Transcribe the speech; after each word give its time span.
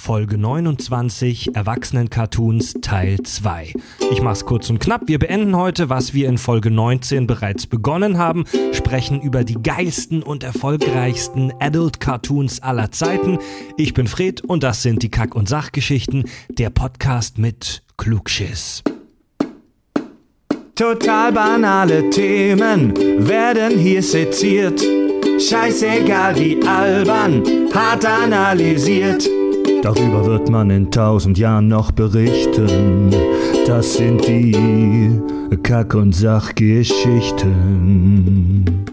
Folge 0.00 0.38
29 0.38 1.54
Erwachsenen-Cartoons 1.54 2.76
Teil 2.80 3.18
2. 3.22 3.74
Ich 4.10 4.22
mach's 4.22 4.46
kurz 4.46 4.70
und 4.70 4.80
knapp. 4.80 5.02
Wir 5.08 5.18
beenden 5.18 5.54
heute, 5.54 5.90
was 5.90 6.14
wir 6.14 6.26
in 6.26 6.38
Folge 6.38 6.70
19 6.70 7.26
bereits 7.26 7.66
begonnen 7.66 8.16
haben, 8.16 8.46
sprechen 8.72 9.20
über 9.20 9.44
die 9.44 9.60
geilsten 9.62 10.22
und 10.22 10.42
erfolgreichsten 10.42 11.52
Adult-Cartoons 11.60 12.62
aller 12.62 12.90
Zeiten. 12.90 13.38
Ich 13.76 13.92
bin 13.92 14.06
Fred 14.06 14.40
und 14.40 14.62
das 14.62 14.82
sind 14.82 15.02
die 15.02 15.10
Kack- 15.10 15.34
und 15.34 15.50
Sachgeschichten, 15.50 16.24
der 16.48 16.70
Podcast 16.70 17.36
mit 17.36 17.82
Klugschiss. 17.98 18.82
Total 20.74 21.30
banale 21.30 22.08
Themen 22.08 22.94
werden 23.28 23.78
hier 23.78 24.02
seziert. 24.02 24.80
Scheißegal 25.38 26.38
wie 26.38 26.66
albern, 26.66 27.42
hart 27.74 28.06
analysiert. 28.06 29.28
Darüber 29.82 30.26
wird 30.26 30.50
man 30.50 30.68
in 30.70 30.90
tausend 30.90 31.38
Jahren 31.38 31.68
noch 31.68 31.90
berichten. 31.90 33.10
Das 33.66 33.94
sind 33.94 34.26
die 34.26 35.18
Kack- 35.62 35.94
und 35.94 36.14
Sachgeschichten. 36.14 38.84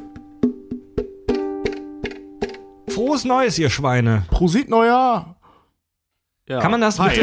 Frohes 2.87 3.25
Neues, 3.25 3.59
ihr 3.59 3.69
Schweine. 3.69 4.23
Prosit 4.29 4.69
Neujahr! 4.69 5.36
Ja. 6.49 6.59
Kann 6.61 6.71
man 6.71 6.79
das 6.79 6.97
Hi. 6.97 7.19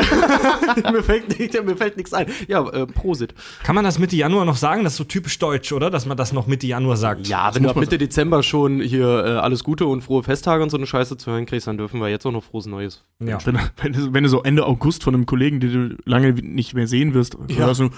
Mitte, 0.76 0.92
mir, 0.92 1.02
fällt 1.02 1.38
nicht, 1.38 1.64
mir 1.64 1.76
fällt 1.76 1.96
nichts 1.96 2.12
ein. 2.12 2.26
Ja, 2.46 2.68
äh, 2.68 2.86
Prosit. 2.86 3.34
kann 3.62 3.74
man 3.74 3.82
das 3.82 3.98
Mitte 3.98 4.16
Januar 4.16 4.44
noch 4.44 4.56
sagen? 4.56 4.84
Das 4.84 4.92
ist 4.94 4.96
so 4.98 5.04
typisch 5.04 5.38
deutsch, 5.38 5.72
oder? 5.72 5.90
Dass 5.90 6.04
man 6.04 6.16
das 6.18 6.34
noch 6.34 6.46
Mitte 6.46 6.66
Januar 6.66 6.98
sagt. 6.98 7.26
Ja, 7.26 7.54
wenn 7.54 7.62
du 7.62 7.70
ab 7.70 7.76
Mitte 7.76 7.96
Dezember 7.96 8.42
schon 8.42 8.82
hier 8.82 9.06
äh, 9.24 9.28
alles 9.38 9.64
Gute 9.64 9.86
und 9.86 10.02
frohe 10.02 10.22
Festtage 10.22 10.62
und 10.62 10.68
so 10.68 10.76
eine 10.76 10.86
Scheiße 10.86 11.16
zu 11.16 11.30
hören 11.30 11.46
kriegst, 11.46 11.66
dann 11.66 11.78
dürfen 11.78 12.00
wir 12.00 12.08
jetzt 12.10 12.26
auch 12.26 12.32
noch 12.32 12.44
frohes 12.44 12.66
Neues. 12.66 13.02
Ja. 13.18 13.38
Wenn, 13.46 13.58
wenn, 13.80 13.92
du, 13.94 14.12
wenn 14.12 14.24
du 14.24 14.28
so 14.28 14.42
Ende 14.42 14.66
August 14.66 15.02
von 15.04 15.14
einem 15.14 15.24
Kollegen, 15.24 15.58
den 15.58 15.72
du 15.90 15.96
lange 16.04 16.32
nicht 16.34 16.74
mehr 16.74 16.86
sehen 16.86 17.14
wirst, 17.14 17.38
Ja. 17.48 17.64
hörst 17.64 17.80
du, 17.80 17.90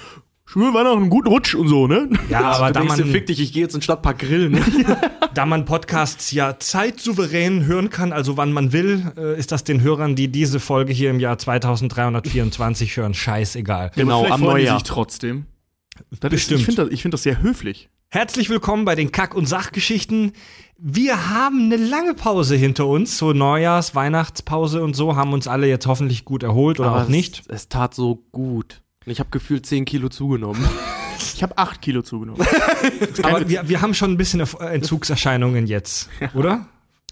schöne 0.46 0.72
Weihnachten, 0.72 0.98
einen 0.98 1.10
guten 1.10 1.28
Rutsch 1.28 1.54
und 1.54 1.68
so, 1.68 1.86
ne? 1.86 2.08
Ja, 2.30 2.40
aber 2.52 2.72
da 2.72 2.82
man, 2.82 2.96
fick 3.04 3.26
dich, 3.26 3.40
ich 3.40 3.52
gehe 3.52 3.62
jetzt 3.62 3.74
in 3.74 3.80
den 3.80 3.82
Stadtpark 3.82 4.18
grillen. 4.20 4.58
da 5.34 5.44
man 5.44 5.64
Podcasts 5.64 6.30
ja 6.30 6.58
zeitsouverän 6.58 7.66
hören 7.66 7.90
kann, 7.90 8.12
also 8.12 8.36
wann 8.36 8.52
man 8.52 8.72
will, 8.72 9.12
äh, 9.16 9.38
ist 9.38 9.52
das 9.52 9.64
den 9.64 9.82
Hörern, 9.82 10.16
die 10.16 10.28
diese 10.28 10.60
Folge 10.60 10.92
hier 10.92 11.10
im 11.10 11.20
Jahr 11.20 11.36
2324 11.36 12.96
hören, 12.96 13.14
scheißegal. 13.14 13.90
Genau, 13.94 14.26
am 14.26 14.40
Neujahr. 14.40 14.78
sich 14.78 14.88
trotzdem. 14.88 15.46
Das 16.20 16.30
Bestimmt. 16.30 16.60
Ist, 16.60 16.68
ich 16.68 16.74
finde 16.74 16.90
das, 16.90 17.00
find 17.00 17.14
das 17.14 17.22
sehr 17.22 17.42
höflich. 17.42 17.90
Herzlich 18.08 18.48
willkommen 18.50 18.84
bei 18.84 18.94
den 18.94 19.10
Kack- 19.10 19.34
und 19.34 19.46
Sachgeschichten. 19.46 20.32
Wir 20.78 21.30
haben 21.30 21.64
eine 21.64 21.76
lange 21.76 22.14
Pause 22.14 22.54
hinter 22.54 22.86
uns, 22.86 23.18
so 23.18 23.32
Neujahrs-, 23.32 23.94
Weihnachtspause 23.94 24.82
und 24.82 24.94
so, 24.94 25.16
haben 25.16 25.32
uns 25.32 25.48
alle 25.48 25.66
jetzt 25.66 25.86
hoffentlich 25.86 26.24
gut 26.24 26.42
erholt 26.42 26.78
oder 26.78 26.90
Aber 26.90 27.04
auch 27.04 27.08
nicht. 27.08 27.40
Es, 27.48 27.62
es 27.62 27.68
tat 27.68 27.94
so 27.94 28.24
gut. 28.30 28.82
Und 29.06 29.12
Ich 29.12 29.20
habe 29.20 29.30
gefühlt 29.30 29.64
10 29.66 29.84
Kilo 29.84 30.08
zugenommen. 30.08 30.62
Ich 31.34 31.42
habe 31.42 31.56
acht 31.58 31.80
Kilo 31.82 32.02
zugenommen. 32.02 32.46
Aber 33.22 33.48
wir, 33.48 33.66
wir 33.68 33.80
haben 33.82 33.94
schon 33.94 34.10
ein 34.12 34.16
bisschen 34.18 34.40
Erf- 34.42 34.58
Entzugserscheinungen 34.62 35.66
jetzt, 35.66 36.08
oder? 36.34 36.66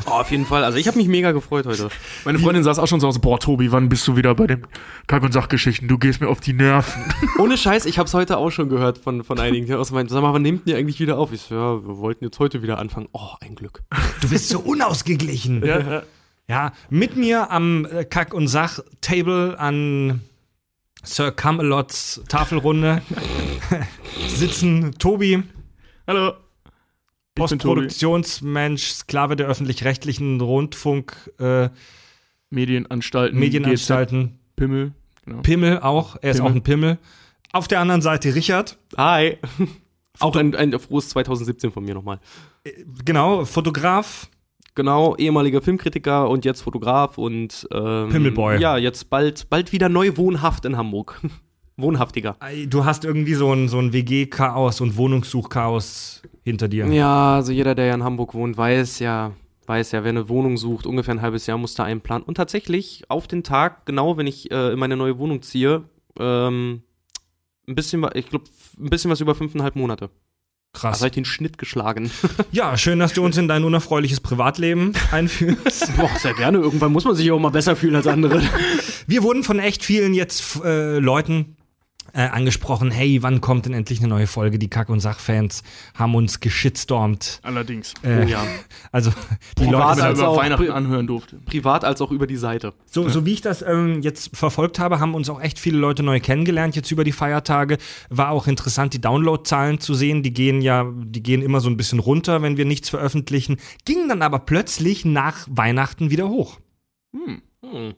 oh, 0.06 0.10
auf 0.10 0.30
jeden 0.30 0.44
Fall. 0.46 0.62
Also 0.64 0.76
ich 0.78 0.86
habe 0.88 0.98
mich 0.98 1.08
mega 1.08 1.32
gefreut 1.32 1.64
heute. 1.66 1.88
Meine 2.24 2.38
Freundin 2.38 2.62
saß 2.64 2.78
auch 2.78 2.86
schon 2.86 3.00
so 3.00 3.08
aus, 3.08 3.18
boah, 3.18 3.38
Tobi, 3.40 3.72
wann 3.72 3.88
bist 3.88 4.06
du 4.06 4.14
wieder 4.16 4.34
bei 4.34 4.46
den 4.46 4.66
Kack- 5.06 5.22
und 5.22 5.32
Sachgeschichten? 5.32 5.88
Du 5.88 5.96
gehst 5.98 6.20
mir 6.20 6.28
auf 6.28 6.40
die 6.40 6.52
Nerven. 6.52 7.02
Ohne 7.38 7.56
Scheiß, 7.58 7.86
ich 7.86 7.98
habe 7.98 8.06
es 8.06 8.14
heute 8.14 8.36
auch 8.36 8.50
schon 8.50 8.68
gehört 8.68 8.98
von, 8.98 9.24
von 9.24 9.38
einigen, 9.40 9.66
die 9.66 9.74
aus 9.74 9.90
meinen, 9.90 10.08
sag 10.08 10.20
mal, 10.22 10.32
wann 10.34 10.42
nehmt 10.42 10.66
ihr 10.66 10.76
eigentlich 10.76 11.00
wieder 11.00 11.18
auf? 11.18 11.32
Ich 11.32 11.40
so, 11.42 11.54
ja, 11.54 11.86
wir 11.86 11.98
wollten 11.98 12.24
jetzt 12.24 12.38
heute 12.38 12.62
wieder 12.62 12.78
anfangen. 12.78 13.08
Oh, 13.12 13.30
ein 13.40 13.54
Glück. 13.54 13.82
Du 14.20 14.28
bist 14.28 14.48
so 14.50 14.58
unausgeglichen. 14.60 15.62
Ja, 16.46 16.72
mit 16.90 17.16
mir 17.16 17.50
am 17.50 17.86
äh, 17.86 18.04
Kack- 18.04 18.34
und 18.34 18.48
Sach-Table 18.48 19.58
an 19.58 20.20
Sir 21.04 21.30
Camelots 21.32 22.22
Tafelrunde 22.28 23.02
sitzen 24.28 24.92
Tobi, 24.98 25.42
Hallo. 26.06 26.34
Postproduktionsmensch, 27.34 28.92
Sklave 28.92 29.34
der 29.36 29.48
öffentlich-rechtlichen 29.48 30.40
Rundfunk, 30.40 31.32
äh, 31.38 31.68
Medienanstalten. 32.50 33.38
Medienanstalten, 33.38 34.26
GZ, 34.28 34.56
Pimmel. 34.56 34.92
Genau. 35.24 35.40
Pimmel 35.42 35.80
auch, 35.80 36.16
er 36.20 36.30
ist 36.30 36.36
Pimmel. 36.36 36.50
auch 36.50 36.54
ein 36.54 36.62
Pimmel. 36.62 36.98
Auf 37.52 37.68
der 37.68 37.80
anderen 37.80 38.02
Seite 38.02 38.34
Richard, 38.34 38.78
Hi. 38.96 39.38
Auch 40.20 40.36
ein, 40.36 40.54
ein 40.54 40.78
frohes 40.78 41.08
2017 41.08 41.72
von 41.72 41.84
mir 41.84 41.94
nochmal. 41.94 42.20
genau, 43.04 43.44
Fotograf, 43.44 44.28
Genau, 44.74 45.14
ehemaliger 45.16 45.62
Filmkritiker 45.62 46.28
und 46.28 46.44
jetzt 46.44 46.62
Fotograf 46.62 47.16
und 47.16 47.68
ähm, 47.72 48.08
Pimmelboy. 48.08 48.60
Ja, 48.60 48.76
jetzt 48.76 49.08
bald, 49.08 49.48
bald 49.48 49.72
wieder 49.72 49.88
neu 49.88 50.16
wohnhaft 50.16 50.64
in 50.64 50.76
Hamburg. 50.76 51.20
Wohnhaftiger. 51.76 52.36
Du 52.68 52.84
hast 52.84 53.04
irgendwie 53.04 53.34
so 53.34 53.52
ein, 53.52 53.68
so 53.68 53.78
ein 53.80 53.92
WG-Chaos 53.92 54.80
und 54.80 54.96
Wohnungssuch-Chaos 54.96 56.22
hinter 56.44 56.68
dir. 56.68 56.86
Ja, 56.86 57.34
also 57.36 57.50
jeder, 57.50 57.74
der 57.74 57.86
ja 57.86 57.94
in 57.94 58.04
Hamburg 58.04 58.34
wohnt, 58.34 58.56
weiß 58.56 59.00
ja, 59.00 59.32
weiß 59.66 59.92
ja, 59.92 60.04
wer 60.04 60.10
eine 60.10 60.28
Wohnung 60.28 60.56
sucht, 60.56 60.86
ungefähr 60.86 61.14
ein 61.14 61.22
halbes 61.22 61.46
Jahr 61.46 61.58
muss 61.58 61.74
da 61.74 61.84
einplanen. 61.84 62.24
Und 62.24 62.36
tatsächlich 62.36 63.02
auf 63.08 63.26
den 63.26 63.42
Tag, 63.42 63.86
genau 63.86 64.16
wenn 64.16 64.28
ich 64.28 64.50
äh, 64.52 64.72
in 64.72 64.78
meine 64.78 64.96
neue 64.96 65.18
Wohnung 65.18 65.42
ziehe, 65.42 65.84
ähm, 66.18 66.82
ein 67.66 67.74
bisschen, 67.74 68.06
ich 68.14 68.28
glaube, 68.28 68.44
ein 68.78 68.90
bisschen 68.90 69.10
was 69.10 69.20
über 69.20 69.34
fünfeinhalb 69.34 69.74
Monate. 69.74 70.10
Krass. 70.74 70.94
Also 70.96 71.04
habe 71.04 71.08
ich 71.08 71.14
den 71.14 71.24
Schnitt 71.24 71.56
geschlagen. 71.58 72.10
Ja, 72.52 72.76
schön, 72.76 72.98
dass 72.98 73.12
du 73.14 73.24
uns 73.24 73.36
in 73.36 73.48
dein 73.48 73.64
unerfreuliches 73.64 74.20
Privatleben 74.20 74.92
einführst. 75.12 75.96
Boah, 75.96 76.10
sehr 76.18 76.34
gerne. 76.34 76.58
Irgendwann 76.58 76.92
muss 76.92 77.04
man 77.04 77.14
sich 77.16 77.30
auch 77.32 77.38
mal 77.38 77.50
besser 77.50 77.74
fühlen 77.74 77.96
als 77.96 78.06
andere. 78.06 78.42
Wir 79.06 79.22
wurden 79.22 79.42
von 79.42 79.58
echt 79.58 79.82
vielen 79.84 80.14
jetzt 80.14 80.60
äh, 80.64 80.98
Leuten 80.98 81.56
äh, 82.14 82.28
angesprochen, 82.28 82.90
hey, 82.90 83.22
wann 83.22 83.40
kommt 83.40 83.66
denn 83.66 83.74
endlich 83.74 83.98
eine 83.98 84.08
neue 84.08 84.26
Folge? 84.26 84.58
Die 84.58 84.68
Kack- 84.70 84.88
und 84.88 85.00
Sachfans 85.00 85.62
haben 85.94 86.14
uns 86.14 86.40
geschitstormt. 86.40 87.40
Allerdings. 87.42 87.92
Äh, 88.02 88.22
Oh 88.24 88.28
ja. 88.28 88.44
Also 88.92 89.10
die 89.58 89.64
Privat 89.64 89.88
Leute, 89.88 90.00
er 90.00 90.06
als 90.06 90.18
über 90.20 90.28
auch 90.28 90.36
Weihnachten 90.36 90.70
anhören 90.70 91.06
durfte. 91.08 91.36
Privat 91.44 91.84
als 91.84 92.00
auch 92.00 92.12
über 92.12 92.26
die 92.28 92.36
Seite. 92.36 92.72
so, 92.86 93.08
so 93.08 93.26
wie 93.26 93.32
ich 93.32 93.40
das 93.40 93.60
ähm, 93.62 94.02
jetzt 94.02 94.36
verfolgt 94.36 94.78
habe, 94.78 95.00
haben 95.00 95.14
uns 95.14 95.28
auch 95.28 95.40
echt 95.40 95.58
viele 95.58 95.78
Leute 95.78 96.04
neu 96.04 96.20
kennengelernt 96.20 96.76
jetzt 96.76 96.90
über 96.92 97.02
die 97.02 97.10
Feiertage. 97.12 97.78
War 98.08 98.30
auch 98.30 98.46
interessant, 98.46 98.94
die 98.94 99.00
Downloadzahlen 99.00 99.80
zu 99.80 99.94
sehen. 99.94 100.22
Die 100.22 100.32
gehen 100.32 100.62
ja, 100.62 100.86
die 100.96 101.22
gehen 101.22 101.42
immer 101.42 101.60
so 101.60 101.68
ein 101.68 101.76
bisschen 101.76 101.98
runter, 101.98 102.40
wenn 102.42 102.56
wir 102.56 102.64
nichts 102.64 102.88
veröffentlichen. 102.88 103.56
Gingen 103.84 104.08
dann 104.08 104.22
aber 104.22 104.38
plötzlich 104.38 105.04
nach 105.04 105.46
Weihnachten 105.50 106.10
wieder 106.10 106.28
hoch. 106.28 106.60
Hm. 107.12 107.42
Hm. 107.64 107.94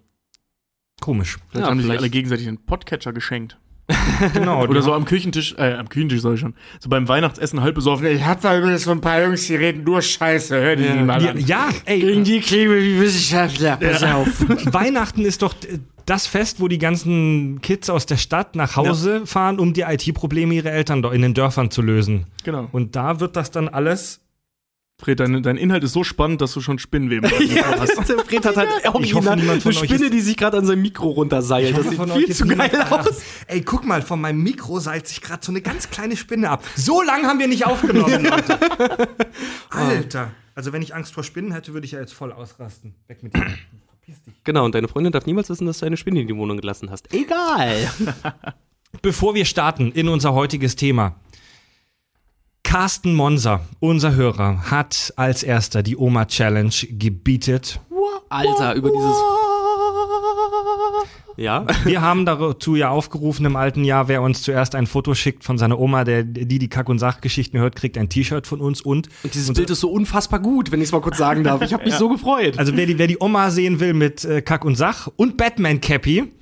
Komisch. 1.00 1.37
Vielleicht 1.50 1.66
Ja, 1.66 1.71
haben 1.71 1.83
sich 1.83 1.91
alle 1.91 2.09
gegenseitig 2.09 2.48
einen 2.48 2.65
Podcatcher 2.65 3.12
geschenkt. 3.12 3.59
Genau. 4.32 4.62
Oder 4.62 4.74
die 4.74 4.82
so 4.82 4.92
am 4.94 5.04
Küchentisch, 5.04 5.54
äh, 5.58 5.74
am 5.74 5.88
Küchentisch 5.88 6.20
soll 6.20 6.34
ich 6.34 6.41
schon. 6.41 6.54
So 6.80 6.88
beim 6.88 7.06
Weihnachtsessen 7.06 7.60
halb 7.60 7.74
besoffen. 7.74 8.06
Ich 8.06 8.24
hab 8.24 8.41
da 8.41 8.56
übrigens 8.58 8.84
so 8.84 8.91
ein 8.91 9.00
paar 9.00 9.22
Jungs, 9.22 9.47
die 9.47 9.56
reden 9.56 9.84
nur 9.84 10.00
Scheiße. 10.02 10.56
Hör 10.58 10.76
die 10.76 10.84
Ja. 10.84 10.94
mal 11.04 11.22
Ja, 11.22 11.30
an. 11.30 11.38
ja, 11.38 11.69
ey, 11.84 12.22
die 12.22 12.41
Klebe 12.41 12.82
wie 12.82 12.98
Wissenschaftler. 13.00 13.76
Pass 13.76 14.02
auf. 14.02 14.26
Weihnachten 14.72 15.24
ist 15.24 15.42
doch 15.42 15.54
das 16.06 16.26
Fest, 16.26 16.60
wo 16.60 16.69
die 16.69 16.78
ganzen 16.78 17.60
Kids 17.62 17.91
aus 17.91 18.06
der 18.06 18.16
Stadt 18.16 18.56
nach 18.56 18.76
Hause 18.76 19.26
fahren, 19.26 19.58
um 19.58 19.72
die 19.72 19.82
IT-Probleme 19.82 20.54
ihrer 20.54 20.70
Eltern 20.72 21.04
in 21.04 21.22
den 21.22 21.34
Dörfern 21.34 21.70
zu 21.70 21.82
lösen. 21.82 22.26
Genau. 22.44 22.68
Und 22.72 22.97
da 22.97 23.20
wird 23.20 23.36
das 23.36 23.50
dann 23.50 23.68
alles. 23.68 24.20
Fred, 24.99 25.21
dein, 25.21 25.43
dein 25.43 25.59
Inhalt 25.59 25.84
ist 25.84 25.93
so 25.93 26.05
spannend, 26.05 26.41
dass 26.41 26.55
du 26.55 26.62
schon 26.62 26.79
Spinnweben 26.79 27.31
hast. 27.79 27.93
Fred 28.27 28.47
hat 28.47 28.57
halt 28.57 28.69
Ich 28.81 28.87
hoffe, 28.87 28.97
original 28.97 29.37
niemand 29.37 29.62
von 29.62 29.77
eine 29.77 29.87
Spinne, 29.87 30.09
die 30.09 30.21
sich 30.21 30.39
gerade 30.39 30.57
an 30.57 30.65
seinem 30.65 30.81
Mikro 30.81 31.11
runterseilt. 31.11 31.77
Das 31.77 31.91
sieht 31.91 32.11
viel 32.11 32.34
zu 32.34 32.47
geil 32.47 32.71
aus. 32.89 33.23
Ey, 33.47 33.61
guck 33.61 33.84
mal, 33.84 34.01
von 34.01 34.21
meinem 34.21 34.43
Mikro 34.43 34.81
seilt 34.81 35.07
sich 35.07 35.21
gerade 35.21 35.45
so 35.45 35.53
eine 35.53 35.61
ganz 35.61 35.91
kleine 35.91 36.17
Spinne 36.17 36.49
ab. 36.49 36.65
So 36.77 37.03
lange 37.03 37.29
haben 37.29 37.39
wir 37.39 37.47
nicht 37.47 37.67
aufgenommen, 37.67 38.25
Leute. 38.25 38.59
Alter. 39.71 40.31
Also, 40.55 40.73
wenn 40.73 40.81
ich 40.81 40.95
Angst 40.95 41.13
vor 41.13 41.23
Spinnen 41.23 41.53
hätte, 41.53 41.75
würde 41.75 41.84
ich 41.84 41.93
ja 41.93 42.01
jetzt 42.01 42.15
voll 42.15 42.33
ausrasten. 42.33 42.95
Weg 43.07 43.23
mit 43.23 43.34
dir. 43.34 43.41
Verpiss 43.41 44.23
dich. 44.25 44.34
Genau, 44.45 44.65
und 44.65 44.75
deine 44.75 44.89
Freundin 44.89 45.13
darf 45.13 45.27
niemals 45.27 45.51
wissen, 45.51 45.67
dass 45.67 45.81
du 45.81 45.87
eine 45.87 45.99
Spinne 45.99 46.22
in 46.22 46.27
die 46.28 46.37
Wohnung 46.37 46.57
gelassen 46.57 46.91
hast. 46.91 47.13
Egal. 47.13 47.91
Bevor 49.03 49.34
wir 49.34 49.45
starten 49.45 49.92
in 49.92 50.09
unser 50.09 50.33
heutiges 50.33 50.75
Thema. 50.75 51.16
Carsten 52.66 53.15
Monser, 53.15 53.60
unser 53.78 54.16
Hörer, 54.16 54.60
hat 54.72 55.15
als 55.15 55.45
erster 55.45 55.84
die 55.84 55.97
Oma 55.97 56.24
Challenge 56.24 56.74
gebietet. 56.91 57.80
Alter, 58.28 58.74
über 58.74 58.91
dieses. 58.91 59.16
Ja. 61.36 61.66
Wir 61.84 62.01
haben 62.01 62.24
dazu 62.24 62.74
ja 62.74 62.89
aufgerufen 62.89 63.47
im 63.47 63.57
alten 63.57 63.84
Jahr, 63.84 64.09
wer 64.09 64.22
uns 64.22 64.42
zuerst 64.42 64.74
ein 64.74 64.86
Foto 64.86 65.15
schickt 65.15 65.45
von 65.45 65.59
seiner 65.59 65.78
Oma, 65.78 66.04
der 66.04 66.24
die 66.24 66.59
die 66.59 66.68
Kack- 66.68 66.89
und 66.89 66.98
Sachgeschichten 66.98 67.60
hört, 67.60 67.77
kriegt 67.77 67.98
ein 67.98 68.09
T-Shirt 68.09 68.47
von 68.47 68.60
uns 68.60 68.80
und 68.80 69.09
Und 69.22 69.34
dieses 69.34 69.54
Bild 69.54 69.71
ist 69.71 69.80
so 69.80 69.91
unfassbar 69.91 70.41
gut, 70.41 70.72
wenn 70.72 70.80
ich 70.80 70.86
es 70.86 70.92
mal 70.92 71.01
kurz 71.01 71.18
sagen 71.18 71.45
darf. 71.45 71.63
Ich 71.63 71.72
habe 71.72 71.84
mich 71.84 71.95
so 71.95 72.09
gefreut. 72.09 72.59
also 72.59 72.77
wer 72.77 72.86
die, 72.86 72.98
wer 72.98 73.07
die 73.07 73.18
Oma 73.21 73.51
sehen 73.51 73.80
will 73.80 73.92
mit 73.92 74.24
äh, 74.24 74.42
Kack 74.42 74.65
und 74.65 74.77
Sach 74.77 75.09
und 75.16 75.36
Batman 75.36 75.80
Cappy, 75.80 76.33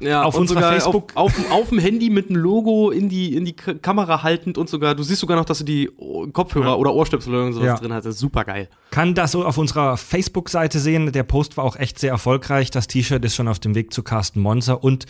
Ja, 0.00 0.22
Auf 0.24 0.36
unserer 0.36 0.58
sogar 0.60 0.72
Facebook- 0.72 1.12
Auf, 1.14 1.38
auf, 1.38 1.50
auf 1.50 1.68
dem 1.70 1.78
Handy 1.78 2.10
mit 2.10 2.28
einem 2.30 2.36
Logo 2.40 2.90
in 2.90 3.08
die, 3.08 3.34
in 3.36 3.44
die 3.44 3.52
K 3.54 3.74
Kamera 3.74 4.22
haltend 4.22 4.58
und 4.58 4.68
sogar, 4.68 4.94
du 4.94 5.02
siehst 5.02 5.20
sogar 5.20 5.36
noch, 5.36 5.44
dass 5.44 5.58
du 5.58 5.64
die 5.64 5.90
Kopfhörer 6.32 6.66
Ja. 6.70 6.74
oder 6.74 6.94
Ohrstöpsel 6.94 7.34
oder 7.34 7.52
sowas 7.52 7.66
Ja. 7.66 7.74
drin 7.76 7.92
hattest. 7.92 8.18
Super 8.18 8.44
geil. 8.44 8.68
Kann 8.90 9.14
das 9.14 9.32
so 9.32 9.44
auf 9.44 9.58
unserer 9.58 9.96
Facebook-Seite 9.96 10.78
sehen. 10.80 11.12
Der 11.12 11.22
Post 11.22 11.56
war 11.56 11.64
auch 11.64 11.76
echt 11.76 11.98
sehr 11.98 12.10
erfolgreich. 12.10 12.70
Das 12.70 12.86
T-Shirt 12.88 13.24
ist 13.24 13.34
schon 13.34 13.48
auf 13.48 13.58
dem 13.58 13.74
Weg 13.74 13.92
zu 13.92 14.02
Carsten 14.02 14.40
Monzer 14.40 14.82
und 14.82 15.06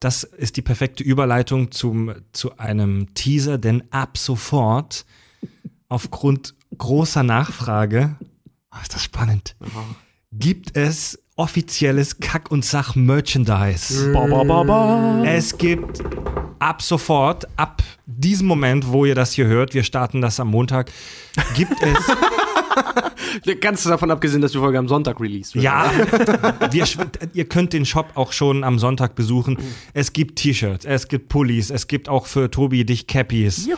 das 0.00 0.24
ist 0.24 0.56
die 0.56 0.62
perfekte 0.62 1.04
Überleitung 1.04 1.70
zum, 1.70 2.12
zu 2.32 2.58
einem 2.58 3.14
Teaser, 3.14 3.56
denn 3.56 3.84
ab 3.92 4.18
sofort, 4.18 5.04
aufgrund 5.88 6.54
großer 6.76 7.22
Nachfrage, 7.22 8.16
oh, 8.74 8.78
ist 8.82 8.94
das 8.94 9.02
spannend, 9.02 9.54
gibt 10.32 10.76
es 10.76 11.21
offizielles 11.36 12.18
Kack- 12.20 12.50
und 12.50 12.64
Sach-Merchandise. 12.64 14.12
Es 15.24 15.56
gibt 15.56 16.02
ab 16.58 16.82
sofort, 16.82 17.46
ab 17.56 17.82
diesem 18.06 18.46
Moment, 18.46 18.88
wo 18.88 19.04
ihr 19.04 19.14
das 19.14 19.32
hier 19.32 19.46
hört, 19.46 19.74
wir 19.74 19.82
starten 19.82 20.20
das 20.20 20.38
am 20.40 20.48
Montag, 20.48 20.90
gibt 21.54 21.72
es 21.82 21.98
Ganz 23.60 23.82
davon 23.84 24.10
abgesehen, 24.10 24.42
dass 24.42 24.52
die 24.52 24.58
Folge 24.58 24.78
am 24.78 24.88
Sonntag 24.88 25.20
released 25.20 25.54
wird. 25.54 25.64
Ja, 25.64 25.90
wir, 26.70 26.86
ihr 27.32 27.44
könnt 27.48 27.72
den 27.72 27.84
Shop 27.84 28.10
auch 28.14 28.32
schon 28.32 28.64
am 28.64 28.78
Sonntag 28.78 29.14
besuchen. 29.14 29.58
Es 29.94 30.12
gibt 30.12 30.38
T-Shirts, 30.38 30.84
es 30.84 31.08
gibt 31.08 31.28
Pullis, 31.28 31.70
es 31.70 31.86
gibt 31.86 32.08
auch 32.08 32.26
für 32.26 32.50
Tobi 32.50 32.84
dich 32.84 33.06
Cappies. 33.06 33.68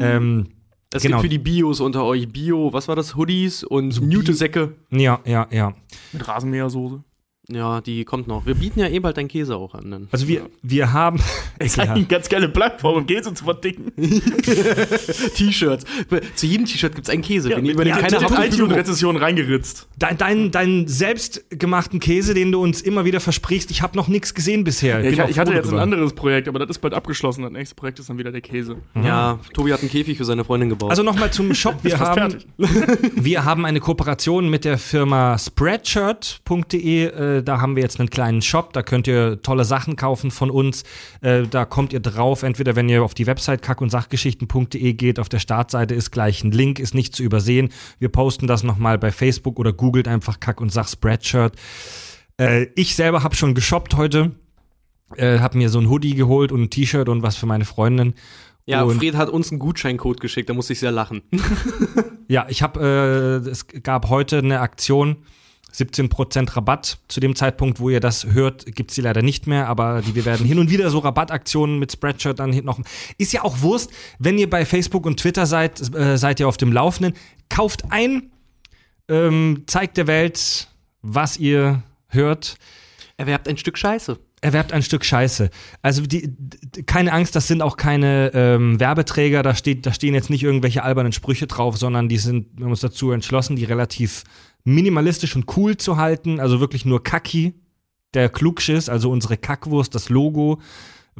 Ähm, 0.00 0.48
Es 0.94 1.02
Genau. 1.02 1.16
gibt 1.16 1.22
für 1.22 1.28
die 1.30 1.38
Bios 1.38 1.80
unter 1.80 2.04
euch 2.04 2.28
Bio, 2.30 2.72
was 2.72 2.86
war 2.88 2.96
das? 2.96 3.16
Hoodies 3.16 3.64
und 3.64 4.00
Newte-Säcke. 4.02 4.74
ja, 4.90 5.20
ja, 5.24 5.46
ja. 5.50 5.72
Mit 6.12 6.26
Rasenmähersoße. 6.28 7.02
Ja, 7.48 7.80
die 7.80 8.04
kommt 8.04 8.28
noch. 8.28 8.46
Wir 8.46 8.54
bieten 8.54 8.78
ja 8.78 8.86
eh 8.86 9.00
bald 9.00 9.16
deinen 9.16 9.26
Käse 9.26 9.56
auch 9.56 9.74
an. 9.74 9.90
Dann. 9.90 10.08
Also 10.12 10.28
wir, 10.28 10.48
wir 10.62 10.92
haben. 10.92 11.18
Ist 11.58 11.76
eigentlich 11.78 11.90
eine 11.90 12.04
ganz 12.04 12.28
geile 12.28 12.48
Plattform, 12.48 12.98
um 12.98 13.06
Käse 13.06 13.34
zu 13.34 13.44
verdicken. 13.44 13.92
T-Shirts. 15.34 15.84
Zu 16.36 16.46
jedem 16.46 16.66
T-Shirt 16.66 16.94
gibt 16.94 17.08
es 17.08 17.12
einen 17.12 17.22
Käse. 17.22 17.50
Wenn 17.50 17.66
ihr 17.66 17.72
über 17.72 17.84
den 17.84 17.96
ja, 17.96 18.00
keine 18.00 18.46
iTunes-Rezession 18.46 19.16
reingeritzt. 19.16 19.88
Dein, 19.98 20.18
dein, 20.18 20.50
deinen 20.52 20.86
selbstgemachten 20.86 21.98
Käse, 21.98 22.34
den 22.34 22.52
du 22.52 22.62
uns 22.62 22.80
immer 22.80 23.04
wieder 23.04 23.18
versprichst, 23.18 23.72
ich 23.72 23.82
habe 23.82 23.96
noch 23.96 24.06
nichts 24.06 24.34
gesehen 24.34 24.62
bisher. 24.62 25.00
Ja, 25.00 25.10
ich, 25.10 25.30
ich 25.30 25.38
hatte 25.38 25.52
jetzt 25.52 25.64
ein 25.66 25.70
darüber. 25.70 25.82
anderes 25.82 26.12
Projekt, 26.14 26.46
aber 26.46 26.60
das 26.60 26.70
ist 26.70 26.78
bald 26.78 26.94
abgeschlossen. 26.94 27.42
Das 27.42 27.50
nächste 27.50 27.74
Projekt 27.74 27.98
ist 27.98 28.08
dann 28.08 28.18
wieder 28.18 28.30
der 28.30 28.40
Käse. 28.40 28.76
Ja, 28.94 29.40
Tobi 29.52 29.72
hat 29.72 29.80
einen 29.80 29.90
Käfig 29.90 30.16
für 30.16 30.24
seine 30.24 30.44
Freundin 30.44 30.68
gebaut. 30.68 30.90
Also 30.90 31.02
nochmal 31.02 31.32
zum 31.32 31.52
Shop. 31.54 31.74
Wir 31.82 31.96
Fast 31.96 32.20
haben, 32.20 32.36
wir 33.16 33.44
haben 33.44 33.64
eine 33.64 33.80
Kooperation 33.80 34.48
mit 34.48 34.64
der 34.64 34.78
Firma 34.78 35.36
Spreadshirt.de. 35.38 37.31
Äh, 37.38 37.42
da 37.42 37.60
haben 37.60 37.76
wir 37.76 37.82
jetzt 37.82 37.98
einen 37.98 38.10
kleinen 38.10 38.42
Shop. 38.42 38.72
Da 38.72 38.82
könnt 38.82 39.06
ihr 39.06 39.40
tolle 39.42 39.64
Sachen 39.64 39.96
kaufen 39.96 40.30
von 40.30 40.50
uns. 40.50 40.84
Äh, 41.20 41.44
da 41.48 41.64
kommt 41.64 41.92
ihr 41.92 42.00
drauf. 42.00 42.42
Entweder 42.42 42.76
wenn 42.76 42.88
ihr 42.88 43.02
auf 43.02 43.14
die 43.14 43.26
Website 43.26 43.62
kack- 43.62 43.80
und 43.80 43.90
sachgeschichten.de 43.90 44.92
geht, 44.94 45.18
auf 45.18 45.28
der 45.28 45.38
Startseite 45.38 45.94
ist 45.94 46.10
gleich 46.10 46.44
ein 46.44 46.52
Link, 46.52 46.78
ist 46.78 46.94
nicht 46.94 47.14
zu 47.14 47.22
übersehen. 47.22 47.70
Wir 47.98 48.08
posten 48.08 48.46
das 48.46 48.62
nochmal 48.62 48.98
bei 48.98 49.10
Facebook 49.12 49.58
oder 49.58 49.72
googelt 49.72 50.08
einfach 50.08 50.40
Kack- 50.40 50.60
und 50.60 50.72
Sach 50.72 50.88
Spreadshirt. 50.88 51.56
Äh, 52.38 52.66
ich 52.74 52.96
selber 52.96 53.22
habe 53.22 53.34
schon 53.34 53.54
geshoppt 53.54 53.96
heute. 53.96 54.32
Äh, 55.16 55.40
habe 55.40 55.58
mir 55.58 55.68
so 55.68 55.78
ein 55.78 55.90
Hoodie 55.90 56.14
geholt 56.14 56.52
und 56.52 56.62
ein 56.62 56.70
T-Shirt 56.70 57.08
und 57.08 57.22
was 57.22 57.36
für 57.36 57.46
meine 57.46 57.64
Freundin. 57.64 58.14
ja, 58.64 58.82
und 58.82 58.98
Fred 58.98 59.14
hat 59.14 59.28
uns 59.28 59.50
einen 59.50 59.58
Gutscheincode 59.58 60.20
geschickt, 60.20 60.48
da 60.48 60.54
musste 60.54 60.72
ich 60.72 60.80
sehr 60.80 60.92
lachen. 60.92 61.22
Ja, 62.28 62.46
ich 62.48 62.62
habe, 62.62 63.42
äh, 63.44 63.48
es 63.50 63.66
gab 63.66 64.08
heute 64.08 64.38
eine 64.38 64.60
Aktion, 64.60 65.18
17% 65.74 66.56
Rabatt. 66.56 66.98
Zu 67.08 67.20
dem 67.20 67.34
Zeitpunkt, 67.34 67.80
wo 67.80 67.90
ihr 67.90 68.00
das 68.00 68.26
hört, 68.26 68.66
gibt's 68.74 68.94
die 68.94 69.00
leider 69.00 69.22
nicht 69.22 69.46
mehr, 69.46 69.68
aber 69.68 70.02
die, 70.02 70.14
wir 70.14 70.24
werden 70.24 70.46
hin 70.46 70.58
und 70.58 70.70
wieder 70.70 70.90
so 70.90 70.98
Rabattaktionen 70.98 71.78
mit 71.78 71.92
Spreadshirt 71.92 72.38
dann 72.38 72.50
noch. 72.64 72.80
Ist 73.18 73.32
ja 73.32 73.42
auch 73.42 73.62
Wurst, 73.62 73.90
wenn 74.18 74.38
ihr 74.38 74.50
bei 74.50 74.64
Facebook 74.66 75.06
und 75.06 75.18
Twitter 75.18 75.46
seid, 75.46 75.80
äh, 75.94 76.18
seid 76.18 76.40
ihr 76.40 76.48
auf 76.48 76.56
dem 76.56 76.72
Laufenden. 76.72 77.14
Kauft 77.48 77.84
ein, 77.90 78.30
ähm, 79.08 79.64
zeigt 79.66 79.96
der 79.96 80.06
Welt, 80.06 80.68
was 81.02 81.36
ihr 81.36 81.82
hört. 82.08 82.56
Erwerbt 83.16 83.48
ein 83.48 83.56
Stück 83.56 83.78
Scheiße. 83.78 84.18
Erwerbt 84.40 84.72
ein 84.72 84.82
Stück 84.82 85.04
Scheiße. 85.04 85.50
Also 85.82 86.02
die, 86.02 86.34
keine 86.86 87.12
Angst, 87.12 87.36
das 87.36 87.46
sind 87.46 87.62
auch 87.62 87.76
keine 87.76 88.32
ähm, 88.34 88.80
Werbeträger, 88.80 89.42
da, 89.44 89.54
steht, 89.54 89.86
da 89.86 89.92
stehen 89.92 90.14
jetzt 90.14 90.30
nicht 90.30 90.42
irgendwelche 90.42 90.82
albernen 90.82 91.12
Sprüche 91.12 91.46
drauf, 91.46 91.76
sondern 91.76 92.08
die 92.08 92.18
sind, 92.18 92.48
wir 92.56 92.64
haben 92.64 92.72
uns 92.72 92.80
dazu 92.80 93.12
entschlossen, 93.12 93.54
die 93.54 93.64
relativ 93.64 94.24
minimalistisch 94.64 95.36
und 95.36 95.56
cool 95.56 95.76
zu 95.76 95.96
halten. 95.96 96.40
Also 96.40 96.60
wirklich 96.60 96.84
nur 96.84 97.02
Kaki, 97.02 97.54
der 98.14 98.28
Klugschiss, 98.28 98.88
also 98.88 99.10
unsere 99.10 99.36
Kackwurst, 99.36 99.94
das 99.94 100.08
Logo, 100.08 100.60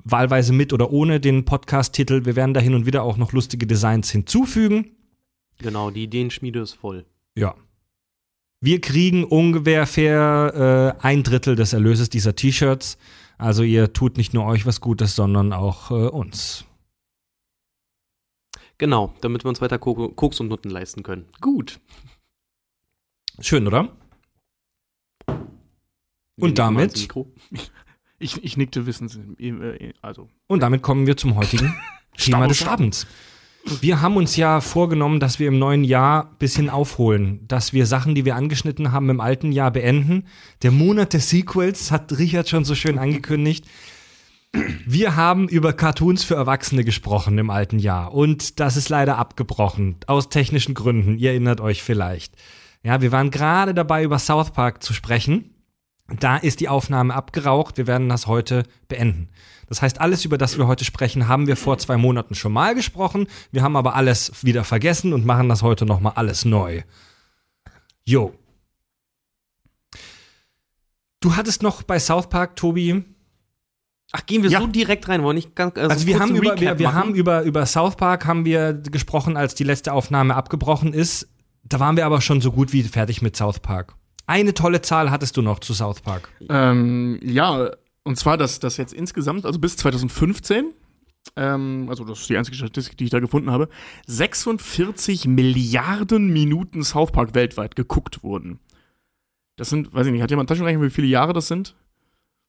wahlweise 0.04 0.52
mit 0.52 0.72
oder 0.72 0.90
ohne 0.90 1.20
den 1.20 1.44
Podcast-Titel. 1.44 2.24
Wir 2.24 2.36
werden 2.36 2.54
da 2.54 2.60
hin 2.60 2.74
und 2.74 2.86
wieder 2.86 3.02
auch 3.02 3.16
noch 3.16 3.32
lustige 3.32 3.66
Designs 3.66 4.10
hinzufügen. 4.10 4.92
Genau, 5.58 5.90
die 5.90 6.04
Ideenschmiede 6.04 6.60
ist 6.60 6.74
voll. 6.74 7.04
Ja. 7.34 7.54
Wir 8.60 8.80
kriegen 8.80 9.24
ungefähr 9.24 10.96
äh, 11.00 11.06
ein 11.06 11.22
Drittel 11.22 11.56
des 11.56 11.72
Erlöses 11.72 12.10
dieser 12.10 12.36
T-Shirts. 12.36 12.96
Also 13.38 13.64
ihr 13.64 13.92
tut 13.92 14.16
nicht 14.16 14.34
nur 14.34 14.44
euch 14.46 14.66
was 14.66 14.80
Gutes, 14.80 15.16
sondern 15.16 15.52
auch 15.52 15.90
äh, 15.90 16.08
uns. 16.08 16.64
Genau, 18.78 19.14
damit 19.20 19.44
wir 19.44 19.48
uns 19.48 19.60
weiter 19.60 19.78
Ko 19.78 20.08
Koks 20.10 20.40
und 20.40 20.48
Nutten 20.48 20.70
leisten 20.70 21.02
können. 21.02 21.26
Gut. 21.40 21.80
Schön, 23.40 23.66
oder? 23.66 23.88
Wir 25.26 26.44
Und 26.44 26.58
damit? 26.58 27.08
Ich, 28.18 28.44
ich 28.44 28.56
nickte 28.56 28.86
wissens. 28.86 29.18
äh, 29.40 29.92
Also. 30.00 30.28
Und 30.46 30.60
damit 30.60 30.80
kommen 30.80 31.08
wir 31.08 31.16
zum 31.16 31.34
heutigen 31.34 31.74
Thema 32.16 32.46
des 32.46 32.64
Abends. 32.64 33.08
Wir 33.80 34.00
haben 34.00 34.16
uns 34.16 34.36
ja 34.36 34.60
vorgenommen, 34.60 35.18
dass 35.18 35.40
wir 35.40 35.48
im 35.48 35.58
neuen 35.58 35.82
Jahr 35.82 36.30
ein 36.30 36.36
bisschen 36.38 36.70
aufholen, 36.70 37.46
dass 37.48 37.72
wir 37.72 37.84
Sachen, 37.84 38.14
die 38.14 38.24
wir 38.24 38.36
angeschnitten 38.36 38.92
haben, 38.92 39.10
im 39.10 39.20
alten 39.20 39.50
Jahr 39.50 39.72
beenden. 39.72 40.28
Der 40.62 40.70
Monat 40.70 41.14
der 41.14 41.20
Sequels 41.20 41.90
hat 41.90 42.16
Richard 42.16 42.48
schon 42.48 42.64
so 42.64 42.76
schön 42.76 42.96
angekündigt. 42.98 43.66
Wir 44.86 45.16
haben 45.16 45.48
über 45.48 45.72
Cartoons 45.72 46.22
für 46.22 46.34
Erwachsene 46.34 46.84
gesprochen 46.84 47.38
im 47.38 47.50
alten 47.50 47.80
Jahr 47.80 48.14
und 48.14 48.60
das 48.60 48.76
ist 48.76 48.88
leider 48.88 49.18
abgebrochen, 49.18 49.96
aus 50.06 50.28
technischen 50.28 50.74
Gründen. 50.74 51.18
Ihr 51.18 51.30
erinnert 51.30 51.60
euch 51.60 51.82
vielleicht. 51.82 52.36
Ja, 52.84 53.00
wir 53.00 53.12
waren 53.12 53.30
gerade 53.30 53.74
dabei, 53.74 54.02
über 54.02 54.18
South 54.18 54.50
Park 54.50 54.82
zu 54.82 54.92
sprechen. 54.92 55.54
Da 56.18 56.36
ist 56.36 56.60
die 56.60 56.68
Aufnahme 56.68 57.14
abgeraucht. 57.14 57.76
Wir 57.78 57.86
werden 57.86 58.08
das 58.08 58.26
heute 58.26 58.64
beenden. 58.88 59.28
Das 59.68 59.80
heißt, 59.80 60.00
alles, 60.00 60.24
über 60.24 60.36
das 60.36 60.58
wir 60.58 60.66
heute 60.66 60.84
sprechen, 60.84 61.28
haben 61.28 61.46
wir 61.46 61.56
vor 61.56 61.78
zwei 61.78 61.96
Monaten 61.96 62.34
schon 62.34 62.52
mal 62.52 62.74
gesprochen. 62.74 63.28
Wir 63.52 63.62
haben 63.62 63.76
aber 63.76 63.94
alles 63.94 64.44
wieder 64.44 64.64
vergessen 64.64 65.12
und 65.12 65.24
machen 65.24 65.48
das 65.48 65.62
heute 65.62 65.86
nochmal 65.86 66.12
alles 66.16 66.44
neu. 66.44 66.82
Jo. 68.04 68.34
Du 71.20 71.36
hattest 71.36 71.62
noch 71.62 71.84
bei 71.84 71.98
South 72.00 72.28
Park, 72.28 72.56
Tobi. 72.56 73.04
Ach, 74.10 74.26
gehen 74.26 74.42
wir 74.42 74.50
Ja. 74.50 74.60
so 74.60 74.66
direkt 74.66 75.08
rein, 75.08 75.22
wollen 75.22 75.36
nicht 75.36 75.54
ganz 75.54 75.78
Also 75.78 76.06
wir 76.06 76.18
kurz 76.18 76.28
haben 76.28 76.36
über, 76.36 76.60
wir, 76.60 76.78
wir 76.78 76.92
haben 76.92 77.14
über, 77.14 77.42
über 77.42 77.64
South 77.64 77.96
Park 77.96 78.26
haben 78.26 78.44
wir 78.44 78.74
gesprochen, 78.74 79.36
als 79.38 79.54
die 79.54 79.64
letzte 79.64 79.92
Aufnahme 79.94 80.34
abgebrochen 80.34 80.92
ist. 80.92 81.28
Da 81.72 81.80
waren 81.80 81.96
wir 81.96 82.04
aber 82.04 82.20
schon 82.20 82.40
so 82.42 82.52
gut 82.52 82.72
wie 82.74 82.82
fertig 82.82 83.22
mit 83.22 83.34
South 83.34 83.60
Park. 83.60 83.94
Eine 84.26 84.52
tolle 84.52 84.82
Zahl 84.82 85.10
hattest 85.10 85.36
du 85.38 85.42
noch 85.42 85.58
zu 85.60 85.72
South 85.72 86.00
Park. 86.00 86.28
Ähm, 86.50 87.18
ja, 87.22 87.70
und 88.04 88.18
zwar, 88.18 88.36
dass 88.36 88.60
das 88.60 88.76
jetzt 88.76 88.92
insgesamt, 88.92 89.46
also 89.46 89.58
bis 89.58 89.76
2015, 89.78 90.72
ähm, 91.36 91.86
also 91.88 92.04
das 92.04 92.20
ist 92.20 92.28
die 92.28 92.36
einzige 92.36 92.56
Statistik, 92.58 92.98
die 92.98 93.04
ich 93.04 93.10
da 93.10 93.20
gefunden 93.20 93.50
habe, 93.50 93.68
46 94.06 95.26
Milliarden 95.26 96.30
Minuten 96.32 96.82
South 96.84 97.10
Park 97.10 97.34
weltweit 97.34 97.74
geguckt 97.74 98.22
wurden. 98.22 98.58
Das 99.56 99.70
sind, 99.70 99.94
weiß 99.94 100.06
ich 100.06 100.12
nicht, 100.12 100.22
hat 100.22 100.30
jemand 100.30 100.50
Taschenrechner, 100.50 100.82
wie 100.82 100.90
viele 100.90 101.06
Jahre 101.06 101.32
das 101.32 101.48
sind? 101.48 101.74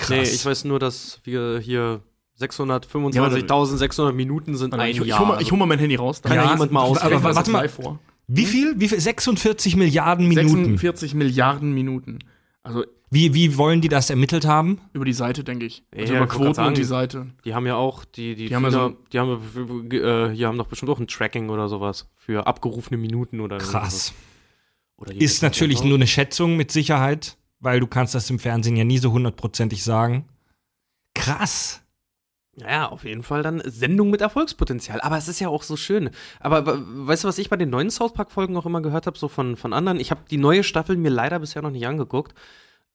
Nee, 0.10 0.24
ich 0.24 0.46
weiß 0.46 0.66
nur, 0.66 0.80
dass 0.80 1.22
wir 1.24 1.60
hier 1.60 2.02
Ja, 2.40 2.46
625.600 2.48 4.12
Minuten 4.12 4.56
sind 4.58 4.74
ein 4.74 4.90
ich, 4.90 5.00
ich, 5.00 5.06
Jahr. 5.08 5.20
hol 5.20 5.28
mal, 5.28 5.42
ich 5.42 5.52
hol 5.52 5.58
mal 5.60 5.66
mein 5.66 5.80
Handy 5.80 5.96
raus. 5.96 6.22
Kann 6.22 6.36
ja, 6.36 6.52
jemand 6.52 6.72
mal 6.74 6.82
aber- 6.82 6.90
ausrechnen. 6.90 7.14
aber 7.26 7.36
warte 7.36 7.52
mal. 7.52 7.70
vor. 7.70 8.00
Wie 8.28 8.46
viel? 8.46 8.80
Wie 8.80 8.88
viel? 8.88 9.00
46 9.00 9.76
Milliarden 9.76 10.28
Minuten. 10.28 10.64
46 10.66 11.14
Milliarden 11.14 11.74
Minuten. 11.74 12.20
Also 12.64 12.86
Wie, 13.12 13.34
wie 13.34 13.58
wollen 13.58 13.82
die 13.82 13.90
das 13.90 14.10
ermittelt 14.10 14.46
haben? 14.46 14.80
über 14.94 15.04
die 15.06 15.12
Seite, 15.14 15.44
denke 15.44 15.66
ich. 15.66 15.84
Also 15.94 16.14
Ja, 16.14 16.20
über 16.20 16.28
Quoten 16.28 16.54
grad 16.54 16.68
und 16.70 16.78
die 16.78 16.84
sagen. 16.86 17.10
Seite. 17.12 17.28
Die 17.44 17.54
haben 17.54 17.68
ja 17.68 17.76
auch, 17.76 18.06
die, 18.06 18.36
die, 18.36 18.48
Die 18.48 18.56
haben 18.56 18.64
ja 18.64 18.72
so- 18.72 18.96
die 19.12 19.20
haben, 19.20 19.92
äh, 19.92 20.34
die 20.36 20.46
haben 20.46 20.58
doch 20.58 20.68
bestimmt 20.68 20.90
auch 20.90 21.00
ein 21.00 21.08
Tracking 21.08 21.50
oder 21.50 21.68
sowas 21.68 22.10
für 22.16 22.48
abgerufene 22.48 22.98
Minuten 22.98 23.42
oder 23.42 23.58
Krass. 23.58 24.14
Oder 24.96 25.14
Ist 25.14 25.44
natürlich 25.44 25.84
nur 25.84 25.96
eine 25.96 26.08
Schätzung 26.08 26.56
mit 26.56 26.72
Sicherheit, 26.72 27.36
weil 27.60 27.82
du 27.82 27.88
kannst 27.88 28.16
das 28.16 28.30
im 28.30 28.40
Fernsehen 28.40 28.78
ja 28.78 28.86
nie 28.86 28.98
so 29.00 29.12
hundertprozentig 29.12 29.84
sagen. 29.84 30.26
Krass. 31.14 31.82
Ja, 32.56 32.88
auf 32.90 33.04
jeden 33.04 33.24
Fall 33.24 33.42
dann 33.42 33.62
Sendung 33.66 34.12
mit 34.12 34.22
Erfolgspotenzial. 34.22 35.02
Aber 35.02 35.18
es 35.18 35.28
ist 35.28 35.40
ja 35.40 35.48
auch 35.50 35.64
so 35.64 35.76
schön. 35.76 36.12
Aber 36.40 36.66
we- 36.68 37.08
weißt 37.08 37.24
du, 37.24 37.28
was 37.28 37.40
ich 37.40 37.50
bei 37.50 37.56
den 37.58 37.72
neuen 37.72 37.90
South 37.90 38.14
Park-Folgen 38.14 38.56
auch 38.58 38.66
immer 38.68 38.82
gehört 38.82 39.08
habe, 39.08 39.18
so 39.18 39.28
von, 39.28 39.56
von 39.58 39.74
anderen? 39.74 40.00
Ich 40.00 40.12
habe 40.12 40.22
die 40.30 40.38
neue 40.38 40.64
Staffel 40.64 40.96
mir 40.96 41.10
leider 41.10 41.40
bisher 41.40 41.62
noch 41.64 41.72
nicht 41.72 41.88
angeguckt. 41.88 42.34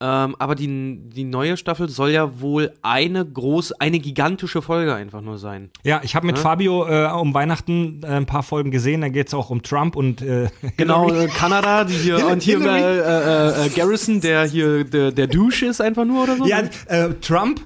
Ähm, 0.00 0.36
aber 0.38 0.54
die, 0.54 1.00
die 1.08 1.24
neue 1.24 1.56
Staffel 1.56 1.88
soll 1.88 2.10
ja 2.10 2.40
wohl 2.40 2.72
eine 2.82 3.26
groß, 3.26 3.72
eine 3.80 3.98
gigantische 3.98 4.62
Folge 4.62 4.94
einfach 4.94 5.22
nur 5.22 5.38
sein. 5.38 5.70
Ja, 5.82 6.00
ich 6.04 6.14
habe 6.14 6.24
mit 6.24 6.36
Ja. 6.36 6.42
Fabio 6.42 6.86
äh, 6.86 7.10
um 7.10 7.34
Weihnachten 7.34 8.02
äh, 8.04 8.06
ein 8.06 8.26
paar 8.26 8.44
Folgen 8.44 8.70
gesehen. 8.70 9.00
Da 9.00 9.08
geht 9.08 9.26
es 9.26 9.34
auch 9.34 9.50
um 9.50 9.60
Trump 9.64 9.96
und 9.96 10.22
äh, 10.22 10.50
Genau, 10.76 11.10
äh, 11.12 11.26
Kanada, 11.26 11.82
die 11.82 11.94
hier 11.94 12.24
und 12.28 12.44
hier 12.44 12.60
äh, 12.60 13.66
äh, 13.66 13.68
Garrison, 13.70 14.20
der 14.20 14.44
hier 14.44 14.84
der, 14.84 15.10
der 15.10 15.26
Douche 15.26 15.66
ist 15.66 15.80
einfach 15.80 16.04
nur 16.04 16.22
oder 16.22 16.36
so. 16.36 16.46
Ja, 16.46 16.60
äh, 16.86 17.14
Trump, 17.20 17.60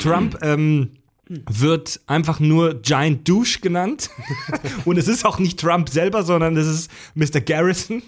Trump 0.00 0.36
ähm, 0.42 0.90
wird 1.28 2.00
einfach 2.06 2.40
nur 2.40 2.74
Giant 2.82 3.28
Douche 3.28 3.60
genannt. 3.60 4.10
Und 4.84 4.96
es 4.96 5.08
ist 5.08 5.24
auch 5.24 5.38
nicht 5.38 5.60
Trump 5.60 5.88
selber, 5.88 6.22
sondern 6.22 6.56
es 6.56 6.66
ist 6.66 6.90
Mr. 7.14 7.40
Garrison. 7.40 8.02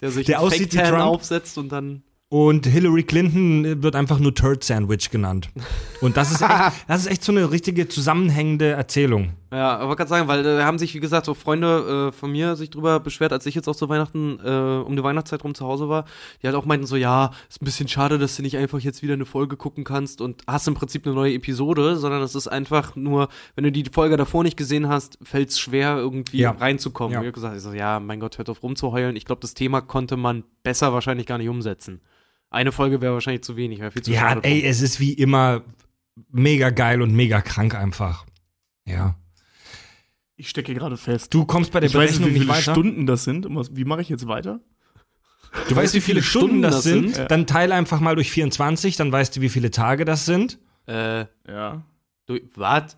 der 0.00 0.10
sich 0.10 0.26
der 0.26 0.40
aussieht 0.40 0.72
wie 0.74 0.78
Trump. 0.78 1.00
aufsetzt 1.00 1.56
und 1.58 1.70
dann 1.70 2.02
Und 2.28 2.66
Hillary 2.66 3.04
Clinton 3.04 3.82
wird 3.82 3.94
einfach 3.96 4.18
nur 4.18 4.34
Turd 4.34 4.64
Sandwich 4.64 5.10
genannt. 5.10 5.50
Und 6.00 6.16
das 6.16 6.32
ist 6.32 6.42
echt, 6.42 6.52
das 6.88 7.00
ist 7.02 7.06
echt 7.06 7.24
so 7.24 7.32
eine 7.32 7.50
richtige 7.50 7.88
zusammenhängende 7.88 8.70
Erzählung. 8.70 9.34
Ja, 9.52 9.76
aber 9.78 9.94
gerade 9.94 10.08
sagen, 10.08 10.26
weil 10.26 10.42
da 10.42 10.64
haben 10.64 10.78
sich, 10.78 10.94
wie 10.94 11.00
gesagt, 11.00 11.26
so 11.26 11.34
Freunde 11.34 12.08
äh, 12.08 12.12
von 12.12 12.32
mir 12.32 12.56
sich 12.56 12.70
drüber 12.70 12.98
beschwert, 12.98 13.32
als 13.32 13.46
ich 13.46 13.54
jetzt 13.54 13.68
auch 13.68 13.76
zu 13.76 13.88
Weihnachten, 13.88 14.40
äh, 14.44 14.82
um 14.84 14.96
die 14.96 15.02
Weihnachtszeit 15.04 15.44
rum 15.44 15.54
zu 15.54 15.64
Hause 15.66 15.88
war, 15.88 16.06
die 16.42 16.46
halt 16.48 16.56
auch 16.56 16.64
meinten 16.64 16.86
so, 16.86 16.96
ja, 16.96 17.30
ist 17.48 17.62
ein 17.62 17.64
bisschen 17.64 17.86
schade, 17.86 18.18
dass 18.18 18.34
du 18.36 18.42
nicht 18.42 18.56
einfach 18.56 18.80
jetzt 18.80 19.02
wieder 19.02 19.14
eine 19.14 19.26
Folge 19.26 19.56
gucken 19.56 19.84
kannst 19.84 20.20
und 20.20 20.42
hast 20.48 20.66
im 20.66 20.74
Prinzip 20.74 21.06
eine 21.06 21.14
neue 21.14 21.34
Episode, 21.34 21.96
sondern 21.96 22.22
es 22.22 22.34
ist 22.34 22.48
einfach 22.48 22.96
nur, 22.96 23.28
wenn 23.54 23.64
du 23.64 23.70
die 23.70 23.84
Folge 23.92 24.16
davor 24.16 24.42
nicht 24.42 24.56
gesehen 24.56 24.88
hast, 24.88 25.18
fällt 25.22 25.50
es 25.50 25.60
schwer, 25.60 25.96
irgendwie 25.98 26.38
Ja. 26.38 26.50
reinzukommen. 26.50 27.12
Ja. 27.14 27.20
Ich 27.20 27.26
hab 27.28 27.34
gesagt, 27.34 27.56
ich 27.56 27.62
so, 27.62 27.72
ja, 27.72 28.00
mein 28.00 28.18
Gott, 28.20 28.38
hört 28.38 28.48
auf 28.50 28.62
rumzuheulen. 28.62 29.14
Ich 29.14 29.24
glaube, 29.24 29.40
das 29.40 29.54
Thema 29.54 29.80
konnte 29.80 30.16
man 30.16 30.42
besser 30.64 30.92
wahrscheinlich 30.92 31.26
gar 31.26 31.38
nicht 31.38 31.48
umsetzen. 31.48 32.00
Eine 32.50 32.72
Folge 32.72 33.00
wäre 33.00 33.14
wahrscheinlich 33.14 33.42
zu 33.42 33.56
wenig, 33.56 33.80
wäre 33.80 33.90
viel 33.90 34.02
zu 34.02 34.10
Ja, 34.12 34.32
ey, 34.42 34.60
drum. 34.60 34.70
es 34.70 34.80
ist 34.80 35.00
wie 35.00 35.12
immer 35.12 35.62
mega 36.30 36.70
geil 36.70 37.02
und 37.02 37.12
mega 37.12 37.40
krank 37.40 37.74
einfach. 37.74 38.24
Ja. 38.86 39.16
Ich 40.36 40.48
stecke 40.48 40.74
gerade 40.74 40.96
fest. 40.96 41.32
Du 41.32 41.44
kommst 41.44 41.70
bei 41.72 41.80
der 41.80 41.88
ich 41.88 41.94
weiß 41.94 42.10
nicht, 42.10 42.18
Berechnung 42.20 42.28
wie 42.30 42.32
nicht 42.38 42.42
viele 42.42 42.52
weiter. 42.54 42.72
Stunden 42.72 43.06
das 43.06 43.24
sind. 43.24 43.46
Und 43.46 43.56
was- 43.56 43.74
Wie 43.76 43.84
mache 43.84 44.00
ich 44.02 44.08
jetzt 44.08 44.26
weiter? 44.26 44.60
Du 45.68 45.76
weißt, 45.76 45.94
wie 45.94 46.00
viele 46.00 46.22
Stunden 46.22 46.62
das 46.62 46.82
sind. 46.82 47.14
sind? 47.14 47.30
Dann 47.30 47.46
teile 47.46 47.74
einfach 47.76 48.00
mal 48.00 48.16
durch 48.16 48.30
24, 48.32 48.96
dann 48.96 49.12
weißt 49.12 49.36
du, 49.36 49.40
wie 49.40 49.48
viele 49.48 49.70
Tage 49.70 50.04
das 50.04 50.24
sind. 50.26 50.58
Äh, 50.88 51.26
Ja. 51.46 51.82
du, 52.26 52.38
was? 52.56 52.96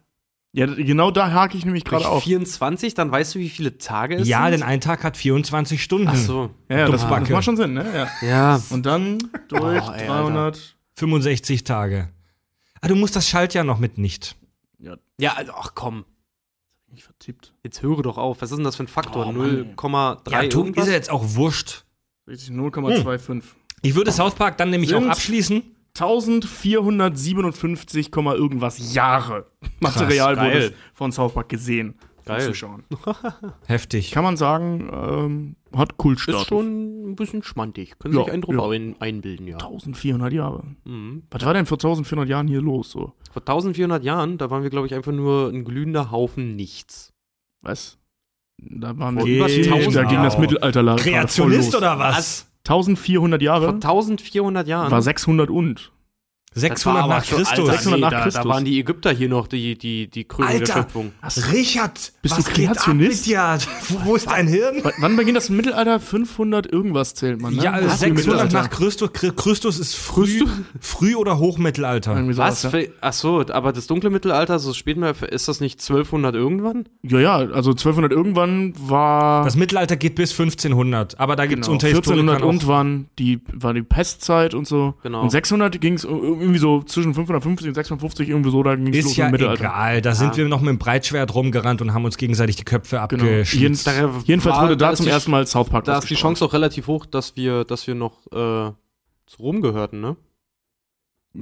Ja, 0.52 0.64
genau 0.64 1.11
da 1.11 1.33
hake 1.33 1.59
ich 1.59 1.66
nämlich 1.66 1.85
gerade 1.85 2.05
Durch 2.05 2.14
auf. 2.14 2.23
24, 2.25 2.95
dann 2.95 3.11
weißt 3.12 3.35
du, 3.35 3.40
wie 3.40 3.50
viele 3.50 3.76
Tage 3.76 4.16
es 4.16 4.26
Ja, 4.26 4.45
sind? 4.45 4.52
denn 4.52 4.62
ein 4.62 4.81
Tag 4.81 5.05
hat 5.05 5.19
24 5.19 5.83
Stunden. 5.83 6.09
Ach 6.09 6.16
so. 6.16 6.49
Ja, 6.71 6.78
ja 6.78 6.88
das, 6.88 7.02
das 7.07 7.28
macht 7.28 7.45
schon 7.45 7.59
Sinn, 7.59 7.75
ne? 7.75 8.09
Ja. 8.23 8.26
Ja. 8.26 8.62
Und 8.71 8.87
dann 8.87 9.19
durch 9.49 9.83
Oh, 9.87 9.93
ey, 9.93 10.07
300. 10.07 10.76
65 10.95 11.64
Tage. 11.64 12.09
Ah, 12.81 12.88
du 12.88 12.95
musst 12.97 13.14
das 13.16 13.28
Schaltjahr 13.28 13.64
noch 13.64 13.78
mit 13.78 13.99
nicht. 13.99 14.35
Ja, 14.78 15.35
also, 15.35 15.52
ach 15.55 15.73
komm. 15.75 16.07
Ich 16.97 17.05
vertippt. 17.05 17.53
Jetzt 17.62 17.83
höre 17.83 18.00
doch 18.03 18.17
auf. 18.17 18.41
Was 18.41 18.50
ist 18.50 18.57
denn 18.57 18.65
das 18.65 18.76
für 18.76 18.85
ein 18.85 18.88
Faktor? 18.88 19.26
Oh, 19.26 19.33
Mann, 19.33 19.75
0,3 19.76 20.31
Ja, 20.33 20.43
irgendwas? 20.43 20.85
ist 20.85 20.88
ja 20.91 20.97
jetzt 20.97 21.11
auch 21.11 21.23
wurscht. 21.35 21.85
Richtig, 22.26 22.49
0,25. 22.50 23.43
Ich 23.83 23.95
würde 23.95 24.11
South 24.12 24.35
Park 24.35 24.57
dann 24.57 24.71
nämlich 24.71 24.88
Sind- 24.91 25.05
auch 25.05 25.11
abschließen. 25.11 25.62
1457, 25.99 28.11
Komma 28.11 28.35
irgendwas 28.35 28.95
Jahre 28.95 29.47
Material 29.81 30.37
geil. 30.37 30.55
wurde 30.55 30.75
von 30.95 31.12
South 31.12 31.35
Park 31.35 31.50
gesehen. 31.50 31.95
Geil. 32.26 32.40
Zuschauen. 32.42 32.85
Heftig. 33.66 34.11
Kann 34.11 34.25
man 34.25 34.37
sagen, 34.37 34.90
ähm, 34.92 35.56
hat 35.76 35.97
Kultstatus. 35.97 36.42
Ist 36.42 36.49
schon 36.49 37.11
ein 37.11 37.16
bisschen 37.16 37.42
schmantig. 37.42 37.99
Können 37.99 38.14
Ja, 38.14 38.25
sich 38.25 38.33
einen 38.33 38.42
drauf 38.42 38.54
ja. 38.54 38.71
ein, 38.78 38.97
einbilden, 39.00 39.47
ja. 39.47 39.54
1400 39.56 40.33
Jahre. 40.33 40.64
Mhm. 40.85 41.23
Was 41.30 41.45
war 41.45 41.54
denn 41.54 41.66
vor 41.66 41.76
1400 41.76 42.28
Jahren 42.28 42.49
hier 42.49 42.61
los? 42.61 42.90
So? 42.90 43.12
Vor 43.33 43.42
1400 43.42 44.02
Jahren, 44.04 44.38
da 44.38 44.50
waren 44.50 44.62
wir, 44.62 44.71
glaube 44.71 44.87
ich, 44.87 44.95
einfach 44.95 45.12
nur 45.12 45.49
ein 45.50 45.64
glühender 45.64 46.11
Haufen 46.11 46.56
Nichts. 46.56 47.12
Was? 47.62 47.99
Da 48.59 48.99
waren 48.99 49.16
Genau. 49.16 49.26
wir 49.26 49.37
über 49.37 49.47
1000 49.47 49.95
da 49.97 50.02
ging 50.04 50.23
das 50.23 50.38
Mittelalter 50.38 50.83
Kreationist 50.97 51.75
oder 51.76 51.99
was? 51.99 52.50
1400 52.66 53.40
Vor 53.40 53.45
Jahre 53.47 53.68
1400 53.75 54.66
Jahren. 54.66 54.90
war 54.90 55.02
600 55.02 55.50
und. 55.50 55.92
Das 56.57 56.63
war 56.63 56.71
600 56.71 57.03
aber 57.05 57.15
nach 57.15 57.25
Christus. 57.27 57.49
Alter, 57.49 57.73
600 57.73 58.01
nach 58.01 58.11
da, 58.11 58.23
Christus. 58.23 58.43
Da 58.43 58.49
waren 58.49 58.65
die 58.65 58.79
Ägypter 58.81 59.13
hier 59.13 59.29
noch 59.29 59.47
die, 59.47 59.77
die, 59.77 60.09
die 60.09 60.25
Krönung 60.25 60.51
der 60.53 60.61
Alter, 60.61 60.73
Schöpfung. 60.73 61.13
Richard, 61.53 62.13
Bist 62.23 62.39
was 62.39 62.45
du 62.45 62.53
geht 62.53 62.69
ab 62.71 62.77
Kreationist? 62.77 63.27
mit 63.27 63.27
dir? 63.27 63.59
Wo, 64.05 64.17
ist 64.17 64.31
dein 64.31 64.49
Hirn? 64.49 64.77
W 64.85 64.91
wann 64.99 65.17
beginnt 65.17 65.37
das 65.37 65.51
Mittelalter? 65.51 66.01
500 66.01 66.73
irgendwas 66.73 67.15
zählt 67.15 67.41
man, 67.41 67.55
ne? 67.55 67.63
Ja, 67.63 67.73
also 67.73 67.89
Was? 67.89 68.01
600 68.01 68.27
Mittelalter. 68.27 68.63
nach 68.63 68.71
Christus. 68.71 69.11
Chri- 69.11 69.33
Christus 69.33 69.79
ist 69.79 69.95
früh, 69.97 70.45
früh 70.81 71.15
oder 71.15 71.39
Hochmittelalter. 71.39 72.15
Irgendwie 72.15 72.35
sowas, 72.35 72.65
Was? 72.65 72.73
ja. 72.73 72.81
Ach 73.01 73.13
so, 73.13 73.45
aber 73.51 73.73
das 73.73 73.87
dunkle 73.87 74.11
Mittelalter, 74.11 74.59
so 74.59 74.73
spät 74.73 74.97
mal, 74.97 75.15
ist 75.31 75.49
das 75.49 75.61
nicht 75.61 75.81
1200 75.81 76.35
irgendwann? 76.35 76.87
Ja, 77.03 77.19
ja, 77.21 77.37
also 77.37 77.71
1200 77.73 78.13
irgendwann 78.13 78.73
war 78.79 79.45
Das 79.45 79.57
Mittelalter 79.57 79.97
geht 79.97 80.15
bis 80.15 80.31
1500, 80.33 81.21
aber 81.21 81.37
da 81.37 81.47
gibt 81.47 81.63
es 81.63 81.67
genau, 81.67 81.75
unter 81.75 81.87
1400 81.89 82.37
Historikern 82.37 82.49
und 82.57 82.65
auch, 82.65 82.69
waren 82.69 83.09
die, 83.19 83.41
war 83.53 83.75
die 83.75 83.83
Pestzeit 83.83 84.55
und 84.55 84.67
so. 84.67 84.95
Genau. 85.03 85.23
Und 85.23 85.31
600 85.31 85.81
ging 85.81 85.95
es 85.95 86.05
irgendwie 86.05 86.46
so 86.59 86.83
zwischen 86.83 87.15
550 87.15 87.69
und 87.69 87.75
650 87.75 88.29
irgendwie 88.29 88.50
so, 88.50 88.62
da 88.62 88.75
ging 88.76 88.88
es 88.88 88.99
ist 89.00 89.05
los 89.07 89.17
ja 89.17 89.26
im 89.26 89.33
Mittelalter. 89.33 89.65
egal. 89.65 90.03
Da 90.03 90.15
sind 90.15 90.37
wir 90.37 90.47
noch 90.49 90.61
mit 90.61 90.71
dem 90.71 90.79
Breitschwert 90.79 91.35
rumgerannt 91.35 91.83
und 91.83 91.93
haben 91.95 92.05
uns 92.05 92.17
gegenseitig 92.17 92.57
die 92.57 92.65
Köpfe 92.65 92.97
Genau. 93.09 93.25
Jeden, 93.25 93.41
abgeschnitzt. 93.75 93.88
jedenfalls 94.26 94.57
war- 94.57 94.62
wurde 94.65 94.76
da 94.76 94.95
zum 94.95 95.07
die- 95.07 95.11
ersten 95.12 95.31
Mal 95.31 95.47
South 95.47 95.69
Park 95.69 95.85
Da 95.85 95.99
ist 95.99 96.09
die. 96.11 96.15
Chance 96.15 96.45
auch 96.45 96.53
relativ 96.53 96.87
hoch, 96.87 97.07
dass 97.07 97.37
wir, 97.37 97.65
dass 97.65 97.87
wir 97.87 97.95
noch 97.95 98.26
äh, 98.29 98.73
zu 99.26 99.37
Rom 99.41 99.61
gehörten, 99.61 100.00
ne? 100.00 100.17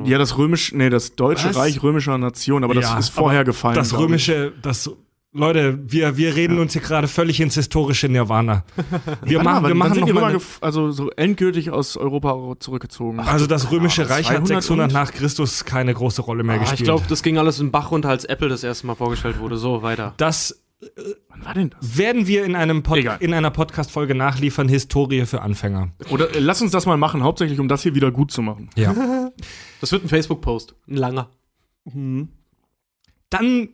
Ja, 0.04 0.18
das 0.18 0.36
römische, 0.38 0.76
nee, 0.76 0.90
das 0.90 1.14
deutsche 1.14 1.50
Was? 1.50 1.56
Reich 1.56 1.80
römischer 1.82 2.18
Nation, 2.18 2.64
aber 2.64 2.74
das 2.74 2.84
Ja, 2.84 2.98
ist 2.98 3.10
vorher 3.10 3.44
gefallen. 3.44 3.76
Das 3.76 3.96
römische, 3.96 4.52
das 4.60 4.90
Leute, 5.36 5.80
wir, 5.90 6.16
wir 6.16 6.36
reden 6.36 6.60
uns 6.60 6.74
hier 6.74 6.82
gerade 6.82 7.08
völlig 7.08 7.40
ins 7.40 7.54
historische 7.56 8.08
Nirvana. 8.08 8.64
Wir 9.24 9.42
machen, 9.42 9.62
mal, 9.62 9.68
wir 9.68 9.70
wann 9.70 9.78
machen 9.78 9.92
sind 9.94 10.00
noch 10.02 10.06
die 10.06 10.12
mal 10.12 10.24
eine, 10.30 10.38
also 10.60 10.92
so 10.92 11.10
endgültig 11.10 11.72
aus 11.72 11.96
Europa 11.96 12.54
zurückgezogen. 12.60 13.18
Also 13.18 13.48
das 13.48 13.72
römische 13.72 14.02
Ja, 14.02 14.08
Reich 14.08 14.28
hat 14.30 14.46
200 14.46 14.62
600 14.62 14.86
und? 14.88 14.92
nach 14.94 15.12
Christus 15.12 15.64
keine 15.64 15.92
große 15.92 16.22
Rolle 16.22 16.44
mehr 16.44 16.54
Ah, 16.54 16.58
gespielt. 16.60 16.80
ich 16.80 16.84
glaube, 16.84 17.04
das 17.08 17.24
ging 17.24 17.36
alles 17.36 17.58
in 17.58 17.72
Bach 17.72 17.90
runter, 17.90 18.10
als 18.10 18.24
Apple 18.24 18.48
das 18.48 18.62
erste 18.62 18.86
Mal 18.86 18.94
vorgestellt 18.94 19.40
wurde. 19.40 19.56
So, 19.56 19.82
weiter. 19.82 20.14
das 20.18 20.60
Wann 21.28 21.44
war 21.44 21.54
denn 21.54 21.70
das? 21.70 21.98
werden 21.98 22.28
wir 22.28 22.44
in, 22.44 22.54
einem 22.54 22.84
Pod 22.84 22.98
Egal. 22.98 23.16
in 23.20 23.34
einer 23.34 23.50
Podcast-Folge 23.50 24.14
nachliefern, 24.14 24.68
Historie 24.68 25.26
für 25.26 25.40
Anfänger. 25.42 25.88
Oder 26.10 26.32
äh, 26.36 26.38
lass 26.38 26.62
uns 26.62 26.70
das 26.70 26.86
mal 26.86 26.96
machen, 26.98 27.24
hauptsächlich 27.24 27.58
um 27.58 27.66
das 27.66 27.82
hier 27.82 27.96
wieder 27.96 28.12
gut 28.12 28.30
zu 28.30 28.40
machen. 28.40 28.70
Ja. 28.76 28.94
Das 29.80 29.90
wird 29.92 30.04
ein 30.04 30.08
Facebook-Post. 30.08 30.76
Ein 30.88 30.96
langer. 30.96 31.28
Dann 33.30 33.68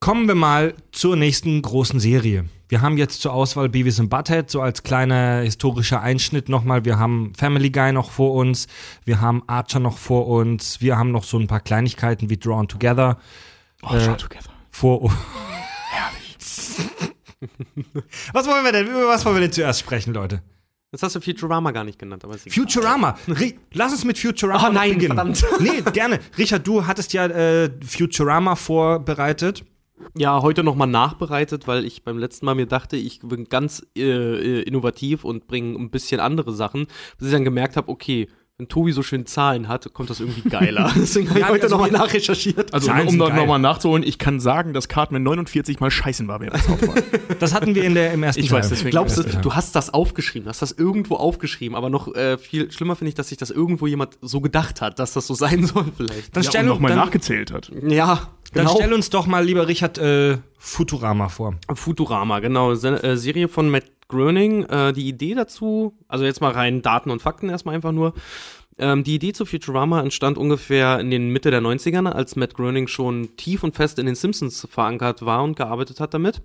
kommen 0.00 0.28
wir 0.28 0.34
mal 0.34 0.74
zur 0.92 1.16
nächsten 1.16 1.60
großen 1.62 1.98
Serie. 2.00 2.46
Wir 2.68 2.82
haben 2.82 2.96
jetzt 2.98 3.20
zur 3.20 3.32
Auswahl 3.32 3.68
Beavis 3.68 4.00
and 4.00 4.10
Butthead, 4.10 4.50
so 4.50 4.60
als 4.60 4.82
kleiner 4.82 5.40
historischer 5.40 6.00
Einschnitt 6.00 6.48
nochmal. 6.48 6.84
Wir 6.84 6.98
haben 6.98 7.32
Family 7.36 7.70
Guy 7.70 7.92
noch 7.92 8.10
vor 8.10 8.34
uns, 8.34 8.66
wir 9.04 9.20
haben 9.20 9.42
Archer 9.46 9.80
noch 9.80 9.96
vor 9.98 10.26
uns, 10.26 10.80
wir 10.80 10.96
haben 10.98 11.10
noch 11.10 11.24
so 11.24 11.38
ein 11.38 11.46
paar 11.46 11.60
Kleinigkeiten 11.60 12.30
wie 12.30 12.36
Drawn 12.36 12.68
Together 12.68 13.18
Oh, 13.82 13.94
Äh, 13.94 14.16
Together. 14.16 14.50
vor 14.70 15.02
uns. 15.02 15.14
was 18.32 18.46
wollen 18.46 18.64
wir 18.64 18.72
denn, 18.72 18.86
über 18.86 19.08
was 19.08 19.24
wollen 19.24 19.36
wir 19.36 19.42
denn 19.42 19.52
zuerst 19.52 19.80
sprechen, 19.80 20.14
Leute? 20.14 20.42
Jetzt 20.90 21.02
hast 21.02 21.16
du 21.16 21.20
Futurama 21.20 21.70
gar 21.72 21.84
nicht 21.84 21.98
genannt, 21.98 22.24
aber. 22.24 22.38
Futurama. 22.38 23.18
Lass 23.72 23.92
uns 23.92 24.04
mit 24.04 24.16
Futurama 24.16 24.68
Oh 24.68 24.72
nein, 24.72 24.94
beginnen. 24.94 25.16
verdammt. 25.16 25.44
Nee, 25.60 25.82
gerne. 25.92 26.20
Richard, 26.38 26.66
du 26.66 26.86
hattest 26.86 27.12
ja 27.12 27.26
äh, 27.26 27.70
Futurama 27.84 28.54
vorbereitet. 28.56 29.64
Ja, 30.16 30.42
heute 30.42 30.62
nochmal 30.62 30.88
nachbereitet, 30.88 31.66
weil 31.66 31.84
ich 31.84 32.04
beim 32.04 32.18
letzten 32.18 32.46
Mal 32.46 32.54
mir 32.54 32.66
dachte, 32.66 32.96
ich 32.96 33.20
bin 33.20 33.44
ganz 33.46 33.84
äh, 33.96 34.02
äh, 34.02 34.62
innovativ 34.62 35.24
und 35.24 35.46
bringe 35.46 35.78
ein 35.78 35.90
bisschen 35.90 36.20
andere 36.20 36.52
Sachen, 36.52 36.86
bis 37.18 37.28
ich 37.28 37.32
dann 37.32 37.44
gemerkt 37.44 37.76
habe, 37.76 37.88
okay, 37.88 38.28
wenn 38.58 38.68
Tobi 38.68 38.92
so 38.92 39.02
schön 39.02 39.26
Zahlen 39.26 39.66
hat, 39.66 39.92
kommt 39.94 40.10
das 40.10 40.20
irgendwie 40.20 40.48
geiler. 40.48 40.92
Deswegen 40.96 41.28
habe 41.28 41.40
ich 41.40 41.44
Ja, 41.44 41.50
heute 41.50 41.64
also 41.64 41.74
nochmal 41.76 41.90
nachrecherchiert. 41.90 42.72
Also, 42.72 42.86
Zahlen 42.86 43.08
um 43.08 43.16
nochmal 43.16 43.58
nachzuholen, 43.58 44.04
ich 44.04 44.16
kann 44.16 44.38
sagen, 44.38 44.72
dass 44.72 44.86
Cartman 44.86 45.24
49 45.24 45.80
mal 45.80 45.90
scheißen 45.90 46.28
war 46.28 46.40
während 46.40 46.62
South 46.62 46.80
Park. 46.86 47.02
Das 47.40 47.52
hatten 47.52 47.74
wir 47.74 47.82
in 47.82 47.94
der, 47.94 48.12
im 48.12 48.22
ersten 48.22 48.40
Ich 48.42 48.50
Teil. 48.50 48.60
weiß, 48.60 48.68
deswegen- 48.68 48.90
Glaubst 48.90 49.18
du, 49.18 49.24
du 49.24 49.54
hast 49.54 49.74
das 49.74 49.92
aufgeschrieben, 49.92 50.48
hast 50.48 50.62
das 50.62 50.70
irgendwo 50.70 51.16
aufgeschrieben, 51.16 51.74
aber 51.76 51.90
noch 51.90 52.14
äh, 52.14 52.38
viel 52.38 52.70
schlimmer 52.70 52.94
finde 52.94 53.08
ich, 53.08 53.14
dass 53.16 53.28
sich 53.30 53.38
das 53.38 53.50
irgendwo 53.50 53.88
jemand 53.88 54.18
so 54.22 54.40
gedacht 54.40 54.80
hat, 54.80 55.00
dass 55.00 55.14
das 55.14 55.26
so 55.26 55.34
sein 55.34 55.64
soll 55.66 55.86
vielleicht. 55.96 56.36
Dann 56.36 56.44
ja, 56.44 56.48
stell, 56.50 56.62
und 56.62 56.68
nochmal 56.68 56.90
dann, 56.90 57.00
nachgezählt 57.00 57.50
hat. 57.50 57.72
Ja, 57.88 58.28
dann 58.52 58.66
genau. 58.66 58.76
stell 58.76 58.92
uns 58.92 59.10
doch 59.10 59.26
mal, 59.26 59.44
lieber 59.44 59.66
Richard, 59.66 59.98
äh, 59.98 60.38
Futurama 60.58 61.28
vor. 61.28 61.56
Futurama, 61.74 62.38
genau. 62.38 62.74
Se 62.76 63.02
äh, 63.02 63.16
Serie 63.16 63.48
von 63.48 63.68
Matt 63.68 63.93
Groening. 64.08 64.64
Äh, 64.64 64.92
die 64.92 65.08
Idee 65.08 65.34
dazu, 65.34 65.96
also 66.08 66.24
jetzt 66.24 66.40
mal 66.40 66.52
rein 66.52 66.82
Daten 66.82 67.10
und 67.10 67.22
Fakten 67.22 67.48
erstmal 67.48 67.74
einfach 67.74 67.92
nur. 67.92 68.14
Ähm, 68.76 69.04
die 69.04 69.14
Idee 69.14 69.32
zu 69.32 69.46
Futurama 69.46 70.00
entstand 70.00 70.36
ungefähr 70.36 70.98
in 70.98 71.08
den 71.10 71.28
Mitte 71.30 71.52
der 71.52 71.60
90ern, 71.62 72.10
als 72.10 72.34
Matt 72.34 72.54
Groening 72.54 72.88
schon 72.88 73.36
tief 73.36 73.62
und 73.62 73.76
fest 73.76 74.00
in 74.00 74.06
den 74.06 74.16
Simpsons 74.16 74.66
verankert 74.68 75.24
war 75.24 75.44
und 75.44 75.54
gearbeitet 75.56 76.00
hat 76.00 76.12
damit. 76.12 76.42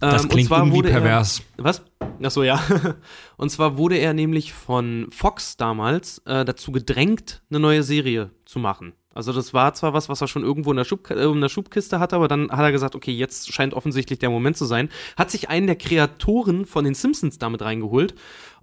Das 0.00 0.14
Ähm, 0.14 0.20
und 0.22 0.28
klingt 0.32 0.48
zwar 0.48 0.60
irgendwie 0.60 0.76
wurde 0.78 0.88
er- 0.90 1.00
pervers. 1.00 1.42
was? 1.58 1.82
Ach 2.22 2.30
so, 2.30 2.42
ja. 2.42 2.58
Und 3.36 3.50
zwar 3.50 3.76
wurde 3.76 3.96
er 3.96 4.12
nämlich 4.12 4.52
von 4.52 5.06
Fox 5.12 5.56
damals 5.56 6.18
äh, 6.26 6.44
dazu 6.44 6.72
gedrängt, 6.72 7.42
eine 7.50 7.60
neue 7.60 7.84
Serie 7.84 8.30
zu 8.44 8.58
machen. 8.58 8.94
Also 9.18 9.32
das 9.32 9.52
war 9.52 9.74
zwar 9.74 9.94
was, 9.94 10.08
was 10.08 10.20
er 10.20 10.28
schon 10.28 10.44
irgendwo 10.44 10.70
in 10.70 10.76
der, 10.76 10.84
Schub, 10.84 11.10
äh, 11.10 11.24
in 11.24 11.40
der 11.40 11.48
Schubkiste 11.48 11.98
hatte, 11.98 12.14
aber 12.14 12.28
dann 12.28 12.52
hat 12.52 12.60
er 12.60 12.70
gesagt, 12.70 12.94
okay, 12.94 13.10
jetzt 13.10 13.52
scheint 13.52 13.74
offensichtlich 13.74 14.20
der 14.20 14.30
Moment 14.30 14.56
zu 14.56 14.64
sein. 14.64 14.90
Hat 15.16 15.32
sich 15.32 15.48
einen 15.48 15.66
der 15.66 15.74
Kreatoren 15.74 16.66
von 16.66 16.84
den 16.84 16.94
Simpsons 16.94 17.36
damit 17.36 17.62
reingeholt. 17.62 18.14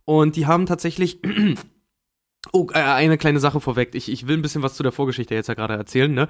Und 0.06 0.38
die 0.38 0.46
haben 0.46 0.66
tatsächlich 0.66 1.20
Oh, 2.54 2.68
äh, 2.72 2.80
eine 2.80 3.18
kleine 3.18 3.42
Sache 3.42 3.60
vorweg. 3.60 3.96
Ich, 3.96 4.10
ich 4.10 4.28
will 4.28 4.38
ein 4.38 4.42
bisschen 4.42 4.64
was 4.64 4.76
zu 4.76 4.84
der 4.84 4.94
Vorgeschichte 4.94 5.36
jetzt 5.36 5.48
ja 5.48 5.56
gerade 5.56 5.74
erzählen. 5.74 6.14
Ne? 6.14 6.30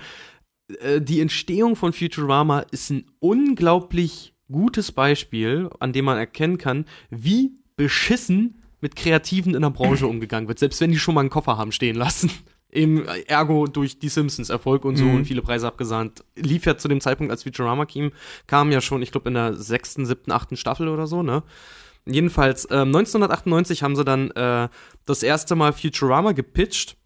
Äh, 0.79 1.01
Die 1.01 1.22
Entstehung 1.22 1.75
von 1.75 1.94
Futurama 1.94 2.62
ist 2.72 2.89
ein 2.89 3.05
unglaublich 3.20 4.34
gutes 4.51 4.91
Beispiel, 4.91 5.70
an 5.79 5.94
dem 5.94 6.05
man 6.05 6.17
erkennen 6.17 6.58
kann, 6.58 6.86
wie 7.12 7.51
beschissen 7.75 8.63
mit 8.82 8.96
Kreativen 8.96 9.53
in 9.53 9.62
der 9.62 9.70
Branche 9.70 10.08
umgegangen 10.08 10.48
wird, 10.48 10.58
selbst 10.58 10.82
wenn 10.82 10.91
die 10.91 10.98
schon 10.98 11.13
mal 11.13 11.22
einen 11.22 11.29
Koffer 11.29 11.58
haben 11.58 11.72
stehen 11.72 11.96
lassen. 11.96 12.32
Eben, 12.75 13.08
äh, 13.08 13.22
ergo 13.27 13.67
durch 13.67 14.00
die 14.00 14.10
Simpsons 14.10 14.50
Erfolg 14.50 14.86
und 14.86 14.98
so 14.98 15.05
und 15.05 15.25
viele 15.25 15.41
Preise 15.41 15.67
abgesahnt. 15.67 16.24
Lief 16.36 16.65
ja 16.65 16.77
zu 16.77 16.88
dem 16.88 17.01
Zeitpunkt, 17.01 17.32
als 17.32 17.44
Futurama 17.44 17.86
kam, 17.86 18.12
kam 18.48 18.72
ja 18.72 18.82
schon, 18.82 19.01
ich 19.01 19.12
glaube, 19.12 19.29
in 19.29 19.36
der 19.36 19.53
sechsten, 19.53 20.05
siebten, 20.05 20.32
achten 20.32 20.58
Staffel 20.58 20.88
oder 20.88 21.08
so, 21.08 21.24
ne? 21.24 21.44
Jedenfalls, 22.05 22.65
ähm, 22.70 22.89
1998 22.89 23.82
haben 23.82 23.96
sie 23.96 24.05
dann 24.05 24.29
äh, 24.32 24.70
das 25.05 25.24
erste 25.24 25.55
Mal 25.55 25.74
Futurama 25.74 26.34
gepitcht. 26.34 26.98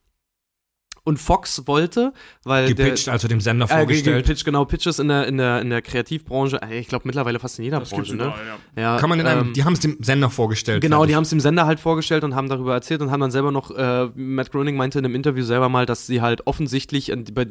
Und 1.09 1.17
Fox 1.17 1.63
wollte, 1.65 2.13
weil 2.43 2.67
Gepitcht, 2.73 3.07
der, 3.07 3.13
also 3.13 3.27
dem 3.27 3.41
Sender 3.41 3.65
äh, 3.65 3.67
ge- 3.67 3.77
vorgestellt. 3.77 4.25
Pitch, 4.27 4.45
genau, 4.45 4.63
Pitches 4.65 4.99
in 4.99 5.07
der, 5.07 5.27
in 5.27 5.37
der, 5.37 5.59
in 5.61 5.69
der 5.69 5.81
Kreativbranche, 5.81 6.59
ich 6.71 6.87
glaube 6.87 7.03
mittlerweile 7.07 7.39
fast 7.39 7.57
in 7.59 7.65
jeder 7.65 7.79
Das 7.79 7.89
Branche, 7.89 8.15
ne? 8.15 8.25
überall, 8.25 8.45
ja. 8.75 8.81
Ja, 8.81 8.97
Kann 8.99 9.09
man 9.09 9.19
in 9.19 9.25
einem, 9.25 9.47
ähm, 9.47 9.53
die 9.53 9.63
haben 9.63 9.73
es 9.73 9.79
dem 9.79 9.97
Sender 10.01 10.29
vorgestellt. 10.29 10.81
Genau, 10.81 11.05
die 11.05 11.15
haben 11.15 11.23
es 11.23 11.29
dem 11.31 11.39
Sender 11.39 11.65
halt 11.65 11.79
vorgestellt 11.79 12.23
und 12.23 12.35
haben 12.35 12.47
darüber 12.47 12.73
erzählt 12.73 13.01
und 13.01 13.11
haben 13.11 13.19
dann 13.21 13.31
selber 13.31 13.51
noch, 13.51 13.71
äh, 13.75 14.05
Matt 14.15 14.51
Groening 14.51 14.77
meinte 14.77 14.99
in 14.99 15.05
einem 15.05 15.15
Interview 15.15 15.43
selber 15.43 15.67
mal, 15.67 15.85
dass 15.85 16.05
sie 16.05 16.21
halt 16.21 16.45
offensichtlich 16.47 17.11
bei, 17.33 17.45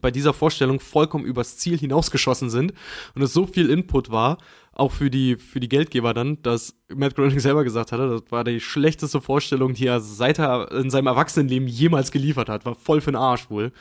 bei 0.00 0.10
dieser 0.10 0.32
Vorstellung 0.34 0.80
vollkommen 0.80 1.24
übers 1.24 1.56
Ziel 1.56 1.78
hinausgeschossen 1.78 2.50
sind 2.50 2.72
und 3.14 3.22
es 3.22 3.32
so 3.32 3.46
viel 3.46 3.70
Input 3.70 4.10
war, 4.10 4.38
auch 4.72 4.92
für 4.92 5.10
die, 5.10 5.36
für 5.36 5.60
die 5.60 5.68
Geldgeber 5.68 6.14
dann, 6.14 6.40
dass 6.42 6.74
Matt 6.88 7.14
Groening 7.14 7.40
selber 7.40 7.64
gesagt 7.64 7.92
hatte, 7.92 8.08
das 8.08 8.30
war 8.30 8.44
die 8.44 8.60
schlechteste 8.60 9.20
Vorstellung, 9.20 9.74
die 9.74 9.86
er 9.86 10.00
seit 10.00 10.38
er 10.38 10.70
in 10.72 10.90
seinem 10.90 11.08
Erwachsenenleben 11.08 11.68
jemals 11.68 12.10
geliefert 12.10 12.48
hat. 12.48 12.64
War 12.64 12.74
voll 12.74 13.00
für 13.00 13.10
den 13.10 13.16
Arsch 13.16 13.50
wohl. 13.50 13.72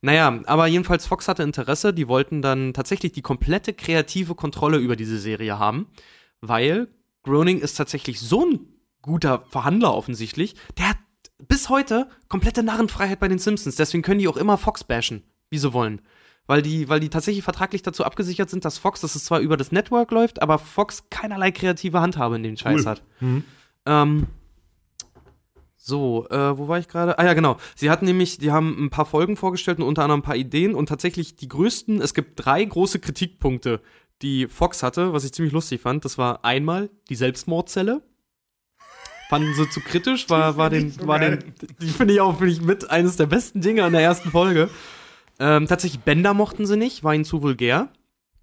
Naja, 0.00 0.40
aber 0.46 0.66
jedenfalls 0.66 1.06
Fox 1.06 1.28
hatte 1.28 1.44
Interesse, 1.44 1.94
die 1.94 2.08
wollten 2.08 2.42
dann 2.42 2.74
tatsächlich 2.74 3.12
die 3.12 3.22
komplette 3.22 3.72
kreative 3.72 4.34
Kontrolle 4.34 4.78
über 4.78 4.96
diese 4.96 5.18
Serie 5.18 5.60
haben, 5.60 5.86
weil 6.40 6.88
Groening 7.22 7.60
ist 7.60 7.74
tatsächlich 7.74 8.18
so 8.18 8.44
ein 8.44 8.60
guter 9.00 9.44
Verhandler 9.48 9.94
offensichtlich, 9.94 10.56
der 10.76 10.90
hat 10.90 10.96
bis 11.46 11.68
heute 11.68 12.08
komplette 12.28 12.64
Narrenfreiheit 12.64 13.20
bei 13.20 13.28
den 13.28 13.38
Simpsons, 13.38 13.76
deswegen 13.76 14.02
können 14.02 14.18
die 14.18 14.26
auch 14.26 14.36
immer 14.36 14.58
Fox 14.58 14.82
bashen, 14.82 15.22
wie 15.50 15.58
sie 15.58 15.72
wollen. 15.72 16.02
Weil 16.46 16.60
die, 16.62 16.88
weil 16.88 17.00
die 17.00 17.08
tatsächlich 17.08 17.44
vertraglich 17.44 17.82
dazu 17.82 18.04
abgesichert 18.04 18.50
sind, 18.50 18.64
dass 18.64 18.76
Fox, 18.78 19.00
dass 19.00 19.14
es 19.14 19.24
zwar 19.24 19.40
über 19.40 19.56
das 19.56 19.70
Network 19.70 20.10
läuft, 20.10 20.42
aber 20.42 20.58
Fox 20.58 21.08
keinerlei 21.08 21.52
kreative 21.52 22.00
Handhabe 22.00 22.36
in 22.36 22.42
den 22.42 22.56
Scheiß 22.56 22.80
Cool. 22.80 22.86
hat. 22.86 23.02
Ähm, 23.86 24.26
so, 25.76 26.28
äh, 26.30 26.56
wo 26.58 26.68
war 26.68 26.78
ich 26.78 26.86
gerade? 26.86 27.18
Ah 27.18 27.24
ja, 27.24 27.34
genau. 27.34 27.56
Sie 27.74 27.90
hatten 27.90 28.04
nämlich, 28.04 28.38
die 28.38 28.52
haben 28.52 28.84
ein 28.84 28.90
paar 28.90 29.04
Folgen 29.04 29.36
vorgestellt 29.36 29.78
und 29.78 29.84
unter 29.84 30.02
anderem 30.02 30.20
ein 30.20 30.24
paar 30.24 30.36
Ideen 30.36 30.74
und 30.74 30.88
tatsächlich 30.88 31.34
die 31.34 31.48
größten, 31.48 32.00
es 32.00 32.14
gibt 32.14 32.44
drei 32.44 32.64
große 32.64 33.00
Kritikpunkte, 33.00 33.80
die 34.22 34.46
Fox 34.46 34.84
hatte, 34.84 35.12
was 35.12 35.24
ich 35.24 35.32
ziemlich 35.32 35.52
lustig 35.52 35.80
fand. 35.80 36.04
Das 36.04 36.18
war 36.18 36.44
einmal 36.44 36.88
die 37.08 37.16
Selbstmordzelle. 37.16 38.02
Fanden 39.28 39.54
sie 39.54 39.68
zu 39.70 39.80
kritisch, 39.80 40.30
war, 40.30 40.56
war 40.56 40.70
den, 40.70 40.94
war 41.06 41.18
den, 41.18 41.54
die 41.80 41.88
finde 41.88 42.14
ich 42.14 42.20
auch 42.20 42.36
finde 42.38 42.52
ich 42.52 42.60
mit 42.60 42.90
eines 42.90 43.16
der 43.16 43.26
besten 43.26 43.60
Dinge 43.60 43.82
an 43.82 43.92
der 43.92 44.02
ersten 44.02 44.30
Folge. 44.30 44.68
Ähm, 45.42 45.66
tatsächlich 45.66 46.00
Bender 46.02 46.34
mochten 46.34 46.66
sie 46.66 46.76
nicht, 46.76 47.02
war 47.02 47.14
ihnen 47.14 47.24
zu 47.24 47.42
vulgär. 47.42 47.88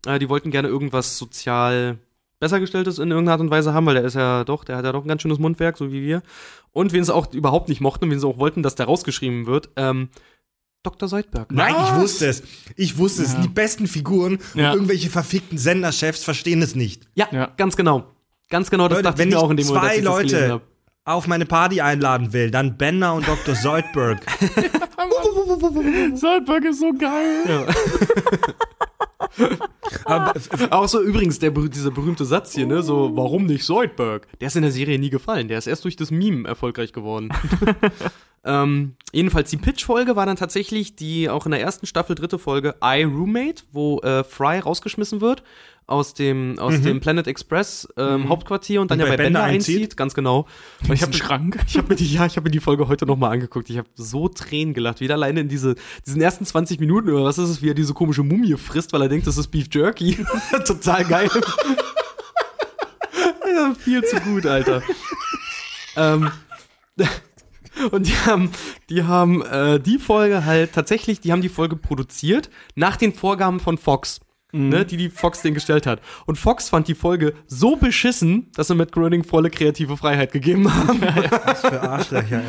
Äh, 0.05 0.19
die 0.19 0.27
wollten 0.27 0.51
gerne 0.51 0.67
irgendwas 0.67 1.17
sozial 1.17 1.97
besser 2.39 2.59
gestelltes 2.59 2.99
in 2.99 3.09
irgendeiner 3.09 3.33
Art 3.33 3.41
und 3.41 3.51
Weise 3.51 3.73
haben, 3.73 3.85
weil 3.85 3.95
der 3.95 4.03
ist 4.03 4.15
ja 4.15 4.43
doch, 4.43 4.63
der 4.63 4.77
hat 4.77 4.85
ja 4.85 4.91
doch 4.91 5.03
ein 5.03 5.07
ganz 5.07 5.21
schönes 5.21 5.39
Mundwerk, 5.39 5.77
so 5.77 5.91
wie 5.91 6.01
wir. 6.01 6.21
Und 6.71 6.91
wen 6.93 7.03
sie 7.03 7.13
auch 7.13 7.33
überhaupt 7.33 7.69
nicht 7.69 7.81
mochten 7.81 8.05
und 8.05 8.11
wen 8.11 8.19
sie 8.19 8.27
auch 8.27 8.37
wollten, 8.37 8.63
dass 8.63 8.75
der 8.75 8.85
rausgeschrieben 8.87 9.45
wird, 9.45 9.69
ähm, 9.77 10.09
Dr. 10.83 11.09
Seidberg. 11.09 11.51
Nein, 11.51 11.73
ich 11.77 11.91
Was? 11.91 11.99
wusste 12.01 12.25
es. 12.27 12.43
Ich 12.77 12.97
wusste 12.97 13.23
es. 13.23 13.33
Ja. 13.33 13.41
Die 13.41 13.49
besten 13.49 13.87
Figuren 13.87 14.39
Ja. 14.55 14.69
und 14.69 14.75
irgendwelche 14.75 15.09
verfickten 15.09 15.57
Senderchefs 15.57 16.23
verstehen 16.23 16.61
es 16.61 16.75
nicht. 16.75 17.07
Ja, 17.15 17.27
Ja. 17.31 17.51
ganz 17.57 17.75
genau. 17.75 18.05
Ganz 18.49 18.69
genau, 18.69 18.87
das 18.87 18.97
Leute, 18.99 19.03
dachte 19.03 19.17
wenn 19.19 19.27
ich 19.29 19.33
mir 19.35 19.39
ich 19.39 19.45
auch 19.45 19.49
in 19.51 19.57
dem 19.57 19.67
Moment, 19.67 19.83
als 19.83 19.91
zwei 19.93 19.99
ich 19.99 20.05
das 20.05 20.17
gelesen 20.17 20.39
Leute 20.39 20.53
hab. 20.53 20.61
Auf 21.05 21.27
meine 21.27 21.45
Party 21.45 21.81
einladen 21.81 22.33
will, 22.33 22.51
dann 22.51 22.77
Bender 22.77 23.13
und 23.13 23.27
Dr. 23.27 23.55
Seudberg. 23.55 24.19
Salzburg 26.15 26.65
ist 26.65 26.79
so 26.81 26.91
geil. 26.93 27.67
Aber 30.05 30.35
f- 30.35 30.49
f- 30.51 30.71
Auch 30.71 30.87
so 30.87 31.01
übrigens 31.01 31.39
der, 31.39 31.51
dieser 31.51 31.91
berühmte 31.91 32.25
Satz 32.25 32.53
hier, 32.53 32.65
ne, 32.67 32.81
so, 32.83 33.11
warum 33.15 33.45
nicht 33.45 33.63
Zoidberg? 33.63 34.27
Der 34.39 34.47
ist 34.47 34.55
in 34.55 34.61
der 34.63 34.71
Serie 34.71 34.99
nie 34.99 35.09
gefallen, 35.09 35.47
der 35.47 35.57
ist 35.57 35.67
erst 35.67 35.83
durch 35.83 35.95
das 35.95 36.11
Meme 36.11 36.47
erfolgreich 36.47 36.93
geworden. 36.93 37.29
ähm, 38.43 38.95
jedenfalls 39.11 39.49
die 39.49 39.57
Pitch-Folge 39.57 40.15
war 40.15 40.25
dann 40.25 40.35
tatsächlich 40.35 40.95
die 40.95 41.29
auch 41.29 41.45
in 41.45 41.51
der 41.51 41.61
ersten 41.61 41.85
Staffel 41.85 42.15
dritte 42.15 42.39
Folge 42.39 42.75
I 42.83 43.03
Roommate, 43.03 43.63
wo 43.71 43.99
äh, 43.99 44.23
Fry 44.23 44.59
rausgeschmissen 44.59 45.21
wird 45.21 45.43
aus 45.87 46.13
dem, 46.13 46.59
aus 46.59 46.81
dem 46.81 46.99
Planet 46.99 47.25
Express 47.25 47.87
ähm, 47.97 48.29
Hauptquartier 48.29 48.79
und 48.79 48.91
dann 48.91 48.99
Und 48.99 49.05
ja 49.05 49.11
bei 49.11 49.17
Bender, 49.17 49.39
Bender 49.39 49.55
einzieht. 49.55 49.77
einzieht. 49.77 49.97
Ganz 49.97 50.13
genau. 50.13 50.45
Und 50.87 50.93
ich 50.93 51.01
habe 51.01 51.13
Schrank. 51.13 51.59
ich 51.67 51.77
habe 51.77 51.87
mir 51.89 51.95
die, 51.95 52.13
ja, 52.13 52.27
ich 52.27 52.35
habe 52.35 52.45
mir 52.45 52.51
die 52.51 52.59
Folge 52.59 52.87
heute 52.87 53.07
noch 53.07 53.17
mal 53.17 53.31
angeguckt. 53.31 53.69
Ich 53.71 53.77
habe 53.77 53.89
so 53.95 54.27
Tränen 54.27 54.75
gelacht, 54.75 55.01
wieder 55.01 55.15
alleine 55.15 55.39
in 55.41 55.49
diese, 55.49 55.75
diesen 56.05 56.21
ersten 56.21 56.45
20 56.45 56.79
Minuten 56.79 57.09
oder 57.09 57.23
was 57.23 57.39
ist 57.39 57.49
es, 57.49 57.61
wie 57.63 57.69
er 57.69 57.73
diese 57.73 57.93
komische 57.93 58.23
Mumie 58.23 58.55
frisst, 58.55 58.93
weil 58.93 59.01
er 59.01 59.09
denkt, 59.09 59.25
das 59.25 59.37
ist 59.37 59.47
Beef 59.47 59.67
Jerky. 59.71 60.17
Total 60.65 61.03
geil. 61.05 61.29
ja, 63.55 63.73
viel 63.73 64.03
zu 64.03 64.19
gut, 64.21 64.45
Alter. 64.45 64.83
ähm, 65.95 66.29
und 67.91 68.07
die 68.07 68.15
haben, 68.25 68.51
die 68.89 69.03
haben 69.03 69.41
äh, 69.41 69.79
die 69.79 69.97
Folge 69.97 70.45
halt 70.45 70.73
tatsächlich, 70.73 71.19
die 71.19 71.31
haben 71.31 71.41
die 71.41 71.49
Folge 71.49 71.75
produziert 71.75 72.49
nach 72.75 72.97
den 72.97 73.13
Vorgaben 73.13 73.59
von 73.59 73.77
Fox. 73.77 74.19
Ne, 74.51 74.83
die 74.83 74.97
die 74.97 75.09
Fox 75.09 75.43
den 75.43 75.53
gestellt 75.53 75.85
hat. 75.85 76.01
Und 76.25 76.37
Fox 76.37 76.69
fand 76.69 76.87
die 76.87 76.95
Folge 76.95 77.35
so 77.45 77.75
beschissen, 77.75 78.47
dass 78.55 78.67
sie 78.67 78.75
Matt 78.75 78.91
Groening 78.91 79.23
volle 79.23 79.51
kreative 79.51 79.95
Freiheit 79.95 80.31
gegeben 80.31 80.73
haben. 80.73 81.01
was 81.45 81.61
für 81.61 81.81
Arschlöcher, 81.81 82.41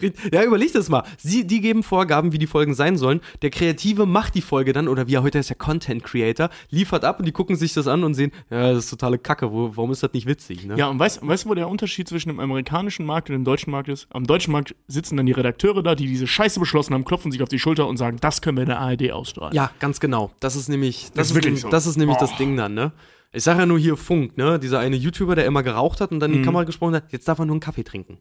ey. 0.00 0.12
Ja, 0.32 0.44
überleg 0.44 0.72
das 0.72 0.88
mal. 0.88 1.02
Sie, 1.18 1.46
die 1.46 1.60
geben 1.60 1.82
Vorgaben, 1.82 2.32
wie 2.32 2.38
die 2.38 2.46
Folgen 2.46 2.72
sein 2.72 2.96
sollen. 2.96 3.20
Der 3.42 3.50
Kreative 3.50 4.06
macht 4.06 4.34
die 4.34 4.40
Folge 4.40 4.72
dann, 4.72 4.88
oder 4.88 5.08
wie 5.08 5.14
er 5.16 5.22
heute 5.22 5.38
ist, 5.38 5.50
der 5.50 5.56
Content 5.56 6.04
Creator, 6.04 6.48
liefert 6.70 7.04
ab 7.04 7.18
und 7.18 7.26
die 7.26 7.32
gucken 7.32 7.56
sich 7.56 7.74
das 7.74 7.86
an 7.86 8.02
und 8.02 8.14
sehen, 8.14 8.32
ja, 8.50 8.72
das 8.72 8.84
ist 8.84 8.90
totale 8.90 9.18
Kacke, 9.18 9.52
wo, 9.52 9.76
warum 9.76 9.92
ist 9.92 10.02
das 10.02 10.14
nicht 10.14 10.26
witzig, 10.26 10.64
ne? 10.64 10.76
Ja, 10.78 10.88
und 10.88 10.98
weißt 10.98 11.26
weißt 11.26 11.44
du, 11.44 11.48
wo 11.50 11.54
der 11.54 11.68
Unterschied 11.68 12.08
zwischen 12.08 12.30
dem 12.30 12.40
amerikanischen 12.40 13.04
Markt 13.04 13.28
und 13.28 13.34
dem 13.34 13.44
deutschen 13.44 13.70
Markt 13.70 13.88
ist? 13.88 14.06
Am 14.10 14.26
deutschen 14.26 14.52
Markt 14.52 14.74
sitzen 14.88 15.18
dann 15.18 15.26
die 15.26 15.32
Redakteure 15.32 15.82
da, 15.82 15.94
die 15.94 16.06
diese 16.06 16.26
Scheiße 16.26 16.58
beschlossen 16.60 16.94
haben, 16.94 17.04
klopfen 17.04 17.30
sich 17.30 17.42
auf 17.42 17.48
die 17.48 17.58
Schulter 17.58 17.86
und 17.86 17.98
sagen, 17.98 18.16
das 18.20 18.40
können 18.40 18.56
wir 18.56 18.62
in 18.62 18.68
der 18.68 18.80
ARD 18.80 19.12
ausstrahlen. 19.12 19.54
Ja, 19.54 19.70
ganz 19.80 20.00
genau. 20.00 20.30
Das 20.40 20.56
ist 20.56 20.68
nämlich, 20.68 21.08
das, 21.14 21.25
ist 21.26 21.30
ist, 21.30 21.34
wirklich 21.36 21.46
nämlich- 21.50 21.62
so. 21.62 21.68
das 21.70 21.86
ist 21.86 21.96
nämlich 21.96 22.16
Oh. 22.16 22.20
das 22.20 22.36
Ding 22.36 22.56
dann, 22.56 22.74
ne? 22.74 22.92
Ich 23.32 23.42
sage 23.44 23.60
ja 23.60 23.66
nur 23.66 23.78
hier 23.78 23.96
Funk, 23.96 24.36
ne? 24.36 24.58
Dieser 24.58 24.78
eine 24.78 24.96
YouTuber, 24.96 25.34
der 25.34 25.46
immer 25.46 25.62
geraucht 25.62 26.00
hat 26.00 26.10
und 26.12 26.20
dann 26.20 26.30
in 26.30 26.34
die 26.36 26.40
Mhm. 26.40 26.44
Kamera 26.44 26.64
gesprochen 26.64 26.94
hat, 26.94 27.12
jetzt 27.12 27.28
darf 27.28 27.38
er 27.38 27.44
nur 27.46 27.54
einen 27.54 27.60
Kaffee 27.60 27.84
trinken, 27.84 28.18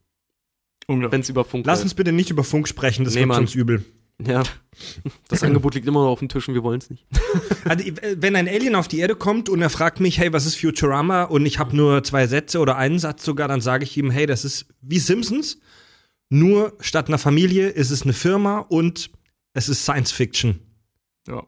Unglaublich. 0.88 1.13
wenn 1.13 1.22
es 1.22 1.30
über 1.30 1.44
Funk 1.46 1.65
Lass 1.65 1.80
läuft. 1.80 1.86
uns 1.86 1.94
bitte 1.94 2.12
nicht 2.12 2.30
über 2.32 2.44
Funk 2.44 2.68
sprechen, 2.68 3.06
das 3.06 3.15
Nee, 3.15 3.22
wird 3.26 3.36
sonst 3.36 3.56
übel. 3.56 3.86
Ja. 4.26 4.44
Das 5.28 5.44
Angebot 5.44 5.76
liegt 5.76 5.86
immer 5.88 6.02
noch 6.04 6.10
auf 6.12 6.20
dem 6.20 6.30
Tisch 6.30 6.48
und 6.48 6.54
wir 6.54 6.63
wollen 6.63 6.80
es 6.80 6.89
nicht. 6.89 7.06
Also, 7.65 7.84
wenn 8.18 8.36
ein 8.36 8.48
Alien 8.48 8.76
auf 8.76 8.88
die 8.88 9.00
Erde 9.00 9.15
kommt 9.15 9.50
und 9.50 9.60
er 9.62 9.70
fragt 9.72 10.00
mich, 10.00 10.20
hey, 10.20 10.32
was 10.32 10.46
ist 10.46 10.56
Futurama? 10.60 11.24
Und 11.24 11.46
ich 11.48 11.58
habe 11.60 11.76
nur 11.76 12.04
zwei 12.04 12.28
Sätze 12.28 12.60
oder 12.60 12.78
einen 12.78 13.00
Satz 13.00 13.26
sogar, 13.26 13.48
dann 13.48 13.60
sage 13.60 13.84
ich 13.84 13.98
ihm, 13.98 14.12
hey, 14.12 14.26
das 14.28 14.46
ist 14.46 14.68
wie 14.82 15.00
Simpsons. 15.00 15.60
Nur 16.30 16.74
statt 16.80 17.08
einer 17.08 17.18
Familie 17.18 17.70
ist 17.70 17.89
es 17.91 18.04
eine 18.04 18.13
Firma 18.13 18.60
und 18.60 19.10
es 19.54 19.68
ist 19.68 19.82
Science 19.84 20.12
Fiction. 20.12 20.60
Ja. 21.28 21.44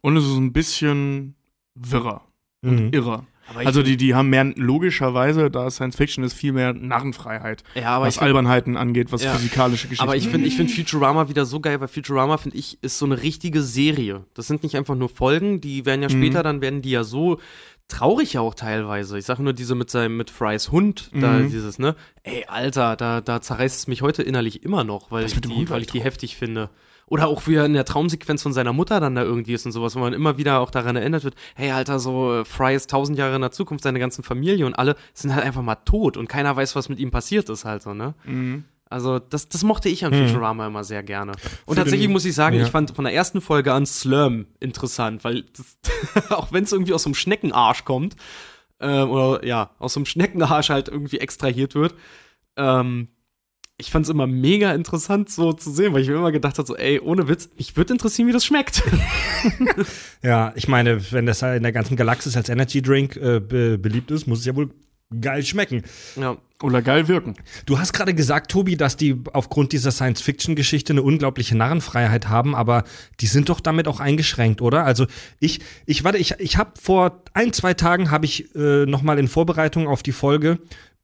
Und 0.00 0.16
es 0.16 0.24
ist 0.24 0.36
ein 0.36 0.52
bisschen 0.52 1.34
wirrer, 1.74 2.22
Mhm. 2.62 2.90
irrer. 2.92 3.26
Ich 3.60 3.66
Also 3.66 3.82
die, 3.82 3.96
die 3.96 4.14
haben 4.14 4.28
mehr, 4.28 4.44
logischerweise, 4.56 5.50
da 5.50 5.70
Science 5.70 5.96
Fiction 5.96 6.22
ist, 6.22 6.34
viel 6.34 6.52
mehr 6.52 6.74
Narrenfreiheit, 6.74 7.64
Ja, 7.74 7.96
aber 7.96 8.04
was 8.06 8.14
ich 8.14 8.18
find- 8.18 8.26
Albernheiten 8.26 8.76
angeht, 8.76 9.10
was 9.10 9.22
Ja. 9.24 9.32
physikalische 9.34 9.88
Geschichten 9.88 10.02
Aber 10.04 10.16
ich 10.16 10.28
finde 10.28 10.46
ich 10.48 10.56
find 10.56 10.70
Futurama 10.70 11.30
wieder 11.30 11.46
so 11.46 11.58
geil, 11.60 11.80
weil 11.80 11.88
Futurama, 11.88 12.36
finde 12.36 12.58
ich, 12.58 12.78
ist 12.82 12.98
so 12.98 13.06
eine 13.06 13.22
richtige 13.22 13.62
Serie. 13.62 14.26
Das 14.34 14.48
sind 14.48 14.62
nicht 14.64 14.76
einfach 14.76 14.94
nur 14.96 15.08
Folgen, 15.08 15.62
die 15.62 15.86
werden 15.86 16.02
ja 16.02 16.08
Mhm. 16.08 16.20
später, 16.22 16.42
dann 16.42 16.60
werden 16.60 16.82
die 16.82 16.90
ja 16.90 17.04
so 17.04 17.40
traurig 17.88 18.34
ja 18.34 18.42
auch 18.42 18.54
teilweise. 18.54 19.16
Ich 19.18 19.24
sage 19.24 19.42
nur 19.42 19.54
diese 19.54 19.74
mit 19.74 19.88
seinem, 19.88 20.18
mit 20.18 20.28
Frys 20.30 20.70
Hund, 20.70 21.10
da 21.14 21.38
Mhm. 21.38 21.50
dieses, 21.50 21.78
ne? 21.78 21.96
Ey, 22.22 22.44
Alter, 22.48 22.96
da, 22.96 23.22
da 23.22 23.40
zerreißt 23.40 23.78
es 23.78 23.86
mich 23.86 24.02
heute 24.02 24.22
innerlich 24.22 24.62
immer 24.62 24.84
noch, 24.84 25.10
weil, 25.10 25.22
Das 25.22 25.32
ich 25.32 25.40
die, 25.40 25.70
weil 25.70 25.80
ich 25.80 25.88
echt 25.88 25.94
die 25.94 26.02
heftig 26.02 26.36
finde. 26.36 26.68
Oder 27.08 27.26
auch 27.28 27.46
wie 27.46 27.54
er 27.54 27.64
in 27.64 27.72
der 27.74 27.84
Traumsequenz 27.84 28.42
von 28.42 28.52
seiner 28.52 28.72
Mutter 28.72 29.00
dann 29.00 29.14
da 29.14 29.22
irgendwie 29.22 29.54
ist 29.54 29.64
und 29.66 29.72
sowas, 29.72 29.94
wo 29.96 30.00
man 30.00 30.12
immer 30.12 30.36
wieder 30.36 30.60
auch 30.60 30.70
daran 30.70 30.94
erinnert 30.96 31.24
wird, 31.24 31.34
hey 31.54 31.70
Alter, 31.70 31.98
so 31.98 32.40
äh, 32.40 32.44
Fry 32.44 32.74
ist 32.74 32.90
tausend 32.90 33.16
Jahre 33.18 33.34
in 33.34 33.40
der 33.40 33.50
Zukunft, 33.50 33.82
seine 33.84 33.98
ganzen 33.98 34.22
Familie 34.22 34.66
und 34.66 34.74
alle 34.74 34.94
sind 35.14 35.34
halt 35.34 35.44
einfach 35.44 35.62
mal 35.62 35.76
tot 35.76 36.16
und 36.16 36.28
keiner 36.28 36.54
weiß, 36.54 36.76
was 36.76 36.88
mit 36.88 36.98
ihm 36.98 37.10
passiert 37.10 37.48
ist 37.48 37.64
halt 37.64 37.82
so, 37.82 37.94
ne? 37.94 38.14
Mhm. 38.24 38.64
Also, 38.90 39.18
das, 39.18 39.50
das 39.50 39.64
mochte 39.64 39.90
ich 39.90 40.06
an 40.06 40.14
Futurama 40.14 40.66
immer 40.66 40.82
sehr 40.82 41.02
gerne. 41.02 41.32
Und 41.66 41.74
Für 41.74 41.80
tatsächlich 41.82 42.06
den- 42.06 42.12
muss 42.12 42.24
ich 42.24 42.34
sagen, 42.34 42.56
ja. 42.56 42.64
ich 42.64 42.70
fand 42.70 42.90
von 42.96 43.04
der 43.04 43.12
ersten 43.12 43.42
Folge 43.42 43.74
an 43.74 43.84
Slurm 43.84 44.46
interessant, 44.60 45.24
weil 45.24 45.44
das, 45.54 45.76
auch 46.30 46.52
wenn 46.52 46.64
es 46.64 46.72
irgendwie 46.72 46.94
aus 46.94 47.02
so 47.02 47.08
einem 47.08 47.14
Schneckenarsch 47.14 47.84
kommt, 47.84 48.16
ähm, 48.80 49.10
oder 49.10 49.44
ja, 49.44 49.70
aus 49.78 49.92
so 49.92 50.00
einem 50.00 50.06
Schneckenarsch 50.06 50.70
halt 50.70 50.88
irgendwie 50.88 51.18
extrahiert 51.18 51.74
wird, 51.74 51.94
ähm, 52.56 53.08
ich 53.80 53.92
fand 53.92 54.04
es 54.04 54.10
immer 54.10 54.26
mega 54.26 54.74
interessant 54.74 55.30
so 55.30 55.52
zu 55.52 55.70
sehen, 55.70 55.94
weil 55.94 56.02
ich 56.02 56.08
mir 56.08 56.16
immer 56.16 56.32
gedacht 56.32 56.58
habe, 56.58 56.66
so, 56.66 56.76
ey, 56.76 56.98
ohne 56.98 57.28
Witz, 57.28 57.48
mich 57.56 57.76
würde 57.76 57.92
interessieren, 57.92 58.26
wie 58.28 58.32
das 58.32 58.44
schmeckt. 58.44 58.82
Ja, 60.22 60.52
ich 60.56 60.66
meine, 60.66 61.12
wenn 61.12 61.26
das 61.26 61.42
in 61.42 61.62
der 61.62 61.70
ganzen 61.70 61.96
Galaxis 61.96 62.36
als 62.36 62.48
Energy 62.48 62.82
Drink 62.82 63.16
äh, 63.16 63.38
be 63.38 63.78
beliebt 63.78 64.10
ist, 64.10 64.26
muss 64.26 64.40
es 64.40 64.46
ja 64.46 64.56
wohl 64.56 64.70
geil 65.20 65.44
schmecken. 65.44 65.82
ja. 66.16 66.36
Oder 66.60 66.82
geil 66.82 67.06
wirken. 67.06 67.36
Du 67.66 67.78
hast 67.78 67.92
gerade 67.92 68.14
gesagt, 68.14 68.50
Tobi, 68.50 68.76
dass 68.76 68.96
die 68.96 69.16
aufgrund 69.32 69.70
dieser 69.70 69.92
Science-Fiction-Geschichte 69.92 70.92
eine 70.92 71.02
unglaubliche 71.02 71.56
Narrenfreiheit 71.56 72.28
haben, 72.28 72.56
aber 72.56 72.82
die 73.20 73.28
sind 73.28 73.48
doch 73.48 73.60
damit 73.60 73.86
auch 73.86 74.00
eingeschränkt, 74.00 74.60
oder? 74.60 74.84
Also 74.84 75.06
ich, 75.38 75.60
ich 75.86 76.02
warte, 76.02 76.18
ich, 76.18 76.34
ich 76.40 76.56
habe 76.56 76.72
vor 76.80 77.22
ein, 77.32 77.52
zwei 77.52 77.74
Tagen 77.74 78.10
habe 78.10 78.24
ich 78.24 78.52
äh, 78.56 78.86
noch 78.86 79.02
mal 79.02 79.20
in 79.20 79.28
Vorbereitung 79.28 79.86
auf 79.86 80.02
die 80.02 80.10
Folge 80.10 80.58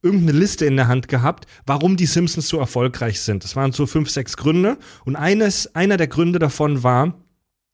irgendeine 0.05 0.37
Liste 0.37 0.65
in 0.65 0.77
der 0.77 0.87
Hand 0.87 1.07
gehabt, 1.07 1.47
warum 1.65 1.97
die 1.97 2.05
Simpsons 2.05 2.47
so 2.47 2.59
erfolgreich 2.59 3.19
sind. 3.19 3.43
Das 3.43 3.55
waren 3.55 3.71
so 3.71 3.87
fünf, 3.87 4.09
sechs 4.09 4.37
Gründe 4.37 4.77
und 5.03 5.15
eines, 5.15 5.75
einer 5.75 5.97
der 5.97 6.07
Gründe 6.07 6.37
davon 6.37 6.83
war, 6.83 7.15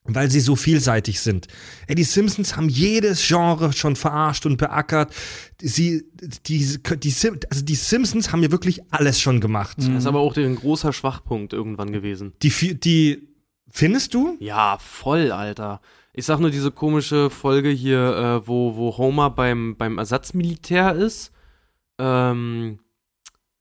weil 0.06 0.32
sie 0.32 0.40
so 0.40 0.56
vielseitig 0.56 1.20
sind. 1.20 1.48
Ey, 1.88 1.96
die 1.96 2.04
Simpsons 2.04 2.56
haben 2.56 2.70
jedes 2.70 3.28
Genre 3.28 3.74
schon 3.74 3.96
verarscht 3.96 4.46
und 4.46 4.58
beackert. 4.58 5.14
Sie, 5.62 6.06
die, 6.48 6.80
die, 6.82 7.16
also 7.50 7.64
die 7.64 7.76
Simpsons 7.76 8.32
haben 8.32 8.42
ja 8.42 8.52
wirklich 8.52 8.82
alles 8.92 9.20
schon 9.20 9.42
gemacht. 9.42 9.78
Das 9.78 9.90
ist 9.90 10.08
aber 10.08 10.20
auch 10.20 10.36
ein 10.38 10.56
großer 10.56 10.94
Schwachpunkt 10.94 11.54
irgendwann 11.54 11.92
gewesen. 11.92 12.34
Die, 12.42 12.80
die, 12.80 13.28
findest 13.70 14.14
du? 14.14 14.38
Ja, 14.40 14.78
voll, 14.80 15.32
Alter. 15.32 15.82
Ich 16.14 16.26
sag 16.26 16.40
nur 16.40 16.50
diese 16.50 16.72
komische 16.72 17.30
Folge 17.30 17.70
hier, 17.70 18.42
äh, 18.44 18.48
wo, 18.48 18.76
wo 18.76 18.98
Homer 18.98 19.30
beim, 19.30 19.76
beim 19.78 19.98
Ersatzmilitär 19.98 20.96
ist. 20.96 21.32
Ähm, 22.02 22.80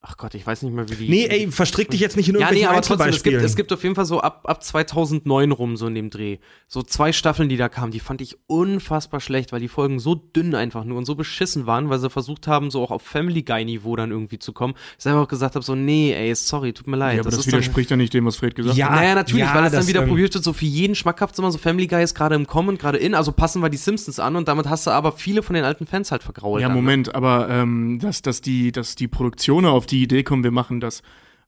ach 0.02 0.16
Gott, 0.16 0.34
ich 0.34 0.46
weiß 0.46 0.62
nicht 0.62 0.74
mehr, 0.74 0.88
wie 0.88 0.94
die. 0.94 1.08
Nee, 1.08 1.26
ey, 1.26 1.50
verstrick 1.50 1.90
dich 1.90 2.00
jetzt 2.00 2.16
nicht 2.16 2.28
in 2.28 2.38
Ja, 2.38 2.50
nee, 2.50 2.64
aber 2.64 2.80
trotzdem, 2.80 3.08
es 3.08 3.22
gibt, 3.22 3.42
es 3.42 3.54
gibt 3.54 3.72
auf 3.72 3.82
jeden 3.82 3.94
Fall 3.94 4.06
so 4.06 4.20
ab, 4.20 4.42
ab 4.44 4.62
2009 4.64 5.52
rum, 5.52 5.76
so 5.76 5.86
in 5.86 5.94
dem 5.94 6.08
Dreh. 6.10 6.38
So 6.68 6.82
zwei 6.82 7.12
Staffeln, 7.12 7.48
die 7.48 7.56
da 7.56 7.68
kamen, 7.68 7.92
die 7.92 8.00
fand 8.00 8.20
ich 8.22 8.38
unfassbar 8.46 9.20
schlecht, 9.20 9.52
weil 9.52 9.60
die 9.60 9.68
Folgen 9.68 9.98
so 9.98 10.14
dünn 10.14 10.54
einfach 10.54 10.84
nur 10.84 10.96
und 10.96 11.04
so 11.04 11.14
beschissen 11.14 11.66
waren, 11.66 11.90
weil 11.90 11.98
sie 11.98 12.08
versucht 12.08 12.46
haben, 12.46 12.70
so 12.70 12.82
auch 12.82 12.90
auf 12.90 13.02
Family 13.02 13.42
Guy-Niveau 13.42 13.94
dann 13.96 14.10
irgendwie 14.10 14.38
zu 14.38 14.52
kommen. 14.52 14.74
Ich 14.96 15.02
selber 15.04 15.20
auch 15.22 15.28
gesagt 15.28 15.54
habe, 15.54 15.64
so, 15.64 15.74
nee, 15.74 16.12
ey, 16.14 16.34
sorry, 16.34 16.72
tut 16.72 16.86
mir 16.86 16.96
leid. 16.96 17.16
Ja, 17.16 17.20
aber 17.20 17.30
das, 17.30 17.40
dann- 17.40 17.46
widerspricht 17.52 17.90
ja 17.90 17.96
nicht 17.96 18.14
dem, 18.14 18.24
was 18.24 18.36
Fred 18.36 18.54
gesagt 18.54 18.76
Ja, 18.76 18.88
hat. 18.88 18.96
naja, 18.96 19.14
natürlich, 19.14 19.44
ja, 19.44 19.54
weil 19.54 19.64
es 19.66 19.72
dann 19.72 19.80
das, 19.80 19.88
wieder 19.88 20.02
ähm, 20.02 20.08
probiert 20.08 20.32
wird, 20.32 20.42
so 20.44 20.52
für 20.54 20.64
jeden 20.64 20.94
schmackhaft 20.94 21.36
zu 21.36 21.42
machen, 21.42 21.52
so 21.52 21.58
Family 21.58 21.86
Guy 21.86 22.02
ist 22.02 22.14
gerade 22.14 22.34
im 22.36 22.46
Kommen 22.46 22.70
und 22.70 22.78
gerade 22.78 22.96
in, 22.98 23.14
also 23.14 23.32
passen 23.32 23.60
wir 23.62 23.68
die 23.68 23.76
Simpsons 23.76 24.18
an 24.18 24.36
und 24.36 24.48
damit 24.48 24.66
hast 24.68 24.86
du 24.86 24.90
aber 24.92 25.12
viele 25.12 25.42
von 25.42 25.54
den 25.54 25.64
alten 25.64 25.86
Fans 25.86 26.10
halt 26.10 26.22
vergrault. 26.22 26.62
Ja, 26.62 26.68
dann, 26.68 26.76
ne? 26.76 26.82
Moment, 26.82 27.14
aber 27.14 27.48
ähm, 27.50 27.98
dass, 28.00 28.22
dass, 28.22 28.40
die, 28.40 28.72
dass 28.72 28.94
die 28.94 29.08
Produktionen 29.08 29.66
auf 29.66 29.86
die 29.90 30.02
Idee 30.02 30.22
kommen, 30.22 30.44
wir 30.44 30.50
machen 30.50 30.80
das 30.80 31.02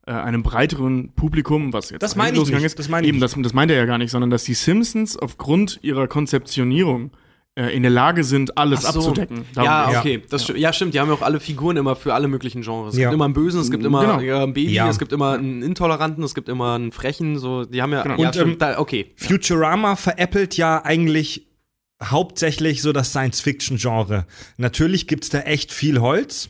äh, 0.05 0.11
einem 0.11 0.43
breiteren 0.43 1.13
Publikum, 1.13 1.71
was 1.73 1.89
jetzt 1.89 2.01
Das 2.03 2.15
meine 2.15 2.31
ich 2.33 2.37
losgegangen 2.37 2.63
nicht, 2.63 2.71
ist, 2.71 2.79
das 2.79 2.89
meine 2.89 3.07
ich 3.07 3.09
eben, 3.13 3.19
das, 3.21 3.35
das 3.37 3.53
meint 3.53 3.71
er 3.71 3.77
ja 3.77 3.85
gar 3.85 3.97
nicht, 3.97 4.11
sondern 4.11 4.29
dass 4.29 4.43
die 4.43 4.53
Simpsons 4.53 5.15
aufgrund 5.17 5.79
ihrer 5.81 6.07
Konzeptionierung 6.07 7.11
äh, 7.55 7.67
in 7.73 7.83
der 7.83 7.91
Lage 7.91 8.23
sind, 8.23 8.57
alles 8.57 8.81
so. 8.81 8.87
abzudecken. 8.99 9.45
Darum 9.53 9.65
Ja, 9.69 9.99
okay, 9.99 10.21
das 10.29 10.43
sti- 10.49 10.57
ja. 10.57 10.73
stimmt, 10.73 10.93
die 10.95 10.99
haben 10.99 11.07
ja 11.07 11.13
auch 11.13 11.21
alle 11.21 11.39
Figuren 11.39 11.77
immer 11.77 11.95
für 11.95 12.13
alle 12.15 12.27
möglichen 12.27 12.63
Genres. 12.63 12.93
Es 12.95 12.99
Ja. 12.99 13.09
gibt 13.09 13.13
immer 13.13 13.25
einen 13.25 13.33
Bösen, 13.35 13.61
es 13.61 13.69
gibt 13.71 13.85
immer 13.85 14.01
Genau. 14.01 14.19
äh, 14.19 14.43
ein 14.43 14.53
Baby, 14.53 14.73
Ja. 14.73 14.89
es 14.89 14.97
gibt 14.99 15.13
immer 15.13 15.33
einen 15.33 15.61
Intoleranten, 15.61 16.23
es 16.23 16.33
gibt 16.33 16.49
immer 16.49 16.73
einen 16.73 16.91
Frechen, 16.91 17.37
so, 17.37 17.63
die 17.63 17.81
haben 17.81 17.91
ja, 17.93 18.01
Genau. 18.03 18.15
ja 18.17 18.27
Und, 18.27 18.33
stimmt, 18.35 18.51
ähm, 18.53 18.59
da, 18.59 18.79
okay. 18.79 19.11
Futurama 19.15 19.95
veräppelt 19.95 20.57
ja 20.57 20.83
eigentlich 20.83 21.47
hauptsächlich 22.03 22.81
so 22.81 22.91
das 22.91 23.11
Science-Fiction-Genre. 23.11 24.25
Natürlich 24.57 25.07
gibt's 25.07 25.29
da 25.29 25.39
echt 25.41 25.71
viel 25.71 26.01
Holz. 26.01 26.49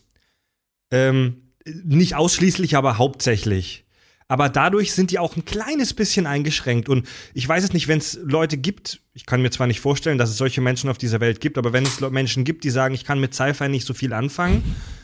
Ähm, 0.92 1.43
nicht 1.66 2.16
ausschließlich, 2.16 2.76
aber 2.76 2.98
hauptsächlich. 2.98 3.86
Aber 4.30 4.50
dadurch 4.50 4.94
sind 4.94 5.12
die 5.12 5.20
auch 5.20 5.36
ein 5.36 5.46
kleines 5.46 5.94
bisschen 5.94 6.26
eingeschränkt. 6.26 6.90
Und 6.90 7.08
ich 7.34 7.48
weiß 7.48 7.64
es 7.66 7.74
nicht, 7.74 7.88
wenn 7.88 8.00
es 8.00 8.18
Leute 8.24 8.58
gibt, 8.58 9.02
ich 9.14 9.26
kann 9.26 9.42
mir 9.42 9.52
zwar 9.52 9.68
nicht 9.68 9.80
vorstellen, 9.82 10.18
dass 10.18 10.30
es 10.30 10.38
solche 10.38 10.62
Menschen 10.62 10.90
auf 10.90 10.98
dieser 10.98 11.20
Welt 11.20 11.40
gibt, 11.40 11.58
aber 11.58 11.74
wenn 11.74 11.84
es 11.84 12.00
Menschen 12.02 12.44
gibt, 12.46 12.64
die 12.64 12.70
sagen, 12.70 12.96
ich 12.96 13.04
kann 13.04 13.20
mit 13.20 13.36
Sci-Fi 13.36 13.68
nicht 13.70 13.86
so 13.86 13.94
viel 13.94 14.14
anfangen, 14.14 14.64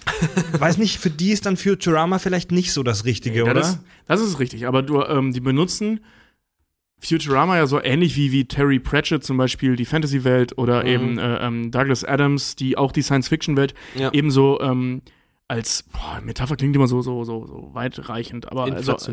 weiß 0.54 0.78
nicht, 0.78 0.98
für 1.00 1.10
die 1.12 1.32
ist 1.32 1.46
dann 1.46 1.58
Futurama 1.58 2.18
vielleicht 2.18 2.52
nicht 2.52 2.72
so 2.72 2.82
das 2.82 3.06
Richtige, 3.06 3.40
Ja, 3.40 3.44
oder? 3.44 3.54
das, 3.56 3.80
das 4.08 4.22
ist 4.22 4.40
richtig, 4.40 4.66
aber 4.68 4.82
du, 4.82 5.04
ähm, 5.04 5.32
die 5.34 5.42
benutzen 5.42 6.00
Futurama 7.02 7.56
ja 7.58 7.66
so 7.68 7.82
ähnlich 7.82 8.16
wie, 8.18 8.32
wie 8.32 8.46
Terry 8.46 8.80
Pratchett 8.80 9.24
zum 9.24 9.38
Beispiel 9.38 9.76
die 9.76 9.86
Fantasy-Welt 9.86 10.58
oder 10.58 10.82
Mhm. 10.84 10.88
eben 10.90 11.18
äh, 11.20 11.38
ähm, 11.46 11.72
Douglas 11.72 12.04
Adams, 12.04 12.56
die 12.56 12.78
auch 12.78 12.92
die 12.92 13.02
Science-Fiction-Welt 13.04 13.74
Ja. 13.96 14.12
ebenso 14.12 14.60
ähm, 14.60 15.02
als 15.50 15.84
boah, 15.84 16.22
Metapher 16.24 16.56
klingt 16.56 16.76
immer 16.76 16.88
so 16.88 17.02
so 17.02 17.26
so 17.26 17.46
so 17.46 17.70
weitreichend, 17.74 18.50
aber 18.52 18.64
also 18.64 18.94
als, 18.94 19.10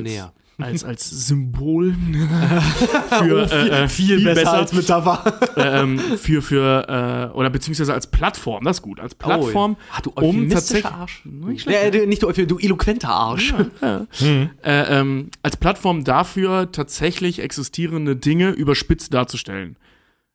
als 0.58 0.84
als 0.84 1.10
Symbol 1.26 1.94
für 3.18 3.48
viel, 3.48 3.58
äh, 3.72 3.84
äh, 3.84 3.88
viel 3.88 4.24
besser 4.24 4.52
als 4.52 4.72
Metapher. 4.72 5.38
äh, 5.56 5.80
ähm, 5.82 5.98
für 5.98 6.42
für 6.42 7.30
äh, 7.32 7.36
oder 7.36 7.50
beziehungsweise 7.50 7.92
als 7.94 8.06
Plattform, 8.10 8.64
das 8.64 8.78
ist 8.78 8.82
gut, 8.82 9.00
als 9.00 9.14
Plattform, 9.14 9.76
Ah, 9.92 10.00
du 10.02 10.10
um 10.10 10.48
tatsächlich 10.48 10.84
Arsch. 10.92 11.22
Nicht 11.24 11.62
schlecht, 11.62 11.92
Nee, 11.94 12.00
du- 12.00 12.06
nicht 12.06 12.22
du, 12.22 12.30
du 12.32 12.58
eloquenter 12.58 13.08
Arsch. 13.10 13.54
äh, 13.82 14.04
ähm, 14.62 15.30
als 15.42 15.56
Plattform 15.56 16.04
dafür, 16.04 16.70
tatsächlich 16.72 17.40
existierende 17.40 18.16
Dinge 18.16 18.50
überspitzt 18.50 19.12
darzustellen. 19.14 19.76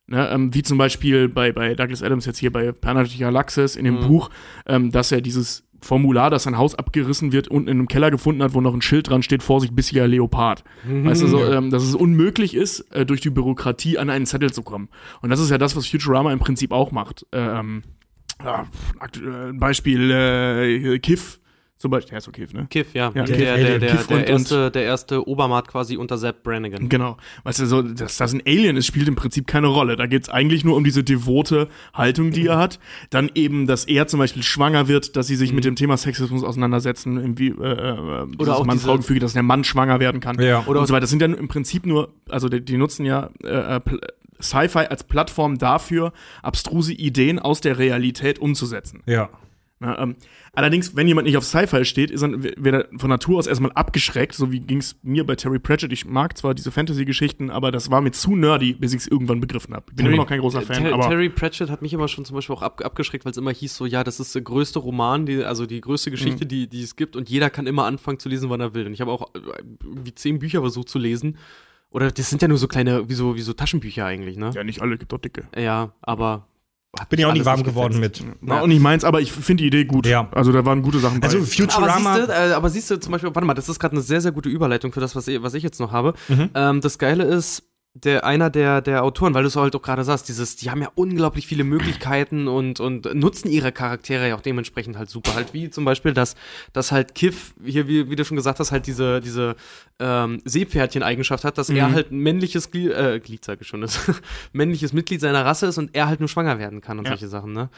Ne, 0.08 0.28
ähm, 0.30 0.52
wie 0.52 0.62
zum 0.62 0.78
Beispiel 0.78 1.28
bei, 1.28 1.52
bei 1.52 1.74
Douglas 1.74 2.02
Adams 2.02 2.26
jetzt 2.26 2.38
hier 2.38 2.52
bei 2.52 2.72
Planet 2.72 3.16
Galaxis 3.18 3.76
in 3.76 3.84
dem 3.84 4.00
Mhm. 4.00 4.08
Buch, 4.08 4.30
ähm, 4.66 4.90
dass 4.90 5.12
er 5.12 5.20
dieses 5.20 5.62
Formular, 5.82 6.30
dass 6.30 6.44
sein 6.44 6.56
Haus 6.56 6.74
abgerissen 6.74 7.32
wird, 7.32 7.48
unten 7.48 7.68
in 7.68 7.78
einem 7.78 7.88
Keller 7.88 8.10
gefunden 8.10 8.42
hat, 8.42 8.54
wo 8.54 8.60
noch 8.60 8.74
ein 8.74 8.82
Schild 8.82 9.10
dran 9.10 9.22
steht, 9.22 9.42
Vorsicht, 9.42 9.74
bissiger 9.74 10.06
Leopard. 10.06 10.64
Weißt 10.84 11.22
du, 11.22 11.26
so, 11.26 11.44
ähm, 11.44 11.70
dass 11.70 11.82
es 11.82 11.94
unmöglich 11.94 12.54
ist, 12.54 12.80
äh, 12.92 13.04
durch 13.04 13.20
die 13.20 13.30
Bürokratie 13.30 13.98
an 13.98 14.08
einen 14.08 14.26
Zettel 14.26 14.52
zu 14.52 14.62
kommen. 14.62 14.88
Und 15.20 15.30
das 15.30 15.40
ist 15.40 15.50
ja 15.50 15.58
das, 15.58 15.76
was 15.76 15.86
Futurama 15.86 16.32
im 16.32 16.38
Prinzip 16.38 16.72
auch 16.72 16.92
macht. 16.92 17.26
Ähm, 17.32 17.82
ja, 18.44 18.66
äh, 19.00 19.52
Beispiel 19.52 20.10
äh, 20.10 20.98
Kiff, 20.98 21.40
zum 21.82 21.90
Beispiel, 21.90 22.10
der 22.10 22.18
ist 22.18 22.24
so 22.26 22.30
Kiff, 22.30 22.52
ne? 22.52 22.68
Kiff, 22.70 22.94
ja. 22.94 23.06
Ja, 23.06 23.10
der, 23.10 23.24
Kiff, 23.24 23.38
der, 23.38 23.54
Alien, 23.54 23.80
der, 23.80 23.90
Kiff 23.90 24.06
der, 24.06 24.28
erste, 24.28 24.70
der 24.70 24.84
erste 24.84 25.26
Obermaat 25.26 25.66
quasi 25.66 25.96
unter 25.96 26.16
Sepp 26.16 26.44
Brannigan. 26.44 26.88
Genau. 26.88 27.16
Weißt 27.42 27.58
du, 27.58 27.66
so, 27.66 27.82
dass 27.82 28.18
das 28.18 28.32
ein 28.32 28.40
Alien 28.46 28.76
ist, 28.76 28.86
spielt 28.86 29.08
im 29.08 29.16
Prinzip 29.16 29.48
keine 29.48 29.66
Rolle. 29.66 29.96
Da 29.96 30.06
geht's 30.06 30.28
eigentlich 30.28 30.64
nur 30.64 30.76
um 30.76 30.84
diese 30.84 31.02
devote 31.02 31.66
Haltung, 31.92 32.30
die 32.30 32.46
er 32.46 32.56
hat. 32.56 32.78
Dann 33.10 33.32
eben, 33.34 33.66
dass 33.66 33.84
er 33.84 34.06
zum 34.06 34.20
Beispiel 34.20 34.44
schwanger 34.44 34.86
wird, 34.86 35.16
dass 35.16 35.26
sie 35.26 35.34
sich 35.34 35.52
mit 35.52 35.64
dem 35.64 35.74
Thema 35.74 35.96
Sexismus 35.96 36.44
auseinandersetzen, 36.44 37.16
irgendwie, 37.16 37.48
äh, 37.48 37.50
äh, 37.50 38.26
Oder 38.38 38.58
auch 38.58 38.64
Mann-Frau-Gefüge, 38.64 39.18
dass 39.18 39.32
der 39.32 39.42
Mann 39.42 39.64
schwanger 39.64 39.98
werden 39.98 40.20
kann. 40.20 40.40
Ja. 40.40 40.64
Oder 40.66 40.82
und 40.82 40.86
so 40.86 40.92
weiter. 40.92 41.00
Das 41.00 41.10
sind 41.10 41.20
dann 41.20 41.34
im 41.34 41.48
Prinzip 41.48 41.84
nur, 41.84 42.10
also 42.28 42.48
die, 42.48 42.64
die 42.64 42.76
nutzen 42.76 43.04
ja 43.04 43.30
äh, 43.42 43.74
äh, 43.74 43.80
Sci-Fi 44.40 44.86
als 44.86 45.02
Plattform 45.02 45.58
dafür, 45.58 46.12
abstruse 46.44 46.92
Ideen 46.92 47.40
aus 47.40 47.60
der 47.60 47.78
Realität 47.78 48.38
umzusetzen. 48.38 49.02
Ja. 49.06 49.30
Na, 49.82 49.98
ähm, 50.00 50.16
allerdings, 50.52 50.94
wenn 50.96 51.08
jemand 51.08 51.26
nicht 51.26 51.36
auf 51.36 51.44
Sci-Fi 51.44 51.84
steht, 51.84 52.10
ist 52.10 52.22
er, 52.22 52.42
wird 52.42 52.66
er 52.66 52.88
von 52.98 53.10
Natur 53.10 53.38
aus 53.38 53.46
erstmal 53.46 53.72
abgeschreckt, 53.72 54.34
so 54.34 54.52
wie 54.52 54.60
ging 54.60 54.78
es 54.78 54.96
mir 55.02 55.26
bei 55.26 55.34
Terry 55.34 55.58
Pratchett. 55.58 55.92
Ich 55.92 56.06
mag 56.06 56.38
zwar 56.38 56.54
diese 56.54 56.70
Fantasy-Geschichten, 56.70 57.50
aber 57.50 57.72
das 57.72 57.90
war 57.90 58.00
mir 58.00 58.12
zu 58.12 58.36
nerdy, 58.36 58.74
bis 58.74 58.92
ich 58.94 59.00
es 59.00 59.06
irgendwann 59.08 59.40
begriffen 59.40 59.74
habe. 59.74 59.86
Ich 59.90 59.96
bin 59.96 60.04
Terry- 60.04 60.14
immer 60.14 60.22
noch 60.22 60.28
kein 60.28 60.40
großer 60.40 60.62
Fan, 60.62 60.84
Ter 60.84 60.94
aber 60.94 61.08
Terry 61.08 61.28
Pratchett 61.28 61.68
hat 61.68 61.82
mich 61.82 61.92
immer 61.92 62.06
schon 62.08 62.24
zum 62.24 62.36
Beispiel 62.36 62.54
auch 62.54 62.62
ab 62.62 62.80
abgeschreckt, 62.84 63.24
weil 63.24 63.32
es 63.32 63.38
immer 63.38 63.52
hieß 63.52 63.76
so, 63.76 63.84
ja, 63.86 64.04
das 64.04 64.20
ist 64.20 64.34
der 64.34 64.42
größte 64.42 64.78
Roman, 64.78 65.26
die, 65.26 65.44
also 65.44 65.66
die 65.66 65.80
größte 65.80 66.10
Mhm. 66.10 66.12
Geschichte, 66.12 66.46
die, 66.46 66.68
die 66.68 66.82
es 66.82 66.96
gibt 66.96 67.16
und 67.16 67.28
jeder 67.28 67.50
kann 67.50 67.66
immer 67.66 67.84
anfangen 67.84 68.18
zu 68.18 68.28
lesen, 68.28 68.48
wann 68.50 68.60
er 68.60 68.72
will. 68.74 68.86
Und 68.86 68.92
ich 68.92 69.00
habe 69.00 69.10
auch 69.10 69.34
äh, 69.34 69.38
irgendwie 69.82 70.14
zehn 70.14 70.38
Bücher 70.38 70.60
versucht 70.60 70.88
zu 70.88 70.98
lesen. 70.98 71.38
Oder 71.90 72.10
das 72.10 72.30
sind 72.30 72.40
ja 72.40 72.48
nur 72.48 72.56
so 72.56 72.68
kleine, 72.68 73.08
wie 73.10 73.14
so, 73.14 73.34
wie 73.36 73.42
so 73.42 73.52
Taschenbücher 73.52 74.06
eigentlich, 74.06 74.36
ne? 74.38 74.50
ja, 74.54 74.64
nicht 74.64 74.80
alle, 74.80 74.96
gibt 74.96 75.12
doch 75.12 75.18
dicke. 75.18 75.48
Ja, 75.56 75.92
aber. 76.00 76.46
Hat 76.98 77.08
Bin 77.08 77.20
ja 77.20 77.28
auch 77.28 77.32
nicht 77.32 77.46
warm 77.46 77.60
nicht 77.60 77.68
geworden 77.68 78.00
mit. 78.00 78.22
War 78.42 78.62
auch 78.62 78.66
nicht 78.66 78.82
meins, 78.82 79.02
aber 79.04 79.20
ich 79.20 79.32
finde 79.32 79.62
die 79.62 79.68
Idee 79.68 79.84
gut. 79.86 80.06
Ja. 80.06 80.28
Also 80.32 80.52
da 80.52 80.64
waren 80.66 80.82
gute 80.82 80.98
Sachen 80.98 81.20
bei. 81.20 81.26
Also 81.26 81.38
Aber 81.38 81.46
Futurama. 81.46 82.16
siehst, 82.16 82.28
du, 82.28 82.32
äh, 82.32 82.52
aber 82.52 82.70
siehst 82.70 82.90
du 82.90 83.00
zum 83.00 83.12
Beispiel, 83.12 83.34
warte 83.34 83.46
mal, 83.46 83.54
das 83.54 83.68
ist 83.68 83.78
gerade 83.78 83.92
eine 83.92 84.02
sehr, 84.02 84.20
sehr 84.20 84.32
gute 84.32 84.50
Überleitung 84.50 84.92
für 84.92 85.00
das, 85.00 85.16
was 85.16 85.26
ich, 85.26 85.42
was 85.42 85.54
ich 85.54 85.62
jetzt 85.62 85.80
noch 85.80 85.90
habe. 85.90 86.12
Mhm. 86.28 86.50
Ähm, 86.54 86.80
das 86.82 86.98
Geile 86.98 87.24
ist, 87.24 87.62
der 87.94 88.24
einer 88.24 88.48
der, 88.48 88.80
der 88.80 89.04
Autoren, 89.04 89.34
weil 89.34 89.42
du 89.42 89.48
es 89.48 89.56
halt 89.56 89.76
auch 89.76 89.82
gerade 89.82 90.02
sagst, 90.02 90.26
dieses, 90.28 90.56
die 90.56 90.70
haben 90.70 90.80
ja 90.80 90.90
unglaublich 90.94 91.46
viele 91.46 91.62
Möglichkeiten 91.62 92.48
und, 92.48 92.80
und 92.80 93.14
nutzen 93.14 93.50
ihre 93.50 93.70
Charaktere 93.70 94.28
ja 94.30 94.34
auch 94.34 94.40
dementsprechend 94.40 94.96
halt 94.96 95.10
super. 95.10 95.34
Halt 95.34 95.52
wie 95.52 95.68
zum 95.68 95.84
Beispiel, 95.84 96.14
dass, 96.14 96.34
dass 96.72 96.90
halt 96.90 97.14
Kiff, 97.14 97.52
hier, 97.62 97.88
wie, 97.88 98.08
wie 98.08 98.16
du 98.16 98.24
schon 98.24 98.38
gesagt 98.38 98.60
hast, 98.60 98.72
halt 98.72 98.86
diese, 98.86 99.20
diese 99.20 99.56
ähm, 99.98 100.40
Seepferdchen-Eigenschaft 100.46 101.44
hat, 101.44 101.58
dass 101.58 101.68
er 101.68 101.88
Mhm. 101.88 101.92
halt 101.92 102.10
ein 102.12 102.18
männliches 102.20 102.70
Glied, 102.70 102.92
äh, 102.92 103.20
Glied 103.20 103.44
sage 103.44 103.58
ich 103.60 103.68
schon, 103.68 103.82
das 103.82 103.98
männliches 104.54 104.94
Mitglied 104.94 105.20
seiner 105.20 105.44
Rasse 105.44 105.66
ist 105.66 105.76
und 105.76 105.94
er 105.94 106.06
halt 106.08 106.20
nur 106.20 106.30
schwanger 106.30 106.58
werden 106.58 106.80
kann 106.80 106.98
und 106.98 107.04
Ja. 107.04 107.10
solche 107.10 107.28
Sachen, 107.28 107.52
ne? 107.52 107.68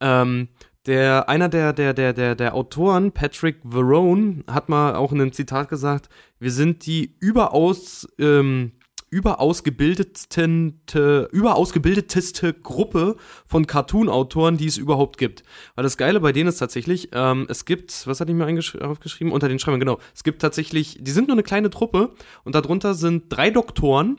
Ähm, 0.00 0.48
der, 0.84 1.28
einer 1.30 1.48
der, 1.48 1.72
der, 1.72 1.94
der, 1.94 2.12
der, 2.12 2.34
der 2.34 2.54
Autoren, 2.54 3.10
Patrick 3.10 3.56
Verone, 3.64 4.44
hat 4.46 4.68
mal 4.68 4.94
auch 4.94 5.12
in 5.12 5.20
einem 5.20 5.32
Zitat 5.32 5.68
gesagt, 5.70 6.08
wir 6.38 6.52
sind 6.52 6.84
die 6.86 7.16
überaus, 7.18 8.06
ähm, 8.18 8.72
überausgebildetste, 9.10 11.28
überausgebildeteste 11.32 12.52
Gruppe 12.54 13.16
von 13.46 13.66
Cartoon-Autoren, 13.66 14.56
die 14.56 14.66
es 14.66 14.76
überhaupt 14.76 15.18
gibt. 15.18 15.44
Weil 15.74 15.84
das 15.84 15.96
Geile 15.96 16.20
bei 16.20 16.32
denen 16.32 16.48
ist 16.48 16.58
tatsächlich, 16.58 17.10
ähm, 17.12 17.46
es 17.48 17.64
gibt, 17.64 18.06
was 18.06 18.20
hatte 18.20 18.32
ich 18.32 18.36
mir 18.36 18.46
aufgeschrieben? 18.86 19.32
Unter 19.32 19.48
den 19.48 19.58
Schreibern, 19.58 19.80
genau. 19.80 19.98
Es 20.14 20.24
gibt 20.24 20.42
tatsächlich, 20.42 20.98
die 21.00 21.10
sind 21.10 21.28
nur 21.28 21.34
eine 21.34 21.44
kleine 21.44 21.70
Truppe 21.70 22.10
und 22.44 22.54
darunter 22.54 22.94
sind 22.94 23.24
drei 23.28 23.50
Doktoren, 23.50 24.18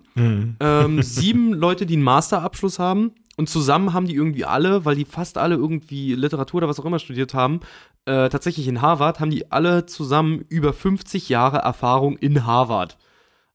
ähm, 0.59 0.59
sieben 1.03 1.53
Leute, 1.53 1.85
die 1.85 1.95
einen 1.95 2.03
Masterabschluss 2.03 2.79
haben. 2.79 3.11
Und 3.35 3.49
zusammen 3.49 3.93
haben 3.93 4.07
die 4.07 4.15
irgendwie 4.15 4.45
alle, 4.45 4.83
weil 4.83 4.95
die 4.95 5.05
fast 5.05 5.37
alle 5.37 5.55
irgendwie 5.55 6.15
Literatur 6.15 6.57
oder 6.57 6.67
was 6.67 6.79
auch 6.79 6.85
immer 6.85 6.97
studiert 6.97 7.35
haben, 7.35 7.59
äh, 8.05 8.29
tatsächlich 8.29 8.67
in 8.67 8.81
Harvard, 8.81 9.19
haben 9.19 9.29
die 9.29 9.51
alle 9.51 9.85
zusammen 9.85 10.43
über 10.49 10.73
50 10.73 11.29
Jahre 11.29 11.57
Erfahrung 11.57 12.17
in 12.17 12.47
Harvard. 12.47 12.97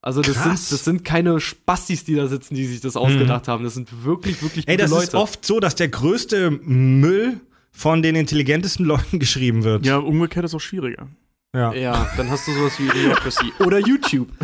Also 0.05 0.21
das 0.21 0.35
sind, 0.43 0.53
das 0.55 0.85
sind 0.85 1.05
keine 1.05 1.39
Spastis, 1.39 2.05
die 2.05 2.17
da 2.17 2.27
sitzen, 2.27 2.57
die 2.57 2.67
sich 2.67 2.81
das 2.81 2.97
ausgedacht 2.97 3.47
haben. 3.47 3.63
Das 3.63 3.75
sind 3.75 4.05
wirklich, 4.05 4.43
wirklich 4.43 4.67
Ey, 4.67 4.75
gute 4.75 4.83
das 4.83 4.91
Leute. 4.91 5.05
ist 5.05 5.15
oft 5.15 5.47
so, 5.47 5.61
dass 5.61 5.77
der 5.77 5.89
größte 5.89 6.51
Müll 6.51 7.41
von 7.71 8.03
den 8.03 8.17
intelligentesten 8.17 8.85
Leuten 8.85 9.21
geschrieben 9.21 9.63
wird. 9.63 9.87
Ja, 9.87 9.99
umgekehrt 9.99 10.45
ist 10.45 10.55
auch 10.55 10.61
schwieriger. 10.61 11.07
Ja. 11.55 11.73
ja, 11.73 12.11
dann 12.17 12.31
hast 12.31 12.49
du 12.49 12.53
sowas 12.53 12.73
wie 12.79 12.87
Idiocracy. 12.87 13.53
Oder 13.61 13.79
YouTube. 13.79 14.29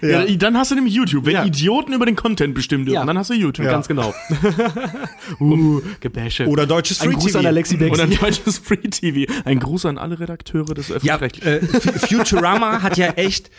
Ja. 0.00 0.24
dann 0.36 0.56
hast 0.56 0.70
du 0.70 0.74
nämlich 0.74 0.94
YouTube. 0.94 1.26
Wenn 1.26 1.34
Ja. 1.34 1.44
Idioten 1.44 1.92
über 1.92 2.06
den 2.06 2.16
Content 2.16 2.54
bestimmen 2.54 2.84
dürfen, 2.84 2.94
Ja. 3.00 3.04
dann 3.04 3.18
hast 3.18 3.30
du 3.30 3.34
YouTube. 3.34 3.66
Ganz 3.66 3.88
genau. 3.88 4.14
uh, 5.40 5.80
Gebäsche. 6.00 6.46
Oder 6.46 6.66
deutsches 6.66 6.98
Free 6.98 7.08
Ein 7.08 7.12
Gruß 7.14 7.26
TV. 7.26 7.38
an 7.40 7.46
Alexi 7.46 7.76
Bex. 7.76 7.98
Und 7.98 8.00
ein 8.00 8.18
deutsches 8.18 8.58
Free 8.58 8.76
TV. 8.76 9.32
Ein 9.44 9.58
Gruß 9.60 9.86
an 9.86 9.98
alle 9.98 10.18
Redakteure 10.20 10.74
des 10.74 10.88
Ja, 11.02 11.16
Öffentlich-Rechtlichen. 11.18 11.94
äh, 11.94 11.98
Futurama 11.98 12.82
hat 12.82 12.96
ja 12.96 13.08
echt, 13.12 13.50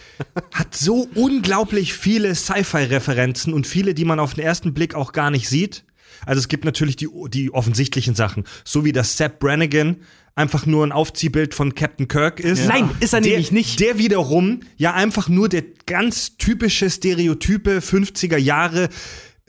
hat 0.53 0.75
so 0.75 1.07
unglaublich 1.15 1.93
viele 1.93 2.35
Sci-Fi-Referenzen 2.35 3.53
und 3.53 3.67
viele, 3.67 3.93
die 3.93 4.05
man 4.05 4.19
auf 4.19 4.33
den 4.33 4.43
ersten 4.43 4.73
Blick 4.73 4.95
auch 4.95 5.11
gar 5.11 5.31
nicht 5.31 5.49
sieht. 5.49 5.83
Also 6.25 6.39
es 6.39 6.47
gibt 6.47 6.65
natürlich 6.65 6.95
die, 6.95 7.07
die 7.29 7.51
offensichtlichen 7.53 8.15
Sachen, 8.15 8.43
so 8.63 8.85
wie 8.85 8.91
das 8.91 9.17
Sepp 9.17 9.39
Brannigan 9.39 9.97
einfach 10.35 10.65
nur 10.65 10.85
ein 10.85 10.91
Aufziehbild 10.91 11.53
von 11.53 11.75
Captain 11.75 12.07
Kirk 12.07 12.39
ist. 12.39 12.67
Nein, 12.67 12.89
ist 13.01 13.13
er 13.13 13.21
der, 13.21 13.31
nämlich 13.31 13.51
nicht. 13.51 13.79
Der 13.79 13.97
wiederum 13.97 14.61
ja 14.77 14.93
einfach 14.93 15.27
nur 15.27 15.49
der 15.49 15.63
ganz 15.85 16.37
typische 16.37 16.89
Stereotype 16.89 17.79
50er 17.79 18.37
Jahre 18.37 18.89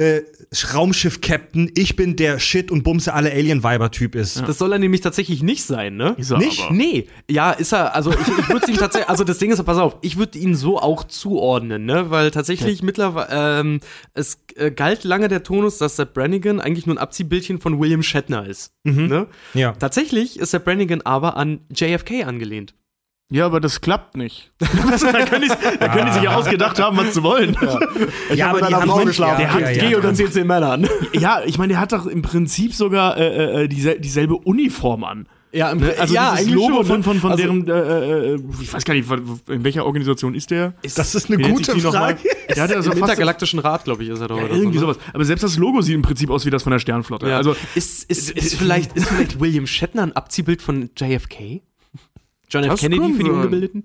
äh, 0.01 0.23
Raumschiff-Captain, 0.75 1.71
ich 1.77 1.95
bin 1.95 2.17
der 2.17 2.39
Shit 2.39 2.71
und 2.71 2.83
bumse 2.83 3.13
alle 3.13 3.31
Alien-Weiber-Typ 3.31 4.15
ist. 4.15 4.41
Das 4.49 4.57
soll 4.57 4.73
er 4.73 4.79
nämlich 4.79 5.03
tatsächlich 5.03 5.43
nicht 5.43 5.63
sein, 5.63 5.97
ne? 5.97 6.15
Ist 6.17 6.31
er 6.31 6.39
nicht? 6.39 6.63
aber. 6.63 6.75
Nee, 6.75 7.07
ja, 7.31 7.51
ist 7.53 7.73
er, 7.73 7.95
also 7.95 8.11
ich, 8.11 8.39
ich 8.39 8.49
würde 8.49 8.71
ihm 8.71 8.77
tatsächlich, 8.79 9.11
also 9.11 9.25
das 9.25 9.37
Ding 9.39 9.53
ist, 9.53 9.63
pass 9.63 9.77
auf, 9.77 9.99
ich 10.01 10.17
würde 10.17 10.39
ihn 10.39 10.55
so 10.55 10.79
auch 10.81 11.05
zuordnen, 11.05 11.85
ne, 11.85 12.11
weil 12.11 12.31
tatsächlich 12.31 12.83
mittlerweile, 12.83 13.29
ähm, 13.61 13.81
es 14.15 14.43
äh, 14.57 14.71
galt 14.71 15.05
lange 15.05 15.29
der 15.29 15.43
Tonus, 15.43 15.77
dass 15.77 15.97
Sepp 15.97 16.15
Brannigan 16.15 16.61
eigentlich 16.61 16.87
nur 16.87 16.97
ein 16.97 16.99
Abziehbildchen 16.99 17.61
von 17.61 17.79
William 17.79 18.03
Shatner 18.03 18.47
ist, 18.47 18.73
ne? 18.85 19.27
Ja. 19.53 19.73
Tatsächlich 19.73 20.39
ist 20.39 20.53
Sepp 20.53 20.65
Brannigan 20.65 21.03
aber 21.03 21.37
an 21.37 21.61
JFK 21.71 22.25
angelehnt. 22.25 22.75
Ja, 23.33 23.47
aber 23.47 23.61
das 23.61 23.81
klappt 23.81 24.17
nicht. 24.17 24.51
da 24.59 24.67
können 24.67 25.43
die, 25.43 25.79
da 25.79 25.89
können 25.89 26.07
die 26.07 26.13
sich 26.13 26.23
ja 26.23 26.35
ausgedacht 26.35 26.81
haben, 26.81 26.97
was 26.97 27.15
sie 27.15 27.23
wollen. 27.23 27.57
Ja, 28.35 28.51
aber 28.51 28.63
die 28.67 28.75
haben 28.75 28.93
sich- 28.93 29.05
geschlafen. 29.07 29.41
ja, 29.43 29.47
Der 29.47 29.55
hat 29.55 29.61
ja, 29.61 29.71
ja. 29.71 29.89
Georg 29.89 30.05
und 30.05 30.35
den 30.35 30.47
Männern. 30.47 30.89
Ja, 31.13 31.41
ich 31.45 31.57
meine, 31.59 31.75
der 31.75 31.81
hat 31.81 31.93
doch 31.93 32.07
im 32.07 32.23
Prinzip 32.23 32.75
sogar 32.75 33.17
äh, 33.17 33.65
äh, 33.65 33.69
diesel 33.69 34.01
dieselbe 34.01 34.37
Uniform 34.37 35.05
an. 35.05 35.29
Ja, 35.53 35.71
im, 35.71 35.79
Ne? 35.79 35.95
Also 35.99 36.15
ja, 36.15 36.37
dieses 36.37 36.53
Logo 36.53 36.85
schon, 36.85 36.87
von, 36.87 36.97
ne? 36.99 37.03
von, 37.03 37.21
von 37.21 37.31
also, 37.33 37.43
deren, 37.43 37.69
äh, 37.69 38.35
äh, 38.35 38.41
ich 38.61 38.73
weiß 38.73 38.85
gar 38.85 38.95
nicht, 38.95 39.09
in 39.49 39.65
welcher 39.65 39.85
Organisation 39.85 40.35
ist 40.35 40.51
der? 40.51 40.75
Das 40.83 41.15
ist 41.15 41.31
eine 41.31 41.43
gute? 41.43 41.79
Frage. 41.81 42.19
Der 42.55 42.63
hat 42.63 42.71
ja 42.71 42.83
so 42.83 42.93
Im 42.93 42.99
intergalaktischen 42.99 43.59
Rat, 43.59 43.85
glaube 43.85 44.03
ich, 44.05 44.11
ist 44.11 44.21
er 44.21 44.29
doch. 44.29 44.39
ja, 44.39 44.45
oder 44.45 44.55
irgendwie 44.55 44.79
so, 44.79 44.87
ne? 44.87 44.95
sowas. 44.95 45.05
Aber 45.13 45.25
selbst 45.25 45.43
das 45.43 45.57
Logo 45.57 45.83
sieht 45.83 45.95
im 45.95 46.03
Prinzip 46.03 46.31
aus 46.31 46.47
wie 46.47 46.51
das 46.51 46.63
von 46.63 46.73
der 46.73 46.79
Sternflotte. 46.79 47.29
Ja. 47.29 47.37
Also 47.37 47.55
ist, 47.75 48.09
ist, 48.11 48.31
ist, 48.31 48.57
vielleicht, 48.57 48.97
ist 48.97 49.09
vielleicht 49.09 49.41
William 49.41 49.67
Shatner 49.67 50.03
ein 50.03 50.13
Abziehbild 50.13 50.63
von 50.63 50.91
JFK? 50.97 51.63
John 52.51 52.65
F. 52.65 52.71
Das 52.71 52.81
Kennedy 52.81 53.13
für 53.15 53.25
die. 53.25 53.31
Ungebildeten? 53.31 53.85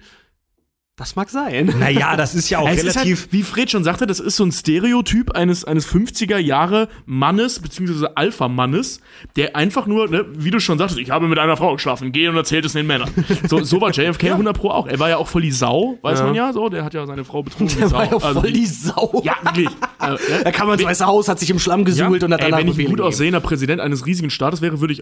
Das 0.97 1.17
mag 1.17 1.29
sein. 1.29 1.73
Naja, 1.77 2.15
das 2.15 2.35
ist 2.35 2.49
ja 2.49 2.59
auch 2.59 2.69
es 2.69 2.77
ist 2.81 2.95
relativ. 2.95 3.23
halt, 3.23 3.33
wie 3.33 3.43
Fred 3.43 3.69
schon 3.69 3.83
sagte, 3.83 4.07
das 4.07 4.21
ist 4.21 4.37
so 4.37 4.45
ein 4.45 4.53
Stereotyp 4.53 5.31
eines, 5.31 5.65
eines 5.65 5.85
50er 5.91 6.37
Jahre 6.37 6.87
Mannes, 7.05 7.59
beziehungsweise 7.59 8.15
Alpha-Mannes, 8.15 9.01
der 9.35 9.57
einfach 9.57 9.87
nur, 9.87 10.07
ne, 10.09 10.25
wie 10.37 10.51
du 10.51 10.61
schon 10.61 10.77
sagtest, 10.77 10.97
ich 11.01 11.09
habe 11.11 11.27
mit 11.27 11.37
einer 11.37 11.57
Frau 11.57 11.73
geschlafen, 11.73 12.13
geh 12.13 12.29
und 12.29 12.37
erzählt 12.37 12.63
es 12.63 12.71
den 12.71 12.87
Männern. 12.87 13.09
So, 13.49 13.61
so 13.61 13.81
war 13.81 13.91
JFK 13.91 14.23
100 14.31 14.57
Pro 14.57 14.69
auch. 14.69 14.87
Er 14.87 14.97
war 14.97 15.09
ja 15.09 15.17
auch 15.17 15.27
voll 15.27 15.41
die 15.41 15.51
Sau, 15.51 15.99
weiß 16.01 16.19
Ja. 16.19 16.25
man 16.27 16.33
ja, 16.35 16.53
so, 16.53 16.69
der 16.69 16.85
hat 16.85 16.93
ja 16.93 17.05
seine 17.05 17.25
Frau 17.25 17.43
betrogen. 17.43 17.67
Der 17.77 17.91
war 17.91 18.05
ja 18.05 18.13
Also, 18.13 18.39
voll 18.39 18.53
die 18.53 18.65
Sau. 18.65 19.21
Ja, 19.25 19.35
wirklich. 19.43 19.67
Äh, 19.99 20.11
ne? 20.11 20.17
Er 20.45 20.51
kam 20.53 20.71
ins 20.71 20.83
Weiße 20.83 21.05
Haus, 21.05 21.27
hat 21.27 21.39
sich 21.39 21.49
im 21.49 21.57
Schlamm 21.59 21.83
gesuhlt 21.83 22.23
und 22.23 22.31
hat 22.33 22.39
Ey, 22.41 22.51
danach 22.51 22.59
wenn 22.59 22.67
ich 22.69 22.77
ein 22.79 22.85
gut 22.85 23.01
aussehender 23.01 23.39
Präsident 23.41 23.81
eines 23.81 24.05
riesigen 24.05 24.29
Staates 24.29 24.61
wäre, 24.61 24.79
würde 24.79 24.93
ich. 24.93 25.01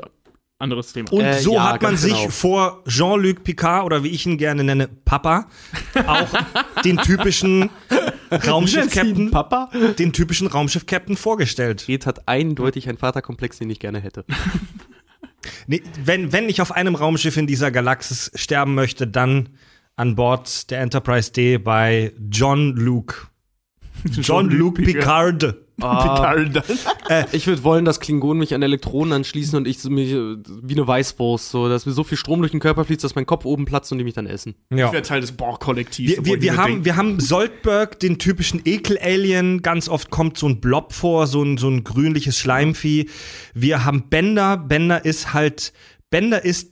Anderes 0.64 0.94
Thema. 0.94 1.12
Und 1.12 1.22
Äh, 1.22 1.40
so 1.40 1.54
ja, 1.56 1.74
hat 1.74 1.82
man 1.82 1.98
sich 1.98 2.16
genau. 2.16 2.30
vor 2.30 2.84
Jean-Luc 2.88 3.44
Picard 3.44 3.86
oder 3.86 4.04
wie 4.04 4.10
ich 4.10 4.26
ihn 4.26 4.38
gerne 4.38 4.64
nenne, 4.64 4.88
Papa, 4.88 5.48
auch 6.08 6.30
den 6.86 6.98
typischen 6.98 7.70
Raumschiff-Captain, 8.32 9.30
Papa? 9.32 9.70
den 10.00 10.14
typischen 10.14 10.48
Raumschiff-Captain 10.48 11.18
vorgestellt. 11.18 11.82
Fred 11.82 12.06
hat 12.06 12.28
eindeutig 12.28 12.90
einen 12.90 12.98
Vaterkomplex, 12.98 13.60
den 13.60 13.70
ich 13.70 13.80
gerne 13.80 14.00
hätte. 14.00 14.26
Nee, 15.68 15.84
wenn, 16.02 16.32
wenn 16.32 16.48
ich 16.48 16.62
auf 16.62 16.72
einem 16.72 16.96
Raumschiff 16.96 17.36
in 17.36 17.48
dieser 17.48 17.70
Galaxis 17.70 18.32
sterben 18.34 18.76
möchte, 18.76 19.08
dann 19.08 19.50
an 19.98 20.16
Bord 20.16 20.72
der 20.72 20.80
Enterprise 20.80 21.34
D 21.34 21.58
bei 21.58 22.14
John 22.32 22.76
Luke. 22.78 23.28
John 24.22 24.50
Luke 24.50 24.82
Picard. 24.82 25.56
Picard. 25.78 26.64
Ich 27.32 27.48
würde 27.48 27.64
wollen, 27.64 27.84
dass 27.84 28.00
Klingonen 28.00 28.40
mich 28.40 28.54
an 28.54 28.62
Elektronen 28.62 29.14
anschließen 29.14 29.58
und 29.58 29.68
ich 29.68 29.80
so 29.80 29.90
mich, 29.90 30.12
äh, 30.12 30.36
wie 30.62 30.74
eine 30.74 30.88
Weißwurst, 30.88 31.50
so, 31.50 31.68
dass 31.68 31.86
mir 31.86 31.94
so 31.94 32.04
viel 32.04 32.18
Strom 32.18 32.40
durch 32.40 32.52
den 32.52 32.60
Körper 32.60 32.86
fließt, 32.86 33.04
dass 33.04 33.16
mein 33.16 33.26
Kopf 33.26 33.46
oben 33.46 33.66
platzt 33.66 33.92
und 33.92 33.98
die 33.98 34.04
mich 34.04 34.14
dann 34.14 34.28
essen. 34.28 34.56
Ja. 34.70 34.88
Ich 34.88 34.94
wäre 34.94 35.02
Teil 35.02 35.22
des 35.22 35.32
Borg-Kollektivs. 35.32 36.18
Wir, 36.18 36.26
wir, 36.26 36.42
wir, 36.42 36.58
haben, 36.58 36.86
wir 36.86 36.96
haben 36.96 37.20
Soldberg, 37.20 38.00
den 38.00 38.20
typischen 38.20 38.62
Ekel-Alien. 38.64 39.62
Ganz 39.62 39.90
oft 39.90 40.10
kommt 40.10 40.38
so 40.38 40.48
ein 40.48 40.62
Blob 40.62 40.94
vor, 40.94 41.28
so 41.28 41.44
ein, 41.44 41.58
so 41.58 41.70
ein 41.70 41.84
grünliches 41.84 42.38
Schleimvieh. 42.38 43.10
Wir 43.54 43.84
haben 43.84 44.10
Bender. 44.10 44.58
Bender 44.58 45.04
ist 45.06 45.34
halt, 45.34 45.74
Bender 46.10 46.46
ist 46.46 46.72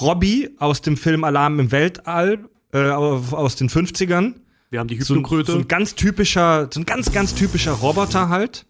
Robbie 0.00 0.50
aus 0.58 0.82
dem 0.82 0.96
Film 0.96 1.24
Alarm 1.24 1.60
im 1.60 1.72
Weltall, 1.72 2.48
äh, 2.72 2.88
aus 2.88 3.56
den 3.56 3.68
50ern. 3.68 4.34
Wir 4.70 4.78
haben 4.78 4.88
die 4.88 5.00
So 5.00 5.14
ein, 5.14 5.18
Hypnokröte. 5.18 5.52
so 5.52 5.58
ein 5.58 5.68
ganz 5.68 5.94
typischer, 5.96 6.68
so 6.72 6.80
ein 6.80 6.86
ganz, 6.86 7.12
ganz 7.12 7.34
typischer 7.34 7.72
Roboter 7.72 8.28
halt. 8.28 8.66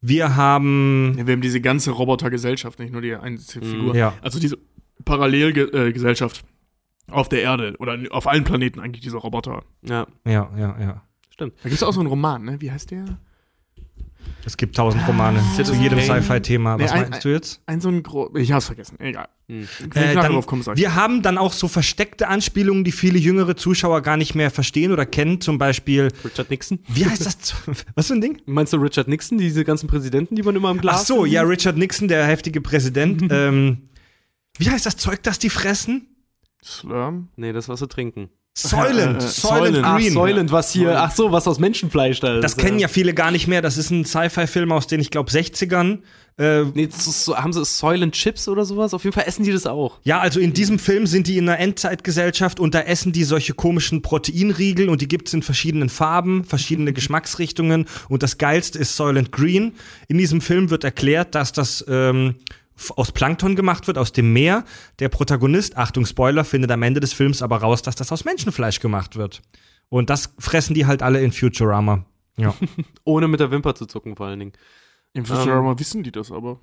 Wir 0.00 0.36
haben, 0.36 1.14
Ja, 1.16 1.26
wir 1.26 1.32
haben 1.34 1.40
diese 1.42 1.60
ganze 1.60 1.90
Robotergesellschaft, 1.92 2.78
nicht 2.78 2.92
nur 2.92 3.02
die 3.02 3.14
Einzelfigur. 3.14 3.94
Mm, 3.94 3.96
ja. 3.96 4.14
Also 4.22 4.40
diese 4.40 4.58
Parallelgesellschaft 5.04 6.42
auf 7.08 7.28
der 7.28 7.42
Erde 7.42 7.74
oder 7.78 7.98
auf 8.10 8.26
allen 8.26 8.44
Planeten 8.44 8.80
eigentlich, 8.80 9.02
diese 9.02 9.16
Roboter. 9.16 9.62
ja, 9.82 10.06
ja, 10.24 10.50
ja, 10.56 10.80
ja. 10.80 11.02
stimmt. 11.30 11.54
Da 11.62 11.68
gibt 11.68 11.74
es 11.74 11.82
auch 11.82 11.92
so 11.92 12.00
einen 12.00 12.08
Roman, 12.08 12.44
ne? 12.44 12.60
Wie 12.60 12.70
heißt 12.70 12.90
der? 12.90 13.18
Es 14.46 14.56
gibt 14.56 14.74
tausend 14.74 15.06
Romane 15.06 15.38
zu 15.38 15.56
Citizen 15.56 15.82
jedem. 15.82 16.00
Sci-Fi-Thema. 16.00 16.78
Was 16.78 16.90
Nee, 16.92 16.98
ein- 16.98 17.10
meinst 17.10 17.24
du 17.24 17.28
jetzt? 17.28 17.60
Ein 17.66 17.80
so 17.80 17.88
ein 17.88 18.02
gro 18.02 18.34
Ich 18.36 18.52
hab's 18.52 18.66
vergessen. 18.66 18.98
Egal. 18.98 19.28
Hm. 19.48 19.68
Äh, 19.94 20.14
dann, 20.14 20.32
drauf 20.32 20.76
wir 20.76 20.94
haben 20.94 21.22
dann 21.22 21.36
auch 21.36 21.52
so 21.52 21.68
versteckte 21.68 22.28
Anspielungen, 22.28 22.82
die 22.84 22.92
viele 22.92 23.18
jüngere 23.18 23.54
Zuschauer 23.56 24.00
gar 24.00 24.16
nicht 24.16 24.34
mehr 24.34 24.50
verstehen 24.50 24.92
oder 24.92 25.04
kennen. 25.04 25.40
Zum 25.40 25.58
Beispiel, 25.58 26.08
Richard 26.24 26.48
Nixon? 26.50 26.78
wie 26.88 27.04
heißt 27.04 27.26
das? 27.26 27.54
Was 27.94 28.06
für 28.06 28.14
ein 28.14 28.20
Ding? 28.20 28.40
Meinst 28.46 28.72
du 28.72 28.78
Richard 28.78 29.08
Nixon, 29.08 29.36
diese 29.38 29.64
ganzen 29.64 29.88
Präsidenten, 29.88 30.36
die 30.36 30.42
man 30.42 30.56
immer 30.56 30.70
im 30.70 30.80
Glas 30.80 31.02
Ach 31.02 31.06
so, 31.06 31.24
ja, 31.26 31.42
Richard 31.42 31.76
Nixon, 31.76 32.08
der 32.08 32.24
heftige 32.26 32.60
Präsident. 32.60 33.22
Ähm, 33.30 33.82
wie 34.58 34.70
heißt 34.70 34.84
das 34.86 34.96
Zeug, 34.96 35.22
das 35.22 35.38
die 35.38 35.50
fressen? 35.50 36.08
Slurm. 36.62 37.28
Nee, 37.36 37.52
das 37.52 37.68
was 37.68 37.80
sie 37.80 37.88
trinken. 37.88 38.28
Soylent, 38.54 39.22
Äh, 39.22 39.24
äh, 39.24 39.28
Soylent 39.28 39.30
Soylent. 39.76 39.84
Ach, 39.86 39.96
Green. 39.98 40.12
Soylent, 40.12 40.52
was 40.52 40.72
hier, 40.72 41.00
ach 41.00 41.12
so, 41.14 41.30
was 41.32 41.46
aus 41.46 41.58
Menschenfleisch 41.58 42.20
da 42.20 42.36
ist. 42.36 42.42
Das 42.44 42.56
kennen 42.56 42.78
ja 42.78 42.88
viele 42.88 43.14
gar 43.14 43.30
nicht 43.30 43.46
mehr. 43.46 43.62
Das 43.62 43.76
ist 43.78 43.90
ein 43.90 44.04
Sci-Fi-Film 44.04 44.72
aus 44.72 44.86
den, 44.86 45.00
ich 45.00 45.10
glaube, 45.10 45.30
60ern. 45.30 45.98
Äh, 46.36 46.64
Nee, 46.74 46.88
so, 46.90 47.36
haben 47.36 47.52
sie 47.52 47.64
Soylent 47.64 48.14
Chips 48.14 48.48
oder 48.48 48.64
sowas? 48.64 48.92
Auf 48.92 49.04
jeden 49.04 49.14
Fall 49.14 49.24
essen 49.26 49.44
die 49.44 49.52
das 49.52 49.66
auch. 49.66 49.98
ja, 50.04 50.20
also 50.20 50.40
in 50.40 50.52
diesem 50.52 50.78
Film 50.78 51.06
sind 51.06 51.26
die 51.26 51.38
in 51.38 51.48
einer 51.48 51.58
Endzeitgesellschaft 51.58 52.58
und 52.60 52.74
da 52.74 52.80
essen 52.80 53.12
die 53.12 53.24
solche 53.24 53.54
komischen 53.54 54.02
Proteinriegel 54.02 54.88
und 54.88 55.00
die 55.00 55.08
gibt's 55.08 55.32
in 55.32 55.42
verschiedenen 55.42 55.88
Farben, 55.88 56.44
verschiedene 56.44 56.92
Geschmacksrichtungen 56.92 57.86
und 58.08 58.22
das 58.22 58.38
geilste 58.38 58.78
ist 58.78 58.96
Soylent 58.96 59.32
Green. 59.32 59.72
In 60.08 60.18
diesem 60.18 60.40
Film 60.40 60.70
wird 60.70 60.82
erklärt, 60.84 61.34
dass 61.34 61.52
das 61.52 61.84
ähm, 61.88 62.36
aus 62.96 63.12
Plankton 63.12 63.56
gemacht 63.56 63.86
wird, 63.86 63.98
aus 63.98 64.12
dem 64.12 64.32
Meer. 64.32 64.64
Der 64.98 65.08
Protagonist, 65.08 65.76
Achtung 65.76 66.06
Spoiler, 66.06 66.44
findet 66.44 66.70
am 66.70 66.82
Ende 66.82 67.00
des 67.00 67.12
Films 67.12 67.42
aber 67.42 67.58
raus, 67.58 67.82
dass 67.82 67.94
das 67.96 68.12
aus 68.12 68.24
Menschenfleisch 68.24 68.80
gemacht 68.80 69.16
wird. 69.16 69.42
Und 69.88 70.08
das 70.10 70.34
fressen 70.38 70.74
die 70.74 70.86
halt 70.86 71.02
alle 71.02 71.20
in 71.20 71.32
Futurama. 71.32 72.04
Ja, 72.36 72.54
Ohne 73.04 73.28
mit 73.28 73.40
der 73.40 73.50
Wimper 73.50 73.74
zu 73.74 73.86
zucken, 73.86 74.16
vor 74.16 74.26
allen 74.26 74.38
Dingen. 74.38 74.52
Im 75.12 75.24
Futurama 75.26 75.78
wissen 75.78 76.02
die 76.02 76.12
das 76.12 76.30
aber. 76.30 76.60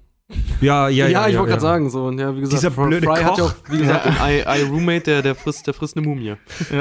Ja, 0.59 0.89
ja. 0.89 1.07
Ja, 1.07 1.27
ich 1.27 1.37
wollte 1.37 1.51
ja. 1.51 1.55
gerade 1.55 1.61
sagen, 1.61 1.89
so, 1.89 2.05
und 2.05 2.19
ja, 2.19 2.35
wie 2.35 2.41
gesagt, 2.41 2.61
Dieser 2.61 2.69
blöde 2.71 3.05
Fry 3.07 3.21
hat 3.21 3.37
ja 3.37 3.43
Koch. 3.45 3.51
auch, 3.51 3.71
wie 3.71 3.77
gesagt, 3.77 4.05
ein 4.05 4.15
I, 4.31 4.61
I 4.61 4.63
Roommate, 4.63 5.01
der, 5.01 5.21
der 5.21 5.35
frisst, 5.35 5.65
der 5.67 5.73
frisst 5.73 5.95
eine 5.95 6.05
Mumie. 6.05 6.35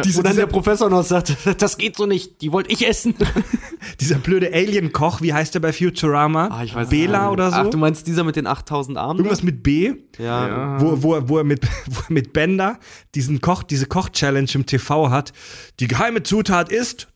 Diese, 0.04 0.18
Wo 0.18 0.22
dann 0.22 0.34
der 0.34 0.46
Professor 0.46 0.90
noch 0.90 1.04
sagt, 1.04 1.36
das 1.58 1.78
geht 1.78 1.96
so 1.96 2.06
nicht, 2.06 2.40
die 2.40 2.50
wollte 2.50 2.72
ich 2.72 2.86
essen. 2.88 3.14
dieser 4.00 4.16
blöde 4.16 4.52
Alien-Koch, 4.52 5.20
wie 5.20 5.32
heißt 5.32 5.54
der 5.54 5.60
bei 5.60 5.72
Futurama? 5.72 6.48
Ah, 6.48 6.64
ich 6.64 6.74
weiß 6.74 6.88
Bela 6.88 7.30
oder 7.30 7.50
so? 7.50 7.56
Ach, 7.56 7.70
du 7.70 7.78
meinst 7.78 8.06
dieser 8.08 8.24
mit 8.24 8.34
den 8.34 8.48
8000 8.48 8.98
Armen? 8.98 9.18
Irgendwas 9.18 9.44
mit 9.44 9.62
B? 9.62 9.94
Ja. 10.18 10.48
Ja. 10.48 10.80
wo, 10.80 11.02
wo, 11.02 11.28
wo, 11.28 11.38
er 11.38 11.44
mit, 11.44 11.64
wo 11.86 12.00
er 12.08 12.12
mit 12.12 12.32
Bender 12.32 12.78
diesen 13.14 13.40
Koch, 13.40 13.62
diese 13.62 13.86
Koch-Challenge 13.86 14.50
im 14.54 14.66
TV 14.66 15.10
hat. 15.10 15.32
Die 15.78 15.86
geheime 15.86 16.24
Zutat 16.24 16.72
ist 16.72 17.06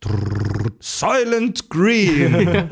Silent 0.79 1.69
Green. 1.71 2.69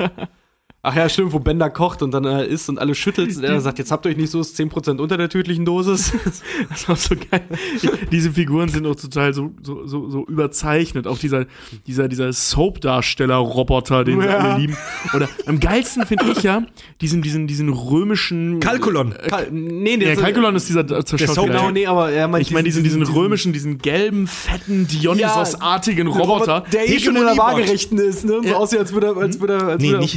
Ach 0.81 0.95
ja, 0.95 1.09
stimmt, 1.09 1.33
wo 1.33 1.39
Bender 1.39 1.69
kocht 1.69 2.01
und 2.01 2.11
dann 2.11 2.23
äh, 2.23 2.45
isst 2.45 2.69
und 2.69 2.79
alle 2.79 2.95
schüttelt 2.95 3.35
und 3.35 3.43
er 3.43 3.59
sagt, 3.59 3.79
jetzt 3.79 3.91
habt 3.91 4.05
ihr 4.05 4.11
euch 4.11 4.17
nicht 4.17 4.29
so, 4.31 4.39
ist 4.39 4.57
10% 4.57 4.97
unter 4.99 5.17
der 5.17 5.27
tödlichen 5.27 5.65
Dosis. 5.65 6.13
Das 6.69 6.87
war 6.87 6.95
so 6.95 7.15
geil. 7.29 7.41
Diese 8.11 8.31
Figuren 8.31 8.69
sind 8.69 8.85
auch 8.85 8.95
total 8.95 9.33
so, 9.33 9.51
so, 9.61 9.85
so, 9.85 10.09
so 10.09 10.25
überzeichnet. 10.27 11.05
Auch 11.07 11.17
dieser, 11.17 11.45
dieser, 11.85 12.07
dieser 12.07 12.31
Soap-Darsteller-Roboter, 12.31 14.03
den 14.03 14.21
sie 14.21 14.27
Ja. 14.27 14.37
alle 14.37 14.59
lieben. 14.61 14.77
Oder 15.13 15.27
am 15.45 15.59
geilsten 15.59 16.05
finde 16.05 16.25
ich 16.31 16.43
ja 16.43 16.63
diesen, 17.01 17.21
diesen, 17.21 17.47
diesen 17.47 17.69
römischen. 17.69 18.59
Kalkulon. 18.59 19.13
Kal 19.27 19.47
nee, 19.51 19.95
Ja, 19.97 20.11
ist- 20.11 20.21
Kalkulon 20.21 20.55
ist 20.55 20.69
dieser 20.69 20.81
äh, 20.81 20.85
Der 21.03 21.27
Soap- 21.27 21.47
Genau, 21.47 21.71
nee, 21.71 21.85
aber 21.87 22.11
er 22.11 22.27
meint 22.27 22.45
Ich 22.45 22.51
meine 22.51 22.63
diesen, 22.63 22.83
diesen, 22.83 23.03
römischen, 23.03 23.51
diesen 23.53 23.79
gelben, 23.79 24.27
fetten, 24.27 24.87
Dionysos-artigen 24.87 26.07
Roboter. 26.07 26.63
der 26.71 26.87
eh 26.89 26.99
schon 26.99 27.15
in 27.15 27.23
der. 27.25 27.37
Waagerechten 27.37 27.97
ist, 27.97 28.25
ne? 28.25 28.39
So 28.43 28.49
Ja. 28.49 28.55
aussieht, 28.55 28.79
als 28.79 28.93
würde 28.93 29.07
er, 29.07 29.17
als 29.17 29.39
würde 29.39 29.53
er, 29.53 29.63
als 29.67 29.81
nee, 29.81 29.89
würde 29.89 29.99
nicht 30.01 30.13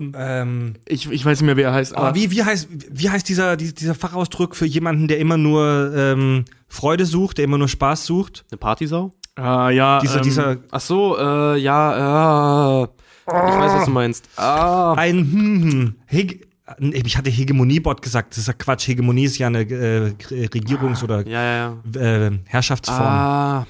sitzen. 0.00 0.12
Ähm, 0.16 0.74
Ich, 0.86 1.10
ich 1.10 1.24
weiß 1.24 1.40
nicht 1.40 1.46
mehr, 1.46 1.56
wer 1.56 1.68
er 1.68 1.74
heißt. 1.74 1.96
aber 1.96 2.14
wie, 2.14 2.30
wie 2.30 2.42
heißt, 2.42 2.68
wie 2.90 3.10
heißt 3.10 3.28
dieser, 3.28 3.56
die- 3.56 3.74
dieser 3.74 3.94
Fachausdruck 3.94 4.56
für 4.56 4.66
jemanden, 4.66 5.08
der 5.08 5.18
immer 5.18 5.36
nur 5.36 5.92
ähm, 5.94 6.44
Freude 6.68 7.06
sucht, 7.06 7.38
der 7.38 7.44
immer 7.44 7.58
nur 7.58 7.68
Spaß 7.68 8.06
sucht? 8.06 8.44
Eine 8.50 8.58
Partysau? 8.58 9.12
Ah, 9.36 9.70
ja, 9.70 10.00
Dieser, 10.00 10.16
ähm, 10.16 10.22
dieser, 10.22 10.56
Ach 10.70 10.80
so, 10.80 11.16
äh, 11.18 11.56
ja, 11.58 12.82
äh, 12.82 12.88
ich 13.26 13.32
weiß, 13.32 13.72
was 13.74 13.84
du 13.84 13.90
meinst. 13.92 14.28
Ah, 14.36 14.94
ein, 14.94 15.16
hm, 15.18 15.62
hm, 15.70 15.94
Hege, 16.06 16.40
ich 16.80 17.16
hatte 17.16 17.30
Hegemoniebot 17.30 18.02
gesagt, 18.02 18.32
das 18.32 18.38
ist 18.38 18.46
ja 18.48 18.52
Quatsch. 18.54 18.88
Hegemonie 18.88 19.24
ist 19.24 19.38
ja 19.38 19.46
eine 19.46 19.60
äh, 19.62 20.12
Regierungs- 20.30 21.02
oder 21.04 21.26
ja, 21.26 21.42
ja, 21.42 21.80
ja. 21.94 22.00
äh, 22.26 22.30
Herrschaftsform. 22.46 23.00
Ah, 23.06 23.66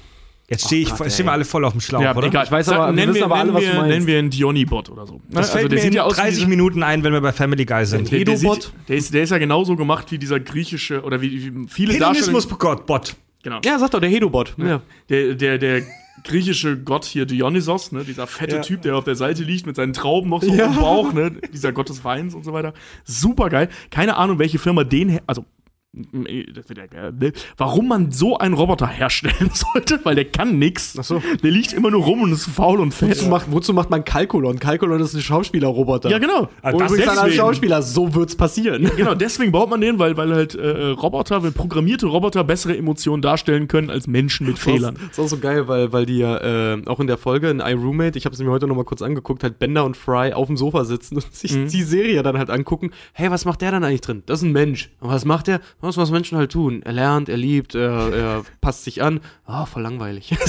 Jetzt 0.51 0.65
stehe 0.65 0.81
ich, 0.81 0.93
Gott, 0.93 1.11
stehen 1.11 1.25
wir 1.25 1.31
alle 1.31 1.45
voll 1.45 1.63
auf 1.65 1.71
dem 1.71 1.79
Schlauch, 1.81 2.01
ja, 2.01 2.15
oder? 2.15 2.27
egal. 2.27 2.43
Ich 2.45 2.51
weiß 2.51 2.69
aber- 2.69 2.87
wir 2.87 2.93
nennen 2.93 3.13
wissen 3.13 3.23
aber 3.23 3.35
alle, 3.35 3.53
was 3.53 3.63
wir. 3.63 3.83
Nennen 3.83 4.05
wir 4.05 4.19
einen 4.19 4.29
Dionybot 4.29 4.89
oder 4.89 5.07
so. 5.07 5.21
Das 5.29 5.47
Ne? 5.47 5.59
fällt 5.59 5.71
der 5.71 5.77
mir 5.77 5.81
sieht 5.81 5.91
in 5.91 5.95
ja 5.95 6.03
aus 6.03 6.17
wie 6.17 6.21
30 6.21 6.35
diese- 6.39 6.47
Minuten 6.49 6.83
ein, 6.83 7.03
wenn 7.03 7.13
wir 7.13 7.21
bei 7.21 7.31
Family 7.31 7.65
Guy 7.65 7.85
sind. 7.85 8.11
Der, 8.11 8.23
der, 8.25 8.35
Hedobot? 8.35 8.63
sieht, 8.63 8.73
der, 8.89 8.95
ist, 8.97 9.13
der 9.13 9.23
ist 9.23 9.29
ja 9.29 9.37
genauso 9.37 9.75
gemacht 9.77 10.11
wie 10.11 10.17
dieser 10.17 10.39
griechische, 10.41 11.01
oder 11.03 11.21
wie, 11.21 11.31
wie 11.55 11.67
viele 11.69 11.93
Hedonismus 11.93 12.47
Darsteller. 12.47 12.75
Gott, 12.75 12.85
Bot. 12.85 13.15
Genau. 13.43 13.59
ja, 13.65 13.79
sag 13.79 13.89
doch, 13.91 13.99
der 14.01 14.09
Hedobot. 14.09 14.53
Ja. 14.57 14.81
Der, 15.09 15.33
der, 15.35 15.57
der 15.57 15.81
griechische 16.25 16.77
Gott 16.77 17.05
hier, 17.05 17.25
Dionysos, 17.25 17.91
ne, 17.93 18.03
dieser 18.03 18.27
fette 18.27 18.57
Ja. 18.57 18.61
Typ, 18.61 18.81
der 18.81 18.97
auf 18.97 19.05
der 19.05 19.15
Seite 19.15 19.43
liegt 19.43 19.65
mit 19.65 19.75
seinen 19.77 19.93
Trauben 19.93 20.29
noch 20.29 20.43
so 20.43 20.53
Ja. 20.53 20.65
im 20.65 20.75
Bauch, 20.75 21.13
ne, 21.13 21.31
dieser 21.53 21.71
Gott 21.71 21.89
des 21.89 22.03
Weins 22.03 22.35
und 22.35 22.43
so 22.43 22.53
weiter. 22.53 22.73
Super 23.05 23.49
geil. 23.49 23.69
Keine 23.89 24.17
Ahnung, 24.17 24.37
welche 24.37 24.59
Firma 24.59 24.83
den, 24.83 25.19
also 25.25 25.45
geil, 25.93 27.13
ne? 27.19 27.33
warum 27.57 27.87
man 27.89 28.11
so 28.11 28.37
einen 28.37 28.53
Roboter 28.53 28.87
herstellen 28.87 29.51
sollte, 29.53 29.99
weil 30.03 30.15
der 30.15 30.25
kann 30.25 30.57
nix. 30.57 30.95
Ach 30.97 31.03
so. 31.03 31.21
Der 31.43 31.51
liegt 31.51 31.73
immer 31.73 31.91
nur 31.91 32.03
rum 32.03 32.21
und 32.21 32.31
ist 32.31 32.45
faul 32.45 32.79
und 32.79 32.93
fett. 32.93 33.09
Wozu, 33.11 33.27
macht, 33.27 33.51
wozu 33.51 33.73
macht 33.73 33.89
man 33.89 34.05
Kalkulon? 34.05 34.59
Kalkulon 34.59 35.01
ist 35.01 35.13
ein 35.13 35.21
Schauspielerroboter. 35.21 36.09
Ja, 36.09 36.17
genau. 36.19 36.49
Also 36.61 36.77
Und 36.77 36.83
das 36.83 36.91
übrigens 36.93 37.13
deswegen- 37.15 37.35
Schauspieler, 37.35 37.81
so 37.81 38.13
wird's 38.15 38.35
passieren. 38.35 38.89
Genau, 39.01 39.15
deswegen 39.15 39.51
baut 39.51 39.69
man 39.69 39.81
den, 39.81 39.97
weil, 39.99 40.15
weil 40.17 40.31
halt 40.33 40.53
äh, 40.53 40.87
Roboter, 40.89 41.41
weil 41.41 41.51
programmierte 41.51 42.05
Roboter 42.05 42.43
bessere 42.43 42.77
Emotionen 42.77 43.21
darstellen 43.21 43.67
können 43.67 43.89
als 43.89 44.05
Menschen 44.05 44.45
mit 44.45 44.59
Fehlern. 44.59 44.95
Das 44.95 45.17
ist 45.17 45.19
auch 45.19 45.27
so 45.27 45.37
geil, 45.39 45.67
weil, 45.67 45.91
weil 45.91 46.05
die 46.05 46.19
ja 46.19 46.73
äh, 46.75 46.81
auch 46.85 46.99
in 46.99 47.07
der 47.07 47.17
Folge 47.17 47.49
in 47.49 47.61
iRoommate, 47.61 48.17
ich 48.17 48.25
habe 48.25 48.33
es 48.35 48.41
mir 48.41 48.51
heute 48.51 48.67
noch 48.67 48.75
mal 48.75 48.83
kurz 48.83 49.01
angeguckt, 49.01 49.43
halt 49.43 49.57
Bender 49.59 49.85
und 49.85 49.97
Fry 49.97 50.33
auf 50.33 50.47
dem 50.47 50.57
Sofa 50.57 50.83
sitzen 50.85 51.15
und 51.15 51.33
sich 51.33 51.51
die 51.51 51.81
Serie 51.83 52.21
dann 52.21 52.37
halt 52.37 52.49
angucken. 52.51 52.91
Hey, 53.13 53.31
was 53.31 53.45
macht 53.45 53.61
der 53.61 53.71
dann 53.71 53.83
eigentlich 53.83 54.01
drin? 54.01 54.21
Das 54.27 54.39
ist 54.39 54.45
ein 54.45 54.51
Mensch. 54.51 54.91
Und 54.99 55.09
was 55.09 55.25
macht 55.25 55.47
der? 55.47 55.61
Das, 55.81 55.97
was 55.97 56.11
Menschen 56.11 56.37
halt 56.37 56.51
tun. 56.51 56.81
Er 56.83 56.91
lernt, 56.93 57.27
er 57.29 57.37
liebt, 57.37 57.75
er, 57.75 58.13
er 58.13 58.43
passt 58.61 58.83
sich 58.83 59.01
an. 59.01 59.19
Ah, 59.45 59.65
voll 59.65 59.81
langweilig. 59.83 60.35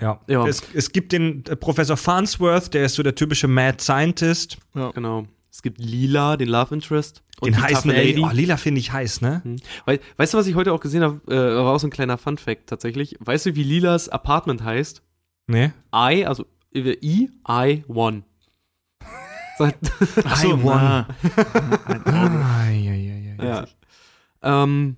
Ja. 0.00 0.20
Ja. 0.26 0.46
Es, 0.46 0.62
es 0.72 0.90
gibt 0.90 1.12
den 1.12 1.44
äh, 1.46 1.54
Professor 1.54 1.96
Farnsworth, 1.98 2.72
der 2.72 2.86
ist 2.86 2.94
so 2.94 3.02
der 3.02 3.14
typische 3.14 3.46
Mad 3.46 3.78
Scientist. 3.80 4.56
genau. 4.94 5.26
Es 5.50 5.60
gibt 5.60 5.78
Lila, 5.78 6.38
den 6.38 6.48
Love 6.48 6.74
Interest. 6.74 7.22
Und 7.40 7.48
Den 7.54 7.62
heißen 7.62 7.90
Lady. 7.90 8.22
Oh, 8.24 8.30
Lila 8.32 8.56
finde 8.56 8.80
ich 8.80 8.90
heiß, 8.90 9.20
ne? 9.20 9.42
Wei- 9.84 10.00
weißt 10.16 10.32
du, 10.32 10.38
was 10.38 10.46
ich 10.46 10.54
heute 10.54 10.72
auch 10.72 10.80
gesehen 10.80 11.02
habe? 11.02 11.20
Äh, 11.28 11.56
war 11.56 11.74
auch 11.74 11.78
so 11.78 11.86
ein 11.88 11.90
kleiner 11.90 12.16
Fun-Fact 12.16 12.68
tatsächlich. 12.68 13.16
Weißt 13.20 13.44
du, 13.46 13.54
wie 13.54 13.62
Lilas 13.62 14.08
Apartment 14.08 14.64
heißt? 14.64 15.02
Nee. 15.48 15.72
I, 15.94 16.24
also 16.24 16.46
äh, 16.74 16.96
I, 17.02 17.28
I, 17.46 17.84
One. 17.86 18.22
Sagt- 19.58 19.92
Ach 20.24 20.36
so, 20.36 20.48
I 20.48 20.62
won. 20.62 20.76
na. 20.76 21.06
Ah, 22.04 22.70
ja, 22.70 22.92
ja, 22.92 23.14
ja. 23.14 23.44
ja. 23.44 23.66
Ähm, 24.64 24.96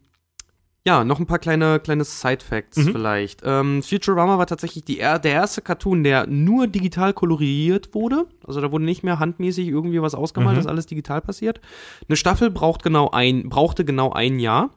ja, 0.87 1.03
noch 1.03 1.19
ein 1.19 1.27
paar 1.27 1.39
kleine, 1.39 1.81
kleine 1.81 2.05
Side-Facts 2.05 2.77
Mhm. 2.77 2.93
vielleicht. 2.93 3.41
Ähm, 3.45 3.83
Futurama 3.83 4.37
war 4.39 4.47
tatsächlich 4.47 4.85
die, 4.85 4.99
er- 5.01 5.19
der 5.19 5.33
erste 5.33 5.63
Cartoon, 5.63 6.05
der 6.05 6.27
nur 6.27 6.67
digital 6.67 7.15
koloriert 7.15 7.95
wurde. 7.95 8.27
Also 8.47 8.61
da 8.61 8.71
wurde 8.71 8.85
nicht 8.85 9.03
mehr 9.03 9.19
handmäßig 9.19 9.67
irgendwie 9.69 10.03
was 10.03 10.15
ausgemalt, 10.15 10.53
Mhm. 10.53 10.57
das 10.59 10.65
ist 10.67 10.71
alles 10.71 10.87
digital 10.87 11.21
passiert. 11.23 11.61
Eine 12.09 12.17
Staffel 12.17 12.51
braucht 12.51 12.83
genau 12.83 13.11
ein, 13.11 13.49
brauchte 13.49 13.85
genau 13.85 14.13
ein 14.13 14.39
Jahr, 14.39 14.71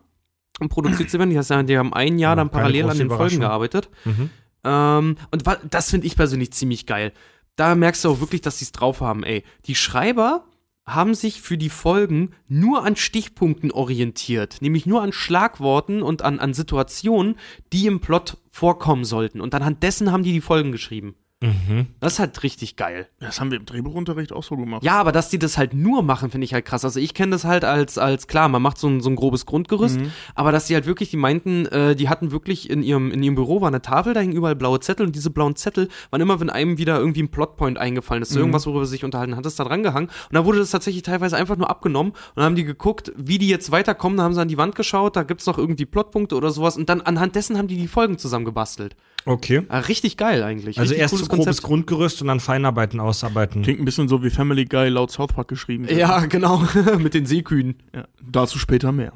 um 0.61 0.69
produziert 0.69 1.09
zu 1.09 1.19
werden. 1.19 1.29
Die, 1.29 1.37
heißt, 1.37 1.51
die 1.67 1.77
haben 1.77 1.93
ein 1.93 2.17
Jahr 2.19 2.31
Ja, 2.31 2.35
dann 2.37 2.49
parallel 2.49 2.89
an 2.89 2.97
den 2.97 3.09
Folgen 3.09 3.41
gearbeitet. 3.41 3.89
Mhm. 4.05 4.29
Ähm, 4.63 5.17
und 5.31 5.43
das 5.69 5.89
finde 5.91 6.07
ich 6.07 6.15
persönlich 6.15 6.51
ziemlich 6.53 6.85
geil. 6.85 7.11
Da 7.57 7.75
merkst 7.75 8.05
du 8.05 8.09
auch 8.11 8.19
wirklich, 8.21 8.41
dass 8.41 8.59
sie 8.59 8.65
es 8.65 8.71
drauf 8.71 9.01
haben, 9.01 9.23
ey. 9.23 9.43
Die 9.65 9.75
Schreiber 9.75 10.45
haben 10.85 11.15
sich 11.15 11.41
für 11.41 11.57
die 11.57 11.69
Folgen 11.69 12.31
nur 12.47 12.85
an 12.85 12.95
Stichpunkten 12.95 13.71
orientiert, 13.71 14.61
nämlich 14.61 14.85
nur 14.85 15.01
an 15.01 15.11
Schlagworten 15.11 16.01
und 16.01 16.21
an, 16.21 16.39
an 16.39 16.53
Situationen, 16.53 17.35
die 17.73 17.87
im 17.87 17.99
Plot 17.99 18.37
vorkommen 18.49 19.03
sollten. 19.03 19.41
Und 19.41 19.53
anhand 19.53 19.83
dessen 19.83 20.11
haben 20.11 20.23
die 20.23 20.31
die 20.31 20.39
Folgen 20.39 20.71
geschrieben. 20.71 21.15
Mhm. 21.39 21.85
Das 21.99 22.13
ist 22.13 22.19
halt 22.19 22.41
richtig 22.41 22.77
geil. 22.77 23.07
Das 23.19 23.39
haben 23.39 23.51
wir 23.51 23.59
im 23.59 23.65
Drehbuchunterricht 23.65 24.33
auch 24.33 24.41
so 24.41 24.55
gemacht. 24.55 24.83
Ja, 24.83 24.99
aber 24.99 25.11
dass 25.11 25.29
die 25.29 25.37
das 25.37 25.55
halt 25.55 25.75
nur 25.75 26.01
machen, 26.01 26.31
finde 26.31 26.45
ich 26.45 26.53
halt 26.53 26.65
krass. 26.65 26.83
Also 26.83 26.99
ich 26.99 27.13
kenne 27.13 27.31
das 27.31 27.45
halt 27.45 27.63
als, 27.63 27.99
als 27.99 28.27
klar, 28.27 28.49
man 28.49 28.61
macht 28.63 28.79
so 28.79 28.87
ein, 28.87 29.01
so 29.01 29.09
ein 29.11 29.15
grobes 29.15 29.45
Grundgerüst, 29.45 29.99
aber 30.33 30.51
dass 30.51 30.65
die 30.65 30.73
halt 30.73 30.87
wirklich, 30.87 31.11
die 31.11 31.17
meinten, 31.17 31.67
äh, 31.67 31.95
die 31.95 32.09
hatten 32.09 32.31
wirklich 32.31 32.71
in 32.71 32.81
ihrem, 32.81 33.11
in 33.11 33.21
ihrem 33.21 33.35
Büro 33.35 33.61
war 33.61 33.67
eine 33.67 33.83
Tafel, 33.83 34.15
da 34.15 34.19
hingen 34.19 34.35
überall 34.35 34.55
blaue 34.55 34.79
Zettel 34.79 35.05
und 35.05 35.15
diese 35.15 35.29
blauen 35.29 35.55
Zettel 35.55 35.89
waren 36.09 36.21
immer, 36.21 36.39
wenn 36.39 36.49
einem 36.49 36.79
wieder 36.79 36.97
irgendwie 36.97 37.21
ein 37.21 37.29
Plotpoint 37.29 37.77
eingefallen 37.77 38.23
ist, 38.23 38.29
so 38.29 38.39
irgendwas, 38.39 38.65
worüber 38.65 38.85
sie 38.85 38.91
sich 38.91 39.05
unterhalten, 39.05 39.35
hat 39.35 39.45
es 39.45 39.55
da 39.55 39.63
dran 39.63 39.83
gehangen 39.83 40.07
und 40.07 40.33
dann 40.35 40.45
wurde 40.45 40.57
das 40.57 40.71
tatsächlich 40.71 41.03
teilweise 41.03 41.37
einfach 41.37 41.55
nur 41.55 41.69
abgenommen 41.69 42.13
und 42.13 42.37
dann 42.37 42.45
haben 42.45 42.55
die 42.55 42.63
geguckt, 42.63 43.11
wie 43.15 43.37
die 43.37 43.47
jetzt 43.47 43.71
weiterkommen, 43.71 44.17
da 44.17 44.23
haben 44.23 44.33
sie 44.33 44.41
an 44.41 44.47
die 44.47 44.57
Wand 44.57 44.73
geschaut, 44.73 45.15
da 45.15 45.21
gibt's 45.21 45.45
noch 45.45 45.59
irgendwie 45.59 45.85
Plotpunkte 45.85 46.35
oder 46.35 46.49
sowas 46.49 46.77
und 46.77 46.89
dann 46.89 47.01
anhand 47.01 47.35
dessen 47.35 47.59
haben 47.59 47.67
die 47.67 47.77
die 47.77 47.87
Folgen 47.87 48.17
zusammengebastelt. 48.17 48.95
Okay. 49.27 49.63
Ah, 49.69 49.79
richtig 49.79 50.15
geil 50.17 50.41
eigentlich. 50.41 50.79
Also 50.79 50.91
richtig 50.91 51.01
erst 51.01 51.17
so 51.17 51.25
grobes 51.25 51.45
Konzept. 51.45 51.63
Grundgerüst 51.63 52.21
und 52.21 52.29
dann 52.29 52.39
Feinarbeiten 52.39 52.99
ausarbeiten. 52.99 53.61
Klingt 53.61 53.79
ein 53.79 53.85
bisschen 53.85 54.07
so 54.07 54.23
wie 54.23 54.29
Family 54.29 54.65
Guy 54.65 54.87
laut 54.89 55.11
South 55.11 55.33
Park 55.33 55.49
geschrieben. 55.49 55.87
wird. 55.87 55.99
Ja, 55.99 56.25
genau, 56.27 56.63
mit 56.99 57.13
den 57.13 57.25
Seekühen. 57.25 57.75
ja. 57.93 58.07
Dazu 58.29 58.57
später 58.57 58.91
mehr. 58.91 59.13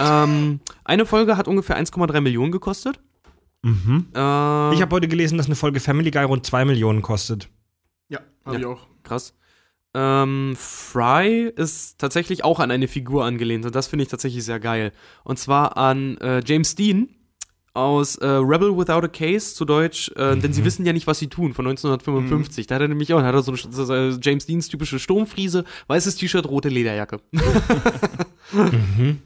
ähm, 0.00 0.60
eine 0.84 1.06
Folge 1.06 1.36
hat 1.36 1.48
ungefähr 1.48 1.78
1,3 1.78 2.20
Millionen 2.20 2.52
gekostet. 2.52 3.00
Mhm. 3.62 4.06
Äh, 4.14 4.74
Ich 4.74 4.82
habe 4.82 4.90
heute 4.94 5.08
gelesen, 5.08 5.38
dass 5.38 5.46
eine 5.46 5.56
Folge 5.56 5.80
Family 5.80 6.10
Guy 6.10 6.24
rund 6.24 6.44
2 6.46 6.64
Millionen 6.64 7.02
kostet. 7.02 7.48
Ja, 8.08 8.20
hab 8.44 8.52
Ja. 8.54 8.58
ich 8.60 8.66
auch. 8.66 8.86
krass. 9.02 9.34
Ähm, 9.94 10.54
Fry 10.56 11.50
ist 11.56 11.98
tatsächlich 11.98 12.44
auch 12.44 12.60
an 12.60 12.70
eine 12.70 12.88
Figur 12.88 13.24
angelehnt 13.24 13.64
und 13.64 13.74
das 13.74 13.86
finde 13.86 14.02
ich 14.04 14.08
tatsächlich 14.10 14.44
sehr 14.44 14.60
geil. 14.60 14.92
Und 15.24 15.38
zwar 15.38 15.76
an 15.78 16.18
äh, 16.18 16.42
James 16.44 16.74
Dean 16.74 17.08
aus 17.78 18.16
äh, 18.16 18.26
Rebel 18.26 18.76
Without 18.76 19.04
a 19.04 19.08
Case 19.08 19.54
zu 19.54 19.64
Deutsch, 19.64 20.10
äh, 20.16 20.36
denn 20.36 20.52
sie 20.52 20.64
wissen 20.64 20.84
ja 20.84 20.92
nicht, 20.92 21.06
was 21.06 21.18
sie 21.18 21.28
tun, 21.28 21.54
von 21.54 21.66
1955. 21.66 22.66
Da 22.66 22.74
hat 22.74 22.82
er 22.82 22.88
nämlich 22.88 23.14
auch, 23.14 23.20
da 23.20 23.26
hat 23.26 23.34
er 23.34 23.42
so 23.42 23.52
eine 23.52 23.58
so, 23.58 23.84
so, 23.84 23.94
James 24.20 24.46
Deans 24.46 24.68
typische 24.68 24.98
Sturmfriese, 24.98 25.64
weißes 25.86 26.16
T-Shirt, 26.16 26.48
rote 26.48 26.68
Lederjacke. 26.68 27.20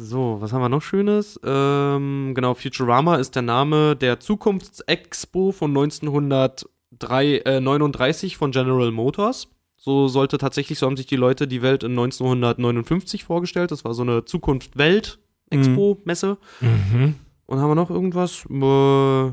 So, 0.00 0.36
was 0.38 0.52
haben 0.52 0.60
wir 0.60 0.68
noch 0.68 0.82
Schönes? 0.82 1.40
Ähm, 1.44 2.32
genau, 2.32 2.54
Futurama 2.54 3.16
ist 3.16 3.34
der 3.34 3.42
Name 3.42 3.96
der 3.96 4.20
Zukunftsexpo 4.20 5.50
von 5.50 5.72
1939 5.72 8.36
von 8.36 8.52
General 8.52 8.92
Motors. 8.92 9.48
So 9.76 10.06
sollte 10.06 10.38
tatsächlich, 10.38 10.78
so 10.78 10.86
haben 10.86 10.96
sich 10.96 11.06
die 11.06 11.16
Leute 11.16 11.48
die 11.48 11.62
Welt 11.62 11.82
in 11.82 11.98
1959 11.98 13.24
vorgestellt. 13.24 13.72
Das 13.72 13.84
war 13.84 13.92
so 13.92 14.02
eine 14.02 14.24
Zukunft-Welt-Expo-Messe. 14.24 16.38
Mhm. 16.60 17.16
Und 17.48 17.60
haben 17.60 17.70
wir 17.70 17.74
noch 17.74 17.88
irgendwas? 17.88 18.44
Äh, 18.50 19.32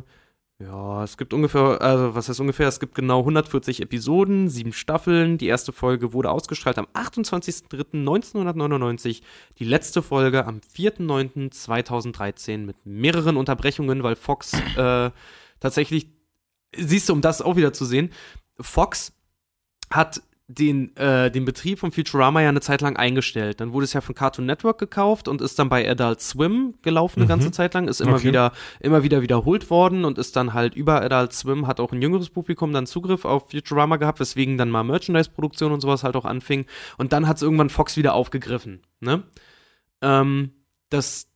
ja, 0.64 1.04
es 1.04 1.18
gibt 1.18 1.34
ungefähr, 1.34 1.82
also 1.82 2.16
was 2.16 2.30
heißt 2.30 2.40
ungefähr? 2.40 2.70
Es 2.70 2.80
gibt 2.80 2.96
genau 2.96 3.20
140 3.20 3.82
Episoden, 3.82 4.48
sieben 4.48 4.72
Staffeln. 4.72 5.38
Die 5.38 5.48
erste 5.48 5.74
Folge 5.74 6.14
wurde 6.14 6.32
ausgestrahlt 6.32 6.78
am 6.78 6.88
28.03.1999. 6.94 9.22
Die 9.60 9.66
letzte 9.66 10.02
Folge 10.02 10.46
am 10.46 10.60
4.09.2013 10.60 12.60
mit 12.60 12.78
mehreren 12.86 13.36
Unterbrechungen, 13.36 14.02
weil 14.02 14.16
Fox 14.16 14.54
äh, 14.78 15.12
tatsächlich, 15.60 16.08
siehst 16.74 17.10
du, 17.10 17.14
um 17.14 17.20
das 17.20 17.42
auch 17.42 17.58
wieder 17.58 17.74
zu 17.74 17.84
sehen, 17.84 18.14
Fox 18.62 19.12
hat 19.90 20.22
den, 20.48 20.96
äh, 20.96 21.32
den 21.32 21.44
Betrieb 21.44 21.80
von 21.80 21.92
Futurama 21.92 22.40
ja 22.40 22.50
eine 22.50 22.62
Zeit 22.62 22.82
lang 22.82 22.98
eingestellt. 22.98 23.60
Dann 23.62 23.74
wurde 23.74 23.86
es 23.86 23.94
ja 23.94 24.02
von 24.02 24.14
Cartoon 24.14 24.46
Network 24.46 24.78
gekauft 24.78 25.28
und 25.28 25.42
ist 25.42 25.58
dann 25.58 25.70
bei 25.70 25.90
Adult 25.90 26.22
Swim 26.22 26.76
gelaufen 26.84 27.20
eine 27.22 27.26
Mhm. 27.26 27.30
ganze 27.30 27.52
Zeit 27.52 27.74
lang, 27.74 27.88
ist 27.88 28.00
immer 28.00 28.18
Okay. 28.18 28.28
wieder, 28.28 28.52
immer 28.80 29.02
wieder 29.02 29.24
wiederholt 29.24 29.72
worden 29.72 30.06
und 30.06 30.20
ist 30.20 30.36
dann 30.36 30.54
halt 30.54 30.76
über 30.76 31.02
Adult 31.02 31.34
Swim, 31.34 31.66
hat 31.66 31.80
auch 31.80 31.92
ein 31.92 32.02
jüngeres 32.02 32.30
Publikum 32.30 32.74
dann 32.74 32.86
Zugriff 32.86 33.26
auf 33.26 33.50
Futurama 33.50 33.98
gehabt, 33.98 34.20
weswegen 34.20 34.58
dann 34.60 34.70
mal 34.70 34.84
Merchandise-Produktion 34.84 35.72
und 35.72 35.82
sowas 35.82 36.04
halt 36.04 36.16
auch 36.16 36.26
anfing. 36.26 36.68
Und 37.00 37.12
dann 37.12 37.28
hat 37.28 37.38
es 37.38 37.42
irgendwann 37.44 37.70
Fox 37.72 37.98
wieder 37.98 38.14
aufgegriffen. 38.14 38.84
Ne? 39.00 39.24
Ähm, 40.04 40.52
das 40.90 41.28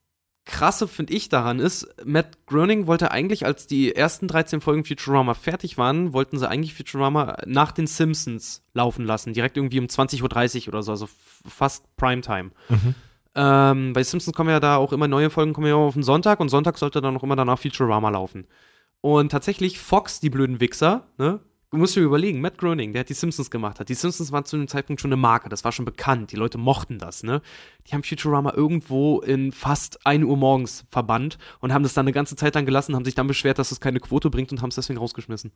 Krasse 0.50 0.88
finde 0.88 1.14
ich 1.14 1.30
daran 1.30 1.60
ist, 1.60 1.88
Matt 2.04 2.46
Groening 2.48 2.88
wollte 2.88 3.12
eigentlich, 3.12 3.46
als 3.46 3.68
die 3.68 3.96
ersten 3.96 4.28
13 4.28 4.62
Folgen 4.62 4.84
Futurama 4.84 5.36
fertig 5.36 5.78
waren, 5.78 6.12
wollten 6.12 6.40
sie 6.40 6.50
eigentlich 6.50 6.74
Futurama 6.74 7.38
nach 7.46 7.72
den 7.72 7.86
Simpsons 7.86 8.64
laufen 8.74 9.06
lassen. 9.06 9.34
Direkt 9.34 9.58
irgendwie 9.58 9.80
um 9.80 9.86
20.30 9.86 10.64
Uhr 10.64 10.70
oder 10.70 10.82
so, 10.82 10.92
also 10.92 11.08
fast 11.48 11.96
Primetime. 11.98 12.50
Mhm. 12.68 12.96
Ähm, 13.36 13.94
bei 13.94 14.02
Simpsons 14.02 14.36
kommen 14.36 14.50
ja 14.50 14.60
da 14.60 14.78
auch 14.78 14.92
immer 14.92 15.08
neue 15.08 15.30
Folgen, 15.30 15.54
kommen 15.54 15.68
ja 15.68 15.76
auch 15.76 15.90
auf 15.90 15.94
den 15.94 16.02
Sonntag 16.02 16.40
und 16.40 16.50
Sonntag 16.50 16.80
sollte 16.80 17.00
dann 17.00 17.16
auch 17.16 17.24
immer 17.24 17.36
danach 17.36 17.60
Futurama 17.60 18.10
laufen. 18.10 18.48
Und 19.02 19.32
tatsächlich 19.32 19.78
Fox, 19.78 20.20
die 20.20 20.32
blöden 20.32 20.60
Wichser, 20.60 21.06
ne? 21.20 21.42
Du 21.72 21.78
musst 21.78 21.96
dir 21.96 22.02
überlegen, 22.02 22.42
Matt 22.42 22.58
Groening, 22.58 22.94
der 22.94 23.02
hat 23.02 23.10
die 23.10 23.14
Simpsons 23.14 23.52
gemacht 23.52 23.80
hat. 23.80 23.90
Die 23.90 23.94
Simpsons 23.94 24.32
waren 24.32 24.44
zu 24.44 24.58
dem 24.58 24.68
Zeitpunkt 24.68 25.02
schon 25.02 25.14
eine 25.14 25.22
Marke, 25.22 25.50
das 25.50 25.64
war 25.64 25.72
schon 25.72 25.86
bekannt. 25.86 26.32
Die 26.32 26.36
Leute 26.36 26.58
mochten 26.58 26.98
das, 26.98 27.22
ne? 27.22 27.44
Die 27.86 27.94
haben 27.94 28.02
Futurama 28.02 28.54
irgendwo 28.56 29.20
in 29.20 29.52
fast 29.52 30.04
1 30.06 30.26
Uhr 30.26 30.36
morgens 30.36 30.86
verbannt 30.90 31.38
und 31.60 31.72
haben 31.72 31.84
das 31.84 31.94
dann 31.94 32.06
eine 32.06 32.12
ganze 32.12 32.36
Zeit 32.36 32.56
lang 32.56 32.66
gelassen, 32.66 32.96
haben 32.96 33.06
sich 33.06 33.14
dann 33.14 33.28
beschwert, 33.28 33.60
dass 33.60 33.72
es 33.72 33.80
keine 33.80 34.00
Quote 34.00 34.32
bringt 34.32 34.52
und 34.52 34.64
haben 34.64 34.70
es 34.70 34.76
deswegen 34.76 34.98
rausgeschmissen. 34.98 35.52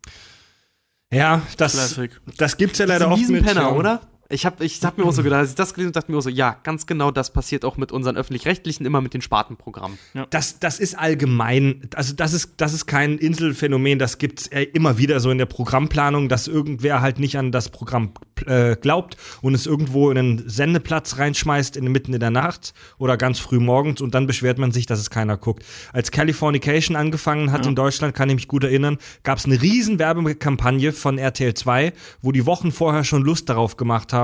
Ja, 1.12 1.42
das, 1.58 1.74
Classic. 1.74 2.22
das 2.38 2.58
gibt's 2.58 2.78
ja 2.78 2.86
leider 2.86 3.10
oft 3.10 3.28
mit. 3.30 3.44
Penner, 3.44 3.62
ja. 3.62 3.72
oder? 3.72 4.02
Ich 4.34 4.48
hab, 4.48 4.62
ich 4.62 4.84
hab 4.84 4.98
mir 4.98 5.06
auch 5.06 5.12
so 5.12 5.22
gedacht, 5.22 5.42
als 5.42 5.52
ich 5.52 5.56
das 5.56 5.76
gelesen 5.76 5.90
habe, 5.90 6.00
dachte 6.00 6.12
mir 6.12 6.18
auch 6.18 6.24
so, 6.24 6.30
ja, 6.30 6.58
ganz 6.64 6.88
genau 6.88 7.12
das 7.12 7.32
passiert 7.32 7.64
auch 7.64 7.78
mit 7.78 7.92
unseren 7.92 8.18
Öffentlich-Rechtlichen, 8.18 8.84
immer 8.84 9.00
mit 9.00 9.14
den 9.14 9.22
Spartenprogrammen. 9.22 10.00
Das, 10.32 10.60
das 10.60 10.80
ist 10.80 10.98
allgemein, 10.98 11.88
also 11.96 12.16
das 12.16 12.34
ist, 12.34 12.54
das 12.58 12.74
ist 12.74 12.88
kein 12.88 13.20
Inselphänomen, 13.20 14.00
das 14.00 14.18
gibt's 14.18 14.48
äh, 14.48 14.64
immer 14.64 14.98
wieder 14.98 15.20
so 15.20 15.30
in 15.30 15.38
der 15.38 15.46
Programmplanung, 15.46 16.30
dass 16.30 16.48
irgendwer 16.48 17.02
halt 17.02 17.20
nicht 17.20 17.38
an 17.38 17.52
das 17.52 17.70
Programm 17.70 18.12
äh, 18.48 18.76
glaubt 18.76 19.18
und 19.42 19.54
es 19.54 19.68
irgendwo 19.68 20.10
in 20.10 20.18
einen 20.18 20.50
Sendeplatz 20.50 21.20
reinschmeißt, 21.20 21.78
in, 21.78 21.92
mitten 21.92 22.14
in 22.14 22.20
der 22.20 22.32
Nacht 22.32 22.74
oder 22.98 23.18
ganz 23.18 23.38
früh 23.38 23.60
morgens 23.60 24.02
und 24.02 24.16
dann 24.16 24.26
beschwert 24.26 24.58
man 24.58 24.72
sich, 24.72 24.88
dass 24.88 25.00
es 25.00 25.12
keiner 25.12 25.38
guckt. 25.38 25.64
Als 25.92 26.10
Californication 26.10 26.98
angefangen 26.98 27.52
hat 27.52 27.68
in 27.68 27.76
Deutschland, 27.76 28.16
kann 28.16 28.30
ich 28.30 28.36
mich 28.36 28.48
gut 28.48 28.64
erinnern, 28.64 28.98
gab's 29.22 29.46
eine 29.46 29.62
riesen 29.62 30.00
Werbekampagne 30.00 30.92
von 30.92 31.20
RTL 31.20 31.54
2, 31.54 31.94
wo 32.22 32.32
die 32.32 32.48
Wochen 32.48 32.72
vorher 32.72 33.04
schon 33.04 33.22
Lust 33.22 33.48
darauf 33.50 33.78
gemacht 33.78 34.12
haben 34.12 34.23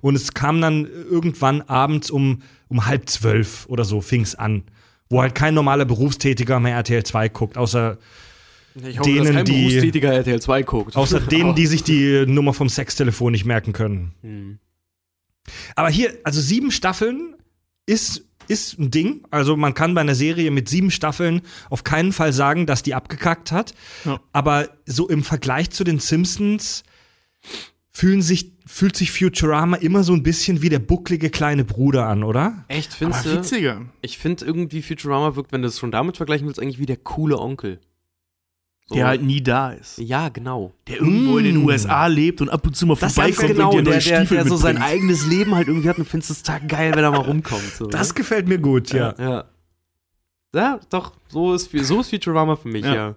und 0.00 0.14
es 0.14 0.34
kam 0.34 0.60
dann 0.60 0.86
irgendwann 0.86 1.62
abends 1.62 2.10
um, 2.10 2.42
um 2.68 2.86
halb 2.86 3.08
zwölf 3.08 3.66
oder 3.68 3.84
so, 3.84 4.00
fing's 4.00 4.34
an 4.34 4.64
wo 5.10 5.20
halt 5.20 5.34
kein 5.34 5.54
normaler 5.54 5.84
Berufstätiger 5.84 6.60
mehr 6.60 6.76
RTL 6.76 7.02
2 7.02 7.28
guckt, 7.30 7.58
außer, 7.58 7.98
hoffe, 8.76 9.24
kein 9.32 9.44
die- 9.44 9.68
berufstätiger 9.68 10.12
RTL 10.12 10.40
2 10.40 10.62
guckt. 10.62 10.96
außer 10.96 11.18
denen, 11.32 11.56
die 11.56 11.66
sich 11.66 11.82
die 11.82 12.24
Nummer 12.26 12.54
vom 12.54 12.68
Sextelefon 12.68 13.32
nicht 13.32 13.44
merken 13.44 13.72
können. 13.72 14.14
Hm. 14.22 14.58
Aber 15.74 15.90
hier, 15.90 16.16
also 16.22 16.40
sieben 16.40 16.70
Staffeln 16.70 17.34
ist, 17.86 18.24
ist 18.46 18.78
ein 18.78 18.92
Ding. 18.92 19.22
Also 19.30 19.56
man 19.56 19.74
kann 19.74 19.94
bei 19.94 20.00
einer 20.00 20.14
Serie 20.14 20.52
mit 20.52 20.68
sieben 20.68 20.92
Staffeln 20.92 21.42
auf 21.70 21.82
keinen 21.82 22.12
Fall 22.12 22.32
sagen, 22.32 22.66
dass 22.66 22.84
die 22.84 22.94
abgekackt 22.94 23.50
hat. 23.50 23.74
Ja. 24.04 24.20
Aber 24.32 24.68
so 24.86 25.08
im 25.08 25.24
Vergleich 25.24 25.70
zu 25.70 25.82
den 25.82 25.98
Simpsons 25.98 26.84
fühlen 27.90 28.22
sich, 28.22 28.52
fühlt 28.72 28.96
sich 28.96 29.10
Futurama 29.12 29.76
immer 29.76 30.04
so 30.04 30.12
ein 30.12 30.22
bisschen 30.22 30.62
wie 30.62 30.68
der 30.68 30.78
bucklige 30.78 31.28
kleine 31.30 31.64
Bruder 31.64 32.06
an, 32.06 32.22
oder? 32.22 32.64
Echt, 32.68 32.94
findest 32.94 33.26
du? 33.26 33.32
witziger. 33.32 33.82
Ich 34.00 34.18
finde 34.18 34.44
irgendwie 34.44 34.80
Futurama 34.82 35.34
wirkt, 35.36 35.52
wenn 35.52 35.62
du 35.62 35.68
es 35.68 35.78
schon 35.78 35.90
damit 35.90 36.16
vergleichen 36.16 36.46
willst, 36.46 36.60
eigentlich 36.60 36.78
wie 36.78 36.86
der 36.86 36.96
coole 36.96 37.38
Onkel. 37.38 37.80
So. 38.86 38.96
Der 38.96 39.06
halt 39.06 39.22
nie 39.22 39.40
da 39.40 39.70
ist. 39.72 39.98
ja, 39.98 40.30
genau. 40.30 40.72
Der 40.88 40.96
irgendwo 40.96 41.38
in 41.38 41.44
den 41.44 41.58
Mm. 41.62 41.66
USA 41.66 42.06
lebt 42.06 42.40
und 42.40 42.48
ab 42.48 42.66
und 42.66 42.74
zu 42.76 42.86
mal 42.86 42.96
Das 42.96 43.14
vorbeikommt 43.14 43.38
ganz 43.40 43.52
genau, 43.52 43.68
und 43.70 43.76
dir 43.78 43.82
der, 43.84 43.92
neue 43.92 44.02
der, 44.02 44.16
Stiefel 44.16 44.36
der 44.38 44.46
so 44.48 44.56
sein 44.56 44.78
eigenes 44.82 45.26
Leben 45.26 45.54
halt 45.54 45.68
irgendwie 45.68 45.88
hat 45.88 45.98
und 45.98 46.08
findest 46.08 46.30
es 46.32 46.42
tag 46.42 46.68
geil, 46.68 46.92
wenn 46.96 47.04
er 47.04 47.10
mal 47.12 47.18
rumkommt. 47.20 47.72
So, 47.76 47.86
Das 47.86 48.08
ne? 48.08 48.14
gefällt 48.14 48.48
mir 48.48 48.58
gut, 48.58 48.92
ja. 48.92 49.14
Ja. 49.18 49.44
Ja, 50.52 50.80
doch, 50.90 51.12
so 51.28 51.54
ist, 51.54 51.70
so 51.70 52.00
ist 52.00 52.10
Futurama 52.10 52.56
für 52.56 52.66
mich, 52.68 52.84
ja. 52.84 52.94
Ja. 52.94 53.14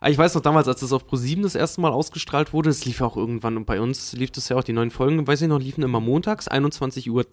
Aber 0.00 0.10
ich 0.10 0.18
weiß 0.18 0.34
noch 0.34 0.42
damals, 0.42 0.68
als 0.68 0.80
das 0.80 0.92
auf 0.92 1.04
Pro7 1.10 1.42
das 1.42 1.54
erste 1.54 1.80
Mal 1.80 1.90
ausgestrahlt 1.90 2.52
wurde, 2.52 2.70
es 2.70 2.84
lief 2.84 3.00
ja 3.00 3.06
auch 3.06 3.16
irgendwann 3.16 3.56
und 3.56 3.64
bei 3.66 3.80
uns 3.80 4.12
lief 4.12 4.30
das 4.30 4.48
ja 4.48 4.56
auch 4.56 4.64
die 4.64 4.72
neuen 4.72 4.90
Folgen, 4.90 5.26
weiß 5.26 5.42
ich 5.42 5.48
noch, 5.48 5.58
liefen 5.60 5.82
immer 5.82 6.00
montags, 6.00 6.48
21.30 6.50 7.10
Uhr 7.10 7.24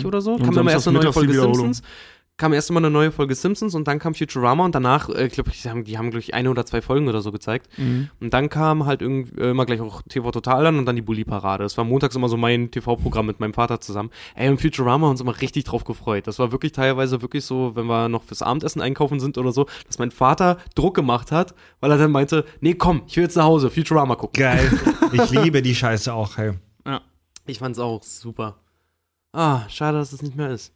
Mhm. 0.00 0.06
oder 0.06 0.20
so. 0.20 0.36
Kam 0.36 0.56
immer 0.56 0.70
erst 0.72 0.88
eine 0.88 0.98
neue 0.98 1.12
Folge. 1.12 1.32
Simpsons. 1.34 1.82
Kam 2.38 2.52
erst 2.52 2.70
immer 2.70 2.80
eine 2.80 2.90
neue 2.90 3.12
Folge 3.12 3.34
Simpsons 3.34 3.74
und 3.74 3.86
dann 3.86 3.98
kam 3.98 4.14
Futurama 4.14 4.64
und 4.64 4.74
danach, 4.74 5.08
äh, 5.08 5.26
ich 5.26 5.34
glaube, 5.34 5.50
die 5.50 5.68
haben, 5.68 5.84
die 5.84 5.98
haben 5.98 6.10
glaube 6.10 6.20
ich, 6.20 6.34
eine 6.34 6.50
oder 6.50 6.66
zwei 6.66 6.82
Folgen 6.82 7.08
oder 7.08 7.20
so 7.20 7.30
gezeigt. 7.30 7.68
Mhm. 7.78 8.10
Und 8.20 8.32
dann 8.32 8.48
kam 8.48 8.86
halt 8.86 9.02
irgendwie 9.02 9.40
äh, 9.40 9.50
immer 9.50 9.66
gleich 9.66 9.80
auch 9.80 10.02
TV 10.02 10.30
Total 10.30 10.66
an 10.66 10.78
und 10.78 10.86
dann 10.86 10.96
die 10.96 11.02
Bully-Parade. 11.02 11.62
Das 11.62 11.76
war 11.78 11.84
montags 11.84 12.16
immer 12.16 12.28
so 12.28 12.36
mein 12.36 12.70
TV-Programm 12.70 13.26
mit 13.26 13.38
meinem 13.38 13.54
Vater 13.54 13.80
zusammen. 13.80 14.10
Ey, 14.34 14.48
und 14.48 14.60
Futurama 14.60 15.06
haben 15.06 15.12
uns 15.12 15.20
immer 15.20 15.40
richtig 15.40 15.64
drauf 15.64 15.84
gefreut. 15.84 16.26
Das 16.26 16.38
war 16.38 16.52
wirklich 16.52 16.72
teilweise 16.72 17.22
wirklich 17.22 17.44
so, 17.44 17.76
wenn 17.76 17.86
wir 17.86 18.08
noch 18.08 18.24
fürs 18.24 18.42
Abendessen 18.42 18.80
einkaufen 18.80 19.20
sind 19.20 19.38
oder 19.38 19.52
so, 19.52 19.66
dass 19.86 19.98
mein 19.98 20.10
Vater 20.10 20.56
Druck 20.74 20.94
gemacht 20.94 21.30
hat, 21.30 21.54
weil 21.80 21.90
er 21.90 21.98
dann 21.98 22.10
meinte, 22.10 22.44
nee, 22.60 22.74
komm, 22.74 23.02
ich 23.06 23.16
will 23.16 23.24
jetzt 23.24 23.36
nach 23.36 23.44
Hause, 23.44 23.70
Futurama 23.70 24.16
gucken. 24.16 24.42
Geil. 24.42 24.70
Ich 25.12 25.30
liebe 25.30 25.60
die 25.60 25.74
Scheiße 25.74 26.14
auch, 26.14 26.38
hey. 26.38 26.52
Ich 27.46 27.58
fand's 27.58 27.78
auch 27.78 28.02
super. 28.02 28.56
Ah, 29.32 29.68
schade, 29.68 29.98
dass 29.98 30.12
es 30.12 30.22
nicht 30.22 30.36
mehr 30.36 30.50
ist. 30.50 30.72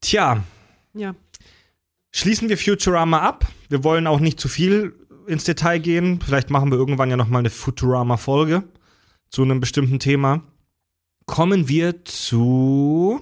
Tja, 0.00 0.42
Ja. 0.96 1.14
schließen 2.12 2.48
wir 2.48 2.58
Futurama 2.58 3.20
ab. 3.20 3.46
Wir 3.68 3.84
wollen 3.84 4.06
auch 4.06 4.20
nicht 4.20 4.40
zu 4.40 4.48
viel 4.48 4.94
ins 5.26 5.44
Detail 5.44 5.78
gehen. 5.78 6.20
Vielleicht 6.24 6.50
machen 6.50 6.70
wir 6.70 6.78
irgendwann 6.78 7.10
ja 7.10 7.16
noch 7.16 7.28
mal 7.28 7.40
eine 7.40 7.50
Futurama-Folge 7.50 8.64
zu 9.28 9.42
einem 9.42 9.60
bestimmten 9.60 9.98
Thema. 9.98 10.42
Kommen 11.26 11.68
wir 11.68 12.04
zu 12.04 13.20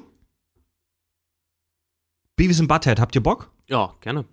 Beavis 2.36 2.60
and 2.60 2.68
Butthead. 2.68 3.00
Habt 3.00 3.14
ihr 3.14 3.22
Bock? 3.22 3.50
Ja, 3.68 3.94
gerne. 4.00 4.24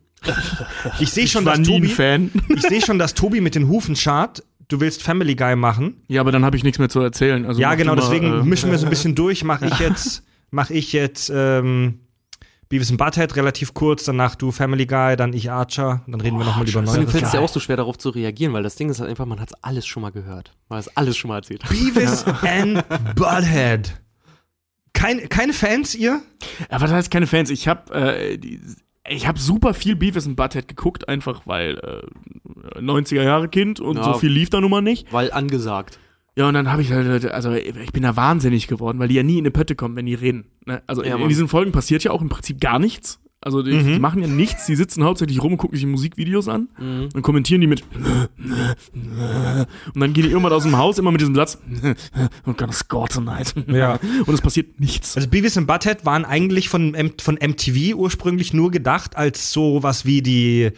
Ich 1.00 1.12
sehe 1.12 1.28
schon, 1.28 1.46
dass 1.46 1.62
Tobi, 1.64 1.88
Fan. 1.88 2.32
ich 2.50 2.62
sehe 2.62 2.82
schon, 2.82 3.00
dass 3.00 3.14
Tobi 3.14 3.42
mit 3.42 3.56
den 3.56 3.68
Hufen 3.70 3.96
schart. 3.96 4.44
Du 4.68 4.80
willst 4.80 5.02
Family 5.02 5.36
Guy 5.36 5.56
machen. 5.56 6.04
Ja, 6.08 6.22
aber 6.22 6.32
dann 6.32 6.46
habe 6.46 6.56
ich 6.58 6.64
nichts 6.64 6.80
mehr 6.80 6.90
zu 6.90 7.00
erzählen. 7.00 7.46
Also 7.46 7.60
ja, 7.60 7.70
mach 7.70 7.78
genau. 7.78 7.96
mal, 7.96 8.02
Deswegen 8.02 8.42
äh, 8.42 8.44
mischen 8.44 8.70
wir 8.70 8.78
so 8.78 8.86
ein 8.86 8.90
bisschen 8.90 9.16
durch. 9.16 9.44
Mache 9.44 9.66
ich 9.68 9.80
jetzt, 9.80 10.24
mache 10.52 10.74
ich 10.74 10.94
jetzt 10.94 11.32
ähm, 11.34 12.01
Beavis 12.72 12.90
and 12.90 12.98
Butthead 12.98 13.36
relativ 13.36 13.74
kurz. 13.76 14.06
Danach 14.06 14.34
du 14.36 14.52
Family 14.52 14.88
Guy, 14.88 15.16
dann 15.16 15.34
ich 15.34 15.52
Archer. 15.52 16.02
Dann 16.08 16.20
reden 16.22 16.40
wir 16.40 16.46
noch 16.46 16.56
mal 16.58 16.68
über 16.68 16.82
neue. 16.82 16.92
Deswegen 16.96 17.12
fällt 17.12 17.26
es 17.26 17.32
dir 17.32 17.42
auch 17.42 17.50
so 17.50 17.60
schwer, 17.60 17.78
darauf 17.78 17.98
zu 18.00 18.10
reagieren, 18.10 18.54
weil 18.54 18.64
das 18.64 18.76
Ding 18.76 18.90
ist 18.90 19.00
halt 19.00 19.10
einfach, 19.10 19.26
man 19.28 19.40
hat 19.40 19.52
alles 19.62 19.86
schon 19.86 20.02
mal 20.02 20.12
gehört. 20.12 20.56
Man 20.70 20.80
hat 20.80 20.90
alles 20.98 21.16
schon 21.18 21.30
mal 21.30 21.36
erzählt. 21.36 21.62
Beavis 21.70 22.26
and 22.42 22.84
Butthead. 23.16 24.02
Keine, 24.94 25.28
keine 25.28 25.54
Fans, 25.54 25.94
ihr? 25.96 26.22
Aber 26.70 26.86
das 26.86 26.92
heißt 26.94 27.12
keine 27.12 27.28
Fans. 27.28 27.50
Ich 27.50 27.68
habe 27.68 27.94
äh, 27.94 28.38
die- 28.38 28.60
ich 29.10 29.28
habe 29.28 29.40
super 29.40 29.74
viel 29.74 29.96
Beavis 29.96 30.28
and 30.28 30.36
Butthead 30.36 30.68
geguckt, 30.68 31.10
einfach 31.10 31.42
weil 31.46 31.78
äh, 32.76 32.80
90er 32.80 33.24
Jahre 33.24 33.50
Kind 33.50 33.80
und 33.80 33.98
Ja. 33.98 34.04
so 34.04 34.14
viel 34.20 34.30
lief 34.32 34.50
da 34.52 34.62
nun 34.62 34.70
mal 34.72 34.82
nicht. 34.82 35.12
Weil 35.12 35.32
angesagt. 35.32 35.98
Ja, 36.38 36.48
und 36.48 36.54
dann 36.54 36.72
habe 36.72 36.82
ich 36.82 36.92
halt, 36.92 37.26
also 37.32 37.52
ich 37.52 37.92
bin 37.92 38.04
da 38.04 38.16
wahnsinnig 38.16 38.68
geworden, 38.68 39.00
weil 39.00 39.10
die 39.10 39.16
ja 39.16 39.24
nie 39.24 39.34
in 39.38 39.40
eine 39.44 39.52
Pötte 39.52 39.76
kommen, 39.76 39.96
wenn 39.98 40.06
die 40.06 40.14
reden. 40.14 40.46
Ne? 40.66 40.82
Also 40.88 41.04
Ja, 41.04 41.16
in, 41.18 41.24
in 41.24 41.30
diesen 41.30 41.48
Folgen 41.50 41.72
passiert 41.74 42.04
ja 42.06 42.12
auch 42.12 42.22
im 42.22 42.30
Prinzip 42.30 42.62
gar 42.62 42.80
nichts. 42.80 43.20
Also 43.44 43.64
die, 43.64 43.74
Mhm. 43.74 43.94
die 43.94 44.00
machen 44.00 44.22
ja 44.22 44.28
nichts, 44.28 44.68
die 44.68 44.76
sitzen 44.76 45.04
hauptsächlich 45.04 45.42
rum 45.42 45.54
und 45.54 45.58
gucken 45.58 45.76
sich 45.76 45.86
Musikvideos 45.88 46.48
an 46.48 46.70
Mhm. 46.80 47.10
und 47.16 47.22
kommentieren 47.24 47.60
die 47.60 47.66
mit 47.68 47.84
und 49.94 50.00
dann 50.00 50.14
gehen 50.14 50.24
die 50.26 50.30
irgendwann 50.30 50.54
aus 50.54 50.64
dem 50.64 50.78
Haus 50.78 50.98
immer 51.00 51.12
mit 51.12 51.22
diesem 51.22 51.36
Satz 51.36 51.58
Oh 52.46 52.54
God, 52.54 52.70
it's 52.70 52.88
God 52.88 53.12
tonight. 53.12 53.54
Ja. 53.68 54.00
Und 54.26 54.34
es 54.34 54.42
passiert 54.42 54.80
nichts. 54.80 55.16
Also 55.16 55.28
Beavis 55.28 55.58
und 55.58 55.66
Butthead 55.66 56.06
waren 56.06 56.24
eigentlich 56.26 56.70
von, 56.70 56.96
von 57.20 57.36
MTV 57.36 57.96
ursprünglich 57.96 58.54
nur 58.54 58.72
gedacht 58.72 59.16
als 59.18 59.52
so 59.52 59.82
was 59.84 60.06
wie 60.06 60.22
die 60.22 60.72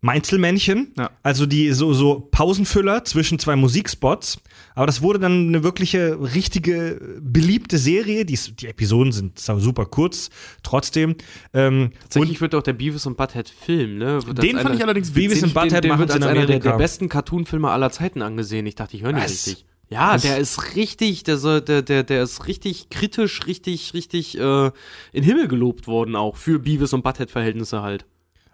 Mainzelmännchen. 0.00 0.92
Ja. 0.96 1.10
Also 1.22 1.46
die 1.46 1.72
so, 1.72 1.92
so 1.92 2.28
Pausenfüller 2.30 3.04
zwischen 3.04 3.38
zwei 3.38 3.56
Musikspots. 3.56 4.38
Aber 4.78 4.86
das 4.86 5.02
wurde 5.02 5.18
dann 5.18 5.48
eine 5.48 5.64
wirkliche, 5.64 6.16
richtige, 6.34 7.18
beliebte 7.20 7.78
Serie. 7.78 8.24
Die, 8.24 8.38
die 8.60 8.68
Episoden 8.68 9.10
sind 9.10 9.36
super 9.40 9.86
kurz, 9.86 10.30
trotzdem. 10.62 11.16
Ähm, 11.52 11.90
Tatsächlich 12.02 12.40
wird 12.40 12.54
auch 12.54 12.62
der 12.62 12.74
Beavis 12.74 13.04
und 13.04 13.16
Butthead 13.16 13.48
Film, 13.48 13.98
ne? 13.98 14.24
Wird 14.24 14.40
Den 14.40 14.54
fand 14.54 14.66
einer- 14.66 14.74
ich 14.76 14.82
allerdings 14.84 15.10
Beavis 15.10 15.30
witzig. 15.38 15.42
und 15.46 15.54
Butthead 15.54 15.82
den, 15.82 15.90
den 15.90 15.98
wird 15.98 16.12
als 16.12 16.24
einer 16.24 16.46
der, 16.46 16.60
der 16.60 16.76
besten 16.76 17.08
Cartoonfilme 17.08 17.68
aller 17.68 17.90
Zeiten 17.90 18.22
angesehen. 18.22 18.66
Ich 18.66 18.76
dachte, 18.76 18.96
ich 18.96 19.02
höre 19.02 19.10
nicht 19.14 19.24
Was? 19.24 19.48
richtig. 19.48 19.64
Ja, 19.90 20.16
der 20.16 20.38
ist 20.38 20.76
richtig, 20.76 21.24
der, 21.24 21.38
soll, 21.38 21.60
der, 21.60 21.82
der, 21.82 22.04
der 22.04 22.22
ist 22.22 22.46
richtig 22.46 22.88
kritisch, 22.88 23.48
richtig, 23.48 23.94
richtig 23.94 24.38
äh, 24.38 24.66
in 24.66 24.72
den 25.12 25.24
Himmel 25.24 25.48
gelobt 25.48 25.88
worden 25.88 26.14
auch 26.14 26.36
für 26.36 26.60
Beavis 26.60 26.92
und 26.92 27.02
Butthead-Verhältnisse 27.02 27.82
halt. 27.82 28.06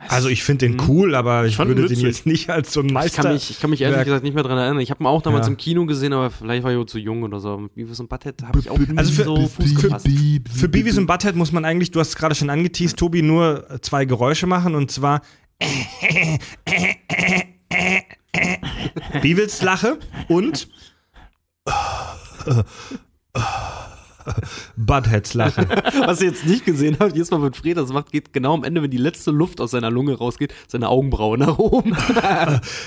Also 0.08 0.28
ich 0.28 0.42
finde 0.44 0.68
den 0.68 0.80
cool, 0.88 1.14
aber 1.14 1.46
ich 1.46 1.56
fand 1.56 1.70
ihn 1.70 1.76
würde 1.78 1.94
den 1.94 2.04
jetzt 2.04 2.26
nicht 2.26 2.50
als 2.50 2.72
so 2.72 2.80
ein 2.80 2.86
Ich 2.86 2.92
Meister. 2.92 3.22
kann 3.22 3.32
mich, 3.32 3.50
ich 3.50 3.60
kann 3.60 3.70
mich 3.70 3.80
ehrlich 3.80 3.96
Werk. 3.96 4.06
gesagt 4.06 4.24
nicht 4.24 4.34
mehr 4.34 4.42
dran 4.42 4.58
erinnern. 4.58 4.80
Ich 4.80 4.90
habe 4.90 5.02
ihn 5.02 5.06
auch 5.06 5.22
damals 5.22 5.46
Ja. 5.46 5.50
im 5.52 5.56
Kino 5.56 5.86
gesehen, 5.86 6.12
aber 6.12 6.30
vielleicht 6.30 6.64
war 6.64 6.72
ich 6.72 6.78
auch 6.78 6.84
zu 6.84 6.98
jung 6.98 7.22
oder 7.22 7.40
so. 7.40 7.56
Mit 7.58 7.74
Beavis 7.74 8.00
und 8.00 8.08
Butthead 8.08 8.42
habe 8.42 8.58
ich 8.58 8.70
auch 8.70 8.78
nie 8.78 8.96
Also 8.96 9.12
für- 9.12 9.24
so 9.24 9.36
für- 9.48 9.62
Fuß 9.62 9.74
gefasst. 9.74 10.08
Für 10.54 10.68
Beavis 10.68 10.98
und 10.98 11.06
Butthead 11.06 11.36
muss 11.36 11.52
man 11.52 11.64
eigentlich, 11.64 11.90
du 11.90 12.00
hast 12.00 12.08
es 12.10 12.16
gerade 12.16 12.34
schon 12.34 12.50
angeteased, 12.50 12.98
Tobi, 12.98 13.22
nur 13.22 13.66
zwei 13.82 14.04
Geräusche 14.04 14.46
machen 14.46 14.74
und 14.74 14.90
zwar 14.90 15.22
Beavis 19.22 19.62
Lache 19.62 19.98
und 20.28 20.68
Buttheads 24.76 25.34
Lache. 25.34 25.66
Was 26.06 26.20
ihr 26.20 26.28
jetzt 26.28 26.46
nicht 26.46 26.64
gesehen 26.64 26.96
habt, 26.98 27.14
jedes 27.14 27.30
Mal, 27.30 27.42
wenn 27.42 27.52
Fred 27.52 27.76
das 27.76 27.90
macht, 27.90 28.12
geht 28.12 28.32
genau 28.32 28.54
am 28.54 28.64
Ende, 28.64 28.82
wenn 28.82 28.90
die 28.90 28.96
letzte 28.96 29.30
Luft 29.30 29.60
aus 29.60 29.72
seiner 29.72 29.90
Lunge 29.90 30.14
rausgeht, 30.14 30.54
seine 30.68 30.88
Augenbraue 30.88 31.38
nach 31.38 31.58
oben. 31.58 31.96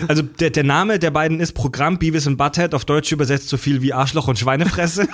Also 0.07 0.21
der, 0.21 0.49
der 0.49 0.63
Name 0.63 0.99
der 0.99 1.11
beiden 1.11 1.39
ist 1.39 1.53
Programm 1.53 1.97
Beavis 1.97 2.27
und 2.27 2.37
Butthead, 2.37 2.73
auf 2.73 2.85
Deutsch 2.85 3.11
übersetzt 3.11 3.49
so 3.49 3.57
viel 3.57 3.81
wie 3.81 3.93
Arschloch 3.93 4.27
und 4.27 4.37
Schweinefresse. 4.37 5.07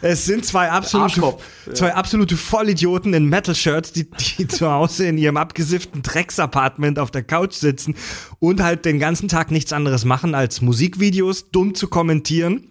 Es 0.00 0.24
sind 0.24 0.44
zwei 0.44 0.70
absolute, 0.70 1.36
zwei 1.74 1.94
absolute 1.94 2.36
Vollidioten 2.36 3.14
in 3.14 3.26
Metal-Shirts, 3.26 3.92
die, 3.92 4.08
die 4.38 4.48
zu 4.48 4.70
Hause 4.70 5.06
in 5.06 5.16
ihrem 5.16 5.36
abgesifften 5.36 6.02
Drecksapartment 6.02 6.98
auf 6.98 7.10
der 7.12 7.22
Couch 7.22 7.54
sitzen 7.54 7.94
und 8.40 8.62
halt 8.62 8.84
den 8.84 8.98
ganzen 8.98 9.28
Tag 9.28 9.50
nichts 9.52 9.72
anderes 9.72 10.04
machen, 10.04 10.34
als 10.34 10.60
Musikvideos 10.60 11.50
dumm 11.50 11.74
zu 11.74 11.86
kommentieren 11.86 12.68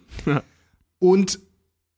und 1.02 1.40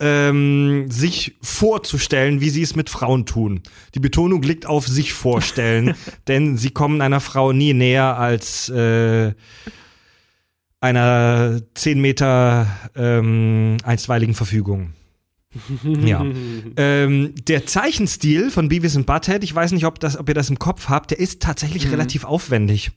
ähm, 0.00 0.90
sich 0.90 1.36
vorzustellen, 1.42 2.40
wie 2.40 2.48
sie 2.50 2.62
es 2.62 2.74
mit 2.74 2.90
Frauen 2.90 3.26
tun. 3.26 3.62
Die 3.94 4.00
Betonung 4.00 4.42
liegt 4.42 4.66
auf 4.66 4.88
sich 4.88 5.12
vorstellen, 5.12 5.94
denn 6.28 6.57
sie 6.57 6.70
kommen 6.70 7.02
einer 7.02 7.20
Frau 7.20 7.52
nie 7.52 7.74
näher 7.74 8.18
als 8.18 8.70
äh, 8.70 9.34
einer 10.80 11.61
10 11.74 12.00
Meter 12.00 12.66
ähm, 12.96 13.76
einstweiligen 13.84 14.34
Verfügung. 14.34 14.94
Ja. 16.05 16.24
ähm, 16.76 17.34
der 17.46 17.66
Zeichenstil 17.66 18.50
von 18.50 18.68
Beavis 18.68 18.96
und 18.96 19.07
Butthead, 19.07 19.44
ich 19.44 19.55
weiß 19.55 19.72
nicht, 19.72 19.86
ob, 19.86 20.00
das, 20.00 20.18
ob 20.18 20.28
ihr 20.28 20.34
das 20.34 20.50
im 20.50 20.59
Kopf 20.59 20.88
habt, 20.88 21.11
der 21.11 21.18
ist 21.18 21.40
tatsächlich 21.40 21.90
relativ 21.90 22.24
aufwendig, 22.24 22.90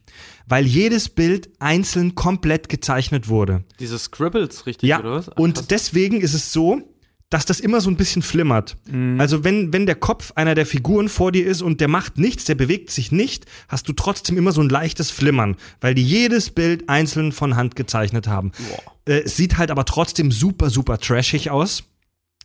weil 0.46 0.66
jedes 0.66 1.08
Bild 1.08 1.48
einzeln 1.58 2.14
komplett 2.14 2.68
gezeichnet 2.68 3.28
wurde. 3.28 3.64
Diese 3.80 3.98
Scribbles, 3.98 4.66
richtig, 4.66 4.88
Ja, 4.88 5.00
oder 5.00 5.12
was? 5.12 5.28
Ach, 5.28 5.34
krass. 5.34 5.42
und 5.42 5.70
deswegen 5.70 6.20
ist 6.20 6.34
es 6.34 6.52
so, 6.52 6.82
dass 7.30 7.44
das 7.44 7.60
immer 7.60 7.82
so 7.82 7.90
ein 7.90 7.96
bisschen 7.96 8.22
flimmert. 8.22 8.78
Also 9.18 9.44
wenn, 9.44 9.70
wenn 9.72 9.84
der 9.84 9.96
Kopf 9.96 10.32
einer 10.34 10.54
der 10.54 10.64
Figuren 10.64 11.10
vor 11.10 11.30
dir 11.30 11.46
ist 11.46 11.60
und 11.60 11.80
der 11.82 11.88
macht 11.88 12.16
nichts, 12.16 12.44
der 12.46 12.54
bewegt 12.54 12.90
sich 12.90 13.12
nicht, 13.12 13.44
hast 13.68 13.86
du 13.86 13.92
trotzdem 13.92 14.38
immer 14.38 14.52
so 14.52 14.62
ein 14.62 14.70
leichtes 14.70 15.10
Flimmern, 15.10 15.56
weil 15.82 15.94
die 15.94 16.02
jedes 16.02 16.48
Bild 16.48 16.88
einzeln 16.88 17.32
von 17.32 17.54
Hand 17.54 17.76
gezeichnet 17.76 18.28
haben. 18.28 18.52
Äh, 19.04 19.24
es 19.24 19.36
sieht 19.36 19.58
halt 19.58 19.70
aber 19.70 19.84
trotzdem 19.84 20.32
super, 20.32 20.70
super 20.70 20.98
trashig 20.98 21.50
aus. 21.50 21.84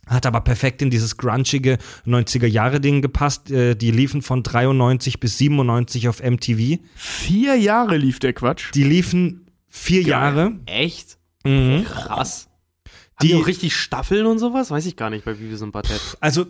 Hat 0.06 0.26
aber 0.26 0.40
perfekt 0.42 0.82
in 0.82 0.90
dieses 0.90 1.16
grunchige 1.16 1.78
90er-Jahre-Ding 2.06 3.02
gepasst. 3.02 3.50
Äh, 3.50 3.74
die 3.74 3.90
liefen 3.90 4.22
von 4.22 4.42
93 4.42 5.20
bis 5.20 5.38
97 5.38 6.08
auf 6.08 6.22
MTV. 6.22 6.78
Vier 6.94 7.56
Jahre 7.56 7.96
lief 7.96 8.18
der 8.18 8.32
Quatsch. 8.32 8.70
Die 8.74 8.84
liefen 8.84 9.46
vier 9.68 10.02
Jahre. 10.02 10.52
Echt? 10.66 11.18
Mhm. 11.44 11.84
Krass. 11.84 12.48
Haben 12.86 12.92
Die- 13.22 13.28
die 13.28 13.34
auch 13.34 13.46
richtig 13.46 13.76
Staffeln 13.76 14.26
und 14.26 14.38
sowas? 14.38 14.70
Weiß 14.70 14.86
ich 14.86 14.96
gar 14.96 15.10
nicht 15.10 15.24
bei 15.24 15.34
Beavis 15.34 15.62
und 15.62 15.72
Butthead. 15.72 16.00
Also, 16.20 16.46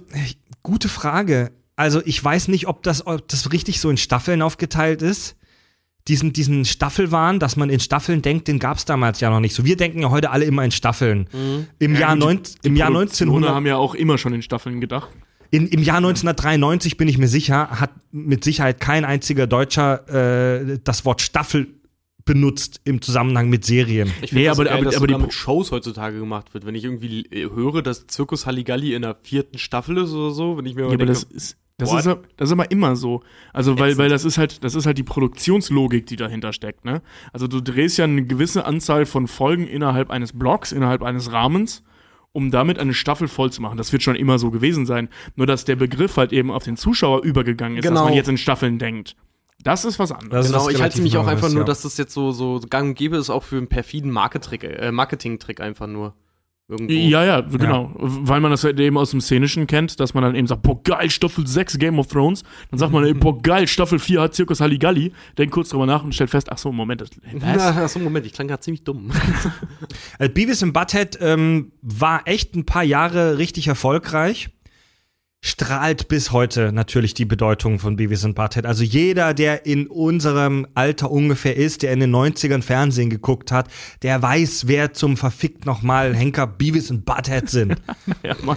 gute 0.62 0.88
Frage. 0.88 1.52
Also, 1.76 2.00
ich 2.04 2.22
weiß 2.22 2.48
nicht, 2.48 2.68
ob 2.68 2.82
das, 2.84 3.06
ob 3.06 3.26
das 3.28 3.52
richtig 3.52 3.80
so 3.80 3.90
in 3.90 3.96
Staffeln 3.96 4.40
aufgeteilt 4.42 5.02
ist. 5.02 5.36
Diesen, 6.06 6.34
diesen 6.34 6.66
Staffelwahn, 6.66 7.38
dass 7.40 7.56
man 7.56 7.70
in 7.70 7.80
Staffeln 7.80 8.20
denkt, 8.20 8.46
den 8.46 8.58
gab 8.58 8.76
es 8.76 8.84
damals 8.84 9.20
ja 9.20 9.30
noch 9.30 9.40
nicht. 9.40 9.54
So, 9.54 9.64
wir 9.64 9.76
denken 9.76 10.00
ja 10.02 10.10
heute 10.10 10.30
alle 10.30 10.44
immer 10.44 10.62
in 10.62 10.70
Staffeln. 10.70 11.28
Im, 11.78 11.94
Jahr, 11.96 12.12
gut, 12.14 12.20
neun, 12.24 12.40
im, 12.62 12.76
Jahr 12.76 12.90
Produktionen 12.90 13.30
1900, 13.30 13.50
haben 13.54 13.66
ja 13.66 13.76
auch 13.76 13.94
immer 13.94 14.18
schon 14.18 14.34
in 14.34 14.42
Staffeln 14.42 14.82
gedacht. 14.82 15.08
in, 15.50 15.66
Im 15.66 15.82
Jahr 15.82 15.96
1993 15.96 16.98
bin 16.98 17.08
ich 17.08 17.16
mir 17.16 17.28
sicher, 17.28 17.70
hat 17.80 17.90
mit 18.12 18.44
Sicherheit 18.44 18.80
kein 18.80 19.06
einziger 19.06 19.46
Deutscher 19.46 20.60
äh, 20.60 20.78
das 20.84 21.06
Wort 21.06 21.22
Staffel 21.22 21.68
benutzt 22.26 22.80
im 22.84 23.00
Zusammenhang 23.02 23.48
mit 23.50 23.64
Serien. 23.64 24.10
Ich 24.22 24.32
Nee, 24.32 24.48
aber- 24.48 24.56
so 24.56 24.64
geil, 24.64 24.72
aber- 24.74 24.84
dass 24.84 24.96
aber 24.96 25.06
die 25.06 25.14
mit 25.16 25.32
Shows 25.32 25.70
heutzutage 25.70 26.18
gemacht 26.18 26.52
wird. 26.54 26.66
Wenn 26.66 26.74
ich 26.74 26.84
irgendwie 26.84 27.26
höre, 27.32 27.82
dass 27.82 28.06
Zirkus 28.06 28.44
Halligalli 28.46 28.94
in 28.94 29.02
der 29.02 29.14
vierten 29.14 29.56
Staffel 29.58 29.98
ist 29.98 30.12
oder 30.12 30.30
so, 30.32 30.56
wenn 30.58 30.66
ich 30.66 30.74
mir 30.74 30.82
Ja, 30.82 30.86
aber 30.88 30.96
denke, 30.98 31.12
das 31.12 31.22
ist, 31.22 31.56
das, 31.78 31.90
What? 31.90 31.98
ist, 32.00 32.06
ja- 32.06 32.18
das 32.36 32.48
ist 32.48 32.52
aber 32.52 32.70
immer 32.70 32.94
so. 32.96 33.22
Also, 33.52 33.78
weil, 33.78 33.98
weil 33.98 34.08
das 34.08 34.24
ist 34.24 34.38
halt, 34.38 34.62
das 34.62 34.74
ist 34.74 34.86
halt 34.86 34.96
die 34.98 35.02
Produktionslogik, 35.02 36.06
die 36.06 36.16
dahinter 36.16 36.52
steckt, 36.52 36.84
ne? 36.84 37.02
Also 37.32 37.48
du 37.48 37.60
drehst 37.60 37.98
ja 37.98 38.04
eine 38.04 38.24
gewisse 38.24 38.64
Anzahl 38.64 39.06
von 39.06 39.26
Folgen 39.26 39.66
innerhalb 39.66 40.10
eines 40.10 40.32
Blocks, 40.38 40.70
innerhalb 40.72 41.02
eines 41.02 41.32
Rahmens, 41.32 41.82
um 42.32 42.50
damit 42.50 42.78
eine 42.78 42.94
Staffel 42.94 43.26
voll 43.28 43.50
zu 43.52 43.60
machen. 43.62 43.76
Das 43.76 43.92
wird 43.92 44.02
schon 44.02 44.14
immer 44.16 44.38
so 44.38 44.50
gewesen 44.50 44.86
sein. 44.86 45.08
Nur 45.36 45.46
dass 45.46 45.64
der 45.64 45.76
Begriff 45.76 46.16
halt 46.16 46.32
eben 46.32 46.50
auf 46.50 46.64
den 46.64 46.76
Zuschauer 46.76 47.22
übergegangen 47.22 47.78
ist, 47.78 47.84
dass 47.84 47.90
Genau. 47.90 48.04
man 48.04 48.14
jetzt 48.14 48.28
in 48.28 48.38
Staffeln 48.38 48.78
denkt. 48.78 49.16
Das 49.62 49.84
ist 49.84 49.98
was 49.98 50.12
anderes. 50.12 50.46
Genau, 50.46 50.68
ist 50.68 50.74
ich 50.76 50.82
halte 50.82 51.00
mich 51.00 51.16
auch 51.16 51.26
einfach 51.26 51.48
nur, 51.48 51.60
ja. 51.60 51.64
dass 51.64 51.82
das 51.82 51.96
jetzt 51.96 52.12
so, 52.12 52.32
so 52.32 52.60
gang 52.68 52.90
und 52.90 52.94
gäbe 52.96 53.16
ist, 53.16 53.30
auch 53.30 53.42
für 53.44 53.56
einen 53.56 53.68
perfiden 53.68 54.10
äh, 54.14 54.92
Marketing-Trick 54.92 55.60
einfach 55.60 55.86
nur. 55.86 56.14
Irgendwo. 56.66 56.94
Ja, 56.94 57.24
ja, 57.24 57.40
genau. 57.42 57.90
Weil 57.94 58.40
man 58.40 58.50
das 58.50 58.64
halt 58.64 58.80
eben 58.80 58.96
aus 58.96 59.10
dem 59.10 59.20
Szenischen 59.20 59.66
kennt, 59.66 60.00
dass 60.00 60.14
man 60.14 60.22
dann 60.22 60.34
eben 60.34 60.46
sagt, 60.46 60.62
boah, 60.62 60.82
geil, 60.82 61.10
Staffel 61.10 61.46
6 61.46 61.78
Game 61.78 61.98
of 61.98 62.06
Thrones. 62.06 62.42
Dann 62.70 62.78
sagt 62.78 62.90
man, 62.90 63.18
boah, 63.18 63.38
geil, 63.42 63.66
Staffel 63.66 63.98
4 63.98 64.22
hat 64.22 64.34
Zirkus 64.34 64.60
Halligalli. 64.60 65.12
Denkt 65.36 65.52
kurz 65.52 65.68
drüber 65.68 65.84
nach 65.84 66.02
und 66.02 66.14
stellt 66.14 66.30
fest, 66.30 66.50
ach 66.50 66.56
so, 66.56 66.72
Moment, 66.72 67.02
das, 67.02 67.10
was? 67.34 67.56
Na, 67.56 67.84
achso, 67.84 67.98
Moment, 67.98 68.24
ich 68.24 68.32
klang 68.32 68.48
gerade 68.48 68.60
ziemlich 68.60 68.82
dumm. 68.84 69.10
Äh, 70.18 70.28
Beavis 70.28 70.62
und 70.62 70.72
Butthead 70.72 71.18
ähm, 71.20 71.72
war 71.82 72.22
echt 72.26 72.54
ein 72.54 72.64
paar 72.64 72.84
Jahre 72.84 73.38
richtig 73.38 73.66
erfolgreich. 73.66 74.50
Strahlt 75.46 76.08
bis 76.08 76.32
heute 76.32 76.72
natürlich 76.72 77.12
die 77.12 77.26
Bedeutung 77.26 77.78
von 77.78 77.96
Beavis 77.96 78.24
und 78.24 78.34
Butthead. 78.34 78.64
Also 78.64 78.82
jeder, 78.82 79.34
der 79.34 79.66
in 79.66 79.88
unserem 79.88 80.66
Alter 80.72 81.10
ungefähr 81.10 81.54
ist, 81.54 81.82
der 81.82 81.92
in 81.92 82.00
den 82.00 82.16
90ern 82.16 82.62
Fernsehen 82.62 83.10
geguckt 83.10 83.52
hat, 83.52 83.68
der 84.00 84.22
weiß, 84.22 84.68
wer 84.68 84.94
zum 84.94 85.18
verfickt 85.18 85.66
nochmal 85.66 86.16
Henker 86.16 86.46
Beavis 86.46 86.90
und 86.90 87.04
Butthead 87.04 87.50
sind. 87.50 87.76
Ja, 88.22 88.34
Mann. 88.42 88.56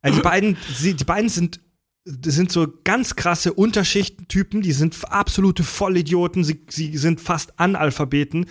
Also 0.00 0.16
die 0.16 0.22
beiden, 0.22 0.56
sie, 0.74 0.94
die 0.94 1.04
beiden 1.04 1.28
sind, 1.28 1.60
das 2.06 2.34
sind 2.34 2.50
so 2.50 2.66
ganz 2.82 3.14
krasse 3.14 3.52
Unterschichtentypen, 3.52 4.62
die 4.62 4.72
sind 4.72 4.96
absolute 5.10 5.64
Vollidioten, 5.64 6.44
sie, 6.44 6.62
sie 6.70 6.96
sind 6.96 7.20
fast 7.20 7.60
Analphabeten. 7.60 8.46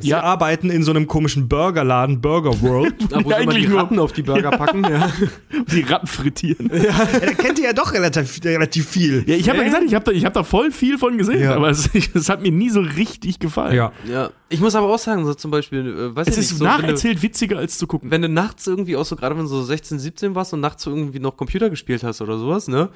Sie 0.00 0.08
Ja. 0.08 0.22
arbeiten 0.22 0.70
in 0.70 0.82
so 0.82 0.90
einem 0.90 1.06
komischen 1.06 1.48
Burgerladen, 1.48 2.20
Burger 2.20 2.60
World. 2.62 2.94
Da, 3.10 3.24
wo 3.24 3.30
Ja, 3.30 3.36
sie 3.36 3.42
immer 3.44 3.52
die 3.52 3.58
eigentlich 3.58 3.68
nur- 3.68 3.78
Ratten 3.80 3.98
auf 4.00 4.12
die 4.12 4.22
Burger 4.22 4.50
packen. 4.50 4.82
Ja. 4.82 5.08
Die 5.72 5.80
Ratten 5.82 6.06
frittieren. 6.08 6.68
ja, 6.74 6.92
da 7.20 7.32
kennt 7.34 7.58
ihr 7.60 7.66
ja 7.66 7.72
doch 7.72 7.92
relativ, 7.92 8.40
relativ 8.44 8.88
viel. 8.88 9.22
Ja, 9.26 9.36
ich 9.36 9.48
habe 9.48 9.58
ja 9.58 9.64
gesagt, 9.64 9.84
ich 9.86 9.94
habe 9.94 10.04
da, 10.04 10.10
ich 10.10 10.24
hab 10.24 10.34
da 10.34 10.42
voll 10.42 10.72
viel 10.72 10.98
von 10.98 11.16
gesehen, 11.16 11.42
Ja. 11.42 11.54
aber 11.54 11.70
es, 11.70 11.88
es 12.14 12.28
hat 12.28 12.42
mir 12.42 12.50
nie 12.50 12.70
so 12.70 12.80
richtig 12.80 13.38
gefallen. 13.38 13.74
Ja. 13.76 13.92
ja. 14.08 14.30
Ich 14.48 14.60
muss 14.60 14.74
aber 14.74 14.88
auch 14.92 14.98
sagen, 14.98 15.24
so 15.24 15.32
zum 15.34 15.50
Beispiel, 15.52 15.86
äh, 15.86 16.16
weiß 16.16 16.26
Es 16.28 16.34
ich 16.34 16.40
nicht, 16.40 16.50
ist 16.50 16.58
so, 16.58 16.64
wenn 16.64 16.72
du- 16.76 16.82
nacherzählt 16.82 17.22
witziger 17.22 17.58
als 17.58 17.78
zu 17.78 17.86
gucken. 17.86 18.10
wenn 18.10 18.22
du 18.22 18.28
nachts 18.28 18.66
irgendwie 18.66 18.96
auch 18.96 19.04
so, 19.04 19.14
gerade 19.16 19.36
wenn 19.36 19.42
du 19.44 19.48
so 19.48 19.62
16, 19.62 19.98
17 20.00 20.34
warst 20.34 20.52
und 20.52 20.60
nachts 20.60 20.82
so 20.82 20.90
irgendwie 20.90 21.20
noch 21.20 21.36
Computer 21.36 21.70
gespielt 21.70 22.02
hast 22.02 22.20
oder 22.20 22.36
sowas, 22.38 22.66
ne? 22.68 22.90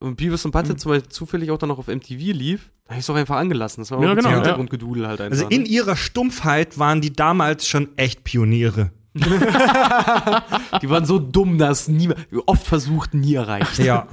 Und 0.00 0.16
Beavis 0.16 0.44
und 0.44 0.54
Mhm. 0.54 0.58
Butthead 0.58 0.80
zum 0.80 0.92
Beispiel 0.92 1.08
zufällig 1.10 1.50
auch 1.50 1.58
dann 1.58 1.68
noch 1.68 1.78
auf 1.78 1.86
MTV 1.88 2.32
lief, 2.32 2.70
da 2.86 2.92
hab 2.92 2.98
ich's 2.98 3.06
doch 3.06 3.14
einfach 3.16 3.36
angelassen. 3.36 3.82
Das 3.82 3.90
war 3.90 3.98
auch 3.98 4.02
Ja, 4.02 4.10
ein 4.10 4.16
genau, 4.16 4.28
bisschen 4.28 4.30
ja. 4.32 4.36
Hintergrundgedudel 4.38 5.06
halt 5.06 5.20
einfach. 5.20 5.38
Also 5.38 5.48
in 5.48 5.62
ne? 5.62 5.68
ihrer 5.68 5.94
Stumpfheit 5.94 6.78
waren 6.78 7.00
die 7.00 7.12
damals 7.12 7.68
schon 7.68 7.96
echt 7.96 8.24
Pioniere. 8.24 8.90
Die 9.14 10.88
waren 10.88 11.04
so 11.04 11.18
dumm, 11.18 11.58
dass 11.58 11.88
niemand, 11.88 12.26
oft 12.46 12.66
versucht, 12.66 13.12
nie 13.12 13.34
erreicht. 13.34 13.78
Ja. 13.78 14.06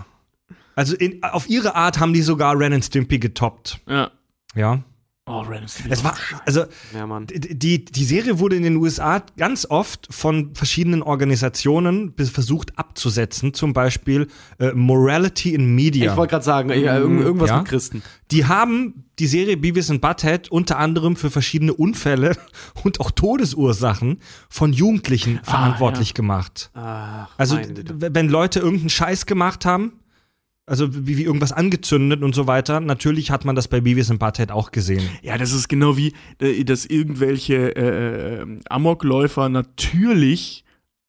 Also 0.76 0.96
in, 0.96 1.22
auf 1.24 1.48
ihre 1.50 1.76
Art 1.76 2.00
haben 2.00 2.14
die 2.14 2.22
sogar 2.22 2.58
Ren 2.60 2.74
and 2.74 2.84
Stimpy 2.86 3.20
getoppt. 3.20 3.80
Ja. 3.88 4.12
Ja. 4.56 4.84
Oh, 5.30 5.42
and 5.42 5.70
Stimpy 5.70 5.92
Es 5.92 6.04
war, 6.04 6.16
also 6.46 6.64
Ja, 6.94 7.06
Mann. 7.06 7.28
die, 7.28 7.84
die 7.84 8.04
Serie 8.06 8.40
wurde 8.40 8.56
in 8.56 8.64
den 8.64 8.78
USA 8.78 9.22
ganz 9.36 9.66
oft 9.70 10.08
von 10.10 10.56
verschiedenen 10.56 11.02
Organisationen 11.04 12.14
versucht 12.18 12.78
abzusetzen, 12.80 13.54
zum 13.54 13.74
Beispiel 13.74 14.28
äh, 14.60 14.72
Morality 14.72 15.54
in 15.54 15.76
Media. 15.76 16.12
Ich 16.12 16.18
wollte 16.18 16.32
gerade 16.32 16.46
sagen, 16.46 16.70
ja, 16.70 16.98
irgend- 16.98 17.22
irgendwas 17.22 17.50
Ja. 17.50 17.58
mit 17.60 17.68
Christen. 17.68 18.04
Die 18.32 18.46
haben 18.46 19.04
die 19.20 19.28
Serie 19.28 19.58
Beavis 19.58 19.90
and 19.92 20.00
Butthead 20.02 20.50
unter 20.50 20.78
anderem 20.80 21.16
für 21.16 21.30
verschiedene 21.30 21.74
Unfälle 21.74 22.38
und 22.84 23.00
auch 23.02 23.12
Todesursachen 23.12 24.20
von 24.50 24.72
Jugendlichen 24.74 25.40
verantwortlich 25.44 26.14
gemacht. 26.14 26.72
Ach, 26.74 27.28
Also 27.38 27.58
wenn 27.60 28.30
Leute 28.30 28.60
irgendeinen 28.60 28.90
Scheiß 28.90 29.26
gemacht 29.26 29.66
haben, 29.66 29.94
also 30.68 31.08
wie, 31.08 31.18
wie 31.18 31.24
irgendwas 31.24 31.54
angezündet 31.54 32.22
und 32.22 32.36
so 32.36 32.46
weiter, 32.46 32.82
natürlich 32.82 33.32
hat 33.32 33.46
man 33.46 33.56
das 33.56 33.68
bei 33.68 33.80
Beavis 33.80 34.12
and 34.12 34.20
Butthead 34.20 34.52
auch 34.52 34.72
gesehen. 34.72 35.10
Ja, 35.24 35.38
das 35.38 35.54
ist 35.54 35.70
genau 35.70 35.98
wie, 35.98 36.14
äh, 36.40 36.64
dass 36.66 36.86
irgendwelche 36.86 37.76
äh, 37.76 38.42
äh, 38.42 38.60
Amokläufer 38.70 39.50
natürlich 39.50 40.66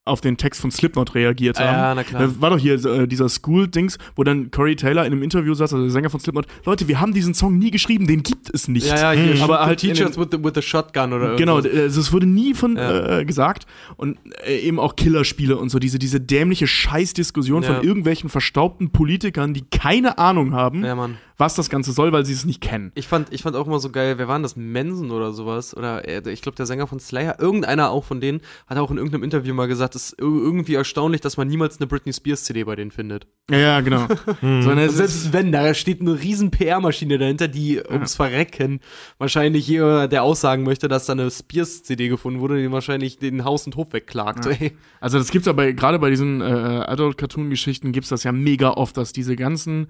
auf 0.09 0.21
den 0.21 0.37
Text 0.37 0.61
von 0.61 0.71
Slipknot 0.71 1.15
reagiert 1.15 1.59
haben. 1.61 1.67
Ja, 1.67 1.95
na 1.95 2.03
klar. 2.05 2.23
Da 2.23 2.41
war 2.41 2.51
doch 2.51 2.59
hier 2.59 2.85
äh, 2.85 3.07
dieser 3.07 3.29
School-Dings, 3.29 3.99
wo 4.17 4.25
dann 4.25 4.51
Corey 4.51 4.75
Taylor 4.77 5.05
in 5.07 5.13
einem 5.13 5.23
Interview 5.23 5.55
saß, 5.55 5.73
also 5.73 5.85
der 5.85 5.93
Sänger 5.93 6.11
von 6.11 6.21
Slipknot, 6.21 6.47
Leute, 6.65 6.89
wir 6.89 7.01
haben 7.01 7.13
diesen 7.15 7.35
Song 7.35 7.59
nie 7.59 7.71
geschrieben, 7.71 8.07
den 8.07 8.23
gibt 8.23 8.51
es 8.53 8.69
nicht. 8.69 8.87
Ja, 8.89 9.13
ja, 9.13 9.21
hier, 9.21 9.35
Mhm. 9.37 9.43
aber 9.43 9.61
halt 9.65 9.81
Teachers 9.81 10.19
with 10.19 10.29
the, 10.33 10.43
with 10.43 10.53
the 10.55 10.63
Shotgun 10.63 11.13
oder 11.13 11.37
Genau, 11.37 11.59
irgendwas. 11.59 11.81
also 11.83 12.01
es 12.01 12.13
wurde 12.13 12.27
nie 12.27 12.55
von 12.55 12.77
Ja. 12.77 13.19
äh, 13.21 13.25
gesagt 13.25 13.67
und 13.97 14.19
äh, 14.47 14.57
eben 14.59 14.79
auch 14.81 14.97
Killerspiele 14.97 15.57
und 15.57 15.69
so 15.69 15.79
diese 15.79 15.99
diese 15.99 16.21
dämliche 16.21 16.67
Scheißdiskussion 16.67 17.63
Ja. 17.63 17.75
von 17.75 17.85
irgendwelchen 17.85 18.31
verstaubten 18.31 18.91
Politikern, 18.91 19.55
die 19.55 19.65
keine 19.71 20.19
Ahnung 20.19 20.53
haben, 20.55 20.85
Ja, 20.85 20.95
Mann. 20.95 21.17
Was 21.39 21.55
das 21.55 21.71
Ganze 21.71 21.93
soll, 21.93 22.13
weil 22.13 22.27
sie 22.27 22.33
es 22.33 22.45
nicht 22.45 22.61
kennen. 22.61 22.91
Ich 22.97 23.07
fand, 23.09 23.33
ich 23.33 23.43
fand 23.43 23.55
auch 23.57 23.67
immer 23.67 23.79
so 23.79 23.91
geil, 23.91 24.19
wer 24.19 24.27
waren 24.29 24.43
das? 24.43 24.57
Mensen 24.57 25.11
oder 25.13 25.33
sowas? 25.33 25.77
Oder 25.77 26.07
äh, 26.09 26.31
ich 26.33 26.43
glaube, 26.43 26.57
der 26.57 26.67
Sänger 26.67 26.87
von 26.89 26.99
Slayer, 26.99 27.37
irgendeiner 27.41 27.91
auch 27.91 28.05
von 28.05 28.21
denen, 28.21 28.41
hat 28.67 28.77
auch 28.77 28.91
in 28.91 28.97
irgendeinem 28.97 29.23
Interview 29.23 29.55
mal 29.55 29.69
gesagt, 29.69 29.95
es 29.95 30.11
ist 30.11 30.19
ir- 30.21 30.25
irgendwie 30.25 30.75
erstaunlich, 30.75 31.21
dass 31.21 31.37
man 31.37 31.47
niemals 31.49 31.79
eine 31.79 31.87
Britney 31.87 32.13
Spears 32.13 32.43
CD 32.45 32.65
bei 32.65 32.75
denen 32.75 32.91
findet. 32.91 33.27
Ja, 33.51 33.59
ja, 33.59 33.81
genau. 33.81 34.09
Sondern 34.41 34.79
es 34.79 34.95
Und 34.95 34.95
ist, 34.95 34.97
selbst 34.97 35.33
wenn, 35.33 35.53
da 35.53 35.73
steht 35.75 36.01
eine 36.01 36.21
riesen 36.21 36.51
PR-Maschine 36.51 37.19
dahinter, 37.19 37.47
die 37.49 37.81
ums 37.89 38.17
Verrecken 38.17 38.81
wahrscheinlich 39.19 39.67
jeder, 39.69 40.09
der 40.09 40.25
aussagen 40.25 40.65
möchte, 40.65 40.89
dass 40.89 41.07
da 41.07 41.13
eine 41.13 41.31
Spears-CD 41.31 42.09
gefunden 42.09 42.41
wurde, 42.41 42.57
den 42.57 42.73
wahrscheinlich 42.73 43.19
den 43.19 43.45
Haus 43.45 43.65
und 43.65 43.77
Hof 43.77 43.93
wegklagt. 43.93 44.45
Ey. 44.47 44.73
also 45.01 45.19
das 45.19 45.31
gibt's 45.31 45.47
aber 45.47 45.73
gerade 45.73 45.99
bei 46.01 46.11
diesen 46.11 46.41
äh, 46.41 46.45
Adult-Cartoon-Geschichten 46.45 47.93
gibt's 47.93 48.09
das 48.09 48.25
ja 48.25 48.33
mega 48.33 48.71
oft, 48.71 48.97
dass 48.97 49.13
diese 49.13 49.37
ganzen 49.37 49.89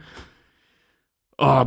oh, 1.39 1.65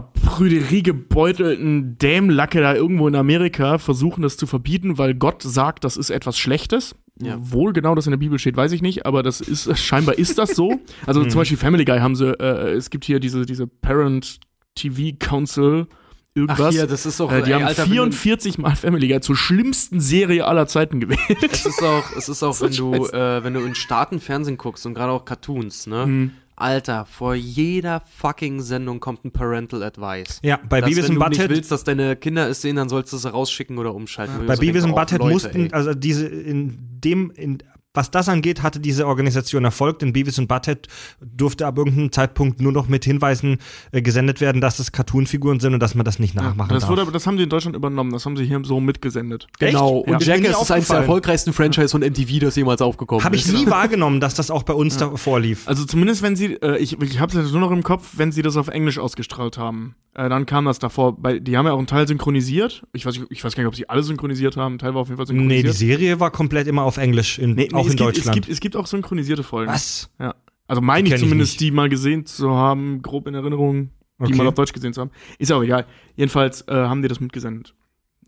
prüderiegebeutelten 0.82 1.98
Dämlacke 1.98 2.62
da 2.62 2.76
irgendwo 2.76 3.08
in 3.08 3.16
Amerika 3.16 3.78
versuchen, 3.78 4.22
das 4.22 4.38
zu 4.38 4.48
verbieten, 4.48 4.98
weil 4.98 5.14
Gott 5.16 5.42
sagt, 5.44 5.84
das 5.84 5.98
ist 5.98 6.10
etwas 6.10 6.38
Schlechtes. 6.38 6.96
Ja. 7.22 7.38
Wohl 7.40 7.74
genau 7.74 7.94
das 7.94 8.08
in 8.08 8.12
der 8.12 8.18
Bibel 8.18 8.40
steht, 8.40 8.58
weiß 8.58 8.72
ich 8.72 8.82
nicht, 8.82 9.06
aber 9.06 9.22
das 9.22 9.42
ist, 9.42 9.78
scheinbar 9.78 10.18
ist 10.18 10.38
das 10.38 10.52
so. 10.52 10.80
Also 11.06 11.24
zum 11.26 11.40
Beispiel 11.40 11.58
Family 11.58 11.86
Guy 11.86 12.00
haben 12.00 12.16
sie, 12.16 12.32
äh, 12.40 12.72
es 12.72 12.90
gibt 12.90 13.06
hier 13.06 13.20
diese, 13.20 13.46
diese 13.46 13.68
Parent 13.68 14.40
TV 14.74 15.16
Council, 15.20 15.86
irgendwas. 16.34 16.68
Ach 16.68 16.72
hier, 16.72 16.88
das 16.88 17.06
ist 17.06 17.22
auch, 17.22 17.32
äh, 17.32 17.44
die 17.44 17.52
ey, 17.52 17.60
haben 17.60 17.66
Alter, 17.66 17.84
wenn 17.84 17.90
du- 17.90 18.12
44 18.12 18.58
Mal 18.58 18.76
Family 18.76 19.08
Guy 19.08 19.22
zur 19.22 19.36
schlimmsten 19.36 20.00
Serie 20.00 20.48
aller 20.48 20.66
Zeiten 20.66 21.00
gewählt. 21.00 21.20
Es 21.52 21.66
ist 21.66 21.84
auch, 21.84 22.06
es 22.18 22.28
ist 22.28 22.42
auch, 22.42 22.54
So 22.56 22.66
wenn 22.66 22.74
du, 22.76 23.06
äh, 23.10 23.44
wenn 23.44 23.54
du 23.54 23.60
in 23.60 23.76
Staaten 23.76 24.20
Fernsehen 24.20 24.58
guckst 24.58 24.86
und 24.88 24.96
gerade 24.96 25.12
auch 25.12 25.26
Cartoons, 25.26 25.86
ne? 25.88 26.06
Mhm. 26.08 26.32
Alter, 26.62 27.06
vor 27.06 27.36
jeder 27.36 28.02
fucking 28.02 28.62
Sendung 28.62 29.00
kommt 29.00 29.26
ein 29.26 29.32
Parental 29.32 29.84
Advice. 29.84 30.40
Ja, 30.44 30.60
bei 30.70 30.82
Dass, 30.82 30.90
Beavis 30.90 31.10
wenn 31.10 31.16
and 31.18 31.22
du 31.22 31.30
nicht 31.30 31.40
Butthead 31.40 31.50
willst, 31.50 31.72
dass 31.72 31.84
deine 31.84 32.16
Kinder 32.16 32.48
es 32.50 32.62
sehen, 32.62 32.76
dann 32.76 32.90
sollst 32.90 33.12
du 33.14 33.18
es 33.18 33.32
rausschicken 33.32 33.78
oder 33.78 33.94
umschalten. 33.94 34.42
Ich 34.42 34.48
Bei 34.48 34.56
so 34.56 34.62
Beavis 34.62 34.86
oh, 34.86 34.94
Butthead 34.94 35.20
mussten, 35.20 35.74
also 35.74 35.94
diese, 35.94 36.28
in 36.28 36.78
dem, 37.04 37.32
in, 37.32 37.58
was 37.94 38.10
das 38.10 38.30
angeht, 38.30 38.64
hatte 38.64 38.80
diese 38.80 39.06
Organisation 39.06 39.66
Erfolg, 39.66 40.00
denn 40.00 40.14
Beavis 40.14 40.40
and 40.40 40.48
Butthead 40.48 40.88
durfte 41.20 41.66
ab 41.68 41.78
irgendeinem 41.78 42.12
Zeitpunkt 42.12 42.62
nur 42.62 42.72
noch 42.72 42.88
mit 42.88 43.04
Hinweisen 43.04 43.58
äh, 43.92 44.02
gesendet 44.02 44.40
werden, 44.40 44.62
dass 44.62 44.80
es 44.80 44.92
Cartoonfiguren 44.94 45.60
sind 45.60 45.74
und 45.74 45.82
dass 45.82 45.94
man 45.94 46.06
das 46.06 46.18
nicht 46.18 46.34
nachmachen 46.34 46.70
Das, 46.70 46.84
darf. 46.84 46.90
wurde, 46.90 47.12
das 47.12 47.28
haben 47.28 47.36
die 47.38 47.44
in 47.44 47.50
Deutschland 47.50 47.76
übernommen, 47.76 48.12
das 48.14 48.26
haben 48.26 48.38
sie 48.38 48.46
hier 48.46 48.62
so 48.64 48.80
mitgesendet. 48.80 49.48
Echt? 49.60 49.72
Genau, 49.74 50.06
Ja. 50.08 50.14
und 50.14 50.22
Ist 50.22 50.28
nie 50.28 50.34
Jackass 50.44 50.62
ist 50.62 50.72
eines 50.72 50.88
der 50.88 50.98
erfolgreichsten 51.00 51.52
Franchise 51.54 51.90
von 51.90 52.02
MTV, 52.02 52.40
das 52.40 52.56
jemals 52.56 52.82
aufgekommen 52.82 53.24
Habe 53.26 53.36
ich 53.36 53.46
ist. 53.46 53.54
nie 53.54 53.66
wahrgenommen, 53.70 54.22
dass 54.22 54.36
das 54.36 54.52
auch 54.52 54.64
bei 54.64 54.74
uns 54.74 54.96
da 54.98 55.16
vorlief. 55.18 55.68
Also 55.68 55.84
zumindest 55.86 56.22
wenn 56.22 56.38
sie, 56.38 56.54
äh, 56.62 56.78
ich, 56.78 57.00
ich 57.02 57.20
habe 57.20 57.38
es 57.38 57.52
nur 57.52 57.60
noch 57.60 57.72
im 57.72 57.84
Kopf, 57.84 58.12
wenn 58.16 58.32
sie 58.32 58.42
das 58.42 58.56
auf 58.56 58.70
Englisch 58.70 59.00
ausgestrahlt 59.00 59.58
haben, 59.58 59.96
äh, 60.14 60.28
dann 60.30 60.46
kam 60.46 60.66
das 60.66 60.80
davor. 60.80 61.18
Bei, 61.22 61.40
die 61.40 61.58
haben 61.58 61.66
ja 61.66 61.72
auch 61.74 61.78
einen 61.78 61.88
Teil 61.88 62.08
synchronisiert. 62.08 62.84
Ich 62.94 63.06
weiß, 63.06 63.20
ich 63.30 63.44
weiß 63.44 63.56
gar 63.56 63.64
nicht, 63.64 63.68
ob 63.70 63.76
sie 63.76 63.88
alle 63.90 64.04
synchronisiert 64.04 64.58
haben. 64.58 64.76
Ein 64.76 64.80
Teil 64.80 64.94
war 64.94 65.02
auf 65.02 65.08
jeden 65.10 65.18
Fall 65.18 65.26
Nee, 65.34 65.62
synchronisiert. 65.62 65.74
die 65.74 65.78
Serie 65.78 66.20
war 66.20 66.32
komplett 66.32 66.68
immer 66.68 66.84
auf 66.84 66.98
Englisch, 66.98 67.40
in, 67.40 67.54
Nee, 67.56 67.70
nee, 67.72 67.74
auch 67.74 67.86
es 67.86 67.92
in 67.94 67.98
gibt, 67.98 68.02
Deutschland. 68.02 68.28
Es 68.28 68.34
gibt, 68.34 68.50
es 68.50 68.60
gibt 68.60 68.76
auch 68.76 68.88
synchronisierte 68.88 69.44
Folgen. 69.44 69.72
Was? 69.72 70.10
Ja. 70.20 70.36
Also 70.68 70.82
meine 70.82 71.08
ich 71.08 71.14
ich 71.14 71.20
zumindest, 71.20 71.54
nicht. 71.54 71.62
die 71.62 71.72
mal 71.72 71.90
gesehen 71.90 72.26
zu 72.26 72.52
haben, 72.52 73.02
grob 73.02 73.28
in 73.28 73.34
Erinnerung, 73.36 73.90
die 74.20 74.26
Okay. 74.26 74.36
mal 74.36 74.48
auf 74.48 74.54
Deutsch 74.54 74.72
gesehen 74.74 74.94
zu 74.94 75.02
haben. 75.02 75.12
Ist 75.40 75.50
ja 75.50 75.56
auch 75.58 75.64
egal. 75.64 75.86
Jedenfalls 76.16 76.62
äh, 76.68 76.74
haben 76.74 77.02
die 77.02 77.08
das 77.08 77.20
mitgesendet. 77.20 77.74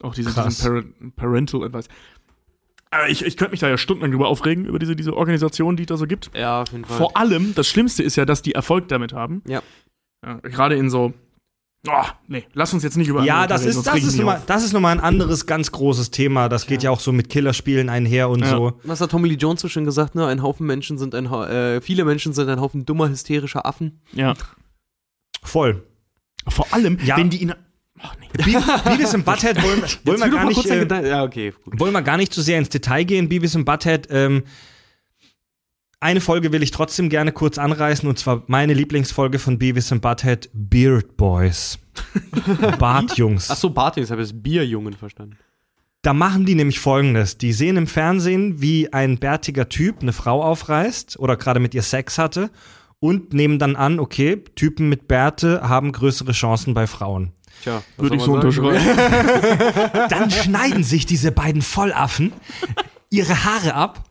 Auch 0.01 0.13
diese, 0.15 0.29
diesen 0.33 0.63
Parent, 0.63 1.15
Parental 1.15 1.63
Advice. 1.63 1.87
Aber 2.89 3.09
ich, 3.09 3.25
ich 3.25 3.37
könnte 3.37 3.51
mich 3.51 3.59
da 3.59 3.69
ja 3.69 3.77
stundenlang 3.77 4.11
drüber 4.11 4.27
aufregen, 4.27 4.65
über 4.65 4.77
diese, 4.77 4.95
diese 4.95 5.15
Organisation, 5.15 5.75
die 5.77 5.83
es 5.83 5.87
da 5.87 5.97
so 5.97 6.05
gibt. 6.05 6.31
Ja, 6.35 6.61
auf 6.63 6.71
jeden 6.71 6.85
Fall. 6.85 6.97
Vor 6.97 7.17
allem, 7.17 7.55
das 7.55 7.67
Schlimmste 7.67 8.03
ist 8.03 8.15
ja, 8.17 8.25
dass 8.25 8.41
die 8.41 8.53
Erfolg 8.53 8.87
damit 8.87 9.13
haben. 9.13 9.41
Ja. 9.47 9.61
ja 10.25 10.39
Gerade 10.41 10.75
in 10.75 10.89
so. 10.89 11.13
Oh, 11.85 11.91
nee, 12.29 12.45
lass 12.53 12.73
uns 12.73 12.81
jetzt 12.83 12.95
nicht 12.95 13.09
über 13.09 13.23
Ja, 13.23 13.45
das 13.45 13.65
ist, 13.65 13.85
das, 13.85 14.03
ist 14.03 14.21
auf. 14.23 14.45
das 14.45 14.63
ist 14.63 14.71
nochmal 14.71 14.93
ein 14.93 15.01
anderes, 15.03 15.45
ganz 15.45 15.69
großes 15.69 16.11
Thema. 16.11 16.47
Das 16.47 16.65
geht 16.65 16.81
ja 16.81 16.91
auch 16.91 17.01
so 17.01 17.11
mit 17.11 17.27
Killerspielen 17.29 17.89
einher 17.89 18.29
und 18.29 18.39
Ja. 18.39 18.51
so. 18.51 18.79
Was 18.83 19.01
hat 19.01 19.11
Tommy 19.11 19.27
Lee 19.27 19.35
Jones 19.35 19.59
so 19.61 19.67
schön 19.67 19.83
gesagt, 19.83 20.15
ne? 20.15 20.25
Ein 20.25 20.41
Haufen 20.41 20.65
Menschen 20.65 20.97
sind 20.97 21.13
ein, 21.13 21.29
Ha- 21.29 21.49
äh, 21.49 21.81
viele 21.81 22.05
Menschen 22.05 22.31
sind 22.31 22.47
ein 22.47 22.61
Haufen 22.61 22.85
dummer, 22.85 23.09
hysterischer 23.09 23.65
Affen. 23.65 23.99
Ja. 24.13 24.33
Voll. 25.43 25.83
Vor 26.47 26.67
allem, 26.71 26.99
Ja. 27.03 27.17
wenn 27.17 27.29
die 27.29 27.41
ihn. 27.41 27.53
Oh, 28.01 28.07
nee. 28.17 28.27
Be 28.31 28.43
Beavis 28.85 29.13
and 29.13 29.25
Butthead 29.25 29.61
wollen, 29.61 29.81
wollen, 30.05 30.19
wir 30.19 30.29
gar 30.29 30.45
mal 30.45 30.45
nicht, 30.47 30.65
äh, 30.65 31.09
ja, 31.09 31.23
okay. 31.23 31.53
Gut. 31.65 31.79
wollen 31.81 31.91
wir 31.93 32.01
gar 32.01 32.15
nicht 32.17 32.33
zu 32.33 32.41
sehr 32.41 32.59
ins 32.59 32.69
Detail 32.69 33.03
gehen. 33.03 33.27
Beavis 33.27 33.55
and 33.57 33.65
Butthead, 33.65 34.07
ähm, 34.09 34.43
eine 36.03 36.21
Folge 36.21 36.51
will 36.51 36.61
ich 36.61 36.71
trotzdem 36.71 37.09
gerne 37.09 37.31
kurz 37.31 37.57
anreißen 37.57 38.07
und 38.07 38.19
zwar 38.19 38.43
meine 38.47 38.73
Lieblingsfolge 38.73 39.39
von 39.39 39.57
Beavis 39.57 39.91
and 39.91 40.01
Butthead, 40.01 40.49
Beard 40.53 41.17
Boys. 41.17 41.79
Bartjungs. 42.79 43.49
Ach 43.49 43.55
so, 43.55 43.69
Barty, 43.69 44.01
ich 44.01 44.11
habe 44.11 44.21
jetzt 44.21 44.41
Bierjungen 44.41 44.93
verstanden. 44.93 45.37
Da 46.01 46.13
machen 46.13 46.45
die 46.45 46.55
nämlich 46.55 46.79
folgendes. 46.79 47.37
Die 47.37 47.53
sehen 47.53 47.77
im 47.77 47.87
Fernsehen, 47.87 48.61
wie 48.61 48.91
ein 48.91 49.17
bärtiger 49.17 49.69
Typ 49.69 50.01
eine 50.01 50.11
Frau 50.11 50.43
aufreißt 50.43 51.17
oder 51.17 51.37
gerade 51.37 51.59
mit 51.59 51.73
ihr 51.73 51.81
Sex 51.81 52.17
hatte 52.17 52.49
und 52.99 53.33
nehmen 53.33 53.57
dann 53.57 53.75
an, 53.75 53.99
okay, 53.99 54.43
Typen 54.55 54.89
mit 54.89 55.07
Bärte 55.07 55.61
haben 55.67 55.91
größere 55.91 56.33
Chancen 56.33 56.73
bei 56.73 56.87
Frauen. 56.87 57.31
Tja, 57.61 57.81
Würde 57.97 58.17
ich 58.17 58.21
so 58.21 58.33
unterschreiben. 58.33 58.85
Dann 60.09 60.29
schneiden 60.29 60.83
sich 60.83 61.05
diese 61.05 61.31
beiden 61.31 61.61
Vollaffen 61.61 62.33
ihre 63.09 63.45
Haare 63.45 63.75
ab. 63.75 64.03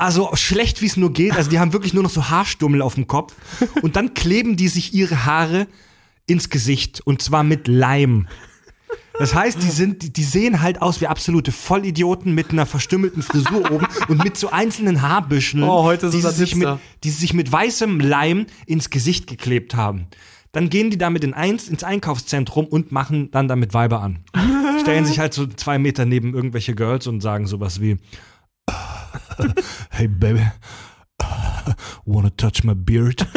Also 0.00 0.30
schlecht 0.34 0.80
wie 0.80 0.86
es 0.86 0.96
nur 0.96 1.12
geht. 1.12 1.36
Also 1.36 1.50
die 1.50 1.58
haben 1.58 1.74
wirklich 1.74 1.92
nur 1.92 2.02
noch 2.02 2.10
so 2.10 2.30
Haarstummel 2.30 2.80
auf 2.80 2.94
dem 2.94 3.06
Kopf. 3.06 3.34
Und 3.82 3.96
dann 3.96 4.14
kleben 4.14 4.56
die 4.56 4.68
sich 4.68 4.94
ihre 4.94 5.26
Haare 5.26 5.66
ins 6.26 6.48
Gesicht. 6.48 7.02
Und 7.04 7.20
zwar 7.20 7.44
mit 7.44 7.68
Leim. 7.68 8.26
Das 9.18 9.34
heißt, 9.34 9.62
die, 9.62 9.68
sind, 9.68 10.16
die, 10.16 10.24
sehen 10.24 10.62
halt 10.62 10.80
aus 10.80 11.02
wie 11.02 11.06
absolute 11.06 11.52
Vollidioten 11.52 12.34
mit 12.34 12.52
einer 12.52 12.64
verstümmelten 12.64 13.22
Frisur 13.22 13.70
oben 13.70 13.86
und 14.08 14.24
mit 14.24 14.38
so 14.38 14.48
einzelnen 14.48 15.02
Haarbüscheln, 15.02 15.62
Oh, 15.62 15.82
heute 15.82 16.08
die, 16.08 16.22
sie 16.22 16.30
sich 16.30 16.54
mit, 16.54 16.68
die 17.04 17.10
sie 17.10 17.20
sich 17.20 17.34
mit 17.34 17.52
weißem 17.52 18.00
Leim 18.00 18.46
ins 18.64 18.88
Gesicht 18.88 19.26
geklebt 19.26 19.74
haben. 19.74 20.06
Dann 20.52 20.70
gehen 20.70 20.90
die 20.90 20.96
damit 20.96 21.24
in 21.24 21.34
eins, 21.34 21.68
ins 21.68 21.84
Einkaufszentrum 21.84 22.64
und 22.64 22.90
machen 22.90 23.30
dann 23.30 23.48
damit 23.48 23.74
Weiber 23.74 24.00
an. 24.00 24.20
Stellen 24.80 25.04
sich 25.04 25.18
halt 25.18 25.34
so 25.34 25.46
zwei 25.46 25.78
Meter 25.78 26.06
neben 26.06 26.32
irgendwelche 26.32 26.74
Girls 26.74 27.06
und 27.06 27.20
sagen 27.20 27.46
sowas 27.46 27.82
wie 27.82 27.98
Hey 29.90 30.06
baby, 30.06 30.46
wanna 32.04 32.30
touch 32.30 32.64
my 32.64 32.74
beard? 32.74 33.26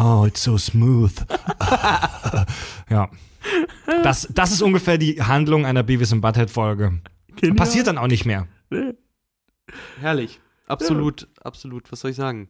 Oh, 0.00 0.24
it's 0.26 0.44
so 0.44 0.56
smooth. 0.56 1.12
ja. 2.88 3.10
Das, 4.04 4.28
das 4.30 4.52
ist 4.52 4.62
ungefähr 4.62 4.96
die 4.96 5.20
Handlung 5.20 5.66
einer 5.66 5.82
Beavis 5.82 6.12
and 6.12 6.22
Butthead 6.22 6.50
Folge. 6.50 7.00
Genial. 7.34 7.56
Passiert 7.56 7.88
dann 7.88 7.98
auch 7.98 8.06
nicht 8.06 8.24
mehr. 8.24 8.46
Herrlich. 10.00 10.38
Absolut, 10.68 11.26
absolut. 11.42 11.90
Was 11.90 12.00
soll 12.00 12.12
ich 12.12 12.16
sagen? 12.16 12.48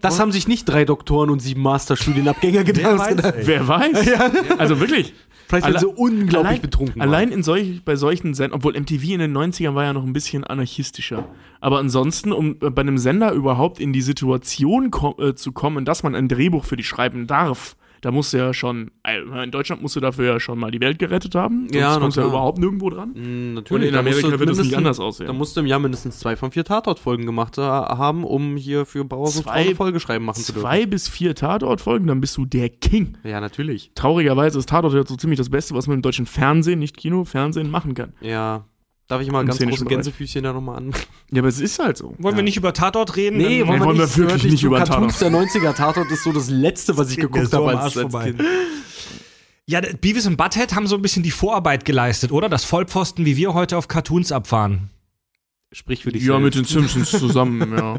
Das 0.00 0.20
haben 0.20 0.32
sich 0.32 0.48
nicht 0.48 0.66
drei 0.66 0.84
Doktoren 0.84 1.30
und 1.30 1.40
sieben 1.40 1.62
Masterstudienabgänger 1.62 2.64
gedacht. 2.64 2.98
weiß, 2.98 3.24
ey. 3.34 3.46
Wer 3.46 3.68
weiß? 3.68 4.58
Also 4.58 4.80
wirklich. 4.80 5.14
Vielleicht, 5.48 5.66
wenn 5.66 5.76
Alle- 5.76 5.80
sie 5.80 5.86
unglaublich 5.86 6.34
allein, 6.48 6.60
betrunken. 6.60 7.00
Allein 7.02 7.30
in 7.30 7.42
solch, 7.42 7.82
bei 7.84 7.94
solchen 7.96 8.34
Sendern, 8.34 8.56
obwohl 8.56 8.74
MTV 8.78 9.04
in 9.12 9.20
den 9.20 9.36
90ern 9.36 9.74
war 9.74 9.84
ja 9.84 9.92
noch 9.92 10.04
ein 10.04 10.12
bisschen 10.12 10.44
anarchistischer. 10.44 11.28
Aber 11.60 11.78
ansonsten, 11.78 12.32
um 12.32 12.56
äh, 12.60 12.70
bei 12.70 12.82
einem 12.82 12.98
Sender 12.98 13.32
überhaupt 13.32 13.78
in 13.80 13.92
die 13.92 14.02
Situation 14.02 14.90
ko 14.90 15.14
äh, 15.20 15.34
zu 15.34 15.52
kommen, 15.52 15.84
dass 15.84 16.02
man 16.02 16.14
ein 16.14 16.28
Drehbuch 16.28 16.64
für 16.64 16.76
die 16.76 16.84
schreiben 16.84 17.26
darf, 17.26 17.76
da 18.06 18.12
musst 18.12 18.32
du 18.32 18.36
ja 18.36 18.54
schon, 18.54 18.92
äh, 19.02 19.18
in 19.42 19.50
Deutschland 19.50 19.82
musst 19.82 19.96
du 19.96 20.00
dafür 20.00 20.26
ja 20.34 20.38
schon 20.38 20.60
mal 20.60 20.70
die 20.70 20.80
Welt 20.80 21.00
gerettet 21.00 21.34
haben. 21.34 21.62
Sonst 21.62 21.74
Ja, 21.74 21.98
kommst 21.98 22.16
du 22.16 22.20
ja 22.20 22.28
überhaupt 22.28 22.58
nirgendwo 22.58 22.88
dran. 22.88 23.08
Mm, 23.14 23.16
Und 23.16 23.54
natürlich. 23.54 23.88
in 23.88 23.96
Amerika 23.96 24.38
wird 24.38 24.48
es 24.48 24.58
nicht 24.58 24.76
anders 24.76 25.00
aussehen. 25.00 25.26
Da 25.26 25.32
musst 25.32 25.56
du 25.56 25.60
im 25.60 25.66
Jahr 25.66 25.80
mindestens 25.80 26.20
zwei 26.20 26.36
von 26.36 26.52
vier 26.52 26.62
Tatort-Folgen 26.62 27.26
gemacht 27.26 27.58
äh, 27.58 27.62
haben, 27.62 28.22
um 28.22 28.56
hier 28.56 28.86
für 28.86 29.04
Frau 29.04 29.26
Zwei- 29.26 29.50
eine 29.50 29.74
Folge 29.74 29.98
schreiben 29.98 30.24
machen 30.24 30.40
zu 30.40 30.52
dürfen. 30.52 30.64
Zwei 30.68 30.86
bis 30.86 31.08
vier 31.08 31.34
Tatortfolgen, 31.34 32.06
dann 32.06 32.20
bist 32.20 32.36
du 32.36 32.44
der 32.44 32.68
King. 32.68 33.18
Ja, 33.24 33.40
natürlich. 33.40 33.90
Traurigerweise 33.96 34.60
ist 34.60 34.68
Tatort 34.68 34.94
ja 34.94 35.04
so 35.04 35.16
ziemlich 35.16 35.38
das 35.38 35.50
Beste, 35.50 35.74
was 35.74 35.88
man 35.88 35.96
im 35.96 36.02
deutschen 36.02 36.26
Fernsehen, 36.26 36.78
nicht 36.78 36.96
Kino, 36.96 37.24
Fernsehen 37.24 37.68
machen 37.70 37.94
kann. 37.94 38.12
Ja. 38.20 38.66
Darf 39.08 39.20
ich 39.22 39.30
mal 39.30 39.44
ganz 39.44 39.58
große 39.58 39.84
Bereich. 39.84 39.88
Gänsefüßchen 39.88 40.42
da 40.42 40.52
nochmal 40.52 40.78
an? 40.78 40.92
Ja, 41.30 41.40
aber 41.40 41.48
es 41.48 41.60
ist 41.60 41.78
halt 41.78 41.96
so. 41.96 42.14
Wollen 42.18 42.34
wir 42.36 42.42
nicht 42.42 42.56
über 42.56 42.72
Tatort 42.72 43.14
reden? 43.16 43.36
Nee, 43.38 43.64
wollen 43.66 43.80
wir 43.80 43.92
nicht, 43.92 44.16
wirklich 44.16 44.44
nicht 44.52 44.64
über 44.64 44.78
Cartoons 44.78 45.18
der 45.20 45.30
90er 45.30 45.74
Tatort 45.74 46.10
ist 46.10 46.24
so 46.24 46.32
das 46.32 46.50
letzte, 46.50 46.96
was 46.98 47.10
ich 47.10 47.16
geguckt 47.18 47.48
so 47.50 47.58
habe 47.58 47.70
am 47.70 47.76
als, 47.76 47.84
Arsch 47.84 47.96
als 48.04 48.12
vorbei. 48.12 48.32
Kind. 48.32 48.42
Ja, 49.66 49.80
Beavis 50.00 50.26
und 50.26 50.36
Butthead 50.36 50.74
haben 50.74 50.86
so 50.86 50.96
ein 50.96 51.02
bisschen 51.02 51.22
die 51.22 51.30
Vorarbeit 51.30 51.84
geleistet, 51.84 52.32
oder? 52.32 52.48
Das 52.48 52.64
Vollpfosten, 52.64 53.24
wie 53.24 53.36
wir 53.36 53.54
heute 53.54 53.76
auf 53.76 53.88
Cartoons 53.88 54.32
abfahren. 54.32 54.90
Sprich 55.72 56.02
für 56.04 56.10
dich 56.12 56.22
Ja, 56.22 56.38
selbst. 56.40 56.44
mit 56.44 56.54
den 56.54 56.64
Simpsons 56.64 57.10
zusammen, 57.10 57.76
ja. 57.76 57.98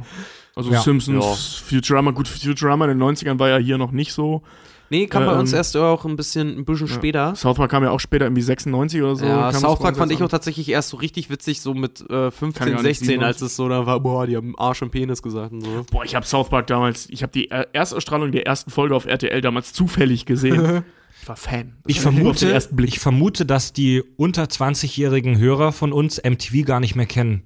Also 0.56 0.72
Ja. 0.72 0.82
Simpsons, 0.82 1.62
Futurama, 1.68 2.12
gut, 2.12 2.28
Futurama 2.28 2.86
in 2.86 2.98
den 2.98 3.02
90ern 3.02 3.38
war 3.40 3.50
ja 3.50 3.58
hier 3.58 3.78
noch 3.78 3.92
nicht 3.92 4.12
so. 4.14 4.42
Nee, 4.90 5.08
kam 5.08 5.26
bei 5.26 5.38
uns 5.38 5.52
Ähm, 5.52 5.58
erst 5.58 5.76
auch 5.78 6.06
ein 6.06 6.16
bisschen, 6.16 6.58
ein 6.60 6.66
bisschen 6.66 6.88
später. 6.88 7.36
South 7.36 7.58
Park 7.58 7.72
kam 7.72 7.84
ja 7.84 7.92
auch 7.92 8.00
später, 8.00 8.26
irgendwie 8.26 8.42
96 8.42 9.02
oder 9.02 9.16
so. 9.16 9.26
ja, 9.26 9.52
South 9.52 9.80
Park 9.80 9.98
fand 9.98 10.12
ich 10.12 10.24
auch 10.24 10.30
tatsächlich 10.30 10.70
erst 10.70 10.90
so 10.90 10.98
richtig 10.98 11.30
witzig, 11.30 11.62
so 11.62 11.74
mit 11.74 12.02
äh, 12.02 12.06
Kann 12.08 12.32
15, 12.32 12.68
ja 12.68 12.74
nicht 12.76 12.84
16, 13.00 13.24
als 13.24 13.42
es 13.42 13.56
so 13.56 13.68
da 13.68 13.86
war, 13.86 14.00
boah, 14.00 14.26
die 14.28 14.36
haben 14.38 14.58
Arsch 14.58 14.82
und 14.82 14.92
Penis 14.92 15.22
gesagt 15.22 15.52
und 15.52 15.62
so. 15.62 15.86
Boah, 15.92 16.04
ich 16.06 16.16
habe 16.16 16.26
South 16.26 16.50
Park 16.50 16.68
damals, 16.68 17.08
ich 17.10 17.22
habe 17.24 17.32
die 17.34 17.50
er- 17.52 17.68
Erstausstrahlung 17.74 18.32
der 18.32 18.46
ersten 18.48 18.72
Folge 18.72 18.96
auf 18.96 19.06
RTL 19.06 19.42
damals 19.42 19.74
zufällig 19.74 20.26
gesehen. 20.26 20.84
ich 21.22 21.28
war 21.28 21.36
Fan. 21.36 21.74
Das 21.84 21.96
Ich 21.98 21.98
war 22.06 22.14
vermute, 22.14 22.60
ich 22.86 23.00
vermute, 23.00 23.46
dass 23.46 23.74
die 23.74 24.04
unter 24.16 24.44
20-jährigen 24.46 25.38
Hörer 25.38 25.72
von 25.72 25.92
uns 25.92 26.22
MTV 26.24 26.66
gar 26.66 26.80
nicht 26.80 26.96
mehr 26.96 27.06
kennen. 27.08 27.44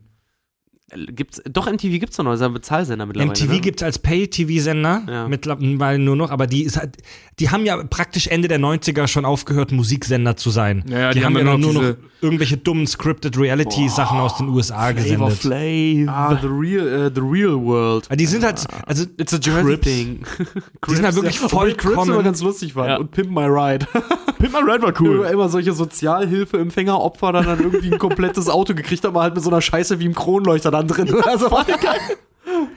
Gibt's, 0.94 1.42
doch, 1.50 1.72
MTV 1.72 2.00
gibt's 2.00 2.18
doch 2.18 2.24
noch, 2.26 2.34
ist 2.34 2.42
ein 2.42 2.54
Bezahlsender 2.54 3.06
mittlerweile. 3.06 3.32
MTV 3.32 3.52
ne? 3.54 3.60
gibt's 3.62 3.82
als 3.84 4.00
Pay-TV-Sender 4.00 5.04
Ja. 5.10 5.28
mittlerweile 5.28 6.00
nur 6.00 6.16
noch, 6.16 6.32
aber 6.32 6.48
die, 6.48 6.64
ist 6.64 6.78
halt, 6.78 6.98
die 7.40 7.50
haben 7.50 7.66
ja 7.66 7.82
praktisch 7.84 8.28
Ende 8.28 8.48
der 8.48 8.60
90er 8.60 9.08
schon 9.08 9.24
aufgehört, 9.24 9.72
Musiksender 9.72 10.36
zu 10.36 10.50
sein. 10.50 10.84
Ja, 10.88 11.00
ja, 11.00 11.10
die, 11.14 11.20
die 11.20 11.26
haben 11.26 11.36
haben 11.38 11.48
ja 11.48 11.58
nur 11.58 11.74
noch 11.74 11.96
irgendwelche 12.22 12.58
dummen 12.58 12.86
Scripted 12.88 13.38
Reality-Sachen 13.38 14.20
aus 14.20 14.38
den 14.38 14.50
USA 14.50 14.92
Flavor 14.94 15.30
gesendet. 15.30 15.34
Flav. 15.34 16.16
Ah, 16.16 16.38
The 16.42 16.48
Real, 16.48 16.88
äh, 17.08 17.12
the 17.16 17.22
real 17.22 17.56
World. 17.64 18.06
Aber 18.08 18.16
die 18.18 18.26
sind 18.26 18.44
halt, 18.44 18.64
also 18.86 19.06
It's 19.18 19.34
a 19.34 19.40
Jersey 19.42 19.64
Crips. 19.64 19.88
thing. 19.88 20.24
Die 20.90 20.96
sind 20.96 21.06
halt 21.06 21.16
wirklich 21.16 21.40
ja. 21.40 21.46
Obwohl 21.46 21.74
Crips 21.74 22.08
immer 22.08 22.22
ganz 22.24 22.42
lustig 22.42 22.76
waren. 22.76 22.88
Ja. 22.90 22.98
Und 22.98 23.12
Pimp 23.12 23.30
My 23.32 23.46
Ride. 23.46 23.88
Pimp 24.40 24.52
My 24.54 24.60
Ride 24.60 24.82
war 24.84 24.94
Cool. 25.00 25.20
cool. 25.20 25.26
Immer 25.28 25.48
solche 25.50 25.72
Sozialhilfeempfänger, 25.74 27.00
Opfer 27.00 27.32
dann, 27.32 27.46
dann 27.46 27.60
irgendwie 27.60 27.92
ein 27.92 28.00
komplettes 28.00 28.50
Auto 28.50 28.74
gekriegt 28.74 29.04
haben, 29.04 29.18
halt 29.18 29.34
mit 29.36 29.44
so 29.44 29.50
einer 29.50 29.62
Scheiße 29.62 30.00
wie 30.00 30.06
im 30.06 30.14
Kronleuchter 30.16 30.70
dann 30.82 30.88
drin. 30.88 31.16
Also, 31.24 31.50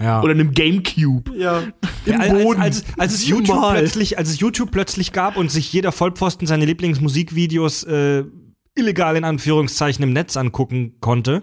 ja. 0.00 0.22
Oder 0.22 0.32
einem 0.32 0.52
Gamecube. 0.52 1.36
ja. 1.36 1.62
Ja, 2.06 2.18
als, 2.18 2.32
Boden. 2.32 2.60
als, 2.60 2.84
als, 2.84 2.98
als, 2.98 3.14
es 3.14 3.26
YouTube 3.26 3.58
plötzlich, 3.72 4.18
als 4.18 4.28
es 4.28 4.38
YouTube 4.38 4.70
plötzlich 4.70 5.12
gab 5.12 5.36
und 5.36 5.50
sich 5.50 5.72
jeder 5.72 5.90
Vollpfosten 5.90 6.46
seine 6.46 6.66
Lieblingsmusikvideos 6.66 7.84
äh, 7.84 8.24
illegal 8.74 9.16
in 9.16 9.24
Anführungszeichen 9.24 10.02
im 10.02 10.12
Netz 10.12 10.36
angucken 10.36 10.96
konnte, 11.00 11.42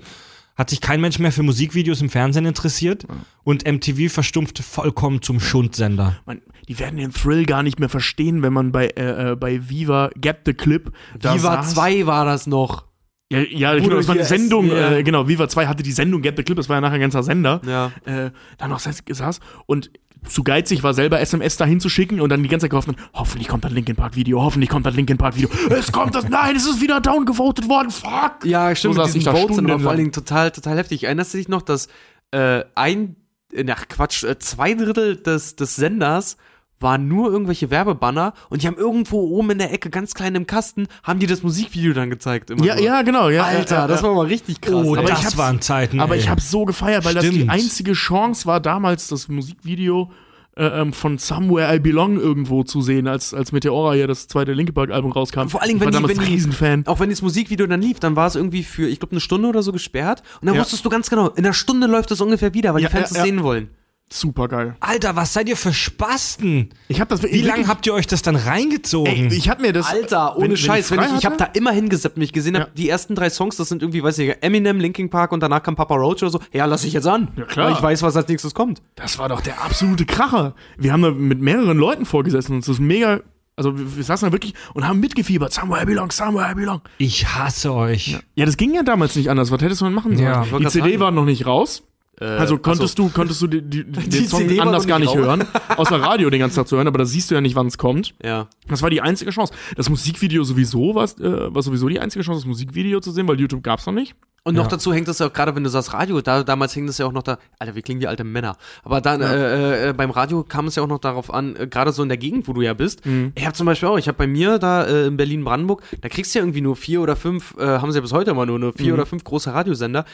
hat 0.55 0.69
sich 0.69 0.81
kein 0.81 1.01
Mensch 1.01 1.17
mehr 1.17 1.31
für 1.31 1.43
Musikvideos 1.43 2.01
im 2.01 2.09
Fernsehen 2.09 2.45
interessiert 2.45 3.07
und 3.43 3.65
MTV 3.65 4.13
verstumpfte 4.13 4.61
vollkommen 4.61 5.21
zum 5.21 5.39
Schundsender. 5.39 6.19
Man, 6.25 6.41
die 6.67 6.77
werden 6.77 6.97
den 6.97 7.11
Thrill 7.11 7.45
gar 7.45 7.63
nicht 7.63 7.79
mehr 7.79 7.89
verstehen, 7.89 8.43
wenn 8.43 8.53
man 8.53 8.71
bei, 8.71 8.87
äh, 8.87 9.31
äh, 9.31 9.35
bei 9.35 9.69
Viva 9.69 10.11
Get 10.15 10.41
the 10.45 10.53
Clip. 10.53 10.91
da 11.17 11.33
Viva 11.33 11.63
saß. 11.63 11.73
2 11.73 12.05
war 12.05 12.25
das 12.25 12.47
noch. 12.47 12.85
Ja, 13.31 13.39
ja 13.49 13.71
Wo 13.71 13.75
genau, 13.77 13.89
du 13.89 13.95
das 13.97 14.07
war 14.09 14.15
eine 14.15 14.25
Sendung, 14.25 14.67
ja. 14.67 14.91
äh, 14.91 15.03
genau, 15.03 15.27
Viva 15.27 15.47
2 15.47 15.67
hatte 15.67 15.83
die 15.83 15.93
Sendung 15.93 16.21
Get 16.21 16.35
the 16.35 16.43
Clip, 16.43 16.57
das 16.57 16.67
war 16.67 16.75
ja 16.75 16.81
nachher 16.81 16.95
ein 16.95 16.99
ganzer 16.99 17.23
Sender. 17.23 17.61
Ja. 17.65 17.91
Äh, 18.03 18.31
da 18.57 18.67
noch 18.67 18.79
saß 18.79 19.39
und 19.67 19.89
zu 20.27 20.43
geizig 20.43 20.83
war 20.83 20.93
selber 20.93 21.19
SMS 21.19 21.57
dahin 21.57 21.79
zu 21.79 21.89
schicken 21.89 22.19
und 22.19 22.29
dann 22.29 22.43
die 22.43 22.49
ganze 22.49 22.65
Zeit 22.65 22.71
gehofft, 22.71 22.89
hoffentlich 23.13 23.47
kommt 23.47 23.63
das 23.63 23.71
Linkin 23.71 23.95
Park 23.95 24.15
Video, 24.15 24.41
hoffentlich 24.41 24.69
kommt 24.69 24.85
das 24.85 24.95
Linkin 24.95 25.17
Park 25.17 25.35
Video. 25.37 25.49
Es 25.69 25.91
kommt 25.91 26.13
das, 26.13 26.27
nein, 26.27 26.55
es 26.55 26.67
ist 26.67 26.81
wieder 26.81 26.99
downgevotet 26.99 27.69
worden, 27.69 27.89
fuck! 27.89 28.43
Ja, 28.43 28.75
stimmt, 28.75 28.95
So 28.95 29.01
mit 29.01 29.07
ich 29.07 29.13
diesen 29.15 29.31
Votes 29.31 29.55
sind 29.55 29.71
aber 29.71 29.79
vor 29.79 29.91
allen 29.91 29.99
Dingen 29.99 30.11
total, 30.11 30.51
total 30.51 30.77
heftig. 30.77 31.05
Erinnerst 31.05 31.33
du 31.33 31.37
dich 31.37 31.47
noch, 31.47 31.61
dass 31.61 31.87
äh, 32.31 32.63
ein, 32.75 33.15
äh, 33.53 33.65
ach 33.71 33.87
Quatsch, 33.87 34.23
äh, 34.23 34.37
zwei 34.37 34.73
Drittel 34.73 35.15
des, 35.15 35.55
des 35.55 35.75
Senders 35.75 36.37
waren 36.81 37.07
nur 37.07 37.31
irgendwelche 37.31 37.69
Werbebanner 37.69 38.33
und 38.49 38.61
die 38.63 38.67
haben 38.67 38.77
irgendwo 38.77 39.19
oben 39.21 39.51
in 39.51 39.57
der 39.59 39.71
Ecke, 39.73 39.89
ganz 39.89 40.13
klein 40.13 40.35
im 40.35 40.47
Kasten, 40.47 40.87
haben 41.03 41.19
die 41.19 41.27
das 41.27 41.43
Musikvideo 41.43 41.93
dann 41.93 42.09
gezeigt. 42.09 42.49
Immer 42.49 42.63
Ja, 42.65 42.75
nur. 42.75 42.83
ja, 42.83 43.01
genau, 43.03 43.29
ja. 43.29 43.43
Alter, 43.43 43.75
ja, 43.75 43.81
ja, 43.81 43.87
das 43.87 44.03
war 44.03 44.13
mal 44.13 44.25
richtig 44.27 44.61
krass. 44.61 44.73
Oh, 44.73 44.95
aber 44.95 45.03
ich 45.11 45.19
das 45.19 45.37
waren 45.37 45.61
Zeiten. 45.61 45.99
Aber 45.99 46.15
ey. 46.15 46.19
ich 46.21 46.29
habe 46.29 46.41
so 46.41 46.65
gefeiert, 46.65 47.05
weil 47.05 47.13
das 47.13 47.23
die 47.25 47.31
Stimmt. 47.35 47.49
einzige 47.51 47.93
Chance 47.93 48.45
war, 48.45 48.59
damals 48.59 49.07
das 49.07 49.27
Musikvideo 49.27 50.11
äh, 50.57 50.65
ähm, 50.65 50.91
von 50.91 51.17
Somewhere 51.17 51.73
I 51.73 51.79
Belong 51.79 52.19
irgendwo 52.19 52.63
zu 52.63 52.81
sehen, 52.81 53.07
als, 53.07 53.33
als 53.33 53.53
Meteora 53.53 53.93
hier 53.93 54.07
das 54.07 54.27
zweite 54.27 54.51
Linkin 54.51 54.75
Park 54.75 54.91
Album 54.91 55.13
rauskam. 55.13 55.47
Vor 55.47 55.61
allen 55.61 55.69
Dingen, 55.69 55.79
ich 55.79 55.85
war 55.85 55.87
wenn 55.87 55.91
die- 55.93 56.01
damals 56.01 56.17
wenn 56.19 56.25
die- 56.25 56.31
Riesenfan. 56.33 56.83
Auch 56.87 56.99
wenn 56.99 57.09
das 57.09 57.21
Musikvideo 57.21 57.67
dann 57.67 57.81
lief, 57.81 58.01
dann 58.01 58.17
war 58.17 58.27
es 58.27 58.35
irgendwie 58.35 58.63
für, 58.63 58.85
ich 58.87 58.99
glaube, 58.99 59.13
eine 59.13 59.21
Stunde 59.21 59.47
oder 59.47 59.63
so 59.63 59.71
gesperrt. 59.71 60.23
Und 60.41 60.47
dann 60.47 60.55
Ja. 60.55 60.61
wusstest 60.61 60.83
du 60.83 60.89
ganz 60.89 61.09
genau, 61.09 61.29
in 61.29 61.45
einer 61.45 61.53
Stunde 61.53 61.87
läuft 61.87 62.11
das 62.11 62.19
ungefähr 62.19 62.53
wieder, 62.53 62.73
weil 62.73 62.81
Ja, 62.81 62.89
die 62.89 62.95
Fans 62.97 63.11
ja, 63.11 63.11
es 63.11 63.17
ja. 63.17 63.23
sehen 63.23 63.43
wollen. 63.43 63.69
Super 64.13 64.49
geil. 64.49 64.75
Alter, 64.81 65.15
was 65.15 65.31
seid 65.33 65.47
ihr 65.47 65.55
für 65.55 65.71
Spasten? 65.73 66.69
Ich 66.89 66.99
habe 66.99 67.09
das 67.15 67.23
Wie 67.23 67.41
lange 67.41 67.67
habt 67.67 67.85
ihr 67.87 67.93
euch 67.93 68.07
das 68.07 68.21
dann 68.21 68.35
reingezogen? 68.35 69.31
Ey, 69.31 69.33
ich 69.37 69.47
hab 69.49 69.61
mir 69.61 69.71
das 69.71 69.87
Alter, 69.87 70.35
ohne 70.35 70.43
wenn- 70.43 70.51
wenn 70.51 70.57
Scheiß, 70.57 70.91
wenn 70.91 70.99
frei 70.99 71.07
ich, 71.07 71.19
ich 71.19 71.25
habe 71.25 71.37
da 71.37 71.45
immer 71.45 71.71
hingesappt, 71.71 72.17
wenn 72.17 72.23
ich 72.23 72.33
gesehen 72.33 72.55
habe, 72.55 72.65
Ja. 72.65 72.71
die 72.75 72.89
ersten 72.89 73.15
drei 73.15 73.29
Songs, 73.29 73.55
das 73.55 73.69
sind 73.69 73.81
irgendwie, 73.81 74.03
weiß 74.03 74.17
ich, 74.19 74.35
Eminem, 74.43 74.79
Linkin 74.81 75.09
Park 75.09 75.31
und 75.31 75.39
danach 75.41 75.63
kam 75.63 75.75
Papa 75.77 75.95
Roach 75.95 76.21
oder 76.23 76.29
so. 76.31 76.39
Ja, 76.51 76.65
lass 76.65 76.83
ich 76.83 76.91
jetzt 76.93 77.07
an. 77.07 77.29
Ja, 77.37 77.45
klar. 77.45 77.67
Weil 77.67 77.73
ich 77.75 77.81
weiß, 77.81 78.01
was 78.03 78.15
als 78.17 78.27
nächstes 78.27 78.53
kommt. 78.53 78.81
Das 78.95 79.17
war 79.17 79.29
doch 79.29 79.39
der 79.39 79.61
absolute 79.63 80.05
Kracher. 80.05 80.55
Wir 80.77 80.91
haben 80.91 81.01
da 81.03 81.11
mit 81.11 81.39
mehreren 81.41 81.77
Leuten 81.77 82.05
vorgesessen 82.05 82.53
und 82.55 82.59
es 82.63 82.67
ist 82.67 82.79
mega. 82.79 83.21
Also 83.55 83.77
wir, 83.77 83.95
wir 83.95 84.03
saßen 84.03 84.27
da 84.27 84.33
wirklich 84.33 84.53
und 84.73 84.87
haben 84.87 84.99
mitgefiebert. 84.99 85.53
Somewhere 85.53 85.83
I 85.83 85.85
belong, 85.85 86.11
somewhere 86.11 86.51
I 86.51 86.55
belong. 86.55 86.81
Ich 86.97 87.27
hasse 87.27 87.73
euch. 87.73 88.17
Ja, 88.35 88.45
das 88.45 88.57
ging 88.57 88.73
ja 88.73 88.83
damals 88.83 89.15
nicht 89.15 89.29
anders. 89.29 89.51
Was 89.51 89.61
hättest 89.61 89.81
du 89.81 89.85
denn 89.85 89.93
machen 89.93 90.17
sollen? 90.17 90.27
Ja, 90.27 90.43
ich 90.43 90.51
die 90.51 90.67
CD 90.67 90.89
sagen. 90.91 90.99
war 90.99 91.11
noch 91.11 91.25
nicht 91.25 91.45
raus. 91.45 91.83
Also 92.25 92.57
konntest 92.57 92.93
achso. 92.99 93.03
du, 93.03 93.13
konntest 93.13 93.41
du 93.41 93.47
die, 93.47 93.61
die, 93.61 93.83
die, 93.91 93.99
Die 94.01 94.09
den 94.09 94.27
Song 94.27 94.39
CD 94.41 94.59
anders 94.59 94.83
noch 94.83 94.89
gar 94.89 94.99
nicht 94.99 95.15
hören. 95.15 95.43
Außer 95.77 95.99
Radio 96.01 96.29
den 96.29 96.39
ganzen 96.39 96.57
Tag 96.57 96.67
zu 96.67 96.75
hören, 96.77 96.87
aber 96.87 96.99
da 96.99 97.05
siehst 97.05 97.31
du 97.31 97.35
ja 97.35 97.41
nicht, 97.41 97.55
wann 97.55 97.67
es 97.67 97.77
kommt. 97.77 98.13
Ja. 98.23 98.47
Das 98.67 98.81
war 98.81 98.89
die 98.89 99.01
einzige 99.01 99.31
Chance. 99.31 99.53
Das 99.75 99.89
Musikvideo 99.89 100.43
sowieso 100.43 100.95
war, 100.95 101.05
äh, 101.05 101.53
war 101.53 101.61
sowieso 101.61 101.87
die 101.89 101.99
einzige 101.99 102.23
Chance, 102.23 102.41
das 102.41 102.47
Musikvideo 102.47 102.99
zu 102.99 103.11
sehen, 103.11 103.27
weil 103.27 103.39
YouTube 103.39 103.63
gab's 103.63 103.85
noch 103.85 103.93
nicht. 103.93 104.15
Und 104.43 104.55
noch 104.55 104.63
Ja. 104.63 104.69
dazu 104.69 104.91
hängt 104.91 105.07
das 105.07 105.19
ja 105.19 105.27
auch 105.27 105.33
gerade, 105.33 105.53
wenn 105.55 105.63
du 105.63 105.69
sagst 105.69 105.93
Radio, 105.93 106.19
da, 106.19 106.43
damals 106.43 106.73
hing 106.73 106.87
das 106.87 106.97
ja 106.97 107.05
auch 107.05 107.11
noch 107.11 107.21
da, 107.21 107.37
Alter, 107.59 107.75
wir 107.75 107.83
klingen 107.83 108.01
wie 108.01 108.07
alte 108.07 108.23
Männer. 108.23 108.55
Aber 108.83 108.99
dann, 108.99 109.21
äh, 109.21 109.89
äh, 109.89 109.93
beim 109.93 110.09
Radio 110.09 110.43
kam 110.43 110.65
es 110.65 110.75
ja 110.75 110.81
auch 110.81 110.87
noch 110.87 110.97
darauf 110.97 111.31
an, 111.31 111.55
äh, 111.55 111.67
gerade 111.67 111.91
so 111.91 112.01
in 112.01 112.09
der 112.09 112.17
Gegend, 112.17 112.47
wo 112.47 112.53
du 112.53 112.61
ja 112.61 112.73
bist. 112.73 113.01
Ich 113.35 113.45
habe 113.45 113.53
zum 113.55 113.67
Beispiel 113.67 113.87
auch, 113.89 113.99
ich 113.99 114.07
habe 114.07 114.17
bei 114.17 114.25
mir 114.25 114.57
da 114.57 114.83
äh, 114.85 115.05
in 115.05 115.15
Berlin-Brandenburg, 115.17 115.83
da 116.01 116.09
kriegst 116.09 116.33
du 116.33 116.39
ja 116.39 116.43
irgendwie 116.43 116.61
nur 116.61 116.75
vier 116.75 117.01
oder 117.01 117.15
fünf, 117.15 117.55
äh, 117.59 117.65
haben 117.79 117.91
sie 117.91 117.97
ja 117.99 118.01
bis 118.01 118.13
heute 118.13 118.31
immer 118.31 118.47
nur, 118.47 118.57
nur 118.57 118.73
vier 118.73 118.87
Mhm. 118.87 118.93
oder 118.93 119.05
fünf 119.05 119.23
große 119.23 119.53
Radiosender, 119.53 120.05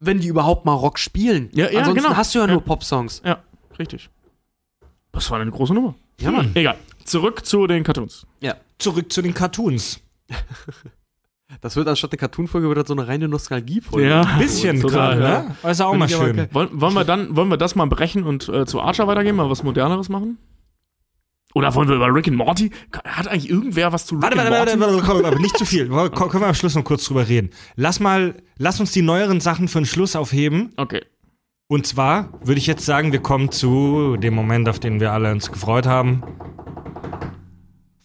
wenn 0.00 0.20
die 0.20 0.28
überhaupt 0.28 0.64
mal 0.64 0.74
Rock 0.74 0.98
spielen. 0.98 1.48
Ja, 1.52 1.70
ja, 1.70 1.78
Ansonsten 1.80 2.04
genau. 2.04 2.16
hast 2.16 2.34
du 2.34 2.38
ja, 2.40 2.46
Ja. 2.46 2.52
nur 2.52 2.62
Popsongs. 2.62 3.22
Ja, 3.24 3.38
richtig. 3.78 4.08
Das 5.12 5.30
war 5.30 5.40
eine 5.40 5.50
große 5.50 5.72
Nummer. 5.74 5.94
Ja, 6.20 6.30
Mann. 6.30 6.50
Egal. 6.54 6.76
Zurück 7.04 7.44
zu 7.46 7.66
den 7.66 7.82
Cartoons. 7.84 8.26
Ja. 8.40 8.54
Zurück 8.78 9.12
zu 9.12 9.22
den 9.22 9.34
Cartoons. 9.34 10.00
Das 11.60 11.76
wird 11.76 11.86
anstatt 11.86 12.10
der 12.10 12.18
Cartoon-Folge 12.18 12.66
wird 12.68 12.78
das 12.78 12.88
so 12.88 12.94
eine 12.94 13.06
reine 13.06 13.28
Nostalgie-Folge. 13.28 14.08
Ja. 14.08 14.22
Ein 14.22 14.38
bisschen 14.40 14.80
Total, 14.80 15.16
gerade, 15.16 15.22
ja. 15.22 15.42
ne? 15.48 15.56
Aber 15.62 15.70
ist 15.70 15.80
auch 15.80 15.90
Find 15.90 16.00
mal 16.00 16.08
schön. 16.08 16.36
geil. 16.36 16.48
Wollen, 16.52 16.80
wollen 16.80 16.94
wir 16.94 17.04
dann, 17.04 17.36
wollen 17.36 17.48
wir 17.48 17.56
das 17.56 17.76
mal 17.76 17.86
brechen 17.86 18.24
und 18.24 18.48
äh, 18.48 18.66
zu 18.66 18.80
Archer 18.80 19.06
weitergehen, 19.06 19.36
mal 19.36 19.48
was 19.48 19.62
Moderneres 19.62 20.08
machen? 20.08 20.38
Oder 21.56 21.74
wollen 21.74 21.88
wir 21.88 21.96
über 21.96 22.12
Rick 22.14 22.28
and 22.28 22.36
Morty? 22.36 22.70
Hat 23.06 23.28
eigentlich 23.28 23.48
irgendwer 23.48 23.90
was 23.90 24.04
zu 24.04 24.16
Rick 24.16 24.24
Warte, 24.24 24.40
and 24.42 24.50
warte, 24.50 24.76
Morty? 24.76 24.80
warte, 24.98 25.08
warte, 25.08 25.22
warte, 25.24 25.40
nicht 25.40 25.56
zu 25.56 25.64
viel. 25.64 25.88
Ko- 26.10 26.28
Können 26.28 26.42
wir 26.42 26.48
am 26.48 26.54
Schluss 26.54 26.74
noch 26.74 26.84
kurz 26.84 27.04
drüber 27.06 27.26
reden. 27.26 27.48
Lass 27.76 27.98
mal, 27.98 28.34
lass 28.58 28.78
uns 28.78 28.92
die 28.92 29.00
neueren 29.00 29.40
Sachen 29.40 29.66
für 29.66 29.78
den 29.80 29.86
Schluss 29.86 30.16
aufheben. 30.16 30.72
Okay. 30.76 31.00
Und 31.68 31.86
zwar 31.86 32.28
würde 32.44 32.58
ich 32.58 32.66
jetzt 32.66 32.84
sagen, 32.84 33.10
wir 33.12 33.20
kommen 33.20 33.50
zu 33.50 34.18
dem 34.18 34.34
Moment, 34.34 34.68
auf 34.68 34.78
den 34.80 35.00
wir 35.00 35.12
alle 35.12 35.32
uns 35.32 35.50
gefreut 35.50 35.86
haben. 35.86 36.22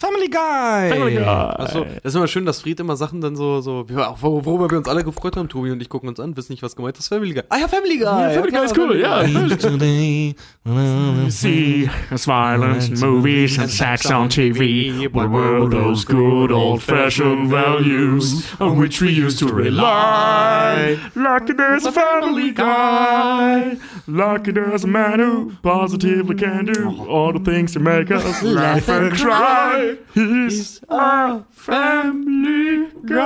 Family 0.02 0.30
Guy. 0.30 0.90
Family 0.90 1.14
Guy. 1.14 1.24
Achso, 1.24 1.86
das 1.86 2.06
ist 2.06 2.16
immer 2.16 2.28
schön, 2.28 2.44
dass 2.44 2.60
Fried 2.60 2.80
immer 2.80 2.96
Sachen 2.96 3.22
dann 3.22 3.36
so, 3.36 3.62
so 3.62 3.86
worüber 3.88 4.68
wir 4.72 4.80
uns 4.80 4.88
alle 4.88 5.04
gefreut 5.04 5.38
haben, 5.38 5.48
Tobi 5.48 5.70
und 5.70 5.80
ich 5.80 5.90
gucken 5.90 6.10
uns 6.10 6.20
an, 6.20 6.36
wissen 6.36 6.54
nicht, 6.54 6.64
was 6.64 6.76
gemeint 6.76 6.98
ist. 6.98 7.08
Family 7.08 7.34
Guy. 7.34 7.44
Ah 7.50 7.58
ja, 7.58 7.68
Family 7.68 8.00
Guy. 8.00 8.06
Ja, 8.06 8.30
Family 8.32 8.52
Guy 8.52 8.66
ist 8.66 8.76
cool, 8.76 9.00
ja. 9.00 9.24
See 11.30 11.88
violence 12.10 12.90
in 12.90 13.00
movies 13.00 13.60
and 13.60 13.70
sex 13.70 14.10
on 14.10 14.28
TV. 14.28 15.04
The 15.04 15.10
world 15.14 15.72
those 15.72 16.04
good 16.04 16.52
old 16.52 16.82
fashioned 16.82 17.52
values 17.52 18.44
on 18.60 18.80
which 18.80 19.02
we 19.02 19.12
used 19.12 19.38
to 19.38 19.54
rely. 19.54 20.98
Lucky 21.16 21.54
there's 21.54 21.86
a 21.86 21.92
family 21.92 22.52
guy. 22.52 23.78
Lucky 24.08 24.52
there's 24.52 24.84
a 24.84 24.88
man 24.88 25.20
who 25.20 25.52
positively 25.62 26.36
can 26.36 26.66
do 26.66 27.06
all 27.08 27.32
the 27.34 27.40
things 27.40 27.74
to 27.74 27.80
make 27.80 28.10
us 28.10 28.42
laugh 28.42 28.90
and 28.90 29.16
cry. 29.16 29.91
He's 30.14 30.82
a 30.90 31.44
family 31.52 32.88
guy. 33.06 33.18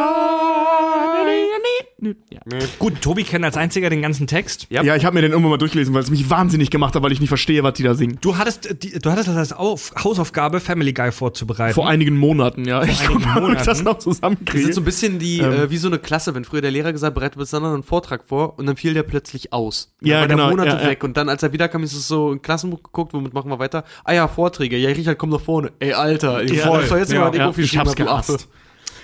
Ja. 2.29 2.39
Gut, 2.77 3.01
Tobi 3.01 3.23
kennt 3.23 3.43
als 3.45 3.57
einziger 3.57 3.89
den 3.89 4.01
ganzen 4.03 4.27
Text. 4.27 4.67
Ja. 4.69 4.83
Ja, 4.83 4.95
ich 4.95 5.05
habe 5.05 5.15
mir 5.15 5.21
den 5.21 5.31
irgendwann 5.31 5.51
mal 5.51 5.57
durchgelesen, 5.57 5.93
weil 5.95 6.03
es 6.03 6.11
mich 6.11 6.29
wahnsinnig 6.29 6.69
gemacht 6.69 6.93
hat, 6.93 7.01
weil 7.01 7.11
ich 7.11 7.19
nicht 7.19 7.29
verstehe, 7.29 7.63
was 7.63 7.73
die 7.73 7.83
da 7.83 7.95
singen. 7.95 8.19
Du 8.21 8.37
hattest, 8.37 8.67
äh, 8.69 8.75
die, 8.75 8.99
du 8.99 9.09
hattest 9.09 9.27
das 9.29 9.35
als 9.37 9.53
Auf, 9.53 9.91
Hausaufgabe, 10.03 10.59
Family 10.59 10.93
Guy 10.93 11.11
vorzubereiten. 11.11 11.73
Vor 11.73 11.87
einigen 11.89 12.15
Monaten, 12.17 12.65
ja. 12.65 12.83
Ich 12.83 12.99
einigen 13.01 13.23
guck 13.23 13.25
mal, 13.25 13.43
ob 13.51 13.57
ich 13.57 13.63
das 13.65 13.81
noch 13.81 13.95
Das 13.95 14.03
zusammenkriege. 14.03 14.69
ist 14.69 14.75
so 14.75 14.81
ein 14.81 14.85
bisschen 14.85 15.17
die, 15.17 15.39
Ähm. 15.39 15.53
äh, 15.53 15.69
wie 15.71 15.77
so 15.77 15.87
eine 15.87 15.97
Klasse, 15.97 16.35
wenn 16.35 16.45
früher 16.45 16.61
der 16.61 16.69
Lehrer 16.71 16.91
gesagt 16.91 17.07
hat, 17.11 17.15
bereite 17.15 17.39
bis 17.39 17.49
dann 17.49 17.63
einen 17.65 17.81
Vortrag 17.83 18.23
vor 18.25 18.59
und 18.59 18.67
dann 18.67 18.75
fiel 18.75 18.93
der 18.93 19.03
plötzlich 19.03 19.51
aus. 19.51 19.95
Und 20.01 20.07
Ja, 20.09 20.19
dann 20.27 20.29
war 20.29 20.35
genau, 20.35 20.43
der 20.49 20.57
Monate 20.57 20.77
ja, 20.77 20.83
ja. 20.83 20.89
weg 20.89 21.03
und 21.03 21.17
dann, 21.17 21.27
als 21.29 21.41
er 21.41 21.53
wiederkam, 21.53 21.81
ist 21.81 21.93
es 21.93 22.07
so 22.07 22.31
ein 22.31 22.41
Klassenbuch 22.41 22.83
geguckt, 22.83 23.13
womit 23.13 23.33
machen 23.33 23.49
wir 23.49 23.57
weiter? 23.57 23.83
Ah 24.03 24.13
ja, 24.13 24.27
Vorträge. 24.27 24.77
Ja, 24.77 24.89
Richard, 24.89 25.17
komm 25.17 25.29
nach 25.31 25.41
vorne. 25.41 25.71
Ey, 25.79 25.93
Alter, 25.93 26.43
ich 26.43 26.54
Ja, 26.57 26.67
voll. 26.67 26.85
soll 26.85 26.99
jetzt 26.99 27.11
Ja, 27.11 27.31
ja, 27.33 27.53
ich 27.55 27.77
hab's 27.77 27.95
gehasst. 27.95 28.47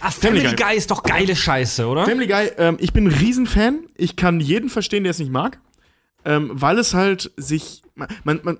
Ah, 0.03 0.09
Family 0.09 0.41
Family 0.41 0.55
Guy 0.55 0.75
ist 0.77 0.89
doch 0.89 1.03
geile 1.03 1.35
Scheiße, 1.35 1.85
oder? 1.87 2.05
Family 2.05 2.25
Guy, 2.27 2.49
ähm, 2.57 2.77
ich 2.79 2.91
bin 2.91 3.05
ein 3.07 3.13
Riesenfan. 3.13 3.81
Ich 3.95 4.15
kann 4.15 4.39
jeden 4.39 4.69
verstehen, 4.69 5.03
der 5.03 5.11
es 5.11 5.19
nicht 5.19 5.31
mag. 5.31 5.59
Ähm, 6.25 6.51
weil 6.53 6.77
es 6.79 6.93
halt 6.93 7.31
sich. 7.37 7.81
Man, 8.23 8.39
man, 8.43 8.57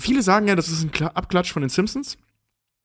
viele 0.00 0.22
sagen 0.22 0.46
ja, 0.48 0.54
das 0.54 0.68
ist 0.68 0.82
ein 0.84 0.92
Kla 0.92 1.08
Abklatsch 1.08 1.52
von 1.52 1.62
den 1.62 1.70
Simpsons. 1.70 2.18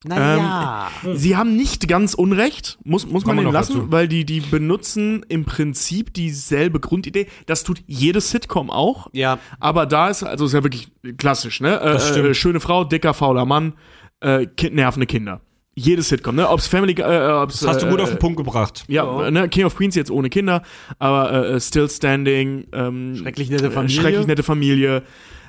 Naja. 0.03 0.91
Sie 1.15 1.35
haben 1.35 1.55
nicht 1.55 1.87
ganz 1.87 2.13
Unrecht, 2.13 2.77
muss, 2.83 3.05
muss 3.07 3.25
man 3.25 3.35
Kommen 3.37 3.47
ihnen 3.47 3.53
lassen, 3.53 3.73
dazu. 3.77 3.91
weil 3.91 4.07
die, 4.07 4.23
die 4.23 4.39
benutzen 4.39 5.25
im 5.29 5.45
Prinzip 5.45 6.13
dieselbe 6.13 6.79
Grundidee. 6.79 7.27
Das 7.47 7.63
tut 7.63 7.81
jedes 7.87 8.29
Sitcom 8.29 8.69
auch. 8.69 9.07
ja, 9.13 9.39
Aber 9.59 9.85
da 9.87 10.09
ist, 10.09 10.21
also 10.23 10.45
ist 10.45 10.53
ja 10.53 10.63
wirklich 10.63 10.89
klassisch, 11.17 11.59
ne? 11.59 11.79
Das 11.81 12.09
Äh, 12.09 12.13
stimmt. 12.13 12.27
äh, 12.29 12.33
schöne 12.35 12.59
Frau, 12.59 12.83
dicker, 12.83 13.15
fauler 13.15 13.45
Mann, 13.45 13.73
äh, 14.21 14.45
kind, 14.45 14.75
nervende 14.75 15.05
Kinder. 15.05 15.41
Jedes 15.77 16.07
Sitcom, 16.07 16.35
ne? 16.35 16.49
Ob's 16.49 16.67
Family, 16.67 16.93
Guy- 16.93 17.03
äh, 17.03 17.31
ob's, 17.43 17.59
Das 17.59 17.69
hast 17.69 17.81
du 17.83 17.89
gut 17.89 17.99
äh, 17.99 18.03
auf 18.03 18.09
den 18.09 18.19
Punkt 18.19 18.37
gebracht. 18.37 18.85
Ja, 18.87 19.29
ne, 19.29 19.49
King 19.49 19.65
of 19.65 19.75
Queens 19.75 19.95
jetzt 19.95 20.09
ohne 20.09 20.29
Kinder, 20.29 20.63
aber 20.99 21.31
äh, 21.33 21.53
äh, 21.55 21.59
Still 21.59 21.89
Standing, 21.89 22.67
ähm, 22.71 23.17
Schrecklich 23.17 23.49
nette 23.49 23.67
äh, 23.67 23.71
Familie. 23.71 24.01
Schrecklich 24.01 24.25
nette 24.27 24.43
Familie. 24.43 25.03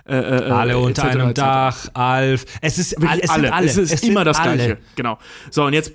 Äh, 0.05 0.17
äh, 0.17 0.51
Alle 0.51 0.73
äh, 0.73 0.77
unter 0.77 1.05
etc., 1.05 1.17
einem. 1.17 1.35
Dach, 1.35 1.89
Alf. 1.95 2.45
Es 2.61 2.79
ist 2.79 2.93
Wirklich 2.93 3.11
alle, 3.11 3.23
es 3.23 3.31
alle. 3.31 3.43
sind 3.45 3.53
alle. 3.53 3.67
Es 3.67 3.77
ist 3.77 4.01
sind 4.01 4.11
immer 4.11 4.25
das 4.25 4.39
alle. 4.39 4.55
Gleiche. 4.57 4.79
Genau. 4.97 5.19
So, 5.51 5.65
und 5.65 5.73
jetzt. 5.73 5.93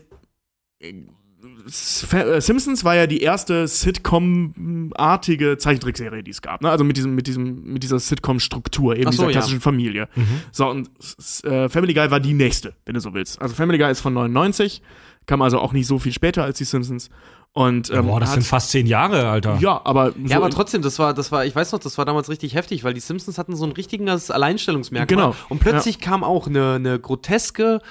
Äh, 1.66 2.42
Simpsons 2.42 2.84
war 2.84 2.96
ja 2.96 3.08
die 3.08 3.22
erste 3.22 3.68
Sitcom-artige 3.68 5.58
Zeichentrickserie, 5.58 6.24
die 6.24 6.32
es 6.32 6.42
gab. 6.42 6.62
Ne? 6.62 6.70
Also 6.70 6.84
mit, 6.84 6.98
diesem, 6.98 7.16
mit, 7.16 7.28
diesem, 7.28 7.64
mit 7.74 7.84
dieser 7.84 8.00
Sitcom-Struktur, 8.00 8.96
eben 8.96 9.06
so, 9.06 9.10
dieser 9.12 9.26
ja. 9.26 9.32
klassischen 9.32 9.62
Familie. 9.62 10.08
Mhm. 10.16 10.42
So, 10.52 10.68
und 10.70 10.90
s- 11.00 11.44
äh, 11.44 11.70
Family 11.70 11.94
Guy 11.94 12.12
war 12.12 12.20
die 12.20 12.34
nächste, 12.34 12.74
wenn 12.86 12.94
du 12.96 13.00
so 13.00 13.14
willst. 13.14 13.42
Also 13.42 13.56
Family 13.56 13.78
Guy 13.78 13.92
ist 13.92 14.02
von 14.02 14.14
99, 14.14 14.82
kam 15.26 15.42
also 15.42 15.60
auch 15.60 15.74
nicht 15.74 15.88
so 15.88 16.00
viel 16.00 16.14
später 16.14 16.44
als 16.44 16.58
die 16.58 16.66
Simpsons. 16.66 17.10
Und, 17.54 17.90
ähm, 17.92 18.08
Boah, 18.08 18.22
das 18.22 18.30
hat- 18.30 18.36
sind 18.36 18.44
fast 18.48 18.72
zehn 18.72 18.88
Jahre, 18.88 19.28
Alter. 19.28 19.58
Ja, 19.60 19.82
aber. 19.84 20.14
Ja, 20.26 20.38
aber 20.38 20.50
trotzdem, 20.50 20.82
das 20.82 21.00
war, 21.00 21.14
das 21.14 21.34
war, 21.34 21.46
ich 21.46 21.54
weiß 21.54 21.74
noch, 21.74 21.80
das 21.80 21.98
war 21.98 22.06
damals 22.06 22.30
richtig 22.30 22.56
heftig, 22.56 22.86
weil 22.86 22.94
die 22.94 23.02
Simpsons 23.02 23.38
hatten 23.38 23.58
so 23.58 23.66
ein 23.66 23.74
richtiges 23.74 24.32
Alleinstellungsmerkmal. 24.32 25.08
Genau. 25.32 25.36
Und 25.50 25.60
plötzlich 25.60 26.00
kam 26.00 26.24
auch 26.24 26.48
eine, 26.48 26.76
eine 26.76 26.98
groteske, 26.98 27.82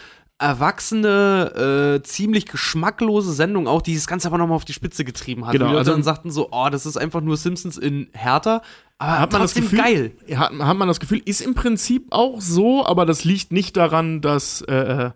erwachsene, 0.41 1.99
äh, 2.01 2.03
ziemlich 2.03 2.47
geschmacklose 2.47 3.33
Sendung 3.33 3.69
auch, 3.69 3.83
die 3.83 3.95
das 3.95 4.07
Ganze 4.07 4.29
aber 4.29 4.39
nochmal 4.39 4.57
auf 4.57 4.65
die 4.65 4.73
Spitze 4.73 5.05
getrieben 5.05 5.47
hat. 5.47 5.53
Genau, 5.53 5.67
die 5.67 5.71
Leute 5.73 5.79
also- 5.81 5.93
dann 5.93 6.03
sagten 6.03 6.31
so, 6.31 6.49
oh, 6.51 6.69
das 6.71 6.87
ist 6.87 6.97
einfach 6.97 7.21
nur 7.21 7.37
Simpsons 7.37 7.77
in 7.79 8.09
härter, 8.13 8.63
aber 8.99 9.19
hat 9.21 9.33
man 9.33 9.43
das 9.43 9.55
Gefühl, 9.55 9.79
geil. 9.79 10.13
Hat, 10.35 10.53
hat 10.53 10.77
man 10.77 10.89
das 10.89 11.01
Gefühl, 11.01 11.23
ist 11.25 11.41
im 11.41 11.55
Prinzip 11.55 12.07
auch 12.11 12.41
so, 12.41 12.85
aber 12.87 13.07
das 13.07 13.25
liegt 13.25 13.53
nicht 13.53 13.77
daran, 13.77 14.21
dass 14.21 14.63
äh, 14.63 14.75
äh, 15.07 15.11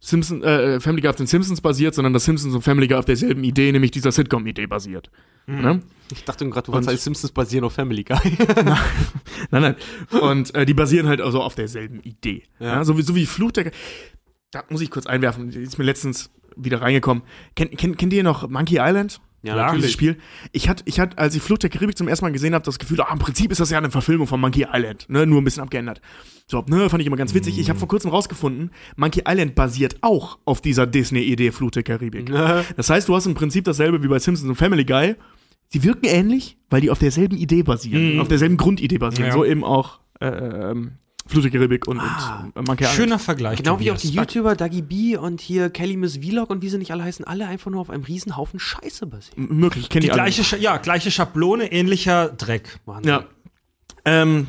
Simpson, 0.00 0.42
äh, 0.44 0.78
Family 0.80 1.00
Guy 1.02 1.10
auf 1.10 1.16
den 1.16 1.26
Simpsons 1.26 1.60
basiert, 1.60 1.94
sondern 1.94 2.12
dass 2.12 2.24
Simpsons 2.24 2.54
und 2.54 2.62
Family 2.62 2.86
Guy 2.86 2.96
auf 2.98 3.04
derselben 3.04 3.42
Idee, 3.44 3.72
nämlich 3.72 3.90
dieser 3.90 4.12
Sitcom-Idee 4.12 4.66
basiert. 4.66 5.10
Ne? 5.46 5.80
Ich 6.12 6.24
dachte 6.24 6.46
gerade, 6.48 6.66
du 6.66 6.72
Und- 6.72 6.74
wolltest 6.76 6.90
als 6.90 7.04
Simpsons 7.04 7.32
basieren 7.32 7.64
auf 7.64 7.72
Family 7.72 8.04
Guy. 8.04 8.18
Nein, 9.50 9.62
nein. 9.62 9.76
Und 10.20 10.54
äh, 10.54 10.66
die 10.66 10.74
basieren 10.74 11.06
halt 11.08 11.20
also 11.22 11.40
auf 11.40 11.54
derselben 11.54 12.00
Idee. 12.00 12.42
Ja. 12.58 12.66
Ja. 12.76 12.84
so, 12.84 12.98
wie, 12.98 13.02
so 13.02 13.14
wie 13.14 13.24
Fluch 13.24 13.52
der. 13.52 13.70
Da 14.50 14.64
muss 14.70 14.80
ich 14.80 14.90
kurz 14.90 15.06
einwerfen, 15.06 15.50
die 15.50 15.58
ist 15.58 15.78
mir 15.78 15.84
letztens 15.84 16.30
wieder 16.56 16.80
reingekommen. 16.80 17.22
Kennt, 17.54 17.76
kennt, 17.76 17.98
kennt 17.98 18.12
ihr 18.12 18.22
noch 18.22 18.48
Monkey 18.48 18.78
Island? 18.80 19.20
Ja, 19.42 19.72
Dieses 19.72 19.92
Spiel. 19.92 20.16
Ich 20.50 20.68
hatte, 20.68 20.82
ich 20.86 20.98
hatte, 20.98 21.16
als 21.16 21.34
ich 21.36 21.42
Flucht 21.42 21.62
der 21.62 21.70
Karibik 21.70 21.96
zum 21.96 22.08
ersten 22.08 22.24
Mal 22.24 22.32
gesehen 22.32 22.54
habe, 22.54 22.64
das 22.64 22.80
Gefühl, 22.80 23.00
ah, 23.02 23.12
im 23.12 23.20
Prinzip 23.20 23.52
ist 23.52 23.60
das 23.60 23.70
ja 23.70 23.78
eine 23.78 23.90
Verfilmung 23.90 24.26
von 24.26 24.40
Monkey 24.40 24.66
Island, 24.72 25.06
ne, 25.08 25.26
nur 25.26 25.40
ein 25.40 25.44
bisschen 25.44 25.62
abgeändert. 25.62 26.00
So, 26.48 26.64
ne, 26.68 26.90
fand 26.90 27.02
ich 27.02 27.06
immer 27.06 27.16
ganz 27.16 27.34
witzig. 27.34 27.56
Ich 27.58 27.68
habe 27.68 27.78
vor 27.78 27.86
kurzem 27.86 28.10
rausgefunden, 28.10 28.72
Monkey 28.96 29.22
Island 29.28 29.54
basiert 29.54 29.98
auch 30.00 30.38
auf 30.44 30.60
dieser 30.60 30.88
Disney-Idee 30.88 31.52
Flucht 31.52 31.76
der 31.76 31.84
Karibik. 31.84 32.28
Das 32.76 32.90
heißt, 32.90 33.08
du 33.08 33.14
hast 33.14 33.26
im 33.26 33.34
Prinzip 33.34 33.64
dasselbe 33.64 34.02
wie 34.02 34.08
bei 34.08 34.18
Simpsons 34.18 34.48
und 34.48 34.56
Family 34.56 34.84
Guy. 34.84 35.14
Sie 35.68 35.84
wirken 35.84 36.06
ähnlich, 36.06 36.56
weil 36.70 36.80
die 36.80 36.90
auf 36.90 36.98
derselben 36.98 37.36
Idee 37.36 37.62
basieren, 37.62 38.14
Mhm. 38.14 38.20
auf 38.20 38.28
derselben 38.28 38.56
Grundidee 38.56 38.98
basieren. 38.98 39.28
Ja. 39.28 39.34
So 39.34 39.44
eben 39.44 39.62
auch 39.62 40.00
äh, 40.20 40.26
ähm, 40.26 40.92
Flucht 41.28 41.44
der 41.44 41.50
Karibik 41.52 41.86
und, 41.86 42.00
Ah. 42.00 42.48
und 42.54 42.66
Monkey 42.66 42.84
Island. 42.84 42.96
Schöner 42.96 43.18
Vergleich. 43.18 43.58
Genau 43.58 43.78
wie 43.78 43.90
auch 43.92 43.96
die. 43.98 44.08
YouTuber 44.08 44.56
Dagi 44.56 44.82
B 44.82 45.16
und 45.16 45.40
hier 45.40 45.70
Kelly 45.70 45.96
Miss 45.96 46.16
Vlog 46.16 46.50
und 46.50 46.62
wie 46.62 46.68
sie 46.68 46.78
nicht 46.78 46.90
alle 46.90 47.04
heißen, 47.04 47.24
alle 47.24 47.46
einfach 47.46 47.70
nur 47.70 47.80
auf 47.80 47.90
einem 47.90 48.02
Riesenhaufen 48.04 48.58
Scheiße 48.58 49.06
basieren. 49.06 49.48
M- 49.50 49.56
Möglich, 49.58 49.84
ich 49.84 49.90
kenne 49.90 50.00
Die 50.02 50.08
die, 50.08 50.14
gleiche, 50.14 50.42
Scha- 50.42 50.56
ja, 50.58 50.78
gleiche 50.78 51.10
Schablone, 51.10 51.70
ähnlicher 51.70 52.28
Dreck. 52.30 52.80
Wahnsinn. 52.86 53.10
Ja. 53.12 53.24
Ähm, 54.04 54.46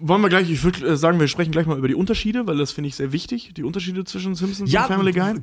wollen 0.00 0.22
wir 0.22 0.30
gleich, 0.30 0.48
ich 0.50 0.62
würde 0.64 0.86
äh, 0.86 0.96
sagen, 0.96 1.20
wir 1.20 1.28
sprechen 1.28 1.50
gleich 1.52 1.66
mal 1.66 1.76
über 1.76 1.88
die 1.88 1.94
Unterschiede, 1.94 2.46
weil 2.46 2.56
das 2.56 2.72
finde 2.72 2.88
ich 2.88 2.94
sehr 2.94 3.12
wichtig, 3.12 3.52
die 3.54 3.62
Unterschiede 3.62 4.04
zwischen 4.04 4.34
Simpsons 4.34 4.72
und 4.72 4.80
Family 4.86 5.12
Guy. 5.12 5.34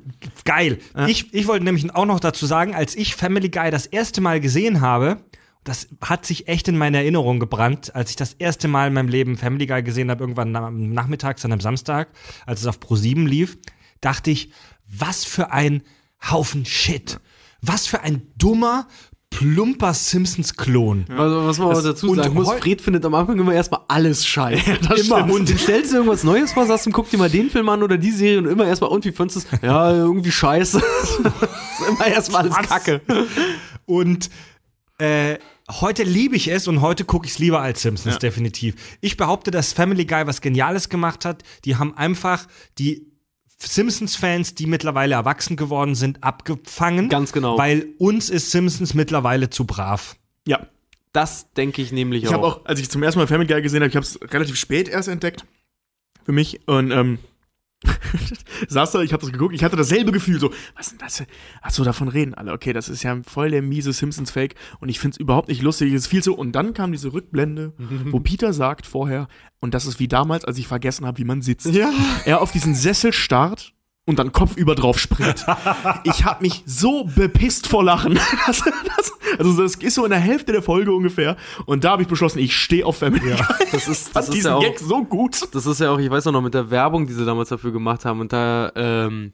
Geil. 0.43 0.79
Ja. 0.97 1.07
Ich, 1.07 1.31
ich 1.35 1.45
wollte 1.45 1.65
nämlich 1.65 1.93
auch 1.93 2.05
noch 2.05 2.19
dazu 2.19 2.47
sagen, 2.47 2.73
als 2.73 2.95
ich 2.95 3.15
Family 3.15 3.49
Guy 3.49 3.69
das 3.69 3.85
erste 3.85 4.21
Mal 4.21 4.39
gesehen 4.39 4.81
habe, 4.81 5.17
das 5.63 5.87
hat 6.01 6.25
sich 6.25 6.47
echt 6.47 6.67
in 6.67 6.77
meine 6.77 6.97
Erinnerung 6.97 7.39
gebrannt, 7.39 7.93
als 7.95 8.09
ich 8.09 8.15
das 8.15 8.33
erste 8.33 8.67
Mal 8.67 8.87
in 8.87 8.93
meinem 8.93 9.09
Leben 9.09 9.37
Family 9.37 9.65
Guy 9.65 9.83
gesehen 9.83 10.09
habe, 10.09 10.23
irgendwann 10.23 10.55
am 10.55 10.93
Nachmittags, 10.93 11.41
dann 11.41 11.51
am 11.51 11.59
Samstag, 11.59 12.09
als 12.45 12.61
es 12.61 12.67
auf 12.67 12.79
Pro 12.79 12.95
7 12.95 13.27
lief, 13.27 13.57
dachte 14.01 14.31
ich, 14.31 14.51
was 14.87 15.25
für 15.25 15.51
ein 15.51 15.83
Haufen 16.29 16.65
Shit. 16.65 17.19
Was 17.61 17.87
für 17.87 18.01
ein 18.01 18.21
dummer, 18.37 18.87
plumper 19.29 19.93
Simpsons-Klon. 19.93 21.05
Also, 21.09 21.45
was 21.45 21.57
man 21.59 21.71
aber 21.71 21.81
dazu 21.81 22.09
und 22.09 22.17
sagen 22.17 22.33
muss, 22.33 22.51
Fred 22.53 22.81
findet 22.81 23.05
am 23.05 23.13
Anfang 23.13 23.37
immer 23.37 23.53
erstmal 23.53 23.81
alles 23.87 24.25
scheiße. 24.25 24.79
das 24.89 25.01
immer. 25.01 25.19
stimmt. 25.19 25.31
Und 25.33 25.49
du 25.49 25.57
stellst 25.57 25.91
dir 25.91 25.97
irgendwas 25.97 26.23
Neues 26.23 26.53
vor, 26.53 26.65
sagst 26.65 26.87
ihm, 26.87 26.93
guck 26.93 27.09
dir 27.09 27.17
mal 27.17 27.29
den 27.29 27.49
Film 27.49 27.69
an 27.69 27.83
oder 27.83 27.97
die 27.97 28.11
Serie 28.11 28.39
und 28.39 28.47
immer 28.47 28.65
erstmal, 28.65 28.89
und 28.91 29.05
wie 29.05 29.11
fandest 29.11 29.51
du 29.51 29.55
es? 29.55 29.61
Ja, 29.61 29.91
irgendwie 29.91 30.31
scheiße. 30.31 30.81
das 30.81 31.09
ist 31.81 31.89
immer 31.89 32.07
erstmal 32.07 32.43
alles 32.43 32.55
Was? 32.57 32.67
Kacke. 32.67 33.01
Und 33.85 34.29
äh, 34.99 35.37
heute 35.69 36.03
liebe 36.03 36.35
ich 36.35 36.49
es 36.49 36.67
und 36.67 36.81
heute 36.81 37.05
gucke 37.05 37.25
ich 37.25 37.33
es 37.33 37.39
lieber 37.39 37.61
als 37.61 37.81
Simpsons, 37.81 38.15
Ja. 38.15 38.19
definitiv. 38.19 38.75
Ich 39.01 39.17
behaupte, 39.17 39.51
dass 39.51 39.73
Family 39.73 40.05
Guy 40.05 40.27
was 40.27 40.41
Geniales 40.41 40.89
gemacht 40.89 41.25
hat. 41.25 41.43
Die 41.65 41.75
haben 41.77 41.95
einfach 41.97 42.47
die 42.77 43.07
Simpsons-Fans, 43.61 44.55
die 44.55 44.67
mittlerweile 44.67 45.15
erwachsen 45.15 45.55
geworden 45.57 45.95
sind, 45.95 46.23
abgefangen. 46.23 47.09
Ganz 47.09 47.31
genau. 47.33 47.57
Weil 47.57 47.87
uns 47.97 48.29
ist 48.29 48.51
Simpsons 48.51 48.93
mittlerweile 48.93 49.49
zu 49.49 49.65
brav. 49.65 50.15
Ja. 50.47 50.65
Das 51.11 51.51
denke 51.53 51.81
ich 51.81 51.91
nämlich 51.91 52.23
Ich 52.23 52.31
habe 52.31 52.45
auch, 52.45 52.65
als 52.65 52.79
ich 52.79 52.89
zum 52.89 53.01
ersten 53.01 53.19
Mal 53.19 53.25
Family 53.27 53.47
Guy 53.51 53.61
gesehen 53.63 53.81
habe, 53.81 53.89
ich 53.89 53.95
habe 53.95 54.05
es 54.05 54.19
relativ 54.31 54.55
spät 54.57 54.87
erst 54.87 55.07
entdeckt. 55.07 55.43
Für 56.23 56.31
mich. 56.31 56.59
Und 56.67 56.91
ähm, 56.91 57.17
saß 58.67 58.91
da, 58.91 59.01
ich 59.01 59.13
habe 59.13 59.21
das 59.21 59.31
geguckt, 59.31 59.53
ich 59.55 59.63
hatte 59.63 59.75
dasselbe 59.75 60.11
Gefühl, 60.11 60.39
so, 60.39 60.51
was 60.75 60.87
ist 60.87 60.91
denn 60.91 60.99
das? 60.99 61.23
Achso, 61.61 61.83
davon 61.83 62.07
reden 62.07 62.33
alle. 62.33 62.51
Okay, 62.51 62.73
das 62.73 62.89
ist 62.89 63.03
ja 63.03 63.17
voll 63.25 63.51
der 63.51 63.61
miese 63.61 63.93
Simpsons-Fake 63.93 64.55
und 64.79 64.89
ich 64.89 64.99
finde 64.99 65.15
es 65.15 65.19
überhaupt 65.19 65.47
nicht 65.47 65.61
lustig, 65.61 65.93
es 65.93 66.03
ist 66.03 66.07
viel 66.07 66.23
so. 66.23 66.35
Und 66.35 66.53
dann 66.53 66.73
kam 66.73 66.91
diese 66.91 67.13
Rückblende, 67.13 67.73
wo 67.77 68.19
Peter 68.19 68.53
sagt 68.53 68.85
vorher, 68.85 69.27
und 69.59 69.73
das 69.73 69.85
ist 69.85 69.99
wie 69.99 70.07
damals, 70.07 70.45
als 70.45 70.57
ich 70.57 70.67
vergessen 70.67 71.05
habe, 71.05 71.17
wie 71.17 71.25
man 71.25 71.41
sitzt. 71.41 71.67
Ja. 71.67 71.91
Er 72.25 72.41
auf 72.41 72.51
diesen 72.51 72.75
Sessel 72.75 73.13
starrt 73.13 73.73
und 74.09 74.17
dann 74.17 74.31
kopfüber 74.31 74.73
drauf 74.73 74.97
springt. 74.97 75.45
ich 76.03 76.25
habe 76.25 76.41
mich 76.41 76.63
so 76.65 77.03
bepisst 77.03 77.67
vor 77.67 77.83
Lachen. 77.83 78.19
Das, 78.47 78.63
das, 78.63 79.11
also 79.37 79.61
das 79.61 79.75
ist 79.75 79.93
so 79.93 80.05
in 80.05 80.09
der 80.09 80.19
Hälfte 80.19 80.51
der 80.51 80.63
Folge 80.63 80.91
ungefähr. 80.91 81.37
Und 81.67 81.83
da 81.83 81.91
habe 81.91 82.01
ich 82.01 82.07
beschlossen, 82.07 82.39
ich 82.39 82.55
stehe 82.55 82.83
auf 82.83 82.97
Family. 82.97 83.29
Ja. 83.29 83.47
Das 83.71 83.87
ist, 83.87 84.15
Das 84.15 84.29
ist 84.29 84.43
ja 84.43 84.55
auch, 84.55 84.61
Gag 84.61 84.79
so 84.79 85.03
gut. 85.03 85.53
das 85.53 85.67
ist 85.67 85.79
ja 85.79 85.91
auch, 85.91 85.99
ich 85.99 86.09
weiß 86.09 86.25
auch 86.27 86.31
noch, 86.31 86.41
mit 86.41 86.55
der 86.55 86.71
Werbung, 86.71 87.05
die 87.05 87.13
sie 87.13 87.25
damals 87.25 87.49
dafür 87.49 87.71
gemacht 87.71 88.05
haben 88.05 88.21
und 88.21 88.33
da, 88.33 88.71
ähm, 88.75 89.33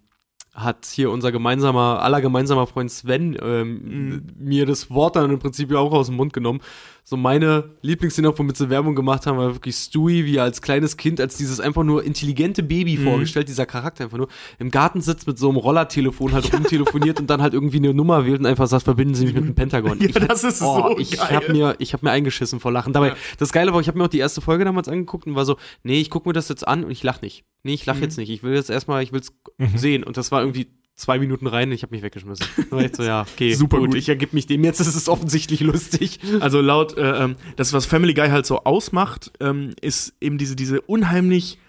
hat 0.54 0.86
hier 0.86 1.12
unser 1.12 1.32
gemeinsamer, 1.32 2.02
aller 2.02 2.22
gemeinsamer 2.22 2.66
Freund 2.68 2.90
Sven 2.90 3.38
ähm, 3.42 4.24
mir 4.38 4.66
das 4.66 4.90
Wort 4.90 5.16
dann 5.16 5.30
im 5.30 5.40
Prinzip 5.40 5.74
auch 5.74 5.92
aus 5.92 6.08
dem 6.08 6.16
Mund 6.16 6.34
genommen. 6.34 6.62
So 7.08 7.18
meine 7.18 7.70
Lieblingsszene, 7.84 8.36
womit 8.36 8.58
sie 8.58 8.72
Werbung 8.72 8.96
gemacht 8.96 9.28
haben, 9.28 9.38
war 9.38 9.54
wirklich 9.54 9.76
Stewie, 9.76 10.26
wie 10.26 10.38
er 10.38 10.44
als 10.44 10.64
kleines 10.64 10.98
Kind, 10.98 11.22
als 11.22 11.38
dieses 11.38 11.60
einfach 11.60 11.84
nur 11.84 12.04
intelligente 12.04 12.64
Baby 12.64 12.98
vorgestellt, 12.98 13.48
dieser 13.48 13.68
Charakter 13.68 14.06
einfach 14.06 14.18
nur, 14.18 14.28
im 14.58 14.72
Garten 14.72 15.02
sitzt 15.02 15.28
mit 15.28 15.38
so 15.38 15.50
einem 15.50 15.58
Rollertelefon 15.60 16.34
halt 16.34 16.52
rumtelefoniert 16.54 17.20
und 17.20 17.30
dann 17.30 17.44
halt 17.44 17.54
irgendwie 17.54 17.78
eine 17.78 17.94
Nummer 17.94 18.26
wählt 18.26 18.40
und 18.40 18.48
einfach 18.48 18.66
sagt, 18.66 18.86
verbinden 18.86 19.14
Sie 19.14 19.26
mich 19.26 19.36
mit 19.36 19.44
dem 19.46 19.54
Pentagon. 19.54 20.00
Ja, 20.02 20.08
Ich- 20.08 20.14
das 20.16 20.44
ist 20.44 20.64
oh, 20.64 20.94
so 20.94 20.98
ich 20.98 21.12
geil. 21.12 21.36
hab 21.36 21.48
mir, 21.50 21.76
ich 21.78 21.94
hab 21.94 22.02
mir 22.02 22.10
eingeschissen 22.10 22.60
vor 22.60 22.72
Lachen. 22.72 22.92
Dabei, 22.92 23.14
das 23.38 23.52
Geile 23.54 23.72
war, 23.72 23.80
ich 23.82 23.88
habe 23.88 24.00
mir 24.00 24.06
auch 24.06 24.10
die 24.10 24.18
erste 24.18 24.42
Folge 24.42 24.66
damals 24.66 24.88
angeguckt 24.88 25.28
und 25.28 25.36
war 25.36 25.46
so, 25.46 25.58
nee, 25.84 26.02
ich 26.02 26.10
gucke 26.10 26.28
mir 26.28 26.34
das 26.34 26.50
jetzt 26.50 26.68
an 26.68 26.84
und 26.84 26.90
ich 26.90 27.04
lach 27.04 27.22
nicht. 27.22 27.44
Nee, 27.62 27.76
ich 27.76 27.86
Mhm. 27.86 27.94
lach 27.94 28.00
jetzt 28.02 28.18
nicht. 28.18 28.32
Ich 28.32 28.42
will 28.42 28.56
jetzt 28.56 28.72
erstmal, 28.72 29.04
ich 29.04 29.14
will's 29.14 29.32
sehen. 29.76 30.04
Und 30.04 30.18
das 30.18 30.32
war 30.32 30.42
irgendwie 30.42 30.68
zwei 30.96 31.20
Minuten 31.20 31.48
rein 31.48 31.72
ich 31.72 31.84
habe 31.84 31.94
mich 31.94 32.04
weggeschmissen. 32.04 32.46
Da 32.70 32.78
war 32.78 32.84
ich 32.84 32.96
so, 32.96 33.04
ja, 33.04 33.22
okay, 33.22 33.54
Super 33.54 33.80
gut. 33.80 33.96
Ich 33.96 34.10
ergib 34.10 34.34
mich 34.34 34.48
dem 34.48 34.64
jetzt, 34.64 34.80
es 34.80 34.96
ist 34.96 35.10
offensichtlich 35.10 35.60
lustig. 35.60 36.20
Also 36.40 36.62
laut, 36.62 36.98
äh, 36.98 37.24
ähm, 37.24 37.36
das, 37.56 37.74
was 37.74 37.86
Family 37.86 38.14
Guy 38.14 38.30
halt 38.30 38.46
so 38.46 38.64
ausmacht, 38.64 39.32
ähm, 39.40 39.74
ist 39.82 40.14
eben 40.22 40.38
diese, 40.38 40.56
diese 40.56 40.82
unheimlich 40.82 41.60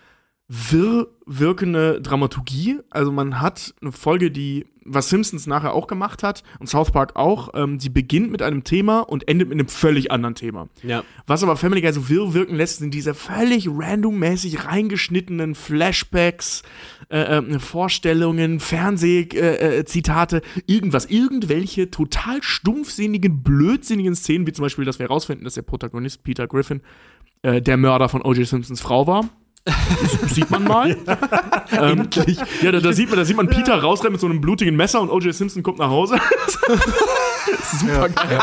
wirr 0.49 1.09
wirkende 1.27 2.01
Dramaturgie. 2.01 2.79
Also 2.91 3.11
man 3.11 3.41
hat 3.41 3.75
eine 3.81 3.93
Folge, 3.93 4.31
die, 4.31 4.67
was 4.87 5.09
Simpsons 5.09 5.47
nachher 5.47 5.75
auch 5.75 5.87
gemacht 5.87 6.23
hat 6.23 6.43
und 6.59 6.69
South 6.69 6.91
Park 6.91 7.17
auch, 7.17 7.51
ähm, 7.55 7.79
die 7.79 7.89
beginnt 7.89 8.31
mit 8.31 8.43
einem 8.43 8.65
Thema 8.65 9.01
und 9.01 9.29
endet 9.29 9.49
mit 9.49 9.59
einem 9.59 9.69
völlig 9.69 10.11
anderen 10.11 10.35
Thema. 10.35 10.69
Ja. 10.83 11.03
Was 11.27 11.43
aber 11.43 11.57
Family 11.57 11.81
Guy 11.81 11.93
so 11.93 12.09
wirr 12.09 12.35
wirken 12.35 12.57
lässt, 12.57 12.79
sind 12.79 12.95
diese 12.95 13.15
völlig 13.15 13.69
randommäßig 13.69 14.65
reingeschnittenen 14.65 15.55
Flashbacks, 15.55 16.63
äh, 17.09 17.19
äh, 17.19 17.59
Vorstellungen, 17.59 18.61
Fernsehzitate, 18.61 20.39
äh, 20.39 20.61
irgendwas, 20.67 21.07
irgendwelche 21.07 21.91
total 21.91 22.43
stumpfsinnigen, 22.43 23.43
blödsinnigen 23.43 24.15
Szenen, 24.15 24.47
wie 24.47 24.53
zum 24.53 24.63
Beispiel, 24.65 24.85
dass 24.85 24.99
wir 24.99 25.09
herausfinden, 25.09 25.45
dass 25.45 25.55
der 25.55 25.63
Protagonist 25.63 26.25
Peter 26.25 26.47
Griffin 26.47 26.81
äh, 27.43 27.61
der 27.61 27.77
Mörder 27.77 28.09
von 28.09 28.23
O.J. 28.23 28.47
Simpsons 28.47 28.81
Frau 28.81 29.07
war. 29.07 29.29
Das 29.67 30.31
sieht 30.35 30.51
man 30.51 30.65
mal. 30.65 30.91
ähm, 31.73 32.09
ja, 32.63 32.73
da, 32.73 32.81
da, 32.81 32.93
sieht 32.93 33.09
man, 33.09 33.19
da 33.19 33.25
sieht 33.25 33.37
man 33.37 33.49
Peter 33.49 33.75
rausrennen 33.75 34.13
mit 34.13 34.21
so 34.21 34.29
einem 34.29 34.41
blutigen 34.41 34.77
Messer 34.77 35.01
und 35.01 35.11
O.J. 35.11 35.35
Simpson 35.35 35.63
kommt 35.63 35.79
nach 35.79 35.91
Hause. 35.91 36.19
Super 37.81 38.09
geil. 38.09 38.39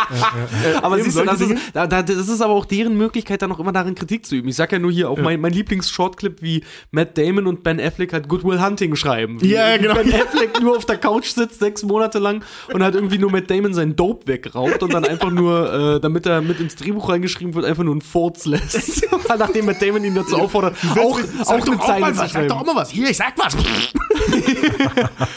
Aber 0.81 1.01
siehst 1.01 1.17
du, 1.17 1.23
das 1.23 1.41
ist, 1.41 1.55
das 1.73 2.09
ist 2.09 2.41
aber 2.41 2.53
auch 2.53 2.65
deren 2.65 2.97
Möglichkeit, 2.97 3.41
dann 3.41 3.51
auch 3.51 3.59
immer 3.59 3.71
darin 3.71 3.95
Kritik 3.95 4.25
zu 4.25 4.35
üben. 4.35 4.49
Ich 4.49 4.55
sag 4.55 4.71
ja 4.71 4.79
nur 4.79 4.91
hier 4.91 5.09
auch 5.09 5.17
mein, 5.17 5.39
mein 5.41 5.53
Lieblings-Shortclip, 5.53 6.41
wie 6.41 6.63
Matt 6.91 7.17
Damon 7.17 7.47
und 7.47 7.63
Ben 7.63 7.79
Affleck 7.79 8.13
halt 8.13 8.27
Good 8.27 8.43
Will 8.43 8.61
Hunting 8.61 8.95
schreiben. 8.95 9.39
Ja, 9.41 9.77
genau. 9.77 9.95
Ben 9.95 10.13
Affleck 10.13 10.61
nur 10.61 10.77
auf 10.77 10.85
der 10.85 10.97
Couch 10.97 11.29
sitzt, 11.29 11.59
sechs 11.59 11.83
Monate 11.83 12.19
lang 12.19 12.43
und 12.73 12.83
halt 12.83 12.95
irgendwie 12.95 13.17
nur 13.17 13.31
Matt 13.31 13.49
Damon 13.49 13.73
sein 13.73 13.95
Dope 13.95 14.27
wegraubt 14.27 14.83
und 14.83 14.93
dann 14.93 15.05
einfach 15.05 15.31
nur, 15.31 15.95
äh, 15.95 15.99
damit 15.99 16.25
er 16.25 16.41
mit 16.41 16.59
ins 16.59 16.75
Drehbuch 16.75 17.09
reingeschrieben 17.09 17.53
wird, 17.55 17.65
einfach 17.65 17.83
nur 17.83 17.93
einen 17.93 18.01
Furz 18.01 18.45
lässt. 18.45 19.07
Nachdem 19.37 19.65
Matt 19.65 19.81
Damon 19.81 20.03
ihn 20.03 20.15
dazu 20.15 20.37
auffordert, 20.37 20.75
auch, 20.97 21.19
auch 21.45 21.67
eine 21.67 21.79
Zeile 21.79 22.05
zu 22.05 22.11
was, 22.11 22.17
sag 22.17 22.29
schreiben. 22.29 22.47
doch 22.49 22.61
auch 22.61 22.65
mal 22.65 22.75
was. 22.75 22.89
Hier, 22.91 23.09
ich 23.09 23.17
sag 23.17 23.33
was. 23.37 23.55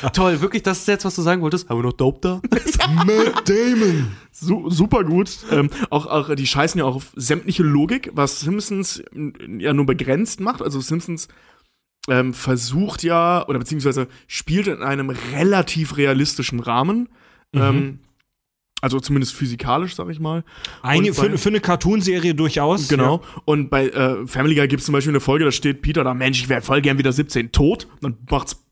Toll, 0.12 0.40
wirklich, 0.40 0.62
das 0.62 0.78
ist 0.78 0.88
jetzt, 0.88 1.04
was 1.04 1.14
du 1.14 1.22
sagen 1.22 1.42
wolltest. 1.42 1.68
Haben 1.68 1.78
wir 1.78 1.84
noch 1.84 1.92
Dope 1.92 2.18
da? 2.20 2.40
Matt 2.50 3.48
Damon. 3.48 3.55
Su 4.30 4.68
super 4.70 5.04
gut. 5.04 5.30
Ähm, 5.50 5.70
auch, 5.90 6.07
auch, 6.07 6.34
die 6.34 6.46
scheißen 6.46 6.78
ja 6.78 6.84
auch 6.84 6.96
auf 6.96 7.12
sämtliche 7.16 7.62
Logik, 7.62 8.11
was 8.14 8.40
Simpsons 8.40 9.02
ja 9.59 9.72
nur 9.72 9.86
begrenzt 9.86 10.40
macht. 10.40 10.62
Also 10.62 10.80
Simpsons 10.80 11.28
ähm, 12.09 12.34
versucht 12.34 13.02
ja, 13.02 13.46
oder 13.48 13.59
beziehungsweise 13.59 14.09
spielt 14.26 14.66
in 14.68 14.82
einem 14.82 15.11
relativ 15.11 15.96
realistischen 15.96 16.61
Rahmen. 16.61 17.09
Ähm, 17.54 18.00
also 18.82 19.00
zumindest 19.00 19.34
physikalisch, 19.34 19.94
sag 19.96 20.11
ich 20.11 20.20
mal. 20.20 20.44
Eine, 20.82 21.09
bei- 21.09 21.14
für, 21.14 21.38
für 21.38 21.48
eine 21.48 21.61
Cartoonserie 21.61 22.34
durchaus. 22.34 22.88
Genau. 22.88 23.22
Und 23.46 23.70
bei 23.70 23.88
äh, 23.88 24.26
Family 24.26 24.54
Guy 24.54 24.68
gibt 24.68 24.80
es 24.80 24.86
zum 24.86 24.92
Beispiel 24.92 25.12
eine 25.12 25.20
Folge, 25.20 25.46
da 25.46 25.50
steht 25.50 25.80
Peter 25.80 26.04
da, 26.04 26.12
Mensch, 26.12 26.40
ich 26.40 26.48
wäre 26.50 26.61
voll 26.61 26.82
gern 26.82 26.98
wieder 26.98 27.11
17, 27.12 27.52
tot. 27.52 27.86
Und 27.94 28.02
dann 28.02 28.16
macht's 28.30 28.62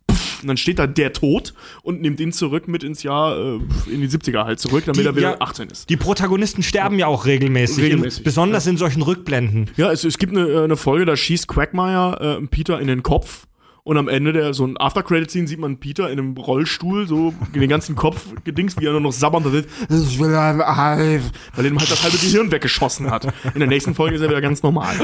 und 0.45 0.49
dann 0.49 0.57
steht 0.57 0.79
da 0.79 0.87
der 0.87 1.13
tot 1.13 1.55
und 1.83 2.01
nimmt 2.01 2.21
ihn 2.21 2.33
zurück 2.33 2.69
mit 2.69 2.85
ins 2.85 3.03
Jahr, 3.03 3.37
äh, 3.37 3.59
in 3.91 4.01
die 4.01 4.09
70er 4.09 4.45
halt 4.45 4.61
zurück, 4.61 4.85
damit 4.87 5.03
Die- 5.03 5.07
er 5.07 5.17
wieder 5.17 5.31
ja. 5.33 5.41
18 5.41 5.69
ist. 5.71 5.89
Die 5.91 5.97
Protagonisten 5.97 6.63
sterben 6.63 6.99
ja 6.99 7.07
auch 7.07 7.27
regelmäßig. 7.27 7.85
Regelmäßig, 7.85 8.19
in, 8.21 8.25
besonders 8.25 8.67
in 8.67 8.77
solchen 8.77 9.03
Rückblenden. 9.03 9.71
Ja, 9.77 9.91
es, 9.91 10.05
es 10.05 10.19
gibt 10.19 10.37
eine, 10.37 10.63
eine 10.63 10.77
Folge, 10.77 11.05
da 11.07 11.17
schießt 11.17 11.49
Quagmire 11.49 12.39
äh, 12.43 12.47
Peter 12.47 12.81
in 12.81 12.87
den 12.87 13.03
Kopf. 13.03 13.47
Und 13.87 13.99
am 13.99 14.09
Ende 14.09 14.33
der 14.33 14.55
so 14.55 14.67
ein 14.67 14.79
After-Credit-Scene 14.79 15.47
sieht 15.47 15.59
man 15.59 15.77
Peter 15.77 16.11
in 16.11 16.19
einem 16.19 16.35
Rollstuhl, 16.39 17.07
so 17.07 17.35
den 17.55 17.69
ganzen 17.69 17.95
Kopf 17.95 18.29
gedingst, 18.43 18.81
wie 18.81 18.87
er 18.87 18.93
nur 18.93 19.03
noch 19.03 19.13
sabbernd 19.13 19.47
sitzt. 19.49 19.69
Ich 19.91 20.19
will 20.19 20.35
alive. 20.35 21.31
Weil 21.55 21.67
er 21.67 21.71
ihm 21.71 21.79
halt 21.79 21.91
das 21.91 22.03
halbe 22.03 22.17
Gehirn 22.17 22.51
weggeschossen 22.51 23.11
hat. 23.11 23.27
In 23.53 23.61
der 23.61 23.69
nächsten 23.69 23.95
Folge 23.95 24.17
ist 24.17 24.23
er 24.23 24.31
wieder 24.31 24.41
ganz 24.41 24.63
normal. 24.63 24.97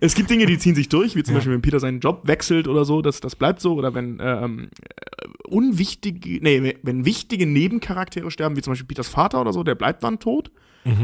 es 0.00 0.14
gibt 0.14 0.30
Dinge, 0.30 0.46
die 0.46 0.56
ziehen 0.56 0.74
sich 0.74 0.88
durch, 0.88 1.14
wie 1.16 1.22
zum 1.22 1.34
Beispiel, 1.34 1.52
wenn 1.52 1.60
Peter 1.60 1.80
seinen 1.80 2.00
Job 2.00 2.22
wechselt 2.24 2.66
oder 2.66 2.86
so, 2.86 3.02
das, 3.02 3.20
das 3.20 3.36
bleibt 3.36 3.60
so. 3.60 3.74
Oder 3.74 3.92
wenn 3.94 4.18
ähm, 4.22 4.70
äh, 4.80 5.26
unwichtige, 5.48 6.42
nee, 6.42 6.76
wenn 6.82 7.04
wichtige 7.04 7.44
Nebencharaktere 7.44 8.30
sterben, 8.30 8.56
wie 8.56 8.62
zum 8.62 8.70
Beispiel 8.70 8.86
Peters 8.86 9.08
Vater 9.08 9.38
oder 9.42 9.52
so, 9.52 9.62
der 9.64 9.74
bleibt 9.74 10.02
dann 10.02 10.18
tot. 10.18 10.50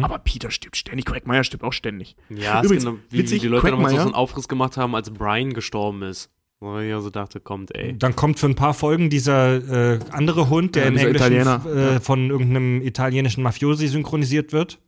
Aber 0.02 0.18
Peter 0.18 0.50
stirbt 0.50 0.76
ständig, 0.76 1.04
Quagmire 1.04 1.44
stirbt 1.44 1.64
auch 1.64 1.72
ständig. 1.72 2.16
Ja, 2.30 2.62
Übrigens, 2.62 2.84
ist 2.84 2.90
genau, 2.90 2.98
wie, 3.10 3.18
witzig, 3.18 3.36
wie 3.36 3.46
die 3.46 3.48
Leute 3.48 3.70
damals 3.70 3.94
so 3.94 4.00
einen 4.00 4.14
Aufriss 4.14 4.48
gemacht 4.48 4.76
haben, 4.76 4.94
als 4.94 5.10
Brian 5.10 5.52
gestorben 5.52 6.02
ist. 6.02 6.30
Wo 6.58 6.78
ich 6.78 6.92
also 6.94 7.10
dachte, 7.10 7.38
kommt, 7.38 7.74
ey. 7.74 7.98
Dann 7.98 8.16
kommt 8.16 8.38
für 8.38 8.46
ein 8.46 8.54
paar 8.54 8.72
Folgen 8.72 9.10
dieser 9.10 9.94
äh, 9.94 9.98
andere 10.10 10.48
Hund, 10.48 10.74
der 10.74 10.84
Ja, 10.84 10.88
in 10.88 10.94
dieser 10.94 11.06
Englisch 11.08 11.22
Italiener, 11.22 11.66
äh, 11.66 12.00
von 12.00 12.30
irgendeinem 12.30 12.80
italienischen 12.80 13.42
Mafiosi 13.42 13.88
synchronisiert 13.88 14.54
wird. 14.54 14.78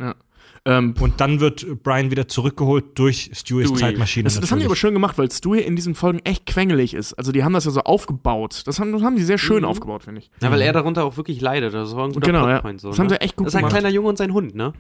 Ähm, 0.65 0.95
Und 1.01 1.21
dann 1.21 1.41
wird 1.41 1.83
Brian 1.83 2.11
wieder 2.11 2.29
zurückgeholt 2.29 2.99
durch 2.99 3.31
Stewies 3.35 3.69
Stewie. 3.69 3.81
Zeitmaschine. 3.81 4.25
Das, 4.25 4.41
das 4.41 4.51
haben 4.51 4.59
die 4.59 4.67
aber 4.67 4.77
schön 4.77 4.93
gemacht, 4.93 5.19
weil 5.19 5.31
Stewie 5.31 5.61
in 5.61 5.77
diesen 5.77 5.95
Folgen 5.95 6.21
echt 6.25 6.47
quengelig 6.47 6.95
ist. 6.95 7.15
Also 7.15 7.33
die 7.33 7.45
haben 7.45 7.53
das 7.53 7.65
ja 7.65 7.71
so 7.71 7.81
aufgebaut. 7.81 8.63
Das 8.67 8.81
haben, 8.81 8.93
das 8.93 9.03
haben 9.03 9.17
die 9.17 9.23
sehr 9.25 9.39
schön 9.39 9.65
aufgebaut, 9.65 10.03
finde 10.05 10.21
ich. 10.21 10.31
Ja, 10.43 10.51
weil 10.51 10.61
er 10.63 10.73
darunter 10.73 11.05
auch 11.05 11.17
wirklich 11.17 11.41
leidet. 11.41 11.75
Das 11.75 11.95
war 11.97 12.05
ein 12.07 12.13
guter 12.13 12.27
Genau, 12.27 12.49
ja. 12.49 12.63
So, 12.79 12.91
Das 12.91 12.99
haben 12.99 13.07
ne? 13.07 13.15
sie 13.15 13.21
echt 13.21 13.37
gut 13.37 13.47
Das 13.47 13.53
ist 13.53 13.57
ein 13.57 13.61
gemacht. 13.61 13.73
kleiner 13.73 13.89
Junge 13.89 14.09
und 14.09 14.19
sein 14.19 14.33
Hund, 14.33 14.55
ne? 14.55 14.73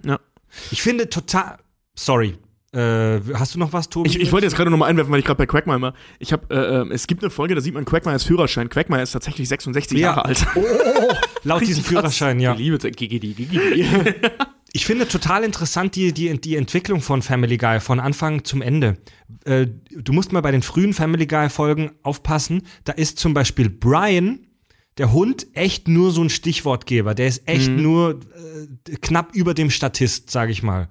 Ich 0.70 0.82
finde 0.82 1.08
total. 1.08 1.58
Sorry. 1.94 2.34
Äh, 2.72 3.20
hast 3.32 3.54
du 3.54 3.58
noch 3.58 3.72
was, 3.72 3.88
Tobi? 3.88 4.08
Ich, 4.10 4.20
ich 4.20 4.30
wollte 4.30 4.44
jetzt 4.46 4.54
gerade 4.54 4.70
nochmal 4.70 4.90
einwerfen, 4.90 5.10
weil 5.10 5.20
ich 5.20 5.24
gerade 5.24 5.38
bei 5.46 5.80
war. 5.80 5.94
Ich 6.18 6.34
habe, 6.34 6.54
äh, 6.54 6.82
äh, 6.88 6.92
es 6.92 7.06
gibt 7.06 7.22
eine 7.22 7.30
Folge, 7.30 7.54
da 7.54 7.62
sieht 7.62 7.72
man 7.72 7.86
Quagmires 7.86 8.24
Führerschein. 8.24 8.68
Quagmire 8.68 9.02
ist 9.02 9.12
tatsächlich 9.12 9.48
66 9.48 9.98
Ja. 9.98 10.08
Jahre 10.08 10.26
alt. 10.26 10.46
Oh, 10.54 10.60
oh, 10.62 11.06
oh, 11.10 11.14
laut 11.44 11.62
diesem 11.66 11.82
Führerschein, 11.82 12.40
ja. 12.40 12.52
Ich 12.52 12.58
liebe 12.58 12.76
es. 12.76 12.82
Gigidi, 12.82 13.32
Gigidi. 13.32 13.86
Ich 14.72 14.84
finde 14.84 15.08
total 15.08 15.44
interessant 15.44 15.96
die, 15.96 16.12
die, 16.12 16.38
die 16.40 16.56
Entwicklung 16.56 17.00
von 17.00 17.22
Family 17.22 17.56
Guy 17.56 17.80
von 17.80 18.00
Anfang 18.00 18.44
zum 18.44 18.60
Ende. 18.60 18.98
Äh, 19.44 19.66
du 19.90 20.12
musst 20.12 20.32
mal 20.32 20.42
bei 20.42 20.50
den 20.50 20.62
frühen 20.62 20.92
Family 20.92 21.26
Guy 21.26 21.48
Folgen 21.48 21.92
aufpassen. 22.02 22.62
Da 22.84 22.92
ist 22.92 23.18
zum 23.18 23.32
Beispiel 23.32 23.70
Brian, 23.70 24.46
der 24.98 25.12
Hund, 25.12 25.46
echt 25.54 25.88
nur 25.88 26.10
so 26.10 26.22
ein 26.22 26.28
Stichwortgeber. 26.28 27.14
Der 27.14 27.28
ist 27.28 27.48
echt 27.48 27.70
nur 27.70 28.20
äh, 28.90 28.96
knapp 28.96 29.34
über 29.34 29.54
dem 29.54 29.70
Statist, 29.70 30.30
sage 30.30 30.52
ich 30.52 30.62
mal. 30.62 30.88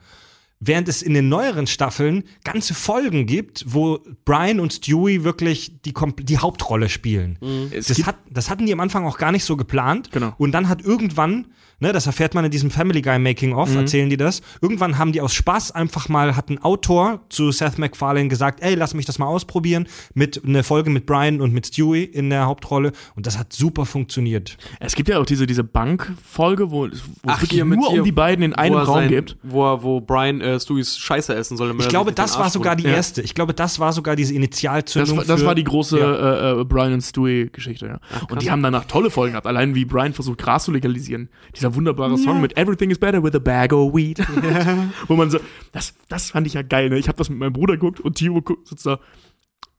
Während 0.59 0.87
es 0.87 1.03
in 1.03 1.13
den 1.13 1.29
neueren 1.29 1.67
Staffeln 1.67 2.23
ganze 2.43 2.73
Folgen 2.73 3.27
gibt, 3.27 3.63
wo 3.67 3.99
Brian 4.25 4.59
und 4.59 4.73
Stewie 4.73 5.23
wirklich 5.23 5.81
die, 5.83 5.93
die 6.21 6.37
Hauptrolle 6.39 6.89
spielen. 6.89 7.37
Es 7.71 7.87
Das, 7.87 8.05
hat, 8.07 8.15
das 8.27 8.49
hatten 8.49 8.65
die 8.65 8.73
am 8.73 8.79
Anfang 8.79 9.05
auch 9.05 9.19
gar 9.19 9.31
nicht 9.31 9.43
so 9.43 9.55
geplant. 9.55 10.11
Genau. 10.11 10.33
Und 10.39 10.53
dann 10.53 10.67
hat 10.67 10.81
irgendwann, 10.81 11.45
ne, 11.79 11.91
das 11.93 12.05
erfährt 12.07 12.33
man 12.35 12.45
in 12.45 12.51
diesem 12.51 12.71
Family 12.71 13.01
Guy 13.01 13.19
Making 13.19 13.53
of, 13.53 13.69
Mhm. 13.71 13.77
erzählen 13.77 14.09
die 14.09 14.17
das. 14.17 14.41
Irgendwann 14.61 14.97
haben 14.97 15.11
die 15.11 15.21
aus 15.21 15.33
Spaß 15.33 15.71
einfach 15.71 16.09
mal, 16.09 16.35
hat 16.35 16.49
ein 16.49 16.61
Autor 16.63 17.21
zu 17.29 17.51
Seth 17.51 17.77
MacFarlane 17.77 18.27
gesagt, 18.29 18.61
ey, 18.61 18.75
lass 18.75 18.93
mich 18.93 19.05
das 19.05 19.19
mal 19.19 19.27
ausprobieren, 19.27 19.87
mit 20.13 20.43
einer 20.45 20.63
Folge 20.63 20.89
mit 20.89 21.05
Brian 21.05 21.41
und 21.41 21.53
mit 21.53 21.67
Stewie 21.67 22.03
in 22.03 22.29
der 22.29 22.45
Hauptrolle. 22.45 22.91
Und 23.15 23.25
das 23.27 23.37
hat 23.37 23.53
super 23.53 23.85
funktioniert. 23.85 24.57
Es 24.79 24.95
gibt 24.95 25.09
ja 25.09 25.19
auch 25.19 25.25
diese, 25.25 25.45
diese 25.47 25.63
Bankfolge, 25.63 26.71
wo, 26.71 26.77
wo 26.77 26.85
es 26.87 27.01
Ach, 27.25 27.41
mit 27.41 27.51
nur 27.79 27.89
um 27.91 28.03
die 28.03 28.11
beiden 28.11 28.43
in 28.43 28.53
einem 28.53 28.75
Raum 28.75 28.85
sein- 28.95 29.09
gibt. 29.09 29.37
Wo, 29.43 29.65
er, 29.65 29.83
wo 29.83 29.99
Brian 30.01 30.41
äh, 30.41 30.59
Stewies 30.59 30.97
Scheiße 30.97 31.33
essen 31.35 31.57
soll. 31.57 31.75
Ich 31.79 31.89
glaube, 31.89 32.11
das 32.11 32.37
war 32.37 32.49
sogar 32.49 32.75
die. 32.75 32.83
Ja. 32.83 32.91
erste. 32.91 33.21
Ich 33.21 33.33
glaube, 33.33 33.53
das 33.53 33.79
war 33.79 33.93
sogar 33.93 34.15
diese 34.15 34.31
Das, 34.33 34.37
Initialzündung. 34.37 35.17
war- 35.17 35.25
das 35.25 35.43
war 35.45 35.55
die 35.55 35.63
große 35.63 35.99
Ja. 35.99 36.55
äh, 36.55 36.61
äh, 36.61 36.63
Brian 36.65 36.93
und 36.93 37.01
Stewie-Geschichte, 37.01 37.85
ja. 37.87 37.99
und 38.29 38.41
die 38.41 38.51
haben 38.51 38.61
danach 38.63 38.85
tolle 38.85 39.09
Folgen 39.09 39.33
gehabt, 39.33 39.47
allein 39.47 39.75
wie 39.75 39.85
Brian 39.85 40.13
versucht, 40.13 40.37
Gras 40.39 40.63
zu 40.65 40.71
legalisieren. 40.71 41.29
Dieser 41.55 41.66
wunderbare 41.75 42.17
Song 42.17 42.41
mit 42.41 42.57
Everything 42.57 42.89
is 42.89 42.99
better 42.99 43.23
with 43.23 43.35
a 43.35 43.39
bag 43.39 43.73
of 43.73 43.93
weed. 43.93 44.19
Wo 45.07 45.15
man 45.15 45.29
so, 45.29 45.39
das, 45.71 45.93
das 46.09 46.31
fand 46.31 46.47
ich 46.47 46.53
ja 46.53 46.61
geil, 46.61 46.89
ne? 46.89 46.97
Ich 46.97 47.07
habe 47.07 47.17
das 47.17 47.29
mit 47.29 47.39
meinem 47.39 47.53
Bruder 47.53 47.73
geguckt 47.73 47.99
und 47.99 48.15
Timo 48.15 48.41
guckt, 48.41 48.67
sitzt 48.67 48.85
da. 48.85 48.99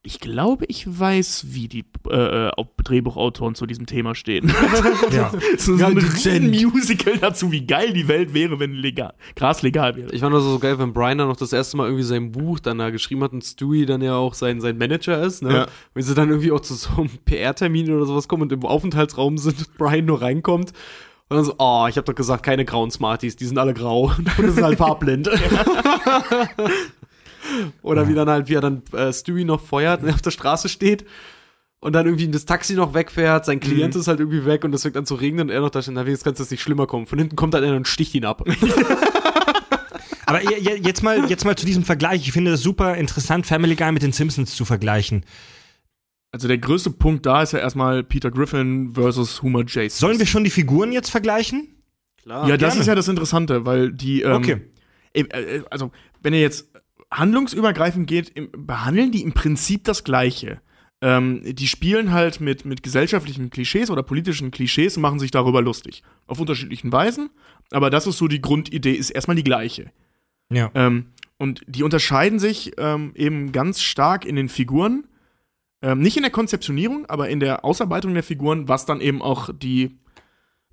Ich 0.05 0.20
glaube, 0.20 0.64
ich 0.68 0.86
weiß, 0.86 1.47
wie 1.49 1.68
die 1.68 1.84
äh, 2.09 2.49
äh, 2.49 2.53
Drehbuchautoren 2.82 3.55
zu 3.55 3.66
diesem 3.66 3.86
Thema 3.86 4.14
stehen. 4.14 4.51
Ja. 5.11 5.32
so, 5.59 5.76
so 5.76 5.86
ein 5.86 6.51
Musical 6.51 7.18
dazu, 7.18 7.51
wie 7.51 7.66
geil 7.66 7.93
die 7.93 8.09
Welt 8.09 8.34
wäre, 8.34 8.61
wenn 8.61 8.72
legal, 8.72 9.14
Gras 9.36 9.62
legal 9.62 9.97
wäre. 9.97 10.12
Ich 10.12 10.20
fand 10.20 10.34
das 10.34 10.45
so 10.45 10.59
geil, 10.59 10.78
wenn 10.78 10.93
Brian 10.93 11.18
dann 11.18 11.28
noch 11.28 11.36
das 11.36 11.53
erste 11.53 11.76
Mal 11.76 11.86
irgendwie 11.86 12.05
sein 12.05 12.30
Buch 12.30 12.61
dann 12.61 12.78
da 12.78 12.91
geschrieben 12.91 13.22
hat 13.24 13.32
und 13.32 13.45
Stewie 13.45 13.86
dann 13.86 14.03
ja 14.03 14.16
auch 14.16 14.34
sein, 14.34 14.61
sein 14.61 14.78
Manager 14.78 15.22
ist, 15.22 15.43
ne? 15.43 15.53
Ja. 15.53 15.66
Wenn 15.95 16.03
sie 16.03 16.14
dann 16.14 16.28
irgendwie 16.28 16.53
auch 16.53 16.61
zu 16.61 16.74
so 16.74 16.91
einem 16.97 17.11
PR-Termin 17.24 17.93
oder 17.93 18.07
sowas 18.07 18.28
kommen 18.28 18.43
und 18.43 18.53
im 18.53 18.64
Aufenthaltsraum 18.64 19.39
sind 19.39 19.59
und 19.59 19.78
Brian 19.78 20.05
nur 20.05 20.20
reinkommt 20.22 20.72
und 21.29 21.37
dann 21.37 21.45
so, 21.45 21.55
oh, 21.59 21.87
ich 21.89 21.97
hab 21.99 22.05
doch 22.07 22.14
gesagt, 22.14 22.43
keine 22.43 22.64
grauen 22.64 22.91
Smarties, 22.91 23.37
die 23.37 23.45
sind 23.47 23.59
alle 23.59 23.74
grau 23.74 24.12
und 24.18 24.26
das 24.26 24.39
ist 24.57 24.62
halt 24.62 24.79
farbblind. 24.79 25.29
oder 27.83 28.09
wie 28.09 28.14
dann 28.14 28.29
halt, 28.29 28.49
wie 28.49 28.55
er 28.55 28.61
dann 28.61 28.83
äh, 28.93 29.12
Stewie 29.12 29.45
noch 29.45 29.61
feuert 29.61 30.03
und 30.03 30.09
er 30.09 30.14
auf 30.14 30.22
der 30.22 30.31
Straße 30.31 30.68
steht 30.68 31.05
und 31.81 31.93
dann 31.93 32.07
irgendwie 32.07 32.29
das 32.29 32.45
Taxi 32.45 32.74
noch 32.74 32.95
wegfährt, 32.95 33.45
sein 33.45 33.61
Klient 33.61 33.95
ist 33.97 34.09
halt 34.09 34.20
irgendwie 34.20 34.45
weg 34.45 34.64
und 34.64 34.74
es 34.74 34.83
fängt 34.83 34.97
an 34.97 35.07
zu 35.07 35.14
regnen 35.14 35.43
und 35.43 35.51
er 35.51 35.61
noch 35.61 35.70
da 35.70 35.81
steht, 35.83 35.95
na 35.95 36.05
wenigstens 36.07 36.24
kann 36.24 36.43
es 36.43 36.51
nicht 36.51 36.62
schlimmer 36.62 36.87
kommen. 36.87 37.07
Von 37.07 37.18
hinten 37.18 37.37
kommt 37.37 37.55
dann 37.55 37.64
einer 37.64 37.76
und 37.76 37.89
sticht 37.89 38.14
ihn 38.14 38.24
ab. 38.24 38.45
Aber 40.26 40.43
je- 40.43 40.59
je- 40.59 40.81
jetzt 40.83 41.03
mal, 41.03 41.31
jetzt 41.31 41.45
mal 41.47 41.57
zu 41.57 41.64
diesem 41.64 41.85
Vergleich. 41.85 42.20
Ich 42.22 42.33
finde 42.33 42.51
das 42.51 42.61
super 42.61 42.97
interessant, 42.97 43.47
Family 43.47 43.76
Guy 43.76 43.93
mit 43.93 44.03
den 44.03 44.12
Simpsons 44.12 44.55
zu 44.55 44.66
vergleichen. 44.66 45.24
Also 46.39 46.47
der 46.47 46.59
größte 46.59 46.91
Punkt 46.91 47.26
da 47.26 47.43
ist 47.43 47.53
ja 47.53 47.59
erstmal 47.59 48.05
Peter 48.05 48.30
Griffin 48.30 48.95
versus 48.95 49.43
Homer 49.43 49.64
J. 49.64 49.91
Sollen 49.91 50.20
wir 50.20 50.26
schon 50.26 50.45
die 50.45 50.51
Figuren 50.51 50.93
jetzt 50.93 51.11
vergleichen? 51.11 51.66
Klar. 52.22 52.49
Ja, 52.49 52.57
das 52.57 52.74
gerne. 52.74 52.80
ist 52.80 52.86
ja 52.86 52.95
das 52.95 53.09
Interessante, 53.09 53.66
weil 53.66 53.93
die, 53.93 54.22
ähm, 54.22 54.34
Okay. 54.34 54.61
äh, 55.14 55.22
äh, 55.22 55.64
also 55.68 55.91
wenn 56.22 56.34
ihr 56.34 56.41
jetzt 56.41 56.70
handlungsübergreifend 57.11 58.07
geht, 58.07 58.28
im, 58.36 58.51
behandeln 58.53 59.11
die 59.11 59.22
im 59.22 59.32
Prinzip 59.32 59.82
das 59.82 60.05
Gleiche. 60.05 60.61
Ähm, 61.01 61.43
die 61.45 61.66
spielen 61.66 62.12
halt 62.12 62.41
mit, 62.41 62.64
mit 62.64 62.84
gesellschaftlichen 62.84 63.51
Klischees 63.51 63.91
oder 63.91 64.05
politischen 64.05 64.53
Klischees 64.53 64.97
und 64.97 65.03
machen 65.03 65.18
sich 65.18 65.32
darüber 65.32 65.61
lustig. 65.61 66.05
Auf 66.28 66.39
unterschiedlichen 66.39 66.93
Weisen, 66.93 67.30
aber 67.72 67.91
das 67.91 68.07
ist 68.07 68.18
so 68.18 68.28
die 68.28 68.41
Grundidee, 68.41 68.93
ist 68.93 69.11
erstmal 69.11 69.36
die 69.36 69.43
gleiche. 69.43 69.91
Ja. 70.53 70.70
Ähm, 70.74 71.07
und 71.36 71.62
die 71.66 71.82
unterscheiden 71.82 72.39
sich 72.39 72.74
ähm, 72.78 73.11
eben 73.16 73.51
ganz 73.51 73.82
stark 73.82 74.24
in 74.24 74.36
den 74.36 74.49
Figuren. 74.49 75.05
Ähm, 75.81 76.01
nicht 76.01 76.16
in 76.16 76.22
der 76.22 76.33
Konzeptionierung, 76.33 77.07
aber 77.07 77.29
in 77.29 77.41
der 77.41 77.64
Ausarbeitung 77.64 78.14
der 78.14 78.22
Figuren, 78.22 78.68
was 78.68 78.85
dann 78.85 79.01
eben 79.01 79.22
auch 79.22 79.51
die, 79.55 79.99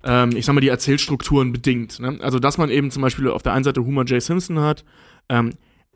ähm, 0.04 0.30
ich 0.34 0.44
sag 0.44 0.54
mal, 0.54 0.60
die 0.60 0.68
Erzählstrukturen 0.68 1.52
bedingt. 1.52 2.00
Ne? 2.00 2.18
Also, 2.20 2.38
dass 2.38 2.58
man 2.58 2.70
eben 2.70 2.90
zum 2.90 3.02
Beispiel 3.02 3.28
auf 3.28 3.42
der 3.42 3.52
einen 3.52 3.64
Seite 3.64 3.84
Homer 3.84 4.04
J. 4.04 4.20
Simpson 4.20 4.58
hat, 4.60 4.84
ähm, 5.28 5.52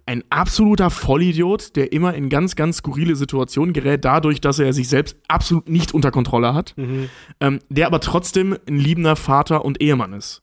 ein 0.06 0.24
absoluter 0.30 0.90
Vollidiot, 0.90 1.76
der 1.76 1.92
immer 1.92 2.14
in 2.14 2.28
ganz, 2.30 2.56
ganz 2.56 2.78
skurrile 2.78 3.14
Situationen 3.14 3.72
gerät, 3.72 4.04
dadurch, 4.04 4.40
dass 4.40 4.58
er 4.58 4.72
sich 4.72 4.88
selbst 4.88 5.16
absolut 5.28 5.68
nicht 5.68 5.94
unter 5.94 6.10
Kontrolle 6.10 6.52
hat, 6.52 6.74
ähm, 7.40 7.60
der 7.68 7.86
aber 7.86 8.00
trotzdem 8.00 8.56
ein 8.68 8.78
liebender 8.78 9.14
Vater 9.14 9.64
und 9.64 9.80
Ehemann 9.80 10.12
ist. 10.12 10.42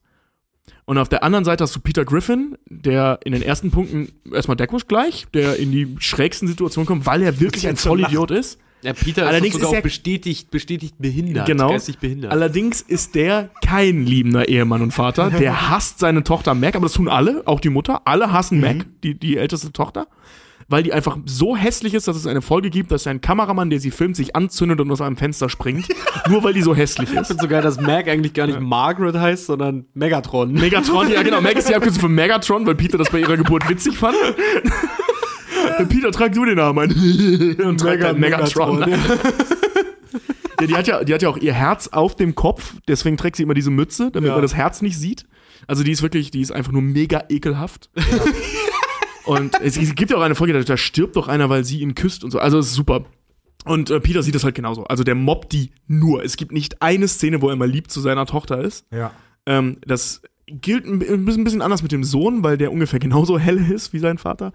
Und 0.89 0.97
auf 0.97 1.09
der 1.09 1.21
anderen 1.21 1.43
Seite 1.43 1.65
hast 1.65 1.75
du 1.75 1.81
Peter 1.81 2.05
Griffin, 2.05 2.57
der 2.69 3.19
in 3.25 3.33
den 3.33 3.41
ersten 3.41 3.71
Punkten 3.71 4.07
erstmal 4.33 4.55
deckungsgleich, 4.55 5.25
der 5.33 5.57
in 5.57 5.69
die 5.73 5.97
schrägsten 5.99 6.47
Situationen 6.47 6.85
kommt, 6.87 7.05
weil 7.05 7.21
er 7.23 7.41
wirklich 7.41 7.67
ein 7.67 7.75
Vollidiot 7.75 8.31
ist. 8.31 8.57
Ja, 8.83 8.93
Peter 8.93 9.27
Allerdings 9.27 9.55
ist 9.55 9.61
sogar 9.61 9.69
ist 9.71 9.73
er- 9.73 9.79
auch 9.79 9.83
bestätigt, 9.83 10.49
bestätigt 10.49 10.95
behindert. 10.97 11.45
Genau. 11.45 11.71
Geistig 11.71 11.97
behindert. 11.97 12.31
Allerdings 12.31 12.79
ist 12.79 13.15
der 13.15 13.49
kein 13.65 14.05
liebender 14.05 14.47
Ehemann 14.47 14.81
und 14.81 14.91
Vater. 14.91 15.29
Der 15.29 15.69
hasst 15.69 15.99
seine 15.99 16.23
Tochter 16.23 16.53
Mac, 16.53 16.75
aber 16.75 16.85
das 16.85 16.93
tun 16.93 17.09
alle, 17.09 17.41
auch 17.45 17.59
die 17.59 17.69
Mutter. 17.69 18.03
Alle 18.05 18.31
hassen 18.31 18.61
Mac, 18.61 18.85
die, 19.03 19.15
die 19.19 19.35
älteste 19.35 19.73
Tochter. 19.73 20.07
Weil 20.69 20.83
die 20.83 20.91
einfach 20.91 21.17
so 21.25 21.55
hässlich 21.55 21.93
ist, 21.93 22.09
dass 22.09 22.17
es 22.17 22.27
eine 22.27 22.41
Folge 22.41 22.69
gibt, 22.69 22.91
dass 22.91 23.07
ein 23.07 23.21
Kameramann, 23.21 23.69
der 23.69 23.79
sie 23.79 23.89
filmt, 23.89 24.17
sich 24.17 24.35
anzündet 24.35 24.81
und 24.81 24.91
aus 24.91 24.99
einem 24.99 25.15
Fenster 25.15 25.47
springt. 25.47 25.87
nur 26.29 26.43
weil 26.43 26.53
die 26.53 26.61
so 26.61 26.75
hässlich 26.75 27.09
Ich 27.13 27.17
ist. 27.19 27.27
finde 27.27 27.41
sogar, 27.41 27.61
dass 27.61 27.79
Mac 27.79 28.09
eigentlich 28.09 28.33
gar 28.33 28.47
nicht 28.47 28.59
Margaret 28.59 29.15
heißt, 29.15 29.45
sondern 29.45 29.85
Megatron. 29.93 30.51
Megatron, 30.51 31.09
ja 31.09 31.23
genau, 31.23 31.39
Mac 31.39 31.55
ist 31.55 31.69
die 31.69 31.75
Abkürzung 31.75 32.01
für 32.01 32.09
Megatron, 32.09 32.65
weil 32.65 32.75
Peter 32.75 32.97
das 32.97 33.09
bei 33.09 33.19
ihrer 33.21 33.37
Geburt 33.37 33.69
witzig 33.69 33.97
fand. 33.97 34.17
Peter, 35.89 36.11
trag 36.11 36.33
du 36.33 36.43
den 36.45 36.55
Namen 36.55 36.79
ein. 36.79 37.55
und 37.65 37.79
tragt 37.79 38.03
halt 38.03 38.17
Megatron. 38.19 38.79
Ja, 40.59 40.65
die, 40.67 40.75
hat 40.75 40.87
ja, 40.87 41.03
die 41.03 41.13
hat 41.13 41.21
ja 41.21 41.29
auch 41.29 41.37
ihr 41.37 41.53
Herz 41.53 41.87
auf 41.89 42.15
dem 42.15 42.33
Kopf, 42.35 42.73
deswegen 42.87 43.15
trägt 43.15 43.35
sie 43.35 43.43
immer 43.43 43.53
diese 43.53 43.69
Mütze, 43.69 44.09
damit 44.11 44.27
Ja. 44.29 44.33
man 44.33 44.41
das 44.41 44.55
Herz 44.55 44.81
nicht 44.81 44.97
sieht. 44.97 45.25
Also 45.67 45.83
die 45.83 45.91
ist 45.91 46.01
wirklich, 46.01 46.31
die 46.31 46.41
ist 46.41 46.51
einfach 46.51 46.71
nur 46.71 46.81
mega 46.81 47.23
ekelhaft. 47.29 47.89
Und 49.27 49.59
es, 49.61 49.77
gibt 49.95 50.11
ja 50.11 50.17
auch 50.17 50.21
eine 50.21 50.35
Folge, 50.35 50.53
da, 50.53 50.61
da 50.61 50.77
stirbt 50.77 51.15
doch 51.15 51.27
einer, 51.27 51.49
weil 51.49 51.63
sie 51.63 51.81
ihn 51.81 51.95
küsst 51.95 52.23
und 52.23 52.31
so. 52.31 52.39
Also 52.39 52.59
es 52.59 52.67
ist 52.67 52.73
super. 52.73 53.05
Und 53.65 53.89
äh, 53.89 53.99
Peter 53.99 54.23
sieht 54.23 54.35
das 54.35 54.43
halt 54.43 54.55
genauso. 54.55 54.85
Also 54.85 55.03
der 55.03 55.15
mobbt 55.15 55.51
die 55.51 55.71
nur. 55.87 56.23
Es 56.23 56.37
gibt 56.37 56.51
nicht 56.51 56.81
eine 56.81 57.07
Szene, 57.07 57.41
wo 57.41 57.49
er 57.49 57.55
mal 57.55 57.69
lieb 57.69 57.91
zu 57.91 57.99
seiner 57.99 58.25
Tochter 58.25 58.61
ist. 58.61 58.85
Ja. 58.91 59.11
Ähm, 59.45 59.77
das 59.85 60.21
gilt 60.47 60.85
bisschen, 60.85 61.25
ein 61.25 61.43
bisschen 61.43 61.61
anders 61.61 61.81
mit 61.83 61.91
dem 61.91 62.05
Sohn, 62.05 62.43
weil 62.43 62.57
der 62.57 62.71
ungefähr 62.71 62.99
genauso 62.99 63.37
hell 63.39 63.57
ist 63.57 63.91
wie 63.93 63.99
sein 63.99 64.17
Vater. 64.17 64.53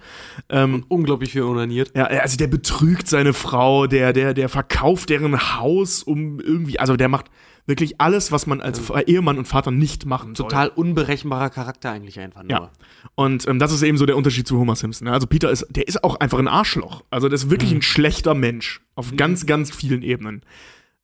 Ähm, 0.49 0.85
Unglaublich 0.89 1.33
viel 1.33 1.43
unaniert. 1.43 1.93
ja, 1.95 2.05
also 2.05 2.37
der 2.37 2.47
betrügt 2.47 3.09
seine 3.09 3.35
Frau, 3.35 3.87
der, 3.87 4.13
der, 4.13 4.33
der 4.35 4.49
verkauft 4.49 5.11
deren 5.11 5.59
Haus, 5.59 6.03
um 6.03 6.41
irgendwie, 6.41 6.79
also 6.79 6.97
der 6.97 7.09
macht 7.09 7.27
wirklich 7.67 8.01
alles, 8.01 8.33
was 8.33 8.47
man 8.47 8.61
als 8.61 8.81
Ehemann 9.07 9.39
und 9.39 9.47
Vater 9.47 9.71
nicht 9.71 10.05
machen 10.05 10.35
soll. 10.35 10.49
Total 10.49 10.69
unberechenbarer 10.69 11.51
Charakter 11.51 11.91
eigentlich 11.93 12.19
einfach 12.19 12.43
nur. 12.43 12.51
Ja. 12.51 12.71
Und 13.15 13.47
ähm, 13.47 13.59
das 13.59 13.73
ist 13.73 13.83
eben 13.83 13.99
so 13.99 14.07
der 14.07 14.17
Unterschied 14.17 14.49
zu 14.49 14.59
Homer 14.59 14.75
Simpson. 14.77 15.07
ne? 15.07 15.13
Also 15.13 15.27
Peter 15.27 15.51
ist, 15.51 15.67
der 15.71 15.87
ist 15.87 16.03
auch 16.03 16.17
einfach 16.17 16.39
ein 16.39 16.49
Arschloch. 16.49 17.05
Also 17.11 17.29
der 17.29 17.37
ist 17.37 17.51
wirklich 17.51 17.73
ein 17.73 17.83
schlechter 17.83 18.35
Mensch. 18.35 18.81
Auf 18.95 19.17
ganz, 19.17 19.47
ganz 19.47 19.71
vielen 19.75 20.03
Ebenen. 20.03 20.43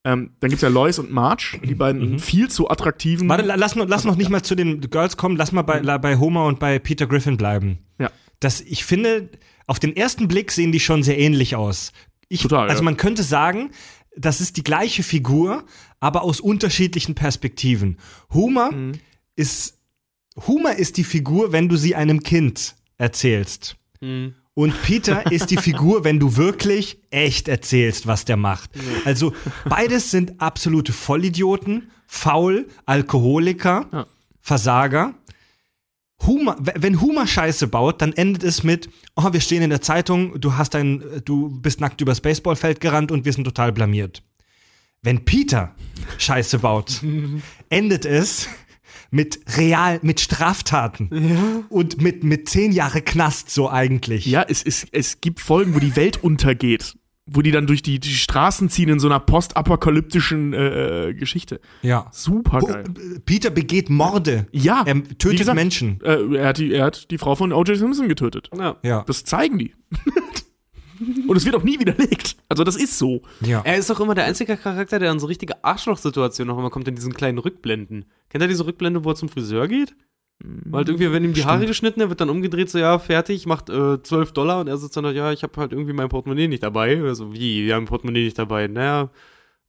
Ähm, 0.05 0.31
dann 0.39 0.49
gibt's 0.49 0.61
ja 0.61 0.69
Lois 0.69 0.97
und 0.99 1.11
Marge, 1.11 1.59
die 1.63 1.75
beiden 1.75 2.19
viel 2.19 2.49
zu 2.49 2.69
attraktiven. 2.69 3.27
Warte, 3.27 3.43
la- 3.43 3.55
lass, 3.55 3.75
noch- 3.75 3.87
lass 3.87 4.05
noch 4.05 4.15
nicht 4.15 4.29
mal 4.29 4.41
zu 4.41 4.55
den 4.55 4.79
Girls 4.81 5.17
kommen, 5.17 5.35
lass 5.35 5.51
mal 5.51 5.61
bei, 5.63 5.79
la- 5.79 5.97
bei 5.97 6.17
Homer 6.17 6.45
und 6.45 6.59
bei 6.59 6.79
Peter 6.79 7.05
Griffin 7.05 7.35
bleiben. 7.35 7.79
Ja. 7.99 8.09
Das, 8.39 8.61
ich 8.61 8.85
finde, 8.85 9.29
auf 9.67 9.77
den 9.79 9.95
ersten 9.95 10.27
Blick 10.29 10.51
sehen 10.51 10.71
die 10.71 10.79
schon 10.79 11.03
sehr 11.03 11.19
ähnlich 11.19 11.55
aus. 11.57 11.91
Ich, 12.29 12.43
Total, 12.43 12.69
also 12.69 12.81
ja. 12.81 12.85
man 12.85 12.95
könnte 12.95 13.23
sagen, 13.23 13.71
das 14.17 14.41
ist 14.41 14.57
die 14.57 14.63
gleiche 14.63 15.03
Figur, 15.03 15.63
aber 15.99 16.23
aus 16.23 16.39
unterschiedlichen 16.39 17.15
Perspektiven. 17.15 17.97
Homer 18.33 18.71
Mhm. 18.71 18.91
ist 19.35 19.75
Homer 20.47 20.75
ist 20.77 20.95
die 20.97 21.03
Figur, 21.03 21.51
wenn 21.51 21.67
du 21.67 21.75
sie 21.75 21.95
einem 21.95 22.21
Kind 22.21 22.75
erzählst. 22.97 23.75
Mhm. 23.99 24.35
Und 24.53 24.81
Peter 24.83 25.23
ist 25.31 25.51
die 25.51 25.57
Figur, 25.57 26.03
wenn 26.03 26.19
du 26.19 26.37
wirklich 26.37 26.99
echt 27.11 27.47
erzählst, 27.47 28.07
was 28.07 28.25
der 28.25 28.37
macht. 28.37 28.71
Also 29.05 29.33
beides 29.67 30.11
sind 30.11 30.39
absolute 30.41 30.93
Vollidioten, 30.93 31.91
faul, 32.07 32.67
Alkoholiker, 32.85 33.87
Ja. 33.91 34.07
Versager. 34.41 35.13
Humor, 36.25 36.57
w- 36.59 36.71
wenn 36.75 36.99
Humor 37.01 37.27
Scheiße 37.27 37.67
baut, 37.67 38.01
dann 38.01 38.13
endet 38.13 38.43
es 38.43 38.63
mit, 38.63 38.89
oh, 39.15 39.31
wir 39.31 39.39
stehen 39.41 39.61
in 39.61 39.69
der 39.69 39.81
Zeitung, 39.81 40.39
du 40.39 40.55
hast 40.57 40.75
ein, 40.75 41.03
du 41.25 41.49
bist 41.61 41.79
nackt 41.81 42.01
übers 42.01 42.21
Baseballfeld 42.21 42.79
gerannt 42.81 43.11
und 43.11 43.25
wir 43.25 43.33
sind 43.33 43.45
total 43.45 43.71
blamiert. 43.71 44.21
Wenn 45.01 45.23
Peter 45.23 45.73
Scheiße 46.17 46.59
baut, 46.59 47.01
endet 47.69 48.05
es 48.05 48.49
mit 49.11 49.39
real, 49.57 49.99
mit 50.03 50.19
Straftaten 50.19 51.65
und 51.69 52.01
mit, 52.01 52.23
mit 52.23 52.47
zehn 52.49 52.71
Jahre 52.71 53.01
Knast 53.01 53.49
so 53.49 53.69
eigentlich. 53.69 54.25
Ja, 54.25 54.43
es, 54.47 54.61
es, 54.61 54.85
es 54.91 55.21
gibt 55.21 55.39
Folgen, 55.39 55.73
wo 55.73 55.79
die 55.79 55.95
Welt 55.95 56.21
untergeht. 56.23 56.95
Wo 57.31 57.41
die 57.41 57.51
dann 57.51 57.67
durch 57.67 57.81
die, 57.83 57.99
die 57.99 58.13
Straßen 58.13 58.69
ziehen 58.69 58.89
in 58.89 58.99
so 58.99 59.07
einer 59.07 59.19
postapokalyptischen 59.19 60.53
äh, 60.53 61.09
äh, 61.09 61.13
Geschichte. 61.13 61.59
ja. 61.81 62.07
Super 62.11 62.59
geil. 62.59 62.83
Peter 63.25 63.49
begeht 63.49 63.89
Morde. 63.89 64.47
Ja, 64.51 64.83
Er 64.85 64.95
wie 64.95 65.01
tötet 65.15 65.39
gesagt, 65.39 65.55
Menschen. 65.55 65.99
Äh, 66.03 66.35
er, 66.37 66.47
hat 66.47 66.57
die, 66.57 66.73
er 66.73 66.85
hat 66.85 67.11
die 67.11 67.17
Frau 67.17 67.35
von 67.35 67.53
O.J. 67.53 67.77
Simpson 67.77 68.07
getötet. 68.07 68.49
Ja. 68.57 68.77
Ja. 68.83 69.03
Das 69.07 69.23
zeigen 69.23 69.57
die. 69.59 69.73
Und 71.27 71.37
es 71.37 71.45
wird 71.45 71.55
auch 71.55 71.63
nie 71.63 71.79
widerlegt. 71.79 72.35
Also 72.49 72.65
das 72.65 72.75
ist 72.75 72.97
so. 72.97 73.21
ja. 73.39 73.61
Er 73.63 73.77
ist 73.77 73.89
doch 73.89 74.01
immer 74.01 74.15
der 74.15 74.25
einzige 74.25 74.57
Charakter, 74.57 74.99
der 74.99 75.11
in 75.11 75.19
so 75.19 75.27
richtige 75.27 75.63
Arschlochsituationen 75.63 76.53
noch 76.53 76.59
immer 76.59 76.69
kommt, 76.69 76.89
in 76.89 76.95
diesen 76.95 77.13
kleinen 77.13 77.37
Rückblenden. 77.37 78.05
Kennt 78.29 78.43
ihr 78.43 78.47
diese 78.49 78.65
Rückblende, 78.65 79.05
wo 79.05 79.11
er 79.11 79.15
zum 79.15 79.29
Friseur 79.29 79.67
geht? 79.69 79.95
Weil 80.41 80.77
halt 80.79 80.87
irgendwie, 80.89 81.11
wenn 81.11 81.23
ihm 81.25 81.33
die 81.33 81.43
Haare 81.43 81.65
geschnitten, 81.65 81.99
er 81.99 82.09
wird 82.09 82.21
dann 82.21 82.29
umgedreht, 82.29 82.69
so, 82.69 82.77
ja, 82.79 82.97
fertig, 82.97 83.45
macht 83.45 83.69
äh, 83.69 84.01
12 84.01 84.31
Dollar 84.31 84.61
und 84.61 84.67
er 84.69 84.77
sitzt 84.77 84.95
dann 84.95 85.03
da, 85.03 85.11
ja, 85.11 85.33
ich 85.33 85.43
habe 85.43 85.59
halt 85.59 85.73
irgendwie 85.73 85.91
mein 85.91 86.07
Portemonnaie 86.07 86.47
nicht 86.47 86.63
dabei. 86.63 87.01
Also, 87.03 87.33
wie, 87.33 87.65
wir 87.65 87.75
haben 87.75 87.83
ein 87.83 87.87
Portemonnaie 87.87 88.23
nicht 88.23 88.39
dabei? 88.39 88.67
Naja, 88.67 89.09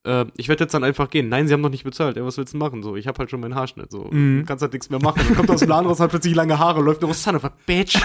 äh, 0.05 0.27
ich 0.37 0.47
werde 0.49 0.63
jetzt 0.65 0.73
dann 0.73 0.85
einfach 0.85 1.11
gehen. 1.11 1.29
Nein, 1.29 1.49
sie 1.49 1.55
haben 1.55 1.61
noch 1.61 1.71
nicht 1.71 1.83
bezahlt. 1.83 2.17
Ja, 2.17 2.25
was 2.25 2.37
willst 2.39 2.55
du 2.55 2.59
machen? 2.59 2.85
So, 2.85 2.95
ich 2.95 3.09
habe 3.09 3.19
halt 3.19 3.31
schon 3.31 3.41
meinen 3.41 3.57
Haarschnitt. 3.57 3.91
So, 3.91 4.05
Mhm. 4.13 4.41
du 4.43 4.45
kannst 4.47 4.63
halt 4.63 4.73
nichts 4.73 4.91
mehr 4.91 5.03
machen. 5.03 5.21
Dann 5.27 5.37
kommt 5.37 5.51
aus 5.51 5.59
dem 5.59 5.69
Laden 5.71 5.87
raus, 5.89 5.99
hat 5.99 6.11
plötzlich 6.11 6.37
lange 6.37 6.57
Haare, 6.59 6.81
läuft 6.83 7.03
noch, 7.03 7.13
son 7.15 7.35
of 7.35 7.45
a 7.45 7.53
bitch. 7.67 7.97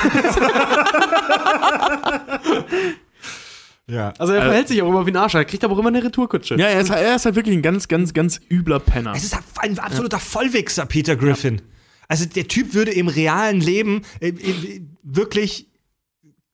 ja. 3.88 4.12
Also, 4.18 4.34
er 4.34 4.42
verhält 4.42 4.68
sich 4.70 4.82
auch 4.82 4.90
immer 4.90 5.06
wie 5.06 5.12
ein 5.12 5.18
Arsch. 5.18 5.36
Er 5.36 5.46
kriegt 5.46 5.64
aber 5.64 5.76
auch 5.76 5.80
immer 5.80 5.90
eine 5.90 6.04
Retourkutsche. 6.04 6.56
Ja, 6.56 6.66
er 6.66 6.82
ist, 6.82 6.90
er 6.90 7.16
ist 7.16 7.26
halt 7.26 7.36
wirklich 7.36 7.56
ein 7.56 7.62
ganz, 7.62 7.88
ganz, 7.88 8.14
ganz 8.14 8.42
übler 8.50 8.80
Penner. 8.80 9.14
Es 9.16 9.24
ist 9.24 9.38
ein 9.60 9.78
absoluter 9.78 10.20
Vollwichser, 10.20 10.86
Peter 10.88 11.16
Griffin. 11.16 11.62
Also 12.08 12.26
der 12.26 12.48
Typ 12.48 12.74
würde 12.74 12.92
im 12.92 13.08
realen 13.08 13.60
Leben 13.62 14.02
äh, 14.20 14.30
äh, 14.30 14.82
wirklich, 15.04 15.70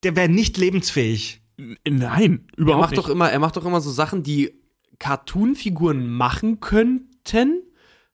der 0.04 0.16
wäre 0.16 0.30
nicht 0.30 0.58
lebensfähig. 0.58 1.41
Nein, 1.88 2.47
Er 2.54 2.58
überhaupt 2.58 2.82
macht 2.82 2.91
nicht. 2.91 3.04
doch 3.04 3.10
immer, 3.10 3.30
er 3.32 3.39
macht 3.39 3.58
doch 3.58 3.66
immer 3.66 3.82
so 3.82 3.91
Sachen, 3.91 4.24
die 4.24 4.54
Cartoon-Figuren 4.99 6.08
machen 6.10 6.60
könnten, 6.60 7.62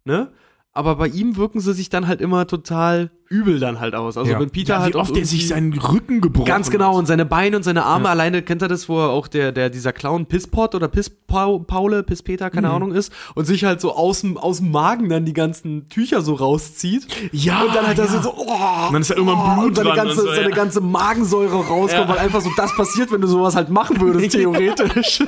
ne? 0.06 0.32
Aber 0.74 0.96
bei 0.98 1.08
ihm 1.08 1.38
wirken 1.38 1.60
sie 1.60 1.74
sich 1.74 1.90
dann 1.90 2.08
halt 2.08 2.22
immer 2.22 2.46
total 2.48 3.12
übel 3.30 3.60
dann 3.60 3.80
halt 3.80 3.96
aus. 3.96 4.18
Also 4.18 4.32
Ja. 4.32 4.40
wenn 4.40 4.50
Peter 4.50 4.76
ja, 4.76 4.80
halt 4.82 4.94
wie 4.94 4.98
oft 4.98 5.12
auch 5.12 5.18
er 5.18 5.26
sich 5.26 5.48
seinen 5.48 5.74
Rücken 5.74 6.22
gebrochen 6.22 6.46
Ganz 6.48 6.70
genau, 6.70 6.92
hat. 6.94 6.96
und 7.00 7.06
seine 7.08 7.26
Beine 7.26 7.58
und 7.58 7.64
seine 7.64 7.84
Arme 7.84 8.06
Ja. 8.06 8.12
alleine, 8.12 8.42
kennt 8.42 8.62
er 8.62 8.68
das, 8.68 8.88
wo 8.90 9.00
er 9.00 9.10
auch 9.10 9.28
der, 9.28 9.52
der, 9.52 9.70
dieser 9.70 9.94
Clown 9.94 10.26
Pisspot 10.26 10.76
oder 10.76 10.88
Pisspaule, 10.88 12.04
Pisspeter, 12.04 12.46
Mhm. 12.48 12.52
keine 12.52 12.70
Ahnung 12.70 12.92
ist, 12.94 13.12
und 13.36 13.46
sich 13.46 13.64
halt 13.66 13.82
so 13.82 13.94
aus 13.94 14.22
dem, 14.22 14.38
aus 14.38 14.58
dem 14.58 14.72
Magen 14.72 15.10
dann 15.10 15.26
die 15.26 15.34
ganzen 15.34 15.90
Tücher 15.90 16.22
so 16.22 16.34
rauszieht. 16.36 17.08
Ja, 17.32 17.64
und 17.64 17.76
dann 17.76 17.88
hat 17.88 17.98
er 18.00 18.06
ja. 18.06 18.12
so, 18.12 18.22
so 18.22 18.34
oh, 18.36 18.88
Und 18.88 18.94
dann 18.94 19.02
ist 19.02 19.10
ja 19.10 19.16
irgendwann 19.18 19.56
Blut 19.56 19.68
und 19.70 19.76
seine 19.76 19.90
dran 19.90 19.96
ganze, 19.98 20.22
und 20.22 20.28
so, 20.28 20.34
seine 20.36 20.50
ja. 20.50 20.56
ganze 20.56 20.82
Magensäure 20.82 21.56
rauskommt, 21.68 21.92
Ja. 21.92 22.10
weil 22.10 22.20
einfach 22.20 22.42
so 22.42 22.50
das 22.56 22.76
passiert, 22.76 23.12
wenn 23.12 23.22
du 23.22 23.28
sowas 23.28 23.56
halt 23.56 23.70
machen 23.70 24.00
würdest, 24.00 24.32
theoretisch. 24.38 25.24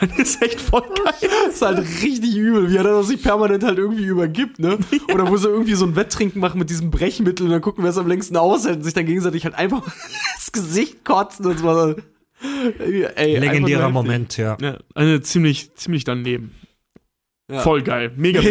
Das 0.00 0.18
ist 0.18 0.42
echt 0.42 0.60
voll 0.60 0.82
geil. 0.82 1.30
Das 1.46 1.54
ist 1.54 1.62
halt 1.62 1.78
richtig 2.02 2.36
übel, 2.36 2.70
wie 2.70 2.76
er 2.76 2.84
dann 2.84 3.02
sich 3.04 3.22
permanent 3.22 3.64
halt 3.64 3.78
irgendwie 3.78 4.04
übergibt, 4.04 4.58
ne? 4.58 4.78
Oder 5.14 5.28
wo 5.28 5.36
sie 5.36 5.48
irgendwie 5.48 5.74
so 5.74 5.84
ein 5.84 5.96
Wetttrinken 5.96 6.40
machen 6.40 6.58
mit 6.58 6.70
diesem 6.70 6.90
Brechmittel 7.10 7.46
und 7.46 7.52
dann 7.52 7.60
gucken, 7.60 7.82
wer 7.84 7.90
es 7.90 7.98
am 7.98 8.06
längsten 8.06 8.36
aushält 8.36 8.76
und 8.76 8.82
sich 8.84 8.94
dann 8.94 9.06
gegenseitig 9.06 9.44
halt 9.44 9.54
einfach 9.54 9.82
das 10.36 10.52
Gesicht 10.52 11.04
kotzen 11.04 11.46
und 11.46 11.58
so. 11.58 11.96
Ey, 12.78 13.38
Legendärer 13.38 13.90
Moment, 13.90 14.36
ja. 14.36 14.56
Ja, 14.60 14.78
eine 14.94 15.20
ziemlich, 15.20 15.74
ziemlich 15.74 16.04
daneben. 16.04 16.54
Ja. 17.50 17.60
Voll 17.60 17.82
geil. 17.82 18.12
Mega. 18.16 18.40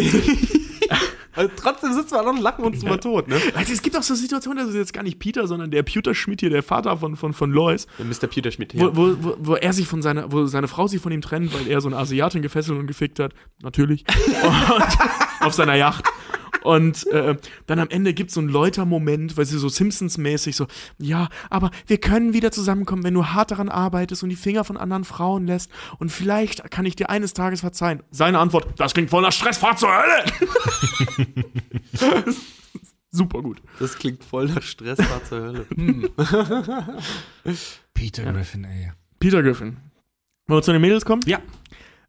Also 1.32 1.52
trotzdem 1.56 1.92
sitzen 1.92 2.14
wir 2.14 2.22
noch 2.24 2.32
und 2.32 2.42
lachen 2.42 2.64
uns 2.64 2.80
drüber 2.80 3.00
tot, 3.00 3.28
ne? 3.28 3.36
Also 3.54 3.72
es 3.72 3.82
gibt 3.82 3.96
auch 3.96 4.02
so 4.02 4.14
Situationen, 4.14 4.64
das 4.64 4.74
ist 4.74 4.78
jetzt 4.78 4.92
gar 4.92 5.04
nicht 5.04 5.20
Peter, 5.20 5.46
sondern 5.46 5.70
der 5.70 5.84
Peter 5.84 6.12
Schmidt 6.12 6.40
hier, 6.40 6.50
der 6.50 6.64
Vater 6.64 6.96
von, 6.96 7.16
von, 7.16 7.32
von 7.32 7.52
Lois, 7.52 7.86
Der 7.98 8.04
Mr. 8.04 8.26
Peter 8.26 8.50
Schmidt, 8.50 8.72
wo, 8.74 8.94
wo, 8.96 9.16
wo, 9.20 9.36
wo 9.38 9.54
er 9.54 9.72
sich 9.72 9.86
von 9.86 10.02
seiner, 10.02 10.32
wo 10.32 10.46
seine 10.46 10.66
Frau 10.66 10.88
sich 10.88 11.00
von 11.00 11.12
ihm 11.12 11.20
trennt, 11.20 11.54
weil 11.54 11.68
er 11.68 11.80
so 11.80 11.88
eine 11.88 11.96
Asiatin 11.98 12.42
gefesselt 12.42 12.78
und 12.78 12.88
gefickt 12.88 13.20
hat. 13.20 13.32
Natürlich. 13.62 14.04
Und 14.42 15.46
auf 15.46 15.54
seiner 15.54 15.76
Yacht. 15.76 16.04
Und 16.62 17.06
äh, 17.08 17.36
dann 17.66 17.78
am 17.78 17.88
Ende 17.88 18.14
gibt 18.14 18.30
es 18.30 18.34
so 18.34 18.40
einen 18.40 18.48
Läuter-Moment, 18.48 19.36
weil 19.36 19.46
sie 19.46 19.58
so 19.58 19.68
Simpsons-mäßig 19.68 20.56
so, 20.56 20.66
ja, 20.98 21.28
aber 21.48 21.70
wir 21.86 21.98
können 21.98 22.32
wieder 22.32 22.52
zusammenkommen, 22.52 23.04
wenn 23.04 23.14
du 23.14 23.26
hart 23.26 23.50
daran 23.50 23.68
arbeitest 23.68 24.22
und 24.22 24.28
die 24.28 24.36
Finger 24.36 24.64
von 24.64 24.76
anderen 24.76 25.04
Frauen 25.04 25.46
lässt. 25.46 25.70
Und 25.98 26.10
vielleicht 26.10 26.70
kann 26.70 26.86
ich 26.86 26.96
dir 26.96 27.10
eines 27.10 27.34
Tages 27.34 27.60
verzeihen. 27.60 28.02
Seine 28.10 28.38
Antwort, 28.38 28.66
das 28.76 28.94
klingt 28.94 29.10
voll 29.10 29.22
nach 29.22 29.32
Stress, 29.32 29.58
fahr 29.58 29.76
zur 29.76 29.90
Hölle! 29.90 30.24
Super 33.12 33.42
gut. 33.42 33.60
Das 33.80 33.98
klingt 33.98 34.22
voll 34.22 34.46
nach 34.46 34.62
Stress, 34.62 34.98
war 34.98 35.24
zur 35.24 35.40
Hölle. 35.40 35.66
Hm. 35.74 36.08
Peter 37.94 38.32
Griffin, 38.32 38.64
ey. 38.64 38.92
Peter 39.18 39.42
Griffin. 39.42 39.78
Wollen 40.46 40.58
wir 40.58 40.62
zu 40.62 40.72
den 40.72 40.80
Mädels 40.80 41.04
kommen? 41.04 41.22
Ja. 41.26 41.40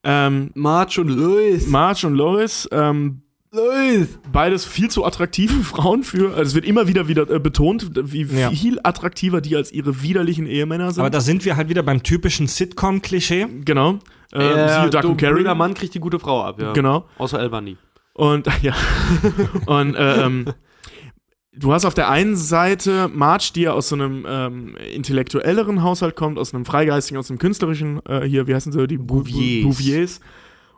Ähm, 0.04 0.52
Marge 0.54 1.02
und 1.02 1.10
Louis. 1.10 1.68
Marge 1.68 2.08
und 2.08 2.16
Lois, 2.16 2.68
ähm, 2.72 3.24
Beides 4.32 4.66
viel 4.66 4.90
zu 4.90 5.04
attraktive 5.04 5.54
Frauen 5.64 6.04
für, 6.04 6.30
also 6.36 6.42
es 6.44 6.56
wird 6.56 6.66
immer 6.66 6.88
wieder 6.88 7.08
wieder 7.10 7.30
äh, 7.30 7.40
betont, 7.40 7.92
wie 8.12 8.24
Ja. 8.24 8.50
viel 8.50 8.80
attraktiver 8.84 9.42
die 9.42 9.56
als 9.58 9.72
ihre 9.74 10.02
widerlichen 10.02 10.48
Ehemänner 10.48 10.92
sind. 10.92 11.02
Aber 11.02 11.10
da 11.10 11.20
sind 11.20 11.44
wir 11.44 11.58
halt 11.58 11.68
wieder 11.68 11.84
beim 11.84 12.02
typischen 12.02 12.48
Sitcom-Klischee. 12.48 13.48
genau. 13.66 14.00
Äh, 14.32 14.40
Äh, 14.42 14.80
siehe 14.82 14.90
Duck 14.90 15.04
und 15.04 15.18
Carry. 15.18 15.36
Grüner 15.36 15.56
Mann 15.56 15.74
kriegt 15.74 15.94
die 15.94 16.00
gute 16.00 16.18
Frau 16.20 16.42
ab, 16.44 16.62
ja. 16.62 16.72
Genau. 16.72 17.06
Außer 17.18 17.40
Albany. 17.40 17.76
Und 18.14 18.48
ja. 18.62 18.74
und 19.66 19.96
äh, 19.96 20.24
ähm, 20.26 20.46
du 21.54 21.74
hast 21.74 21.84
auf 21.84 21.94
der 21.94 22.10
einen 22.10 22.38
Seite 22.38 23.10
Marge, 23.14 23.52
die 23.54 23.62
ja 23.64 23.74
aus 23.74 23.90
so 23.90 23.96
einem 23.96 24.26
ähm, 24.30 24.78
intellektuelleren 24.94 25.84
Haushalt 25.84 26.16
kommt, 26.16 26.40
aus 26.40 26.54
einem 26.54 26.64
freigeistigen, 26.64 27.20
aus 27.20 27.30
einem 27.30 27.40
künstlerischen, 27.40 28.00
äh, 28.06 28.22
hier, 28.26 28.48
wie 28.48 28.56
heißen 28.56 28.72
sie, 28.72 28.88
die 28.88 28.98
Bouviers. 28.98 29.64
Bouviers. 29.66 30.20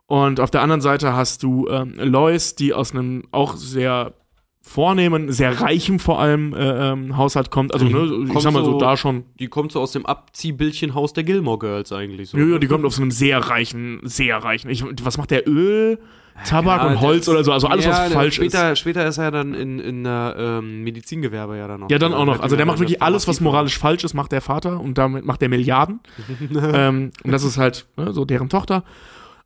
Und 0.07 0.39
auf 0.39 0.51
der 0.51 0.61
anderen 0.61 0.81
Seite 0.81 1.13
hast 1.13 1.43
du 1.43 1.67
ähm, 1.69 1.93
Lois, 1.97 2.55
die 2.55 2.73
aus 2.73 2.91
einem 2.91 3.23
auch 3.31 3.55
sehr 3.55 4.13
vornehmen, 4.61 5.31
sehr 5.31 5.59
reichen 5.59 5.99
vor 5.99 6.19
allem 6.19 6.53
äh, 6.53 6.91
ähm, 6.91 7.17
Haushalt 7.17 7.51
kommt. 7.51 7.73
Also, 7.73 7.85
ne, 7.85 8.27
ich 8.33 8.39
sag 8.39 8.53
mal 8.53 8.63
so, 8.63 8.71
so- 8.73 8.77
da 8.79 8.95
schon. 8.95 9.25
Die 9.39 9.47
kommt 9.47 9.71
so 9.73 9.81
aus 9.81 9.91
dem 9.91 10.05
Abziehbildchenhaus 10.05 11.13
der 11.13 11.23
Gilmore 11.25 11.59
Girls 11.59 11.91
eigentlich 11.91 12.29
so. 12.29 12.37
Ja, 12.37 12.45
ja, 12.45 12.57
die 12.59 12.67
kommt 12.67 12.85
aus 12.85 12.97
einem 12.97 13.11
sehr 13.11 13.39
reichen, 13.39 13.99
sehr 14.03 14.37
reichen. 14.37 14.69
Ich, 14.69 14.83
was 15.03 15.17
macht 15.17 15.31
der 15.31 15.47
Öl? 15.47 15.99
Tabak 16.47 16.81
Ja, 16.81 16.87
und 16.87 17.01
Holz 17.01 17.25
der- 17.25 17.35
oder 17.35 17.43
so, 17.43 17.51
also 17.51 17.67
alles, 17.67 17.85
ja, 17.85 17.91
was 17.91 18.13
falsch 18.13 18.35
später, 18.35 18.71
ist. 18.71 18.79
Später 18.79 19.05
ist 19.05 19.19
er 19.19 19.29
dann 19.29 19.53
in, 19.53 19.79
in 19.79 20.03
der 20.03 20.35
ähm, 20.37 20.81
Medizingewerbe 20.83 21.57
ja 21.57 21.67
dann 21.67 21.81
noch. 21.81 21.89
Ja, 21.91 21.99
dann 21.99 22.13
auch 22.13 22.25
noch. 22.25 22.39
Also 22.39 22.55
der 22.55 22.65
macht 22.65 22.79
wirklich 22.79 23.01
alles, 23.03 23.27
was 23.27 23.39
moralisch 23.39 23.77
falsch 23.77 24.03
ist, 24.03 24.13
macht 24.15 24.31
der 24.31 24.41
Vater 24.41 24.79
und 24.79 24.97
damit 24.97 25.25
macht 25.25 25.41
der 25.41 25.49
Milliarden. 25.49 25.99
ähm, 26.73 27.11
und 27.23 27.31
das 27.31 27.43
ist 27.43 27.57
halt 27.57 27.85
ne, 27.97 28.13
so 28.13 28.25
deren 28.25 28.49
Tochter. 28.49 28.83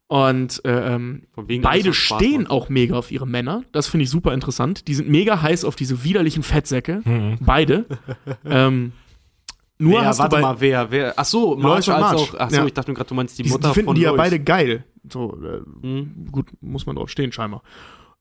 Und 0.09 0.63
äh, 0.63 0.93
ähm, 0.95 1.23
beide 1.35 1.93
Spaß 1.93 2.17
stehen 2.21 2.43
macht. 2.43 2.51
auch 2.51 2.69
mega 2.69 2.95
auf 2.95 3.11
ihre 3.11 3.27
Männer. 3.27 3.63
Das 3.73 3.87
finde 3.87 4.05
ich 4.05 4.09
super 4.09 4.33
interessant. 4.33 4.87
Die 4.87 4.93
sind 4.93 5.09
mega 5.09 5.41
heiß 5.41 5.65
auf 5.65 5.75
diese 5.75 6.03
widerlichen 6.05 6.43
Fettsäcke. 6.43 7.01
Mhm. 7.03 7.37
Beide. 7.41 7.85
ähm, 8.45 8.93
nur 9.79 9.99
wer, 9.99 10.05
hast 10.07 10.19
warte 10.19 10.39
mal, 10.39 10.59
wer, 10.61 10.91
wer? 10.91 11.13
Ach 11.17 11.25
so, 11.25 11.55
Marge 11.57 11.91
und 11.91 11.97
als 11.97 12.01
Marge. 12.01 12.17
auch. 12.17 12.35
Ach 12.39 12.49
so, 12.49 12.55
Ja. 12.55 12.65
ich 12.65 12.73
dachte 12.73 12.89
mir 12.91 12.95
gerade, 12.95 13.09
du 13.09 13.15
meinst 13.15 13.37
die 13.37 13.43
die, 13.43 13.49
Mutter 13.49 13.67
die 13.67 13.73
finden 13.73 13.85
von 13.87 13.95
die 13.95 14.01
ja 14.01 14.09
Lois. 14.11 14.17
beide 14.17 14.39
geil. 14.39 14.85
So, 15.11 15.37
äh, 15.43 15.61
Mhm. 15.85 16.27
gut, 16.31 16.47
muss 16.61 16.85
man 16.85 16.95
drauf 16.95 17.09
stehen, 17.09 17.31
scheinbar. 17.33 17.61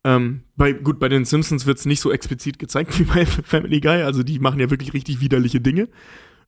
Ähm, 0.05 0.43
bei, 0.57 0.73
gut, 0.73 0.99
bei 0.99 1.09
den 1.09 1.25
Simpsons 1.25 1.67
wird 1.67 1.79
es 1.79 1.87
nicht 1.87 2.01
so 2.01 2.11
explizit 2.13 2.59
gezeigt 2.59 2.97
wie 2.99 3.05
bei 3.05 3.25
Family 3.27 3.81
Guy. 3.81 4.03
Also 4.03 4.23
die 4.25 4.39
machen 4.41 4.59
ja 4.61 4.71
wirklich 4.71 4.93
richtig 4.93 5.21
widerliche 5.21 5.61
Dinge. 5.61 5.89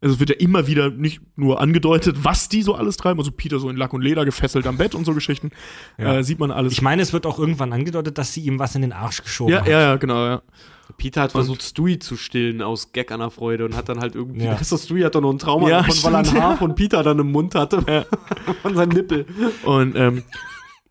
Also 0.01 0.15
es 0.15 0.21
wird 0.21 0.31
ja 0.31 0.37
immer 0.37 0.67
wieder 0.69 0.91
nicht 0.91 1.21
nur 1.37 1.61
angedeutet, 1.61 2.19
was 2.23 2.49
die 2.49 2.63
so 2.63 2.75
alles 2.75 2.97
treiben. 2.97 3.19
Also 3.19 3.33
Peter 3.33 3.59
so 3.59 3.69
in 3.69 3.77
Lack 3.77 3.93
und 3.93 4.03
Leder 4.03 4.25
gefesselt 4.25 4.67
am 4.67 4.79
Bett 4.79 4.95
und 4.95 5.05
so 5.05 5.13
Geschichten. 5.13 5.51
Ja. 5.99 6.19
Äh, 6.19 6.25
sieht 6.25 6.39
man 6.39 6.53
alles. 6.53 6.73
Ich 6.73 6.83
meine, 6.83 7.03
es 7.03 7.13
wird 7.13 7.27
auch 7.27 7.39
irgendwann 7.39 7.73
angedeutet, 7.73 8.17
dass 8.17 8.33
sie 8.33 8.43
ihm 8.43 8.59
was 8.61 8.75
in 8.77 8.83
den 8.83 8.93
Arsch 8.93 9.23
geschoben 9.23 9.53
ja, 9.53 9.61
hat. 9.61 9.69
ja, 9.69 9.81
ja, 9.81 9.97
genau, 9.97 10.25
ja. 10.25 10.43
Peter 10.97 11.23
hat 11.23 11.33
versucht, 11.33 11.63
Stewie 11.63 11.99
zu 11.99 12.17
stillen 12.17 12.63
aus 12.63 12.93
Gag 12.93 13.13
an 13.13 13.21
der 13.21 13.31
Freude 13.31 13.65
und 13.65 13.77
hat 13.77 13.89
dann 13.89 14.01
halt 14.01 14.15
irgendwie. 14.15 14.45
Ja. 14.45 14.55
Das 14.55 14.85
Stewie 14.85 15.05
hat 15.05 15.15
doch 15.15 15.21
noch 15.21 15.33
ein 15.33 15.39
Trauma 15.39 15.69
Ja, 15.69 15.83
davon, 15.83 16.03
weil 16.05 16.15
er 16.15 16.19
ein 16.19 16.33
Haar 16.33 16.51
ja. 16.53 16.57
von 16.57 16.75
Peter 16.75 17.03
dann 17.03 17.19
im 17.19 17.31
Mund 17.31 17.55
hatte. 17.55 18.07
von 18.63 18.75
seinem 18.75 18.91
Nippel. 18.91 19.27
Und 19.65 19.97
ähm, 19.97 20.23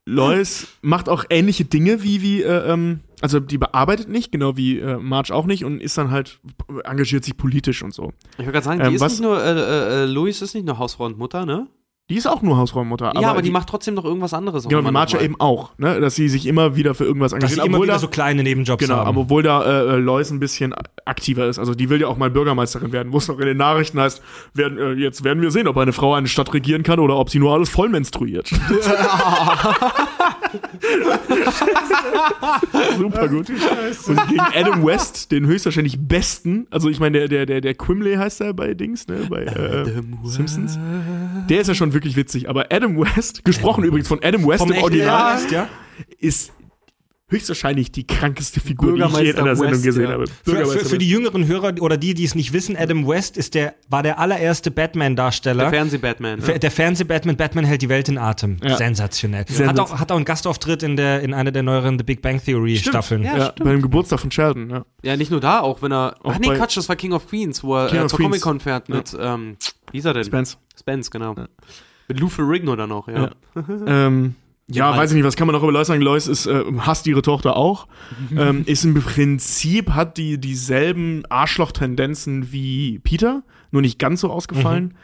Lois 0.06 0.68
macht 0.82 1.10
auch 1.10 1.26
ähnliche 1.30 1.66
Dinge 1.66 2.04
wie, 2.04 2.22
wie 2.22 2.44
äh, 2.44 2.72
ähm, 2.72 3.00
also 3.22 3.39
die 3.39 3.57
bearbeitet 3.57 4.10
nicht, 4.10 4.31
genau 4.31 4.57
wie 4.57 4.80
äh, 4.80 4.98
Marge 4.98 5.34
auch 5.34 5.45
nicht 5.45 5.65
und 5.65 5.81
ist 5.81 5.98
dann 5.98 6.11
halt, 6.11 6.39
engagiert 6.84 7.23
sich 7.23 7.35
politisch 7.38 7.81
und 7.84 7.94
so. 7.94 8.14
Ich 8.34 8.39
wollte 8.39 8.52
gerade 8.53 8.65
sagen, 8.65 8.81
Ähm, 8.81 8.89
die 8.89 8.95
ist 8.95 9.02
was- 9.02 9.14
nicht 9.14 9.22
nur, 9.22 9.44
äh, 9.44 9.52
äh, 9.52 10.03
äh, 10.03 10.06
Louis 10.06 10.41
ist 10.41 10.53
nicht 10.53 10.65
nur 10.65 10.77
Hausfrau 10.77 11.06
und 11.06 11.18
Mutter, 11.18 11.45
ne? 11.45 11.68
Die 12.10 12.15
ist 12.15 12.26
auch 12.26 12.41
nur 12.41 12.56
Hausfrauenmutter. 12.56 13.11
ja, 13.19 13.30
aber 13.31 13.41
die, 13.41 13.52
macht 13.52 13.68
trotzdem 13.68 13.94
noch 13.94 14.06
irgendwas 14.06 14.34
anderes. 14.34 14.64
Genau, 14.64 14.80
wie 14.80 14.85
noch 14.85 14.91
mal. 14.94 15.22
eben 15.22 15.35
auch, 15.41 15.77
ne? 15.77 15.99
dass 15.99 16.15
sie 16.15 16.30
sich 16.30 16.45
immer 16.45 16.77
wieder 16.77 16.95
für 16.95 17.03
irgendwas 17.03 17.31
Dass 17.34 17.39
sie 17.39 17.45
engagiert. 17.48 17.65
immer 17.68 17.76
obwohl 17.76 17.88
wieder 17.88 17.95
da, 17.95 17.99
so 17.99 18.07
kleine 18.07 18.44
Nebenjobs 18.44 18.80
genau, 18.81 18.95
haben. 18.99 19.07
aber 19.10 19.19
obwohl 19.22 19.44
da 19.44 19.61
äh, 19.65 19.95
äh, 19.95 19.98
Lois 19.98 20.31
ein 20.31 20.39
bisschen 20.39 20.73
aktiver 21.03 21.48
ist. 21.48 21.60
Also 21.60 21.76
die 21.76 21.89
will 21.89 21.99
ja 21.99 22.07
auch 22.07 22.15
mal 22.15 22.30
Bürgermeisterin 22.30 22.94
werden, 22.94 23.11
wo 23.11 23.18
es 23.18 23.27
noch 23.27 23.38
in 23.39 23.45
den 23.45 23.57
Nachrichten 23.57 23.99
heißt, 23.99 24.22
werden, 24.53 24.77
äh, 24.77 24.94
jetzt 24.94 25.26
werden 25.26 25.41
wir 25.44 25.52
sehen, 25.52 25.68
ob 25.68 25.76
eine 25.76 25.91
Frau 25.91 26.14
eine 26.14 26.30
Stadt 26.30 26.53
regieren 26.53 26.84
kann 26.84 26.99
oder 27.02 27.18
ob 27.18 27.30
sie 27.30 27.39
nur 27.39 27.52
alles 27.53 27.68
voll 27.68 27.89
menstruiert. 27.89 28.49
Super 32.98 33.28
gut. 33.28 33.49
Und 33.49 34.28
gegen 34.28 34.40
Adam 34.40 34.86
West, 34.86 35.32
den 35.32 35.45
höchstwahrscheinlich 35.45 35.98
besten, 35.99 36.68
also 36.69 36.90
ich 36.90 36.99
meine, 36.99 37.19
der, 37.19 37.28
der, 37.28 37.45
der, 37.45 37.61
der 37.61 37.74
Quimley 37.74 38.15
heißt 38.15 38.41
er 38.41 38.53
bei 38.53 38.74
Dings, 38.74 39.07
ne, 39.07 39.28
bei 39.30 39.44
äh, 39.44 39.86
Simpsons. 40.24 40.78
Der 41.49 41.61
ist 41.61 41.68
ja 41.68 41.76
schon 41.76 41.94
wirklich 41.94 42.15
witzig, 42.15 42.49
aber 42.49 42.68
Adam 42.72 42.99
West, 42.99 43.44
gesprochen 43.45 43.84
übrigens 43.84 44.07
von 44.07 44.24
Adam 44.24 44.48
West 44.48 44.60
Vom 44.60 44.72
im 44.72 44.82
Original, 44.82 45.32
Ernst, 45.32 45.52
ja? 45.52 45.68
ist 46.19 46.52
höchstwahrscheinlich 47.30 47.91
die 47.91 48.08
krankeste 48.08 48.60
Figur, 48.62 48.95
die 48.95 49.02
ich 49.02 49.18
je 49.18 49.30
in 49.32 49.38
einer 49.38 49.56
Sendung 49.56 49.74
West, 49.74 49.84
gesehen 49.84 50.04
ja. 50.06 50.12
habe. 50.12 50.26
Für, 50.28 50.66
für, 50.66 50.86
für 50.86 50.98
die 50.98 51.10
jüngeren 51.10 51.45
Hörer 51.45 51.74
oder 51.82 51.98
die, 51.98 52.14
die 52.14 52.24
es 52.24 52.36
nicht 52.36 52.54
wissen, 52.54 52.78
Adam 52.78 53.06
West 53.08 53.36
ist 53.36 53.54
der, 53.54 53.76
war 53.90 54.02
der 54.02 54.18
allererste 54.20 54.72
Der 54.72 54.82
Batman-Darsteller. 54.82 55.70
Fernseh-Batman. 55.70 56.40
Fer- 56.41 56.58
Der 56.58 56.72
Fernseh-Batman, 56.72 57.36
Batman 57.36 57.66
hält 57.66 57.82
die 57.82 57.90
Welt 57.90 58.08
in 58.08 58.18
Atem. 58.18 58.58
Ja. 58.64 58.78
Sensationell. 58.78 59.45
Sehr 59.49 59.68
Hat 59.68 59.80
auch, 59.80 59.99
hat 59.99 60.12
auch 60.12 60.16
einen 60.16 60.26
Gastauftritt 60.26 60.84
in, 60.84 60.95
der, 60.95 61.22
in 61.22 61.34
einer 61.34 61.52
der 61.52 61.64
neueren 61.64 61.98
The 61.98 62.04
Big 62.06 62.22
Bang 62.22 62.41
Theory 62.44 62.78
Staffeln. 62.78 63.24
Ja, 63.24 63.38
ja, 63.38 63.45
stimmt. 63.52 63.70
beim 63.70 63.82
Geburtstag 63.82 64.20
von 64.22 64.32
Sheldon, 64.32 64.70
ja. 64.70 64.86
Ja, 65.04 65.18
nicht 65.18 65.32
nur 65.32 65.41
da, 65.41 65.60
auch 65.60 65.82
wenn 65.82 65.91
er. 65.91 66.16
Auch 66.24 66.34
ach 66.34 66.40
nee, 66.40 66.48
bei- 66.48 66.56
Quatsch, 66.58 66.78
das 66.78 66.88
war 66.88 66.95
King 66.95 67.12
of 67.12 67.28
Queens, 67.28 67.64
wo 67.64 67.76
er 67.76 67.91
äh, 67.94 68.08
zur. 68.08 68.20
Comic-Con 68.20 68.60
fährt 68.62 68.88
mit, 68.90 69.16
ähm, 69.20 69.58
wie 69.91 69.98
ist 69.98 70.06
er 70.06 70.14
denn? 70.14 70.24
Spence. 70.24 70.58
Spence, 70.80 71.12
genau. 71.12 71.36
Mit 72.08 72.20
Lou 72.22 72.30
Ferrigno 72.30 72.76
dann 72.78 72.90
noch, 72.90 73.08
ja. 73.10 73.32
Ja. 73.56 73.64
ähm, 73.86 74.36
ja, 74.69 74.91
Ja, 74.91 74.98
weiß 74.98 75.11
ich 75.11 75.15
nicht, 75.15 75.26
was 75.26 75.35
kann 75.35 75.48
man 75.48 75.56
noch 75.56 75.64
über 75.64 75.72
Lois 75.72 75.88
sagen? 75.88 76.02
Lois 76.02 76.27
ist, 76.27 76.45
äh, 76.45 76.64
hasst 76.80 77.07
ihre 77.07 77.22
Tochter 77.22 77.56
auch. 77.56 77.88
ähm, 78.38 78.64
ist 78.65 78.84
im 78.85 78.94
Prinzip, 78.95 79.91
hat 79.91 80.18
die 80.18 80.38
dieselben 80.39 81.23
Arschloch-Tendenzen 81.30 82.52
wie 82.52 82.99
Peter, 82.99 83.44
nur 83.72 83.81
nicht 83.81 83.99
ganz 83.99 84.22
so 84.22 84.30
ausgefallen. 84.30 84.95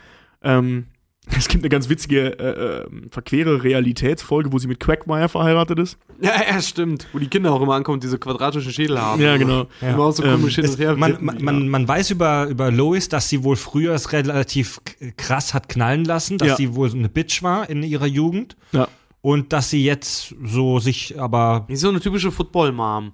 Ähm, 0.41 0.85
es 1.37 1.47
gibt 1.47 1.63
eine 1.63 1.69
ganz 1.69 1.87
witzige, 1.87 2.37
äh, 2.37 2.81
äh, 2.81 2.85
verquere 3.09 3.63
Realitätsfolge, 3.63 4.51
wo 4.51 4.59
sie 4.59 4.67
mit 4.67 4.81
Quagmire 4.81 5.29
verheiratet 5.29 5.79
ist. 5.79 5.97
Ja, 6.19 6.31
ja, 6.49 6.61
stimmt. 6.61 7.07
Wo 7.13 7.19
die 7.19 7.27
Kinder 7.27 7.53
auch 7.53 7.61
immer 7.61 7.75
ankommen, 7.75 8.01
diese 8.01 8.17
quadratischen 8.19 8.71
Schädel 8.73 8.99
haben. 9.01 9.21
Ja, 9.21 9.37
genau. 9.37 9.67
Immer 9.81 9.99
auch 10.03 10.11
so 10.11 10.23
Ähm, 10.23 10.39
komisch 10.41 10.55
hin 10.55 10.67
und 10.67 10.77
her. 10.77 10.95
man, 10.97 11.17
man, 11.21 11.41
man, 11.41 11.67
man 11.69 11.87
weiß 11.87 12.11
über, 12.11 12.47
über 12.47 12.71
Lois, 12.71 13.07
dass 13.09 13.29
sie 13.29 13.43
wohl 13.45 13.55
früher 13.55 13.93
es 13.93 14.11
relativ 14.11 14.81
krass 15.15 15.53
hat 15.53 15.69
knallen 15.69 16.03
lassen, 16.03 16.37
dass 16.37 16.49
Ja. 16.49 16.55
sie 16.57 16.75
wohl 16.75 16.89
so 16.89 16.97
eine 16.97 17.07
Bitch 17.09 17.41
war 17.41 17.69
in 17.69 17.83
ihrer 17.83 18.05
Jugend 18.07 18.57
Ja. 18.73 18.89
Und 19.23 19.53
dass 19.53 19.69
sie 19.69 19.83
jetzt 19.83 20.35
so 20.43 20.79
sich 20.79 21.17
aber 21.19 21.65
so 21.71 21.87
eine 21.89 22.01
typische 22.01 22.31
Football-Mom. 22.31 23.13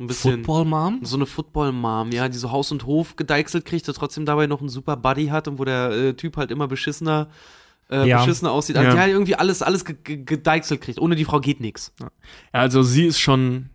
Ein 0.00 0.06
bisschen. 0.08 0.38
Football 0.38 0.64
Mom? 0.64 0.98
So 1.02 1.16
eine 1.16 1.26
Football-Mom, 1.26 2.10
ja, 2.10 2.28
die 2.28 2.38
so 2.38 2.50
Haus 2.50 2.72
und 2.72 2.84
Hof 2.86 3.14
gedeichselt 3.14 3.64
kriegt, 3.64 3.86
der 3.86 3.94
trotzdem 3.94 4.24
dabei 4.26 4.46
noch 4.48 4.60
einen 4.60 4.68
super 4.70 4.96
Buddy 4.96 5.26
hat 5.26 5.46
und 5.46 5.58
wo 5.60 5.64
der 5.64 5.90
äh, 5.90 6.14
Typ 6.14 6.36
halt 6.36 6.50
immer 6.50 6.66
beschissener, 6.66 7.28
äh, 7.90 8.08
Ja. 8.08 8.18
beschissener 8.18 8.50
aussieht. 8.50 8.76
Also 8.76 8.88
Ja. 8.88 8.94
die 8.94 9.00
halt 9.00 9.12
irgendwie 9.12 9.36
alles, 9.36 9.62
alles 9.62 9.84
ge 9.84 9.94
ge 10.02 10.24
gedeichselt 10.24 10.80
kriegt. 10.80 10.98
Ohne 10.98 11.14
die 11.16 11.24
Frau 11.24 11.38
geht 11.38 11.60
nix. 11.60 11.92
Ja, 12.00 12.08
also 12.52 12.82
sie 12.82 13.04
ist 13.06 13.20
schon. 13.20 13.70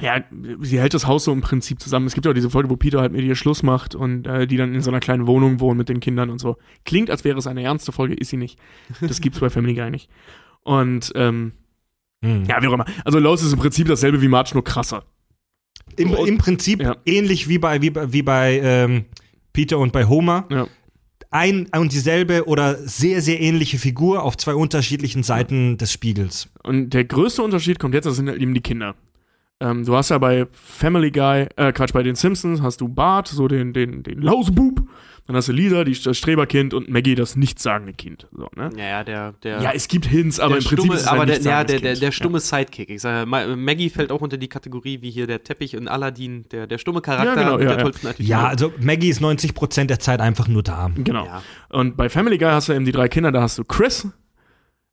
Ja, 0.00 0.24
sie 0.60 0.80
hält 0.80 0.94
das 0.94 1.06
Haus 1.06 1.24
so 1.24 1.32
im 1.32 1.40
Prinzip 1.40 1.80
zusammen. 1.80 2.06
Es 2.06 2.14
gibt 2.14 2.24
ja 2.26 2.30
auch 2.30 2.34
diese 2.34 2.50
Folge, 2.50 2.68
wo 2.70 2.76
Peter 2.76 3.00
halt 3.00 3.12
mit 3.12 3.22
ihr 3.22 3.36
Schluss 3.36 3.62
macht 3.62 3.94
und 3.94 4.26
äh, 4.26 4.46
die 4.46 4.56
dann 4.56 4.74
in 4.74 4.82
so 4.82 4.90
einer 4.90 4.98
kleinen 4.98 5.26
Wohnung 5.28 5.60
wohnen 5.60 5.78
mit 5.78 5.88
den 5.88 6.00
Kindern 6.00 6.30
und 6.30 6.38
so. 6.40 6.56
Klingt, 6.84 7.10
als 7.10 7.22
wäre 7.22 7.38
es 7.38 7.46
eine 7.46 7.62
ernste 7.62 7.92
Folge, 7.92 8.14
ist 8.14 8.30
sie 8.30 8.36
nicht. 8.38 8.58
Das 9.00 9.20
gibt's 9.20 9.38
bei 9.40 9.50
Family 9.50 9.74
Guy 9.74 9.90
nicht. 9.90 10.10
Und 10.64 11.12
ähm, 11.14 11.52
Hm. 12.24 12.44
ja, 12.46 12.60
wie 12.62 12.68
auch 12.68 12.72
immer. 12.72 12.86
Also 13.04 13.18
Lois 13.18 13.42
ist 13.42 13.52
im 13.52 13.58
Prinzip 13.58 13.86
dasselbe 13.86 14.20
wie 14.22 14.28
Marge, 14.28 14.50
nur 14.54 14.64
krasser. 14.64 15.04
Im, 15.96 16.14
Im 16.14 16.38
Prinzip 16.38 16.80
Ja. 16.82 16.96
ähnlich 17.04 17.48
wie 17.48 17.58
bei, 17.58 17.82
wie, 17.82 17.90
bei- 17.90 18.12
wie 18.12 18.22
bei 18.22 18.60
ähm, 18.62 19.04
Peter 19.52 19.78
und 19.78 19.92
bei 19.92 20.06
Homer. 20.06 20.46
Ja. 20.50 20.66
Ein 21.30 21.66
und 21.76 21.92
dieselbe 21.92 22.46
oder 22.46 22.76
sehr, 22.76 23.20
sehr 23.20 23.40
ähnliche 23.40 23.78
Figur 23.78 24.22
auf 24.22 24.36
zwei 24.38 24.54
unterschiedlichen 24.54 25.22
Seiten 25.22 25.76
des 25.76 25.92
Spiegels. 25.92 26.48
Und 26.62 26.90
der 26.90 27.04
größte 27.04 27.42
Unterschied 27.42 27.78
kommt 27.78 27.92
jetzt, 27.94 28.06
das 28.06 28.16
sind 28.16 28.28
halt 28.28 28.40
eben 28.40 28.54
die 28.54 28.60
Kinder. 28.62 28.94
Ähm, 29.60 29.84
du 29.84 29.94
hast 29.94 30.08
ja 30.10 30.18
bei 30.18 30.46
Family 30.52 31.10
Guy, 31.10 31.46
äh, 31.56 31.72
Quatsch, 31.72 31.92
bei 31.92 32.02
den 32.02 32.14
Simpsons 32.14 32.62
hast 32.62 32.80
du 32.80 32.88
Bart, 32.88 33.28
so 33.28 33.48
den, 33.48 33.72
den, 33.72 34.02
den 34.02 34.22
Lausebub. 34.22 34.80
Dann 35.26 35.36
hast 35.36 35.48
du 35.48 35.52
Lisa, 35.52 35.84
die, 35.84 35.98
das 35.98 36.18
Streberkind 36.18 36.74
und 36.74 36.90
Maggie, 36.90 37.14
das 37.14 37.34
nichtssagende 37.34 37.94
Kind. 37.94 38.26
So, 38.36 38.48
ne? 38.56 38.68
Ja, 38.76 38.84
ja, 38.84 39.04
der, 39.04 39.32
der. 39.42 39.62
Ja, 39.62 39.72
es 39.72 39.88
gibt 39.88 40.04
Hints, 40.04 40.38
aber 40.38 40.56
der 40.56 40.58
im 40.58 40.64
Prinzip 40.64 40.78
stumme, 40.80 40.94
ist 40.96 41.00
es 41.00 41.06
aber 41.08 41.24
der, 41.24 41.40
ja, 41.40 41.64
der, 41.64 41.80
der, 41.80 41.94
der 41.96 42.12
stumme 42.12 42.40
Sidekick. 42.40 42.90
Ich 42.90 43.00
sage, 43.00 43.24
Ma- 43.24 43.46
Maggie 43.56 43.88
fällt 43.88 44.12
auch 44.12 44.20
unter 44.20 44.36
die 44.36 44.48
Kategorie 44.48 45.00
wie 45.00 45.10
hier 45.10 45.26
der 45.26 45.42
Teppich 45.42 45.72
in 45.72 45.88
Aladdin, 45.88 46.44
der, 46.50 46.66
der 46.66 46.76
stumme 46.76 47.00
Charakter 47.00 47.36
Ja, 47.36 47.42
genau, 47.42 47.52
mit 47.56 47.62
ja, 47.62 47.68
der 47.70 47.76
ja. 47.78 47.82
tollsten 47.84 48.06
Attitüde. 48.08 48.28
Ja, 48.28 48.46
also 48.48 48.72
Maggie 48.80 49.08
ist 49.08 49.22
90% 49.22 49.84
der 49.86 49.98
Zeit 49.98 50.20
einfach 50.20 50.46
nur 50.46 50.62
da. 50.62 50.88
Ja, 50.94 51.02
genau. 51.02 51.24
Ja. 51.24 51.42
Und 51.70 51.96
bei 51.96 52.10
Family 52.10 52.36
Guy 52.36 52.48
hast 52.50 52.68
du 52.68 52.74
eben 52.74 52.84
die 52.84 52.92
drei 52.92 53.08
Kinder, 53.08 53.32
da 53.32 53.40
hast 53.40 53.56
du 53.56 53.64
Chris, 53.64 54.06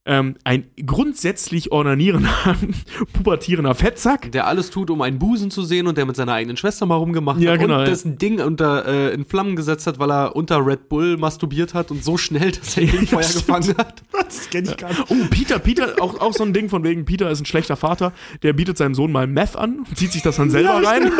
ähm, 0.04 0.36
ein 0.44 0.66
grundsätzlich 0.84 1.72
ornanierender, 1.72 2.58
pubertierender 3.14 3.76
Fettsack. 3.76 4.32
Der 4.32 4.48
alles 4.48 4.72
tut, 4.72 4.90
um 4.90 5.02
einen 5.02 5.20
Busen 5.20 5.52
zu 5.52 5.62
sehen 5.64 5.86
und 5.86 5.98
der 5.98 6.06
mit 6.06 6.16
seiner 6.16 6.34
eigenen 6.34 6.58
Schwester 6.58 6.88
mal 6.88 6.96
rumgemacht 6.96 7.40
Ja, 7.40 7.52
hat 7.52 7.60
genau, 7.60 7.76
und 7.76 7.80
ja. 7.82 7.86
dessen 7.86 8.18
Ding 8.18 8.42
unter, 8.42 8.86
äh, 8.88 9.14
in 9.14 9.26
Flammen 9.26 9.56
gesetzt 9.56 9.86
hat, 9.86 10.00
weil 10.00 10.12
er 10.12 10.36
unter 10.36 10.66
Red 10.66 10.90
Bull 10.90 11.18
masturbiert 11.18 11.76
hat 11.76 11.92
und 11.92 12.04
so 12.04 12.18
schnell, 12.18 12.52
dass 12.52 12.78
er 12.78 12.88
den 12.88 13.06
Feuer 13.06 13.24
stimmt. 13.24 13.46
gefangen 13.46 13.78
hat. 13.78 14.02
Das 14.12 14.50
kenne 14.50 14.70
ich 14.70 14.78
gar 14.78 14.90
nicht. 14.90 15.04
Oh, 15.10 15.16
Peter, 15.30 15.60
Peter, 15.60 15.96
auch, 16.00 16.20
auch 16.20 16.34
so 16.34 16.44
ein 16.44 16.54
Ding 16.54 16.70
von 16.70 16.84
wegen, 16.84 17.06
Peter 17.06 17.30
ist 17.30 17.42
ein 17.42 17.46
schlechter 17.46 17.76
Vater, 17.76 18.12
der 18.42 18.54
bietet 18.54 18.78
seinem 18.78 18.96
Sohn 18.96 19.12
mal 19.12 19.28
Meth 19.28 19.56
an, 19.56 19.86
zieht 19.94 20.12
sich 20.14 20.24
das 20.24 20.38
dann 20.38 20.50
selber 20.50 20.82
rein. 20.84 21.12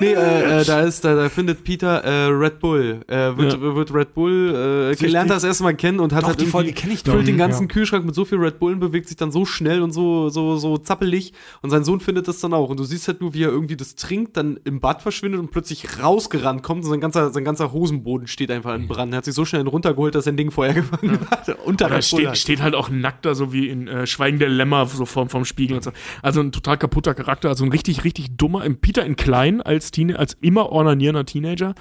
Nee, 0.00 0.12
äh, 0.12 0.60
äh, 0.60 0.64
da 0.64 0.80
ist, 0.80 1.04
da, 1.04 1.14
da 1.14 1.28
findet 1.28 1.64
Peter 1.64 2.02
äh, 2.04 2.26
Red 2.26 2.58
Bull. 2.60 3.00
Äh, 3.08 3.36
wird, 3.36 3.60
wird 3.60 3.94
Red 3.94 4.14
Bull, 4.14 4.94
äh, 4.98 5.06
lernt 5.06 5.30
das 5.30 5.44
erstmal 5.44 5.74
kennen 5.74 6.00
und 6.00 6.12
hat 6.12 6.22
Doch, 6.22 6.28
halt 6.28 6.40
die 6.40 6.46
Folge 6.46 6.70
ich 6.70 7.02
doch. 7.04 7.12
füllt 7.12 7.26
den 7.26 7.38
ganzen 7.38 7.62
Ja. 7.62 7.68
Kühlschrank 7.68 8.04
mit 8.04 8.14
so 8.14 8.24
viel 8.24 8.38
Red 8.38 8.58
Bullen, 8.58 8.80
bewegt 8.80 9.08
sich 9.08 9.16
dann 9.16 9.30
so 9.32 9.44
schnell 9.44 9.82
und 9.82 9.92
so, 9.92 10.28
so, 10.28 10.56
so 10.56 10.78
zappelig 10.78 11.32
und 11.62 11.70
sein 11.70 11.84
Sohn 11.84 12.00
findet 12.00 12.28
das 12.28 12.40
dann 12.40 12.52
auch. 12.54 12.70
Und 12.70 12.78
du 12.80 12.84
siehst 12.84 13.08
halt 13.08 13.20
nur, 13.20 13.34
wie 13.34 13.44
er 13.44 13.50
irgendwie 13.50 13.76
das 13.76 13.94
trinkt, 13.94 14.36
dann 14.36 14.58
im 14.64 14.80
Bad 14.80 15.02
verschwindet 15.02 15.40
und 15.40 15.50
plötzlich 15.50 16.02
rausgerannt 16.02 16.62
kommt 16.62 16.84
und 16.84 16.90
sein 16.90 17.00
ganzer, 17.00 17.30
sein 17.30 17.44
ganzer 17.44 17.72
Hosenboden 17.72 18.26
steht 18.26 18.50
einfach 18.50 18.74
in 18.74 18.88
Brand. 18.88 19.12
Er 19.12 19.18
hat 19.18 19.24
sich 19.24 19.34
so 19.34 19.44
schnell 19.44 19.66
runtergeholt, 19.66 20.14
dass 20.14 20.24
sein 20.24 20.36
Ding 20.36 20.50
Feuer 20.50 20.72
gefangen 20.72 21.18
hat. 21.30 21.48
Unter 21.64 21.90
Red 21.90 22.04
steht, 22.04 22.26
halt. 22.26 22.38
steht 22.38 22.62
halt 22.62 22.74
auch 22.74 22.90
nackt 22.90 23.24
da, 23.24 23.34
so 23.34 23.52
wie 23.52 23.68
in 23.68 23.88
äh, 23.88 24.06
Schweigen 24.06 24.38
der 24.38 24.48
Lämmer, 24.48 24.86
so 24.86 25.06
vom, 25.06 25.28
vom 25.28 25.44
Spiegel 25.44 25.76
und 25.76 25.84
so. 25.84 25.92
Also 26.22 26.40
ein 26.40 26.52
total 26.52 26.78
kaputter 26.78 27.14
Charakter, 27.14 27.48
also 27.48 27.64
ein 27.64 27.70
richtig, 27.70 28.04
richtig 28.04 28.36
dummer, 28.36 28.61
im 28.64 28.78
Peter 28.78 29.04
in 29.04 29.16
klein 29.16 29.60
als, 29.60 29.90
Teen, 29.90 30.14
als 30.16 30.34
immer 30.40 30.70
ornanierender 30.70 31.24
Teenager. 31.24 31.74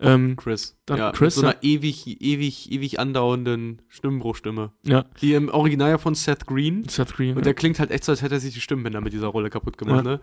Ähm, 0.00 0.34
Chris. 0.36 0.76
Dann 0.86 0.98
ja, 0.98 1.12
Chris, 1.12 1.36
mit 1.36 1.42
so 1.42 1.46
einer 1.46 1.62
ewig, 1.62 2.20
ewig, 2.20 2.70
ewig 2.72 2.98
andauernden 2.98 3.80
Stimmbruchstimme. 3.88 4.72
ja, 4.84 5.04
Die 5.22 5.34
im 5.34 5.48
Original 5.48 5.90
ja 5.90 5.98
von 5.98 6.14
Seth 6.16 6.46
Green. 6.46 6.86
Seth 6.88 7.14
Green. 7.14 7.30
Und 7.30 7.38
ja. 7.38 7.42
der 7.44 7.54
klingt 7.54 7.78
halt 7.78 7.90
echt 7.92 8.04
so, 8.04 8.10
als 8.12 8.20
hätte 8.20 8.34
er 8.34 8.40
sich 8.40 8.52
die 8.54 8.60
Stimmbänder 8.60 9.00
mit 9.00 9.12
dieser 9.12 9.28
Rolle 9.28 9.50
kaputt 9.50 9.78
gemacht, 9.78 10.04
Ja. 10.04 10.12
ne? 10.12 10.20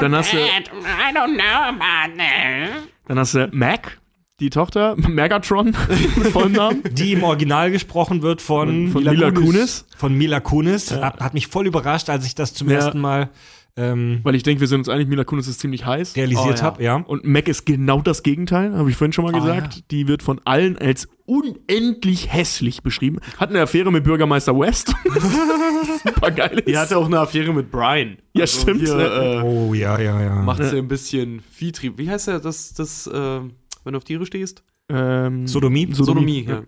Dann 0.00 0.14
hast 0.14 0.32
du, 0.32 0.38
I 0.38 1.14
don't 1.14 1.34
know 1.34 1.68
about 1.68 2.16
that. 2.18 2.82
dann 3.06 3.18
hast 3.20 3.34
du 3.34 3.48
Mac, 3.52 4.00
die 4.40 4.50
Tochter, 4.50 4.96
Megatron, 4.96 5.66
mit 6.16 6.26
vollem 6.32 6.52
Namen. 6.52 6.82
Die 6.90 7.12
im 7.12 7.22
Original 7.22 7.70
gesprochen 7.70 8.22
wird 8.22 8.42
von, 8.42 8.88
Von 8.88 9.04
Mila 9.04 9.30
Kunis. 9.30 9.86
Von 9.96 10.18
Mila 10.18 10.40
Kunis. 10.40 10.90
Hat, 10.90 11.20
hat 11.20 11.32
mich 11.34 11.46
voll 11.46 11.68
überrascht, 11.68 12.10
als 12.10 12.26
ich 12.26 12.34
das 12.34 12.54
zum 12.54 12.68
Ja. 12.68 12.74
ersten 12.78 13.00
Mal 13.00 13.30
ähm, 13.76 14.20
Weil 14.22 14.34
ich 14.34 14.42
denke, 14.42 14.60
wir 14.60 14.68
sind 14.68 14.80
uns 14.80 14.88
einig, 14.88 15.08
Mila 15.08 15.24
Kunis 15.24 15.48
ist 15.48 15.60
ziemlich 15.60 15.86
heiß. 15.86 16.14
realisiert 16.16 16.46
Oh, 16.46 16.50
ja. 16.56 16.62
habe. 16.62 16.82
Ja. 16.82 16.96
Und 16.96 17.24
Mac 17.24 17.48
ist 17.48 17.64
genau 17.64 18.00
das 18.02 18.22
Gegenteil, 18.22 18.74
habe 18.76 18.90
ich 18.90 18.96
vorhin 18.96 19.12
schon 19.12 19.24
mal 19.24 19.34
Ah, 19.34 19.38
gesagt. 19.38 19.90
Die 19.90 20.08
wird 20.08 20.22
von 20.22 20.40
allen 20.44 20.76
als 20.78 21.08
unendlich 21.24 22.32
hässlich 22.32 22.82
beschrieben. 22.82 23.18
Hat 23.38 23.50
eine 23.50 23.62
Affäre 23.62 23.90
mit 23.90 24.04
Bürgermeister 24.04 24.58
West. 24.58 24.92
Super 26.04 26.30
geil. 26.30 26.62
Die 26.66 26.76
hatte 26.76 26.96
auch 26.98 27.06
eine 27.06 27.18
Affäre 27.20 27.52
mit 27.54 27.70
Brian. 27.70 28.18
Ja, 28.34 28.46
stimmt, 28.46 28.80
Hier, 28.82 28.94
ne? 28.94 29.04
äh, 29.04 29.42
Oh, 29.42 29.72
ja, 29.74 29.98
ja, 30.00 30.20
ja. 30.20 30.34
macht 30.42 30.62
sie 30.64 30.76
ein 30.78 30.88
bisschen 30.88 31.40
Viehtrieb. 31.50 31.98
Wie 31.98 32.10
heißt 32.10 32.28
der, 32.28 32.40
das, 32.40 32.74
das, 32.74 33.06
äh, 33.06 33.12
wenn 33.12 33.92
du 33.92 33.96
auf 33.96 34.04
Tiere 34.04 34.26
stehst? 34.26 34.62
ähm, 34.88 35.46
Sodomie? 35.46 35.88
Sodomie, 35.92 36.44
ja. 36.46 36.62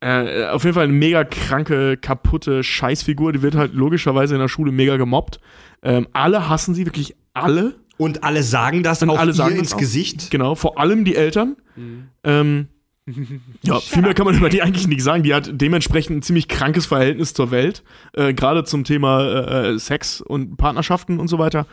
Äh, 0.00 0.46
auf 0.46 0.64
jeden 0.64 0.74
Fall 0.74 0.84
eine 0.84 0.92
mega 0.92 1.24
kranke, 1.24 1.96
kaputte 1.96 2.62
Scheißfigur. 2.62 3.32
Die 3.32 3.42
wird 3.42 3.54
halt 3.54 3.74
logischerweise 3.74 4.34
in 4.34 4.40
der 4.40 4.48
Schule 4.48 4.72
mega 4.72 4.96
gemobbt. 4.96 5.40
Ähm, 5.82 6.08
alle 6.12 6.48
hassen 6.48 6.74
sie, 6.74 6.86
wirklich 6.86 7.14
alle. 7.34 7.74
Und 7.98 8.24
alle 8.24 8.42
sagen 8.42 8.82
das 8.82 9.02
Und 9.02 9.10
auch 9.10 9.18
alle 9.18 9.34
sagen 9.34 9.56
ins 9.56 9.74
auch. 9.74 9.78
Gesicht. 9.78 10.30
Genau, 10.30 10.54
vor 10.54 10.78
allem 10.78 11.04
die 11.04 11.16
Eltern. 11.16 11.56
Mhm. 11.76 12.08
Ähm, 12.24 12.68
ja, 13.62 13.78
viel 13.78 14.02
mehr 14.02 14.14
kann 14.14 14.24
man 14.24 14.34
über 14.36 14.48
die 14.48 14.62
eigentlich 14.62 14.88
nicht 14.88 15.02
sagen. 15.02 15.22
Die 15.22 15.34
hat 15.34 15.50
dementsprechend 15.52 16.18
ein 16.18 16.22
ziemlich 16.22 16.48
krankes 16.48 16.86
Verhältnis 16.86 17.34
zur 17.34 17.50
Welt. 17.50 17.82
Äh, 18.14 18.32
Gerade 18.32 18.64
zum 18.64 18.84
Thema 18.84 19.22
äh, 19.22 19.78
Sex 19.78 20.22
und 20.22 20.56
Partnerschaften 20.56 21.18
und 21.18 21.28
so 21.28 21.38
weiter. 21.38 21.66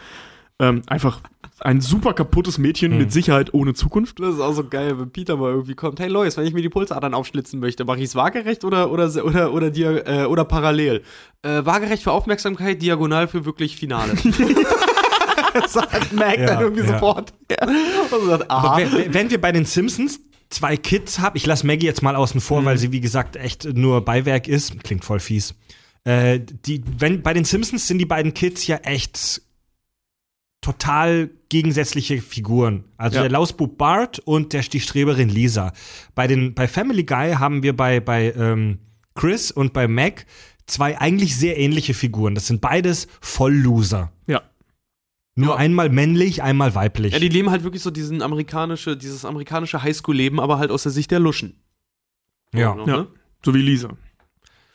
Ähm, 0.60 0.82
einfach 0.88 1.22
ein 1.60 1.82
super 1.82 2.14
kaputtes 2.14 2.58
Mädchen 2.58 2.92
Mhm. 2.94 2.98
mit 2.98 3.12
Sicherheit 3.12 3.54
ohne 3.54 3.74
Zukunft. 3.74 4.20
Das 4.20 4.36
ist 4.36 4.42
auch 4.42 4.54
so 4.54 4.64
geil, 4.68 5.00
wenn 5.00 5.12
Peter 5.12 5.38
mal 5.38 5.52
irgendwie 5.52 5.76
kommt. 5.76 6.00
Hey 6.00 6.08
Lois, 6.10 6.36
wenn 6.38 6.46
ich 6.48 6.54
mir 6.54 6.62
die 6.62 6.70
Pulsadern 6.70 7.14
aufschlitzen 7.14 7.60
möchte, 7.60 7.86
mache 7.86 7.98
ich 8.00 8.06
es 8.06 8.16
waagerecht 8.16 8.64
oder, 8.64 8.92
oder, 8.92 9.10
oder, 9.24 9.54
oder, 9.54 9.70
dir, 9.72 10.08
äh, 10.08 10.26
oder 10.26 10.46
parallel? 10.46 11.04
Äh, 11.44 11.64
waagerecht 11.66 12.04
für 12.04 12.12
Aufmerksamkeit, 12.12 12.82
diagonal 12.82 13.28
für 13.28 13.46
wirklich 13.46 13.76
Finale. 13.78 14.14
sagt 15.68 16.14
Mac 16.14 16.38
Ja, 16.40 16.46
dann 16.46 16.62
irgendwie 16.62 16.82
ja. 16.84 16.88
sofort. 16.94 17.34
Und 18.12 18.28
sagt, 18.30 18.50
aha. 18.52 18.78
Wenn- 18.78 19.14
wenn- 19.14 19.30
wir 19.30 19.42
bei 19.42 19.52
den 19.52 19.66
Simpsons 19.66 20.20
zwei 20.50 20.78
Kids 20.78 21.20
haben, 21.20 21.36
ich 21.36 21.46
lasse 21.46 21.66
Maggie 21.68 21.86
jetzt 21.86 22.02
mal 22.02 22.16
außen 22.16 22.40
vor, 22.42 22.64
weil 22.66 22.78
sie, 22.78 22.92
wie 22.92 23.02
gesagt, 23.02 23.36
echt 23.36 23.66
nur 23.74 24.02
Beiwerk 24.06 24.48
ist. 24.48 24.82
Klingt 24.84 25.04
voll 25.04 25.20
fies. 25.20 25.56
Äh, 26.04 26.40
die, 26.40 26.84
wenn, 27.00 27.22
bei 27.22 27.34
den 27.34 27.44
Simpsons 27.44 27.88
sind 27.88 27.98
die 27.98 28.06
beiden 28.06 28.34
Kids 28.34 28.66
ja 28.68 28.78
echt 28.78 29.42
total 30.72 31.30
gegensätzliche 31.50 32.22
Figuren. 32.22 32.84
Also 32.98 33.16
Ja. 33.18 33.22
der 33.22 33.32
Lausbub 33.32 33.78
Bart 33.78 34.20
und 34.20 34.52
der, 34.52 34.62
die 34.64 34.82
Streberin 34.82 35.30
Lisa. 35.30 35.72
Bei, 36.14 36.28
den, 36.28 36.54
bei 36.54 36.68
Family 36.68 37.04
Guy 37.06 37.34
haben 37.34 37.64
wir 37.64 37.76
bei, 37.76 38.02
bei 38.02 38.34
ähm, 38.34 38.80
Chris 39.16 39.50
und 39.52 39.72
bei 39.72 39.88
Mac 39.88 40.26
zwei 40.66 41.00
eigentlich 41.00 41.38
sehr 41.38 41.58
ähnliche 41.58 41.94
Figuren. 41.94 42.36
Das 42.36 42.48
sind 42.48 42.60
beides 42.60 43.08
Vollloser. 43.22 44.12
Ja. 44.28 44.42
Nur 45.36 45.58
einmal 45.58 45.90
männlich, 45.90 46.44
einmal 46.44 46.76
weiblich. 46.76 47.14
Ja, 47.14 47.20
die 47.20 47.30
leben 47.30 47.50
halt 47.50 47.64
wirklich 47.64 47.82
so 47.84 47.92
diesen 47.92 48.22
amerikanische, 48.22 48.98
dieses 48.98 49.24
amerikanische 49.24 49.82
Highschool-Leben, 49.84 50.40
aber 50.42 50.58
halt 50.58 50.70
aus 50.72 50.84
der 50.84 50.92
Sicht 50.92 51.12
der 51.12 51.20
Luschen. 51.20 51.56
ja. 52.54 52.74
So, 52.76 52.86
Ja. 52.88 52.98
ne? 52.98 53.08
So 53.46 53.54
wie 53.54 53.62
Lisa. 53.62 53.96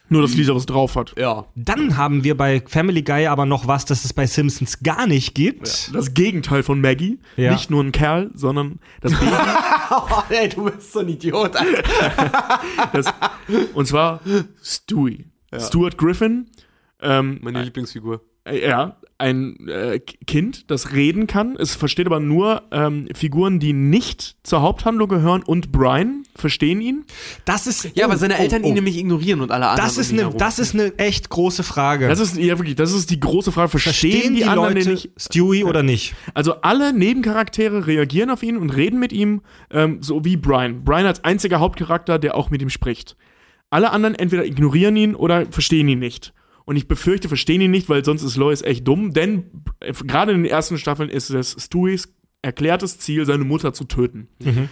Nur, 0.09 0.20
dass 0.20 0.35
Lisa 0.35 0.55
was 0.55 0.66
drauf 0.66 0.95
hat. 0.97 1.15
ja. 1.16 1.47
Dann 1.55 1.97
haben 1.97 2.23
wir 2.23 2.37
bei 2.37 2.62
Family 2.66 3.03
Guy 3.03 3.27
aber 3.29 3.47
noch 3.47 3.66
was, 3.66 3.87
das 3.87 4.05
es 4.05 4.12
bei 4.12 4.27
Simpsons 4.27 4.81
gar 4.83 5.07
nicht 5.07 5.35
gibt. 5.35 5.95
Das 5.95 6.12
Gegenteil 6.12 6.62
von 6.62 6.81
Maggie. 6.83 7.19
Ja. 7.37 7.53
Nicht 7.53 7.70
nur 7.70 7.83
ein 7.83 7.93
Kerl, 7.93 8.31
sondern 8.35 8.79
das 9.01 9.12
Baby. 9.19 9.33
Oh, 9.95 10.23
ey, 10.31 10.49
du 10.49 10.65
bist 10.65 10.91
so 10.93 11.01
ein 11.01 11.09
Idiot. 11.11 11.53
das, 12.95 13.07
und 13.74 13.87
zwar 13.87 14.20
Stewie. 14.62 15.27
Stuart 15.59 15.99
Griffin. 15.99 16.49
Ähm, 17.03 17.39
Meine 17.43 17.62
Lieblingsfigur. 17.62 18.23
Äh, 18.45 18.66
Ja, 18.69 18.97
ein 19.19 19.69
äh, 19.69 19.99
Kind, 19.99 20.71
das 20.71 20.93
reden 20.93 21.27
kann. 21.27 21.57
Es 21.57 21.75
versteht 21.75 22.07
aber 22.07 22.21
nur 22.21 22.63
ähm, 22.73 23.09
Figuren, 23.15 23.61
die 23.61 23.73
nicht 23.73 24.37
zur 24.43 24.63
Haupthandlung 24.63 25.09
gehören 25.09 25.43
und 25.43 25.73
Brian 25.73 26.25
verstehen 26.35 26.81
ihn. 26.81 27.05
Das 27.45 27.67
ist. 27.67 27.91
Ja, 27.95 28.07
oh, 28.07 28.11
weil 28.11 28.19
seine 28.19 28.35
oh, 28.35 28.43
Eltern 28.43 28.65
oh. 28.65 28.69
ihn 28.69 28.75
nämlich 28.75 28.99
ignorieren 28.99 29.41
und 29.41 29.51
alle 29.51 29.69
anderen. 29.69 29.87
Das 29.87 29.99
ist, 29.99 30.13
eine, 30.13 30.31
das 30.31 30.59
ist 30.59 30.75
eine 30.75 30.99
echt 30.99 31.29
große 31.29 31.63
Frage. 31.63 32.09
Das 32.09 32.21
ist 32.21 32.37
ja 32.37 32.59
wirklich, 32.59 32.77
das 32.77 32.93
ist 32.93 33.11
die 33.11 33.21
große 33.21 33.53
Frage. 33.53 33.69
Verstehen, 33.69 33.93
Verstehen 33.93 34.35
die, 34.35 34.45
anderen 34.45 34.75
Leute 34.75 34.85
den 34.85 34.93
nicht? 34.95 35.11
Stewie 35.17 35.65
oder 35.65 35.83
nicht? 35.83 36.15
Also 36.35 36.61
alle 36.63 36.93
Nebencharaktere 36.93 37.87
reagieren 37.87 38.31
auf 38.31 38.43
ihn 38.43 38.57
und 38.57 38.71
reden 38.71 38.99
mit 38.99 39.13
ihm, 39.13 39.43
ähm, 39.71 40.03
so 40.03 40.25
wie 40.25 40.37
Brian. 40.37 40.85
Brian 40.85 41.07
als 41.07 41.25
einziger 41.25 41.61
Hauptcharakter, 41.61 42.19
der 42.19 42.35
auch 42.35 42.51
mit 42.51 42.63
ihm 42.63 42.71
spricht. 42.71 43.17
Alle 43.71 43.91
anderen 43.91 44.15
entweder 44.15 44.45
ignorieren 44.45 44.97
ihn 44.97 45.15
oder 45.15 45.47
verstehen 45.47 45.89
ihn 45.89 45.99
nicht. 45.99 46.35
Und 46.65 46.77
ich 46.77 46.87
befürchte, 46.89 47.29
verstehen 47.29 47.61
ihn 47.61 47.71
nicht, 47.71 47.89
weil 47.89 48.05
sonst 48.05 48.23
ist 48.23 48.37
Lois 48.37 48.63
echt 48.63 48.87
dumm, 48.87 49.13
denn 49.13 49.45
äh, 49.81 49.93
gerade 49.93 50.33
in 50.33 50.43
den 50.43 50.51
ersten 50.51 50.79
Staffeln 50.79 51.11
ist 51.11 51.31
es 51.31 51.57
Stewies 51.59 52.15
erklärtes 52.43 52.99
Ziel, 52.99 53.25
seine 53.25 53.45
Mutter 53.45 53.73
zu 53.73 53.85
töten. 53.85 54.29
Mhm. 54.41 54.69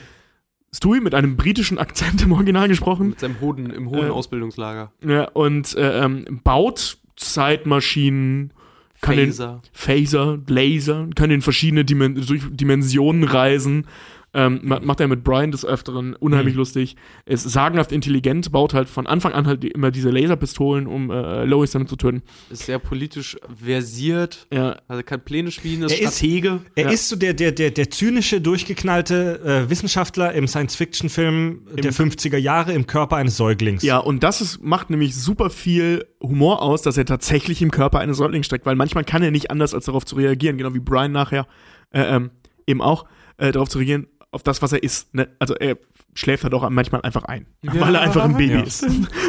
Stewie 0.73 1.01
mit 1.01 1.15
einem 1.15 1.37
britischen 1.37 1.79
Akzent 1.79 2.23
im 2.23 2.33
Original 2.33 2.69
gesprochen 2.69 3.11
mit 3.11 3.21
seinem 3.21 3.41
hohen, 3.41 3.71
im 3.71 3.91
hohen 3.91 4.07
Äh, 4.07 4.11
Ausbildungslager. 4.11 4.93
ja, 5.05 5.25
und 5.31 5.75
äh, 5.77 6.05
ähm, 6.05 6.41
baut 6.45 6.99
Zeitmaschinen, 7.17 8.53
kann 9.01 9.17
den, 9.17 9.29
Phaser. 9.29 9.63
Phaser, 9.73 10.39
Laser, 10.47 11.09
kann 11.15 11.31
in 11.31 11.43
verschiedene 11.43 11.85
Dimen 11.85 12.15
durch 12.27 12.43
Dimensionen 12.51 13.25
reisen. 13.25 13.87
Ähm, 14.33 14.61
ma- 14.63 14.79
macht 14.81 15.01
er 15.01 15.09
mit 15.09 15.25
Brian 15.25 15.51
des 15.51 15.65
Öfteren 15.65 16.15
unheimlich 16.15 16.55
lustig. 16.55 16.95
Ist 17.27 17.51
sagenhaft 17.51 17.91
intelligent, 17.91 18.53
baut 18.53 18.75
halt 18.75 18.89
von 18.89 19.09
Anfang 19.09 19.33
an 19.33 19.47
halt 19.49 19.65
immer 19.65 19.91
diese 19.91 20.11
Laserpistolen, 20.11 20.87
um 20.87 21.11
äh, 21.11 21.45
Lois 21.45 21.73
damit 21.73 21.89
zu 21.89 21.97
töten. 21.97 22.23
Ist 22.49 22.67
sehr 22.67 22.79
politisch 22.79 23.37
versiert. 23.61 24.47
Ja, 24.53 24.77
Also 24.87 25.03
kann 25.03 25.21
Pläne 25.25 25.51
spielen, 25.51 25.83
ist 25.83 25.93
Er 25.93 26.03
ist- 26.03 26.19
Stratege. 26.19 26.61
Er 26.77 26.85
Ja. 26.85 26.91
ist 26.91 27.09
so 27.09 27.17
der, 27.17 27.35
der, 27.35 27.51
der, 27.51 27.71
der 27.73 27.91
zynische, 27.91 28.41
durchgeknallte 28.41 29.41
äh, 29.67 29.71
Wissenschaftler 29.71 30.33
im 30.33 30.47
Science-Fiction-Film 30.47 31.63
der 31.83 31.93
50er 31.93 32.37
Jahre 32.37 32.73
im 32.73 32.87
Körper 32.87 33.17
eines 33.17 33.37
Säuglings. 33.37 33.83
ja, 33.83 33.99
und 33.99 34.23
das 34.23 34.41
ist, 34.41 34.63
macht 34.63 34.91
nämlich 34.91 35.17
super 35.17 35.51
viel 35.51 36.07
Humor 36.23 36.63
aus, 36.63 36.83
dass 36.83 36.97
er 36.97 37.05
tatsächlich 37.05 37.63
im 37.63 37.71
Körper 37.71 37.99
eines 37.99 38.19
Säuglings 38.19 38.47
steckt, 38.47 38.67
weil 38.67 38.77
manchmal 38.77 39.05
kann 39.05 39.23
er 39.23 39.31
nicht 39.31 39.51
anders, 39.51 39.75
als 39.75 39.87
darauf 39.87 40.05
zu 40.05 40.17
reagieren, 40.17 40.57
genau 40.59 40.75
wie 40.75 40.81
Brian 40.81 41.13
nachher 41.13 41.47
äh, 41.93 42.03
ähm, 42.17 42.31
eben 42.67 42.81
auch, 42.83 43.07
äh, 43.39 43.53
darauf 43.53 43.69
zu 43.69 43.79
reagieren, 43.79 44.07
auf 44.33 44.43
das, 44.43 44.63
was 44.63 44.73
er 44.73 44.83
ist. 44.83 45.13
Ne? 45.15 45.29
Also 45.39 45.55
er 45.55 45.77
schläft 46.15 46.45
halt 46.45 46.55
auch 46.55 46.69
manchmal 46.71 47.03
einfach 47.03 47.25
ein, 47.25 47.47
weil 47.63 47.95
er 47.95 48.01
einfach 48.03 48.25
ein 48.25 48.37
Baby 48.37 48.55
Ja. 48.55 48.61
ist. 48.63 48.85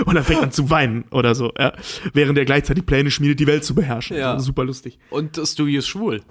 Und 0.05 0.15
er 0.15 0.23
fängt 0.23 0.41
an 0.43 0.51
zu 0.51 0.69
weinen 0.69 1.05
oder 1.11 1.35
so, 1.35 1.51
ja? 1.57 1.73
während 2.13 2.37
er 2.37 2.45
gleichzeitig 2.45 2.85
Pläne 2.85 3.11
schmiedet, 3.11 3.39
die 3.39 3.47
Welt 3.47 3.63
zu 3.63 3.75
beherrschen. 3.75 4.17
Ja. 4.17 4.33
Also 4.33 4.45
super 4.47 4.63
lustig. 4.65 4.99
Und 5.09 5.39
Stewie 5.43 5.77
ist 5.77 5.87
schwul. 5.87 6.21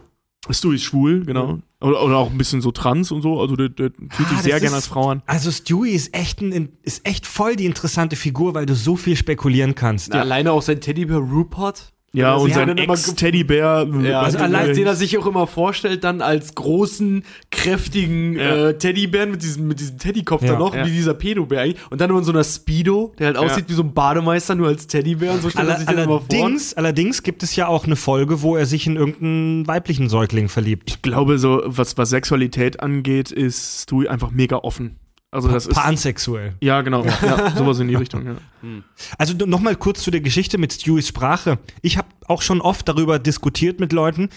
Stu 0.50 0.72
ist 0.72 0.84
schwul, 0.84 1.24
genau. 1.26 1.58
Oder, 1.82 2.02
oder 2.02 2.16
auch 2.16 2.30
ein 2.30 2.38
bisschen 2.38 2.62
so 2.62 2.72
trans 2.72 3.12
und 3.12 3.20
so, 3.20 3.40
also 3.40 3.56
der, 3.56 3.68
der 3.68 3.90
fühlt 4.10 4.28
sich 4.30 4.38
Ah, 4.38 4.42
sehr 4.42 4.60
gerne 4.60 4.76
als 4.76 4.86
Frau 4.86 5.10
an. 5.10 5.22
Also 5.26 5.50
Stewie 5.50 5.90
ist 5.90 6.14
echt, 6.14 6.40
ein, 6.40 6.70
ist 6.82 7.06
echt 7.06 7.26
voll 7.26 7.56
die 7.56 7.66
interessante 7.66 8.16
Figur, 8.16 8.54
weil 8.54 8.64
du 8.64 8.74
so 8.74 8.96
viel 8.96 9.16
spekulieren 9.16 9.74
kannst. 9.74 10.08
Na, 10.10 10.20
Alleine 10.20 10.52
auch 10.52 10.62
sein 10.62 10.80
Teddybär 10.80 11.18
Rupert. 11.18 11.92
Ja, 12.12 12.34
und 12.34 12.52
sein 12.52 12.68
immer 12.76 12.94
Ex-Teddybär. 12.94 13.86
Ja, 14.02 14.22
also 14.22 14.38
allein 14.38 14.74
den 14.74 14.84
er 14.86 14.96
sich 14.96 15.16
auch 15.16 15.26
immer 15.26 15.46
vorstellt, 15.46 16.02
dann 16.02 16.22
als 16.22 16.56
großen, 16.56 17.22
kräftigen 17.52 18.36
Ja. 18.36 18.68
äh, 18.70 18.78
Teddybären 18.78 19.30
mit 19.30 19.42
diesem, 19.42 19.68
mit 19.68 19.78
diesem 19.78 19.98
Teddykopf 19.98 20.42
Ja. 20.42 20.52
da 20.54 20.58
noch, 20.58 20.74
Ja. 20.74 20.84
wie 20.86 20.90
dieser 20.90 21.14
Pedobär 21.14 21.60
eigentlich. 21.60 21.76
Und 21.90 22.00
dann 22.00 22.10
nur 22.10 22.18
in 22.18 22.24
so 22.24 22.32
einer 22.32 22.42
Speedo, 22.42 23.12
der 23.18 23.28
halt 23.28 23.36
aussieht 23.36 23.66
wie 23.68 23.74
so 23.74 23.82
ein 23.82 23.94
Bademeister, 23.94 24.56
nur 24.56 24.66
als 24.68 24.88
Teddybär. 24.88 25.32
Und 25.32 25.42
so 25.42 25.50
stellt 25.50 25.68
er 25.68 25.76
Aller, 25.76 25.78
sich 25.78 25.86
den 25.88 25.98
immer 25.98 26.06
vor. 26.20 26.26
allerdings, 26.30 26.74
allerdings 26.74 27.22
gibt 27.22 27.42
es 27.44 27.54
ja 27.54 27.68
auch 27.68 27.84
eine 27.86 27.96
Folge, 27.96 28.42
wo 28.42 28.56
er 28.56 28.66
sich 28.66 28.86
in 28.88 28.96
irgendeinen 28.96 29.66
weiblichen 29.68 30.08
Säugling 30.08 30.48
verliebt. 30.48 30.90
Ich 30.90 31.02
glaube, 31.02 31.38
so, 31.38 31.62
was, 31.64 31.96
was 31.96 32.10
Sexualität 32.10 32.80
angeht, 32.80 33.30
ist 33.30 33.82
Stu 33.82 34.06
einfach 34.08 34.32
mega 34.32 34.56
offen. 34.56 34.96
Also 35.32 35.48
das 35.48 35.66
ist. 35.66 35.74
Pansexuell. 35.74 36.54
Ja, 36.60 36.82
genau. 36.82 37.04
Ja, 37.04 37.54
sowas 37.56 37.78
in 37.78 37.88
die 37.88 37.94
Richtung, 37.94 38.26
ja. 38.26 38.36
Also 39.18 39.34
nochmal 39.46 39.76
kurz 39.76 40.02
zu 40.02 40.10
der 40.10 40.20
Geschichte 40.20 40.58
mit 40.58 40.72
Stewies 40.72 41.08
Sprache. 41.08 41.58
Ich 41.82 41.96
habe 41.96 42.08
auch 42.26 42.42
schon 42.42 42.60
oft 42.60 42.88
darüber 42.88 43.18
diskutiert 43.18 43.78
mit 43.78 43.92
Leuten. 43.92 44.28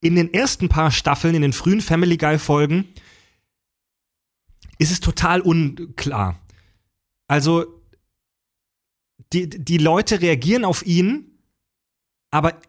In 0.00 0.14
den 0.14 0.32
ersten 0.32 0.68
paar 0.68 0.90
Staffeln, 0.90 1.34
in 1.34 1.42
den 1.42 1.52
frühen 1.52 1.80
Family 1.80 2.16
Guy 2.16 2.38
Folgen, 2.38 2.86
ist 4.78 4.92
es 4.92 5.00
total 5.00 5.40
unklar. 5.40 6.38
Also 7.28 7.66
die, 9.32 9.48
die 9.48 9.78
Leute 9.78 10.20
reagieren 10.20 10.64
auf 10.64 10.86
ihn, 10.86 11.38
aber 12.30 12.60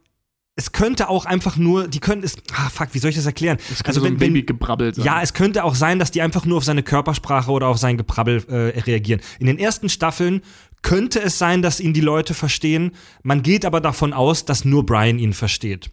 es 0.58 0.72
könnte 0.72 1.08
auch 1.08 1.26
einfach 1.26 1.56
nur, 1.56 1.88
die 1.88 2.00
können 2.00 2.24
es, 2.24 2.36
ah 2.52 2.70
fuck, 2.70 2.90
wie 2.94 3.00
soll 3.00 3.12
ich 3.12 3.16
das 3.16 3.28
erklären? 3.28 3.60
Das 3.70 3.84
könnte 3.84 4.00
so 4.00 4.06
ein 4.08 4.18
Babygebrabbel 4.18 4.96
sein. 4.96 5.06
Ja, 5.06 5.22
es 5.22 5.34
könnte 5.34 5.64
auch 5.64 5.76
sein, 5.76 6.00
dass 6.00 6.10
die 6.10 6.24
einfach 6.24 6.46
nur 6.46 6.58
auf 6.58 6.64
seine 6.64 6.82
Körpersprache 6.82 7.52
oder 7.52 7.68
auf 7.68 7.78
sein 7.78 7.96
Geprabbel 7.96 8.44
äh, 8.50 8.80
reagieren. 8.80 9.22
In 9.40 9.46
den 9.46 9.60
ersten 9.60 9.88
Staffeln 9.88 10.42
könnte 10.82 11.22
es 11.22 11.38
sein, 11.38 11.62
dass 11.62 11.80
ihn 11.80 11.94
die 11.94 12.02
Leute 12.02 12.34
verstehen. 12.34 12.92
Man 13.22 13.44
geht 13.44 13.66
aber 13.66 13.82
davon 13.82 14.14
aus, 14.14 14.46
dass 14.46 14.66
nur 14.66 14.84
Brian 14.84 15.20
ihn 15.20 15.34
versteht. 15.34 15.92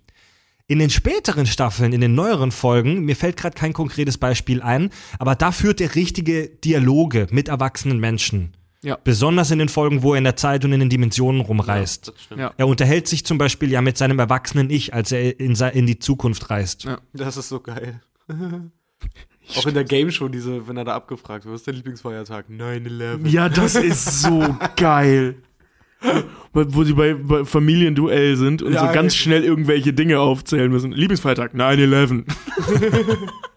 In 0.67 0.79
den 0.79 0.89
späteren 0.89 1.45
Staffeln, 1.45 1.93
in 1.93 2.01
den 2.01 2.15
neueren 2.15 2.51
Folgen, 2.51 3.05
mir 3.05 3.17
fällt 3.17 3.37
gerade 3.37 3.55
kein 3.55 3.75
konkretes 3.75 4.17
Beispiel 4.17 4.63
ein, 4.63 4.89
aber 5.19 5.35
da 5.35 5.53
führt 5.53 5.83
er 5.83 5.95
richtige 5.95 6.49
Dialoge 6.49 7.27
mit 7.31 7.49
erwachsenen 7.49 8.01
Menschen. 8.01 8.57
Ja. 8.85 8.99
Besonders 9.03 9.51
in 9.51 9.59
den 9.59 9.71
Folgen, 9.71 10.03
wo 10.03 10.13
er 10.13 10.19
in 10.19 10.25
der 10.25 10.37
Zeit 10.37 10.65
und 10.65 10.73
in 10.73 10.81
den 10.81 10.91
Dimensionen 10.91 11.41
rumreist. 11.41 12.09
Das 12.09 12.23
stimmt. 12.23 12.41
Ja. 12.41 12.53
Er 12.57 12.69
unterhält 12.69 13.09
sich 13.09 13.25
zum 13.25 13.39
Beispiel 13.39 13.71
ja 13.71 13.81
mit 13.81 13.97
seinem 13.97 14.19
erwachsenen 14.19 14.69
Ich, 14.69 14.93
als 14.93 15.11
er 15.11 15.41
in, 15.41 15.55
in 15.55 15.87
die 15.87 15.99
Zukunft 15.99 16.51
reist. 16.51 16.85
Ja. 16.85 16.99
Das 17.15 17.39
ist 17.39 17.49
so 17.49 17.61
geil. 17.61 18.01
Auch 19.57 19.67
in 19.67 19.75
der 19.75 19.85
Game 19.85 20.11
Show, 20.11 20.29
diese, 20.29 20.69
wenn 20.69 20.77
er 20.77 20.85
da 20.85 20.95
abgefragt 20.95 21.45
wird, 21.45 21.55
was 21.55 21.63
ist 21.63 21.69
dein 21.69 21.77
Lieblingsfeiertag? 21.77 22.47
9-11. 22.51 23.27
Ja, 23.29 23.49
das 23.49 23.75
ist 23.75 24.23
so 24.23 24.57
geil. 24.77 25.37
Wo 26.53 26.85
sie 26.85 26.93
bei, 26.93 27.15
bei 27.15 27.45
Familienduell 27.47 28.37
sind 28.37 28.63
und 28.63 28.75
Ja, 28.75 28.87
so 28.87 28.93
ganz 28.93 29.15
schnell 29.17 29.43
irgendwelche 29.45 29.95
Dinge 29.95 30.21
aufzählen 30.21 30.71
müssen. 30.71 30.93
Lieblingsfeiertag, 30.93 31.55
9-11. 31.55 32.25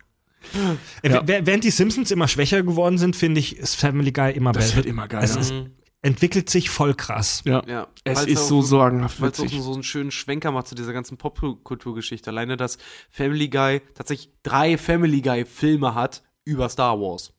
Äh, 1.03 1.09
Ja. 1.11 1.23
Während 1.25 1.63
die 1.63 1.69
Simpsons 1.71 2.11
immer 2.11 2.27
schwächer 2.27 2.63
geworden 2.63 2.97
sind, 2.97 3.15
finde 3.15 3.39
ich, 3.39 3.57
ist 3.57 3.75
Family 3.75 4.11
Guy 4.11 4.31
immer 4.31 4.51
Das 4.51 4.65
besser. 4.65 4.75
wird 4.77 4.85
immer 4.85 5.07
geiler. 5.07 5.23
Es 5.23 5.35
ist, 5.35 5.53
entwickelt 6.01 6.49
sich 6.49 6.69
voll 6.69 6.93
krass. 6.93 7.41
ja. 7.45 7.61
Ja, 7.67 7.87
Es 8.03 8.19
weil's 8.19 8.27
ist 8.31 8.39
auch 8.41 8.47
so 8.47 8.61
sorgenhaft 8.61 9.19
Weil 9.21 9.31
es 9.31 9.39
auch 9.39 9.47
so 9.49 9.73
einen 9.73 9.83
schönen 9.83 10.11
Schwenker 10.11 10.51
macht 10.51 10.67
zu 10.67 10.75
dieser 10.75 10.93
ganzen 10.93 11.17
Popkulturgeschichte. 11.17 12.29
Alleine, 12.29 12.57
dass 12.57 12.77
Family 13.09 13.49
Guy 13.49 13.81
tatsächlich 13.95 14.31
drei 14.43 14.77
Family 14.77 15.21
Guy-Filme 15.21 15.95
hat 15.95 16.23
über 16.45 16.69
Star 16.69 16.99
Wars. 16.99 17.33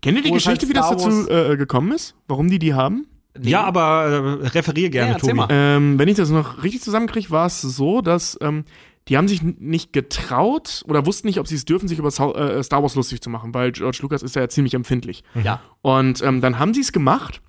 Kennt 0.00 0.16
ihr 0.18 0.22
die 0.22 0.30
Wo 0.30 0.34
halt 0.34 0.44
Geschichte, 0.44 0.68
wie 0.68 0.72
das 0.72 0.88
dazu 0.90 1.28
äh, 1.28 1.56
gekommen 1.56 1.92
ist? 1.92 2.14
Warum 2.28 2.48
die 2.48 2.58
die 2.60 2.74
haben? 2.74 3.06
Ja, 3.38 3.64
aber 3.64 4.40
äh, 4.44 4.46
referier 4.48 4.88
gerne, 4.88 5.12
Ja, 5.12 5.18
Tobi. 5.18 5.44
Ähm, 5.50 5.98
wenn 5.98 6.08
ich 6.08 6.16
das 6.16 6.30
noch 6.30 6.62
richtig 6.62 6.80
zusammenkriege, 6.82 7.30
war 7.30 7.46
es 7.46 7.60
so, 7.60 8.00
dass 8.00 8.38
ähm, 8.40 8.64
die 9.08 9.16
haben 9.16 9.28
sich 9.28 9.42
nicht 9.42 9.92
getraut 9.92 10.82
oder 10.88 11.06
wussten 11.06 11.28
nicht, 11.28 11.38
ob 11.38 11.46
sie 11.46 11.54
es 11.54 11.64
dürfen, 11.64 11.88
sich 11.88 11.98
über 11.98 12.08
äh, 12.08 12.62
Star 12.62 12.82
Wars 12.82 12.94
lustig 12.94 13.20
zu 13.20 13.30
machen, 13.30 13.54
weil 13.54 13.72
George 13.72 13.98
Lucas 14.02 14.22
ist 14.22 14.34
ja 14.34 14.48
ziemlich 14.48 14.74
empfindlich. 14.74 15.22
Ja. 15.42 15.60
Und 15.82 16.22
ähm, 16.22 16.40
dann 16.40 16.58
haben 16.58 16.74
sie 16.74 16.80
es 16.80 16.92
gemacht 16.92 17.40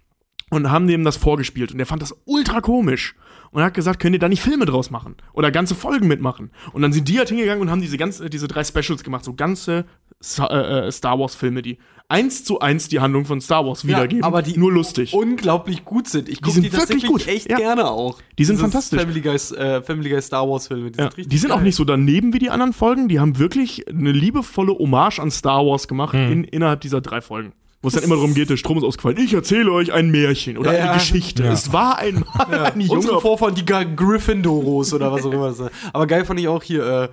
und 0.49 0.69
haben 0.69 0.87
dem 0.87 1.03
das 1.03 1.17
vorgespielt 1.17 1.71
und 1.71 1.77
der 1.77 1.87
fand 1.87 2.01
das 2.01 2.15
ultra 2.25 2.61
komisch 2.61 3.15
und 3.51 3.63
hat 3.63 3.73
gesagt, 3.73 3.99
könnt 3.99 4.13
ihr 4.13 4.19
da 4.19 4.29
nicht 4.29 4.41
Filme 4.41 4.65
draus 4.65 4.91
machen 4.91 5.15
oder 5.33 5.51
ganze 5.51 5.73
Folgen 5.73 6.07
mitmachen? 6.07 6.51
Und 6.73 6.83
dann 6.83 6.93
sind 6.93 7.07
die 7.07 7.17
halt 7.17 7.29
hingegangen 7.29 7.61
und 7.61 7.71
haben 7.71 7.81
diese 7.81 7.97
ganze, 7.97 8.29
diese 8.29 8.47
drei 8.47 8.63
Specials 8.63 9.03
gemacht, 9.03 9.23
so 9.23 9.33
ganze 9.33 9.85
äh, 10.39 10.87
äh, 10.87 10.91
Star 10.91 11.19
Wars 11.19 11.35
Filme, 11.35 11.61
die 11.61 11.79
eins 12.09 12.43
zu 12.45 12.59
eins 12.59 12.87
die 12.87 12.99
Handlung 13.01 13.25
von 13.25 13.41
Star 13.41 13.65
Wars 13.65 13.85
wiedergeben, 13.85 14.23
aber 14.23 14.41
die 14.41 14.57
nur 14.57 14.71
lustig. 14.71 15.13
unglaublich 15.13 15.83
gut 15.83 16.07
sind. 16.07 16.29
Ich 16.29 16.41
gucke 16.41 16.53
sind 16.53 16.63
die, 16.63 16.71
wirklich 16.71 16.79
tatsächlich 16.87 17.11
gut. 17.11 17.27
echt 17.27 17.49
Ja. 17.51 17.57
gerne 17.57 17.89
auch. 17.89 18.19
Die 18.37 18.45
sind 18.45 18.55
Dieses 18.55 18.61
fantastisch. 18.61 18.99
Family 18.99 19.19
Guy, 19.21 19.35
äh, 19.57 19.81
Family 19.81 20.09
Guy 20.09 20.21
Star 20.21 20.47
Wars 20.49 20.67
Filme. 20.67 20.91
Die 20.91 20.97
Ja, 20.99 21.03
sind 21.05 21.17
richtig 21.17 21.27
die 21.29 21.37
sind 21.37 21.51
auch 21.51 21.61
nicht 21.61 21.75
so 21.75 21.83
daneben 21.83 22.33
wie 22.33 22.39
die 22.39 22.49
anderen 22.49 22.71
Folgen. 22.73 23.09
Die 23.09 23.19
haben 23.19 23.37
wirklich 23.39 23.87
eine 23.89 24.11
liebevolle 24.13 24.71
Hommage 24.77 25.19
an 25.19 25.31
Star 25.31 25.65
Wars 25.65 25.87
gemacht 25.89 26.13
in, 26.13 26.43
innerhalb 26.45 26.79
dieser 26.81 27.01
drei 27.01 27.19
Folgen. 27.21 27.51
Wo 27.81 27.89
es 27.89 27.93
dann 27.93 28.03
immer 28.05 28.15
darum 28.15 28.33
geht, 28.33 28.49
der 28.49 28.57
Strom 28.57 28.77
ist 28.79 28.83
ausgefallen. 28.83 29.17
Ich 29.19 29.33
erzähle 29.33 29.71
euch 29.71 29.93
ein 29.93 30.09
Märchen 30.09 30.57
oder 30.57 30.75
Ja. 30.75 30.85
eine 30.85 30.93
Geschichte. 30.99 31.43
Ja. 31.43 31.51
Es 31.51 31.71
war 31.73 31.99
ein 31.99 32.23
Mann, 32.37 32.53
ein 32.53 32.81
Unsere 32.89 32.95
Junge. 33.11 33.21
Vorfahren, 33.21 33.53
die 33.53 33.65
Gar- 33.65 33.85
Gryffindoros 33.85 34.93
oder 34.93 35.11
was 35.11 35.25
auch 35.25 35.31
immer 35.31 35.49
das 35.49 35.59
ist. 35.59 35.71
Aber 35.93 36.07
geil 36.07 36.25
fand 36.25 36.39
ich 36.39 36.47
auch 36.47 36.63
hier 36.63 36.83
äh, 36.85 37.09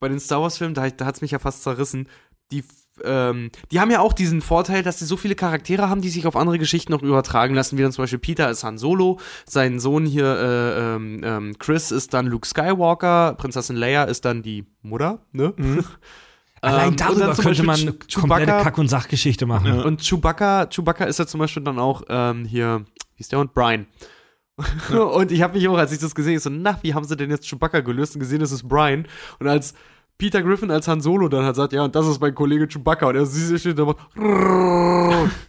bei 0.00 0.08
den 0.08 0.18
Star 0.20 0.40
Wars-Filmen, 0.40 0.74
da, 0.74 0.88
da 0.88 1.04
hat 1.06 1.16
es 1.16 1.20
mich 1.22 1.32
ja 1.32 1.38
fast 1.40 1.62
zerrissen. 1.62 2.08
Die, 2.52 2.64
ähm, 3.04 3.50
die 3.70 3.80
haben 3.80 3.90
ja 3.90 4.00
auch 4.00 4.12
diesen 4.12 4.40
Vorteil, 4.40 4.82
dass 4.82 4.98
sie 4.98 5.06
so 5.06 5.16
viele 5.16 5.34
Charaktere 5.34 5.88
haben, 5.88 6.00
die 6.00 6.08
sich 6.08 6.26
auf 6.26 6.36
andere 6.36 6.58
Geschichten 6.58 6.92
noch 6.92 7.02
übertragen 7.02 7.54
lassen, 7.54 7.78
wie 7.78 7.82
dann 7.82 7.92
zum 7.92 8.02
Beispiel 8.02 8.18
Peter 8.18 8.50
ist 8.50 8.64
Han 8.64 8.78
Solo, 8.78 9.18
sein 9.46 9.80
Sohn 9.80 10.06
hier, 10.06 10.24
äh, 10.24 10.94
ähm, 10.94 11.20
ähm, 11.22 11.58
Chris 11.58 11.90
ist 11.90 12.14
dann 12.14 12.26
Luke 12.26 12.46
Skywalker, 12.46 13.34
Prinzessin 13.34 13.76
Leia 13.76 14.04
ist 14.04 14.24
dann 14.24 14.42
die 14.42 14.66
Mutter, 14.82 15.20
ne? 15.32 15.54
Allein 16.60 16.88
Ähm, 16.88 16.96
darüber 16.96 17.34
könnte 17.34 17.62
man 17.62 17.80
eine 17.80 17.92
komplette 17.92 18.46
Kack- 18.46 18.78
und 18.78 18.88
Sachgeschichte 18.88 19.46
machen. 19.46 19.80
Und 19.80 20.02
Chewbacca, 20.02 20.66
Chewbacca 20.66 21.04
ist 21.04 21.18
ja 21.18 21.26
zum 21.26 21.38
Beispiel 21.38 21.62
dann 21.62 21.78
auch 21.78 22.02
ähm, 22.08 22.44
hier, 22.44 22.84
wie 23.16 23.20
ist 23.20 23.32
der 23.32 23.38
und 23.38 23.54
Brian. 23.54 23.86
Und 24.90 25.30
ich 25.30 25.40
habe 25.40 25.56
mich 25.56 25.68
auch, 25.68 25.78
als 25.78 25.92
ich 25.92 26.00
das 26.00 26.16
gesehen 26.16 26.32
habe, 26.32 26.40
so, 26.40 26.50
na, 26.50 26.78
wie 26.82 26.92
haben 26.92 27.04
sie 27.04 27.16
denn 27.16 27.30
jetzt 27.30 27.48
Chewbacca 27.48 27.78
gelöst 27.78 28.16
und 28.16 28.20
gesehen, 28.20 28.40
das 28.40 28.50
ist 28.50 28.66
Brian. 28.68 29.06
Und 29.38 29.46
als 29.46 29.74
Peter 30.18 30.42
Griffin 30.42 30.70
als 30.70 30.88
Han 30.88 31.00
Solo 31.00 31.28
dann 31.28 31.44
hat 31.44 31.56
sagt, 31.56 31.72
ja, 31.72 31.84
und 31.84 31.94
das 31.94 32.06
ist 32.06 32.20
mein 32.20 32.34
Kollege 32.34 32.66
Chewbacca. 32.66 33.06
Und 33.06 33.14
er 33.16 33.24
sieht 33.24 33.60
steht 33.60 33.78
da 33.78 33.84
und 33.84 33.96
macht, 34.16 35.30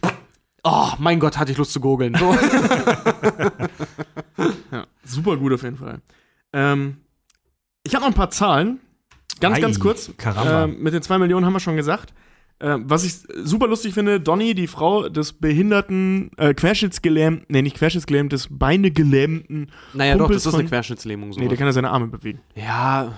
Oh, 0.62 0.88
mein 0.98 1.18
Gott, 1.18 1.38
hatte 1.38 1.52
ich 1.52 1.58
Lust 1.58 1.72
zu 1.72 1.80
gurgeln. 1.80 2.14
So. 2.14 2.34
Ja, 4.72 4.86
super 5.04 5.36
gut 5.36 5.52
auf 5.52 5.62
jeden 5.62 5.76
Fall. 5.76 6.00
Ähm, 6.54 6.98
ich 7.82 7.94
habe 7.94 8.02
noch 8.04 8.10
ein 8.10 8.14
paar 8.14 8.30
Zahlen. 8.30 8.80
Ganz, 9.40 9.56
Ei, 9.56 9.60
ganz 9.60 9.78
kurz. 9.80 10.10
Ähm, 10.46 10.82
mit 10.82 10.94
den 10.94 11.02
zwei 11.02 11.18
Millionen 11.18 11.44
haben 11.44 11.52
wir 11.52 11.60
schon 11.60 11.76
gesagt. 11.76 12.14
Ähm, 12.62 12.84
was 12.86 13.04
ich 13.04 13.14
super 13.42 13.66
lustig 13.66 13.94
finde, 13.94 14.20
Donny, 14.20 14.54
die 14.54 14.66
Frau 14.66 15.08
des 15.08 15.32
behinderten, 15.32 16.30
äh, 16.36 16.52
querschnittsgelähmten, 16.52 17.46
nee, 17.48 17.62
nicht 17.62 17.76
querschnittsgelähmt, 17.76 18.32
des 18.32 18.48
beinegelähmten. 18.50 19.70
naja, 19.94 20.12
doch, 20.14 20.24
Kumpels 20.26 20.42
das 20.44 20.52
ist 20.52 20.54
eine 20.58 20.64
von- 20.64 20.68
Querschnittslähmung. 20.70 21.32
So. 21.32 21.40
Nee, 21.40 21.48
der 21.48 21.56
kann 21.56 21.66
ja 21.66 21.72
seine 21.72 21.90
Arme 21.90 22.08
bewegen. 22.08 22.40
ja, 22.54 23.14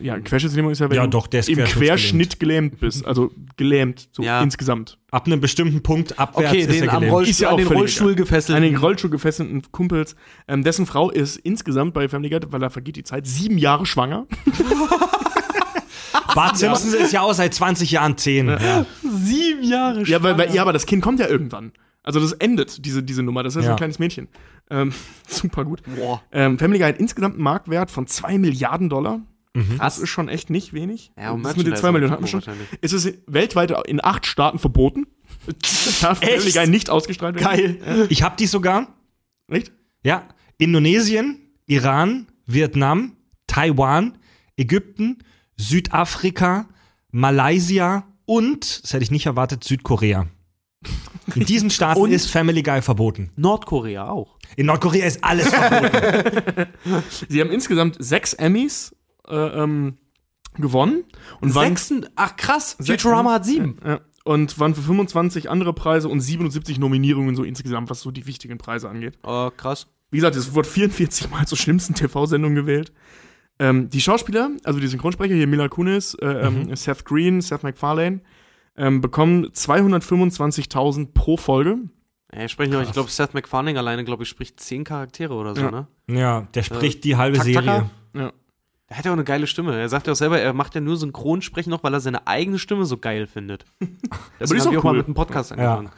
Ja, 0.00 0.18
Querschnittslähmung 0.20 0.70
ist 0.72 0.78
ja, 0.78 0.88
wenn 0.88 0.96
Ja, 0.96 1.04
du 1.04 1.10
doch, 1.10 1.26
der 1.26 1.40
ist 1.40 1.48
im. 1.50 1.58
Querschnitt 1.58 2.40
gelähmt 2.40 2.80
bist. 2.80 3.06
Also 3.06 3.30
gelähmt, 3.56 4.08
so 4.12 4.22
Ja. 4.22 4.40
insgesamt. 4.42 4.98
Ab 5.10 5.26
einem 5.26 5.40
bestimmten 5.40 5.82
Punkt 5.82 6.18
abwärts 6.18 6.50
okay, 6.50 6.60
ist 6.62 6.70
den 6.72 6.84
er 6.88 6.94
am 6.94 7.00
gelähmt. 7.00 7.12
Rollstuhl, 7.14 7.30
Ist 7.30 7.40
ja 7.40 7.48
an 7.48 7.54
auch 7.54 7.58
den 7.58 7.66
völlig 7.66 7.80
Rollstuhl 7.80 8.14
gefesselt. 8.14 8.56
Einen 8.56 8.76
Rollstuhl 8.76 9.10
gefesselten 9.10 9.62
Kumpels, 9.72 10.16
ähm, 10.48 10.64
dessen 10.64 10.86
Frau 10.86 11.10
ist 11.10 11.36
insgesamt 11.36 11.92
bei 11.94 12.08
Family 12.08 12.30
Guy, 12.30 12.40
weil 12.50 12.60
da 12.60 12.70
vergeht 12.70 12.96
die 12.96 13.04
Zeit, 13.04 13.26
sieben 13.26 13.58
Jahre 13.58 13.84
schwanger. 13.86 14.26
Bart 16.34 16.58
Simpson 16.58 16.94
ist 16.94 17.12
ja 17.12 17.22
auch 17.22 17.32
seit 17.32 17.54
20 17.54 17.90
Jahren 17.90 18.16
10. 18.16 18.48
Ja. 18.48 18.86
Sieben 19.02 19.62
Jahre 19.62 20.02
Ja, 20.04 20.22
weil, 20.22 20.38
weil, 20.38 20.54
ja, 20.54 20.62
aber 20.62 20.72
das 20.72 20.86
Kind 20.86 21.02
kommt 21.02 21.20
ja 21.20 21.28
irgendwann. 21.28 21.72
Also 22.02 22.20
das 22.20 22.32
endet, 22.32 22.84
diese, 22.84 23.02
diese 23.02 23.22
Nummer. 23.22 23.42
Das 23.42 23.56
ist 23.56 23.64
ja 23.64 23.72
ein 23.72 23.76
kleines 23.76 23.98
Mädchen. 23.98 24.28
Ähm, 24.70 24.92
super 25.28 25.64
gut. 25.64 25.82
Boah. 25.96 26.22
Ähm, 26.30 26.58
Family 26.58 26.78
Guy 26.78 26.88
hat 26.88 26.98
insgesamt 26.98 27.34
einen 27.34 27.42
Marktwert 27.42 27.90
von 27.90 28.06
2 28.06 28.38
Milliarden 28.38 28.88
Dollar. 28.88 29.22
Das 29.54 29.78
Krass. 29.78 29.98
ist 30.00 30.10
schon 30.10 30.28
echt 30.28 30.50
nicht 30.50 30.74
wenig. 30.74 31.12
Ja, 31.16 31.30
und 31.30 31.42
das 31.42 31.56
mit 31.56 31.66
den 31.66 31.70
Merchandise 31.70 31.80
2 31.80 31.92
Millionen 31.92 32.12
hatten 32.12 32.24
wir 32.24 32.28
schon. 32.28 32.42
Es 32.82 32.92
ist 32.92 33.18
weltweit 33.26 33.72
in 33.88 34.04
acht 34.04 34.26
Staaten 34.26 34.58
verboten. 34.58 35.06
Darf 36.02 36.18
Family? 36.18 36.52
Guy 36.52 36.66
nicht 36.68 36.90
ausgestrahlt 36.90 37.40
werden. 37.40 37.78
Geil. 37.80 38.06
Ich 38.10 38.22
habe 38.22 38.36
die 38.36 38.46
sogar. 38.46 38.88
Echt? 39.48 39.72
Ja. 40.04 40.28
Indonesien, 40.58 41.40
Iran, 41.66 42.26
Vietnam, 42.44 43.16
Taiwan, 43.46 44.18
Ägypten, 44.58 45.18
Südafrika, 45.56 46.66
Malaysia 47.10 48.04
und, 48.24 48.82
das 48.84 48.92
hätte 48.92 49.04
ich 49.04 49.10
nicht 49.10 49.26
erwartet, 49.26 49.64
Südkorea. 49.64 50.26
In 51.34 51.44
diesen 51.44 51.70
Staaten 51.70 52.00
Und- 52.02 52.12
ist 52.12 52.30
Family 52.30 52.62
Guy 52.62 52.82
verboten. 52.82 53.30
Nordkorea 53.36 54.08
auch. 54.08 54.38
In 54.56 54.66
Nordkorea 54.66 55.06
ist 55.06 55.22
alles 55.24 55.48
verboten. 55.48 56.66
Sie 57.28 57.40
haben 57.40 57.50
insgesamt 57.50 57.96
sechs 57.98 58.32
Emmys 58.34 58.94
äh, 59.28 59.34
ähm, 59.34 59.96
gewonnen 60.56 61.04
und 61.40 61.54
waren, 61.54 61.68
Sechsten, 61.68 62.06
ach 62.16 62.36
krass, 62.36 62.76
Futurama 62.80 63.34
hat 63.34 63.44
sieben. 63.44 63.78
ja, 63.84 64.00
und 64.24 64.58
waren 64.58 64.74
für 64.74 64.82
25 64.82 65.50
andere 65.50 65.72
Preise 65.72 66.08
und 66.08 66.20
77 66.20 66.78
Nominierungen 66.78 67.36
so 67.36 67.44
insgesamt, 67.44 67.90
was 67.90 68.00
so 68.00 68.10
die 68.10 68.26
wichtigen 68.26 68.58
Preise 68.58 68.88
angeht. 68.88 69.18
Oh, 69.22 69.50
krass. 69.56 69.86
Wie 70.10 70.18
gesagt, 70.18 70.36
es 70.36 70.54
wurde 70.54 70.68
44 70.68 71.30
Mal 71.30 71.46
zur 71.46 71.58
schlimmsten 71.58 71.94
TV-Sendung 71.94 72.54
gewählt. 72.54 72.92
Ähm, 73.58 73.88
die 73.88 74.00
Schauspieler, 74.00 74.50
also 74.64 74.78
die 74.80 74.86
Synchronsprecher 74.86 75.34
hier, 75.34 75.46
Mila 75.46 75.68
Kunis, 75.68 76.14
äh, 76.14 76.26
ähm, 76.26 76.74
Seth 76.76 77.04
Green, 77.04 77.40
Seth 77.40 77.62
MacFarlane, 77.62 78.20
ähm, 78.76 79.00
bekommen 79.00 79.46
225.000 79.46 81.14
pro 81.14 81.36
Folge. 81.36 81.78
Ja, 82.34 82.44
ich 82.44 82.52
spreche 82.52 82.72
noch, 82.72 82.82
ich 82.82 82.92
glaube, 82.92 83.10
Seth 83.10 83.32
MacFarlane 83.34 83.78
alleine, 83.78 84.04
glaube 84.04 84.24
ich, 84.24 84.28
spricht 84.28 84.60
zehn 84.60 84.84
Charaktere 84.84 85.32
oder 85.34 85.54
so, 85.54 85.62
Ja. 85.62 85.70
ne? 85.70 85.86
ja, 86.08 86.40
der 86.54 86.62
spricht 86.64 87.04
die 87.04 87.16
halbe 87.16 87.38
Serie. 87.40 87.54
Taka? 87.66 87.90
Ja. 88.14 88.32
Der 88.88 88.98
hat 88.98 89.04
ja 89.04 89.10
auch 89.10 89.16
eine 89.16 89.24
geile 89.24 89.48
Stimme. 89.48 89.76
Er 89.76 89.88
sagt 89.88 90.06
ja 90.06 90.12
auch 90.12 90.16
selber, 90.16 90.38
er 90.38 90.52
macht 90.52 90.74
ja 90.76 90.80
nur 90.80 90.96
Synchronsprechen 90.96 91.70
noch, 91.70 91.82
weil 91.82 91.92
er 91.92 91.98
seine 92.00 92.24
eigene 92.28 92.56
Stimme 92.58 92.84
so 92.84 92.98
geil 92.98 93.26
findet. 93.26 93.64
Deswegen 94.38 94.58
ist 94.60 94.66
haben 94.66 94.72
wir 94.72 94.78
auch 94.78 94.82
auch 94.82 94.84
mal 94.84 94.90
cool. 94.92 94.98
mit 94.98 95.06
dem 95.08 95.14
Podcast 95.14 95.50
Ja. 95.56 95.78
angefangen. 95.78 95.90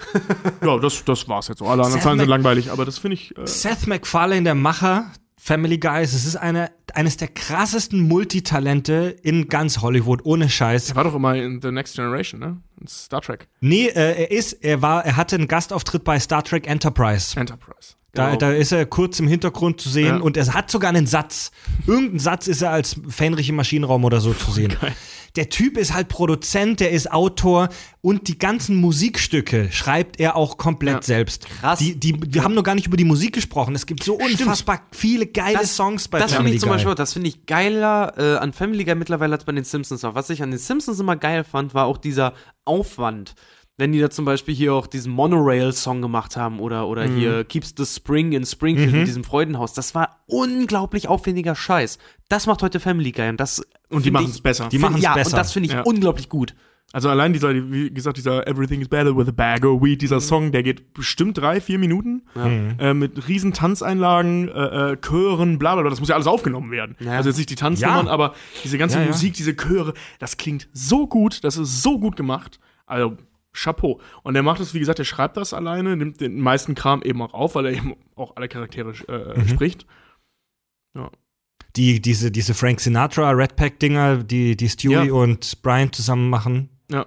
Ja, 0.64 0.78
das, 0.78 1.04
das 1.04 1.28
war's 1.28 1.48
jetzt 1.48 1.58
so. 1.58 1.66
Alle 1.66 1.82
anderen 1.82 1.92
Seth 1.94 2.02
Zahlen 2.02 2.18
sind 2.18 2.28
langweilig, 2.28 2.70
aber 2.70 2.86
das 2.86 2.96
finde 2.98 3.14
ich. 3.16 3.36
Äh, 3.36 3.46
Seth 3.46 3.86
MacFarlane, 3.86 4.42
der 4.44 4.54
Macher 4.54 5.10
Family 5.40 5.78
Guys, 5.78 6.14
es 6.14 6.24
ist 6.26 6.36
eine, 6.36 6.70
eines 6.94 7.16
der 7.16 7.28
krassesten 7.28 8.00
Multitalente 8.00 9.16
in 9.22 9.48
ganz 9.48 9.78
Hollywood, 9.80 10.20
ohne 10.24 10.48
Scheiß. 10.48 10.90
er 10.90 10.96
war 10.96 11.04
doch 11.04 11.14
immer 11.14 11.34
in 11.36 11.62
The 11.62 11.70
Next 11.70 11.94
Generation, 11.96 12.40
ne? 12.40 12.56
In 12.80 12.86
Star 12.88 13.20
Trek 13.20 13.48
Nee, 13.60 13.86
äh, 13.86 14.22
er 14.24 14.30
ist, 14.30 14.52
er 14.54 14.82
war, 14.82 15.04
er 15.04 15.16
hatte 15.16 15.36
einen 15.36 15.48
Gastauftritt 15.48 16.04
bei 16.04 16.18
Star 16.20 16.42
Trek 16.42 16.66
Enterprise. 16.68 17.38
Enterprise. 17.38 17.94
Da, 18.14 18.26
Genau. 18.28 18.38
da 18.38 18.52
ist 18.52 18.72
er 18.72 18.84
kurz 18.86 19.20
im 19.20 19.28
Hintergrund 19.28 19.80
zu 19.80 19.88
sehen 19.90 20.16
Ja. 20.16 20.16
und 20.16 20.36
er 20.36 20.52
hat 20.54 20.70
sogar 20.70 20.88
einen 20.90 21.06
Satz. 21.06 21.50
Irgendein 21.86 22.18
Satz 22.18 22.46
ist 22.48 22.62
er 22.62 22.70
als 22.70 22.96
Fähnrich 23.08 23.48
im 23.48 23.56
Maschinenraum 23.56 24.04
oder 24.04 24.20
so 24.20 24.32
zu 24.32 24.50
sehen. 24.50 24.74
Der 25.36 25.48
Typ 25.50 25.76
ist 25.76 25.94
halt 25.94 26.08
Produzent, 26.08 26.80
der 26.80 26.90
ist 26.90 27.10
Autor 27.12 27.68
und 28.00 28.28
die 28.28 28.38
ganzen 28.38 28.76
Musikstücke 28.76 29.68
schreibt 29.70 30.18
er 30.20 30.36
auch 30.36 30.56
komplett 30.58 30.94
Ja. 30.96 31.02
selbst. 31.02 31.46
Krass. 31.60 31.78
Die, 31.78 31.98
die, 31.98 32.16
wir 32.32 32.44
haben 32.44 32.54
noch 32.54 32.62
gar 32.64 32.74
nicht 32.74 32.86
über 32.86 32.96
die 32.96 33.04
Musik 33.04 33.34
gesprochen. 33.34 33.74
Es 33.74 33.86
gibt 33.86 34.02
so 34.04 34.14
unfassbar 34.14 34.82
viele 34.92 35.26
geile 35.26 35.58
Das- 35.58 35.76
Songs 35.76 36.08
bei 36.08 36.18
Das 36.18 36.26
finde 36.30 36.36
Family 36.38 36.54
ich 36.56 36.60
zum 36.60 36.68
Guy. 36.68 36.76
Beispiel, 36.76 36.92
auch- 36.92 36.96
das 36.96 37.12
finde 37.12 37.28
ich 37.28 37.46
geiler 37.46 38.14
äh, 38.16 38.36
an 38.38 38.52
Family 38.52 38.84
Guy 38.84 38.94
mittlerweile 38.94 39.34
als 39.34 39.44
bei 39.44 39.52
den 39.52 39.64
Simpsons 39.64 40.04
auch. 40.04 40.14
Was 40.14 40.30
ich 40.30 40.42
an 40.42 40.50
den 40.50 40.58
Simpsons 40.58 40.98
immer 41.00 41.16
geil 41.16 41.44
fand, 41.44 41.74
war 41.74 41.84
auch 41.86 41.98
dieser 41.98 42.32
Aufwand. 42.64 43.34
Wenn 43.78 43.92
die 43.92 44.00
da 44.00 44.10
zum 44.10 44.24
Beispiel 44.24 44.54
hier 44.54 44.74
auch 44.74 44.88
diesen 44.88 45.12
Monorail-Song 45.12 46.02
gemacht 46.02 46.36
haben 46.36 46.58
oder, 46.58 46.88
oder 46.88 47.06
Mhm. 47.06 47.16
hier 47.16 47.44
Keeps 47.44 47.74
the 47.76 47.86
Spring 47.86 48.32
in 48.32 48.44
Springfield 48.44 48.92
mit 48.92 49.06
diesem 49.06 49.22
Freudenhaus, 49.24 49.72
das 49.72 49.94
war 49.94 50.18
unglaublich 50.26 51.08
aufwendiger 51.08 51.54
Scheiß. 51.54 51.98
Das 52.28 52.46
macht 52.46 52.62
heute 52.62 52.80
Family 52.80 53.12
Guy 53.12 53.28
und 53.28 53.38
das 53.38 53.62
Und 53.88 54.04
die 54.04 54.10
machen 54.10 54.26
es 54.30 54.40
besser. 54.40 54.64
Die 54.68 54.78
find- 54.78 54.90
machen's 54.90 55.04
ja, 55.04 55.14
besser. 55.14 55.30
Und 55.34 55.38
das 55.38 55.52
finde 55.52 55.68
ich 55.68 55.74
Ja. 55.74 55.82
unglaublich 55.82 56.28
gut. 56.28 56.54
Also 56.90 57.10
allein 57.10 57.34
dieser, 57.34 57.54
wie 57.70 57.90
gesagt, 57.90 58.16
dieser 58.16 58.48
Everything 58.48 58.80
is 58.80 58.88
better 58.88 59.14
with 59.14 59.28
a 59.28 59.30
bag 59.30 59.62
of 59.64 59.82
weed, 59.82 59.96
Mhm. 59.96 60.00
dieser 60.00 60.20
Song, 60.20 60.52
der 60.52 60.62
geht 60.62 60.94
bestimmt 60.94 61.36
drei, 61.38 61.60
vier 61.60 61.78
Minuten 61.78 62.22
äh, 62.78 62.94
mit 62.94 63.28
riesen 63.28 63.52
Tanzeinlagen, 63.52 64.48
äh, 64.48 64.92
äh, 64.92 64.96
Chören, 64.96 65.58
bla 65.58 65.74
bla 65.74 65.82
bla. 65.82 65.90
Das 65.90 66.00
muss 66.00 66.08
ja 66.08 66.14
alles 66.16 66.26
aufgenommen 66.26 66.70
werden. 66.70 66.96
Ja. 66.98 67.12
Also 67.12 67.28
jetzt 67.28 67.36
nicht 67.36 67.50
die 67.50 67.54
Tanznummern, 67.56 68.06
Ja. 68.06 68.12
aber 68.12 68.34
diese 68.64 68.76
ganze 68.78 68.96
Ja, 68.96 69.02
ja. 69.04 69.08
Musik, 69.10 69.34
diese 69.34 69.54
Chöre, 69.54 69.92
das 70.18 70.36
klingt 70.36 70.68
so 70.72 71.06
gut, 71.06 71.44
das 71.44 71.56
ist 71.58 71.82
so 71.82 72.00
gut 72.00 72.16
gemacht. 72.16 72.58
Also 72.86 73.18
Chapeau. 73.52 74.00
Und 74.22 74.34
der 74.34 74.42
macht 74.42 74.60
das, 74.60 74.74
wie 74.74 74.78
gesagt, 74.78 74.98
der 74.98 75.04
schreibt 75.04 75.36
das 75.36 75.52
alleine, 75.54 75.96
nimmt 75.96 76.20
den 76.20 76.40
meisten 76.40 76.74
Kram 76.74 77.02
eben 77.02 77.20
auch 77.22 77.34
auf, 77.34 77.54
weil 77.54 77.66
er 77.66 77.72
eben 77.72 77.96
auch 78.14 78.36
alle 78.36 78.48
Charaktere 78.48 78.92
äh, 79.08 79.38
Mhm. 79.40 79.48
spricht. 79.48 79.86
Die, 81.76 82.00
diese, 82.00 82.30
diese 82.32 82.54
Frank 82.54 82.80
Sinatra 82.80 83.30
Red 83.30 83.54
Pack 83.56 83.78
Dinger, 83.78 84.24
die, 84.24 84.56
die 84.56 84.68
Stewie 84.68 85.06
Ja. 85.06 85.12
und 85.12 85.62
Brian 85.62 85.92
zusammen 85.92 86.28
machen. 86.28 86.70
Ja. 86.90 87.06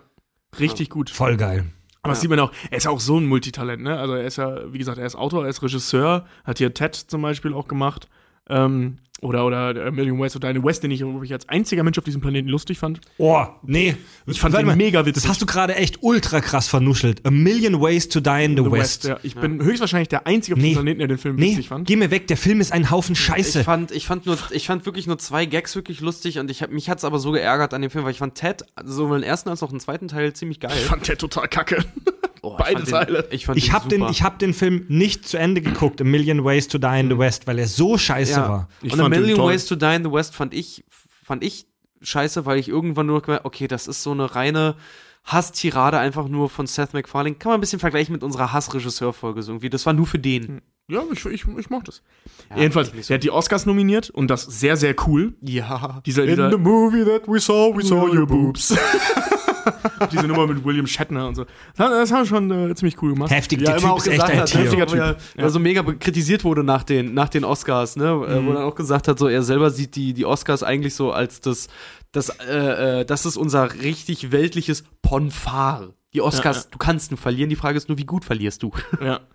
Richtig 0.60 0.90
gut. 0.90 1.10
Voll 1.10 1.36
geil. 1.36 1.66
Aber 2.04 2.14
das 2.14 2.22
sieht 2.22 2.30
man 2.30 2.40
auch, 2.40 2.52
er 2.70 2.78
ist 2.78 2.86
ja 2.86 2.92
auch 2.92 3.00
so 3.00 3.18
ein 3.20 3.26
Multitalent, 3.28 3.84
ne? 3.84 3.98
Also 4.00 4.14
er 4.16 4.24
ist 4.26 4.38
ja, 4.38 4.72
wie 4.74 4.78
gesagt, 4.78 4.98
er 4.98 5.06
ist 5.06 5.16
Autor, 5.16 5.44
er 5.44 5.50
ist 5.50 5.62
Regisseur, 5.62 6.26
hat 6.44 6.58
hier 6.58 6.74
Ted 6.74 6.96
zum 6.96 7.22
Beispiel 7.22 7.54
auch 7.54 7.68
gemacht. 7.68 8.08
Ähm, 8.50 8.98
oder, 9.22 9.46
oder 9.46 9.86
A 9.88 9.92
Million 9.92 10.20
Ways 10.20 10.34
to 10.34 10.40
Die 10.40 10.48
in 10.48 10.56
the 10.58 10.64
West, 10.64 10.84
den 10.84 10.92
ich, 10.92 11.02
ich 11.02 11.34
als 11.34 11.48
einziger 11.48 11.84
Mensch 11.84 11.98
auf 11.98 12.04
diesem 12.04 12.22
Planeten 12.22 12.50
lustig 12.50 12.80
fand. 12.80 13.00
Oh, 13.18 13.46
nee. 13.64 13.96
Ich 14.26 14.40
fand 14.40 14.54
Warte 14.54 14.64
den 14.66 14.68
mal, 14.70 14.76
mega 14.76 15.06
witzig. 15.06 15.24
Das 15.24 15.30
hast 15.30 15.42
du 15.42 15.46
gerade 15.46 15.76
echt 15.76 16.00
ultra 16.02 16.42
krass 16.42 16.68
vernuschelt. 16.68 17.26
A 17.26 17.32
Million 17.32 17.80
Ways 17.80 18.10
to 18.10 18.20
Die 18.20 18.44
in 18.44 18.58
the, 18.58 18.72
West. 18.72 19.04
ja. 19.06 19.18
Ich 19.24 19.36
bin 19.36 19.64
höchstwahrscheinlich 19.64 20.10
der 20.10 20.26
Einzige 20.28 20.56
auf 20.56 20.60
Nee. 20.62 20.70
diesem 20.70 20.82
Planeten, 20.84 21.00
der 21.00 21.08
den 21.08 21.18
Film 21.18 21.36
Nee, 21.36 21.52
witzig 21.52 21.70
fand. 21.70 21.88
geh 21.88 21.96
mir 21.96 22.10
weg, 22.12 22.28
der 22.28 22.38
Film 22.38 22.60
ist 22.62 22.72
ein 22.74 22.90
Haufen 22.90 23.14
Ich 23.14 23.20
Scheiße. 23.20 23.64
fand, 23.64 23.92
ich 23.92 24.08
fand 24.08 24.26
nur, 24.26 24.38
ich 24.52 24.66
fand 24.66 24.86
wirklich 24.86 25.06
nur 25.08 25.18
zwei 25.20 25.46
Gags 25.46 25.76
wirklich 25.76 26.02
lustig 26.02 26.40
und 26.40 26.50
ich 26.50 26.64
hab, 26.64 26.72
mich 26.72 26.90
hat's 26.90 27.04
aber 27.06 27.20
so 27.20 27.32
geärgert 27.32 27.74
an 27.74 27.82
dem 27.82 27.92
Film, 27.92 28.04
weil 28.06 28.12
ich 28.12 28.18
fand 28.20 28.36
Ted 28.36 28.64
sowohl 28.84 29.20
den 29.20 29.24
ersten 29.30 29.50
als 29.50 29.62
auch 29.62 29.70
den 29.70 29.80
zweiten 29.80 30.08
Teil 30.08 30.34
ziemlich 30.34 30.60
geil. 30.60 30.72
Ich 30.76 30.86
fand 30.86 31.08
der 31.08 31.18
total 31.18 31.48
kacke. 31.48 31.86
Oh, 32.44 32.56
ich 32.58 32.58
beide 32.58 32.86
fand 32.86 32.90
Teile. 32.90 33.24
Den, 33.24 33.36
ich 33.36 33.46
fand 33.46 33.58
Ich 33.58 33.72
habe 33.72 33.88
den, 33.88 34.04
ich 34.10 34.24
hab 34.24 34.40
den 34.40 34.54
Film 34.54 34.86
nicht 34.88 35.28
zu 35.28 35.38
Ende 35.38 35.62
geguckt, 35.62 36.02
A 36.02 36.04
Million 36.04 36.44
Ways 36.44 36.68
to 36.68 36.78
Die 36.78 37.00
in 37.00 37.10
the 37.10 37.18
West, 37.18 37.46
weil 37.48 37.60
er 37.60 37.68
so 37.68 37.98
scheiße 37.98 38.32
ja. 38.40 38.50
war. 38.50 38.68
Ich 38.82 38.94
und 38.94 39.00
A 39.00 39.10
Million. 39.10 39.40
Ways 39.40 39.66
to 39.66 39.76
Die 39.76 39.96
in 39.96 40.04
the 40.04 40.12
West 40.12 40.36
fand 40.36 40.54
ich, 40.54 40.84
fand 41.24 41.44
ich 41.44 41.68
scheiße, 42.02 42.46
weil 42.46 42.58
ich 42.58 42.68
irgendwann 42.68 43.06
nur 43.06 43.22
gemerkt, 43.22 43.46
okay, 43.46 43.68
das 43.68 43.88
ist 43.88 44.02
so 44.02 44.12
eine 44.12 44.36
reine 44.36 44.76
Hasstirade 45.24 46.00
einfach 46.00 46.28
nur 46.28 46.50
von 46.50 46.66
Seth 46.66 46.94
MacFarlane. 46.94 47.36
Kann 47.36 47.52
man 47.52 47.60
ein 47.60 47.62
bisschen 47.62 47.80
vergleichen 47.80 48.12
mit 48.14 48.24
unserer 48.24 48.54
Hassregisseur-Folge 48.54 49.44
so 49.44 49.52
irgendwie. 49.52 49.70
Das 49.70 49.86
war 49.86 49.94
nur 49.94 50.08
für 50.08 50.20
den. 50.20 50.62
Ja, 50.88 51.04
ich, 51.12 51.24
ich, 51.26 51.46
ich 51.48 51.70
mochte 51.70 51.92
es. 51.92 52.02
Ja, 52.50 52.58
Jedenfalls, 52.58 52.90
ich 52.90 52.96
nicht 52.96 53.06
so. 53.06 53.10
der 53.10 53.16
hat 53.18 53.24
die 53.24 53.32
Oscars 53.32 53.66
nominiert 53.66 54.10
und 54.10 54.30
das 54.30 54.44
sehr, 54.44 54.78
sehr 54.78 54.96
cool. 55.08 55.36
Ja. 55.42 56.02
Dieser, 56.06 56.26
dieser, 56.26 56.58
movie 56.58 57.06
that 57.06 57.28
we 57.28 57.40
saw, 57.40 57.76
we 57.76 57.84
saw 57.84 58.08
your 58.08 58.26
boobs. 58.26 58.76
Diese 60.12 60.28
Nummer 60.28 60.48
mit 60.48 60.64
William 60.64 60.88
Shatner 60.88 61.28
und 61.28 61.36
so. 61.36 61.46
Das, 61.78 62.12
haben 62.12 62.22
wir 62.22 62.26
schon 62.26 62.52
äh, 62.72 62.76
ziemlich 62.76 63.02
cool 63.02 63.14
gemacht. 63.14 63.32
Heftig, 63.32 63.62
Ja, 63.62 63.74
der 63.74 63.78
Typ 63.82 63.98
ist 63.98 64.08
echt 64.08 64.22
ein 64.24 64.40
hat, 64.40 64.46
Tier. 64.48 64.60
ne, 64.62 64.66
Heftiger 64.66 64.98
er, 65.06 65.18
Typ. 65.18 65.26
er 65.38 65.50
so 65.50 65.60
mega 65.60 65.82
be- 65.82 65.96
kritisiert 65.98 66.44
wurde 66.44 66.64
nach 66.64 66.84
den, 66.84 67.14
nach 67.14 67.30
den 67.30 67.44
Oscars, 67.44 67.96
ne? 67.96 68.06
äh, 68.06 68.46
Wo 68.46 68.52
er 68.54 68.66
auch 68.66 68.76
gesagt 68.76 69.08
hat, 69.08 69.20
so 69.20 69.28
er 69.28 69.44
selber 69.44 69.70
sieht 69.70 69.96
die, 69.96 70.14
die 70.14 70.26
Oscars 70.26 70.64
eigentlich 70.64 70.96
so 70.96 71.12
als 71.12 71.40
das, 71.42 71.68
das, 72.12 72.30
äh, 72.48 73.02
äh, 73.02 73.06
das 73.06 73.26
ist 73.26 73.38
unser 73.38 73.74
richtig 73.74 74.32
weltliches 74.32 74.84
Ponfar. 75.02 75.90
Die 76.14 76.22
Oscars, 76.22 76.58
Ja, 76.58 76.62
ja. 76.64 76.68
du 76.72 76.78
kannst 76.78 77.12
nur 77.12 77.18
verlieren, 77.18 77.50
die 77.50 77.56
Frage 77.56 77.78
ist 77.78 77.88
nur, 77.88 77.98
wie 77.98 78.06
gut 78.06 78.26
verlierst 78.26 78.64
du? 78.64 78.72
Ja. 79.04 79.20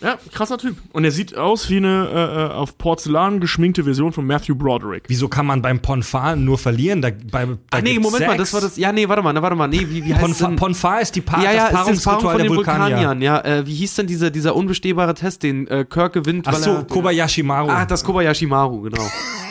Ja, 0.00 0.18
krasser 0.32 0.58
Typ. 0.58 0.76
Und 0.92 1.04
er 1.04 1.12
sieht 1.12 1.36
aus 1.36 1.70
wie 1.70 1.76
eine 1.76 2.08
äh, 2.12 2.46
äh, 2.46 2.52
auf 2.54 2.76
Porzellan 2.76 3.38
geschminkte 3.38 3.84
Version 3.84 4.12
von 4.12 4.26
Matthew 4.26 4.56
Broderick. 4.56 5.04
Wieso 5.06 5.28
kann 5.28 5.46
man 5.46 5.62
beim 5.62 5.78
Ponfar 5.80 6.34
nur 6.34 6.58
verlieren? 6.58 7.00
Da, 7.02 7.10
bei, 7.30 7.44
da 7.46 7.52
Ah, 7.70 7.80
nee, 7.80 8.00
Moment 8.00 8.26
mal, 8.26 8.32
Sex. 8.36 8.38
das 8.38 8.52
war 8.54 8.60
das. 8.62 8.76
Ja, 8.76 8.90
nee, 8.90 9.08
warte 9.08 9.22
mal, 9.22 9.32
na, 9.32 9.40
warte 9.42 9.54
mal. 9.54 9.68
Nee, 9.68 9.86
wie, 9.88 10.04
wie 10.04 10.12
heißt 10.12 10.24
Ponfar, 10.24 10.48
denn? 10.48 10.56
Ponfar 10.56 11.00
ist 11.02 11.14
die 11.14 11.20
pa 11.20 11.40
ja, 11.40 11.52
ja, 11.52 11.52
das 11.52 11.62
das 11.62 11.70
Paarung 11.72 11.84
Paarungsritual 11.84 12.20
von 12.32 12.38
der 12.38 12.46
den 12.48 12.56
Vulkanier. 12.56 12.96
Vulkaniern. 12.96 13.22
Ja, 13.22 13.40
äh, 13.44 13.64
wie 13.64 13.74
hieß 13.74 13.94
denn 13.94 14.08
dieser, 14.08 14.30
dieser 14.30 14.56
unbestehbare 14.56 15.14
Test, 15.14 15.44
den 15.44 15.68
äh, 15.68 15.84
Kirk 15.88 16.14
gewinnt? 16.14 16.48
Ach 16.48 16.54
so, 16.56 16.82
Kobayashi 16.82 17.44
Maru. 17.44 17.68
Ah, 17.70 17.84
das 17.86 18.02
Kobayashi 18.02 18.46
Maru, 18.46 18.80
genau. 18.82 19.02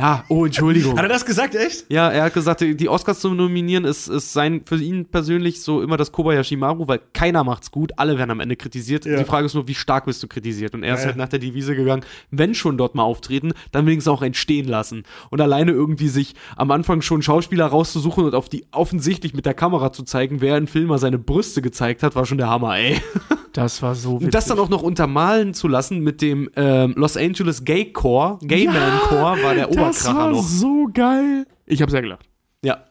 ja, 0.00 0.24
oh, 0.28 0.46
Entschuldigung. 0.46 0.96
Hat 0.96 1.02
er 1.04 1.08
das 1.10 1.26
gesagt, 1.26 1.54
echt? 1.54 1.84
Ja, 1.90 2.08
er 2.08 2.24
hat 2.24 2.32
gesagt, 2.34 2.62
die 2.62 2.88
Oscars 2.88 3.20
zu 3.20 3.34
nominieren 3.34 3.84
ist, 3.84 4.08
ist 4.08 4.32
sein 4.32 4.62
für 4.64 4.76
ihn 4.76 5.04
persönlich 5.04 5.60
so 5.60 5.82
immer 5.82 5.98
das 5.98 6.10
Kobayashi 6.10 6.56
Maru, 6.56 6.88
weil 6.88 7.00
keiner 7.12 7.44
macht's 7.44 7.70
gut, 7.70 7.92
alle 7.96 8.16
werden 8.16 8.30
am 8.30 8.40
Ende 8.40 8.56
kritisiert. 8.56 9.04
Ja. 9.04 9.18
Die 9.18 9.24
Frage 9.24 9.44
ist 9.44 9.54
nur, 9.54 9.68
wie 9.68 9.74
stark 9.74 10.06
bist 10.06 10.22
du 10.22 10.26
kritisiert? 10.26 10.72
Und 10.74 10.84
er 10.84 10.94
ist 10.94 11.00
Ja, 11.00 11.06
halt 11.08 11.16
ja. 11.16 11.22
nach 11.22 11.28
der 11.28 11.38
Devise 11.38 11.76
gegangen, 11.76 12.02
wenn 12.30 12.54
schon 12.54 12.78
dort 12.78 12.94
mal 12.94 13.02
auftreten, 13.02 13.52
dann 13.72 13.84
wenigstens 13.86 14.10
auch 14.10 14.22
entstehen 14.22 14.66
lassen. 14.68 15.02
Und 15.28 15.42
alleine 15.42 15.72
irgendwie 15.72 16.08
sich 16.08 16.34
am 16.56 16.70
Anfang 16.70 17.02
schon 17.02 17.20
Schauspieler 17.20 17.66
rauszusuchen 17.66 18.24
und 18.24 18.34
auf 18.34 18.48
die 18.48 18.64
offensichtlich 18.72 19.34
mit 19.34 19.44
der 19.44 19.54
Kamera 19.54 19.92
zu 19.92 20.02
zeigen, 20.04 20.40
wer 20.40 20.56
in 20.56 20.66
Filmer 20.66 20.96
seine 20.98 21.18
Brüste 21.18 21.60
gezeigt 21.60 22.02
hat, 22.02 22.14
war 22.16 22.24
schon 22.24 22.38
der 22.38 22.48
Hammer, 22.48 22.76
ey. 22.76 22.96
Das 23.52 23.82
war 23.82 23.96
so 23.96 24.14
Und 24.18 24.32
das 24.32 24.46
dann 24.46 24.60
auch 24.60 24.68
noch 24.68 24.80
untermalen 24.82 25.54
zu 25.54 25.66
lassen 25.66 25.98
mit 26.04 26.22
dem 26.22 26.48
ähm, 26.54 26.94
Los 26.96 27.16
Angeles 27.16 27.64
Gay 27.64 27.86
Core, 27.92 28.38
Gay 28.42 28.66
Man 28.66 29.00
Core, 29.08 29.42
war 29.42 29.54
der 29.56 29.72
Das 29.92 30.14
war 30.14 30.30
noch. 30.30 30.42
so 30.42 30.88
geil. 30.92 31.46
Ich 31.66 31.82
habe 31.82 31.90
sehr 31.90 32.02
gelacht. 32.02 32.28
Ja. 32.64 32.84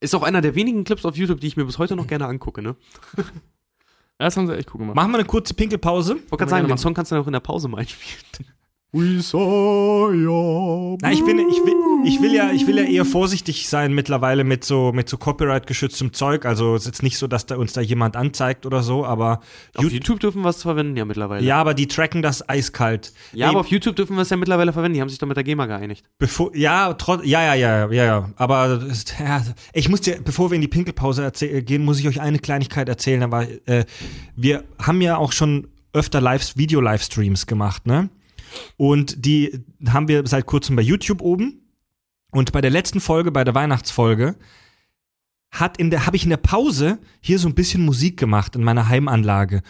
Ist 0.00 0.14
auch 0.14 0.22
einer 0.22 0.40
der 0.40 0.54
wenigen 0.54 0.84
Clips 0.84 1.04
auf 1.04 1.16
YouTube, 1.16 1.40
die 1.40 1.46
ich 1.46 1.56
mir 1.56 1.64
bis 1.64 1.78
heute 1.78 1.96
noch 1.96 2.06
gerne 2.06 2.26
angucke, 2.26 2.62
ne? 2.62 2.76
Das 4.18 4.36
haben 4.36 4.46
sie 4.46 4.54
echt 4.54 4.74
cool 4.74 4.80
gemacht. 4.80 4.96
Machen 4.96 5.12
wir 5.12 5.18
eine 5.18 5.26
kurze 5.26 5.54
Pinkelpause. 5.54 6.16
Ich 6.16 6.30
wollte 6.30 6.36
gerade 6.36 6.50
sagen, 6.50 6.68
den. 6.68 6.76
Song 6.76 6.92
kannst 6.92 7.10
du 7.10 7.16
auch 7.16 7.26
in 7.26 7.32
der 7.32 7.40
Pause 7.40 7.68
mal 7.68 7.78
einspielen. 7.78 8.52
We 8.92 9.22
saw 9.22 10.10
your 10.10 10.98
Na, 11.00 11.12
ich 11.12 11.24
bin, 11.24 11.38
ich 11.38 11.58
will, 11.58 11.74
ich 12.04 12.20
will 12.20 12.34
ja, 12.34 12.50
ich 12.50 12.66
will 12.66 12.76
ja 12.76 12.82
eher 12.82 13.04
vorsichtig 13.04 13.68
sein 13.68 13.92
mittlerweile 13.94 14.42
mit 14.42 14.64
so, 14.64 14.90
mit 14.92 15.08
so 15.08 15.16
Copyright-geschütztem 15.16 16.12
Zeug. 16.12 16.44
Also 16.44 16.74
es 16.74 16.82
ist 16.82 16.86
jetzt 16.86 17.02
nicht 17.04 17.16
so, 17.16 17.28
dass 17.28 17.46
da 17.46 17.56
uns 17.56 17.72
da 17.72 17.80
jemand 17.82 18.16
anzeigt 18.16 18.66
oder 18.66 18.82
so, 18.82 19.04
aber 19.04 19.42
Auf 19.76 19.84
Ju- 19.84 19.90
YouTube 19.90 20.18
dürfen 20.18 20.42
wir 20.42 20.48
es 20.48 20.62
verwenden, 20.62 20.96
ja, 20.96 21.04
mittlerweile. 21.04 21.44
ja, 21.46 21.58
aber 21.60 21.74
die 21.74 21.86
tracken 21.86 22.20
das 22.20 22.48
eiskalt. 22.48 23.12
ja 23.32 23.46
Ey, 23.46 23.50
aber 23.50 23.60
auf 23.60 23.68
YouTube 23.68 23.94
dürfen 23.94 24.16
wir 24.16 24.22
es 24.22 24.30
ja 24.30 24.36
mittlerweile 24.36 24.72
verwenden. 24.72 24.94
Die 24.94 25.00
haben 25.00 25.08
sich 25.08 25.18
doch 25.18 25.28
mit 25.28 25.36
der 25.36 25.44
GEMA 25.44 25.66
geeinigt. 25.66 26.04
Bevor, 26.18 26.50
ja, 26.56 26.92
trotz, 26.94 27.24
ja, 27.24 27.42
ja, 27.42 27.54
ja, 27.54 27.92
ja, 27.92 28.04
ja, 28.04 28.30
aber 28.34 28.76
das 28.78 28.84
ist, 28.90 29.14
ja, 29.20 29.40
ich 29.72 29.88
muss 29.88 30.00
dir, 30.00 30.18
bevor 30.24 30.50
wir 30.50 30.56
in 30.56 30.62
die 30.62 30.68
Pinkelpause 30.68 31.24
erzäh- 31.24 31.60
gehen, 31.62 31.84
muss 31.84 32.00
ich 32.00 32.08
euch 32.08 32.20
eine 32.20 32.40
Kleinigkeit 32.40 32.88
erzählen. 32.88 33.22
Aber 33.22 33.46
äh, 33.66 33.84
wir 34.34 34.64
haben 34.80 35.00
ja 35.00 35.16
auch 35.16 35.30
schon 35.30 35.68
öfter 35.92 36.20
Lives, 36.20 36.56
Video-Livestreams 36.56 37.46
gemacht, 37.46 37.86
ne? 37.86 38.08
Und 38.76 39.24
die 39.24 39.64
haben 39.88 40.08
wir 40.08 40.26
seit 40.26 40.46
kurzem 40.46 40.76
bei 40.76 40.82
YouTube 40.82 41.22
oben. 41.22 41.60
Und 42.30 42.52
bei 42.52 42.60
der 42.60 42.70
letzten 42.70 43.00
Folge, 43.00 43.32
bei 43.32 43.44
der 43.44 43.54
Weihnachtsfolge, 43.54 44.36
hat 45.50 45.78
in 45.78 45.90
der, 45.90 46.06
habe 46.06 46.16
ich 46.16 46.24
in 46.24 46.30
der 46.30 46.36
Pause 46.36 46.98
hier 47.20 47.38
so 47.38 47.48
ein 47.48 47.54
bisschen 47.54 47.84
Musik 47.84 48.16
gemacht 48.16 48.54
in 48.54 48.62
meiner 48.62 48.88
Heimanlage. 48.88 49.62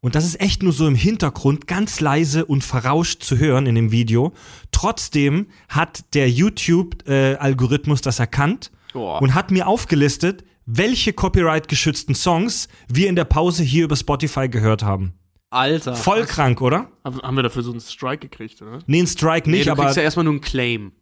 Und 0.00 0.14
das 0.14 0.24
ist 0.24 0.40
echt 0.40 0.62
nur 0.62 0.72
so 0.72 0.86
im 0.86 0.94
Hintergrund 0.94 1.66
ganz 1.66 2.00
leise 2.00 2.44
und 2.44 2.62
verrauscht 2.62 3.22
zu 3.22 3.38
hören 3.38 3.66
in 3.66 3.74
dem 3.74 3.90
Video. 3.90 4.32
Trotzdem 4.70 5.48
hat 5.68 6.14
der 6.14 6.30
YouTube-Algorithmus 6.30 8.02
das 8.02 8.18
erkannt 8.18 8.70
Boah. 8.92 9.20
und 9.20 9.34
hat 9.34 9.50
mir 9.50 9.66
aufgelistet, 9.66 10.44
welche 10.64 11.12
copyright-geschützten 11.12 12.14
Songs 12.14 12.68
wir 12.88 13.08
in 13.08 13.16
der 13.16 13.24
Pause 13.24 13.62
hier 13.62 13.84
über 13.84 13.96
Spotify 13.96 14.48
gehört 14.48 14.82
haben. 14.82 15.14
Alter. 15.50 15.94
Voll 15.94 16.24
krank, 16.24 16.60
oder? 16.60 16.88
Haben 17.04 17.36
wir 17.36 17.42
dafür 17.42 17.62
so 17.62 17.70
einen 17.70 17.80
Strike 17.80 18.28
gekriegt, 18.28 18.60
oder? 18.62 18.80
Nee, 18.86 19.00
ein 19.00 19.06
Strike 19.06 19.48
Nee, 19.48 19.58
nicht, 19.58 19.68
du 19.68 19.72
aber 19.72 19.84
kriegst 19.84 19.96
ja 19.96 20.02
erstmal 20.02 20.24
nur 20.24 20.34
einen 20.34 20.40
Claim. 20.40 20.92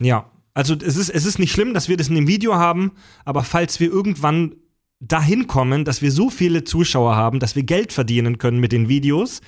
Ja, 0.00 0.30
also 0.54 0.74
es 0.74 0.96
ist, 0.96 1.08
es 1.08 1.24
ist 1.24 1.38
nicht 1.38 1.52
schlimm, 1.52 1.74
dass 1.74 1.88
wir 1.88 1.96
das 1.96 2.08
in 2.08 2.14
dem 2.14 2.26
Video 2.26 2.54
haben, 2.54 2.92
aber 3.24 3.42
falls 3.42 3.80
wir 3.80 3.90
irgendwann 3.90 4.56
dahin 5.00 5.46
kommen, 5.46 5.84
dass 5.84 6.02
wir 6.02 6.12
so 6.12 6.30
viele 6.30 6.64
Zuschauer 6.64 7.16
haben, 7.16 7.40
dass 7.40 7.56
wir 7.56 7.64
Geld 7.64 7.92
verdienen 7.92 8.38
können 8.38 8.60
mit 8.60 8.72
den 8.72 8.88
Videos, 8.88 9.40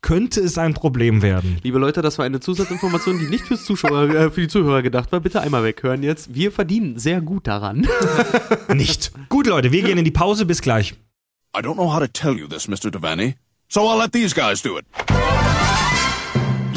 könnte 0.00 0.40
es 0.40 0.58
ein 0.58 0.74
Problem 0.74 1.22
werden. 1.22 1.58
Liebe 1.62 1.78
Leute, 1.78 2.02
das 2.02 2.18
war 2.18 2.24
eine 2.24 2.40
Zusatzinformation, 2.40 3.18
die 3.18 3.26
nicht 3.26 3.44
fürs 3.44 3.64
Zuschauer, 3.64 4.08
äh, 4.10 4.30
für 4.30 4.42
die 4.42 4.48
Zuhörer 4.48 4.82
gedacht 4.82 5.10
war. 5.10 5.20
Bitte 5.20 5.40
einmal 5.40 5.64
weghören 5.64 6.02
jetzt. 6.02 6.34
Wir 6.34 6.52
verdienen 6.52 6.98
sehr 6.98 7.20
gut 7.20 7.46
daran. 7.46 7.86
Nicht. 8.72 9.12
Gut, 9.28 9.46
Leute, 9.46 9.72
wir 9.72 9.82
gehen 9.82 9.98
in 9.98 10.04
die 10.04 10.12
Pause. 10.12 10.46
Bis 10.46 10.62
gleich. 10.62 10.94
I 11.56 11.60
don't 11.60 11.74
know 11.74 11.92
how 11.92 11.98
to 11.98 12.06
tell 12.06 12.36
you 12.38 12.46
this, 12.46 12.68
Mr. 12.68 12.90
Devaney, 12.90 13.34
so 13.68 13.86
I'll 13.86 13.96
let 13.96 14.12
these 14.12 14.32
guys 14.32 14.60
do 14.62 14.76
it. 14.76 14.86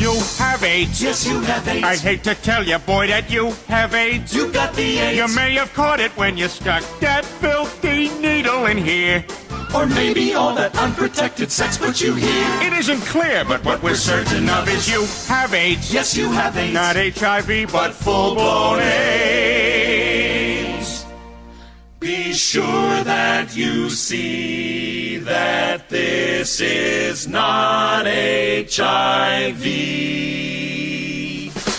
You 0.01 0.13
have 0.39 0.63
AIDS. 0.63 1.01
Yes, 1.01 1.25
you 1.27 1.39
have 1.41 1.67
AIDS. 1.67 1.83
I 1.83 1.95
hate 1.95 2.23
to 2.23 2.33
tell 2.33 2.63
you, 2.65 2.79
boy, 2.79 3.07
that 3.07 3.29
you 3.29 3.51
have 3.67 3.93
AIDS. 3.93 4.33
You 4.33 4.51
got 4.51 4.73
the 4.73 4.97
AIDS. 4.97 5.17
You 5.17 5.27
may 5.35 5.53
have 5.53 5.71
caught 5.73 5.99
it 5.99 6.11
when 6.17 6.37
you 6.37 6.47
stuck 6.47 6.83
that 6.99 7.23
filthy 7.23 8.09
needle 8.19 8.65
in 8.65 8.77
here. 8.79 9.23
Or 9.75 9.85
maybe 9.85 10.33
all 10.33 10.55
that 10.55 10.75
unprotected 10.77 11.51
sex 11.51 11.77
put 11.77 12.01
you 12.01 12.15
here. 12.15 12.47
It 12.61 12.73
isn't 12.73 13.01
clear, 13.01 13.45
but 13.45 13.63
what 13.63 13.83
we're 13.83 13.93
certain 13.95 14.49
of 14.49 14.67
is 14.67 14.89
you 14.89 15.05
have 15.27 15.53
AIDS. 15.53 15.93
Yes, 15.93 16.17
you 16.17 16.31
have 16.31 16.57
AIDS. 16.57 16.73
Not 16.73 16.95
HIV, 16.95 17.71
but 17.71 17.93
full-blown 17.93 18.79
AIDS. 18.79 20.01
Be 21.99 22.33
sure 22.33 23.03
that 23.03 23.55
you 23.55 23.89
see 23.91 24.90
that 25.31 25.87
this 25.87 26.59
is 26.59 27.27
not 27.27 28.05
HIV. 28.05 29.63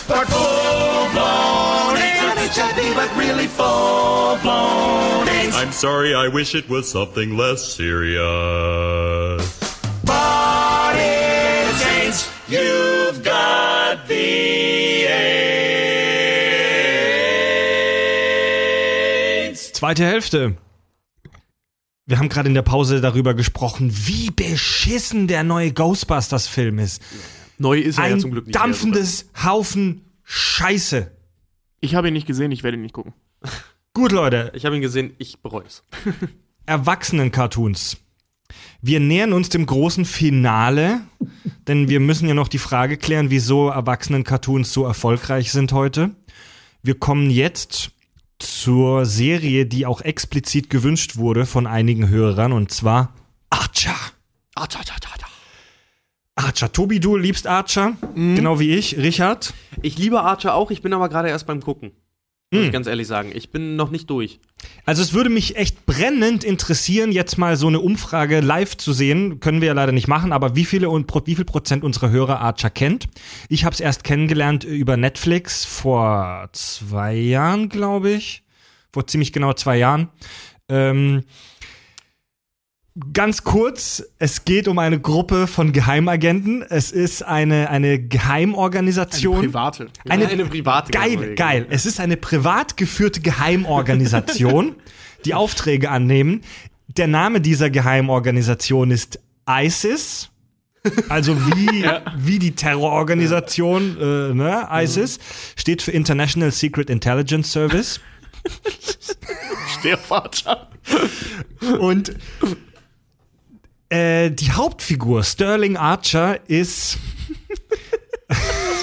But 0.09 0.27
full-blown 0.29 1.97
It's 1.99 2.23
not 2.23 2.39
HIV, 2.39 2.79
but 2.97 3.11
really 3.17 3.47
full 3.47 4.39
blown 4.39 5.29
AIDS. 5.29 5.55
I'm 5.55 5.73
sorry, 5.73 6.15
I 6.15 6.29
wish 6.29 6.55
it 6.55 6.69
was 6.71 6.91
something 6.91 7.37
less 7.37 7.63
serious. 7.63 8.23
But 10.05 10.95
it's 10.97 11.85
AIDS. 11.97 12.29
You've 12.49 13.23
got 13.23 14.09
the 14.09 15.07
AIDS. 19.43 19.73
Zweite 19.73 20.05
Hälfte. 20.05 20.57
Wir 22.13 22.19
haben 22.19 22.29
gerade 22.29 22.47
in 22.47 22.55
der 22.55 22.61
Pause 22.61 23.01
darüber 23.01 23.33
gesprochen, 23.33 23.91
wie 23.91 24.31
beschissen 24.31 25.29
der 25.29 25.45
neue 25.45 25.73
Ghostbusters-Film 25.73 26.79
ist. 26.79 27.01
Neu 27.57 27.79
ist 27.79 27.97
er 27.97 28.09
ja 28.09 28.15
Ein 28.17 28.21
zum 28.21 28.33
Glück 28.33 28.47
nicht 28.47 28.55
mehr 28.55 28.63
dampfendes 28.63 29.31
Haufen 29.43 30.03
Scheiße. 30.23 31.11
Ich 31.81 31.95
habe 31.95 32.09
ihn 32.09 32.13
nicht 32.13 32.27
gesehen, 32.27 32.53
ich 32.53 32.65
werde 32.65 32.77
ihn 32.77 32.83
nicht 32.83 32.93
gucken. 32.93 33.15
Gut, 33.95 34.13
Leute. 34.13 34.53
Ich 34.55 34.67
habe 34.67 34.77
ihn 34.77 34.83
gesehen, 34.83 35.15
ich 35.17 35.41
bereue 35.41 35.65
es. 35.65 35.85
Erwachsenen-Cartoons. 36.67 37.97
Wir 38.83 39.01
nähern 39.01 39.33
uns 39.33 39.49
dem 39.49 39.65
großen 39.65 40.05
Finale, 40.05 41.01
denn 41.67 41.89
wir 41.89 41.99
müssen 41.99 42.29
ja 42.29 42.35
noch 42.35 42.49
die 42.49 42.59
Frage 42.59 42.99
klären, 42.99 43.31
wieso 43.31 43.71
Erwachsenen-Cartoons 43.71 44.71
so 44.71 44.85
erfolgreich 44.85 45.51
sind 45.51 45.73
heute. 45.73 46.11
Wir 46.83 46.99
kommen 46.99 47.31
jetzt 47.31 47.91
zur 48.43 49.07
Serie, 49.07 49.67
die 49.67 49.87
auch 49.87 50.01
explizit 50.01 50.69
gewünscht 50.71 51.17
wurde 51.17 51.47
von 51.47 51.67
einigen 51.67 52.09
Hörern, 52.09 52.53
und 52.53 52.71
zwar 52.71 53.15
Archer. 53.51 53.95
Archer, 54.55 54.81
Archer, 54.81 54.95
Archer. 54.95 55.27
Archer. 56.35 56.73
Tobi, 56.73 56.99
du 57.01 57.17
liebst 57.17 57.47
Archer, 57.47 57.93
genau 58.15 58.59
wie 58.59 58.75
ich. 58.75 58.97
Richard? 58.97 59.55
Ich 59.83 59.99
liebe 59.99 60.21
Archer 60.23 60.55
auch, 60.55 60.71
ich 60.71 60.83
bin 60.83 60.93
aber 60.93 61.09
gerade 61.09 61.29
erst 61.29 61.47
beim 61.47 61.61
Gucken. 61.61 61.93
Muss 62.53 62.67
ich 62.67 62.73
ganz 62.73 62.87
ehrlich 62.87 63.07
sagen. 63.07 63.33
Ich 63.35 63.51
bin 63.51 63.77
noch 63.77 63.91
nicht 63.91 64.11
durch. 64.11 64.39
Also 64.85 65.03
es 65.03 65.15
würde 65.15 65.31
mich 65.31 65.57
echt 65.57 65.87
brennend 65.87 66.45
interessieren, 66.45 67.11
jetzt 67.11 67.39
mal 67.39 67.57
so 67.57 67.67
eine 67.67 67.81
Umfrage 67.81 68.41
live 68.41 68.77
zu 68.77 68.93
sehen. 68.93 69.41
Können 69.41 69.61
wir 69.61 69.69
ja 69.69 69.75
leider 69.75 69.93
nicht 69.93 70.07
machen, 70.07 70.33
aber 70.33 70.55
wie 70.55 70.67
viele 70.67 70.91
und 70.91 71.11
wie 71.27 71.35
viel 71.35 71.45
Prozent 71.47 71.83
unserer 71.83 72.11
Hörer 72.11 72.41
Archer 72.41 72.71
kennt? 72.71 73.09
Ich 73.49 73.65
habe 73.65 73.75
es 73.75 73.81
erst 73.81 74.05
kennengelernt 74.05 74.65
über 74.65 74.97
Netflix 74.97 75.65
vor 75.65 76.49
zwei 76.53 77.15
Jahren, 77.15 77.69
glaube 77.71 78.11
ich. 78.11 78.43
Vor 78.93 79.07
ziemlich 79.07 79.33
genau 79.33 79.55
zwei 79.55 79.79
Jahren. 79.79 80.09
Ähm, 80.69 81.23
Ganz 83.15 83.43
kurz, 83.43 84.03
es 84.19 84.45
geht 84.45 84.69
um 84.69 84.79
eine 84.79 85.01
Gruppe 85.01 85.47
von 85.47 85.73
Geheimagenten. 85.73 86.63
Es 86.63 86.93
ist 86.93 87.23
eine, 87.23 87.71
eine 87.71 87.99
Geheimorganisation. 87.99 89.47
Private. 89.47 89.89
Eine, 90.07 90.29
Eine 90.29 90.45
private 90.45 90.93
Geil, 90.93 91.35
geil. 91.35 91.67
Es 91.71 91.87
ist 91.87 92.01
eine 92.01 92.19
privat 92.19 92.77
geführte 92.77 93.23
Geheimorganisation, 93.23 94.77
die 95.25 95.33
Aufträge 95.33 95.91
annehmen. 95.91 96.43
Der 96.89 97.07
Name 97.07 97.41
dieser 97.41 97.71
Geheimorganisation 97.71 98.91
ist 98.91 99.21
ISIS. 99.49 100.29
Also 101.09 101.35
wie, 101.47 101.87
wie 102.19 102.39
die 102.39 102.53
Terrororganisation, 102.55 103.97
äh, 103.99 104.35
ne, 104.35 104.69
ISIS, 104.71 105.19
steht 105.57 105.81
für 105.81 105.93
International 105.93 106.51
Secret 106.51 106.91
Intelligence 106.91 107.53
Service. 107.53 108.01
Vater. 110.07 110.69
Und 111.81 112.15
Äh, 113.93 114.31
die 114.31 114.53
Hauptfigur 114.53 115.23
Sterling 115.23 115.77
Archer 115.77 116.49
ist 116.49 116.99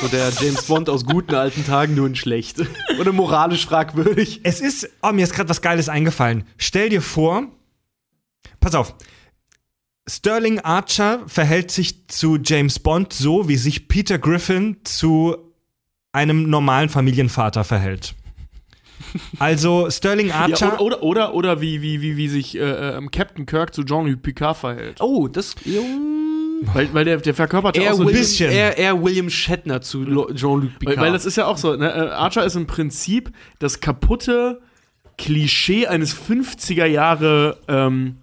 So 0.01 0.07
der 0.07 0.29
James 0.39 0.63
Bond 0.63 0.89
aus 0.89 1.03
guten 1.03 1.35
alten 1.35 1.65
Tagen, 1.65 1.95
nur 1.95 2.07
in 2.07 2.15
schlecht. 2.15 2.57
Oder 2.99 3.11
moralisch 3.11 3.65
fragwürdig. 3.65 4.41
Es 4.43 4.61
ist, 4.61 4.87
oh, 5.01 5.11
mir 5.11 5.23
ist 5.23 5.33
gerade 5.33 5.49
was 5.49 5.61
Geiles 5.61 5.89
eingefallen. 5.89 6.43
Stell 6.57 6.89
dir 6.89 7.01
vor, 7.01 7.47
pass 8.59 8.75
auf, 8.75 8.95
Sterling 10.07 10.59
Archer 10.59 11.23
verhält 11.27 11.71
sich 11.71 12.07
zu 12.07 12.37
James 12.37 12.79
Bond 12.79 13.11
so, 13.11 13.47
wie 13.49 13.57
sich 13.57 13.87
Peter 13.87 14.19
Griffin 14.19 14.77
zu 14.83 15.35
einem 16.11 16.49
normalen 16.49 16.89
Familienvater 16.89 17.63
verhält. 17.63 18.15
Also 19.39 19.89
Sterling 19.89 20.31
Archer. 20.31 20.67
Ja, 20.67 20.79
oder, 20.79 21.01
oder, 21.01 21.03
oder, 21.03 21.33
oder 21.33 21.61
wie, 21.61 21.81
wie, 21.81 22.01
wie, 22.01 22.17
wie 22.17 22.27
sich 22.27 22.57
äh, 22.57 22.97
äh, 22.97 23.07
Captain 23.11 23.45
Kirk 23.45 23.73
zu 23.73 23.83
Jean-Luc 23.83 24.21
Picard 24.21 24.57
verhält. 24.57 24.97
Oh, 24.99 25.27
das. 25.27 25.55
Weil, 26.73 26.93
weil 26.93 27.05
der, 27.05 27.17
der 27.17 27.33
verkörpert 27.33 27.77
ja 27.77 27.91
auch 27.91 27.95
so 27.95 28.01
ein 28.03 28.07
William, 28.07 28.21
bisschen. 28.21 28.51
eher, 28.51 28.77
eher 28.77 29.01
William 29.01 29.29
Shatner 29.29 29.81
zu 29.81 30.03
Jean-Luc 30.33 30.71
Weil, 30.71 30.79
Picard. 30.79 30.97
weil 30.97 31.11
das 31.13 31.25
ist 31.25 31.37
ja 31.37 31.45
auch 31.45 31.57
so, 31.57 31.75
ne? 31.75 31.89
äh, 31.89 32.09
Archer 32.09 32.43
ist 32.43 32.55
im 32.55 32.67
Prinzip 32.67 33.31
das 33.59 33.79
kaputte 33.79 34.61
Klischee 35.17 35.87
eines 35.87 36.15
50er 36.15 36.85
Jahre 36.85 37.57
ähm, 37.67 38.17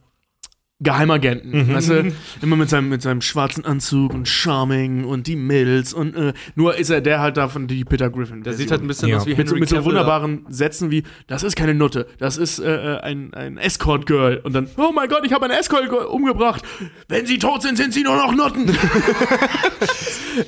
Geheimagenten. 0.80 1.72
Weißt 1.74 1.88
du, 1.88 2.12
immer 2.42 2.56
mit 2.56 2.68
seinem, 2.68 2.90
mit 2.90 3.00
seinem 3.00 3.22
schwarzen 3.22 3.64
Anzug 3.64 4.12
und 4.12 4.28
Charming 4.28 5.04
und 5.04 5.26
die 5.26 5.34
Mädels 5.36 5.94
und 5.94 6.14
äh, 6.14 6.34
nur 6.54 6.76
ist 6.76 6.90
er 6.90 7.00
der 7.00 7.20
halt 7.20 7.38
davon 7.38 7.66
die 7.66 7.82
Peter 7.84 8.10
Griffin. 8.10 8.42
der 8.42 8.52
sieht 8.52 8.70
halt 8.70 8.82
ein 8.82 8.86
bisschen 8.86 9.08
Ja. 9.08 9.16
aus 9.16 9.24
wie 9.26 9.30
mit, 9.30 9.38
Henry 9.38 9.48
so, 9.48 9.56
mit 9.56 9.68
so 9.70 9.84
wunderbaren 9.86 10.44
Sätzen 10.50 10.90
wie, 10.90 11.04
das 11.28 11.42
ist 11.44 11.56
keine 11.56 11.72
Nutte, 11.74 12.06
das 12.18 12.36
ist 12.36 12.58
äh, 12.58 12.96
äh, 12.96 13.00
ein, 13.00 13.32
ein 13.32 13.56
Escort-Girl. 13.56 14.42
Und 14.44 14.52
dann, 14.52 14.68
oh 14.76 14.92
mein 14.94 15.08
Gott, 15.08 15.22
ich 15.24 15.32
habe 15.32 15.46
ein 15.46 15.50
Escort-Girl 15.50 16.04
umgebracht. 16.06 16.62
Wenn 17.08 17.24
sie 17.24 17.38
tot 17.38 17.62
sind, 17.62 17.76
sind 17.78 17.94
sie 17.94 18.02
nur 18.02 18.16
noch 18.16 18.34
Nutten. 18.34 18.76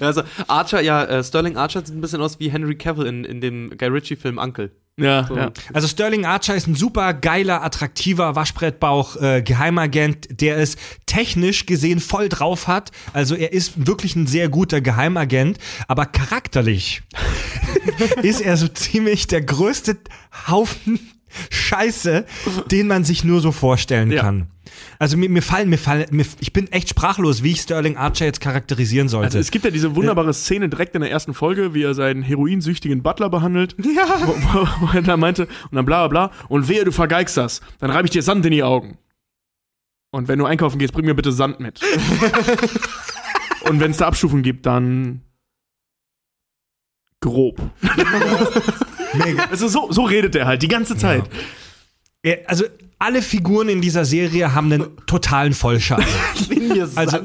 Also 0.00 0.22
Archer, 0.48 0.82
ja, 0.82 1.02
äh, 1.04 1.24
Sterling 1.24 1.56
Archer 1.56 1.80
sieht 1.84 1.94
ein 1.96 2.02
bisschen 2.02 2.20
aus 2.20 2.38
wie 2.38 2.50
Henry 2.50 2.76
Cavill 2.76 3.06
in, 3.06 3.24
in 3.24 3.40
dem 3.40 3.70
Guy 3.78 3.88
Ritchie-Film 3.88 4.36
Uncle. 4.36 4.70
Ja, 4.98 5.26
So. 5.26 5.36
ja. 5.36 5.52
Also 5.72 5.88
Sterling 5.88 6.26
Archer 6.26 6.54
ist 6.54 6.66
ein 6.66 6.74
super 6.74 7.14
geiler, 7.14 7.62
attraktiver 7.62 8.34
Waschbrettbauch 8.36 9.16
äh, 9.16 9.42
Geheimagent, 9.42 10.40
der 10.40 10.58
es 10.58 10.76
technisch 11.06 11.66
gesehen 11.66 12.00
voll 12.00 12.28
drauf 12.28 12.66
hat. 12.66 12.90
Also 13.12 13.34
er 13.34 13.52
ist 13.52 13.86
wirklich 13.86 14.16
ein 14.16 14.26
sehr 14.26 14.48
guter 14.48 14.80
Geheimagent, 14.80 15.58
aber 15.86 16.06
charakterlich 16.06 17.02
ist 18.22 18.40
er 18.40 18.56
so 18.56 18.68
ziemlich 18.68 19.26
der 19.26 19.42
größte 19.42 19.96
Haufen 20.48 21.00
Scheiße, 21.50 22.24
den 22.70 22.86
man 22.86 23.04
sich 23.04 23.24
nur 23.24 23.40
so 23.40 23.52
vorstellen 23.52 24.10
Ja. 24.10 24.22
kann. 24.22 24.48
Also 24.98 25.16
mir, 25.16 25.28
mir 25.30 25.42
fallen, 25.42 25.70
mir 25.70 25.78
fallen, 25.78 26.06
mir, 26.10 26.26
ich 26.40 26.52
bin 26.52 26.70
echt 26.70 26.90
sprachlos, 26.90 27.42
wie 27.42 27.52
ich 27.52 27.60
Sterling 27.62 27.96
Archer 27.96 28.26
jetzt 28.26 28.40
charakterisieren 28.40 29.08
sollte. 29.08 29.26
Also 29.26 29.38
es 29.38 29.50
gibt 29.50 29.64
ja 29.64 29.70
diese 29.70 29.96
wunderbare 29.96 30.32
Szene 30.34 30.68
direkt 30.68 30.94
in 30.94 31.00
der 31.00 31.10
ersten 31.10 31.34
Folge, 31.34 31.72
wie 31.74 31.82
er 31.82 31.94
seinen 31.94 32.22
heroinsüchtigen 32.22 33.02
Butler 33.02 33.30
behandelt. 33.30 33.74
Ja. 33.96 34.06
Wo, 34.26 34.34
wo, 34.52 34.68
wo 34.86 34.92
er 34.94 35.02
dann 35.02 35.18
meinte, 35.20 35.44
und 35.46 35.74
dann 35.74 35.84
bla 35.86 36.06
bla 36.06 36.28
bla, 36.28 36.36
und 36.48 36.68
wehe, 36.68 36.84
du 36.84 36.92
vergeigst 36.92 37.36
das, 37.36 37.60
dann 37.80 37.90
reibe 37.90 38.04
ich 38.06 38.10
dir 38.10 38.22
Sand 38.22 38.44
in 38.44 38.52
die 38.52 38.62
Augen. 38.62 38.98
Und 40.10 40.28
wenn 40.28 40.38
du 40.38 40.44
einkaufen 40.44 40.78
gehst, 40.78 40.92
bring 40.92 41.06
mir 41.06 41.14
bitte 41.14 41.32
Sand 41.32 41.60
mit. 41.60 41.80
und 43.68 43.80
wenn 43.80 43.90
es 43.90 43.96
da 43.98 44.06
Abstufungen 44.06 44.42
gibt, 44.42 44.66
dann 44.66 45.22
grob. 47.20 47.60
Mega. 49.14 49.44
Also 49.50 49.68
so, 49.68 49.90
so 49.90 50.02
redet 50.04 50.34
er 50.36 50.46
halt 50.46 50.62
die 50.62 50.68
ganze 50.68 50.96
Zeit. 50.96 51.24
Er- 52.22 52.48
also 52.48 52.64
alle 53.00 53.22
Figuren 53.22 53.68
in 53.68 53.80
dieser 53.80 54.04
Serie 54.04 54.54
haben 54.54 54.72
einen 54.72 54.96
totalen 55.06 55.52
Vollschaden. 55.52 56.04
Also 56.96 57.18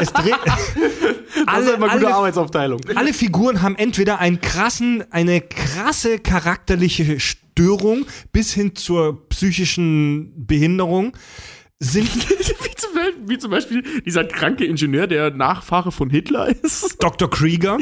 es 0.00 0.12
dreht 0.12 0.34
Das 0.44 1.60
ist 1.60 1.68
immer 1.74 1.88
gute 1.88 1.90
alle, 1.90 2.14
Arbeitsaufteilung. 2.14 2.80
alle 2.96 3.12
Figuren 3.14 3.62
haben 3.62 3.76
entweder 3.76 4.18
einen 4.18 4.40
krassen, 4.40 5.04
eine 5.12 5.40
krasse 5.40 6.18
charakterliche 6.18 7.20
Störung 7.20 8.06
bis 8.32 8.52
hin 8.52 8.74
zur 8.74 9.28
psychischen 9.28 10.32
Behinderung. 10.46 11.16
Sind 11.78 12.08
wie, 12.28 12.74
zum, 12.76 12.90
wie 13.28 13.38
zum 13.38 13.50
Beispiel 13.52 13.82
dieser 14.04 14.24
kranke 14.24 14.64
Ingenieur, 14.64 15.06
der 15.06 15.30
Nachfahre 15.30 15.90
von 15.92 16.10
Hitler 16.10 16.48
ist. 16.62 16.96
Dr. 17.02 17.28
Krieger. 17.30 17.78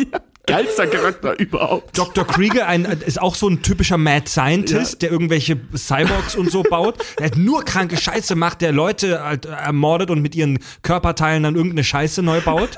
Geilster 0.51 0.87
Charakter 0.87 1.39
überhaupt. 1.39 1.97
Dr. 1.97 2.27
Krieger 2.27 2.67
ein, 2.67 2.85
ist 2.85 3.21
auch 3.21 3.35
so 3.35 3.49
ein 3.49 3.63
typischer 3.63 3.97
Mad 3.99 4.29
Scientist, 4.29 4.95
Ja. 4.95 4.99
der 5.09 5.13
irgendwelche 5.13 5.59
Cyborgs 5.77 6.35
und 6.37 6.51
so 6.51 6.63
baut. 6.63 6.97
Der 7.19 7.27
hat 7.27 7.37
nur 7.37 7.65
kranke 7.65 7.97
Scheiße 7.97 8.35
macht, 8.35 8.61
der 8.61 8.73
Leute 8.73 9.23
halt 9.23 9.45
ermordet 9.47 10.11
und 10.11 10.21
mit 10.23 10.35
ihren 10.35 10.59
Körperteilen 10.83 11.43
dann 11.43 11.55
irgendeine 11.57 11.85
Scheiße 11.85 12.23
neu 12.23 12.41
baut. 12.41 12.71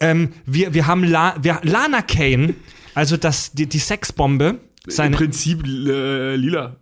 ähm, 0.00 0.32
wir, 0.46 0.74
wir 0.74 0.86
haben 0.86 1.04
La, 1.04 1.36
wir, 1.40 1.60
Lana 1.62 2.02
Kane, 2.02 2.54
also 2.94 3.16
das, 3.16 3.52
die, 3.52 3.66
die 3.66 3.78
Sexbombe, 3.78 4.48
Im 4.86 4.90
seine 4.90 5.16
Prinzip 5.16 5.64
äh, 5.64 6.36
lila. 6.36 6.76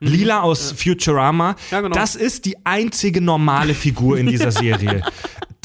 Lila 0.00 0.42
aus 0.42 0.72
Futurama. 0.72 1.56
Ja, 1.70 1.80
genau. 1.80 1.94
Das 1.94 2.14
ist 2.14 2.44
die 2.44 2.56
einzige 2.66 3.22
normale 3.22 3.72
Figur 3.74 4.18
in 4.18 4.26
dieser 4.26 4.50
Serie. 4.50 5.02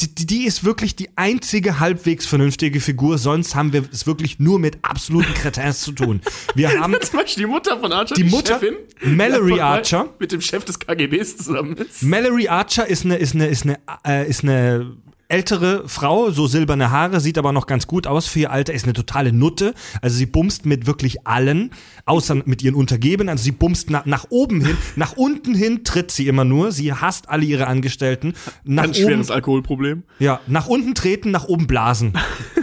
Die, 0.01 0.15
die- 0.15 0.25
die 0.25 0.45
ist 0.45 0.63
wirklich 0.63 0.95
die 0.95 1.09
einzige 1.17 1.79
halbwegs 1.79 2.25
vernünftige 2.25 2.79
Figur, 2.79 3.17
sonst 3.17 3.55
haben 3.55 3.73
wir 3.73 3.83
es 3.91 4.07
wirklich 4.07 4.39
nur 4.39 4.57
mit 4.59 4.77
absoluten 4.81 5.33
Kretins 5.33 5.81
zu 5.81 5.91
tun. 5.91 6.21
Wir 6.55 6.69
haben 6.79 6.95
Zum 7.01 7.19
Beispiel 7.19 7.43
die 7.45 7.49
Mutter 7.49 7.79
von 7.79 7.91
Archer, 7.91 8.15
Die 8.15 8.23
Mutter? 8.23 8.59
Chefin, 8.59 8.75
Mallory 9.15 9.59
Archer? 9.59 10.09
mit 10.19 10.31
dem 10.31 10.41
Chef 10.41 10.63
des 10.65 10.79
KGBs 10.79 11.37
zusammen 11.37 11.75
ist. 11.77 12.03
Mallory 12.03 12.47
Archer 12.47 12.87
ist 12.87 13.05
eine, 13.05 13.17
ist 13.17 13.35
eine, 13.35 13.47
ist 13.47 13.63
eine, 13.63 13.79
äh, 14.07 14.29
ist 14.29 14.43
eine 14.43 14.95
ältere 15.29 15.87
Frau, 15.87 16.31
so 16.31 16.47
silberne 16.47 16.89
Haare, 16.91 17.19
sieht 17.19 17.37
aber 17.37 17.51
noch 17.53 17.67
ganz 17.67 17.85
gut 17.87 18.07
aus 18.07 18.25
für 18.27 18.39
ihr 18.39 18.51
Alter, 18.51 18.73
ist 18.73 18.83
eine 18.85 18.93
totale 18.93 19.31
Nutte. 19.31 19.75
Also 20.01 20.17
sie 20.17 20.25
bumst 20.25 20.65
mit 20.65 20.87
wirklich 20.87 21.25
allen, 21.27 21.69
außer 22.05 22.35
mit 22.45 22.63
ihren 22.63 22.73
Untergebenen. 22.75 23.29
Also 23.29 23.43
sie 23.43 23.51
bumst 23.51 23.91
nach, 23.91 24.05
nach 24.05 24.25
oben 24.29 24.59
hin, 24.65 24.75
nach 24.95 25.13
unten 25.15 25.53
hin 25.53 25.83
tritt 25.83 26.09
sie 26.11 26.27
immer 26.27 26.45
nur. 26.45 26.71
Sie 26.71 26.91
hasst 26.91 27.29
alle 27.29 27.45
ihre 27.45 27.67
Angestellten. 27.67 28.33
Nach 28.63 28.83
Ganz 28.83 28.97
oben, 28.97 29.05
schweres 29.07 29.31
Alkoholproblem. 29.31 30.03
ja, 30.17 30.39
nach 30.47 30.67
unten 30.67 30.95
treten, 30.95 31.29
nach 31.31 31.45
oben 31.45 31.67
blasen. 31.67 32.13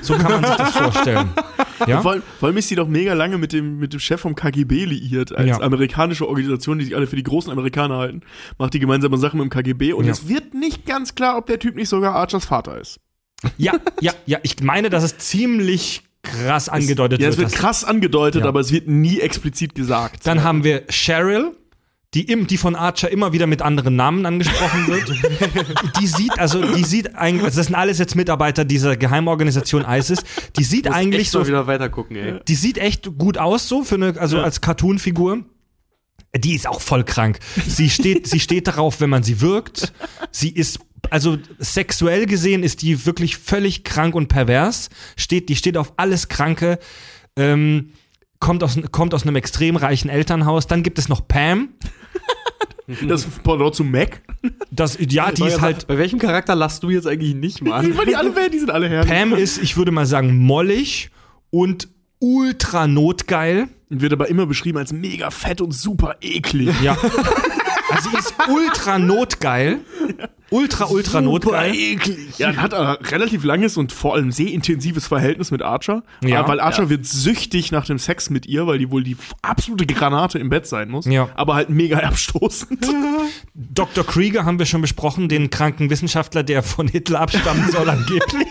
So 0.03 0.15
kann 0.15 0.33
man 0.33 0.45
sich 0.45 0.57
das 0.57 0.71
vorstellen. 0.77 1.31
Ja? 1.87 2.01
Vor, 2.01 2.13
allem, 2.13 2.23
vor 2.39 2.49
allem 2.49 2.57
ist 2.59 2.69
sie 2.69 2.75
doch 2.75 2.89
mega 2.89 3.13
lange 3.15 3.39
mit 3.39 3.53
dem, 3.53 3.79
mit 3.79 3.93
dem 3.93 4.01
Chef 4.01 4.21
vom 4.21 4.35
KGB 4.35 4.85
liiert, 4.87 5.35
als 5.35 5.49
Ja. 5.49 5.61
amerikanische 5.61 6.27
Organisation, 6.29 6.79
die 6.79 6.85
sich 6.87 6.97
alle 6.97 7.07
für 7.07 7.17
die 7.17 7.23
großen 7.23 7.51
Amerikaner 7.53 7.97
halten, 7.99 8.23
macht 8.59 8.75
die 8.75 8.79
gemeinsame 8.79 9.19
Sachen 9.19 9.39
mit 9.39 9.45
dem 9.47 9.51
KGB 9.51 9.93
und 9.93 10.05
Ja. 10.07 10.13
es 10.13 10.29
wird 10.29 10.55
nicht 10.55 10.87
ganz 10.87 11.15
klar, 11.15 11.37
ob 11.37 11.47
der 11.47 11.59
Typ 11.59 11.75
nicht 11.77 11.89
sogar 11.89 12.15
Archers 12.15 12.45
Vater 12.45 12.81
ist. 12.81 12.99
ja, 13.59 13.75
ja, 14.01 14.13
ja, 14.25 14.39
ich 14.43 14.61
meine, 14.63 14.89
dass 14.91 15.05
es 15.05 15.19
ziemlich 15.19 16.03
krass 16.23 16.69
angedeutet 16.69 17.21
ja, 17.21 17.29
es 17.29 17.37
wird 17.37 17.53
dass- 17.53 17.55
krass 17.59 17.85
angedeutet, 17.85 18.43
Ja. 18.43 18.49
aber 18.49 18.61
es 18.61 18.73
wird 18.73 18.89
nie 18.89 19.21
explizit 19.21 19.75
gesagt. 19.75 20.27
Dann 20.27 20.43
haben 20.43 20.65
wir 20.65 20.87
Cheryl, 20.89 21.53
die, 22.15 22.23
im, 22.31 22.47
die 22.47 22.57
von 22.57 22.75
Archer 22.77 23.11
immer 23.11 23.33
wieder 23.33 23.47
mit 23.47 23.63
anderen 23.63 23.97
Namen 23.97 24.25
angesprochen 24.27 24.87
wird. 24.87 25.13
die 26.01 26.07
sieht, 26.07 26.39
also 26.39 26.63
die 26.63 26.85
sieht 26.85 27.15
eigentlich, 27.15 27.45
also 27.45 27.59
das 27.59 27.67
sind 27.67 27.75
alles 27.75 27.99
jetzt 27.99 28.15
Mitarbeiter 28.15 28.65
dieser 28.65 28.97
Geheimorganisation 28.97 29.85
ISIS, 29.87 30.21
die 30.57 30.65
sieht 30.65 30.91
eigentlich 30.91 31.31
so, 31.31 31.47
wieder 31.47 31.67
weiter 31.67 31.89
gucken, 31.89 32.17
ey. 32.17 32.41
die 32.47 32.55
sieht 32.55 32.79
echt 32.79 33.19
gut 33.19 33.39
aus 33.39 33.69
so 33.69 33.85
für 33.85 33.97
eine, 33.97 34.19
also 34.19 34.41
als 34.41 34.61
Cartoon-Figur. 34.61 35.45
Die 36.37 36.55
ist 36.55 36.67
auch 36.67 36.81
voll 36.81 37.05
krank. 37.05 37.39
Sie 37.67 37.89
steht, 37.89 38.27
sie 38.27 38.41
steht 38.41 38.67
darauf, 38.67 39.01
wenn 39.01 39.09
man 39.09 39.23
sie 39.23 39.41
wirkt. 39.41 39.93
Sie 40.31 40.51
ist, 40.51 40.81
also 41.09 41.39
sexuell 41.59 42.27
gesehen 42.27 42.63
ist 42.63 42.83
die 42.83 43.07
wirklich 43.07 43.39
völlig 43.39 43.85
krank 43.85 44.15
und 44.15 44.29
pervers. 44.29 44.91
Steht, 45.17 45.49
die 45.49 45.57
steht 45.57 45.79
auf 45.79 45.95
alles 45.97 46.29
Kranke. 46.29 46.79
Ähm, 47.37 47.93
kommt 48.41 48.63
aus, 48.63 48.79
kommt 48.93 49.15
aus 49.15 49.23
einem 49.23 49.37
extrem 49.37 49.77
reichen 49.77 50.09
Elternhaus. 50.09 50.67
Dann 50.67 50.83
gibt 50.83 50.99
es 50.99 51.09
noch 51.09 51.27
Pam. 51.27 51.71
das 53.09 53.25
Pendant 53.25 53.75
zu 53.75 53.85
Mac. 53.85 54.23
Das, 54.71 54.99
ja, 55.01 55.31
die 55.33 55.45
ist 55.45 55.61
halt, 55.61 55.87
Bei 55.87 55.99
welchem 55.99 56.19
Charakter 56.19 56.55
lachst 56.55 56.83
du 56.83 56.91
jetzt 56.91 57.07
eigentlich 57.07 57.35
nicht, 57.35 57.63
Mann? 57.63 57.97
Weil 57.97 58.07
die 58.07 58.17
alle 58.17 58.35
werden, 58.37 58.53
die 58.53 58.59
sind 58.59 58.71
alle 58.71 58.89
herrlich. 58.89 59.11
Pam 59.11 59.35
ist, 59.35 59.59
ich 59.59 59.77
würde 59.77 59.91
mal 59.91 60.07
sagen, 60.07 60.37
mollig 60.37 61.11
und 61.51 61.89
ultra 62.19 62.87
notgeil. 62.87 63.69
Und 63.89 64.01
wird 64.01 64.13
aber 64.13 64.29
immer 64.29 64.47
beschrieben 64.47 64.79
als 64.79 64.93
mega 64.93 65.31
fett 65.31 65.61
und 65.61 65.73
super 65.73 66.17
eklig. 66.21 66.75
Ja. 66.83 66.97
Also 67.91 68.11
sie 68.11 68.17
ist 68.17 68.35
ultra 68.49 68.99
notgeil. 68.99 69.79
Ultra, 70.51 70.87
ultra 70.87 71.21
notgeil. 71.21 71.75
eklig. 71.75 72.39
Ja, 72.39 72.55
hat 72.57 72.73
ein 72.73 72.97
relativ 73.07 73.43
langes 73.43 73.77
und 73.77 73.93
vor 73.93 74.15
allem 74.15 74.31
sehr 74.31 74.53
intensives 74.53 75.07
Verhältnis 75.09 75.51
mit 75.51 75.61
Archer. 75.61 76.05
Ja. 76.23 76.29
Ja, 76.29 76.49
weil 76.49 76.61
Archer 76.61 76.89
wird 76.89 77.05
süchtig 77.05 77.73
nach 77.73 77.85
dem 77.85 77.99
Sex 77.99 78.31
mit 78.31 78.47
ihr, 78.47 78.67
weil 78.67 78.79
die 78.79 78.91
wohl 78.91 79.03
die 79.03 79.17
absolute 79.43 79.87
Granate 79.87 80.39
im 80.39 80.49
Bett 80.49 80.67
sein 80.67 80.89
muss. 80.89 81.07
Ja. 81.07 81.29
Aber 81.35 81.55
halt 81.57 81.69
mega 81.71 81.99
abstoßend. 81.99 82.87
Dr. 83.55 84.07
Krieger 84.07 84.45
haben 84.45 84.59
wir 84.61 84.67
schon 84.67 84.83
besprochen, 84.83 85.29
den 85.29 85.51
kranken 85.51 85.91
Wissenschaftler, 85.91 86.45
der 86.45 86.63
von 86.63 86.87
Hitler 86.87 87.21
abstammen 87.23 87.69
soll 87.71 87.89
angeblich. 87.91 88.47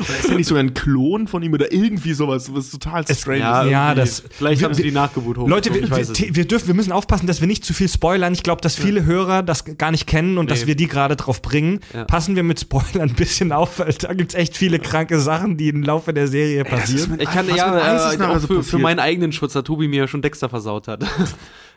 Oder 0.00 0.18
ist 0.18 0.28
er 0.28 0.36
nicht 0.36 0.46
sogar 0.46 0.62
ein 0.62 0.74
Klon 0.74 1.28
von 1.28 1.42
ihm 1.42 1.52
oder 1.52 1.72
irgendwie 1.72 2.12
sowas, 2.12 2.52
was 2.54 2.70
total 2.70 3.04
strange 3.08 3.38
Ja, 3.40 3.62
ist? 3.62 3.70
ja, 3.70 3.94
das- 3.94 4.22
Vielleicht 4.30 4.60
wir- 4.60 4.66
haben 4.66 4.74
sie 4.74 4.84
wir- 4.84 4.90
die 4.90 4.94
Nachgeburt 4.94 5.38
hoch. 5.38 5.48
Leute, 5.48 5.72
wir, 5.74 5.82
es 5.98 6.12
wir, 6.18 6.44
dürfen, 6.46 6.68
wir 6.68 6.74
müssen 6.74 6.92
aufpassen, 6.92 7.26
dass 7.26 7.40
wir 7.40 7.48
nicht 7.48 7.64
zu 7.64 7.74
viel 7.74 7.88
spoilern. 7.88 8.32
Ich 8.32 8.42
glaube, 8.42 8.60
dass 8.60 8.74
viele 8.76 9.04
Hörer 9.04 9.42
das 9.42 9.64
gar 9.76 9.90
nicht 9.90 10.06
kennen 10.06 10.38
und 10.38 10.50
dass 10.50 10.62
Nee. 10.62 10.66
wir 10.68 10.76
die 10.76 10.86
gerade 10.88 11.16
drauf 11.16 11.42
bringen. 11.42 11.80
Ja. 11.92 12.04
Passen 12.04 12.36
wir 12.36 12.42
mit 12.42 12.60
Spoilern 12.60 13.08
ein 13.10 13.14
bisschen 13.14 13.52
auf, 13.52 13.78
weil 13.78 13.92
da 13.98 14.12
gibt's 14.14 14.34
echt 14.34 14.56
viele 14.56 14.78
kranke 14.78 15.18
Sachen, 15.20 15.56
die 15.56 15.68
im 15.68 15.82
Laufe 15.82 16.12
der 16.12 16.28
Serie 16.28 16.64
passieren. 16.64 17.18
Ich 17.20 17.30
kann 17.30 17.46
ja 17.54 17.98
äh, 18.34 18.40
für, 18.40 18.62
für 18.62 18.78
meinen 18.78 18.98
eigenen 19.00 19.32
Schutz, 19.32 19.52
da 19.54 19.62
Tobi 19.62 19.88
mir 19.88 20.00
ja 20.00 20.08
schon 20.08 20.22
Dexter 20.22 20.48
versaut 20.48 20.88
hat. 20.88 21.04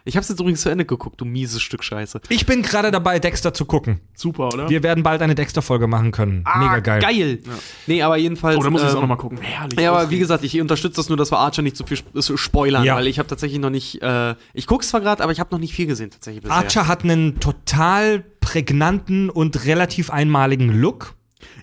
Ich 0.04 0.18
hab's 0.18 0.30
jetzt 0.30 0.40
übrigens 0.40 0.62
zu 0.62 0.70
Ende 0.70 0.86
geguckt, 0.86 1.22
du 1.22 1.26
mieses 1.26 1.62
Stück 1.62 1.84
Scheiße. 1.84 2.22
Ich 2.30 2.46
bin 2.46 2.62
gerade 2.62 2.92
dabei, 2.92 3.20
Dexter 3.20 3.54
zu 3.54 3.66
gucken. 3.66 4.02
Super, 4.16 4.48
oder? 4.48 4.70
Wir 4.70 4.84
werden 4.84 5.04
bald 5.04 5.22
eine 5.22 5.36
Dexter-Folge 5.36 5.88
machen 5.88 6.12
können. 6.12 6.44
Mega 6.58 6.80
geil. 6.80 7.02
Geil! 7.02 7.40
Nee, 7.88 8.02
aber 8.02 8.18
jedenfalls. 8.18 8.58
oh, 8.58 8.64
da 8.64 8.70
muss 8.70 8.82
ich 8.82 8.88
es 8.88 8.94
auch 8.94 8.98
ähm, 8.98 9.02
nochmal 9.02 9.18
gucken. 9.18 9.40
Herrlich. 9.40 9.80
Ja, 9.80 9.92
aber 9.92 10.10
wie 10.10 10.20
gesagt, 10.20 10.44
ich 10.44 10.60
unterstütze 10.60 10.96
das 10.98 11.10
nur, 11.10 11.18
dass 11.18 11.32
wir 11.32 11.38
Archer 11.40 11.62
nicht 11.62 11.78
zu 11.78 11.86
viel 11.86 11.98
sp 12.02 12.10
so 12.16 12.38
spoilern, 12.38 12.84
Ja. 12.84 12.96
weil 12.96 13.08
ich 13.08 13.20
habe 13.20 13.28
tatsächlich 13.28 13.60
noch 13.60 13.70
nicht, 13.70 14.02
äh, 14.02 14.36
ich 14.54 14.68
guck's 14.68 14.90
zwar 14.90 15.02
gerade, 15.02 15.22
aber 15.24 15.32
ich 15.32 15.40
habe 15.40 15.52
noch 15.52 15.60
nicht 15.60 15.74
viel 15.74 15.86
gesehen 15.88 16.10
tatsächlich 16.10 16.44
bisher. 16.44 16.58
Archer 16.58 16.88
hat 16.88 17.04
einen 17.04 17.40
total 17.40 18.24
prägnanten 18.40 19.30
und 19.30 19.66
relativ 19.66 20.10
einmaligen 20.10 20.70
Look. 20.70 21.14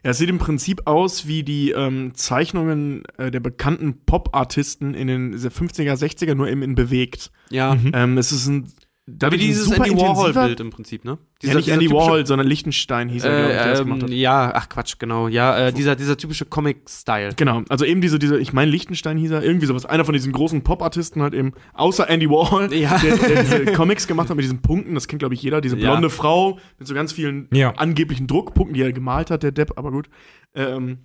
Ja, 0.05 0.11
es 0.11 0.19
sieht 0.19 0.31
im 0.31 0.39
Prinzip 0.39 0.87
aus 0.87 1.27
wie 1.27 1.43
die 1.43 1.71
ähm, 1.71 2.15
Zeichnungen 2.15 3.05
äh, 3.17 3.31
der 3.31 3.41
bekannten 3.41 4.05
Pop-Artisten 4.05 4.95
in 4.95 5.07
den 5.07 5.37
50er, 5.37 5.95
60er, 5.95 6.35
nur 6.35 6.49
eben 6.49 6.63
in 6.63 6.75
bewegt. 6.75 7.31
Ja. 7.51 7.77
Ähm, 7.93 8.19
es 8.19 8.33
ist 8.33 8.47
ein. 8.47 8.73
Wie 9.11 9.15
dadurch 9.19 9.41
ein 9.41 9.47
dieses 9.47 9.65
super 9.65 9.87
Andy 9.87 9.99
Warhol-Bild 10.01 10.61
im 10.61 10.71
Prinzip, 10.71 11.05
ne? 11.05 11.17
Ja, 11.43 11.55
nicht 11.55 11.69
Andy 11.69 11.91
Warhol, 11.91 12.27
sondern 12.27 12.47
Lichtenstein 12.47 13.09
hieß 13.09 13.25
er, 13.25 13.31
glaub 13.39 13.51
ich, 13.51 13.57
der 13.57 13.71
das 13.71 13.81
Äh, 13.81 13.85
gemacht 13.85 14.03
hat. 14.03 14.11
ähm, 14.11 14.17
ja, 14.17 14.53
ach 14.55 14.69
Quatsch, 14.69 14.97
genau. 14.99 15.29
Ja, 15.29 15.69
äh, 15.69 15.73
dieser, 15.73 15.97
dieser 15.97 16.17
typische 16.19 16.45
Comic-Style. 16.45 17.35
Genau, 17.37 17.63
also 17.71 17.85
eben 17.85 18.01
diese, 18.01 18.19
diese 18.19 18.39
ich 18.39 18.53
meine 18.53 18.71
Lichtenstein 18.71 19.17
hieß 19.17 19.31
er, 19.31 19.43
irgendwie 19.43 19.67
sowas. 19.67 19.87
Einer 19.87 20.05
von 20.05 20.13
diesen 20.13 20.33
großen 20.33 20.63
Pop-Artisten 20.63 21.23
halt 21.23 21.33
eben, 21.35 21.53
außer 21.73 22.09
Andy 22.11 22.29
Warhol, 22.29 22.73
Ja. 22.75 22.99
der, 22.99 23.17
der 23.17 23.43
diese 23.45 23.65
Comics 23.73 24.07
gemacht 24.07 24.29
hat 24.29 24.37
mit 24.37 24.45
diesen 24.45 24.61
Punkten, 24.63 24.95
das 24.95 25.09
kennt 25.09 25.21
glaube 25.21 25.35
ich 25.35 25.43
jeder, 25.43 25.61
diese 25.61 25.77
Ja. 25.79 25.91
blonde 25.93 26.11
Frau 26.11 26.59
mit 26.79 26.87
so 26.87 26.93
ganz 26.95 27.13
vielen 27.13 27.49
Ja. 27.53 27.73
angeblichen 27.77 28.27
Druckpunkten, 28.27 28.75
die 28.75 28.83
er 28.83 28.93
gemalt 28.93 29.31
hat, 29.31 29.43
der 29.43 29.53
Depp, 29.53 29.73
aber 29.77 29.91
gut. 29.91 30.09
Ähm, 30.55 30.99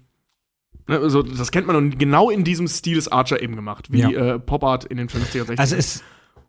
also 0.87 1.21
das 1.23 1.51
kennt 1.51 1.67
man 1.67 1.77
und 1.77 1.97
genau 1.97 2.29
in 2.29 2.43
diesem 2.43 2.67
Stil 2.67 2.97
ist 2.97 3.07
Archer 3.07 3.41
eben 3.41 3.55
gemacht, 3.55 3.91
wie 3.91 3.99
Ja. 4.01 4.09
äh, 4.35 4.39
Pop-Art 4.39 4.83
in 4.83 4.97
den 4.97 5.07
50er, 5.07 5.45
60er. 5.45 5.59
Also 5.59 5.75
es, 5.77 6.03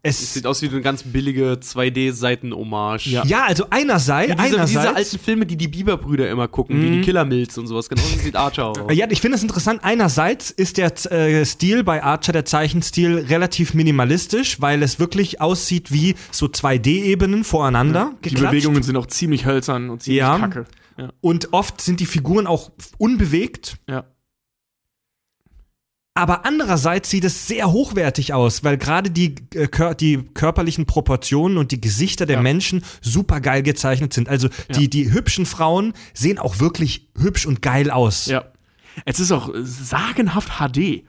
Es 0.06 0.20
es, 0.20 0.34
sieht 0.34 0.46
aus 0.46 0.60
wie 0.60 0.68
eine 0.68 0.82
ganz 0.82 1.02
billige 1.02 1.54
2D-Seiten-Hommage. 1.54 3.06
Ja. 3.06 3.24
ja, 3.24 3.44
also 3.44 3.64
einerseits, 3.70 4.32
Wie 4.32 4.36
diese, 4.36 4.56
einerseits 4.56 4.70
diese 4.70 4.94
alten 4.94 5.18
Filme, 5.18 5.46
die 5.46 5.56
die 5.56 5.68
Bieber-Brüder 5.68 6.28
immer 6.30 6.46
gucken, 6.46 6.82
wie 6.82 6.90
die 6.90 7.00
Killer 7.00 7.24
Mills 7.24 7.56
und 7.56 7.66
sowas. 7.66 7.88
Genau 7.88 8.02
so 8.02 8.18
sieht 8.18 8.36
Archer 8.36 8.66
aus. 8.66 8.78
Ja, 8.92 9.06
ich 9.08 9.22
finde 9.22 9.36
es 9.36 9.42
interessant. 9.42 9.80
Einerseits 9.82 10.50
ist 10.50 10.76
der 10.76 10.92
äh, 11.10 11.44
Stil 11.46 11.84
bei 11.84 12.02
Archer, 12.02 12.32
der 12.32 12.44
Zeichenstil, 12.44 13.18
relativ 13.28 13.72
minimalistisch, 13.72 14.60
weil 14.60 14.82
es 14.82 15.00
wirklich 15.00 15.40
aussieht 15.40 15.90
wie 15.90 16.14
so 16.30 16.46
2D-Ebenen 16.46 17.42
voreinander 17.42 18.12
die 18.24 18.28
geklatscht. 18.30 18.50
Bewegungen 18.52 18.82
sind 18.82 18.96
auch 18.96 19.06
ziemlich 19.06 19.46
hölzern 19.46 19.88
und 19.88 20.02
ziemlich 20.02 20.18
Ja. 20.18 20.38
kacke. 20.38 20.66
Ja. 20.98 21.10
Und 21.20 21.52
oft 21.52 21.80
sind 21.80 22.00
die 22.00 22.06
Figuren 22.06 22.46
auch 22.46 22.70
unbewegt. 22.98 23.78
Ja. 23.88 24.04
Aber 26.16 26.44
andererseits 26.46 27.10
sieht 27.10 27.24
es 27.24 27.48
sehr 27.48 27.72
hochwertig 27.72 28.32
aus, 28.32 28.62
weil 28.62 28.78
gerade 28.78 29.10
die, 29.10 29.34
äh, 29.54 29.66
kör 29.66 29.96
die 29.96 30.18
körperlichen 30.32 30.86
Proportionen 30.86 31.58
und 31.58 31.72
die 31.72 31.80
Gesichter 31.80 32.24
der 32.24 32.36
Ja. 32.36 32.42
Menschen 32.42 32.84
super 33.00 33.40
geil 33.40 33.64
gezeichnet 33.64 34.12
sind. 34.12 34.28
Also 34.28 34.48
die, 34.76 34.88
die 34.88 35.12
hübschen 35.12 35.44
Frauen 35.44 35.92
sehen 36.12 36.38
auch 36.38 36.60
wirklich 36.60 37.08
hübsch 37.18 37.46
und 37.46 37.62
geil 37.62 37.90
aus. 37.90 38.26
ja. 38.26 38.44
Es 39.04 39.18
ist 39.18 39.32
auch 39.32 39.50
sagenhaft 39.60 40.50
HD. 40.60 41.02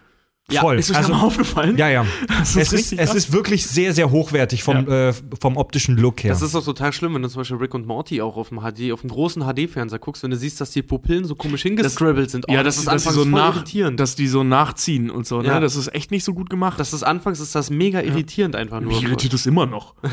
Voll. 0.51 0.77
Ist 0.77 0.91
euch 0.91 0.97
also, 0.97 1.09
das 1.09 1.17
mal 1.17 1.25
aufgefallen? 1.25 1.75
ja, 1.77 1.89
ja. 1.89 2.05
Das 2.27 2.55
ist 2.55 2.71
es, 2.71 2.91
ist, 2.91 2.99
es 2.99 3.15
ist 3.15 3.33
wirklich 3.33 3.65
sehr, 3.65 3.93
sehr 3.93 4.11
hochwertig 4.11 4.63
vom, 4.63 4.87
äh, 4.87 5.11
vom 5.41 5.57
optischen 5.57 5.97
Look 5.97 6.23
her. 6.23 6.31
Das 6.31 6.43
ist 6.43 6.53
doch 6.53 6.63
total 6.63 6.93
schlimm, 6.93 7.15
wenn 7.15 7.23
du 7.23 7.29
zum 7.29 7.41
Beispiel 7.41 7.57
Rick 7.57 7.73
und 7.73 7.87
Morty 7.87 8.21
auch 8.21 8.37
auf 8.37 8.49
dem 8.49 8.59
HD, 8.59 8.91
auf 8.91 9.01
dem 9.01 9.09
großen 9.09 9.41
HD-Fernseher 9.41 9.97
guckst, 9.97 10.21
wenn 10.21 10.29
du 10.29 10.37
siehst, 10.37 10.61
dass 10.61 10.69
die 10.69 10.83
Pupillen 10.83 11.25
so 11.25 11.33
komisch 11.33 11.63
hingescribbelt 11.63 12.29
sind. 12.29 12.45
Oh, 12.47 12.53
ja, 12.53 12.61
das, 12.61 12.77
ist, 12.77 12.87
dass, 12.87 13.03
die 13.03 13.09
so 13.09 13.21
voll 13.23 13.31
nach, 13.31 13.55
irritierend. 13.55 13.99
dass 13.99 14.15
die 14.15 14.27
so 14.27 14.43
nachziehen 14.43 15.09
und 15.09 15.25
so, 15.25 15.41
ne? 15.41 15.47
Ja. 15.47 15.59
Das 15.59 15.75
ist 15.75 15.93
echt 15.95 16.11
nicht 16.11 16.23
so 16.23 16.35
gut 16.35 16.51
gemacht. 16.51 16.79
das 16.79 16.93
ist 16.93 17.01
anfangs 17.01 17.39
ist 17.39 17.55
das 17.55 17.71
mega 17.71 18.01
irritierend 18.01 18.55
einfach 18.55 18.81
nur. 18.81 18.93
Mich 18.93 19.03
irritiert 19.03 19.33
das 19.33 19.45
immer 19.45 19.65
noch. 19.65 19.95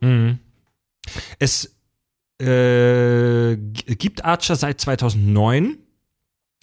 Mhm. 0.00 0.38
Es 1.38 1.76
äh, 2.40 3.56
gibt 3.56 4.24
Archer 4.24 4.56
seit 4.56 4.80
2009. 4.80 5.78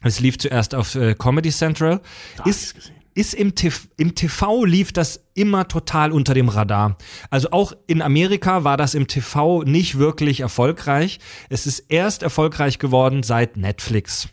Es 0.03 0.19
lief 0.19 0.37
zuerst 0.37 0.73
auf 0.75 0.95
äh, 0.95 1.13
Comedy 1.13 1.51
Central. 1.51 2.01
Da 2.37 2.43
Ist, 2.45 2.75
gesehen. 2.75 3.00
Ist 3.13 3.33
im, 3.33 3.55
TV, 3.55 3.87
im 3.97 4.15
TV 4.15 4.65
lief 4.65 4.91
das 4.91 5.25
immer 5.33 5.67
total 5.67 6.11
unter 6.11 6.33
dem 6.33 6.49
Radar. 6.49 6.97
Also 7.29 7.51
auch 7.51 7.73
in 7.87 8.01
Amerika 8.01 8.63
war 8.63 8.77
das 8.77 8.93
im 8.93 9.07
TV 9.07 9.63
nicht 9.63 9.97
wirklich 9.97 10.39
erfolgreich. 10.41 11.19
Es 11.49 11.67
ist 11.67 11.79
erst 11.89 12.23
erfolgreich 12.23 12.79
geworden 12.79 13.23
seit 13.23 13.57
Netflix. 13.57 14.29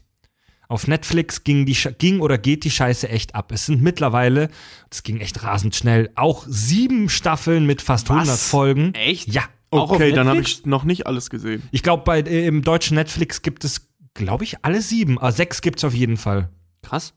Auf 0.68 0.86
Netflix 0.86 1.44
ging, 1.44 1.64
die, 1.64 1.76
ging 1.96 2.20
oder 2.20 2.36
geht 2.36 2.64
die 2.64 2.70
Scheiße 2.70 3.08
echt 3.08 3.34
ab. 3.34 3.52
Es 3.52 3.66
sind 3.66 3.82
mittlerweile, 3.82 4.50
das 4.90 5.02
ging 5.02 5.18
echt 5.18 5.42
rasend 5.42 5.74
schnell, 5.74 6.10
auch 6.14 6.44
sieben 6.46 7.08
Staffeln 7.08 7.64
mit 7.64 7.80
fast 7.80 8.10
100 8.10 8.38
Folgen. 8.38 8.94
Echt? 8.94 9.32
Ja. 9.32 9.44
Okay, 9.70 10.12
dann 10.12 10.28
habe 10.28 10.40
ich 10.40 10.64
noch 10.66 10.84
nicht 10.84 11.06
alles 11.06 11.30
gesehen. 11.30 11.62
Ich 11.72 11.82
glaube, 11.82 12.02
bei 12.04 12.20
äh, 12.20 12.46
im 12.46 12.62
deutschen 12.62 12.94
Netflix 12.94 13.42
gibt 13.42 13.64
es, 13.64 13.88
glaube 14.14 14.44
ich, 14.44 14.64
alle 14.64 14.80
sieben. 14.80 15.18
Ah, 15.20 15.30
sechs 15.32 15.60
gibt's 15.60 15.84
auf 15.84 15.94
jeden 15.94 16.16
Fall. 16.16 16.50
Krass. 16.82 17.14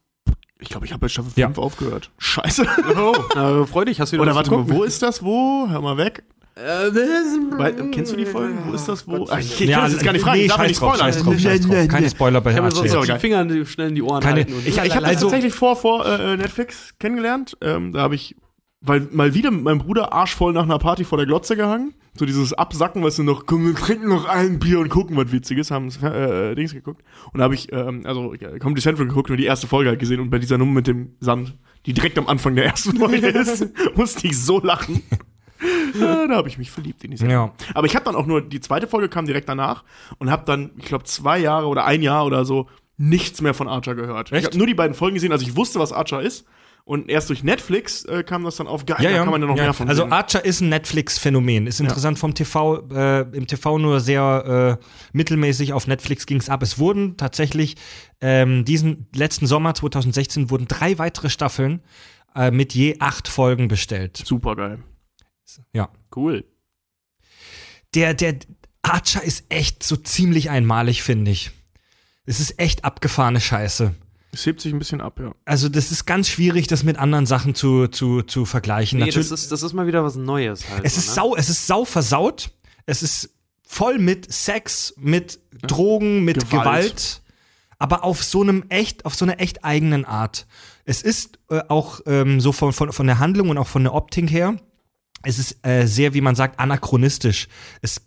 Ich 0.61 0.69
glaube, 0.69 0.85
ich 0.85 0.91
habe 0.93 1.01
bei 1.01 1.09
Staffel 1.09 1.31
Ja. 1.35 1.47
5 1.47 1.57
aufgehört. 1.57 2.11
Scheiße. 2.19 2.65
Oh, 2.97 3.13
na, 3.35 3.65
freu 3.65 3.83
dich, 3.83 3.99
hast 3.99 4.11
du 4.11 4.15
wieder 4.15 4.23
Oder 4.23 4.35
warte 4.35 4.51
mal, 4.51 4.69
wo 4.69 4.83
ist 4.83 5.01
das? 5.01 5.21
Wo? 5.23 5.67
Hör 5.69 5.81
mal 5.81 5.97
weg. 5.97 6.23
Äh, 6.55 6.61
Weil, 7.57 7.73
kennst 7.91 8.11
du 8.11 8.15
die 8.17 8.25
Folgen? 8.25 8.59
Wo 8.67 8.73
ist 8.73 8.87
das? 8.87 9.07
Wo? 9.07 9.25
Ach, 9.29 9.39
ich, 9.39 9.59
ich 9.61 9.69
Ja, 9.69 9.77
kann 9.77 9.83
das 9.85 9.93
jetzt 9.93 10.03
gar 10.03 10.11
nicht 10.13 10.21
fragen. 10.21 10.37
nee, 10.37 10.43
ich 10.45 10.49
darf 10.51 10.61
ja 10.61 10.67
nicht 10.67 10.79
drauf, 10.81 10.95
spoilern. 10.95 11.13
scheiß 11.13 11.23
drauf, 11.23 11.39
scheiß 11.39 11.61
drauf. 11.61 11.87
Keine 11.87 12.09
Spoiler 12.09 12.41
bei 12.41 12.51
Ich 12.51 12.57
habe 12.57 12.69
die 12.69 13.19
Finger 13.19 13.65
schnell 13.65 13.89
in 13.89 13.95
die 13.95 14.01
Ohren 14.03 14.21
Keine- 14.21 14.35
halten. 14.35 14.53
und- 14.53 14.67
Ich, 14.67 14.75
ich 14.75 14.77
habe 14.79 14.89
das 14.89 15.03
Also- 15.03 15.27
tatsächlich 15.27 15.53
vor, 15.53 15.75
vor 15.75 16.05
äh, 16.05 16.37
Netflix 16.37 16.93
kennengelernt. 16.99 17.57
Ähm, 17.61 17.93
da 17.93 18.01
habe 18.01 18.15
ich, 18.15 18.35
weil 18.81 19.07
mal 19.11 19.33
wieder 19.35 19.51
mit 19.51 19.63
meinem 19.63 19.77
Bruder 19.77 20.11
arschvoll 20.11 20.53
nach 20.53 20.63
einer 20.63 20.79
Party 20.79 21.03
vor 21.03 21.17
der 21.17 21.27
Glotze 21.27 21.55
gehangen. 21.55 21.93
So 22.15 22.25
dieses 22.25 22.51
Absacken, 22.53 23.03
weißt 23.03 23.19
du, 23.19 23.23
noch, 23.23 23.45
komm, 23.45 23.65
wir 23.65 23.75
trinken 23.75 24.09
noch 24.09 24.25
ein 24.25 24.59
Bier 24.59 24.79
und 24.79 24.89
gucken 24.89 25.15
was 25.15 25.31
Witziges, 25.31 25.71
haben 25.71 25.89
äh, 26.03 26.55
Dings 26.55 26.73
geguckt. 26.73 27.03
Und 27.31 27.37
da 27.37 27.45
habe 27.45 27.53
ich, 27.53 27.71
ähm, 27.71 28.01
also 28.05 28.33
Comedy 28.59 28.81
Central 28.81 29.07
geguckt 29.07 29.29
und 29.29 29.37
die 29.37 29.45
erste 29.45 29.67
Folge 29.67 29.89
halt 29.89 29.99
gesehen 29.99 30.19
und 30.19 30.29
bei 30.29 30.39
dieser 30.39 30.57
Nummer 30.57 30.73
mit 30.73 30.87
dem 30.87 31.15
Sand, 31.19 31.57
die 31.85 31.93
direkt 31.93 32.17
am 32.17 32.27
Anfang 32.27 32.55
der 32.55 32.65
ersten 32.65 32.97
Folge 32.97 33.27
ist, 33.27 33.67
musste 33.95 34.27
ich 34.27 34.37
so 34.37 34.59
lachen. 34.59 35.03
Ja, 35.99 36.27
da 36.27 36.35
habe 36.35 36.49
ich 36.49 36.57
mich 36.57 36.71
verliebt 36.71 37.03
in 37.03 37.11
die 37.11 37.17
Serie. 37.17 37.35
Ja. 37.35 37.53
Aber 37.75 37.85
ich 37.85 37.95
habe 37.95 38.05
dann 38.05 38.15
auch 38.15 38.25
nur, 38.25 38.41
die 38.41 38.59
zweite 38.61 38.87
Folge 38.87 39.09
kam 39.09 39.25
direkt 39.25 39.47
danach 39.47 39.83
und 40.17 40.31
habe 40.31 40.43
dann, 40.45 40.71
ich 40.77 40.85
glaube, 40.85 41.03
zwei 41.03 41.37
Jahre 41.37 41.67
oder 41.67 41.85
ein 41.85 42.01
Jahr 42.01 42.25
oder 42.25 42.45
so 42.45 42.67
nichts 42.97 43.41
mehr 43.41 43.53
von 43.53 43.67
Archer 43.67 43.95
gehört. 43.95 44.31
Ich 44.31 44.37
Echt? 44.37 44.47
habe 44.47 44.57
nur 44.57 44.67
die 44.67 44.73
beiden 44.73 44.95
Folgen 44.95 45.15
gesehen, 45.15 45.31
also 45.31 45.45
ich 45.45 45.55
wusste, 45.55 45.79
was 45.79 45.93
Archer 45.93 46.21
ist. 46.21 46.45
Und 46.91 47.09
erst 47.09 47.29
durch 47.29 47.41
Netflix 47.41 48.03
äh, 48.03 48.21
kam 48.21 48.43
das 48.43 48.57
dann 48.57 48.67
auf, 48.67 48.85
geil, 48.85 48.97
da 48.99 49.19
kann 49.19 49.29
man 49.29 49.39
ja 49.39 49.47
noch 49.47 49.55
ja. 49.55 49.63
mehr 49.63 49.73
von 49.73 49.87
Also 49.87 50.01
sehen. 50.01 50.11
Archer 50.11 50.43
ist 50.43 50.59
ein 50.59 50.67
Netflix-Phänomen. 50.67 51.65
Ist 51.65 51.79
interessant 51.79 52.19
vom 52.19 52.33
TV, 52.33 52.85
äh, 52.91 53.21
im 53.31 53.47
TV 53.47 53.77
nur 53.77 54.01
sehr 54.01 54.77
äh, 54.81 54.85
mittelmäßig, 55.13 55.71
auf 55.71 55.87
Netflix 55.87 56.25
ging's 56.25 56.49
ab. 56.49 56.61
Es 56.61 56.79
wurden 56.79 57.15
tatsächlich 57.15 57.77
ähm, 58.19 58.65
diesen 58.65 59.07
letzten 59.15 59.47
Sommer 59.47 59.73
2016 59.73 60.49
wurden 60.49 60.67
drei 60.67 60.97
weitere 60.97 61.29
Staffeln 61.29 61.81
äh, 62.35 62.51
mit 62.51 62.73
je 62.73 62.97
acht 62.99 63.29
Folgen 63.29 63.69
bestellt. 63.69 64.21
Super 64.25 64.57
geil. 64.57 64.83
Ja. 65.71 65.87
Cool. 66.13 66.43
Der, 67.95 68.13
der 68.13 68.35
Archer 68.81 69.23
ist 69.23 69.45
echt 69.47 69.83
so 69.83 69.95
ziemlich 69.95 70.49
einmalig, 70.49 71.03
finde 71.03 71.31
ich. 71.31 71.51
Es 72.25 72.41
ist 72.41 72.59
echt 72.59 72.83
abgefahrene 72.83 73.39
Scheiße. 73.39 73.95
Es 74.33 74.45
hebt 74.45 74.61
sich 74.61 74.71
ein 74.71 74.79
bisschen 74.79 75.01
ab, 75.01 75.19
ja. 75.19 75.33
Also, 75.45 75.67
das 75.67 75.91
ist 75.91 76.05
ganz 76.05 76.29
schwierig, 76.29 76.67
das 76.67 76.83
mit 76.83 76.97
anderen 76.97 77.25
Sachen 77.25 77.53
zu, 77.53 77.87
zu, 77.87 78.21
zu 78.21 78.45
vergleichen. 78.45 78.99
Nee, 78.99 79.05
Natürlich, 79.05 79.29
das 79.29 79.41
ist, 79.43 79.51
das 79.51 79.63
ist 79.63 79.73
mal 79.73 79.87
wieder 79.87 80.03
was 80.03 80.15
Neues 80.15 80.69
halt. 80.69 80.85
es 80.85 80.95
so, 80.95 80.99
ist 80.99 81.07
ne? 81.07 81.13
sau, 81.13 81.35
es 81.35 81.49
ist 81.49 81.67
sau 81.67 81.85
versaut. 81.85 82.51
Es 82.85 83.03
ist 83.03 83.29
voll 83.61 83.99
mit 83.99 84.31
Sex, 84.31 84.93
mit 84.97 85.39
Drogen, 85.61 86.23
mit 86.23 86.49
Gewalt. 86.49 86.95
Gewalt. 86.95 87.21
aber 87.77 88.03
auf 88.03 88.23
so 88.23 88.41
einem 88.41 88.65
echt, 88.69 89.05
auf 89.05 89.15
so 89.15 89.25
einer 89.25 89.39
echt 89.39 89.63
eigenen 89.63 90.05
Art. 90.05 90.47
Es 90.85 91.01
ist 91.01 91.39
äh, 91.49 91.61
auch 91.67 92.01
ähm, 92.05 92.41
so 92.41 92.51
von, 92.51 92.73
von, 92.73 92.91
von 92.91 93.07
der 93.07 93.19
Handlung 93.19 93.49
und 93.49 93.57
auch 93.57 93.67
von 93.67 93.83
der 93.83 93.93
Optik 93.93 94.29
her, 94.29 94.57
es 95.23 95.39
ist 95.39 95.65
äh, 95.65 95.85
sehr, 95.85 96.13
wie 96.13 96.21
man 96.21 96.35
sagt, 96.35 96.59
anachronistisch. 96.59 97.47
Es 97.81 98.01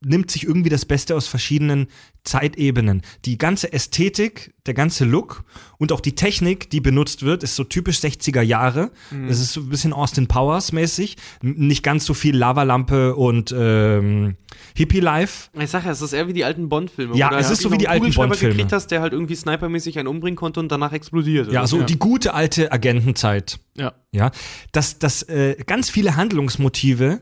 nimmt 0.00 0.30
sich 0.30 0.44
irgendwie 0.44 0.68
das 0.68 0.84
Beste 0.84 1.16
aus 1.16 1.26
verschiedenen 1.26 1.88
Zeitebenen. 2.24 3.02
Die 3.24 3.38
ganze 3.38 3.72
Ästhetik, 3.72 4.52
der 4.66 4.74
ganze 4.74 5.04
Look 5.04 5.44
und 5.78 5.92
auch 5.92 6.00
die 6.00 6.14
Technik, 6.14 6.70
die 6.70 6.80
benutzt 6.80 7.22
wird, 7.22 7.42
ist 7.42 7.56
so 7.56 7.64
typisch 7.64 7.98
60er 7.98 8.42
Jahre. 8.42 8.90
Es 9.28 9.40
ist 9.40 9.52
so 9.52 9.60
ein 9.60 9.68
bisschen 9.68 9.92
Austin 9.92 10.26
Powers 10.26 10.72
mäßig. 10.72 11.16
Nicht 11.40 11.82
ganz 11.82 12.04
so 12.04 12.14
viel 12.14 12.36
Lavalampe 12.36 13.14
und 13.14 13.54
ähm, 13.56 14.36
Hippie-Life. 14.74 15.50
Ich 15.58 15.70
sag 15.70 15.84
ja, 15.84 15.92
es 15.92 16.02
ist 16.02 16.12
eher 16.12 16.28
wie 16.28 16.32
die 16.32 16.44
alten 16.44 16.68
Bond-Filme. 16.68 17.16
Ja, 17.16 17.28
es 17.28 17.46
halt 17.46 17.52
ist 17.52 17.62
so 17.62 17.72
wie 17.72 17.78
die 17.78 17.88
alten 17.88 18.12
Bond-Filme. 18.12 18.54
gekriegt 18.54 18.72
hast, 18.72 18.88
der 18.88 19.00
halt 19.00 19.12
irgendwie 19.12 19.36
snipermäßig 19.36 19.98
einen 19.98 20.08
umbringen 20.08 20.36
konnte 20.36 20.60
und 20.60 20.70
danach 20.70 20.92
explodiert. 20.92 21.50
Ja, 21.50 21.60
oder? 21.60 21.68
so 21.68 21.82
die 21.82 21.98
gute 21.98 22.34
alte 22.34 22.72
Agentenzeit. 22.72 23.58
Ja. 23.76 23.94
Ja, 24.12 24.30
dass 24.72 24.98
das 24.98 25.22
äh, 25.24 25.56
ganz 25.66 25.90
viele 25.90 26.16
Handlungsmotive 26.16 27.20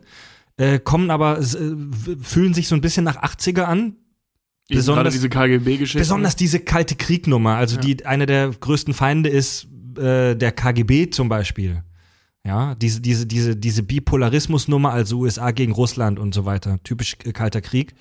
äh, 0.57 0.79
kommen 0.79 1.11
aber 1.11 1.39
äh, 1.39 1.45
fühlen 2.23 2.55
sich 2.55 2.69
so 2.69 2.75
ein 2.75 2.81
bisschen 2.81 3.05
nach 3.05 3.23
80er 3.23 3.63
an. 3.63 3.97
Eben 4.69 4.79
Besonders- 4.79 5.13
diese 5.13 5.29
KGB-Geschichte. 5.29 5.99
Besonders 5.99 6.37
diese 6.37 6.61
kalte 6.61 6.97
Kriegnummer, 6.97 7.57
also 7.57 7.79
die 7.79 8.07
eine 8.07 8.27
der 8.27 8.49
größten 8.51 8.95
Feinde 8.95 9.29
ist 9.29 9.67
äh, 9.99 10.35
der 10.35 10.53
KGB 10.53 11.11
zum 11.11 11.29
Beispiel. 11.29 11.83
Ja, 12.47 12.75
diese, 12.75 13.01
diese, 13.01 13.27
diese, 13.27 13.57
diese 13.57 13.83
Bipolarismusnummer, 13.83 14.91
also 14.93 15.21
USA 15.21 15.51
gegen 15.51 15.73
Russland 15.73 16.19
und 16.19 16.35
so 16.35 16.45
weiter. 16.45 16.79
Typisch 16.85 17.17
äh, 17.25 17.33
kalter 17.33 17.61
Krieg. 17.63 17.95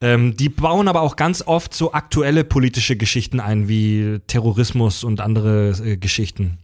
Ähm, 0.00 0.36
die 0.36 0.48
bauen 0.50 0.88
aber 0.88 1.00
auch 1.00 1.16
ganz 1.16 1.40
oft 1.42 1.72
so 1.72 1.92
aktuelle 1.92 2.44
politische 2.44 2.96
Geschichten 2.96 3.40
ein, 3.40 3.68
wie 3.68 4.20
Terrorismus 4.26 5.02
und 5.02 5.20
andere 5.20 5.70
äh, 5.82 5.96
Geschichten. 5.96 6.58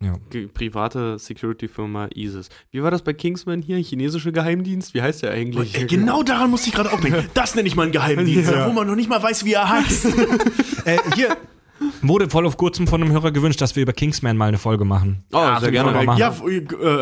Ja. 0.00 0.14
Private 0.54 1.18
Security-Firma 1.18 2.08
ISIS. 2.14 2.50
Wie 2.70 2.82
war 2.82 2.90
das 2.92 3.02
bei 3.02 3.12
Kingsman 3.12 3.62
hier? 3.62 3.78
Chinesische 3.78 4.30
Geheimdienst? 4.30 4.94
Wie 4.94 5.02
heißt 5.02 5.22
der 5.24 5.32
eigentlich? 5.32 5.74
Ey, 5.76 5.86
genau 5.86 6.22
daran 6.22 6.50
musste 6.50 6.68
ich 6.68 6.74
gerade 6.74 6.92
auch 6.92 7.00
denken. 7.00 7.28
Das 7.34 7.54
nenne 7.56 7.66
ich 7.66 7.74
mal 7.74 7.82
einen 7.84 7.92
Geheimdienst, 7.92 8.52
wo 8.66 8.72
man 8.72 8.86
noch 8.86 8.94
nicht 8.94 9.08
mal 9.10 9.22
weiß, 9.22 9.44
wie 9.44 9.54
er 9.54 9.68
heißt. 9.68 10.06
Äh, 10.84 10.98
hier 11.16 11.36
wurde 12.00 12.30
voll 12.30 12.46
auf 12.46 12.56
kurzem 12.56 12.86
von 12.86 13.02
einem 13.02 13.12
Hörer 13.12 13.30
gewünscht, 13.30 13.60
dass 13.60 13.76
wir 13.76 13.82
über 13.82 13.92
Kingsman 13.92 14.36
mal 14.38 14.46
eine 14.48 14.56
Folge 14.56 14.84
machen. 14.86 15.24
Oh, 15.32 15.58
sehr 15.60 15.70
gerne. 15.70 15.92
machen. 16.04 16.18
Ja, 16.18 16.34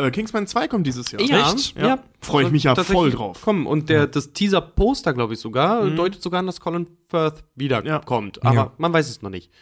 äh, 0.06 0.10
Kingsman 0.10 0.46
2 0.48 0.66
kommt 0.66 0.86
dieses 0.86 1.12
Jahr. 1.12 1.20
Ja, 1.22 1.52
Echt? 1.52 1.76
ja. 1.78 1.98
Freue 2.20 2.46
ich 2.46 2.50
mich 2.50 2.64
ja 2.64 2.74
voll 2.74 3.10
drauf. 3.12 3.42
Kommen. 3.42 3.66
Und 3.66 3.88
der, 3.90 4.06
das 4.08 4.32
Teaser-Poster, 4.32 5.12
glaube 5.12 5.34
ich 5.34 5.40
sogar, 5.40 5.88
deutet 5.90 6.20
sogar 6.22 6.40
an, 6.40 6.46
dass 6.46 6.58
Colin 6.60 6.88
Firth 7.08 7.44
wiederkommt. 7.54 8.44
Aber 8.44 8.54
Ja. 8.56 8.72
man 8.78 8.92
weiß 8.92 9.08
es 9.08 9.22
noch 9.22 9.30
nicht. 9.30 9.52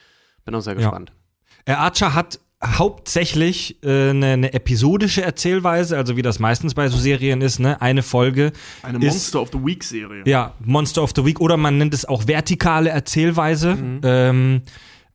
Bin 0.46 0.54
auch 0.54 0.60
sehr 0.62 0.72
Ja. 0.74 0.78
gespannt. 0.80 1.12
Äh, 1.66 1.72
Archer 1.72 2.14
hat 2.14 2.40
hauptsächlich 2.66 3.82
äh, 3.84 4.10
eine, 4.10 4.26
eine 4.32 4.52
episodische 4.54 5.22
Erzählweise, 5.22 5.96
also 5.96 6.16
wie 6.16 6.22
das 6.22 6.38
meistens 6.38 6.74
bei 6.74 6.88
so 6.88 6.96
Serien 6.96 7.40
ist, 7.40 7.58
ne? 7.58 7.80
Eine 7.80 8.02
Folge. 8.02 8.52
Eine 8.82 8.98
ist- 8.98 9.12
Monster 9.12 9.42
of 9.42 9.50
the 9.52 9.58
Week-Serie. 9.64 10.22
Ja, 10.26 10.54
Monster 10.60 11.02
of 11.02 11.12
the 11.14 11.24
Week 11.24 11.40
oder 11.40 11.56
man 11.56 11.78
nennt 11.78 11.94
es 11.94 12.04
auch 12.04 12.26
vertikale 12.26 12.90
Erzählweise. 12.90 13.76
Ähm, 14.02 14.62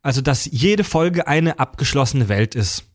also, 0.01 0.21
dass 0.21 0.45
jede 0.51 0.83
Folge 0.83 1.27
eine 1.27 1.59
abgeschlossene 1.59 2.29
Welt 2.29 2.55
ist. 2.55 2.85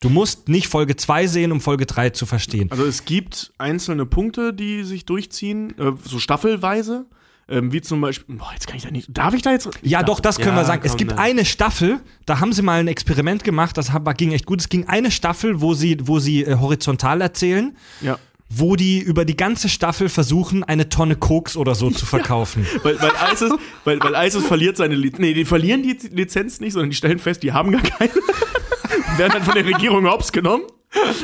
Du 0.00 0.08
musst 0.10 0.48
nicht 0.48 0.66
Folge 0.68 0.96
2 0.96 1.26
sehen, 1.28 1.52
um 1.52 1.60
Folge 1.60 1.86
3 1.86 2.10
zu 2.10 2.26
verstehen. 2.26 2.68
Also 2.72 2.84
es 2.84 3.04
gibt 3.04 3.52
einzelne 3.58 4.04
Punkte, 4.04 4.52
die 4.52 4.82
sich 4.82 5.04
durchziehen, 5.06 5.78
äh, 5.78 5.92
so 6.04 6.18
staffelweise. 6.18 7.06
Ähm, 7.48 7.72
wie 7.72 7.80
zum 7.80 8.00
Beispiel, 8.00 8.36
boah, 8.36 8.50
jetzt 8.52 8.66
kann 8.66 8.76
ich 8.76 8.82
da 8.84 8.90
nicht, 8.90 9.08
darf 9.10 9.34
ich 9.34 9.42
da 9.42 9.50
jetzt? 9.50 9.68
Ja, 9.82 10.02
doch, 10.02 10.20
das 10.20 10.36
können 10.38 10.56
Ja, 10.56 10.62
wir 10.62 10.64
sagen. 10.64 10.82
Es 10.84 10.92
komm, 10.92 10.98
gibt 10.98 11.10
dann. 11.12 11.18
eine 11.18 11.44
Staffel, 11.44 12.00
da 12.24 12.40
haben 12.40 12.52
sie 12.52 12.62
mal 12.62 12.80
ein 12.80 12.88
Experiment 12.88 13.44
gemacht, 13.44 13.76
das 13.76 13.90
ging 14.16 14.32
echt 14.32 14.46
gut. 14.46 14.60
Es 14.60 14.68
ging 14.68 14.86
eine 14.86 15.10
Staffel, 15.10 15.60
wo 15.60 15.74
sie, 15.74 15.98
wo 16.04 16.18
sie 16.18 16.44
äh, 16.44 16.56
horizontal 16.56 17.20
erzählen, 17.20 17.76
Ja. 18.00 18.18
wo 18.48 18.76
die 18.76 19.00
über 19.00 19.24
die 19.24 19.36
ganze 19.36 19.68
Staffel 19.68 20.08
versuchen, 20.08 20.62
eine 20.64 20.88
Tonne 20.88 21.16
Koks 21.16 21.56
oder 21.56 21.74
so 21.74 21.90
zu 21.90 22.06
verkaufen. 22.14 22.66
Weil, 22.84 23.00
weil, 23.02 23.10
ISIS, 23.32 23.52
weil, 23.84 23.98
weil 24.00 24.26
ISIS 24.26 24.44
verliert 24.46 24.76
seine 24.76 24.94
Lizenz. 24.94 25.18
Nee, 25.20 25.34
die 25.34 25.44
verlieren 25.44 25.82
die 25.82 25.98
Lizenz 26.12 26.60
nicht, 26.60 26.72
sondern 26.74 26.90
die 26.90 26.96
stellen 26.96 27.18
fest, 27.18 27.42
die 27.42 27.52
haben 27.52 27.72
gar 27.72 27.82
keine. 27.82 28.10
werden 29.16 29.32
dann 29.32 29.42
von 29.42 29.54
der 29.54 29.66
Regierung 29.66 30.06
hops 30.06 30.32
genommen. 30.32 30.64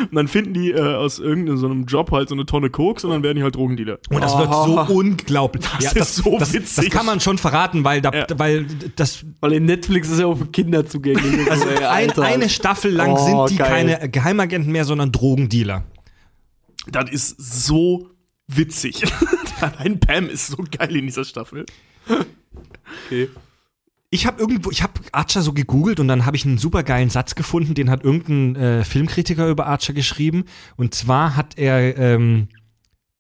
Und 0.01 0.09
dann 0.15 0.29
finden 0.29 0.55
die 0.55 0.71
äh, 0.71 0.81
aus 0.81 1.19
irgendeinem 1.19 1.59
so 1.59 1.67
einem 1.67 1.85
Job 1.85 2.11
halt 2.11 2.29
so 2.31 2.35
eine 2.35 2.47
Tonne 2.47 2.71
Koks 2.71 3.05
und 3.05 3.11
dann 3.11 3.23
werden 3.23 3.37
die 3.37 3.43
halt 3.43 3.55
Drogendealer. 3.55 3.99
Und 4.11 4.23
das 4.23 4.37
wird 4.39 4.53
so 4.53 4.81
unglaublich. 4.95 5.65
Das 5.81 5.93
ist 5.95 6.17
so 6.17 6.39
das, 6.39 6.53
witzig. 6.55 6.87
Das 6.87 6.95
kann 6.95 7.05
man 7.07 7.21
schon 7.21 7.37
verraten, 7.39 7.85
weil, 7.85 8.01
da, 8.01 8.11
Ja. 8.13 8.27
weil 8.37 8.67
das 8.97 9.25
Weil 9.41 9.53
in 9.53 9.67
Netflix 9.67 10.09
ist 10.11 10.21
ja 10.21 10.27
auch 10.27 10.37
für 10.39 10.47
Kinder 10.47 10.87
zugänglich. 10.87 11.51
also 11.51 11.67
ein, 11.69 12.11
eine 12.19 12.49
Staffel 12.49 12.93
lang 12.93 13.13
Oh, 13.13 13.47
sind 13.47 13.51
die 13.51 13.57
geil. 13.63 13.69
keine 13.97 14.09
Geheimagenten 14.09 14.73
mehr, 14.73 14.85
sondern 14.85 15.13
Drogendealer. 15.13 15.85
Das 16.91 17.11
ist 17.11 17.37
so 17.39 18.09
witzig. 18.47 19.03
Allein 19.61 20.01
Pam 20.01 20.31
ist 20.31 20.47
so 20.47 20.65
geil 20.71 20.97
in 20.97 21.07
dieser 21.07 21.25
Staffel. 21.25 21.67
Ich 24.11 24.27
habe 24.27 24.41
irgendwo, 24.41 24.71
ich 24.71 24.83
habe 24.83 25.01
Archer 25.13 25.43
so 25.43 25.53
gegoogelt 25.53 26.01
und 26.01 26.09
dann 26.09 26.25
habe 26.25 26.37
ich 26.37 26.47
einen 26.47 26.57
super 26.57 26.83
geilen 26.83 27.11
Satz 27.11 27.35
gefunden, 27.35 27.75
den 27.75 27.91
hat 27.91 28.05
irgendein 28.05 28.57
äh, 28.57 28.85
Filmkritiker 28.85 29.49
über 29.49 29.67
Archer 29.67 29.93
geschrieben. 29.93 30.45
Und 30.77 30.95
zwar 30.95 31.37
hat 31.37 31.59
er 31.59 31.97
ähm, 31.99 32.49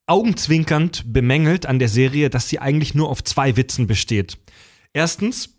augenzwinkernd 0.06 1.12
bemängelt 1.12 1.66
an 1.66 1.78
der 1.78 1.89
Serie, 1.89 2.31
dass 2.31 2.48
sie 2.48 2.59
eigentlich 2.59 2.94
nur 2.94 3.10
auf 3.10 3.23
zwei 3.23 3.56
Witzen 3.56 3.86
besteht. 3.86 4.39
Erstens, 4.94 5.56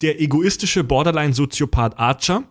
der 0.00 0.20
egoistische 0.20 0.82
Borderline-Soziopath 0.82 1.98
Archer, 1.98 2.44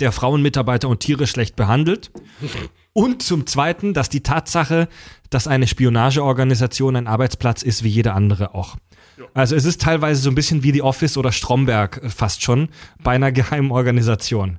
der 0.00 0.12
Frauenmitarbeiter 0.12 0.88
und 0.88 1.00
Tiere 1.00 1.26
schlecht 1.26 1.56
behandelt. 1.56 2.10
Und 2.92 3.22
zum 3.22 3.46
Zweiten, 3.46 3.94
dass 3.94 4.08
die 4.08 4.22
Tatsache, 4.22 4.88
dass 5.30 5.48
eine 5.48 5.66
Spionageorganisation 5.66 6.96
ein 6.96 7.06
Arbeitsplatz 7.06 7.62
ist, 7.62 7.82
wie 7.82 7.88
jede 7.88 8.12
andere 8.12 8.54
auch. 8.54 8.76
Also 9.34 9.56
es 9.56 9.64
ist 9.64 9.80
teilweise 9.80 10.20
so 10.22 10.30
ein 10.30 10.34
bisschen 10.34 10.62
wie 10.62 10.72
The 10.72 10.82
Office 10.82 11.16
oder 11.16 11.32
Stromberg 11.32 12.02
äh, 12.02 12.08
fast 12.08 12.42
schon 12.42 12.68
bei 13.02 13.12
einer 13.12 13.32
geheimen 13.32 13.70
Organisation. 13.70 14.58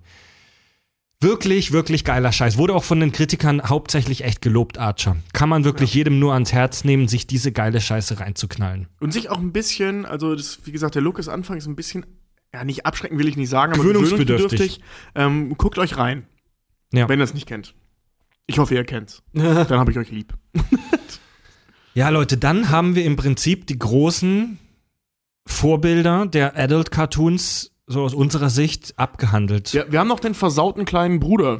Wirklich, 1.20 1.72
wirklich 1.72 2.04
geiler 2.04 2.34
Scheiß. 2.34 2.58
Wurde 2.58 2.76
auch 2.76 2.84
von 2.84 3.00
den 3.00 3.14
Kritikern 3.14 3.62
hauptsächlich 3.64 4.26
echt 4.26 4.42
gelobt, 4.42 4.78
Archer. 4.78 5.16
Kann 5.32 5.48
man 5.48 5.64
wirklich 5.64 5.94
jedem 5.94 6.20
nur 6.20 6.34
ans 6.34 6.52
Herz 6.52 6.84
nehmen, 6.84 7.08
sich 7.08 7.28
diese 7.28 7.54
geile 7.54 7.80
Scheiße 7.80 8.20
reinzuknallen. 8.20 8.88
Und 9.00 9.14
sich 9.14 9.30
auch 9.30 9.38
ein 9.40 9.54
bisschen, 9.54 10.06
also 10.06 10.36
das, 10.36 10.60
wie 10.66 10.74
gesagt, 10.74 10.96
der 10.96 11.02
Look 11.02 11.20
ist 11.20 11.30
anfangs 11.30 11.66
ein 11.66 11.78
bisschen, 11.78 12.06
ja, 12.54 12.66
nicht 12.66 12.86
abschrecken 12.86 13.18
will 13.18 13.30
ich 13.30 13.38
nicht 13.38 13.48
sagen, 13.50 13.72
aber 13.72 13.84
Gewöhnungsbedürftig. 13.84 14.82
Ähm, 15.16 15.56
guckt 15.58 15.78
euch 15.78 15.98
rein, 15.98 16.28
Ja. 16.92 17.08
wenn 17.08 17.20
ihr 17.22 17.24
es 17.24 17.34
nicht 17.34 17.48
kennt. 17.48 17.74
Ich 18.46 18.60
hoffe, 18.60 18.76
ihr 18.76 18.84
kennt's. 18.84 19.24
Dann 19.34 19.70
habe 19.80 19.92
ich 19.92 19.98
euch 19.98 20.12
lieb. 20.12 20.34
Ja, 21.94 22.10
Leute, 22.10 22.38
dann 22.38 22.70
haben 22.70 22.96
wir 22.96 23.06
im 23.06 23.16
Prinzip 23.16 23.68
die 23.68 23.78
großen 23.78 24.58
Vorbilder 25.46 26.26
der 26.26 26.58
Adult 26.58 26.92
Cartoons 26.92 27.72
so 27.86 28.02
aus 28.04 28.14
unserer 28.14 28.50
Sicht 28.50 28.94
abgehandelt. 28.98 29.74
Ja, 29.74 29.92
wir 29.92 30.00
haben 30.00 30.08
noch 30.08 30.20
den 30.20 30.34
versauten 30.34 30.86
kleinen 30.86 31.20
Bruder. 31.20 31.60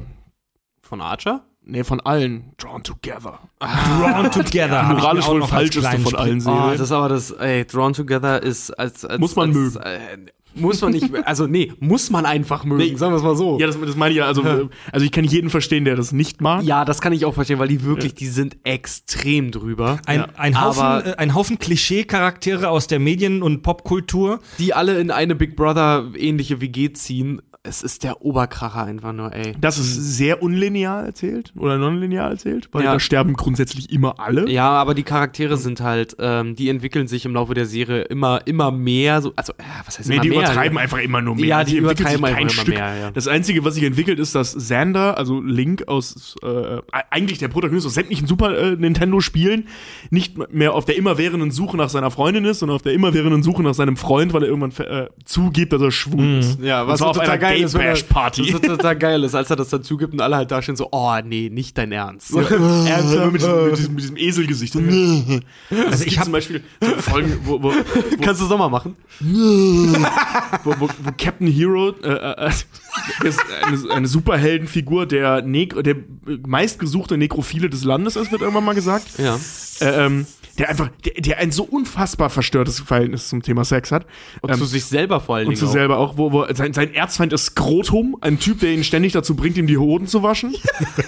Von 0.82 1.02
Archer? 1.02 1.46
Nee, 1.66 1.84
von 1.84 2.02
allen. 2.02 2.54
Drawn 2.58 2.84
Together. 2.84 3.40
Drawn 3.60 4.32
Together. 4.32 4.84
Moralisch 4.84 5.28
wohl 5.28 5.44
falscheste 5.44 6.00
von 6.00 6.16
allen 6.16 6.38
Oh, 6.40 6.42
Serien. 6.42 6.72
das 6.72 6.82
ist 6.82 6.92
aber 6.92 7.10
das, 7.10 7.32
ey, 7.32 7.66
Drawn 7.66 7.94
Together 7.94 8.42
ist 8.42 8.72
als, 8.72 9.06
als 9.06 9.20
Muss 9.20 9.36
man 9.36 9.50
als, 9.50 9.58
mögen. 9.58 9.78
Äh, 9.78 10.18
muss 10.56 10.82
man 10.82 10.92
nicht, 10.92 11.10
also 11.26 11.48
nee, 11.48 11.72
muss 11.80 12.10
man 12.10 12.26
einfach 12.26 12.64
mögen, 12.66 12.84
Nee. 12.92 12.96
sagen 12.96 13.12
wir 13.14 13.18
es 13.18 13.24
mal 13.24 13.36
so. 13.36 13.60
ja, 13.60 13.68
das, 13.68 13.80
das 13.80 13.96
meine 13.96 14.12
ich 14.12 14.18
ja. 14.18 14.26
Also, 14.26 14.44
also 14.92 15.06
ich 15.06 15.12
kann 15.12 15.24
jeden 15.24 15.50
verstehen, 15.50 15.86
der 15.86 15.96
das 15.96 16.12
nicht 16.12 16.42
mag. 16.42 16.64
Ja, 16.64 16.86
das 16.86 17.02
kann 17.02 17.14
ich 17.14 17.26
auch 17.26 17.34
verstehen, 17.34 17.60
weil 17.60 17.68
die 17.68 17.84
wirklich, 17.84 18.14
die 18.14 18.28
sind 18.28 18.58
extrem 18.64 19.52
drüber. 19.52 20.00
Ein, 20.06 20.20
Ja. 20.20 20.28
ein 20.38 20.62
Haufen, 20.62 20.82
Aber- 20.84 21.06
äh, 21.06 21.16
ein 21.18 21.34
Haufen 21.36 21.60
Klischee-Charaktere 21.60 22.70
aus 22.70 22.88
der 22.88 23.00
Medien- 23.00 23.42
und 23.44 23.62
Popkultur. 23.62 24.40
Die 24.60 24.74
alle 24.74 25.00
in 25.00 25.12
eine 25.12 25.36
Big 25.36 25.56
Brother 25.56 26.12
ähnliche 26.18 26.62
WG 26.62 26.92
ziehen. 26.94 27.42
Es 27.66 27.82
ist 27.82 28.04
der 28.04 28.22
Oberkracher 28.26 28.84
einfach 28.84 29.14
nur, 29.14 29.32
ey. 29.34 29.54
Das 29.58 29.78
ist 29.78 29.96
sehr 30.18 30.44
unlinear 30.44 31.06
erzählt 31.06 31.54
oder 31.56 31.78
nonlinear 31.78 32.30
erzählt, 32.30 32.68
weil 32.74 32.84
Ja. 32.84 32.92
da 32.92 33.00
sterben 33.00 33.36
grundsätzlich 33.36 33.90
immer 33.90 34.20
alle. 34.20 34.50
Ja, 34.50 34.70
aber 34.70 34.94
die 34.94 35.04
Charaktere 35.04 35.56
sind 35.56 35.80
halt, 35.80 36.18
ähm, 36.20 36.56
die 36.56 36.68
entwickeln 36.68 37.08
sich 37.08 37.24
im 37.24 37.34
Laufe 37.36 37.54
der 37.54 37.66
Serie 37.66 38.02
immer, 38.02 38.42
immer 38.48 38.70
mehr. 38.72 39.22
So, 39.22 39.32
also, 39.38 39.54
äh, 39.54 39.64
was 39.86 39.98
heißt 39.98 40.10
Nee, 40.10 40.16
immer 40.16 40.24
die 40.24 40.30
mehr? 40.32 40.40
Übertreiben 40.46 40.78
einfach 40.78 40.98
immer 41.00 41.22
nur 41.22 41.36
mehr. 41.36 41.46
Ja, 41.46 41.58
Also 41.58 41.70
die 41.70 41.72
sich 41.76 41.80
übertreiben 41.84 42.22
kein 42.24 42.36
einfach 42.36 42.42
immer 42.42 42.50
Stück. 42.50 42.68
mehr, 42.76 42.98
ja. 42.98 43.12
Das 43.12 43.28
Einzige, 43.28 43.64
was 43.66 43.76
sich 43.76 43.84
entwickelt, 43.84 44.20
ist, 44.20 44.36
dass 44.36 44.56
Xander, 44.56 45.18
also 45.18 45.42
Link 45.42 45.88
aus 45.88 46.36
äh, 46.44 46.78
eigentlich 47.10 47.40
der 47.40 47.48
Protagonist 47.48 47.86
aus 47.88 47.94
sämtlichen 47.94 48.28
Super 48.28 48.58
äh, 48.58 48.76
Nintendo-Spielen, 48.76 49.68
nicht 50.10 50.38
mehr 50.54 50.74
auf 50.74 50.86
der 50.86 50.98
immerwährenden 50.98 51.52
Suche 51.52 51.78
nach 51.78 51.90
seiner 51.90 52.12
Freundin 52.12 52.46
ist, 52.46 52.60
sondern 52.60 52.76
auf 52.76 52.82
der 52.82 52.94
immerwährenden 52.94 53.44
Suche 53.44 53.64
nach 53.64 53.74
seinem 53.74 53.98
Freund, 53.98 54.34
weil 54.34 54.44
er 54.44 54.50
irgendwann 54.50 54.72
äh, 54.86 55.08
zugibt, 55.26 55.74
dass 55.74 55.82
er 55.82 55.92
schwul 55.92 56.40
ist. 56.40 56.60
Ja, 56.62 56.88
was 56.88 57.00
so 57.00 57.06
auf 57.06 57.20
einer 57.20 57.38
Gay-Bash-Party. 57.38 57.78
Gay-Bash-Party. 57.78 58.42
Was 58.44 58.52
so 58.52 58.58
total 58.78 58.96
geil 58.98 59.24
ist, 59.24 59.36
als 59.36 59.50
er 59.50 59.56
das 59.56 59.70
dann 59.70 59.84
zugibt 59.84 60.14
und 60.14 60.22
alle 60.22 60.36
halt 60.36 60.52
da 60.52 60.62
stehen 60.62 60.76
so, 60.76 60.90
oh 60.92 61.14
nee, 61.26 61.50
nicht 61.52 61.78
dein 61.78 61.92
Ernst. 61.92 62.34
Ernsthaft 62.36 63.32
mit 63.32 63.42
diesem, 63.42 63.66
mit 63.66 63.78
diesem, 63.78 63.94
mit 63.96 64.04
diesem 64.04 64.18
Eselgesicht. 64.18 64.76
Also 65.90 66.06
ich 66.06 66.14
ich 66.14 66.20
hab- 66.20 66.26
habe 66.26 66.26
zum 66.26 66.32
Beispiel 66.34 66.64
so 66.82 66.88
Folgen, 67.02 67.40
wo, 67.46 67.62
wo, 67.62 67.70
Kannst 68.22 68.42
du 68.42 68.46
das 68.46 68.50
nochmal 68.50 68.70
machen? 68.70 68.96
Wo, 70.64 70.76
wo, 70.80 70.88
wo 70.88 71.12
Captain 71.18 71.48
Hero 71.48 71.90
äh, 72.04 72.48
äh, 72.48 72.52
ist 73.24 73.40
eine, 73.64 73.92
eine 73.94 74.08
Superheldenfigur, 74.08 75.06
der, 75.06 75.42
Neg 75.42 75.82
der 75.84 75.96
meistgesuchte 76.46 77.18
Nekrophile 77.18 77.70
des 77.70 77.84
Landes 77.84 78.16
ist, 78.16 78.32
wird 78.32 78.42
irgendwann 78.42 78.66
mal 78.66 78.76
gesagt. 78.76 79.06
Ja. 79.18 79.40
äh, 79.82 80.06
ähm, 80.06 80.26
der 80.60 80.70
einfach, 80.70 80.90
der, 81.04 81.14
der 81.14 81.38
ein 81.40 81.52
so 81.52 81.64
unfassbar 81.64 82.30
verstörtes 82.30 82.80
Verhältnis 82.80 83.28
zum 83.28 83.42
Thema 83.42 83.66
Sex 83.66 83.92
hat. 83.92 84.06
Und 84.42 84.52
Ähm, 84.52 84.60
zu 84.60 84.66
sich 84.66 84.86
selber 84.86 85.20
vor 85.20 85.36
allen 85.38 85.48
und 85.48 85.54
Dingen. 85.54 85.60
zu 85.60 85.68
auch. 85.68 85.72
selber 85.72 85.98
auch, 85.98 86.18
wo, 86.18 86.32
wo 86.32 86.46
sein, 86.54 86.74
sein 86.74 86.94
Erzfeind 86.94 87.34
ist 87.34 87.46
Skrotum, 87.46 88.18
ein 88.22 88.38
Typ, 88.40 88.60
der 88.60 88.72
ihn 88.72 88.84
ständig 88.84 89.14
dazu 89.14 89.36
bringt, 89.36 89.58
ihm 89.58 89.66
die 89.66 89.80
Hoden 89.80 90.06
zu 90.06 90.22
waschen. 90.22 90.56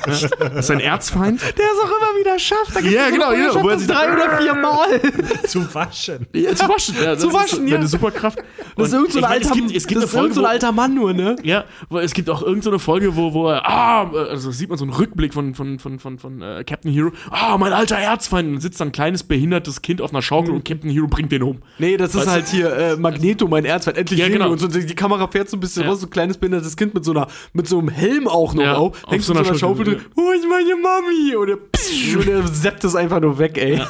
Das 0.05 0.23
ist 0.23 0.67
sein 0.67 0.79
Erzfeind. 0.79 1.41
Der 1.41 1.49
es 1.51 1.79
auch 1.79 1.95
immer 1.95 2.19
wieder 2.19 2.39
schafft. 2.39 2.75
Da 2.75 2.81
gibt's 2.81 2.95
Ja, 2.95 3.09
genau, 3.09 3.31
ja, 3.33 3.63
wo 3.63 3.69
er 3.69 3.75
das 3.75 3.85
drei 3.87 4.11
oder 4.13 4.37
vier 4.37 4.55
Mal. 4.55 5.01
Zu 5.47 5.73
waschen. 5.73 6.25
Ja, 6.33 6.55
zu 6.55 6.67
waschen. 6.67 6.95
Ja, 7.01 7.17
Zu 7.17 7.33
waschen, 7.33 7.65
ist 7.65 7.71
ja. 7.71 7.77
Eine 7.77 7.87
Superkraft. 7.87 8.39
Das 8.77 8.87
ist 8.87 8.93
Und 8.93 8.99
so 9.15 9.25
ein 9.25 9.25
ich 9.25 9.29
alter, 9.29 9.47
es 9.49 9.53
gibt, 9.55 9.75
es 9.75 9.87
gibt 9.87 9.97
eine 9.97 10.05
ist 10.05 10.11
Folge, 10.11 10.33
so 10.33 10.41
ein 10.41 10.45
alter 10.47 10.71
Mann 10.71 10.93
nur, 10.95 11.13
ne? 11.13 11.35
Ja, 11.43 11.65
es 12.01 12.13
gibt 12.13 12.29
auch 12.29 12.41
irgendeine 12.41 12.79
Folge, 12.79 13.15
wo, 13.15 13.33
wo 13.33 13.49
er, 13.49 13.65
ah, 13.67 14.11
also 14.11 14.51
sieht 14.51 14.69
man 14.69 14.77
so 14.77 14.85
einen 14.85 14.93
Rückblick 14.93 15.33
von, 15.33 15.55
von, 15.55 15.79
von, 15.79 15.99
von, 15.99 16.19
von 16.19 16.41
äh, 16.41 16.63
Captain 16.65 16.91
Hero, 16.91 17.11
ah, 17.31 17.57
mein 17.57 17.73
alter 17.73 17.97
Erzfeind, 17.97 18.47
und 18.47 18.53
dann 18.55 18.61
sitzt 18.61 18.79
da 18.79 18.85
ein 18.85 18.91
kleines 18.91 19.23
behindertes 19.23 19.81
Kind 19.81 20.01
auf 20.01 20.11
einer 20.11 20.21
Schaukel 20.21 20.51
Mhm. 20.51 20.57
und 20.57 20.65
Captain 20.65 20.89
Hero 20.89 21.07
bringt 21.07 21.31
den 21.31 21.43
um. 21.43 21.59
Nee, 21.79 21.97
das 21.97 22.09
ist 22.11 22.17
Weißt 22.17 22.27
du? 22.27 22.31
halt 22.31 22.47
hier 22.47 22.73
äh, 22.75 22.95
Magneto, 22.97 23.47
mein 23.47 23.65
Erzfeind, 23.65 23.97
endlich 23.97 24.19
Ja, 24.19 24.27
genau. 24.29 24.51
Und 24.51 24.59
so, 24.59 24.67
die 24.67 24.85
Kamera 24.95 25.27
fährt 25.27 25.49
so 25.49 25.57
ein 25.57 25.59
bisschen 25.59 25.83
Ja. 25.83 25.89
raus, 25.89 26.01
so 26.01 26.07
ein 26.07 26.09
kleines 26.11 26.37
behindertes 26.37 26.75
Kind 26.77 26.93
mit 26.93 27.03
so 27.05 27.11
einer, 27.11 27.27
mit 27.53 27.67
so 27.67 27.79
einem 27.79 27.89
Helm 27.89 28.27
auch 28.27 28.53
noch 28.53 28.63
Ja, 28.63 28.75
auf, 28.75 29.03
auf 29.03 29.11
hängt 29.11 29.23
so 29.23 29.33
so 29.33 29.39
einer 29.39 29.47
einer 29.47 29.57
Schaufel 29.57 29.85
Schaukel, 29.85 29.95
drin, 30.01 30.05
wo 30.15 30.31
ist 30.31 30.45
meine 30.47 30.75
Mami? 30.81 31.35
Und 31.35 31.49
er, 31.49 31.57
psch, 31.57 32.15
und 32.17 32.27
er 32.27 32.45
seppt 32.47 32.83
es 32.83 32.95
einfach 32.95 33.19
nur 33.21 33.37
weg, 33.39 33.57
ey. 33.57 33.81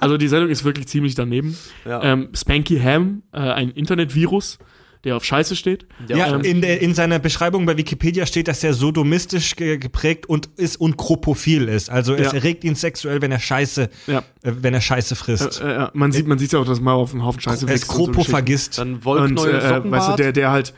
Also 0.00 0.16
die 0.18 0.28
Sendung 0.28 0.50
ist 0.50 0.64
wirklich 0.64 0.86
ziemlich 0.86 1.14
daneben. 1.14 1.56
Ähm, 1.86 2.28
Spanky 2.34 2.78
Ham, 2.78 3.22
äh, 3.32 3.38
ein 3.38 3.70
Internetvirus, 3.70 4.58
der 5.04 5.16
auf 5.16 5.24
Scheiße 5.24 5.54
steht. 5.56 5.86
Ja, 6.08 6.34
ähm, 6.34 6.40
in, 6.42 6.60
der, 6.60 6.80
in 6.80 6.94
seiner 6.94 7.18
Beschreibung 7.18 7.66
bei 7.66 7.76
Wikipedia 7.76 8.26
steht, 8.26 8.48
dass 8.48 8.64
er 8.64 8.74
sodomistisch 8.74 9.54
ge 9.56 9.76
geprägt 9.78 10.26
und 10.26 10.48
ist 10.56 10.76
und 10.80 10.96
kropophil 10.96 11.68
ist. 11.68 11.90
Also 11.90 12.14
es 12.14 12.32
Ja. 12.32 12.38
erregt 12.38 12.64
ihn 12.64 12.74
sexuell, 12.74 13.20
wenn 13.22 13.30
er 13.32 13.40
Scheiße, 13.40 13.88
Ja. 14.06 14.18
äh, 14.42 14.52
wenn 14.60 14.74
er 14.74 14.80
Scheiße 14.80 15.14
frisst. 15.16 15.60
Äh, 15.60 15.84
äh, 15.84 15.88
man 15.92 16.12
sieht 16.12 16.26
man 16.26 16.38
sieht 16.38 16.52
ja 16.52 16.58
auch, 16.58 16.64
dass 16.64 16.80
mal 16.80 16.92
auf 16.94 17.12
einen 17.12 17.24
Haufen 17.24 17.40
Scheiße 17.40 17.66
er 17.66 17.74
ist 17.74 17.82
wächst 17.82 17.90
und 17.90 17.96
so 17.96 18.02
Geschichten. 18.12 18.22
Kropophagist. 18.24 18.78
Dann 18.78 18.94
Und 18.94 19.04
Wollknäuel, 19.04 19.54
äh, 19.54 19.76
äh, 19.76 19.90
weißt 19.90 20.08
du, 20.10 20.16
der, 20.16 20.32
der 20.32 20.50
halt 20.50 20.74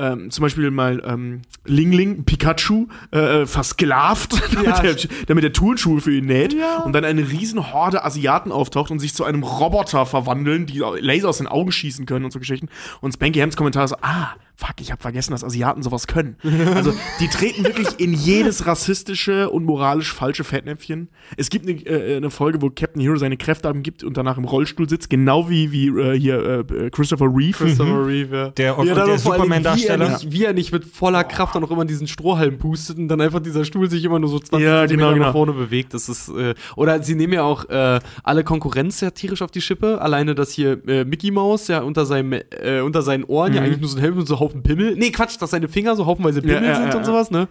ähm, 0.00 0.30
zum 0.30 0.42
Beispiel 0.42 0.70
mal 0.70 1.02
ähm, 1.04 1.42
Ling 1.64 1.92
Ling, 1.92 2.24
Pikachu, 2.24 2.88
äh, 3.10 3.46
versklavt, 3.46 4.40
damit, 4.54 4.82
der, 4.82 5.10
damit 5.26 5.44
der 5.44 5.52
Turnschuhe 5.52 6.00
für 6.00 6.14
ihn 6.14 6.26
näht 6.26 6.56
und 6.84 6.92
dann 6.92 7.04
eine 7.04 7.28
riesen 7.28 7.72
Horde 7.72 8.04
Asiaten 8.04 8.50
auftaucht 8.50 8.90
und 8.90 8.98
sich 8.98 9.14
zu 9.14 9.24
einem 9.24 9.42
Roboter 9.42 10.06
verwandeln, 10.06 10.66
die 10.66 10.78
Laser 10.78 11.28
aus 11.28 11.38
den 11.38 11.46
Augen 11.46 11.72
schießen 11.72 12.06
können 12.06 12.24
und 12.24 12.32
so 12.32 12.38
Geschichten. 12.38 12.68
Und 13.00 13.12
Spanky 13.12 13.40
Hams 13.40 13.56
Kommentar 13.56 13.84
ist 13.84 13.90
so, 13.90 13.96
ah, 14.00 14.34
fuck, 14.60 14.74
ich 14.80 14.92
habe 14.92 15.00
vergessen, 15.00 15.30
dass 15.32 15.42
Asiaten 15.42 15.82
sowas 15.82 16.06
können. 16.06 16.36
Also 16.74 16.92
die 17.18 17.28
treten 17.28 17.64
wirklich 17.64 17.98
in 17.98 18.12
jedes 18.12 18.66
rassistische 18.66 19.48
und 19.50 19.64
moralisch 19.64 20.12
falsche 20.12 20.44
Fettnäpfchen. 20.44 21.08
Es 21.38 21.48
gibt 21.48 21.66
eine, 21.66 21.78
äh, 21.86 22.16
eine 22.18 22.30
Folge, 22.30 22.60
wo 22.60 22.68
Captain 22.68 23.00
Hero 23.00 23.16
seine 23.16 23.36
Kräfte 23.38 23.68
abgibt 23.68 24.04
und 24.04 24.16
danach 24.16 24.36
im 24.36 24.44
Rollstuhl 24.44 24.88
sitzt, 24.88 25.08
genau 25.08 25.48
wie, 25.48 25.72
wie 25.72 25.88
äh, 25.88 26.18
hier 26.18 26.64
äh, 26.70 26.90
Christopher 26.90 27.26
Reeve. 27.26 27.52
Christopher 27.56 28.06
Reeve, 28.06 28.36
ja. 28.36 28.48
Der- 28.50 28.78
und- 28.78 28.86
ja, 28.86 28.94
der 28.94 29.04
Dingen, 29.06 29.18
Superman-Darsteller. 29.18 30.06
Wie, 30.06 30.12
er 30.12 30.18
nicht- 30.18 30.32
wie 30.32 30.44
er 30.44 30.52
nicht 30.52 30.72
mit 30.72 30.84
voller 30.84 31.24
Kraft 31.24 31.54
dann 31.54 31.64
auch 31.64 31.70
immer 31.70 31.84
diesen 31.86 32.06
Strohhalm 32.06 32.58
pustet 32.58 32.98
und 32.98 33.08
dann 33.08 33.20
einfach 33.20 33.40
dieser 33.40 33.64
Stuhl 33.64 33.88
sich 33.88 34.04
immer 34.04 34.18
nur 34.18 34.28
so 34.28 34.38
20 34.38 34.66
Ja, 34.66 34.80
Zentimeter 34.80 34.96
genau, 35.08 35.14
genau. 35.14 35.26
nach 35.26 35.32
vorne 35.32 35.52
bewegt. 35.52 35.94
Das 35.94 36.08
ist, 36.08 36.28
äh, 36.28 36.54
oder 36.76 37.02
sie 37.02 37.14
nehmen 37.14 37.32
ja 37.32 37.42
auch 37.44 37.68
äh, 37.68 38.00
alle 38.24 38.44
Konkurrenz 38.44 38.98
sehr 38.98 39.14
tierisch 39.14 39.40
auf 39.42 39.50
die 39.50 39.60
Schippe. 39.62 40.00
Alleine, 40.02 40.34
dass 40.34 40.50
hier 40.52 40.78
äh, 40.86 41.04
Mickey 41.04 41.30
Mouse 41.30 41.68
ja 41.68 41.80
unter, 41.80 42.04
seinem, 42.04 42.32
äh, 42.32 42.80
unter 42.80 43.02
seinen 43.02 43.24
Ohren 43.24 43.54
ja 43.54 43.62
eigentlich 43.62 43.80
nur 43.80 43.88
so 43.88 43.96
ein 43.96 44.00
Helm 44.02 44.18
und 44.18 44.26
so 44.26 44.38
Haufen 44.50 44.62
Pimmel. 44.62 44.96
Nee, 44.96 45.10
Quatsch, 45.10 45.36
dass 45.40 45.50
seine 45.50 45.68
Finger 45.68 45.96
so 45.96 46.06
haufenweise 46.06 46.42
Pimmel 46.42 46.62
Ja, 46.62 46.70
ja, 46.70 46.82
sind 46.82 46.94
und 46.94 47.04
sowas, 47.06 47.30
ne? 47.30 47.48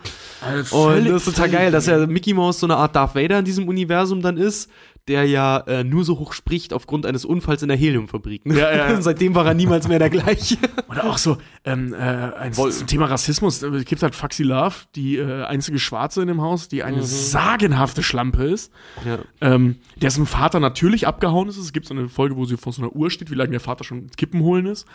Und 0.71 1.07
das 1.07 1.25
ist 1.25 1.25
total 1.25 1.49
geil, 1.49 1.71
dass 1.71 1.85
ja 1.85 2.05
Mickey 2.05 2.33
Mouse 2.33 2.59
so 2.59 2.67
eine 2.67 2.75
Art 2.75 2.95
Darth 2.95 3.15
Vader 3.15 3.39
in 3.39 3.45
diesem 3.45 3.67
Universum 3.67 4.21
dann 4.21 4.37
ist, 4.37 4.69
der 5.09 5.25
ja 5.25 5.57
äh, 5.61 5.83
nur 5.83 6.05
so 6.05 6.19
hoch 6.19 6.33
spricht 6.33 6.71
aufgrund 6.71 7.05
eines 7.07 7.25
Unfalls 7.25 7.63
in 7.63 7.67
der 7.67 7.77
Heliumfabrik. 7.77 8.45
Ne? 8.45 8.59
Ja, 8.59 8.75
ja, 8.75 9.01
seitdem 9.01 9.33
war 9.33 9.45
er 9.45 9.55
niemals 9.55 9.87
mehr 9.87 9.97
der 9.97 10.11
gleiche. 10.11 10.57
Oder 10.89 11.05
auch 11.09 11.17
so, 11.17 11.37
ähm, 11.65 11.93
äh, 11.93 11.97
ein, 11.97 12.53
zum 12.53 12.85
Thema 12.85 13.05
Rassismus, 13.05 13.63
äh, 13.63 13.67
es 13.69 13.85
gibt 13.85 14.03
halt 14.03 14.13
Foxy 14.13 14.43
Love, 14.43 14.75
die 14.95 15.17
äh, 15.17 15.43
einzige 15.45 15.79
Schwarze 15.79 16.21
in 16.21 16.27
dem 16.27 16.41
Haus, 16.41 16.67
die 16.67 16.83
eine 16.83 17.01
sagenhafte 17.01 18.03
Schlampe 18.03 18.43
ist, 18.43 18.71
Ja. 19.03 19.17
ähm, 19.41 19.77
dessen 19.99 20.27
Vater 20.27 20.59
natürlich 20.59 21.07
abgehauen 21.07 21.49
ist. 21.49 21.57
Es 21.57 21.73
gibt 21.73 21.87
so 21.87 21.95
eine 21.95 22.07
Folge, 22.07 22.35
wo 22.35 22.45
sie 22.45 22.57
vor 22.57 22.71
so 22.71 22.83
einer 22.83 22.95
Uhr 22.95 23.09
steht, 23.09 23.31
wie 23.31 23.35
lange 23.35 23.51
der 23.51 23.59
Vater 23.59 23.83
schon 23.83 24.11
Kippen 24.15 24.41
holen 24.41 24.67
ist. 24.67 24.85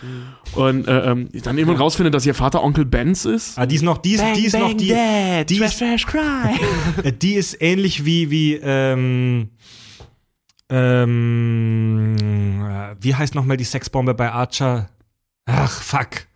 Und 0.54 0.86
äh, 0.86 1.10
ähm, 1.10 1.28
dann 1.42 1.58
irgendwann 1.58 1.80
rausfindet, 1.80 2.14
dass 2.14 2.24
ihr 2.24 2.34
Vater 2.34 2.62
Onkel 2.62 2.84
Benz 2.84 3.24
ist. 3.24 3.58
Ah, 3.58 3.66
die 3.66 3.74
ist 3.74 3.82
noch, 3.82 3.98
die 3.98 4.12
ist, 4.14 4.24
die 4.36 4.46
ist 4.46 4.56
noch 4.58 4.74
die, 4.74 4.94
die 5.48 5.58
ist, 5.58 5.82
äh, 7.02 7.12
die 7.12 7.34
ist 7.34 7.60
ähnlich 7.60 8.04
wie, 8.04 8.30
wie, 8.30 8.60
ähm, 8.62 9.48
ähm, 10.70 12.16
äh, 12.68 12.94
wie 13.00 13.14
heißt 13.14 13.34
nochmal 13.34 13.56
die 13.56 13.64
Sexbombe 13.64 14.14
bei 14.14 14.30
Archer? 14.30 14.88
Ach, 15.46 15.70
fuck. 15.70 16.26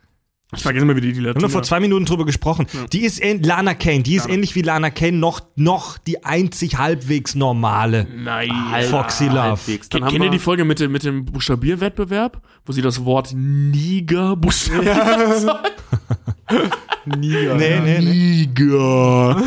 Ich 0.57 0.63
vergesse 0.63 0.87
mal, 0.87 0.97
wie 0.97 1.03
die, 1.03 1.13
die 1.13 1.23
Wir 1.23 1.29
haben 1.31 1.41
nur 1.43 1.51
vor 1.51 1.63
zwei 1.63 1.79
Minuten 1.79 2.07
drüber 2.07 2.25
gesprochen. 2.25 2.67
Die 2.95 3.01
ist 3.03 3.23
Lana 3.23 3.75
Kane, 3.75 4.03
die 4.03 4.15
ist 4.17 4.27
ähnlich 4.31 4.55
wie 4.55 4.63
Lana 4.63 4.89
Kane 4.89 5.13
noch, 5.19 5.41
noch 5.57 5.99
die 5.99 6.25
einzig 6.25 6.79
halbwegs 6.79 7.35
normale. 7.35 8.07
Nein. 8.17 8.51
Foxy 8.89 9.27
Love. 9.27 9.41
halbwegs. 9.41 9.91
Dann 9.91 10.01
Kennt 10.01 10.05
haben 10.07 10.13
kennt 10.13 10.25
ihr 10.25 10.31
wir- 10.31 10.39
die 10.39 10.43
Folge 10.43 10.65
mit 10.65 10.81
dem, 10.81 10.91
mit 10.93 11.05
dem 11.05 11.27
Buchstabierwettbewerb, 11.27 12.41
wo 12.65 12.73
sie 12.73 12.81
das 12.81 13.05
Wort 13.05 13.33
Niger 13.35 14.37
buchstabieren? 14.41 15.51
Niger. 17.05 17.55
Nee, 17.55 17.81
nee, 17.81 17.99
nee. 18.01 18.11
Niger. 18.47 19.43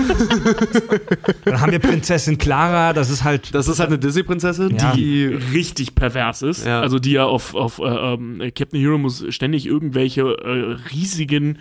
Dann 1.45 1.61
haben 1.61 1.71
wir 1.71 1.79
Prinzessin 1.79 2.37
Clara, 2.37 2.93
das 2.93 3.09
ist 3.09 3.23
halt. 3.23 3.53
Das 3.53 3.67
ist 3.67 3.79
halt 3.79 3.89
eine 3.89 3.99
Disney-Prinzessin, 3.99 4.77
Ja. 4.77 4.93
die. 4.93 5.25
richtig 5.25 5.95
pervers 5.95 6.41
ist. 6.41 6.65
Ja. 6.65 6.81
Also 6.81 6.99
die 6.99 7.11
ja 7.11 7.25
auf, 7.25 7.53
auf 7.55 7.79
äh, 7.79 7.83
ähm, 7.83 8.39
Captain 8.55 8.79
Hero 8.79 8.97
muss 8.97 9.23
ständig 9.29 9.65
irgendwelche 9.67 10.21
äh, 10.21 10.77
riesigen, 10.91 11.59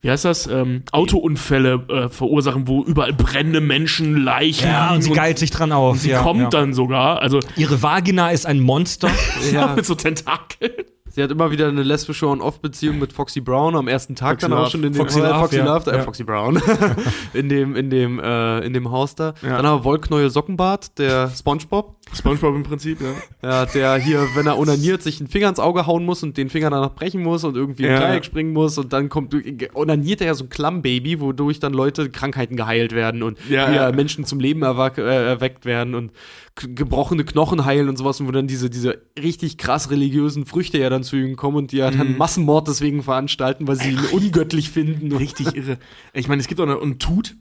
wie 0.00 0.10
heißt 0.10 0.24
das, 0.24 0.46
ähm, 0.46 0.82
Autounfälle 0.92 1.84
äh, 1.88 2.08
verursachen, 2.08 2.68
wo 2.68 2.84
überall 2.84 3.12
brennende 3.12 3.60
Menschen, 3.60 4.16
Leichen 4.22 4.68
Ja, 4.68 4.94
und 4.94 5.02
sie 5.02 5.10
geilt 5.10 5.38
sich 5.38 5.50
dran 5.50 5.72
auf. 5.72 5.98
sie 5.98 6.10
ja, 6.10 6.22
kommt 6.22 6.40
ja. 6.40 6.48
dann 6.50 6.72
sogar, 6.74 7.20
also 7.20 7.40
Ihre 7.56 7.82
Vagina 7.82 8.30
ist 8.30 8.46
ein 8.46 8.60
Monster. 8.60 9.10
Ja, 9.52 9.74
mit 9.74 9.86
so 9.86 9.94
Tentakeln. 9.94 10.72
Sie 11.10 11.22
hat 11.22 11.30
immer 11.30 11.50
wieder 11.50 11.68
eine 11.68 11.82
lesbische 11.82 12.26
On-Off-Beziehung 12.26 12.98
mit 12.98 13.12
Foxy 13.12 13.40
Brown 13.40 13.76
am 13.76 13.88
ersten 13.88 14.14
Tag 14.14 14.40
Foxy 14.40 14.48
dann 14.48 14.52
auch 14.52 14.62
Love. 14.62 14.70
schon 14.70 14.84
in 14.84 14.92
dem 14.92 15.00
Foxy 15.00 15.20
Love, 15.20 15.38
Foxy 15.40 15.56
ja. 15.56 15.64
Love, 15.64 15.90
äh, 15.90 15.96
Ja. 15.96 16.02
Foxy 16.02 16.24
Brown 16.24 16.60
in 17.34 17.48
dem 17.48 17.76
in 17.76 17.90
dem 17.90 18.18
äh, 18.18 18.60
in 18.60 18.72
dem 18.72 18.90
Haus 18.90 19.14
da. 19.14 19.34
Ja. 19.42 19.56
Dann 19.56 19.66
haben 19.66 19.80
wir 19.80 19.84
Wollknäuel 19.84 20.30
Sockenbart, 20.30 20.98
der 20.98 21.30
SpongeBob, 21.30 21.96
Spongebob 22.14 22.54
im 22.54 22.62
Prinzip, 22.62 22.98
ja. 23.00 23.14
ja, 23.42 23.66
der 23.66 23.96
hier, 23.96 24.26
wenn 24.34 24.46
er 24.46 24.58
onaniert, 24.58 25.02
sich 25.02 25.20
einen 25.20 25.28
Finger 25.28 25.48
ins 25.48 25.60
Auge 25.60 25.86
hauen 25.86 26.04
muss 26.04 26.22
und 26.22 26.36
den 26.36 26.48
Finger 26.48 26.70
danach 26.70 26.94
brechen 26.94 27.22
muss 27.22 27.44
und 27.44 27.56
irgendwie 27.56 27.84
im 27.84 27.90
Ja. 27.90 28.00
Dreieck 28.00 28.24
springen 28.24 28.52
muss 28.52 28.78
und 28.78 28.92
dann 28.92 29.08
kommt 29.08 29.34
onaniert 29.74 30.20
er 30.20 30.28
ja 30.28 30.34
so 30.34 30.44
ein 30.44 30.48
Klammbaby, 30.50 31.20
wodurch 31.20 31.60
dann 31.60 31.72
Leute 31.74 32.10
Krankheiten 32.10 32.56
geheilt 32.56 32.92
werden 32.92 33.22
und 33.22 33.38
Ja, 33.48 33.70
ja. 33.72 33.92
Menschen 33.92 34.24
zum 34.24 34.40
Leben 34.40 34.62
erwack, 34.62 34.98
äh, 34.98 35.02
erweckt 35.02 35.64
werden 35.64 35.94
und 35.94 36.12
gebrochene 36.54 37.24
Knochen 37.24 37.64
heilen 37.64 37.88
und 37.88 37.96
sowas 37.96 38.20
und 38.20 38.26
wo 38.26 38.32
dann 38.32 38.48
diese 38.48 38.68
diese 38.68 39.00
richtig 39.22 39.58
krass 39.58 39.90
religiösen 39.90 40.44
Früchte 40.44 40.78
ja 40.78 40.90
dann 40.90 41.04
zu 41.04 41.16
ihnen 41.16 41.36
kommen 41.36 41.56
und 41.56 41.72
die 41.72 41.76
ja 41.76 41.90
Mhm. 41.90 41.98
dann 41.98 42.16
Massenmord 42.16 42.66
deswegen 42.68 43.02
veranstalten, 43.02 43.68
weil 43.68 43.76
sie 43.76 43.90
ihn 43.90 44.00
ungöttlich 44.12 44.70
finden. 44.70 45.12
Richtig 45.12 45.54
irre. 45.54 45.78
Ich 46.14 46.26
meine, 46.26 46.40
es 46.40 46.48
gibt 46.48 46.60
auch 46.60 46.64
eine, 46.66 46.76
ein 46.80 46.98
Tut, 46.98 47.36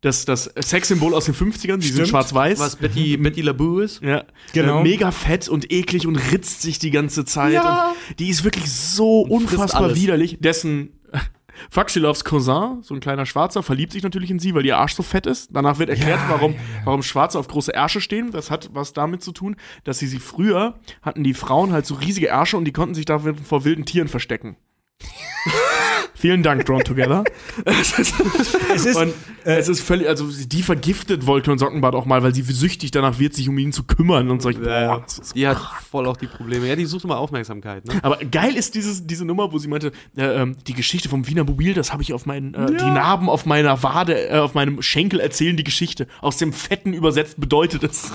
das, 0.00 0.24
das 0.24 0.50
Sexsymbol 0.60 1.14
aus 1.14 1.24
den 1.24 1.34
50ern, 1.34 1.78
die 1.78 1.88
sind 1.88 2.06
schwarz-weiß. 2.08 2.58
was 2.58 2.76
Betty 2.76 3.16
Betty 3.16 3.40
LaBoo 3.42 3.80
ist. 3.80 4.02
Ja, 4.02 4.24
Genau. 4.52 4.80
Äh, 4.80 4.82
mega 4.82 5.10
fett 5.10 5.48
und 5.48 5.72
eklig 5.72 6.06
und 6.06 6.16
ritzt 6.16 6.62
sich 6.62 6.78
die 6.78 6.90
ganze 6.90 7.24
Zeit. 7.24 7.54
Und 7.64 8.18
die 8.18 8.28
ist 8.28 8.44
wirklich 8.44 8.70
so 8.70 9.22
Und 9.22 9.30
unfassbar 9.32 9.94
widerlich. 9.94 10.38
Dessen 10.40 10.90
Foxy 11.70 11.98
Loves 11.98 12.24
Cousin, 12.24 12.82
so 12.82 12.94
ein 12.94 13.00
kleiner 13.00 13.24
Schwarzer, 13.24 13.62
verliebt 13.62 13.92
sich 13.92 14.02
natürlich 14.02 14.30
in 14.30 14.38
sie, 14.38 14.54
weil 14.54 14.66
ihr 14.66 14.76
Arsch 14.76 14.94
so 14.94 15.02
fett 15.02 15.24
ist. 15.26 15.48
Danach 15.54 15.78
wird 15.78 15.88
erklärt, 15.88 16.20
warum, 16.28 16.54
warum 16.84 17.02
Schwarze 17.02 17.38
auf 17.38 17.48
große 17.48 17.72
Ärsche 17.74 18.02
stehen. 18.02 18.30
Das 18.30 18.50
hat 18.50 18.70
was 18.74 18.92
damit 18.92 19.22
zu 19.22 19.32
tun, 19.32 19.56
dass 19.84 19.98
sie 19.98 20.06
sie 20.06 20.18
früher 20.18 20.78
hatten 21.00 21.24
die 21.24 21.34
Frauen 21.34 21.72
halt 21.72 21.86
so 21.86 21.94
riesige 21.94 22.26
Ärsche 22.26 22.58
und 22.58 22.66
die 22.66 22.72
konnten 22.72 22.94
sich 22.94 23.06
dafür 23.06 23.34
vor 23.34 23.64
wilden 23.64 23.86
Tieren 23.86 24.08
verstecken. 24.08 24.56
Vielen 26.14 26.42
Dank, 26.42 26.64
Drawn 26.64 26.82
Together. 26.82 27.24
Es 27.64 27.98
ist, 27.98 28.96
Und 28.96 29.12
äh, 29.44 29.56
es 29.58 29.68
ist 29.68 29.80
völlig, 29.80 30.08
also 30.08 30.26
die 30.28 30.62
vergiftet 30.62 31.26
Wolke 31.26 31.50
und 31.52 31.58
Sockenbart 31.58 31.94
auch 31.94 32.06
mal, 32.06 32.22
weil 32.22 32.34
sie 32.34 32.42
süchtig 32.42 32.90
danach 32.90 33.18
wird, 33.18 33.34
sich 33.34 33.48
um 33.48 33.58
ihn 33.58 33.72
zu 33.72 33.84
kümmern 33.84 34.30
und 34.30 34.42
solche. 34.42 34.60
Boah, 34.60 35.02
das 35.04 35.18
ist 35.18 35.34
Die 35.36 35.46
hat 35.46 35.58
voll 35.90 36.06
auch 36.06 36.16
die 36.16 36.26
Probleme. 36.26 36.66
Ja, 36.66 36.76
die 36.76 36.86
sucht 36.86 37.04
immer 37.04 37.18
Aufmerksamkeit, 37.18 37.84
ne? 37.86 37.94
aber 38.02 38.16
geil 38.18 38.56
ist 38.56 38.74
dieses, 38.74 39.06
diese 39.06 39.24
Nummer, 39.24 39.52
wo 39.52 39.58
sie 39.58 39.68
meinte, 39.68 39.92
äh, 40.16 40.24
ähm, 40.24 40.56
die 40.66 40.74
Geschichte 40.74 41.08
vom 41.08 41.26
Wiener 41.26 41.44
Mobil, 41.44 41.74
das 41.74 41.92
habe 41.92 42.02
ich 42.02 42.12
auf 42.12 42.26
meinen, 42.26 42.54
äh, 42.54 42.66
die 42.66 42.90
Narben 42.90 43.28
auf 43.28 43.46
meiner 43.46 43.82
Wade, 43.82 44.28
äh, 44.28 44.38
auf 44.38 44.54
meinem 44.54 44.82
Schenkel 44.82 45.20
erzählen 45.20 45.56
die 45.56 45.64
Geschichte. 45.64 46.06
Aus 46.20 46.38
dem 46.38 46.52
Fetten 46.52 46.92
übersetzt 46.92 47.38
bedeutet 47.40 47.84
es. 47.84 48.10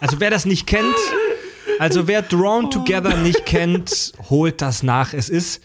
also 0.00 0.20
wer 0.20 0.30
das 0.30 0.46
nicht 0.46 0.66
kennt, 0.66 0.96
also 1.80 2.06
wer 2.06 2.20
Drawn 2.20 2.70
Together 2.70 3.16
nicht 3.16 3.46
kennt, 3.46 4.12
holt 4.28 4.60
das 4.60 4.82
nach. 4.82 5.14
Es 5.14 5.30
ist, 5.30 5.62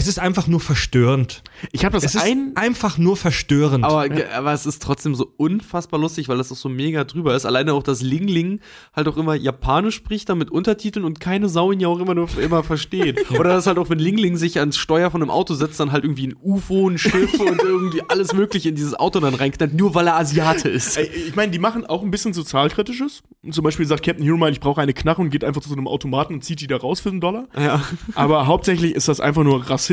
es 0.00 0.08
ist 0.08 0.18
einfach 0.18 0.46
nur 0.46 0.60
verstörend. 0.60 1.42
Ich 1.72 1.84
habe 1.84 1.94
das 1.94 2.04
Es 2.04 2.14
ist 2.14 2.22
ein. 2.22 2.52
einfach 2.54 2.96
nur 2.96 3.16
verstörend. 3.16 3.84
Aber, 3.84 4.06
aber 4.34 4.52
es 4.52 4.64
ist 4.64 4.82
trotzdem 4.82 5.14
so 5.14 5.30
unfassbar 5.36 6.00
lustig, 6.00 6.28
weil 6.28 6.38
das 6.38 6.50
auch 6.50 6.56
so 6.56 6.70
mega 6.70 7.04
drüber 7.04 7.34
ist. 7.34 7.44
Alleine 7.44 7.74
auch, 7.74 7.82
dass 7.82 8.00
Ling 8.00 8.26
Ling 8.26 8.60
halt 8.94 9.08
auch 9.08 9.18
immer 9.18 9.34
Japanisch 9.34 9.96
spricht, 9.96 10.30
dann 10.30 10.38
mit 10.38 10.50
Untertiteln 10.50 11.04
und 11.04 11.20
keine 11.20 11.50
Sau 11.50 11.70
ihn 11.70 11.80
ja 11.80 11.88
auch 11.88 12.00
immer 12.00 12.14
nur 12.14 12.28
immer 12.38 12.64
versteht. 12.64 13.30
Oder 13.38 13.50
dass 13.50 13.66
halt 13.66 13.78
auch, 13.78 13.90
wenn 13.90 13.98
Ling 13.98 14.16
Ling 14.16 14.36
sich 14.38 14.58
ans 14.58 14.78
Steuer 14.78 15.10
von 15.10 15.20
einem 15.20 15.30
Auto 15.30 15.52
setzt, 15.52 15.78
dann 15.78 15.92
halt 15.92 16.04
irgendwie 16.04 16.28
ein 16.28 16.36
UFO, 16.42 16.88
ein 16.88 16.96
Schiff 16.96 17.34
und 17.38 17.62
irgendwie 17.62 18.02
alles 18.08 18.32
Mögliche 18.32 18.70
in 18.70 18.76
dieses 18.76 18.94
Auto 18.94 19.20
dann 19.20 19.34
reinknallt, 19.34 19.74
nur 19.74 19.94
weil 19.94 20.06
er 20.06 20.16
Asiate 20.16 20.70
ist. 20.70 20.96
Ich 20.96 21.36
meine, 21.36 21.52
die 21.52 21.58
machen 21.58 21.84
auch 21.84 22.02
ein 22.02 22.10
bisschen 22.10 22.32
sozialkritisches. 22.32 23.22
Zum 23.50 23.64
Beispiel 23.64 23.86
sagt 23.86 24.02
Captain 24.04 24.24
Hero 24.24 24.38
mal, 24.38 24.50
ich 24.50 24.60
brauche 24.60 24.80
eine 24.80 24.94
Knarre 24.94 25.20
und 25.20 25.30
geht 25.30 25.44
einfach 25.44 25.60
zu 25.60 25.68
so 25.68 25.74
einem 25.74 25.88
Automaten 25.88 26.34
und 26.34 26.44
zieht 26.44 26.60
die 26.60 26.66
da 26.66 26.76
raus 26.76 27.00
für 27.00 27.10
einen 27.10 27.20
Dollar. 27.20 27.48
Ja. 27.58 27.82
Aber 28.14 28.46
hauptsächlich 28.46 28.94
ist 28.94 29.08
das 29.08 29.20
einfach 29.20 29.42
nur 29.42 29.68
rassistisch, 29.68 29.89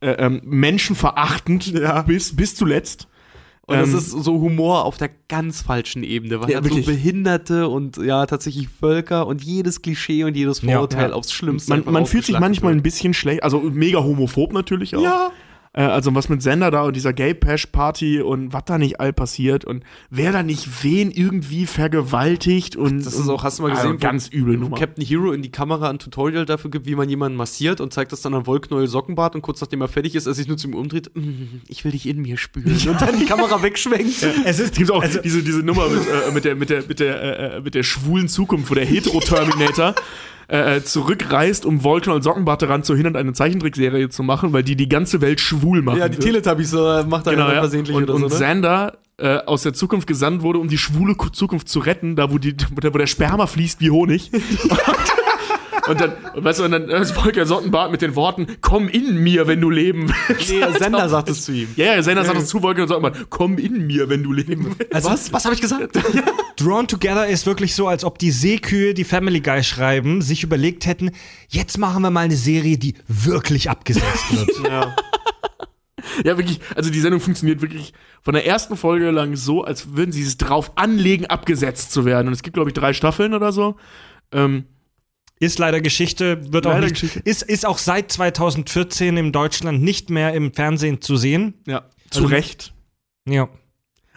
äh, 0.00 0.10
ähm, 0.10 0.40
menschenverachtend 0.44 1.72
bis, 2.06 2.34
bis 2.36 2.54
zuletzt. 2.54 3.08
Und 3.66 3.76
das 3.78 3.88
Ähm, 3.92 3.98
ist 3.98 4.10
so 4.10 4.40
Humor 4.40 4.84
auf 4.84 4.98
der 4.98 5.08
ganz 5.28 5.62
falschen 5.62 6.02
Ebene, 6.02 6.38
weil 6.40 6.50
Ja, 6.50 6.62
so. 6.62 6.82
Behinderte 6.82 7.66
und 7.68 7.96
ja, 7.96 8.26
tatsächlich 8.26 8.68
Völker 8.68 9.26
und 9.26 9.42
jedes 9.42 9.80
Klischee 9.80 10.24
und 10.24 10.36
jedes 10.36 10.60
Ja. 10.60 10.72
Vorurteil 10.74 11.10
Ja. 11.10 11.14
aufs 11.16 11.32
Schlimmste. 11.32 11.70
Man, 11.70 11.90
man 11.90 12.04
fühlt 12.04 12.26
sich 12.26 12.38
manchmal 12.38 12.72
wird. 12.72 12.80
ein 12.80 12.82
bisschen 12.82 13.14
schlecht, 13.14 13.42
also 13.42 13.60
mega 13.60 14.00
homophob 14.02 14.52
natürlich 14.52 14.94
auch. 14.96 15.02
Ja. 15.02 15.30
Äh, 15.76 15.82
also 15.82 16.14
was 16.14 16.28
mit 16.28 16.40
Sender 16.40 16.70
da 16.70 16.82
und 16.84 16.94
dieser 16.94 17.12
Gay 17.12 17.34
Pash 17.34 17.66
Party 17.66 18.20
und 18.20 18.52
was 18.52 18.62
da 18.66 18.78
nicht 18.78 19.00
all 19.00 19.12
passiert 19.12 19.64
und 19.64 19.82
wer 20.08 20.30
da 20.30 20.42
nicht 20.44 20.84
wen 20.84 21.10
irgendwie 21.10 21.66
vergewaltigt 21.66 22.76
und 22.76 23.04
Das 23.04 23.14
ist 23.14 23.28
auch, 23.28 23.42
hast 23.42 23.58
du 23.58 23.64
mal 23.64 23.70
Also 23.72 23.82
gesehen, 23.82 23.94
wo- 23.94 23.98
ganz 23.98 24.28
übel 24.28 24.56
wo 24.56 24.60
Nummer. 24.64 24.76
Captain 24.78 25.04
Hero 25.04 25.32
in 25.32 25.42
die 25.42 25.50
Kamera 25.50 25.90
ein 25.90 25.98
Tutorial 25.98 26.44
dafür 26.46 26.70
gibt, 26.70 26.86
wie 26.86 26.94
man 26.94 27.08
jemanden 27.08 27.36
massiert 27.36 27.80
und 27.80 27.92
zeigt 27.92 28.12
das 28.12 28.22
dann 28.22 28.34
an 28.34 28.46
Wollknäuel 28.46 28.86
Sockenbart 28.86 29.34
und 29.34 29.42
kurz 29.42 29.60
nachdem 29.60 29.80
er 29.80 29.88
fertig 29.88 30.14
ist, 30.14 30.26
er 30.26 30.34
sich 30.34 30.46
nur 30.46 30.56
zu 30.56 30.68
ihm 30.68 30.74
umdreht, 30.74 31.10
"Mm, 31.14 31.60
ich 31.68 31.84
will 31.84 31.92
dich 31.92 32.06
in 32.08 32.22
mir 32.22 32.36
spüren. 32.36 32.72
Und 32.88 33.00
dann 33.00 33.18
die 33.18 33.26
Kamera 33.26 33.62
wegschwenkt. 33.62 34.22
es 34.44 34.60
ist, 34.60 34.76
gibt 34.76 34.90
auch 34.92 35.02
also, 35.02 35.20
diese, 35.22 35.42
diese 35.42 35.60
Nummer 35.60 35.88
mit, 35.88 36.02
äh, 36.06 36.32
mit 36.32 36.44
der, 36.44 36.54
mit 36.54 36.70
der, 36.70 36.84
mit 36.86 37.00
der, 37.00 37.54
äh, 37.56 37.60
mit 37.60 37.74
der 37.74 37.82
schwulen 37.82 38.28
Zukunft, 38.28 38.70
wo 38.70 38.74
der 38.74 38.84
Hetero-Terminator 38.86 39.94
äh, 40.48 40.80
zurückreist, 40.82 41.64
um 41.66 41.80
Volkner 41.80 42.14
und 42.14 42.22
Sockenbart 42.22 42.62
daran 42.62 42.82
zu 42.82 42.94
hindern, 42.94 43.16
eine 43.16 43.32
Zeichentrickserie 43.32 44.08
zu 44.08 44.22
machen, 44.22 44.52
weil 44.52 44.62
die 44.62 44.76
die 44.76 44.88
ganze 44.88 45.20
Welt 45.20 45.40
schwul 45.40 45.82
machen. 45.82 45.98
Ja, 45.98 46.08
die 46.08 46.18
will. 46.18 46.24
Teletubbies 46.24 46.72
äh, 46.72 47.04
macht 47.04 47.26
er 47.26 47.32
Genau, 47.34 47.48
ja 47.48 47.60
versehentlich 47.60 47.96
Und, 47.96 48.04
oder 48.04 48.14
und 48.14 48.20
so, 48.22 48.28
ne? 48.28 48.34
Xander 48.34 48.98
äh, 49.16 49.38
aus 49.38 49.62
der 49.62 49.74
Zukunft 49.74 50.06
gesandt 50.08 50.42
wurde, 50.42 50.58
um 50.58 50.68
die 50.68 50.78
schwule 50.78 51.14
Ku- 51.14 51.28
Zukunft 51.28 51.68
zu 51.68 51.78
retten, 51.78 52.16
da 52.16 52.30
wo, 52.32 52.38
die, 52.38 52.54
wo 52.90 52.98
der 52.98 53.06
Sperma 53.06 53.46
fließt 53.46 53.80
wie 53.80 53.90
Honig. 53.90 54.30
und 55.88 56.00
dann, 56.00 56.12
weißt 56.34 56.60
du, 56.60 56.64
und 56.64 56.70
dann 56.72 56.88
ist 56.88 57.12
Volker 57.12 57.46
Sockenbart 57.46 57.90
mit 57.90 58.02
den 58.02 58.16
Worten, 58.16 58.46
komm 58.60 58.88
in 58.88 59.18
mir, 59.18 59.46
wenn 59.46 59.60
du 59.60 59.70
leben 59.70 60.12
willst. 60.28 60.50
Nee, 60.50 60.62
Sender 60.78 61.08
sagt 61.08 61.28
es 61.28 61.44
zu 61.44 61.52
ihm. 61.52 61.68
Ja, 61.76 61.94
ja, 61.94 62.02
Sender 62.02 62.24
sagt 62.24 62.38
es 62.38 62.48
zu 62.48 62.60
Volker 62.60 62.86
Sockenbart, 62.86 63.26
komm 63.30 63.58
in 63.58 63.86
mir, 63.86 64.08
wenn 64.08 64.22
du 64.22 64.32
leben 64.32 64.76
willst. 64.78 64.94
also 64.94 65.10
Was? 65.10 65.32
Was 65.32 65.44
habe 65.44 65.54
ich 65.54 65.60
gesagt? 65.60 65.98
Drawn 66.56 66.86
Together 66.88 67.26
ist 67.26 67.46
wirklich 67.46 67.74
so, 67.74 67.88
als 67.88 68.04
ob 68.04 68.18
die 68.18 68.30
Seekühe, 68.30 68.94
die 68.94 69.04
Family 69.04 69.40
Guy 69.40 69.62
schreiben, 69.62 70.22
sich 70.22 70.42
überlegt 70.42 70.86
hätten, 70.86 71.10
jetzt 71.48 71.78
machen 71.78 72.02
wir 72.02 72.10
mal 72.10 72.20
eine 72.20 72.36
Serie, 72.36 72.78
die 72.78 72.94
wirklich 73.08 73.68
abgesetzt 73.70 74.24
wird. 74.30 74.50
ja. 74.68 74.94
Ja, 76.22 76.36
wirklich, 76.36 76.60
also 76.76 76.90
die 76.90 77.00
Sendung 77.00 77.20
funktioniert 77.20 77.62
wirklich 77.62 77.92
von 78.22 78.34
der 78.34 78.46
ersten 78.46 78.76
Folge 78.76 79.10
lang 79.10 79.36
so, 79.36 79.64
als 79.64 79.96
würden 79.96 80.12
sie 80.12 80.22
es 80.22 80.36
drauf 80.36 80.72
anlegen, 80.76 81.26
abgesetzt 81.26 81.92
zu 81.92 82.04
werden. 82.04 82.28
Und 82.28 82.34
es 82.34 82.42
gibt, 82.42 82.54
glaube 82.54 82.70
ich, 82.70 82.74
drei 82.74 82.92
Staffeln 82.92 83.34
oder 83.34 83.52
so. 83.52 83.76
Ähm, 84.30 84.64
Ist 85.44 85.58
leider 85.58 85.80
Geschichte, 85.80 86.52
wird 86.52 86.66
auch 86.66 86.70
Leider 86.70 86.86
nicht, 86.86 86.94
Geschichte. 86.94 87.20
Ist, 87.20 87.42
ist 87.42 87.66
auch 87.66 87.78
seit 87.78 88.10
2014 88.10 89.16
in 89.16 89.30
Deutschland 89.32 89.82
nicht 89.82 90.08
mehr 90.10 90.32
im 90.34 90.52
Fernsehen 90.54 91.00
zu 91.00 91.16
sehen. 91.16 91.54
ja, 91.66 91.82
zu 92.10 92.20
Also- 92.22 92.34
Recht. 92.34 92.72
Ja. 93.28 93.48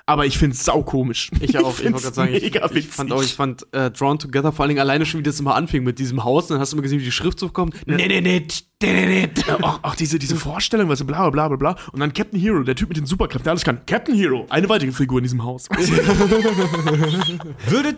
Aber 0.10 0.26
ich 0.26 0.38
finde 0.38 0.56
es 0.56 0.64
saukomisch. 0.64 1.32
Ich 1.42 1.58
auch, 1.58 1.60
ich 1.60 1.66
wollte 1.66 1.76
find's 1.84 2.04
gerade 2.04 2.16
sagen, 2.16 2.34
ich, 2.34 2.44
ich 2.78 2.88
fand 2.88 3.12
auch, 3.12 3.22
ich 3.22 3.34
fand 3.34 3.68
äh, 3.74 3.92
Drawn 3.92 4.18
Together 4.20 4.54
vor 4.54 4.64
allen 4.64 4.70
Dingen 4.70 4.80
alleine 4.80 5.06
schon, 5.06 5.20
wie 5.20 5.24
das 5.24 5.38
immer 5.38 5.54
anfing 5.54 5.84
mit 5.84 6.00
diesem 6.00 6.24
Haus. 6.24 6.46
Und 6.46 6.52
dann 6.52 6.60
hast 6.62 6.72
du 6.72 6.78
immer 6.78 6.84
gesehen, 6.84 7.02
wie 7.02 7.04
die 7.04 7.12
Schrift 7.12 7.38
so 7.38 7.50
kommt. 7.50 7.76
Nee, 7.86 8.08
nee, 8.08 8.22
nee, 8.22 8.48
nee, 8.82 9.06
nee. 9.06 9.28
Ja, 9.46 9.62
auch, 9.62 9.84
auch 9.84 9.96
diese, 9.96 10.18
diese 10.18 10.38
Vorstellung, 10.38 10.88
weißt 10.88 11.02
du, 11.02 11.06
bla 11.06 11.30
bla 11.30 11.50
bla 11.50 11.58
bla. 11.58 11.76
Und 11.92 12.00
dann 12.00 12.14
Captain 12.14 12.40
Hero, 12.40 12.64
der 12.64 12.76
Typ 12.78 12.88
mit 12.88 12.96
den 12.98 13.06
Superkräften, 13.06 13.44
der 13.44 13.52
alles 13.52 13.66
kann. 13.66 13.86
Captain 13.86 14.16
Hero, 14.16 14.46
eine 14.50 14.70
weitere 14.70 14.94
Figur 14.94 15.18
in 15.20 15.24
diesem 15.24 15.44
Haus. 15.44 15.68
Würdet, 17.68 17.98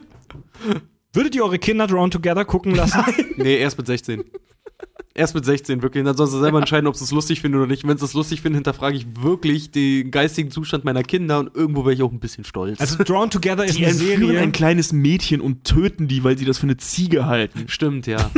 würdet 1.13 1.35
ihr 1.35 1.43
eure 1.43 1.59
Kinder 1.59 1.87
Drawn 1.87 2.11
Together 2.11 2.45
gucken 2.45 2.75
lassen? 2.75 3.03
Nee, 3.37 3.57
erst 3.57 3.77
mit 3.77 3.87
16. 3.87 4.25
Erst 5.13 5.33
mit 5.33 5.45
16, 5.45 5.81
wirklich. 5.81 6.03
Dann 6.03 6.15
sollst 6.15 6.33
du 6.33 6.39
selber 6.39 6.59
entscheiden, 6.59 6.87
ob 6.87 6.95
sie 6.95 7.03
es 7.03 7.11
lustig 7.11 7.41
finden 7.41 7.57
oder 7.57 7.67
nicht. 7.67 7.87
Wenn 7.87 7.97
sie 7.97 8.05
es 8.05 8.13
lustig 8.13 8.41
finden, 8.41 8.55
hinterfrage 8.55 8.97
ich 8.97 9.05
wirklich 9.21 9.71
den 9.71 10.11
geistigen 10.11 10.51
Zustand 10.51 10.83
meiner 10.85 11.03
Kinder 11.03 11.39
und 11.39 11.55
irgendwo 11.55 11.83
wäre 11.85 11.93
ich 11.93 12.03
auch 12.03 12.11
ein 12.11 12.19
bisschen 12.19 12.43
stolz. 12.43 12.79
Also 12.79 13.01
Drawn 13.03 13.29
Together 13.29 13.65
ist 13.65 13.77
Die 13.77 13.85
eine 13.85 13.93
entführen 13.93 14.19
Serie, 14.21 14.39
ein 14.39 14.51
kleines 14.51 14.91
Mädchen 14.91 15.41
und 15.41 15.63
töten 15.63 16.07
die, 16.07 16.23
weil 16.23 16.37
sie 16.37 16.45
das 16.45 16.57
für 16.57 16.63
eine 16.63 16.77
Ziege 16.77 17.25
halten. 17.25 17.65
Stimmt, 17.67 18.07
ja. 18.07 18.29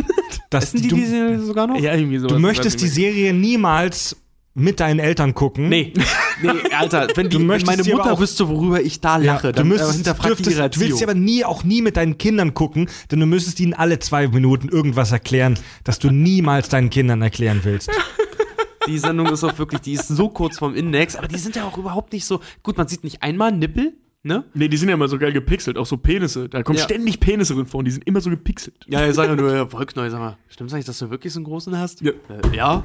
dass 0.50 0.66
Essen 0.66 0.82
die 0.84 0.88
du, 0.90 0.96
die 0.96 1.06
Serie 1.06 1.40
sogar 1.40 1.68
noch? 1.68 1.80
Ja, 1.80 1.96
irgendwie 1.96 2.20
sowas. 2.20 2.34
du 2.34 2.40
möchtest 2.40 2.82
die 2.82 2.88
Serie 2.88 3.34
niemals 3.34 4.18
mit 4.54 4.80
deinen 4.80 5.00
Eltern 5.00 5.34
gucken. 5.34 5.70
Nee, 5.70 5.94
nee, 6.42 6.50
Alter, 6.78 7.08
wenn, 7.16 7.30
die, 7.30 7.36
Du 7.36 7.40
wenn 7.40 7.48
möchtest 7.48 7.68
meine 7.78 7.96
Mutter 7.98 8.14
auch- 8.14 8.20
wüsste, 8.20 8.50
worüber 8.50 8.82
ich 8.82 9.00
da 9.00 9.18
Ja, 9.20 9.34
lache, 9.36 9.48
du 9.48 9.54
dann 9.54 9.66
äh, 9.68 9.70
müsstest, 9.70 9.94
hinterfragt 9.96 10.26
die 10.26 10.44
dürftest, 10.44 10.58
ihre 10.58 10.70
du 10.70 10.80
willst 10.82 10.98
sie 10.98 11.04
aber 11.06 11.14
nie, 11.14 11.46
auch 11.46 11.64
nie 11.64 11.82
mit 11.82 11.96
deinen 11.98 12.18
Kindern 12.18 12.54
gucken, 12.54 12.90
denn 13.12 13.20
du 13.22 13.26
müsstest 13.26 13.60
ihnen 13.62 13.74
alle 13.74 14.00
zwei 14.00 14.28
Minuten 14.28 14.68
irgendwas 14.68 15.12
erklären, 15.12 15.58
das 15.84 16.00
du 16.00 16.10
niemals 16.12 16.68
deinen 16.70 16.90
Kindern 16.90 17.22
erklären 17.22 17.62
willst. 17.64 17.90
Die 18.88 18.98
Sendung 18.98 19.28
ist 19.28 19.44
auch 19.44 19.58
wirklich, 19.60 19.82
die 19.82 19.94
ist 19.94 20.08
so 20.08 20.30
kurz 20.30 20.58
vorm 20.58 20.74
Index, 20.74 21.16
aber 21.16 21.28
die 21.28 21.38
sind 21.38 21.56
ja 21.56 21.66
auch 21.66 21.78
überhaupt 21.78 22.14
nicht 22.14 22.26
so. 22.26 22.42
Gut, 22.64 22.78
man 22.78 22.88
sieht 22.88 23.04
nicht 23.04 23.22
einmal 23.22 23.52
Nippel, 23.52 23.94
ne? 24.24 24.44
Nee, 24.56 24.70
die 24.70 24.76
sind 24.78 24.90
ja 24.90 24.96
immer 24.96 25.08
so 25.08 25.20
geil 25.20 25.32
gepixelt, 25.32 25.78
auch 25.78 25.86
so 25.86 25.98
Penisse. 25.98 26.50
Da 26.50 26.64
kommen 26.64 26.80
Ja. 26.80 26.86
ständig 26.86 27.20
Penisse 27.20 27.54
drin 27.54 27.68
vor 27.68 27.78
und 27.78 27.86
die 27.86 27.92
sind 27.92 28.08
immer 28.08 28.22
so 28.22 28.32
gepixelt. 28.32 28.84
Ja, 28.88 29.08
ich 29.08 29.14
sage 29.14 29.30
ja 29.30 29.36
nur, 29.36 29.54
ja, 29.54 29.72
Wolkneu, 29.72 30.10
sag 30.10 30.20
mal, 30.20 30.36
stimmt's 30.50 30.74
eigentlich, 30.74 30.88
dass 30.88 30.98
du 30.98 31.12
wirklich 31.12 31.32
so 31.32 31.38
einen 31.38 31.46
großen 31.46 31.78
hast? 31.78 32.02
Ja. 32.02 32.10
Äh, 32.12 32.56
ja. 32.58 32.84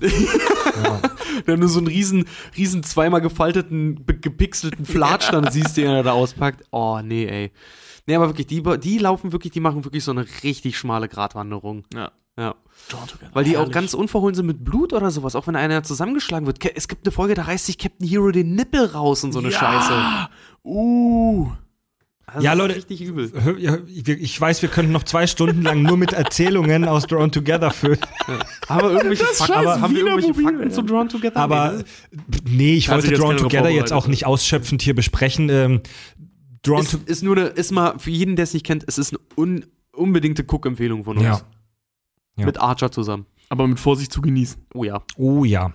Wenn 1.46 1.60
du 1.60 1.68
so 1.68 1.78
einen 1.78 1.86
riesen, 1.86 2.26
riesen 2.56 2.82
zweimal 2.82 3.20
gefalteten, 3.20 4.04
gepixelten 4.06 4.84
Flatsch 4.84 5.30
dann 5.30 5.50
siehst, 5.50 5.76
den 5.76 5.86
er 5.86 6.02
da 6.02 6.12
auspackt. 6.12 6.64
Oh, 6.70 7.00
nee, 7.02 7.26
ey. 7.26 7.52
Nee, 8.06 8.14
aber 8.14 8.28
wirklich, 8.28 8.46
die, 8.46 8.62
die 8.80 8.98
laufen 8.98 9.32
wirklich, 9.32 9.52
die 9.52 9.60
machen 9.60 9.84
wirklich 9.84 10.04
so 10.04 10.10
eine 10.10 10.26
richtig 10.42 10.78
schmale 10.78 11.08
Gratwanderung. 11.08 11.84
Ja. 11.94 12.12
Ja. 12.38 12.54
Weil 13.34 13.44
die 13.44 13.58
auch 13.58 13.70
ganz 13.70 13.92
unverhohlen 13.92 14.34
sind 14.34 14.46
mit 14.46 14.64
Blut 14.64 14.92
oder 14.94 15.10
sowas, 15.10 15.36
auch 15.36 15.46
wenn 15.46 15.56
einer 15.56 15.82
zusammengeschlagen 15.82 16.46
wird. 16.46 16.58
Es 16.74 16.88
gibt 16.88 17.06
eine 17.06 17.12
Folge, 17.12 17.34
da 17.34 17.42
reißt 17.42 17.66
sich 17.66 17.76
Captain 17.76 18.08
Hero 18.08 18.30
den 18.30 18.54
Nippel 18.54 18.86
raus 18.86 19.24
und 19.24 19.32
so 19.32 19.40
eine 19.40 19.52
Scheiße. 19.52 19.92
Uh. 20.64 21.50
Also 22.26 22.44
Ja, 22.44 22.54
das 22.54 22.58
ist 22.58 22.68
Leute. 22.68 22.76
Richtig 22.76 23.02
übel. 23.02 23.32
Ja, 23.58 23.78
Ich 23.86 24.40
weiß, 24.40 24.62
wir 24.62 24.68
könnten 24.68 24.92
noch 24.92 25.02
zwei 25.02 25.26
Stunden 25.26 25.62
lang 25.62 25.82
nur 25.82 25.96
mit 25.96 26.12
Erzählungen 26.12 26.84
aus 26.84 27.06
Drawn 27.06 27.32
Together 27.32 27.70
füllen. 27.70 27.98
Haben 28.68 28.82
wir 28.82 28.90
irgendwelche 28.92 29.24
scheiß 29.24 29.50
aber 29.50 29.80
haben 29.80 29.94
wir 29.94 30.00
irgendwelche 30.06 30.28
Wienermobil, 30.36 30.44
Fakten 30.44 30.62
ey. 30.62 30.70
zu 30.70 30.82
Drawn 30.82 31.08
Together? 31.08 31.36
Aber 31.36 31.82
Nee, 32.44 32.56
ne? 32.56 32.72
ich 32.72 32.86
Kann 32.86 32.96
wollte 33.02 33.14
Drawn 33.14 33.36
Together 33.36 33.70
jetzt 33.70 33.92
auch 33.92 34.06
nicht 34.06 34.26
ausschöpfend 34.26 34.82
hier 34.82 34.94
besprechen. 34.94 35.48
Ähm, 35.48 35.80
Drawn 36.62 36.82
ist, 36.82 36.92
to 36.92 36.98
ist 37.06 37.22
nur 37.22 37.36
eine, 37.36 37.46
ist 37.46 37.72
mal, 37.72 37.98
für 37.98 38.10
jeden, 38.10 38.36
der 38.36 38.44
es 38.44 38.54
nicht 38.54 38.64
kennt, 38.66 38.84
es 38.86 38.98
ist 38.98 39.12
eine 39.12 39.20
un, 39.36 39.64
unbedingte 39.92 40.44
Cook-Empfehlung 40.44 41.04
von 41.04 41.16
uns. 41.16 41.24
Ja. 41.24 41.40
Ja. 42.36 42.46
Mit 42.46 42.58
Archer 42.58 42.92
zusammen. 42.92 43.26
Aber 43.48 43.66
mit 43.66 43.80
Vorsicht 43.80 44.12
zu 44.12 44.20
genießen. 44.22 44.64
Oh 44.74 44.84
ja. 44.84 45.02
Oh 45.16 45.44
ja. 45.44 45.74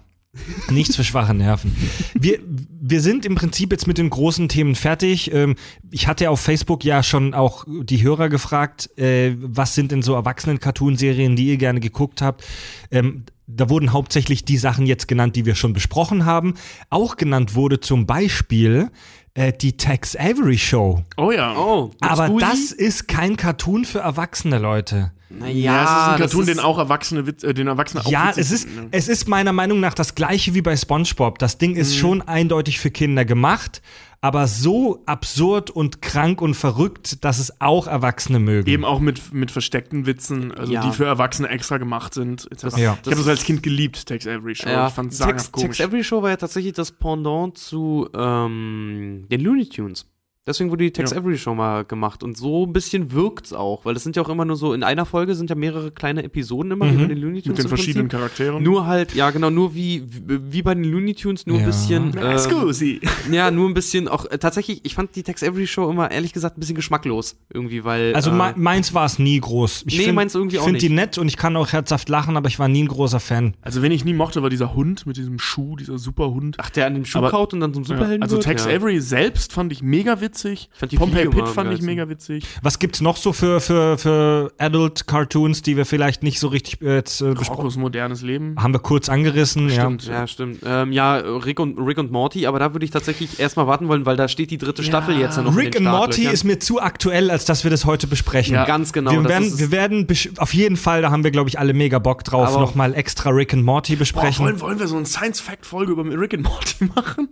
Nichts 0.69 0.95
für 0.95 1.03
schwache 1.03 1.33
Nerven. 1.33 1.75
Wir, 2.13 2.39
wir 2.81 3.01
sind 3.01 3.25
im 3.25 3.35
Prinzip 3.35 3.71
jetzt 3.71 3.87
mit 3.87 3.97
den 3.97 4.09
großen 4.09 4.49
Themen 4.49 4.75
fertig. 4.75 5.33
Ähm, 5.33 5.55
ich 5.91 6.07
hatte 6.07 6.29
auf 6.29 6.39
Facebook 6.39 6.83
ja 6.83 7.03
schon 7.03 7.33
auch 7.33 7.65
die 7.67 8.03
Hörer 8.03 8.29
gefragt, 8.29 8.89
äh, 8.97 9.35
was 9.39 9.75
sind 9.75 9.91
denn 9.91 10.01
so 10.01 10.13
Erwachsenen-Cartoon-Serien, 10.13 11.35
die 11.35 11.47
ihr 11.47 11.57
gerne 11.57 11.79
geguckt 11.79 12.21
habt. 12.21 12.43
Ähm, 12.91 13.23
da 13.47 13.69
wurden 13.69 13.93
hauptsächlich 13.93 14.45
die 14.45 14.57
Sachen 14.57 14.85
jetzt 14.85 15.07
genannt, 15.07 15.35
die 15.35 15.45
wir 15.45 15.55
schon 15.55 15.73
besprochen 15.73 16.25
haben. 16.25 16.55
Auch 16.89 17.15
genannt 17.15 17.55
wurde 17.55 17.79
zum 17.79 18.05
Beispiel 18.05 18.89
äh, 19.35 19.53
die 19.53 19.77
Tex 19.77 20.15
Avery 20.15 20.57
Show. 20.57 21.03
Oh 21.17 21.31
ja. 21.31 21.55
Oh, 21.55 21.91
Aber 22.01 22.39
das 22.39 22.71
ist 22.71 23.07
kein 23.07 23.37
Cartoon 23.37 23.85
für 23.85 23.99
erwachsene 23.99 24.57
Leute. 24.57 25.11
Naja, 25.39 25.53
Ja, 25.53 25.83
es 25.83 25.89
ist 25.89 25.95
ein 25.95 26.09
das 26.11 26.19
Cartoon, 26.31 26.41
ist- 26.41 26.47
den 26.47 26.59
auch 26.59 26.77
Erwachsene, 26.77 27.21
äh, 27.43 27.53
den 27.53 27.67
Erwachsene 27.67 28.05
auch 28.05 28.09
Ja, 28.11 28.31
es 28.35 28.51
ist, 28.51 28.67
ne? 28.67 28.87
es 28.91 29.07
ist 29.07 29.27
meiner 29.27 29.53
Meinung 29.53 29.79
nach 29.79 29.93
das 29.93 30.15
gleiche 30.15 30.53
wie 30.53 30.61
bei 30.61 30.75
SpongeBob. 30.75 31.39
Das 31.39 31.57
Ding 31.57 31.71
Mhm. 31.71 31.77
ist 31.77 31.95
schon 31.95 32.21
eindeutig 32.21 32.79
für 32.79 32.91
Kinder 32.91 33.25
gemacht, 33.25 33.81
aber 34.21 34.47
so 34.47 35.03
absurd 35.05 35.69
und 35.69 36.01
krank 36.01 36.41
und 36.41 36.55
verrückt, 36.55 37.23
dass 37.23 37.37
es 37.37 37.61
auch 37.61 37.85
Erwachsene 37.85 38.39
mögen. 38.39 38.67
Eben 38.69 38.83
auch 38.85 38.99
mit, 38.99 39.33
mit 39.33 39.51
versteckten 39.51 40.05
Witzen, 40.07 40.51
also 40.51 40.73
Ja. 40.73 40.81
die 40.81 40.91
für 40.95 41.05
Erwachsene 41.05 41.47
extra 41.49 41.77
gemacht 41.77 42.13
sind. 42.15 42.47
etc. 42.51 42.63
Ja. 42.77 42.97
Ich 43.03 43.07
habe 43.11 43.17
das 43.17 43.27
als 43.27 43.43
Kind 43.43 43.61
geliebt, 43.61 44.05
Tex 44.07 44.25
Avery 44.25 44.55
Show. 44.55 44.69
Ja, 44.69 44.87
Ich 44.87 44.93
fand 44.93 45.11
es 45.13 45.19
Tex. 45.19 45.51
Tex 45.51 45.79
Avery 45.79 46.03
Show 46.03 46.21
war 46.23 46.31
ja 46.31 46.37
tatsächlich 46.37 46.73
das 46.73 46.91
Pendant 46.91 47.57
zu 47.57 48.09
ähm, 48.17 49.25
den 49.29 49.41
Looney 49.41 49.67
Tunes. 49.69 50.05
Deswegen 50.47 50.69
wurde 50.69 50.83
die 50.83 50.91
Tex 50.91 51.09
Ja. 51.09 51.17
Avery 51.17 51.39
Show 51.39 51.55
mal 51.55 51.85
gemacht. 51.85 52.21
Und 52.21 52.37
so 52.37 52.67
ein 52.67 52.71
bisschen 52.73 53.11
wirkt's 53.13 53.51
auch, 53.51 53.83
weil 53.83 53.95
das 53.95 54.03
sind 54.03 54.15
ja 54.15 54.21
auch 54.21 54.29
immer 54.29 54.45
nur 54.45 54.55
so, 54.55 54.73
in 54.75 54.83
einer 54.83 55.07
Folge 55.07 55.33
sind 55.33 55.49
ja 55.49 55.55
mehrere 55.55 55.89
kleine 55.89 56.23
Episoden 56.23 56.69
immer, 56.71 56.85
wie 56.91 56.97
bei 56.97 57.05
den 57.07 57.17
Looney 57.17 57.41
Tunes. 57.41 57.57
Mit 57.57 57.63
den 57.65 57.67
verschiedenen 57.67 58.07
Prinzip. 58.09 58.19
Charakteren. 58.19 58.61
Nur 58.63 58.85
halt, 58.85 59.15
ja 59.15 59.31
genau, 59.31 59.49
nur 59.49 59.73
wie, 59.73 60.03
wie, 60.07 60.61
bei 60.61 60.75
den 60.75 60.83
Looney 60.83 61.15
Tunes, 61.15 61.47
nur 61.47 61.55
ein 61.57 61.61
Ja. 61.61 61.65
bisschen. 61.65 62.11
Na, 62.13 62.33
ähm, 62.33 62.37
scusi. 62.37 63.01
ja, 63.31 63.49
nur 63.49 63.67
ein 63.67 63.73
bisschen 63.73 64.07
auch, 64.07 64.25
äh, 64.29 64.37
tatsächlich, 64.37 64.81
ich 64.83 64.93
fand 64.93 65.15
die 65.15 65.23
Tex 65.23 65.41
Avery 65.41 65.65
Show 65.65 65.89
immer 65.89 66.11
ehrlich 66.11 66.31
gesagt 66.31 66.57
ein 66.57 66.59
bisschen 66.59 66.75
geschmacklos 66.75 67.37
irgendwie, 67.51 67.83
weil. 67.83 68.13
Also 68.13 68.29
äh, 68.29 68.33
me- 68.35 68.53
meins 68.55 68.93
war 68.93 69.05
es 69.07 69.17
nie 69.17 69.39
groß. 69.39 69.85
Ich 69.87 69.97
Nee, 69.97 70.03
find- 70.03 70.15
meins 70.15 70.35
irgendwie 70.35 70.57
Ich 70.57 70.61
auch 70.61 70.65
finde 70.65 70.79
die 70.79 70.89
nicht. 70.89 70.95
nett 70.95 71.17
und 71.17 71.27
ich 71.27 71.37
kann 71.37 71.55
auch 71.55 71.71
herzhaft 71.71 72.07
lachen, 72.07 72.37
aber 72.37 72.49
ich 72.49 72.59
war 72.59 72.67
nie 72.67 72.83
ein 72.83 72.87
großer 72.87 73.19
Fan. 73.19 73.55
Also, 73.63 73.81
wen 73.81 73.91
ich 73.91 74.05
nie 74.05 74.13
mochte, 74.13 74.43
war 74.43 74.51
dieser 74.51 74.75
Hund 74.75 75.07
mit 75.07 75.17
diesem 75.17 75.39
Schuh, 75.39 75.75
dieser 75.75 75.97
Superhund. 75.97 76.57
Ach, 76.59 76.69
der 76.69 76.85
an 76.85 76.93
dem 76.93 77.05
Schuh 77.05 77.17
Aber- 77.17 77.31
kaut 77.31 77.51
und 77.55 77.61
dann 77.61 77.73
zum 77.73 77.83
Superhelden 77.83 78.21
also, 78.21 78.35
wird? 78.35 78.45
Tex 78.45 78.65
ja. 78.65 78.75
Avery 78.75 79.01
selbst 79.01 79.51
fand 79.51 79.71
ich 79.71 79.81
mega 79.81 80.21
witzig. 80.21 80.34
Fand 80.41 80.91
die 80.91 80.97
Pompey 80.97 81.21
Fliege 81.23 81.43
am 81.43 81.47
fand 81.47 81.73
ich 81.73 81.81
mega 81.81 82.07
witzig. 82.09 82.45
Was 82.61 82.79
gibt's 82.79 83.01
noch 83.01 83.17
so 83.17 83.33
für, 83.33 83.59
für, 83.61 83.97
für 83.97 84.51
Adult-Cartoons, 84.57 85.61
die 85.61 85.77
wir 85.77 85.85
vielleicht 85.85 86.23
nicht 86.23 86.39
so 86.39 86.47
richtig 86.47 86.81
äh, 86.81 86.95
jetzt 86.95 87.21
äh, 87.21 87.33
besprochen 87.33 87.61
Rocco's 87.61 87.77
modernes 87.77 88.21
Leben. 88.21 88.55
haben? 88.61 88.73
wir 88.73 88.79
kurz 88.79 89.09
angerissen. 89.09 89.69
Stimmt. 89.69 90.05
Ja, 90.05 90.27
stimmt. 90.27 90.61
Ähm, 90.65 90.91
ja, 90.91 91.15
Rick 91.15 91.59
und, 91.59 91.77
Rick 91.79 91.97
und 91.97 92.11
Morty, 92.11 92.45
aber 92.45 92.59
da 92.59 92.73
würde 92.73 92.85
ich 92.85 92.91
tatsächlich 92.91 93.39
erstmal 93.39 93.67
warten 93.67 93.87
wollen, 93.87 94.05
weil 94.05 94.17
da 94.17 94.27
steht 94.27 94.51
die 94.51 94.57
dritte 94.57 94.83
Staffel 94.83 95.17
jetzt 95.17 95.37
ja 95.37 95.43
noch 95.43 95.53
Ja. 95.55 95.59
Rick 95.59 95.77
and 95.77 95.85
Morty 95.85 96.25
ist 96.27 96.43
mir 96.43 96.59
zu 96.59 96.81
aktuell, 96.81 97.31
als 97.31 97.45
dass 97.45 97.63
wir 97.63 97.71
das 97.71 97.85
heute 97.85 98.07
besprechen. 98.07 98.53
Ja. 98.55 98.65
Ganz 98.65 98.93
genau. 98.93 99.11
wir, 99.11 99.21
das 99.21 99.29
werden, 99.29 99.59
wir 99.59 99.71
werden 99.71 100.07
auf 100.37 100.53
jeden 100.53 100.77
Fall, 100.77 101.01
da 101.01 101.11
haben 101.11 101.23
wir, 101.23 101.31
glaube 101.31 101.49
ich, 101.49 101.59
alle 101.59 101.73
mega 101.73 101.99
Bock 101.99 102.23
drauf, 102.23 102.57
nochmal 102.57 102.93
extra 102.93 103.29
Rick 103.29 103.53
and 103.53 103.63
Morty 103.63 103.93
Boah, 103.93 103.99
besprechen. 103.99 104.45
wollen, 104.45 104.61
wollen 104.61 104.79
wir 104.79 104.87
so 104.87 104.97
eine 104.97 105.05
Science-Fact-Folge 105.05 105.93
über 105.93 106.03
Rick 106.05 106.33
and 106.33 106.43
Morty 106.43 106.85
machen? 106.95 107.29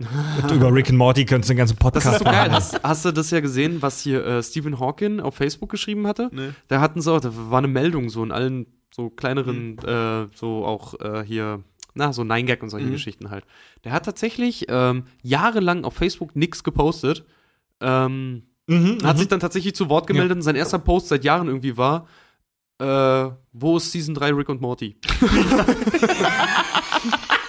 Über 0.53 0.73
Rick 0.73 0.89
and 0.89 0.97
Morty 0.97 1.25
könntest 1.25 1.49
du 1.49 1.53
den 1.53 1.57
ganzen 1.57 1.75
Das 1.75 1.79
Podcast 1.79 2.07
ist 2.07 2.19
so 2.19 2.25
geil. 2.25 2.49
machen. 2.49 2.79
Hast, 2.93 3.05
du 3.05 3.11
das 3.11 3.31
ja 3.31 3.39
gesehen, 3.39 3.81
was 3.81 4.01
hier 4.01 4.25
äh, 4.25 4.43
Stephen 4.43 4.79
Hawking 4.79 5.19
auf 5.19 5.35
Facebook 5.35 5.69
geschrieben 5.69 6.07
hatte? 6.07 6.29
Nee. 6.31 6.49
Da 6.67 6.79
hatten 6.81 7.01
sie 7.01 7.11
auch, 7.11 7.19
da 7.19 7.29
war 7.33 7.57
eine 7.59 7.67
Meldung 7.67 8.09
so 8.09 8.23
in 8.23 8.31
allen 8.31 8.67
so 8.93 9.09
kleineren, 9.09 9.75
Mhm. 9.81 9.87
äh, 9.87 10.27
so 10.35 10.65
auch 10.65 10.93
äh, 10.99 11.23
hier, 11.25 11.63
na, 11.95 12.13
so 12.13 12.23
Nine 12.23 12.45
Gag 12.45 12.61
und 12.63 12.69
solche 12.69 12.87
Mhm. 12.87 12.91
Geschichten 12.91 13.29
halt. 13.31 13.45
Der 13.83 13.91
hat 13.91 14.05
tatsächlich 14.05 14.65
ähm, 14.69 15.03
jahrelang 15.23 15.83
auf 15.83 15.95
Facebook 15.95 16.35
nichts 16.35 16.63
gepostet. 16.63 17.25
Ähm, 17.81 18.43
Mhm, 18.67 18.99
hat 19.03 19.15
mhm. 19.15 19.19
sich 19.19 19.27
dann 19.27 19.41
tatsächlich 19.41 19.75
zu 19.75 19.89
Wort 19.89 20.07
gemeldet 20.07 20.37
und 20.37 20.41
sein 20.41 20.55
erster 20.55 20.79
Post 20.79 21.09
seit 21.09 21.25
Jahren 21.25 21.47
irgendwie 21.47 21.75
war, 21.75 22.07
äh, 22.79 23.29
wo 23.51 23.75
ist 23.77 23.91
Season 23.91 24.15
3 24.15 24.31
Rick 24.33 24.47
und 24.49 24.61
Morty? 24.61 24.95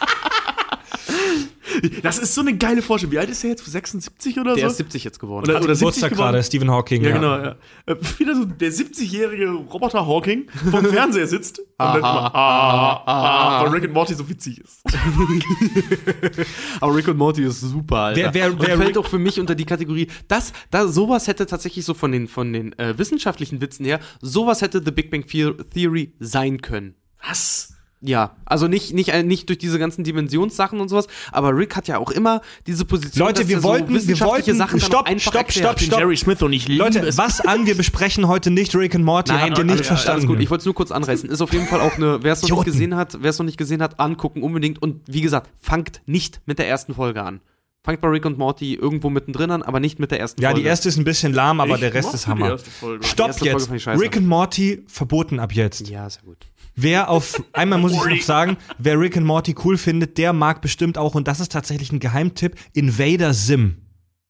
Das 2.02 2.18
ist 2.18 2.34
so 2.34 2.40
eine 2.40 2.56
geile 2.56 2.82
Vorstellung. 2.82 3.12
Wie 3.12 3.18
alt 3.18 3.30
ist 3.30 3.42
er 3.44 3.50
jetzt? 3.50 3.64
76 3.64 4.38
oder 4.38 4.54
Der 4.54 4.64
so? 4.66 4.70
ist 4.72 4.76
70 4.78 5.04
jetzt 5.04 5.18
geworden. 5.18 5.44
Oder- 5.44 5.56
Hat 5.56 5.64
oder 5.64 5.74
70 5.74 5.80
Geburtstag 5.80 6.10
geworden? 6.12 6.32
gerade, 6.32 6.44
Stephen 6.44 6.70
Hawking. 6.70 7.02
Ja, 7.04 7.10
genau, 7.12 7.36
ja. 7.36 7.56
Äh, 7.86 7.96
wieder 8.18 8.34
so 8.36 8.44
der 8.44 8.72
70-jährige 8.72 9.50
Roboter 9.50 10.06
Hawking 10.06 10.46
vom 10.70 10.84
Fernseher 10.86 11.26
sitzt 11.26 11.58
und 11.60 11.66
dann 11.78 11.96
immer, 11.98 12.34
ah, 12.34 13.02
ah, 13.06 13.62
weil 13.64 13.70
Rick 13.72 13.84
and 13.84 13.92
Morty 13.94 14.14
so 14.14 14.28
witzig 14.28 14.60
ist. 14.60 14.82
Aber 16.80 16.94
Rick 16.94 17.08
und 17.08 17.16
Morty 17.16 17.44
ist 17.44 17.60
super, 17.60 17.96
Alter. 17.96 18.20
Wer- 18.20 18.34
wer- 18.34 18.50
und 18.52 18.60
wer 18.60 18.76
fällt 18.76 18.88
Rick- 18.90 18.98
auch 18.98 19.06
für 19.06 19.18
mich 19.18 19.40
unter 19.40 19.54
die 19.54 19.64
Kategorie, 19.64 20.08
das, 20.28 20.52
da, 20.70 20.86
sowas 20.88 21.26
hätte 21.28 21.46
tatsächlich 21.46 21.84
so 21.84 21.94
von 21.94 22.12
den, 22.12 22.28
von 22.28 22.52
den 22.52 22.78
äh, 22.78 22.96
wissenschaftlichen 22.98 23.60
Witzen 23.60 23.84
her, 23.84 24.00
sowas 24.20 24.62
hätte 24.62 24.82
The 24.84 24.90
Big 24.90 25.10
Bang 25.10 25.24
The- 25.28 25.52
Theory 25.72 26.14
sein 26.20 26.60
können. 26.60 26.94
Was? 27.26 27.73
Ja, 28.06 28.36
also 28.44 28.68
nicht, 28.68 28.92
nicht, 28.92 29.08
äh, 29.08 29.22
nicht 29.22 29.48
durch 29.48 29.58
diese 29.58 29.78
ganzen 29.78 30.04
Dimensionssachen 30.04 30.78
und 30.80 30.88
sowas, 30.88 31.06
aber 31.32 31.56
Rick 31.56 31.74
hat 31.74 31.88
ja 31.88 31.96
auch 31.96 32.10
immer 32.10 32.42
diese 32.66 32.84
Position, 32.84 33.26
Leute, 33.26 33.40
dass 33.42 33.48
wir 33.48 33.56
er 33.56 33.62
wollten- 33.62 33.88
wir 33.88 33.94
wissenschaftliche 33.96 34.48
wollten- 34.48 34.58
Sachen 34.58 34.78
dann 34.80 34.86
stopp, 34.86 35.00
auch 35.00 35.06
einfach 35.06 35.22
stopp, 35.32 35.34
erklärt. 35.36 35.78
stopp, 35.78 35.80
stopp. 35.88 35.98
Jerry 36.00 36.16
Smith 36.18 36.42
und 36.42 36.52
ich 36.52 36.68
liebe 36.68 36.84
Leute, 36.84 36.98
es. 37.00 37.16
was 37.16 37.40
an? 37.40 37.64
Wir 37.66 37.74
besprechen 37.76 38.28
heute 38.28 38.50
nicht 38.50 38.74
Rick 38.76 38.94
and 38.94 39.04
Morty. 39.06 39.32
Habt 39.32 39.56
ihr 39.56 39.64
nicht 39.64 39.72
alles, 39.76 39.86
verstanden? 39.86 40.18
Alles 40.18 40.26
gut, 40.26 40.40
ich 40.40 40.50
wollte 40.50 40.60
es 40.60 40.66
nur 40.66 40.74
kurz 40.74 40.90
anreißen. 40.92 41.30
Ist 41.30 41.40
auf 41.40 41.52
jeden 41.54 41.66
Fall 41.66 41.80
auch 41.80 41.96
eine, 41.96 42.22
wer 42.22 42.32
es 42.34 42.42
noch 42.42 42.48
nicht 42.50 42.58
Idioten. 42.58 42.70
gesehen 42.72 42.94
hat, 42.96 43.16
wer 43.22 43.30
es 43.30 43.38
noch 43.38 43.46
nicht 43.46 43.56
gesehen 43.56 43.80
hat, 43.82 43.98
angucken 43.98 44.42
unbedingt. 44.42 44.82
Und 44.82 45.00
wie 45.06 45.22
gesagt, 45.22 45.48
fangt 45.62 46.02
nicht 46.04 46.40
mit 46.44 46.58
der 46.58 46.68
ersten 46.68 46.92
Folge 46.94 47.22
an. 47.22 47.40
Fangt 47.86 48.00
bei 48.00 48.08
Rick 48.08 48.24
und 48.24 48.38
Morty 48.38 48.74
irgendwo 48.74 49.10
mittendrin 49.10 49.50
an, 49.50 49.62
aber 49.62 49.78
nicht 49.78 49.98
mit 49.98 50.10
der 50.10 50.18
ersten 50.18 50.40
ja, 50.40 50.48
Folge. 50.50 50.62
die 50.62 50.66
erste 50.68 50.88
ist 50.88 50.96
ein 50.96 51.04
bisschen 51.04 51.34
lahm, 51.34 51.60
aber 51.60 51.74
Ich 51.74 51.80
der 51.80 51.92
Rest 51.92 52.14
ist 52.14 52.24
die 52.24 52.30
Hammer. 52.30 52.48
erste 52.50 52.70
Folge. 52.70 53.00
Die 53.00 53.06
Stopp 53.08 53.28
jetzt. 53.42 53.66
fand 53.66 53.76
ich 53.76 53.82
scheiße. 53.82 54.02
Rick 54.02 54.16
and 54.16 54.26
Morty 54.26 54.82
verboten 54.86 55.38
ab 55.38 55.52
jetzt. 55.52 55.88
Ja, 55.88 56.08
sehr 56.08 56.22
gut. 56.22 56.38
Wer 56.76 57.08
auf, 57.08 57.42
einmal 57.52 57.78
muss 57.78 57.92
ich 57.92 58.04
noch 58.04 58.22
sagen, 58.22 58.56
wer 58.78 58.98
Rick 58.98 59.16
and 59.16 59.26
Morty 59.26 59.54
cool 59.64 59.78
findet, 59.78 60.18
der 60.18 60.32
mag 60.32 60.60
bestimmt 60.60 60.98
auch, 60.98 61.14
und 61.14 61.28
das 61.28 61.40
ist 61.40 61.52
tatsächlich 61.52 61.92
ein 61.92 62.00
Geheimtipp, 62.00 62.56
Invader 62.72 63.32
Sim. 63.32 63.76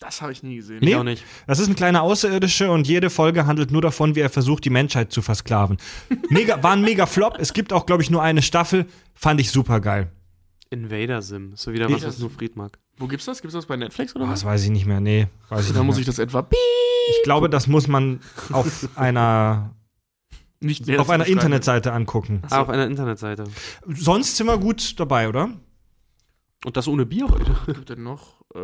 Das 0.00 0.20
habe 0.20 0.32
ich 0.32 0.42
nie 0.42 0.56
gesehen. 0.56 0.80
Nee. 0.82 0.90
Ich 0.90 0.96
auch 0.96 1.04
nicht. 1.04 1.24
Das 1.46 1.58
ist 1.58 1.68
ein 1.68 1.76
kleiner 1.76 2.02
Außerirdische 2.02 2.70
und 2.70 2.86
jede 2.86 3.08
Folge 3.08 3.46
handelt 3.46 3.70
nur 3.70 3.80
davon, 3.80 4.14
wie 4.14 4.20
er 4.20 4.28
versucht, 4.28 4.64
die 4.66 4.70
Menschheit 4.70 5.12
zu 5.12 5.22
versklaven. 5.22 5.78
Mega, 6.28 6.62
war 6.62 6.72
ein 6.72 6.82
mega 6.82 7.06
Flop. 7.06 7.36
Es 7.38 7.54
gibt 7.54 7.72
auch, 7.72 7.86
glaube 7.86 8.02
ich, 8.02 8.10
nur 8.10 8.22
eine 8.22 8.42
Staffel. 8.42 8.86
Fand 9.14 9.40
ich 9.40 9.50
super 9.50 9.80
geil. 9.80 10.10
Invader 10.68 11.22
Sim. 11.22 11.52
So 11.54 11.72
wieder 11.72 11.90
was, 11.90 12.04
was 12.04 12.18
nur 12.18 12.28
Fried 12.28 12.56
mag. 12.56 12.78
Wo 12.98 13.06
gibt's 13.06 13.24
das? 13.24 13.40
Gibt's 13.40 13.54
das 13.54 13.64
bei 13.66 13.76
Netflix 13.76 14.14
oder 14.14 14.24
Oh, 14.26 14.28
was? 14.28 14.40
das 14.40 14.44
weiß 14.44 14.64
ich 14.64 14.70
nicht 14.70 14.84
mehr. 14.84 15.00
Nee, 15.00 15.28
weiß 15.48 15.68
ich 15.68 15.72
Da 15.72 15.82
muss 15.82 15.96
ich 15.96 16.04
das 16.04 16.18
etwa 16.18 16.46
Ich 16.50 17.22
glaube, 17.24 17.48
das 17.48 17.66
muss 17.66 17.88
man 17.88 18.20
auf 18.52 18.88
einer, 18.96 19.73
nicht 20.60 20.98
auf 20.98 21.10
einer 21.10 21.26
Internetseite 21.26 21.92
angucken. 21.92 22.42
Ah, 22.50 22.62
auf 22.62 22.68
einer 22.68 22.86
Internetseite. 22.86 23.44
Sonst 23.86 24.36
sind 24.36 24.46
wir 24.46 24.58
gut 24.58 24.98
dabei, 24.98 25.28
oder? 25.28 25.50
Und 26.64 26.76
das 26.76 26.88
ohne 26.88 27.04
Bier 27.04 27.28
heute. 27.28 27.54
Was 27.66 27.74
gibt 27.74 27.90
denn 27.90 28.02
noch? 28.02 28.40
Äh, 28.54 28.58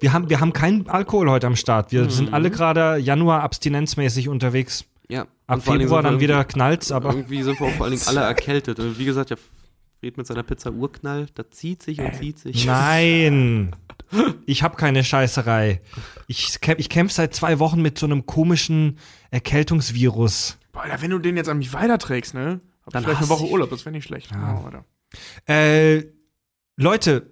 Wir 0.00 0.12
haben, 0.12 0.30
wir 0.30 0.40
haben 0.40 0.52
keinen 0.54 0.88
Alkohol 0.88 1.28
heute 1.30 1.46
am 1.46 1.56
Start. 1.56 1.92
Wir 1.92 2.08
sind 2.08 2.32
alle 2.32 2.50
gerade 2.50 2.96
Januar 2.96 3.42
abstinenzmäßig 3.42 4.28
unterwegs. 4.30 4.84
Ja. 5.08 5.26
Ab 5.46 5.62
Februar 5.62 6.02
dann 6.02 6.20
wieder 6.20 6.42
knallt's, 6.44 6.90
aber 6.90 7.10
Irgendwie 7.10 7.42
sind 7.42 7.60
wir 7.60 7.66
auch 7.66 7.72
vor 7.72 7.84
allen 7.86 7.94
Dingen 7.94 8.06
alle 8.08 8.20
erkältet. 8.26 8.78
Und 8.80 8.98
wie 8.98 9.04
gesagt, 9.04 9.28
der 9.28 9.36
Fried 10.00 10.16
mit 10.16 10.26
seiner 10.26 10.42
Pizza 10.42 10.72
Urknall, 10.72 11.26
da 11.34 11.50
zieht 11.50 11.82
sich 11.82 11.98
und 11.98 12.14
zieht 12.14 12.38
sich. 12.38 12.64
Nein. 12.64 13.76
Ich 14.46 14.62
habe 14.62 14.76
keine 14.76 15.04
Scheißerei. 15.04 15.82
Ich, 16.26 16.46
kämp- 16.62 16.78
ich 16.78 16.88
kämpfe 16.88 17.14
seit 17.14 17.34
zwei 17.34 17.58
Wochen 17.58 17.82
mit 17.82 17.98
so 17.98 18.06
einem 18.06 18.24
komischen 18.24 18.98
Erkältungsvirus. 19.30 20.56
Boah, 20.74 20.82
Alter, 20.82 21.00
wenn 21.00 21.10
du 21.10 21.18
den 21.18 21.36
jetzt 21.38 21.48
an 21.48 21.58
mich 21.58 21.72
weiterträgst, 21.72 22.34
ne? 22.34 22.60
Hab 22.84 22.92
Dann 22.92 23.02
ich 23.02 23.06
vielleicht 23.06 23.22
eine 23.22 23.28
Woche 23.30 23.46
ich. 23.46 23.52
Urlaub, 23.52 23.70
das 23.70 23.86
wäre 23.86 23.94
nicht 23.94 24.04
schlecht. 24.04 24.30
Ja. 24.30 24.62
Oh. 24.62 25.50
Äh, 25.50 26.04
Leute, 26.76 27.30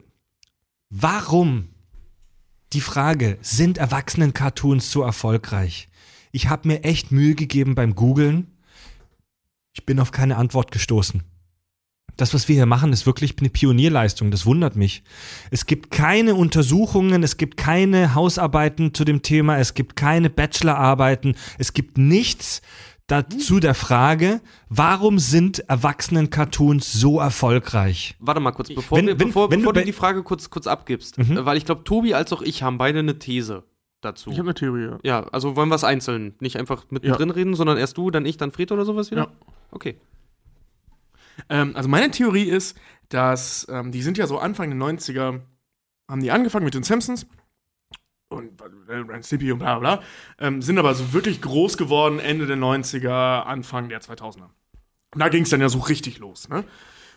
warum? 0.89 1.69
Die 2.73 2.81
Frage, 2.81 3.36
sind 3.43 3.77
Erwachsenen-Cartoons 3.77 4.90
so 4.90 5.02
erfolgreich? 5.02 5.90
Ich 6.31 6.48
habe 6.48 6.69
mir 6.69 6.85
echt 6.85 7.12
Mühe 7.12 7.35
gegeben 7.35 7.74
beim 7.74 7.94
Googlen. 7.94 8.56
Ich 9.74 9.85
bin 9.85 10.01
auf 10.01 10.10
keine 10.10 10.39
Antwort 10.39 10.70
gestoßen. 10.70 11.23
Das, 12.16 12.35
was 12.35 12.48
wir 12.48 12.55
hier 12.55 12.66
machen, 12.66 12.93
ist 12.93 13.06
wirklich 13.06 13.35
eine 13.39 13.51
Pionierleistung. 13.51 14.31
Das 14.31 14.47
wundert 14.47 14.77
mich. 14.77 15.02
Es 15.51 15.66
gibt 15.66 15.90
keine 15.90 16.35
Untersuchungen, 16.35 17.23
es 17.23 17.36
gibt 17.36 17.56
keine 17.56 18.14
Hausarbeiten 18.14 18.94
zu 18.94 19.05
dem 19.05 19.23
Thema, 19.23 19.59
es 19.59 19.74
gibt 19.74 19.97
keine 19.97 20.31
Bachelorarbeiten, 20.31 21.36
es 21.59 21.73
gibt 21.73 21.98
nichts 21.98 22.62
dazu 23.07 23.61
der 23.61 23.74
Frage, 23.74 24.41
warum 24.69 25.19
sind 25.19 25.61
Erwachsenen-Cartoons 25.69 26.93
so 26.93 27.19
erfolgreich? 27.20 28.16
Warte 28.20 28.41
mal 28.41 28.53
kurz, 28.53 28.69
bevor, 28.74 28.99
Wenn- 28.99 29.07
wir, 29.07 29.19
wenn- 29.20 29.29
bevor, 29.29 29.51
wenn 29.51 29.61
bevor 29.61 29.73
du 29.73 29.81
du 29.81 29.87
die 29.87 29.93
Frage 29.93 30.23
kurz, 30.23 30.51
kurz 30.51 30.66
abgibst. 30.66 31.19
Mhm. 31.19 31.37
äh, 31.39 31.45
Weil 31.47 31.57
ich 31.57 31.65
glaube, 31.65 31.85
Tobi 31.85 32.15
als 32.15 32.33
auch 32.33 32.43
ich 32.43 32.62
haben 32.62 32.79
beide 32.79 33.01
eine 33.01 33.19
These 33.19 33.65
dazu. 34.01 34.31
Ich 34.31 34.39
habe 34.39 34.49
eine 34.49 34.55
Theorie. 34.55 34.85
Ja. 34.85 34.99
ja, 35.03 35.20
also 35.29 35.55
wollen 35.57 35.69
wir 35.69 35.74
es 35.77 35.85
einzeln. 35.85 36.35
Nicht 36.41 36.57
einfach 36.59 36.85
mittendrin 36.91 37.31
reden, 37.31 37.55
sondern 37.55 37.77
erst 37.79 37.97
du, 37.99 38.11
dann 38.11 38.24
ich, 38.27 38.37
dann 38.37 38.51
Fried 38.51 38.73
oder 38.73 38.85
sowas 38.85 39.11
wieder? 39.11 39.23
Ja. 39.23 39.29
Okay. 39.70 39.97
Ähm, 41.49 41.73
also 41.74 41.89
meine 41.89 42.11
Theorie 42.11 42.45
ist, 42.45 42.77
dass 43.09 43.66
ähm, 43.70 43.93
die 43.93 44.03
sind 44.03 44.19
ja 44.19 44.27
so 44.27 44.39
Anfang 44.39 44.70
der 44.70 44.79
90er, 44.79 45.41
haben 46.09 46.20
die 46.20 46.31
angefangen 46.31 46.65
mit 46.65 46.74
den 46.74 46.83
Simpsons 46.83 47.27
und 48.33 48.61
äh, 48.89 49.23
Stimpy 49.23 49.53
und 49.53 49.59
bla 49.59 49.79
bla, 49.79 49.97
bla 49.97 50.05
ähm, 50.39 50.63
sind 50.63 50.79
aber 50.79 50.95
so 50.95 51.13
wirklich 51.13 51.41
groß 51.41 51.77
geworden 51.77 52.19
Ende 52.19 52.47
der 52.47 52.57
90er, 52.57 53.43
Anfang 53.43 53.89
der 53.89 54.01
2000er. 54.01 54.49
Und 55.15 55.21
da 55.21 55.29
ging 55.29 55.43
es 55.43 55.51
dann 55.51 55.61
ja 55.61 55.69
so 55.69 55.79
richtig 55.79 56.19
los, 56.19 56.49
ne? 56.49 56.65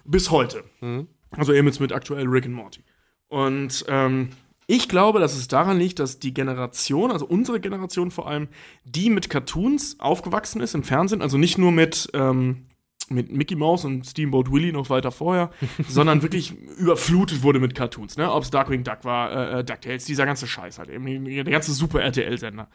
Bis 0.03 0.29
heute. 0.29 0.63
Mhm. 0.81 1.07
Also 1.31 1.53
eben 1.53 1.67
jetzt 1.67 1.79
mit 1.79 1.91
aktuell 1.91 2.27
Rick 2.27 2.45
and 2.45 2.53
Morty. 2.53 2.83
Und 3.27 3.85
ähm, 3.87 4.29
ich 4.67 4.89
glaube, 4.89 5.19
dass 5.19 5.35
es 5.35 5.47
daran 5.47 5.77
liegt, 5.77 5.99
dass 5.99 6.19
die 6.19 6.33
Generation, 6.33 7.11
also 7.11 7.25
unsere 7.25 7.59
Generation 7.59 8.11
vor 8.11 8.27
allem, 8.27 8.47
die 8.83 9.09
mit 9.09 9.29
Cartoons 9.29 9.99
aufgewachsen 9.99 10.61
ist 10.61 10.73
im 10.73 10.83
Fernsehen, 10.83 11.21
also 11.21 11.37
nicht 11.37 11.57
nur 11.57 11.71
mit, 11.71 12.09
ähm, 12.13 12.65
mit 13.09 13.31
Mickey 13.31 13.55
Mouse 13.55 13.85
und 13.85 14.05
Steamboat 14.05 14.51
Willie 14.51 14.73
noch 14.73 14.89
weiter 14.89 15.11
vorher, 15.11 15.51
sondern 15.87 16.21
wirklich 16.21 16.53
überflutet 16.77 17.43
wurde 17.43 17.59
mit 17.59 17.75
Cartoons, 17.75 18.17
ne? 18.17 18.31
Ob 18.31 18.43
es 18.43 18.51
Darkwing 18.51 18.83
Duck 18.83 19.03
war, 19.03 19.31
äh, 19.31 19.59
äh, 19.59 19.63
DuckTales, 19.63 20.05
dieser 20.05 20.25
ganze 20.25 20.47
Scheiß 20.47 20.79
halt, 20.79 20.89
eben 20.89 21.25
der 21.25 21.43
ganze 21.43 21.73
super 21.73 22.01
RTL-Sender. 22.01 22.69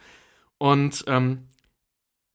Und 0.57 1.03
ähm, 1.07 1.47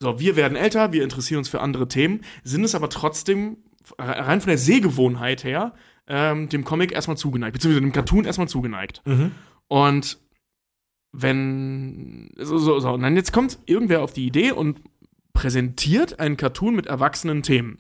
so, 0.01 0.21
wir 0.21 0.37
werden 0.37 0.57
älter, 0.57 0.93
wir 0.93 1.03
interessieren 1.03 1.39
uns 1.39 1.49
für 1.49 1.61
andere 1.61 1.89
Themen, 1.89 2.21
sind 2.45 2.65
es 2.65 2.75
aber 2.75 2.91
trotzdem 2.91 3.59
rein 3.99 4.41
von 4.41 4.49
der 4.49 4.59
Sehgewohnheit 4.59 5.45
her 5.45 5.75
ähm, 6.09 6.49
dem 6.49 6.65
Comic 6.65 6.93
erstmal 6.93 7.17
zugeneigt, 7.17 7.55
beziehungsweise 7.55 7.81
dem 7.81 7.93
Cartoon 7.93 8.25
erstmal 8.25 8.49
zugeneigt. 8.49 9.03
Und 9.69 10.19
wenn. 11.13 12.31
So, 12.37 12.59
so, 12.59 12.79
so. 12.79 12.93
Und 12.93 13.03
dann 13.03 13.17
jetzt 13.17 13.33
kommt 13.33 13.59
irgendwer 13.67 14.03
auf 14.03 14.13
die 14.13 14.27
Idee 14.27 14.53
und 14.53 14.81
präsentiert 15.33 16.21
einen 16.21 16.37
Cartoon 16.37 16.75
mit 16.75 16.87
erwachsenen 16.87 17.43
Themen. 17.43 17.79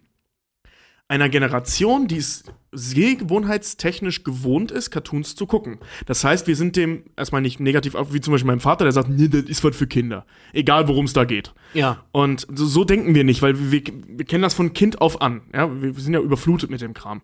Einer 1.09 1.29
Generation, 1.29 2.09
die 2.09 2.17
es 2.17 2.45
sehgewohnheitstechnisch 2.73 4.25
gewohnt 4.25 4.73
ist, 4.73 4.91
Cartoons 4.91 5.37
zu 5.37 5.47
gucken. 5.47 5.79
Das 6.05 6.25
heißt, 6.25 6.47
wir 6.49 6.57
sind 6.57 6.75
dem 6.77 7.05
erstmal 7.17 7.43
nicht 7.43 7.61
negativ 7.61 7.95
auf, 7.95 8.13
wie 8.13 8.21
zum 8.21 8.33
Beispiel 8.33 8.49
meinem 8.49 8.61
Vater, 8.61 8.85
der 8.85 8.93
sagt, 8.93 9.09
nee, 9.09 9.29
das 9.29 9.45
ist 9.45 9.63
was 9.63 9.77
für 9.77 9.87
Kinder. 9.87 10.27
Egal, 10.53 10.89
worum 10.89 11.05
es 11.05 11.13
da 11.13 11.25
geht. 11.25 11.55
Ja. 11.75 12.05
Und 12.11 12.47
so, 12.53 12.67
so 12.67 12.85
denken 12.85 13.15
wir 13.15 13.23
nicht, 13.23 13.41
weil 13.41 13.71
wir, 13.71 13.83
wir 14.09 14.25
kennen 14.25 14.43
das 14.43 14.55
von 14.55 14.73
Kind 14.73 15.01
auf 15.01 15.23
an. 15.23 15.43
Ja? 15.55 15.71
Wir, 15.81 15.97
wir 15.97 16.03
sind 16.03 16.13
ja 16.13 16.21
überflutet 16.21 16.71
mit 16.71 16.81
dem 16.81 16.93
Kram. 16.93 17.23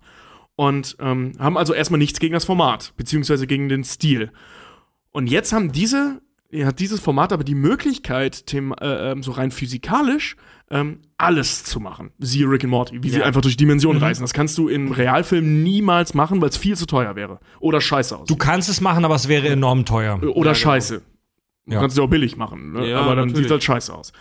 Und 0.54 0.96
ähm, 1.00 1.32
haben 1.38 1.58
also 1.58 1.74
erstmal 1.74 1.98
nichts 1.98 2.20
gegen 2.20 2.34
das 2.34 2.44
Format, 2.44 2.92
beziehungsweise 2.96 3.46
gegen 3.46 3.68
den 3.68 3.84
Stil. 3.84 4.30
Und 5.10 5.26
jetzt 5.26 5.52
haben 5.52 5.72
diese, 5.72 6.22
ja, 6.52 6.66
hat 6.66 6.78
dieses 6.80 7.00
Format 7.00 7.32
aber 7.32 7.44
die 7.44 7.54
Möglichkeit, 7.54 8.46
them, 8.46 8.72
äh, 8.80 9.12
ähm, 9.12 9.22
so 9.22 9.32
rein 9.32 9.50
physikalisch 9.50 10.36
ähm, 10.70 11.00
alles 11.18 11.64
zu 11.64 11.80
machen. 11.80 12.12
Siehe 12.18 12.46
Rick 12.48 12.64
and 12.64 12.70
Morty, 12.70 13.02
wie 13.02 13.10
sie 13.10 13.18
Ja. 13.18 13.24
einfach 13.24 13.40
durch 13.40 13.56
Dimensionen 13.56 14.00
reisen. 14.02 14.22
Das 14.22 14.32
kannst 14.32 14.56
du 14.58 14.68
im 14.68 14.92
Realfilm 14.92 15.62
niemals 15.62 16.14
machen, 16.14 16.40
weil 16.40 16.48
es 16.50 16.56
viel 16.56 16.76
zu 16.76 16.86
teuer 16.86 17.14
wäre. 17.16 17.40
Oder 17.60 17.80
scheiße 17.80 18.16
aus. 18.16 18.28
Du 18.28 18.36
kannst 18.36 18.68
es 18.68 18.80
machen, 18.80 19.04
aber 19.04 19.14
es 19.14 19.28
wäre 19.28 19.48
enorm 19.48 19.84
teuer. 19.84 20.16
Oder 20.22 20.28
Ja, 20.28 20.32
genau. 20.42 20.54
scheiße. 20.54 21.02
Du 21.66 21.72
Ja. 21.74 21.80
kannst 21.80 21.94
es 21.94 21.98
ja 21.98 22.04
auch 22.04 22.10
billig 22.10 22.36
machen, 22.36 22.72
ne? 22.72 22.96
Aber 22.96 23.14
dann 23.16 23.28
natürlich. 23.28 23.44
sieht 23.46 23.50
halt 23.50 23.64
scheiße 23.64 23.94
aus. 23.94 24.12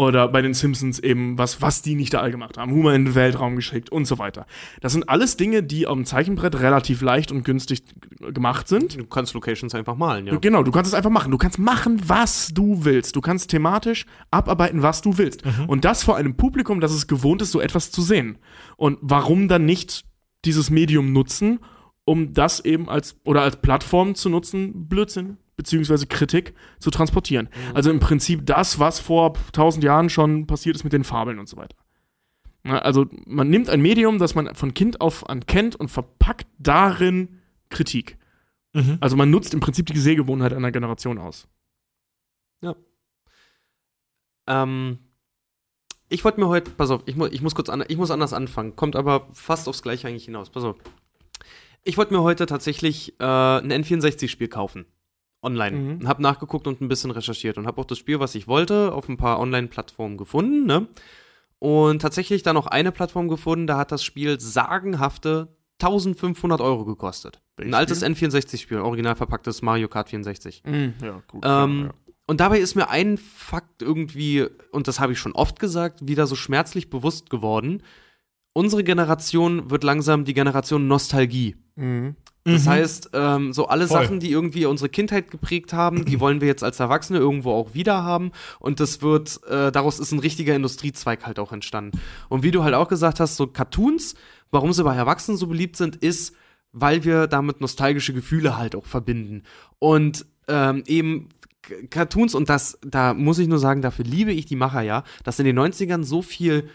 Oder 0.00 0.28
bei 0.28 0.40
den 0.40 0.54
Simpsons 0.54 0.98
eben, 0.98 1.36
was, 1.36 1.60
was 1.60 1.82
die 1.82 1.94
nicht 1.94 2.14
da 2.14 2.20
all 2.20 2.30
gemacht 2.30 2.56
haben. 2.56 2.72
Humor 2.72 2.94
in 2.94 3.04
den 3.04 3.14
Weltraum 3.14 3.54
geschickt 3.54 3.92
und 3.92 4.06
so 4.06 4.18
weiter. 4.18 4.46
Das 4.80 4.92
sind 4.92 5.10
alles 5.10 5.36
Dinge, 5.36 5.62
die 5.62 5.86
auf 5.86 5.94
dem 5.94 6.06
Zeichenbrett 6.06 6.58
relativ 6.58 7.02
leicht 7.02 7.30
und 7.30 7.44
günstig 7.44 7.82
gemacht 8.18 8.66
sind. 8.66 8.98
Du 8.98 9.04
kannst 9.04 9.34
Locations 9.34 9.74
einfach 9.74 9.96
malen, 9.96 10.26
ja. 10.26 10.36
Genau, 10.36 10.62
du 10.62 10.70
kannst 10.70 10.88
es 10.88 10.94
einfach 10.94 11.10
machen. 11.10 11.30
Du 11.30 11.36
kannst 11.36 11.58
machen, 11.58 12.00
was 12.06 12.48
du 12.48 12.86
willst. 12.86 13.14
Du 13.14 13.20
kannst 13.20 13.50
thematisch 13.50 14.06
abarbeiten, 14.30 14.80
was 14.80 15.02
du 15.02 15.18
willst. 15.18 15.42
Und 15.66 15.84
das 15.84 16.02
vor 16.02 16.16
einem 16.16 16.34
Publikum, 16.34 16.80
das 16.80 16.94
es 16.94 17.06
gewohnt 17.06 17.42
ist, 17.42 17.52
so 17.52 17.60
etwas 17.60 17.90
zu 17.90 18.00
sehen. 18.00 18.38
Und 18.78 18.96
warum 19.02 19.48
dann 19.48 19.66
nicht 19.66 20.06
dieses 20.46 20.70
Medium 20.70 21.12
nutzen, 21.12 21.58
um 22.06 22.32
das 22.32 22.64
eben 22.64 22.88
als 22.88 23.16
oder 23.24 23.42
als 23.42 23.56
Plattform 23.56 24.14
zu 24.14 24.30
nutzen, 24.30 24.88
Blödsinn 24.88 25.36
beziehungsweise 25.60 26.06
Kritik 26.06 26.54
zu 26.78 26.90
transportieren. 26.90 27.50
Also 27.74 27.90
im 27.90 28.00
Prinzip 28.00 28.46
das, 28.46 28.78
was 28.78 28.98
vor 28.98 29.34
tausend 29.52 29.84
Jahren 29.84 30.08
schon 30.08 30.46
passiert 30.46 30.74
ist 30.74 30.84
mit 30.84 30.94
den 30.94 31.04
Fabeln 31.04 31.38
und 31.38 31.50
so 31.50 31.58
weiter. 31.58 31.76
Also 32.64 33.06
man 33.26 33.50
nimmt 33.50 33.68
ein 33.68 33.82
Medium, 33.82 34.18
das 34.18 34.34
man 34.34 34.54
von 34.54 34.72
Kind 34.72 35.02
auf 35.02 35.28
an 35.28 35.44
kennt 35.44 35.76
und 35.76 35.90
verpackt 35.90 36.46
darin 36.58 37.40
Kritik. 37.68 38.16
Mhm. 38.72 38.96
Also 39.00 39.16
man 39.16 39.30
nutzt 39.30 39.52
im 39.52 39.60
Prinzip 39.60 39.86
die 39.86 39.98
Sehgewohnheit 39.98 40.54
einer 40.54 40.72
Generation 40.72 41.18
aus. 41.18 41.46
Ähm, 44.46 44.98
ich 46.08 46.24
wollte 46.24 46.40
mir 46.40 46.48
heute, 46.48 46.70
pass 46.72 46.90
auf, 46.90 47.02
ich, 47.06 47.16
mu 47.16 47.26
ich 47.26 47.40
muss 47.42 47.54
kurz 47.54 47.68
an, 47.68 47.84
ich 47.86 47.96
muss 47.96 48.10
anders 48.10 48.32
anfangen, 48.32 48.74
kommt 48.74 48.96
aber 48.96 49.28
fast 49.32 49.68
aufs 49.68 49.82
Gleiche 49.82 50.08
eigentlich 50.08 50.24
hinaus. 50.24 50.50
Pass 50.50 50.64
auf. 50.64 50.76
Ich 51.84 51.96
wollte 51.96 52.12
mir 52.12 52.22
heute 52.22 52.46
tatsächlich 52.46 53.14
äh, 53.20 53.24
ein 53.24 53.72
N64-Spiel 53.72 54.48
kaufen. 54.48 54.86
Online. 55.42 55.76
Mhm. 55.76 55.90
Und 56.00 56.08
habe 56.08 56.22
nachgeguckt 56.22 56.66
und 56.66 56.80
ein 56.80 56.88
bisschen 56.88 57.10
recherchiert 57.10 57.58
und 57.58 57.66
habe 57.66 57.80
auch 57.80 57.86
das 57.86 57.98
Spiel, 57.98 58.20
was 58.20 58.34
ich 58.34 58.46
wollte, 58.46 58.92
auf 58.92 59.08
ein 59.08 59.16
paar 59.16 59.40
Online-Plattformen 59.40 60.16
gefunden, 60.16 60.66
ne? 60.66 60.88
Und 61.58 62.00
tatsächlich 62.00 62.42
dann 62.42 62.54
noch 62.54 62.66
eine 62.66 62.90
Plattform 62.90 63.28
gefunden, 63.28 63.66
da 63.66 63.76
hat 63.76 63.92
das 63.92 64.02
Spiel 64.02 64.40
sagenhafte 64.40 65.48
1500 65.80 66.60
Euro 66.60 66.84
gekostet. 66.84 67.42
Welches 67.56 67.70
ein 67.70 67.74
altes 67.74 67.98
Spiel? 67.98 68.28
N64-Spiel, 68.28 68.78
original 68.78 69.14
verpacktes 69.14 69.60
Mario 69.60 69.88
Kart 69.88 70.08
64. 70.08 70.62
Ja, 71.02 71.22
gut. 71.26 71.42
Ähm, 71.44 71.90
Und 72.26 72.40
dabei 72.40 72.60
ist 72.60 72.76
mir 72.76 72.88
ein 72.88 73.18
Fakt 73.18 73.82
irgendwie, 73.82 74.46
und 74.72 74.88
das 74.88 75.00
habe 75.00 75.12
ich 75.12 75.18
schon 75.18 75.32
oft 75.32 75.58
gesagt, 75.58 76.06
wieder 76.06 76.26
so 76.26 76.36
schmerzlich 76.36 76.88
bewusst 76.88 77.28
geworden. 77.28 77.82
Unsere 78.52 78.84
Generation 78.84 79.70
wird 79.70 79.84
langsam 79.84 80.24
die 80.24 80.34
Generation 80.34 80.86
Nostalgie. 80.86 81.56
Mhm. 81.76 82.16
Das 82.44 82.66
heißt, 82.66 83.10
ähm, 83.12 83.52
so 83.52 83.68
alle 83.68 83.86
Voll. 83.86 84.02
Sachen, 84.02 84.20
die 84.20 84.30
irgendwie 84.30 84.64
unsere 84.64 84.88
Kindheit 84.88 85.30
geprägt 85.30 85.72
haben, 85.72 86.04
die 86.06 86.20
wollen 86.20 86.40
wir 86.40 86.48
jetzt 86.48 86.64
als 86.64 86.80
Erwachsene 86.80 87.18
irgendwo 87.18 87.52
auch 87.52 87.74
wieder 87.74 88.02
haben. 88.02 88.32
Und 88.58 88.80
das 88.80 89.02
wird, 89.02 89.40
äh, 89.46 89.70
daraus 89.70 89.98
ist 89.98 90.12
ein 90.12 90.20
richtiger 90.20 90.54
Industriezweig 90.54 91.26
halt 91.26 91.38
auch 91.38 91.52
entstanden. 91.52 92.00
Und 92.28 92.42
wie 92.42 92.50
du 92.50 92.64
halt 92.64 92.74
auch 92.74 92.88
gesagt 92.88 93.20
hast, 93.20 93.36
so 93.36 93.46
Cartoons, 93.46 94.14
warum 94.50 94.72
sie 94.72 94.84
bei 94.84 94.96
Erwachsenen 94.96 95.36
so 95.36 95.48
beliebt 95.48 95.76
sind, 95.76 95.96
ist, 95.96 96.34
weil 96.72 97.04
wir 97.04 97.26
damit 97.26 97.60
nostalgische 97.60 98.14
Gefühle 98.14 98.56
halt 98.56 98.74
auch 98.74 98.86
verbinden. 98.86 99.42
Und 99.78 100.24
ähm, 100.48 100.82
eben 100.86 101.28
Cartoons, 101.90 102.34
und 102.34 102.48
das, 102.48 102.78
da 102.82 103.12
muss 103.12 103.38
ich 103.38 103.48
nur 103.48 103.58
sagen, 103.58 103.82
dafür 103.82 104.04
liebe 104.04 104.32
ich 104.32 104.46
die 104.46 104.56
Macher 104.56 104.80
ja, 104.80 105.04
dass 105.24 105.38
in 105.38 105.44
den 105.44 105.58
90ern 105.58 106.04
so 106.04 106.22
viel 106.22 106.70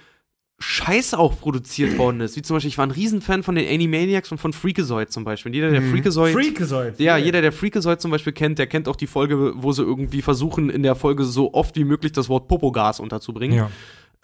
Scheiß 0.60 1.14
auch 1.14 1.40
produziert 1.40 1.98
worden 1.98 2.22
ist. 2.22 2.36
Wie 2.36 2.42
zum 2.42 2.56
Beispiel, 2.56 2.70
ich 2.70 2.78
war 2.78 2.86
ein 2.86 2.92
Riesenfan 2.92 3.44
von 3.44 3.56
den 3.56 3.68
Animaniacs 3.68 4.32
und 4.32 4.38
von 4.38 4.54
Freakazoid 4.54 5.12
zum 5.12 5.24
Beispiel. 5.24 5.54
Jeder, 5.54 5.72
der 5.72 5.82
Freakazoid. 5.82 6.34
Freakazoid. 6.34 7.00
Ja, 7.00 7.18
jeder, 7.18 7.42
der 7.42 7.52
Freakazoid 7.52 8.02
zum 8.02 8.12
Beispiel 8.12 8.34
kennt, 8.34 8.60
der 8.60 8.68
kennt 8.68 8.88
auch 8.88 8.96
die 8.96 9.08
Folge, 9.08 9.54
wo 9.56 9.72
sie 9.72 9.84
irgendwie 9.84 10.22
versuchen, 10.22 10.70
in 10.70 10.84
der 10.84 10.96
Folge 10.96 11.24
so 11.24 11.54
oft 11.54 11.76
wie 11.76 11.84
möglich 11.84 12.12
das 12.12 12.30
Wort 12.30 12.48
Popogas 12.48 13.00
unterzubringen. 13.00 13.58
Ja. 13.58 13.72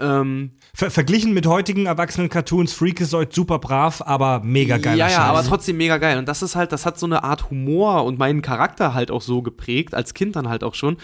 Ähm, 0.01 0.51
Ver 0.73 0.89
verglichen 0.89 1.33
mit 1.33 1.45
heutigen 1.45 1.85
erwachsenen 1.85 2.29
Cartoons, 2.29 2.73
Freakazoid 2.73 3.33
super 3.33 3.59
brav, 3.59 4.01
aber 4.03 4.41
mega 4.43 4.77
geiler 4.77 4.95
ja, 4.95 5.09
ja, 5.09 5.19
aber 5.23 5.43
trotzdem 5.43 5.77
mega 5.77 5.97
geil. 5.97 6.17
Und 6.17 6.27
das 6.27 6.41
ist 6.41 6.55
halt, 6.55 6.71
das 6.71 6.85
hat 6.85 6.97
so 6.97 7.05
eine 7.05 7.23
Art 7.23 7.51
Humor 7.51 8.05
und 8.05 8.17
meinen 8.17 8.41
Charakter 8.41 8.93
halt 8.93 9.11
auch 9.11 9.21
so 9.21 9.41
geprägt, 9.41 9.93
als 9.93 10.13
Kind 10.13 10.35
dann 10.35 10.49
halt 10.49 10.63
auch 10.63 10.73
schon, 10.73 10.97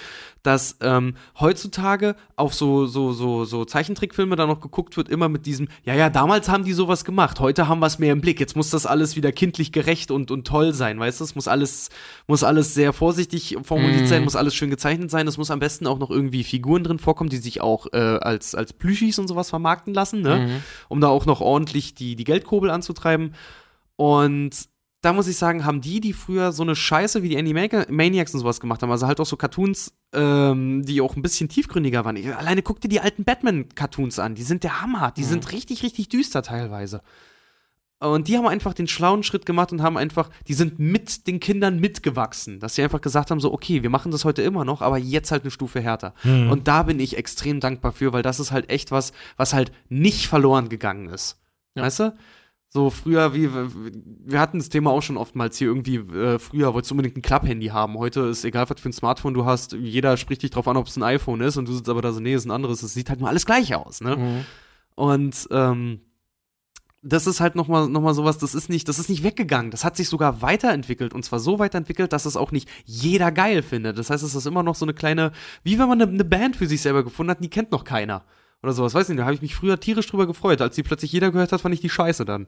dass 0.48 0.78
ähm, 0.80 1.16
heutzutage 1.40 2.16
auf 2.38 2.54
so, 2.54 2.86
so, 2.86 3.12
so, 3.12 3.44
so 3.44 3.66
Zeichentrickfilme 3.66 4.38
dann 4.38 4.48
noch 4.48 4.62
geguckt 4.62 4.96
wird, 4.96 5.10
immer 5.10 5.28
mit 5.28 5.46
diesem, 5.46 5.68
ja, 5.84 5.94
ja, 5.94 6.10
damals 6.10 6.48
haben 6.48 6.64
die 6.64 6.72
sowas 6.72 7.04
gemacht, 7.04 7.42
heute 7.42 7.68
haben 7.68 7.80
wir 7.80 7.88
es 7.88 8.00
mehr 8.00 8.14
im 8.14 8.22
Blick, 8.22 8.40
jetzt 8.40 8.56
muss 8.56 8.70
das 8.70 8.86
alles 8.86 9.18
wieder 9.18 9.34
kindlich 9.34 9.74
gerecht 9.74 10.10
und, 10.10 10.32
und 10.32 10.48
toll 10.48 10.74
sein, 10.74 11.00
weißt 11.00 11.20
du? 11.20 11.26
Es 11.26 11.36
muss 11.36 11.50
alles, 11.50 11.90
muss 12.28 12.44
alles 12.46 12.74
sehr 12.74 12.94
vorsichtig 12.94 13.58
formuliert 13.62 14.08
sein, 14.08 14.24
muss 14.24 14.38
alles 14.38 14.56
schön 14.56 14.70
gezeichnet 14.70 15.12
sein, 15.12 15.28
es 15.28 15.38
muss 15.38 15.52
am 15.52 15.60
besten 15.60 15.86
auch 15.86 16.00
noch 16.00 16.10
irgendwie 16.10 16.46
Figuren 16.46 16.86
drin 16.86 17.00
vorkommen, 17.00 17.30
die 17.30 17.38
sich 17.38 17.60
auch 17.60 17.88
äh, 17.92 17.98
als, 17.98 18.56
als 18.56 18.72
Plüschis 18.72 19.20
und 19.20 19.28
sowas 19.28 19.50
vermarkten 19.50 19.94
lassen, 19.94 20.22
ne? 20.22 20.62
Um 20.88 21.02
da 21.02 21.10
auch 21.10 21.26
noch 21.26 21.42
ordentlich 21.42 21.94
die, 21.94 22.16
die 22.16 22.24
Geldkurbel 22.24 22.70
anzutreiben. 22.70 23.34
Und 23.98 24.52
da 25.02 25.14
muss 25.14 25.28
ich 25.28 25.38
sagen, 25.38 25.64
haben 25.64 25.82
die, 25.82 26.00
die 26.02 26.14
früher 26.14 26.52
so 26.52 26.64
eine 26.64 26.76
Scheiße 26.76 27.22
wie 27.22 27.30
die 27.30 27.38
Animaniacs 27.38 28.34
und 28.34 28.40
sowas 28.40 28.60
gemacht 28.60 28.82
haben, 28.82 28.92
also 28.92 29.08
halt 29.08 29.20
auch 29.20 29.26
so 29.26 29.38
Cartoons, 29.38 29.94
ähm, 30.14 30.84
die 30.86 31.02
auch 31.02 31.16
ein 31.16 31.22
bisschen 31.22 31.50
tiefgründiger 31.50 32.04
waren. 32.04 32.16
Ich, 32.16 32.36
alleine 32.36 32.64
guck 32.64 32.82
dir 32.82 32.90
die 32.90 33.00
alten 33.00 33.24
Batman-Cartoons 33.24 34.20
an, 34.20 34.36
die 34.36 34.44
sind 34.44 34.64
der 34.64 34.82
Hammer, 34.82 35.12
die 35.12 35.24
sind 35.24 35.52
richtig, 35.52 35.84
richtig 35.84 36.10
düster 36.10 36.42
teilweise. 36.42 37.02
Und 38.00 38.28
die 38.28 38.38
haben 38.38 38.48
einfach 38.48 38.76
den 38.76 38.88
schlauen 38.88 39.24
Schritt 39.24 39.48
gemacht 39.48 39.72
und 39.72 39.82
haben 39.82 39.98
einfach, 39.98 40.30
die 40.48 40.54
sind 40.54 40.78
mit 40.78 41.26
den 41.26 41.40
Kindern 41.40 41.80
mitgewachsen, 41.80 42.60
dass 42.60 42.76
sie 42.76 42.84
einfach 42.84 43.02
gesagt 43.02 43.32
haben, 43.32 43.40
so, 43.40 43.52
okay, 43.52 43.82
wir 43.82 43.90
machen 43.90 44.12
das 44.12 44.24
heute 44.24 44.44
immer 44.44 44.66
noch, 44.66 44.84
aber 44.84 45.00
jetzt 45.00 45.32
halt 45.32 45.42
eine 45.44 45.52
Stufe 45.52 45.82
härter. 45.82 46.14
Und 46.52 46.68
da 46.68 46.84
bin 46.84 47.00
ich 47.00 47.18
extrem 47.18 47.60
dankbar 47.60 47.92
für, 47.92 48.14
weil 48.14 48.22
das 48.22 48.40
ist 48.40 48.52
halt 48.52 48.70
echt 48.70 48.92
was, 48.92 49.14
was 49.36 49.54
halt 49.54 49.72
nicht 49.90 50.28
verloren 50.28 50.70
gegangen 50.70 51.10
ist. 51.10 51.40
Weißt 51.74 52.00
du? 52.00 52.16
So 52.78 52.92
früher, 52.92 53.34
wie 53.34 53.50
wir 53.52 54.40
hatten 54.40 54.60
das 54.60 54.70
Thema 54.70 54.92
auch 54.92 55.02
schon 55.02 55.18
oftmals 55.18 55.58
hier 55.58 55.68
irgendwie, 55.68 55.96
äh, 55.96 56.38
früher 56.38 56.76
wolltest 56.76 56.92
du 56.92 56.94
unbedingt 56.94 57.18
ein 57.18 57.24
Klapp-Handy 57.24 57.70
haben. 57.70 57.98
Heute 57.98 58.20
ist 58.28 58.46
egal, 58.46 58.70
was 58.70 58.80
für 58.80 58.90
ein 58.90 58.94
Smartphone 58.94 59.34
du 59.34 59.46
hast, 59.46 59.74
jeder 59.74 60.16
spricht 60.16 60.44
dich 60.44 60.52
drauf 60.52 60.68
an, 60.68 60.78
ob 60.78 60.86
es 60.86 60.96
ein 60.96 61.02
iPhone 61.02 61.42
ist 61.42 61.58
und 61.58 61.68
du 61.68 61.74
sitzt 61.74 61.90
aber 61.90 62.04
da 62.04 62.12
so, 62.12 62.20
nee, 62.20 62.36
ist 62.36 62.46
ein 62.46 62.52
anderes. 62.52 62.84
Es 62.84 62.94
sieht 62.94 63.10
halt 63.10 63.20
nur 63.20 63.30
alles 63.30 63.48
gleich 63.48 63.74
aus, 63.74 64.00
ne? 64.02 64.16
Und 64.94 65.48
ähm, 65.50 66.02
das 67.02 67.26
ist 67.26 67.40
halt 67.40 67.56
nochmal 67.56 67.90
noch 67.90 68.02
mal 68.02 68.14
sowas, 68.14 68.38
das 68.38 68.54
ist 68.54 68.70
nicht, 68.70 68.88
das 68.88 69.00
ist 69.00 69.10
nicht 69.10 69.24
weggegangen. 69.24 69.72
Das 69.72 69.84
hat 69.84 69.98
sich 69.98 70.08
sogar 70.08 70.44
weiterentwickelt 70.44 71.16
und 71.16 71.26
zwar 71.26 71.40
so 71.40 71.58
weiterentwickelt, 71.58 72.14
dass 72.14 72.26
es 72.26 72.38
auch 72.38 72.52
nicht 72.52 72.70
jeder 72.86 73.32
geil 73.32 73.64
findet. 73.64 73.98
Das 73.98 74.12
heißt, 74.12 74.24
es 74.24 74.36
ist 74.36 74.46
immer 74.46 74.62
noch 74.62 74.76
so 74.76 74.86
eine 74.86 74.94
kleine, 74.94 75.32
wie 75.64 75.80
wenn 75.80 75.90
man 75.90 76.00
eine, 76.00 76.12
eine 76.12 76.26
Band 76.26 76.56
für 76.56 76.68
sich 76.68 76.82
selber 76.84 77.04
gefunden 77.04 77.32
hat, 77.32 77.44
die 77.44 77.50
kennt 77.50 77.72
noch 77.72 77.86
keiner. 77.86 78.24
Oder 78.64 78.74
sowas, 78.74 78.94
weiß 78.94 79.10
nicht, 79.10 79.20
da 79.20 79.24
habe 79.26 79.36
ich 79.36 79.42
mich 79.42 79.56
früher 79.56 79.80
tierisch 79.80 80.08
drüber 80.08 80.26
gefreut. 80.28 80.62
Als 80.62 80.76
die 80.76 80.84
plötzlich 80.84 81.12
jeder 81.12 81.32
gehört 81.32 81.52
hat, 81.52 81.62
fand 81.62 81.74
ich 81.76 81.82
die 81.82 81.90
scheiße 81.90 82.26
dann. 82.26 82.48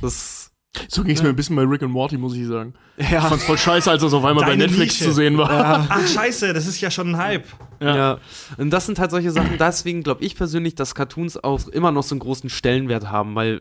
Das, 0.00 0.50
So 0.88 1.02
ging 1.04 1.14
es 1.14 1.22
mir 1.22 1.28
ein 1.28 1.36
bisschen 1.36 1.54
bei 1.56 1.62
Rick 1.64 1.82
and 1.82 1.92
Morty, 1.92 2.16
muss 2.16 2.34
ich 2.34 2.46
sagen. 2.46 2.74
Ich 2.96 3.10
ja, 3.10 3.20
fand's 3.20 3.44
voll 3.44 3.58
scheiße, 3.58 3.90
als 3.90 4.02
es 4.02 4.12
auf 4.12 4.24
einmal 4.24 4.44
bei 4.44 4.50
Deine 4.52 4.64
Netflix 4.68 4.94
Nische. 4.94 5.04
zu 5.04 5.12
sehen 5.12 5.36
war. 5.36 5.86
Ach, 5.88 6.06
scheiße, 6.08 6.52
das 6.54 6.66
ist 6.66 6.80
ja 6.80 6.90
schon 6.90 7.10
ein 7.14 7.16
Hype. 7.18 7.46
ja. 7.80 8.18
Und 8.56 8.70
das 8.70 8.86
sind 8.86 8.98
halt 8.98 9.10
solche 9.10 9.30
Sachen, 9.32 9.58
deswegen 9.58 10.02
glaube 10.02 10.24
ich 10.24 10.34
persönlich, 10.36 10.74
dass 10.76 10.94
Cartoons 10.94 11.36
auch 11.42 11.68
immer 11.68 11.92
noch 11.92 12.02
so 12.04 12.14
einen 12.14 12.20
großen 12.20 12.48
Stellenwert 12.50 13.10
haben, 13.10 13.34
weil 13.34 13.60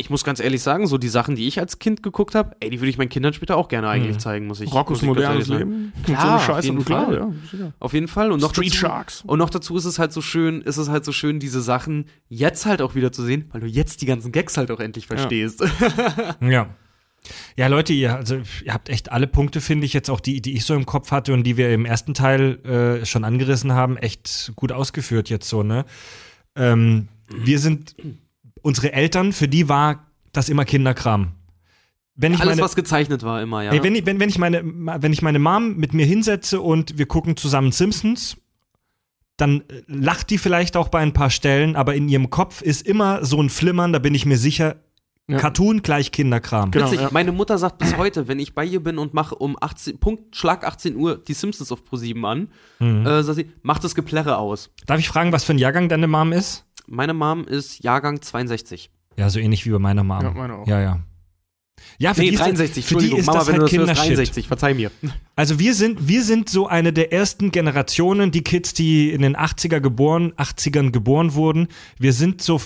ich 0.00 0.10
muss 0.10 0.22
ganz 0.22 0.38
ehrlich 0.38 0.62
sagen, 0.62 0.86
so 0.86 0.96
die 0.96 1.08
Sachen, 1.08 1.34
die 1.34 1.48
ich 1.48 1.58
als 1.58 1.80
Kind 1.80 2.04
geguckt 2.04 2.36
habe, 2.36 2.56
ey, 2.60 2.70
die 2.70 2.80
würde 2.80 2.88
ich 2.88 2.98
meinen 2.98 3.08
Kindern 3.08 3.32
später 3.32 3.56
auch 3.56 3.66
gerne 3.66 3.88
eigentlich 3.88 4.18
zeigen, 4.18 4.46
muss 4.46 4.60
ich 4.60 4.72
Rockos 4.72 5.02
modernes. 5.02 5.48
Leben. 5.48 5.92
Klar, 6.04 6.20
so 6.20 6.26
eine 6.26 6.36
auf 6.36 6.46
Scheiße, 6.46 6.66
jeden 6.68 6.84
klar, 6.84 7.06
Fall. 7.06 7.14
ja. 7.16 7.32
sicher. 7.50 7.72
Auf 7.80 7.92
jeden 7.92 8.06
Fall. 8.06 8.30
Und 8.30 8.40
noch 8.40 8.50
Street 8.50 8.68
dazu, 8.68 8.78
Sharks. 8.78 9.24
Und 9.26 9.40
noch 9.40 9.50
dazu 9.50 9.76
ist 9.76 9.84
es 9.84 9.98
halt 9.98 10.12
so 10.12 10.22
schön, 10.22 10.62
ist 10.62 10.76
es 10.76 10.88
halt 10.88 11.04
so 11.04 11.10
schön, 11.10 11.40
diese 11.40 11.60
Sachen 11.60 12.06
jetzt 12.28 12.64
halt 12.64 12.80
auch 12.80 12.94
wieder 12.94 13.10
zu 13.10 13.24
sehen, 13.24 13.48
weil 13.50 13.60
du 13.60 13.66
jetzt 13.66 14.00
die 14.00 14.06
ganzen 14.06 14.30
Gags 14.30 14.56
halt 14.56 14.70
auch 14.70 14.80
endlich 14.80 15.06
verstehst. 15.06 15.64
Ja. 16.40 16.68
Ja, 17.56 17.66
Leute, 17.66 17.92
ihr, 17.92 18.14
also, 18.14 18.40
ihr 18.64 18.72
habt 18.72 18.88
echt 18.88 19.10
alle 19.10 19.26
Punkte, 19.26 19.60
finde 19.60 19.84
ich, 19.84 19.92
jetzt 19.92 20.08
auch 20.08 20.20
die, 20.20 20.40
die 20.40 20.54
ich 20.54 20.64
so 20.64 20.74
im 20.74 20.86
Kopf 20.86 21.10
hatte 21.10 21.32
und 21.34 21.42
die 21.42 21.56
wir 21.56 21.72
im 21.72 21.84
ersten 21.84 22.14
Teil 22.14 22.64
äh, 22.64 23.04
schon 23.04 23.24
angerissen 23.24 23.72
haben, 23.72 23.96
echt 23.96 24.52
gut 24.54 24.70
ausgeführt 24.70 25.28
jetzt 25.28 25.48
so, 25.48 25.62
ne? 25.64 25.84
Ähm, 26.54 27.08
wir 27.28 27.58
sind, 27.58 27.94
unsere 28.62 28.92
Eltern, 28.92 29.32
für 29.32 29.48
die 29.48 29.68
war 29.68 30.06
das 30.32 30.48
immer 30.48 30.64
Kinderkram. 30.64 31.32
Wenn 32.20 32.32
ich 32.34 32.40
Alles, 32.40 32.52
meine, 32.56 32.62
was 32.62 32.74
gezeichnet 32.74 33.22
war, 33.22 33.40
immer, 33.42 33.62
ja. 33.62 33.72
Ey, 33.72 33.82
wenn, 33.82 33.94
ich, 33.94 34.04
wenn, 34.04 34.18
wenn, 34.18 34.28
ich 34.28 34.38
meine, 34.38 34.62
wenn 34.64 35.12
ich 35.12 35.22
meine 35.22 35.38
Mom 35.38 35.76
mit 35.76 35.94
mir 35.94 36.04
hinsetze 36.04 36.60
und 36.60 36.98
wir 36.98 37.06
gucken 37.06 37.36
zusammen 37.36 37.70
Simpsons, 37.72 38.36
dann 39.36 39.60
äh, 39.68 39.82
lacht 39.86 40.30
die 40.30 40.38
vielleicht 40.38 40.76
auch 40.76 40.88
bei 40.88 40.98
ein 40.98 41.12
paar 41.12 41.30
Stellen, 41.30 41.76
aber 41.76 41.94
in 41.94 42.08
ihrem 42.08 42.28
Kopf 42.30 42.60
ist 42.60 42.86
immer 42.86 43.24
so 43.24 43.40
ein 43.40 43.50
Flimmern, 43.50 43.92
da 43.92 44.00
bin 44.00 44.14
ich 44.14 44.26
mir 44.26 44.36
sicher, 44.36 44.76
Ja. 45.28 45.36
Cartoon 45.38 45.82
gleich 45.82 46.10
Kinderkram. 46.10 46.70
Genau, 46.72 46.86
Witzig, 46.86 47.02
ja. 47.02 47.08
meine 47.12 47.30
Mutter 47.32 47.56
sagt 47.58 47.78
bis 47.78 47.96
heute, 47.96 48.26
wenn 48.26 48.40
ich 48.40 48.54
bei 48.54 48.64
ihr 48.64 48.82
bin 48.82 48.98
und 48.98 49.14
mache 49.14 49.34
um 49.36 49.56
18, 49.60 49.98
Punkt, 50.00 50.34
Schlag 50.34 50.64
18 50.66 50.96
Uhr 50.96 51.18
die 51.18 51.34
Simpsons 51.34 51.70
auf 51.70 51.82
Pro7 51.82 52.24
an, 52.26 52.48
Mhm. 52.80 53.06
äh, 53.06 53.22
sagt 53.22 53.36
sie, 53.36 53.50
macht 53.62 53.84
das 53.84 53.94
Geplärre 53.94 54.38
aus. 54.38 54.70
Darf 54.86 54.98
ich 54.98 55.06
fragen, 55.08 55.30
was 55.30 55.44
für 55.44 55.52
ein 55.52 55.58
Jahrgang 55.58 55.88
deine 55.88 56.08
Mom 56.08 56.32
ist? 56.32 56.64
Meine 56.90 57.12
Mom 57.14 57.44
ist 57.44 57.84
Jahrgang 57.84 58.22
62. 58.22 58.90
Ja, 59.16 59.28
so 59.28 59.38
ähnlich 59.38 59.66
wie 59.66 59.70
bei 59.70 59.78
meiner 59.78 60.04
Mom. 60.04 60.22
Ja, 60.22 60.30
meine 60.30 60.54
auch. 60.54 60.66
Ja, 60.66 60.80
ja. 60.80 61.00
Ja, 61.98 62.14
für 62.14 62.22
Nee, 62.22 62.30
die 62.30 62.34
ist, 62.34 62.40
63, 62.40 62.84
für 62.86 62.96
die 62.96 63.16
ist 63.16 63.26
Mama, 63.26 63.38
das 63.38 63.48
wenn 63.48 63.54
halt 63.54 63.62
das 63.64 63.70
Kindershit. 63.70 64.08
63, 64.08 64.48
verzeih 64.48 64.74
mir. 64.74 64.90
Also 65.36 65.58
wir 65.58 65.74
sind, 65.74 66.08
wir 66.08 66.24
sind 66.24 66.48
so 66.48 66.66
eine 66.66 66.92
der 66.92 67.12
ersten 67.12 67.50
Generationen, 67.52 68.30
die 68.30 68.42
Kids, 68.42 68.74
die 68.74 69.10
in 69.10 69.22
den 69.22 69.36
80er 69.36 69.80
geboren, 69.80 70.32
80ern 70.32 70.90
geboren 70.90 71.34
wurden. 71.34 71.68
Wir 71.98 72.12
sind 72.12 72.42
so, 72.42 72.60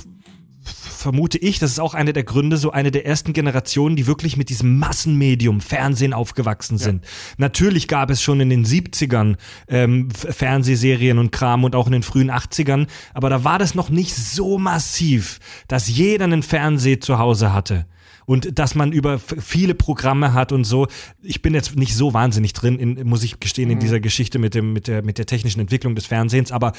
vermute 0.64 1.38
ich, 1.38 1.58
das 1.58 1.72
ist 1.72 1.80
auch 1.80 1.94
einer 1.94 2.12
der 2.12 2.24
Gründe, 2.24 2.56
so 2.56 2.70
eine 2.70 2.90
der 2.90 3.06
ersten 3.06 3.32
Generationen, 3.32 3.96
die 3.96 4.06
wirklich 4.06 4.36
mit 4.36 4.48
diesem 4.48 4.78
Massenmedium 4.78 5.60
Fernsehen 5.60 6.12
aufgewachsen 6.12 6.78
sind. 6.78 7.04
Natürlich 7.38 7.88
gab 7.88 8.10
es 8.10 8.22
schon 8.22 8.40
in 8.40 8.50
den 8.50 8.64
70ern 8.64 9.36
ähm, 9.68 10.10
Fernsehserien 10.10 11.18
und 11.18 11.32
Kram 11.32 11.64
und 11.64 11.74
auch 11.74 11.86
in 11.86 11.92
den 11.92 12.02
frühen 12.02 12.30
80ern, 12.30 12.86
aber 13.14 13.30
da 13.30 13.44
war 13.44 13.58
das 13.58 13.74
noch 13.74 13.90
nicht 13.90 14.14
so 14.14 14.58
massiv, 14.58 15.38
dass 15.68 15.88
jeder 15.88 16.24
einen 16.24 16.42
Fernseher 16.42 17.00
zu 17.00 17.18
Hause 17.18 17.52
hatte 17.52 17.86
und 18.26 18.58
dass 18.58 18.74
man 18.74 18.92
über 18.92 19.18
viele 19.18 19.74
Programme 19.74 20.32
hat 20.32 20.52
und 20.52 20.64
so. 20.64 20.86
Ich 21.22 21.42
bin 21.42 21.54
jetzt 21.54 21.76
nicht 21.76 21.94
so 21.96 22.14
wahnsinnig 22.14 22.52
drin, 22.52 22.78
in, 22.78 23.06
muss 23.06 23.22
ich 23.22 23.40
gestehen, 23.40 23.70
in 23.70 23.78
dieser 23.78 24.00
Geschichte 24.00 24.38
mit 24.38 24.54
dem 24.54 24.72
mit 24.72 24.86
der 24.88 25.02
mit 25.02 25.18
der 25.18 25.26
technischen 25.26 25.60
Entwicklung 25.60 25.94
des 25.94 26.06
Fernsehens, 26.06 26.52
aber 26.52 26.72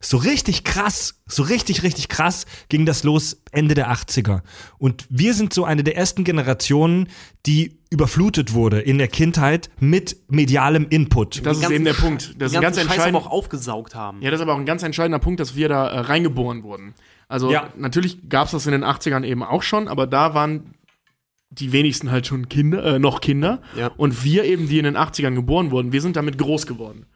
so 0.00 0.16
richtig 0.16 0.64
krass, 0.64 1.20
so 1.26 1.42
richtig 1.42 1.82
richtig 1.82 2.08
krass 2.08 2.46
ging 2.68 2.86
das 2.86 3.02
los 3.04 3.42
Ende 3.52 3.74
der 3.74 3.90
80er 3.92 4.42
und 4.78 5.06
wir 5.10 5.34
sind 5.34 5.52
so 5.52 5.64
eine 5.64 5.82
der 5.84 5.96
ersten 5.96 6.24
Generationen, 6.24 7.08
die 7.46 7.78
überflutet 7.90 8.52
wurde 8.52 8.80
in 8.80 8.98
der 8.98 9.08
Kindheit 9.08 9.70
mit 9.80 10.16
medialem 10.28 10.86
Input. 10.90 11.44
Das 11.46 11.58
ist 11.58 11.70
eben 11.70 11.84
der 11.84 11.94
Punkt. 11.94 12.34
Das 12.38 12.52
ist 12.52 12.56
ein 12.56 12.62
ganz 12.62 12.76
entscheidender. 12.76 13.18
auch 13.18 13.26
aufgesaugt 13.26 13.94
haben. 13.94 14.20
Ja, 14.20 14.30
das 14.30 14.38
ist 14.40 14.42
aber 14.42 14.54
auch 14.54 14.58
ein 14.58 14.66
ganz 14.66 14.82
entscheidender 14.82 15.18
Punkt, 15.18 15.40
dass 15.40 15.56
wir 15.56 15.68
da 15.68 15.88
äh, 15.88 16.00
reingeboren 16.00 16.62
wurden. 16.62 16.94
Also 17.28 17.50
Ja. 17.50 17.70
natürlich 17.76 18.28
gab 18.28 18.46
es 18.46 18.52
das 18.52 18.66
in 18.66 18.72
den 18.72 18.84
80ern 18.84 19.24
eben 19.24 19.42
auch 19.42 19.62
schon, 19.62 19.88
aber 19.88 20.06
da 20.06 20.34
waren 20.34 20.74
die 21.50 21.72
wenigsten 21.72 22.10
halt 22.10 22.26
schon 22.26 22.48
Kinder, 22.48 22.84
äh, 22.84 22.98
noch 22.98 23.20
Kinder. 23.20 23.62
Ja. 23.76 23.90
Und 23.96 24.24
wir 24.24 24.44
eben, 24.44 24.68
die 24.68 24.78
in 24.78 24.84
den 24.84 24.96
80ern 24.96 25.34
geboren 25.34 25.70
wurden, 25.70 25.92
wir 25.92 26.00
sind 26.00 26.16
damit 26.16 26.38
groß 26.38 26.66
geworden. 26.66 27.06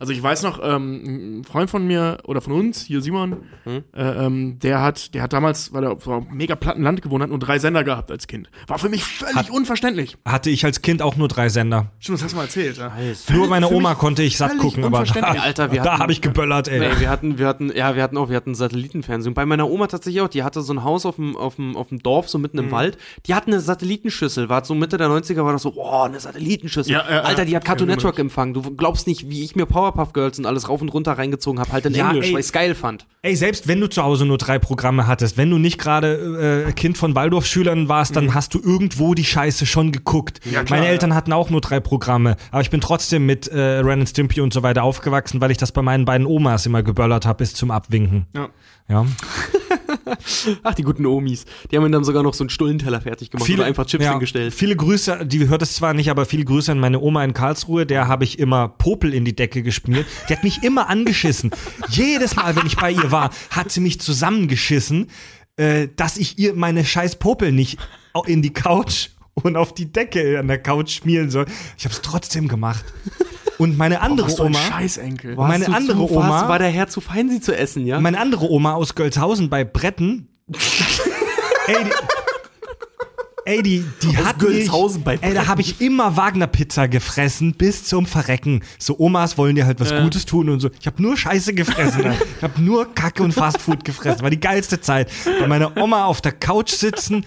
Also 0.00 0.12
ich 0.12 0.22
weiß 0.22 0.42
noch, 0.42 0.58
ähm, 0.62 1.40
ein 1.40 1.44
Freund 1.44 1.70
von 1.70 1.86
mir 1.86 2.18
oder 2.24 2.40
von 2.40 2.54
uns, 2.54 2.82
hier 2.82 3.02
Simon, 3.02 3.36
Hm? 3.64 3.84
äh, 3.94 4.02
ähm, 4.02 4.58
der 4.58 4.80
hat, 4.82 5.14
der 5.14 5.22
hat 5.22 5.32
damals, 5.32 5.72
weil 5.72 5.84
er 5.84 5.92
auf 5.92 6.08
einem 6.08 6.26
mega 6.32 6.56
platten 6.56 6.82
Land 6.82 7.02
gewohnt 7.02 7.22
hat, 7.22 7.28
nur 7.30 7.38
drei 7.38 7.58
Sender 7.58 7.84
gehabt 7.84 8.10
als 8.10 8.26
Kind. 8.26 8.50
War 8.66 8.78
für 8.78 8.88
mich 8.88 9.04
völlig 9.04 9.50
unverständlich. 9.50 10.16
Hatte 10.24 10.50
ich 10.50 10.64
als 10.64 10.80
Kind 10.82 11.02
auch 11.02 11.16
nur 11.16 11.28
drei 11.28 11.50
Sender. 11.50 11.92
Stimmt, 11.98 12.16
das 12.18 12.24
hast 12.24 12.32
du 12.32 12.36
mal 12.38 12.42
erzählt. 12.44 12.78
Ja. 12.78 12.92
Nur 13.32 13.46
meine 13.48 13.68
Oma 13.70 13.94
konnte 13.94 14.22
ich 14.22 14.36
satt 14.38 14.56
gucken, 14.58 14.84
aber 14.84 15.04
da, 15.04 15.20
Alter, 15.20 15.70
wir 15.70 15.82
da 15.82 15.98
habe 15.98 16.12
ich 16.12 16.20
geböllert, 16.22 16.68
ey. 16.68 16.80
Nee, 16.80 16.98
wir 16.98 17.10
hatten, 17.10 17.38
wir 17.38 17.46
hatten, 17.46 17.70
ja, 17.76 17.94
wir 17.94 18.02
hatten 18.02 18.16
auch, 18.16 18.30
wir 18.30 18.36
hatten 18.36 18.54
Satellitenfernsehen. 18.54 19.30
Und 19.32 19.34
bei 19.34 19.44
meiner 19.44 19.68
Oma 19.68 19.86
tatsächlich 19.86 20.22
auch, 20.22 20.28
die 20.28 20.42
hatte 20.42 20.62
so 20.62 20.72
ein 20.72 20.82
Haus 20.82 21.04
auf 21.04 21.16
dem, 21.16 21.36
auf 21.36 21.56
dem, 21.56 21.76
auf 21.76 21.88
dem 21.90 21.98
Dorf, 22.02 22.28
so 22.30 22.38
mitten 22.38 22.56
Mhm. 22.56 22.64
im 22.64 22.70
Wald. 22.70 22.96
Die 23.26 23.34
hatte 23.34 23.48
eine 23.48 23.60
Satellitenschüssel, 23.60 24.48
war 24.48 24.64
so 24.64 24.74
Mitte 24.74 24.96
der 24.96 25.08
90er, 25.08 25.44
war 25.44 25.52
das 25.52 25.60
so, 25.62 25.72
boah, 25.72 26.06
eine 26.06 26.18
Satellitenschüssel. 26.20 26.90
Ja, 26.92 27.04
ja, 27.06 27.14
ja. 27.16 27.20
Alter, 27.22 27.44
die 27.44 27.54
hat 27.54 27.64
Cartoon 27.66 27.88
Ja, 27.90 27.96
Network 27.96 28.18
empfangen. 28.18 28.54
Du 28.54 28.62
glaubst 28.62 29.06
nicht, 29.06 29.28
wie 29.28 29.44
ich 29.44 29.56
mir 29.56 29.66
Powerpuff 29.90 30.12
Girls 30.12 30.38
und 30.38 30.46
alles 30.46 30.68
rauf 30.68 30.80
und 30.80 30.88
runter 30.88 31.12
reingezogen 31.12 31.60
habe, 31.60 31.72
halt 31.72 31.86
in 31.86 31.94
Ja, 31.94 32.10
Englisch, 32.10 32.32
weil 32.32 32.40
ich's 32.40 32.52
geil 32.52 32.74
fand. 32.74 33.06
Ey, 33.22 33.36
selbst 33.36 33.68
wenn 33.68 33.80
du 33.80 33.88
zu 33.88 34.02
Hause 34.02 34.24
nur 34.24 34.38
drei 34.38 34.58
Programme 34.58 35.06
hattest, 35.06 35.36
wenn 35.36 35.50
du 35.50 35.58
nicht 35.58 35.78
gerade 35.78 36.66
äh, 36.68 36.72
Kind 36.72 36.96
von 36.96 37.14
Waldorfschülern 37.14 37.88
warst, 37.88 38.16
dann 38.16 38.34
hast 38.34 38.54
du 38.54 38.60
irgendwo 38.60 39.14
die 39.14 39.24
Scheiße 39.24 39.66
schon 39.66 39.92
geguckt. 39.92 40.40
Mhm. 40.44 40.50
klar, 40.50 40.64
Meine 40.70 40.86
ja. 40.86 40.92
Eltern 40.92 41.14
hatten 41.14 41.32
auch 41.32 41.50
nur 41.50 41.60
drei 41.60 41.80
Programme, 41.80 42.36
aber 42.50 42.62
ich 42.62 42.70
bin 42.70 42.80
trotzdem 42.80 43.26
mit 43.26 43.48
äh, 43.48 43.58
Ren 43.58 44.00
and 44.00 44.08
Stimpy 44.08 44.40
und 44.40 44.52
so 44.52 44.62
weiter 44.62 44.82
aufgewachsen, 44.82 45.40
weil 45.40 45.50
ich 45.50 45.58
das 45.58 45.72
bei 45.72 45.82
meinen 45.82 46.04
beiden 46.04 46.26
Omas 46.26 46.66
immer 46.66 46.82
geböllert 46.82 47.26
habe 47.26 47.38
bis 47.38 47.54
zum 47.54 47.70
Abwinken. 47.70 48.26
Ja. 48.34 48.48
Ja. 48.88 49.06
Ach, 50.62 50.74
die 50.74 50.82
guten 50.82 51.06
Omis. 51.06 51.44
Die 51.70 51.76
haben 51.76 51.84
mir 51.84 51.90
dann 51.90 52.04
sogar 52.04 52.22
noch 52.22 52.34
so 52.34 52.44
einen 52.44 52.50
Stullenteller 52.50 53.00
fertig 53.00 53.30
gemacht 53.30 53.48
oder 53.48 53.64
einfach 53.64 53.86
Chips 53.86 54.04
ja, 54.04 54.10
hingestellt. 54.12 54.54
Viele 54.54 54.76
Grüße, 54.76 55.26
die 55.26 55.48
hört 55.48 55.62
es 55.62 55.74
zwar 55.74 55.94
nicht, 55.94 56.10
aber 56.10 56.26
viele 56.26 56.44
Grüße 56.44 56.72
an 56.72 56.80
meine 56.80 57.00
Oma 57.00 57.24
in 57.24 57.34
Karlsruhe, 57.34 57.86
der 57.86 58.08
habe 58.08 58.24
ich 58.24 58.38
immer 58.38 58.68
Popel 58.68 59.14
in 59.14 59.24
die 59.24 59.34
Decke 59.34 59.62
geschmiert. 59.62 60.06
Die 60.28 60.34
hat 60.34 60.44
mich 60.44 60.62
immer 60.62 60.88
angeschissen. 60.88 61.50
Jedes 61.88 62.36
Mal, 62.36 62.56
wenn 62.56 62.66
ich 62.66 62.76
bei 62.76 62.90
ihr 62.90 63.10
war, 63.10 63.30
hat 63.50 63.70
sie 63.72 63.80
mich 63.80 64.00
zusammengeschissen, 64.00 65.08
äh, 65.56 65.88
dass 65.96 66.16
ich 66.16 66.38
ihr 66.38 66.54
meine 66.54 66.84
scheiß 66.84 67.16
Popel 67.16 67.52
nicht 67.52 67.78
in 68.26 68.42
die 68.42 68.52
Couch 68.52 69.10
und 69.34 69.56
auf 69.56 69.74
die 69.74 69.92
Decke 69.92 70.38
an 70.38 70.48
der 70.48 70.58
Couch 70.58 70.90
schmieren 70.90 71.30
soll. 71.30 71.46
Ich 71.78 71.84
habe 71.84 71.94
es 71.94 72.02
trotzdem 72.02 72.48
gemacht. 72.48 72.84
Und 73.60 73.78
meine 73.78 74.00
andere 74.00 74.26
ein 74.28 74.40
Oma, 74.40 74.58
Scheißenkel. 74.58 75.36
Meine 75.36 75.68
andere 75.72 75.98
zu, 76.06 76.10
Oma- 76.16 76.48
War 76.48 76.58
der 76.58 76.68
Herr 76.70 76.88
zu 76.88 77.00
fein, 77.00 77.28
sie 77.30 77.40
zu 77.40 77.56
essen, 77.56 77.86
ja? 77.86 78.00
meine 78.00 78.18
andere 78.18 78.50
Oma 78.50 78.72
aus 78.74 78.94
Gölzhausen 78.94 79.48
bei 79.50 79.64
Bretten, 79.64 80.28
ey, 81.66 81.76
die, 81.84 81.90
ey, 83.44 83.62
die, 83.62 83.84
die 84.02 84.16
hat 84.16 84.38
Gölzhausen 84.38 84.98
mich, 84.98 85.04
bei 85.04 85.12
Ey, 85.14 85.18
da 85.20 85.26
Bretten. 85.28 85.48
habe 85.48 85.60
ich 85.60 85.80
immer 85.80 86.16
Wagner-Pizza 86.16 86.88
gefressen 86.88 87.54
bis 87.54 87.84
zum 87.84 88.06
Verrecken. 88.06 88.62
So 88.78 88.98
Omas 88.98 89.38
wollen 89.38 89.54
dir 89.56 89.66
halt 89.66 89.80
was 89.80 89.94
Gutes 89.94 90.26
tun 90.26 90.48
und 90.48 90.60
so. 90.60 90.70
Ich 90.80 90.86
habe 90.86 91.00
nur 91.02 91.16
Scheiße 91.16 91.54
gefressen. 91.54 92.04
Ich 92.36 92.42
habe 92.42 92.60
nur 92.60 92.92
Kacke 92.94 93.22
und 93.22 93.32
Fastfood 93.32 93.84
gefressen. 93.84 94.22
War 94.22 94.30
die 94.30 94.40
geilste 94.40 94.80
Zeit. 94.80 95.10
Bei 95.40 95.46
meiner 95.46 95.76
Oma 95.76 96.04
auf 96.04 96.20
der 96.20 96.32
Couch 96.32 96.70
sitzen, 96.72 97.24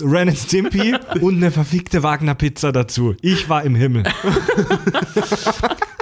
Ren 0.00 0.28
and 0.28 0.38
Stimpy 0.38 0.94
und 1.20 1.36
eine 1.36 1.50
verfickte 1.50 2.02
Wagner-Pizza 2.02 2.72
dazu. 2.72 3.14
Ich 3.22 3.48
war 3.48 3.62
im 3.64 3.74
Himmel. 3.74 4.02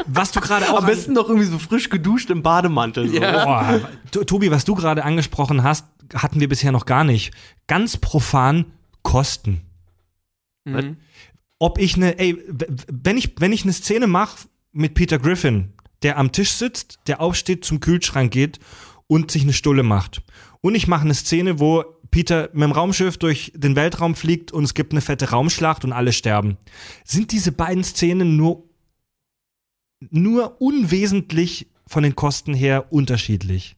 was 0.06 0.32
du 0.32 0.40
gerade 0.40 0.68
auch 0.70 0.78
Am 0.80 0.86
besten 0.86 1.12
noch 1.12 1.28
irgendwie 1.28 1.46
so 1.46 1.58
frisch 1.58 1.88
geduscht 1.88 2.30
im 2.30 2.42
Bademantel. 2.42 3.08
So. 3.08 3.20
Boah, 3.20 3.88
To- 4.10 4.24
Tobi, 4.24 4.50
was 4.50 4.64
du 4.64 4.74
gerade 4.74 5.04
angesprochen 5.04 5.62
hast, 5.62 5.86
hatten 6.14 6.40
wir 6.40 6.48
bisher 6.48 6.72
noch 6.72 6.84
gar 6.86 7.04
nicht. 7.04 7.32
Ganz 7.68 7.96
profan 7.96 8.66
Kosten. 9.02 9.60
Mhm. 10.64 10.96
Ob 11.58 11.78
ich 11.78 11.96
eine, 11.96 12.18
ey, 12.18 12.36
wenn 12.90 13.16
ich, 13.16 13.34
wenn 13.38 13.52
ich 13.52 13.62
eine 13.62 13.72
Szene 13.72 14.06
mache 14.08 14.48
mit 14.72 14.94
Peter 14.94 15.18
Griffin, 15.18 15.72
der 16.02 16.18
am 16.18 16.32
Tisch 16.32 16.52
sitzt, 16.52 16.98
der 17.06 17.20
aufsteht, 17.20 17.64
zum 17.64 17.80
Kühlschrank 17.80 18.32
geht 18.32 18.58
und 19.06 19.30
sich 19.30 19.42
eine 19.42 19.52
Stulle 19.52 19.82
macht. 19.84 20.22
Und 20.60 20.74
ich 20.74 20.88
mache 20.88 21.02
eine 21.04 21.14
Szene, 21.14 21.60
wo 21.60 21.84
Peter 22.16 22.48
mit 22.54 22.62
dem 22.62 22.72
Raumschiff 22.72 23.18
durch 23.18 23.52
den 23.54 23.76
Weltraum 23.76 24.14
fliegt 24.14 24.50
und 24.50 24.64
es 24.64 24.72
gibt 24.72 24.92
eine 24.92 25.02
fette 25.02 25.32
Raumschlacht 25.32 25.84
und 25.84 25.92
alle 25.92 26.14
sterben. 26.14 26.56
Sind 27.04 27.30
diese 27.30 27.52
beiden 27.52 27.84
Szenen 27.84 28.38
nur, 28.38 28.64
nur 30.08 30.62
unwesentlich 30.62 31.66
von 31.86 32.02
den 32.02 32.16
Kosten 32.16 32.54
her 32.54 32.90
unterschiedlich? 32.90 33.76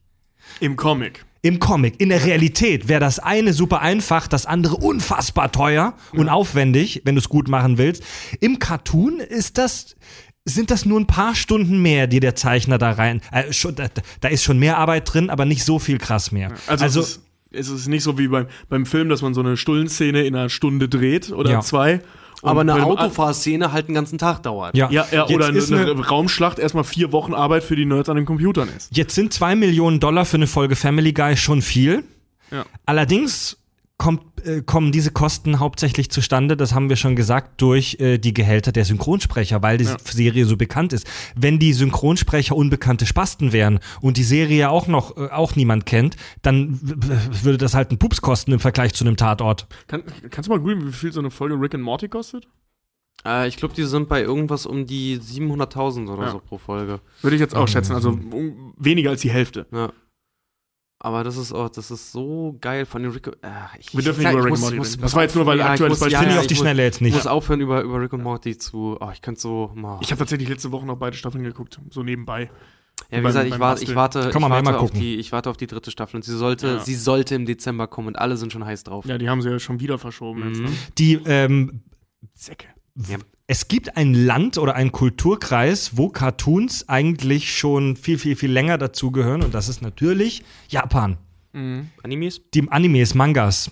Im 0.61 0.77
Comic. 0.77 1.25
Im 1.43 1.59
Comic, 1.59 2.01
in 2.01 2.11
der 2.11 2.25
Realität 2.25 2.87
wäre 2.87 3.01
das 3.01 3.19
eine 3.19 3.53
super 3.53 3.81
einfach, 3.81 4.29
das 4.29 4.47
andere 4.47 4.77
unfassbar 4.77 5.51
teuer 5.51 5.95
und 6.13 6.29
aufwendig, 6.29 7.03
wenn 7.05 7.17
du 7.17 7.21
es 7.21 7.29
gut 7.29 7.49
machen 7.49 7.77
willst. 7.77 8.05
Im 8.39 8.61
Cartoon 8.61 9.19
ist 9.19 9.59
das 9.59 9.97
sind 10.45 10.71
das 10.71 10.87
nur 10.87 10.99
ein 10.99 11.07
paar 11.07 11.35
Stunden 11.35 11.83
mehr, 11.83 12.07
die 12.07 12.21
der 12.21 12.35
Zeichner 12.35 12.79
da 12.79 12.93
rein. 12.93 13.21
Äh, 13.33 13.53
schon, 13.53 13.75
da, 13.75 13.89
da 14.21 14.29
ist 14.29 14.45
schon 14.45 14.59
mehr 14.59 14.79
Arbeit 14.79 15.13
drin, 15.13 15.29
aber 15.29 15.45
nicht 15.45 15.63
so 15.63 15.79
viel 15.79 15.99
krass 15.99 16.33
mehr. 16.33 16.55
Also, 16.67 16.85
Also, 16.85 17.21
es, 17.51 17.69
ist, 17.69 17.89
nicht 17.89 18.03
so 18.03 18.19
wie 18.19 18.29
beim, 18.29 18.47
beim 18.69 18.87
Film, 18.87 19.09
dass 19.09 19.23
man 19.23 19.35
so 19.35 19.41
eine 19.41 19.57
Stullenszene 19.57 20.23
in 20.25 20.35
einer 20.37 20.49
Stunde 20.49 20.89
dreht 20.89 21.31
oder 21.33 21.51
Ja. 21.51 21.61
zwei. 21.61 22.01
Aber 22.43 22.61
eine 22.61 22.85
Autofahrszene 22.85 23.73
halt 23.73 23.87
einen 23.89 23.97
ganzen 23.97 24.17
Tag 24.17 24.45
dauert. 24.45 24.77
ja, 24.77 24.89
Ja, 24.91 25.07
ja 25.11 25.27
oder 25.27 25.47
eine, 25.49 25.61
eine- 25.61 25.91
eine 25.91 26.07
Raumschlacht 26.07 26.61
erstmal 26.61 26.85
vier 26.85 27.11
Wochen 27.11 27.35
Arbeit 27.35 27.65
für 27.65 27.75
die 27.75 27.85
Nerds 27.85 28.09
an 28.09 28.15
den 28.17 28.27
Computern 28.27 28.69
ist. 28.77 28.97
Jetzt 28.97 29.15
sind 29.17 29.33
zwei 29.33 29.57
Millionen 29.57 29.99
Dollar 29.99 30.25
für 30.25 30.37
eine 30.37 30.47
Folge 30.47 30.77
Family 30.77 31.13
Guy 31.13 31.37
schon 31.37 31.63
viel. 31.63 32.05
Ja. 32.53 32.65
Allerdings 32.87 33.57
kommt, 33.99 34.23
äh, 34.47 34.63
kommen 34.63 34.93
diese 34.93 35.11
Kosten 35.11 35.59
hauptsächlich 35.59 36.09
zustande, 36.11 36.57
das 36.57 36.73
haben 36.73 36.89
wir 36.89 36.95
schon 36.97 37.17
gesagt, 37.17 37.61
durch 37.61 37.97
äh, 38.01 38.19
die 38.19 38.33
Gehälter 38.33 38.71
der 38.71 38.85
Synchronsprecher, 38.85 39.61
weil 39.61 39.77
die 39.79 39.85
Ja. 39.85 39.97
Serie 40.05 40.47
so 40.47 40.57
bekannt 40.57 40.93
ist. 40.93 41.07
Wenn 41.37 41.59
die 41.59 41.73
Synchronsprecher 41.73 42.55
unbekannte 42.57 43.07
Spasten 43.07 43.53
wären 43.53 43.81
und 44.01 44.17
die 44.17 44.23
Serie 44.23 44.71
auch 44.71 44.87
noch 44.87 45.17
äh, 45.17 45.29
auch 45.31 45.57
niemand 45.57 45.85
kennt, 45.85 46.17
dann 46.43 46.79
würde 46.81 47.59
das 47.59 47.75
halt 47.75 47.91
einen 47.91 47.99
Pups 47.99 48.23
kosten 48.23 48.53
im 48.53 48.61
Vergleich 48.61 48.95
zu 48.95 49.05
einem 49.05 49.17
Tatort. 49.17 49.67
Kann, 49.89 50.05
kannst 50.31 50.47
du 50.49 50.53
mal 50.53 50.61
googeln, 50.61 50.87
wie 50.87 50.93
viel 50.93 51.13
so 51.13 51.19
eine 51.21 51.31
Folge 51.33 51.57
Rick 51.61 51.75
and 51.75 51.83
Morty 51.83 52.09
kostet? 52.09 52.47
Äh, 53.27 53.49
ich 53.49 53.57
glaube, 53.57 53.75
die 53.75 53.83
sind 53.83 54.09
bei 54.09 54.23
irgendwas 54.23 54.65
um 54.65 54.87
die 54.87 55.19
700.000 55.19 56.09
oder 56.09 56.23
Ja. 56.27 56.31
so 56.31 56.39
pro 56.39 56.57
Folge. 56.59 57.01
Würde 57.21 57.35
ich 57.35 57.41
jetzt 57.41 57.57
auch 57.57 57.67
schätzen, 57.67 57.95
also 57.97 58.17
weniger 58.77 59.11
als 59.11 59.23
die 59.23 59.31
Hälfte. 59.31 59.67
Ja. 59.73 59.93
Aber 61.01 61.23
das 61.23 61.37
ist 61.37 61.53
auch, 61.53 61.69
das 61.69 61.93
ist 61.93 62.11
so 62.11 62.57
geil 62.61 62.85
von 62.85 63.03
den 63.05 63.13
Rick. 63.13 63.29
Äh, 63.29 63.33
ich, 63.79 63.95
Wir 63.95 64.03
dürfen 64.03 64.21
ich- 64.21 64.27
nicht 64.27 64.33
über 64.33 64.41
ich 64.41 64.45
Rick 64.47 64.53
and 64.55 64.61
Morty 64.63 64.77
ich 64.79 64.83
reden. 64.93 65.03
Das 65.03 65.15
war 65.15 65.23
jetzt 65.23 65.37
nur, 65.37 65.47
weil 65.47 65.59
ja, 65.59 65.67
ich 65.67 65.71
aktuelles 65.71 65.91
muss- 65.93 66.01
Beispiel. 66.01 66.13
ja, 66.13 66.19
Finde 66.19 66.31
ich 66.33 66.37
ja, 66.37 66.41
auf 66.41 66.47
die 66.49 66.57
Schnelle 66.57 66.83
jetzt 66.83 66.97
Ich 66.97 67.01
nicht. 67.03 67.15
muss 67.15 67.27
aufhören, 67.29 67.61
über, 67.61 67.83
über 67.83 68.01
Rick 68.01 68.13
und 68.15 68.23
Morty 68.25 68.59
zu. 68.59 68.97
Oh, 69.01 69.09
ich 69.13 69.23
könnte 69.23 69.41
so. 69.41 69.73
Oh. 69.81 69.99
Ich 70.01 70.11
habe 70.11 70.19
tatsächlich 70.19 70.49
letzte 70.49 70.73
Woche 70.73 70.87
noch 70.87 70.97
beide 70.99 71.17
Staffeln 71.17 71.45
geguckt, 71.45 71.79
so 71.91 72.03
nebenbei. 72.03 72.51
Ja, 73.11 73.19
wie 73.19 73.23
beim- 73.23 73.25
gesagt, 73.27 73.47
ich, 73.47 73.59
war, 73.61 73.81
ich 73.81 73.95
warte, 73.95 74.29
ich 74.29 74.41
warte 74.41 74.79
auf 74.81 74.91
die, 74.91 75.17
ich 75.17 75.31
warte 75.31 75.51
auf 75.51 75.57
die 75.57 75.69
dritte 75.69 75.93
Staffel 75.93 76.17
und 76.17 76.25
sie 76.25 76.37
sollte, 76.37 76.67
Ja. 76.67 76.79
sie 76.81 76.97
sollte 76.97 77.37
im 77.37 77.47
Dezember 77.47 77.87
kommen 77.87 78.09
und 78.09 78.17
alle 78.19 78.37
sind 78.37 78.53
schon 78.53 78.65
heiß 78.65 78.83
drauf. 78.83 79.05
Ja, 79.07 79.19
die 79.19 79.29
haben 79.29 79.41
sie 79.41 79.51
ja 79.51 79.61
schon 79.61 79.79
wieder 79.79 79.99
verschoben 79.99 80.49
jetzt. 80.49 80.59
Mhm. 80.59 80.65
Ne? 80.67 80.71
Die 80.99 81.15
ähm, 81.27 81.83
Säcke. 82.35 82.67
Ja. 83.09 83.19
Es 83.51 83.67
gibt 83.67 83.97
ein 83.97 84.13
Land 84.13 84.59
oder 84.59 84.75
einen 84.75 84.93
Kulturkreis, 84.93 85.97
wo 85.97 86.11
Cartoons 86.11 86.87
eigentlich 86.87 87.57
schon 87.57 87.97
viel, 87.97 88.19
viel, 88.19 88.37
viel 88.37 88.53
länger 88.53 88.77
dazugehören 88.77 89.43
und 89.43 89.55
das 89.55 89.71
ist 89.71 89.81
natürlich 89.81 90.45
Japan. 90.69 91.17
Mhm. 91.55 91.89
Animes? 92.03 92.43
Die 92.53 92.71
Animes, 92.71 93.15
Mangas. 93.15 93.71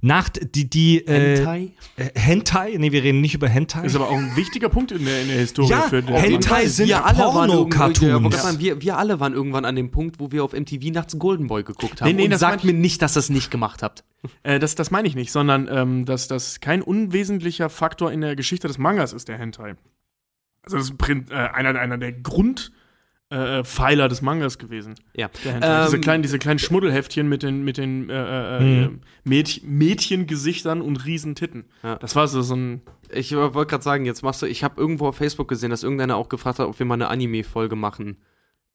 Nach 0.00 0.30
die, 0.30 0.70
die 0.70 1.06
äh, 1.06 1.36
Hentai? 1.36 1.70
äh, 1.96 2.18
Hentai, 2.18 2.76
nee, 2.78 2.92
wir 2.92 3.02
reden 3.02 3.20
nicht 3.20 3.34
über 3.34 3.48
Hentai. 3.48 3.84
Ist 3.84 3.96
aber 3.96 4.08
auch 4.08 4.16
ein 4.16 4.34
wichtiger 4.36 4.70
Punkt 4.70 4.90
in 4.90 5.04
der, 5.04 5.20
in 5.20 5.28
der 5.28 5.38
Historie 5.38 5.68
Ja, 5.68 5.82
für 5.82 6.02
den 6.02 6.14
Hentai 6.14 6.66
sind 6.66 6.88
wir 6.88 7.04
alle 7.04 7.18
ja, 7.18 7.30
Porno-Cartoons. 7.30 8.40
sagen, 8.40 8.58
wir, 8.58 8.80
wir 8.80 8.96
alle 8.96 9.20
waren 9.20 9.34
irgendwann 9.34 9.66
an 9.66 9.76
dem 9.76 9.90
Punkt, 9.90 10.18
wo 10.18 10.32
wir 10.32 10.44
auf 10.44 10.54
MTV 10.54 10.92
nachts 10.92 11.18
Golden 11.18 11.48
Boy 11.48 11.62
geguckt 11.62 12.00
haben. 12.00 12.08
Nee, 12.08 12.14
nee, 12.14 12.24
und 12.24 12.30
das 12.30 12.40
sagt 12.40 12.64
mir 12.64 12.72
nicht, 12.72 13.02
dass 13.02 13.18
ihr 13.18 13.20
es 13.20 13.28
nicht 13.28 13.50
gemacht 13.50 13.82
habt. 13.82 14.02
Äh, 14.42 14.58
das, 14.58 14.74
das 14.74 14.90
meine 14.90 15.08
ich 15.08 15.14
nicht, 15.14 15.32
sondern 15.32 15.68
ähm, 15.70 16.04
dass 16.04 16.28
das 16.28 16.60
kein 16.60 16.82
unwesentlicher 16.82 17.68
Faktor 17.68 18.12
in 18.12 18.20
der 18.20 18.36
Geschichte 18.36 18.68
des 18.68 18.78
Mangas 18.78 19.12
ist, 19.12 19.28
der 19.28 19.38
Hentai. 19.38 19.76
Also 20.62 20.78
das 20.78 20.90
ist 20.90 21.30
äh, 21.30 21.34
einer, 21.34 21.78
einer 21.78 21.96
der 21.98 22.12
Grundpfeiler 22.12 22.72
äh, 23.60 23.64
Pfeiler 23.64 24.08
des 24.08 24.22
Mangas 24.22 24.58
gewesen. 24.58 24.94
Ja. 25.14 25.30
Hentai. 25.42 25.84
diese, 25.84 25.96
Ähm, 25.96 26.02
kleinen, 26.02 26.22
diese 26.22 26.38
kleinen 26.38 26.58
Schmuddelheftchen 26.58 27.28
mit 27.28 27.42
den, 27.42 27.64
mit 27.64 27.76
den 27.76 28.10
äh, 28.10 28.58
äh, 28.58 28.60
Mhm. 28.88 29.00
Mädch 29.24 29.62
Mädchengesichtern 29.64 30.80
und 30.80 31.04
Riesentitten. 31.04 31.64
Ja. 31.82 31.96
Das 31.96 32.16
war 32.16 32.28
so, 32.28 32.42
so 32.42 32.54
ein. 32.54 32.82
Ich 33.10 33.32
äh, 33.32 33.54
wollte 33.54 33.70
gerade 33.70 33.84
sagen, 33.84 34.04
jetzt 34.04 34.22
machst 34.22 34.42
du, 34.42 34.46
ich 34.46 34.64
habe 34.64 34.80
irgendwo 34.80 35.08
auf 35.08 35.16
Facebook 35.16 35.48
gesehen, 35.48 35.70
dass 35.70 35.82
irgendeiner 35.82 36.16
auch 36.16 36.28
gefragt 36.28 36.58
hat, 36.58 36.66
ob 36.66 36.78
wir 36.78 36.86
mal 36.86 36.94
eine 36.94 37.08
Anime-Folge 37.08 37.76
machen. 37.76 38.16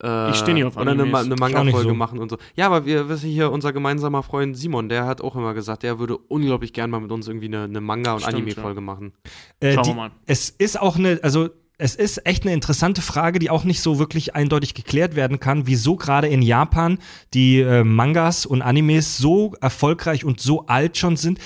Äh, 0.02 0.30
Ich 0.30 0.36
steh 0.36 0.52
nicht 0.52 0.64
auf 0.64 0.76
Oder 0.76 0.90
eine, 0.92 1.02
Animes. 1.02 1.12
Ma- 1.12 1.18
eine 1.20 1.28
nicht 1.30 1.40
Manga-Folge 1.40 1.88
so. 1.90 1.94
machen 1.94 2.18
und 2.18 2.30
so. 2.30 2.36
Ja, 2.56 2.66
aber 2.66 2.84
wir 2.86 3.08
wissen 3.08 3.30
hier, 3.30 3.52
unser 3.52 3.72
gemeinsamer 3.72 4.22
Freund 4.22 4.56
Simon, 4.56 4.88
der 4.88 5.06
hat 5.06 5.20
auch 5.20 5.36
immer 5.36 5.54
gesagt, 5.54 5.82
der 5.84 5.98
würde 5.98 6.16
unglaublich 6.16 6.72
gern 6.72 6.90
mal 6.90 7.00
mit 7.00 7.12
uns 7.12 7.28
irgendwie 7.28 7.46
eine, 7.46 7.64
eine 7.64 7.80
Manga- 7.80 8.14
und 8.14 8.26
Anime-Folge 8.26 8.80
machen. 8.80 9.12
Äh, 9.60 9.74
Schauen 9.74 9.84
die, 9.84 9.90
wir 9.90 9.94
mal. 9.94 10.10
Es 10.26 10.50
ist 10.50 10.80
auch 10.80 10.96
eine, 10.96 11.20
also 11.22 11.50
es 11.78 11.94
ist 11.94 12.26
echt 12.26 12.44
eine 12.44 12.52
interessante 12.52 13.02
Frage, 13.02 13.38
die 13.38 13.50
auch 13.50 13.64
nicht 13.64 13.80
so 13.80 13.98
wirklich 13.98 14.34
eindeutig 14.34 14.74
geklärt 14.74 15.16
werden 15.16 15.40
kann, 15.40 15.66
wieso 15.66 15.96
gerade 15.96 16.28
in 16.28 16.42
Japan 16.42 16.98
die 17.34 17.60
äh, 17.60 17.82
Mangas 17.82 18.46
und 18.46 18.62
Animes 18.62 19.16
so 19.16 19.54
erfolgreich 19.60 20.24
und 20.24 20.40
so 20.40 20.66
alt 20.66 20.96
schon 20.96 21.16
sind. 21.16 21.40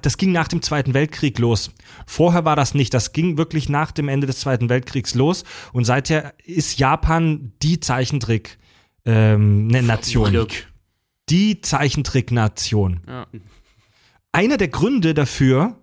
Das 0.00 0.16
ging 0.16 0.32
nach 0.32 0.48
dem 0.48 0.62
Zweiten 0.62 0.94
Weltkrieg 0.94 1.38
los. 1.38 1.72
Vorher 2.06 2.44
war 2.44 2.56
das 2.56 2.74
nicht. 2.74 2.94
Das 2.94 3.12
ging 3.12 3.36
wirklich 3.36 3.68
nach 3.68 3.90
dem 3.90 4.08
Ende 4.08 4.26
des 4.26 4.40
Zweiten 4.40 4.68
Weltkriegs 4.68 5.14
los. 5.14 5.44
Und 5.72 5.84
seither 5.84 6.34
ist 6.44 6.78
Japan 6.78 7.52
die 7.62 7.80
Zeichentrick. 7.80 8.58
Ähm, 9.04 9.66
ne 9.66 9.82
Nation. 9.82 10.46
Die 11.28 11.60
Zeichentrick-Nation. 11.60 13.00
Ja. 13.06 13.26
Einer 14.32 14.56
der 14.56 14.68
Gründe 14.68 15.12
dafür 15.12 15.76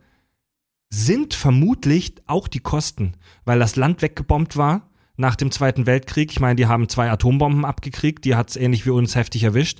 sind 0.89 1.33
vermutlich 1.33 2.13
auch 2.25 2.47
die 2.47 2.59
Kosten, 2.59 3.13
weil 3.45 3.59
das 3.59 3.75
Land 3.75 4.01
weggebombt 4.01 4.57
war 4.57 4.89
nach 5.17 5.35
dem 5.35 5.51
Zweiten 5.51 5.85
Weltkrieg. 5.85 6.31
Ich 6.31 6.39
meine, 6.39 6.55
die 6.55 6.65
haben 6.65 6.89
zwei 6.89 7.11
Atombomben 7.11 7.65
abgekriegt, 7.65 8.25
die 8.25 8.35
hat 8.35 8.49
es 8.49 8.55
ähnlich 8.55 8.85
wie 8.85 8.91
uns 8.91 9.15
heftig 9.15 9.43
erwischt. 9.43 9.79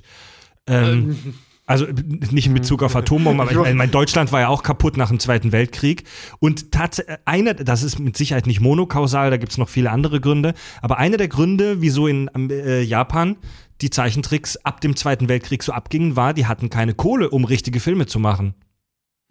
Ähm, 0.66 1.34
also 1.66 1.86
b- 1.86 2.02
nicht 2.30 2.46
in 2.46 2.54
Bezug 2.54 2.82
auf 2.82 2.94
Atombomben, 2.94 3.40
aber 3.40 3.50
ich 3.50 3.56
meine, 3.56 3.74
mein 3.74 3.90
Deutschland 3.90 4.30
war 4.32 4.40
ja 4.40 4.48
auch 4.48 4.62
kaputt 4.62 4.96
nach 4.96 5.08
dem 5.08 5.18
Zweiten 5.18 5.50
Weltkrieg. 5.50 6.04
Und 6.38 6.70
tatsächlich, 6.72 7.16
einer, 7.24 7.54
das 7.54 7.82
ist 7.82 7.98
mit 7.98 8.16
Sicherheit 8.16 8.46
nicht 8.46 8.60
monokausal, 8.60 9.30
da 9.30 9.36
gibt 9.36 9.50
es 9.52 9.58
noch 9.58 9.68
viele 9.68 9.90
andere 9.90 10.20
Gründe, 10.20 10.54
aber 10.82 10.98
einer 10.98 11.16
der 11.16 11.28
Gründe, 11.28 11.80
wieso 11.80 12.06
in 12.06 12.28
äh, 12.50 12.82
Japan 12.82 13.36
die 13.80 13.90
Zeichentricks 13.90 14.58
ab 14.58 14.80
dem 14.80 14.94
Zweiten 14.94 15.28
Weltkrieg 15.28 15.62
so 15.62 15.72
abgingen, 15.72 16.14
war, 16.14 16.34
die 16.34 16.46
hatten 16.46 16.70
keine 16.70 16.92
Kohle, 16.94 17.30
um 17.30 17.44
richtige 17.44 17.80
Filme 17.80 18.06
zu 18.06 18.18
machen. 18.20 18.54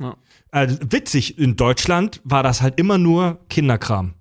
Ja. 0.02 0.16
Also, 0.52 0.78
witzig, 0.90 1.38
in 1.38 1.56
Deutschland 1.56 2.22
war 2.24 2.44
das 2.44 2.62
halt 2.62 2.80
immer 2.80 2.98
nur 2.98 3.40
Kinderkram. 3.50 4.14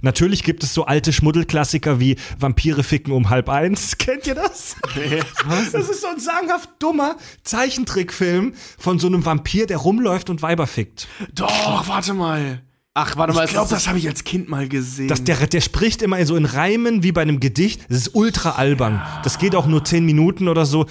Natürlich 0.00 0.42
gibt 0.42 0.62
es 0.62 0.72
so 0.72 0.86
alte 0.86 1.12
Schmuddelklassiker 1.12 2.00
wie 2.00 2.16
Vampire 2.38 2.82
ficken 2.82 3.12
um 3.12 3.30
halb 3.30 3.48
eins. 3.48 3.98
Kennt 3.98 4.26
ihr 4.26 4.34
das? 4.34 4.76
Das 5.72 5.88
ist 5.88 6.02
so 6.02 6.08
ein 6.08 6.20
sagenhaft 6.20 6.70
dummer 6.78 7.16
Zeichentrickfilm 7.42 8.54
von 8.78 8.98
so 8.98 9.06
einem 9.06 9.24
Vampir, 9.24 9.66
der 9.66 9.78
rumläuft 9.78 10.30
und 10.30 10.42
Weiber 10.42 10.66
fickt. 10.66 11.08
Doch, 11.34 11.88
warte 11.88 12.14
mal. 12.14 12.62
Ach, 12.94 13.16
warte 13.16 13.32
Ich 13.44 13.50
glaube, 13.50 13.70
das 13.70 13.88
habe 13.88 13.96
ich 13.96 14.06
als 14.06 14.22
Kind 14.22 14.50
mal 14.50 14.68
gesehen. 14.68 15.08
Das, 15.08 15.24
der, 15.24 15.46
der 15.46 15.62
spricht 15.62 16.02
immer 16.02 16.24
so 16.26 16.36
in 16.36 16.44
Reimen 16.44 17.02
wie 17.02 17.10
bei 17.10 17.22
einem 17.22 17.40
Gedicht. 17.40 17.86
Das 17.88 17.96
ist 17.96 18.14
ultra 18.14 18.50
albern. 18.50 19.00
Das 19.24 19.38
geht 19.38 19.54
auch 19.54 19.66
nur 19.66 19.82
zehn 19.82 20.04
Minuten 20.04 20.46
oder 20.46 20.66
so. 20.66 20.84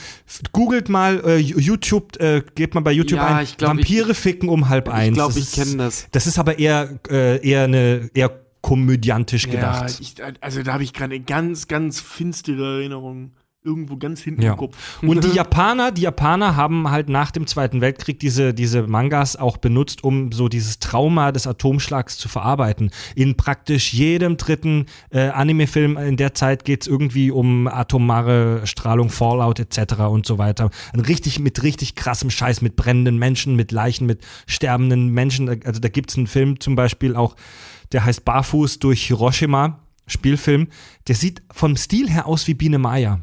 Googelt 0.52 0.90
mal 0.90 1.22
äh, 1.24 1.38
YouTube, 1.38 2.20
äh, 2.20 2.42
gebt 2.56 2.74
mal 2.74 2.82
bei 2.82 2.92
YouTube 2.92 3.20
Ja, 3.20 3.36
ein. 3.36 3.44
ich 3.44 3.56
glaub, 3.56 3.70
Vampire 3.70 4.16
ficken 4.16 4.50
um 4.50 4.70
halb 4.70 4.90
eins. 4.90 5.10
Ich 5.10 5.14
glaube, 5.14 5.34
Das 5.36 5.44
ich 5.44 5.52
kenne 5.52 5.78
das. 5.78 6.08
Das 6.12 6.26
ist 6.26 6.40
aber 6.40 6.58
eher, 6.58 7.00
äh, 7.10 7.48
eher 7.48 7.66
eine 7.66 8.10
eher 8.16 8.32
komödiantisch 8.62 9.46
ja, 9.46 9.52
gedacht. 9.52 10.00
ich, 10.00 10.16
also 10.40 10.64
da 10.64 10.74
habe 10.74 10.84
ich 10.84 10.94
gerade 10.94 11.16
eine 11.16 11.24
ganz, 11.24 11.68
ganz 11.68 12.00
finstere 12.00 12.80
Erinnerung. 12.80 13.32
Irgendwo 13.64 13.96
ganz 13.96 14.22
hinten 14.22 14.42
Ja. 14.42 14.54
im 14.54 14.58
Kopf. 14.58 14.76
Und 15.04 15.24
die 15.24 15.30
Japaner, 15.36 15.92
die 15.92 16.02
Japaner 16.02 16.56
haben 16.56 16.90
halt 16.90 17.10
nach 17.10 17.30
dem 17.30 17.46
Zweiten 17.46 17.80
Weltkrieg 17.80 18.20
diese, 18.20 18.56
diese 18.56 18.88
Mangas 18.88 19.36
auch 19.36 19.58
benutzt, 19.58 20.04
um 20.04 20.32
so 20.32 20.48
dieses 20.48 20.80
Trauma 20.80 21.32
des 21.32 21.46
Atomschlags 21.46 22.18
zu 22.18 22.28
verarbeiten. 22.28 22.90
In 23.14 23.38
praktisch 23.38 23.94
jedem 23.94 24.38
dritten 24.38 24.88
äh, 25.12 25.28
Anime-Film 25.28 25.96
in 25.98 26.18
der 26.18 26.34
Zeit 26.34 26.66
geht's 26.66 26.88
irgendwie 26.88 27.30
um 27.30 27.68
atomare 27.68 28.66
Strahlung, 28.66 29.10
Fallout 29.10 29.60
etc. 29.60 29.94
und 30.10 30.26
so 30.26 30.40
weiter. 30.40 30.72
Ein 30.94 31.02
richtig 31.02 31.38
mit 31.40 31.62
richtig 31.62 31.94
krassem 31.94 32.32
Scheiß, 32.32 32.62
mit 32.64 32.76
brennenden 32.76 33.20
Menschen, 33.20 33.56
mit 33.56 33.72
Leichen, 33.72 34.08
mit 34.08 34.26
sterbenden 34.48 35.10
Menschen. 35.10 35.50
Also 35.66 35.80
da 35.80 35.88
gibt's 35.90 36.18
einen 36.18 36.26
Film 36.26 36.60
zum 36.60 36.76
Beispiel 36.76 37.16
auch, 37.16 37.36
der 37.92 38.06
heißt 38.06 38.26
Barfuß 38.26 38.80
durch 38.80 39.06
Hiroshima, 39.06 39.82
Spielfilm. 40.08 40.68
Der 41.08 41.14
sieht 41.14 41.44
vom 41.52 41.78
Stil 41.78 42.10
her 42.10 42.26
aus 42.26 42.48
wie 42.48 42.56
Biene 42.56 42.80
Maya. 42.80 43.22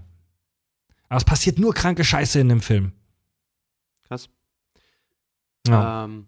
Aber 1.09 1.19
es 1.19 1.25
passiert 1.25 1.59
nur 1.59 1.75
kranke 1.75 2.05
Scheiße 2.05 2.41
in 2.41 2.49
dem 2.49 2.61
Film. 2.61 2.93
Krass. 4.07 4.29
Ja. 5.67 6.05
Ähm, 6.05 6.27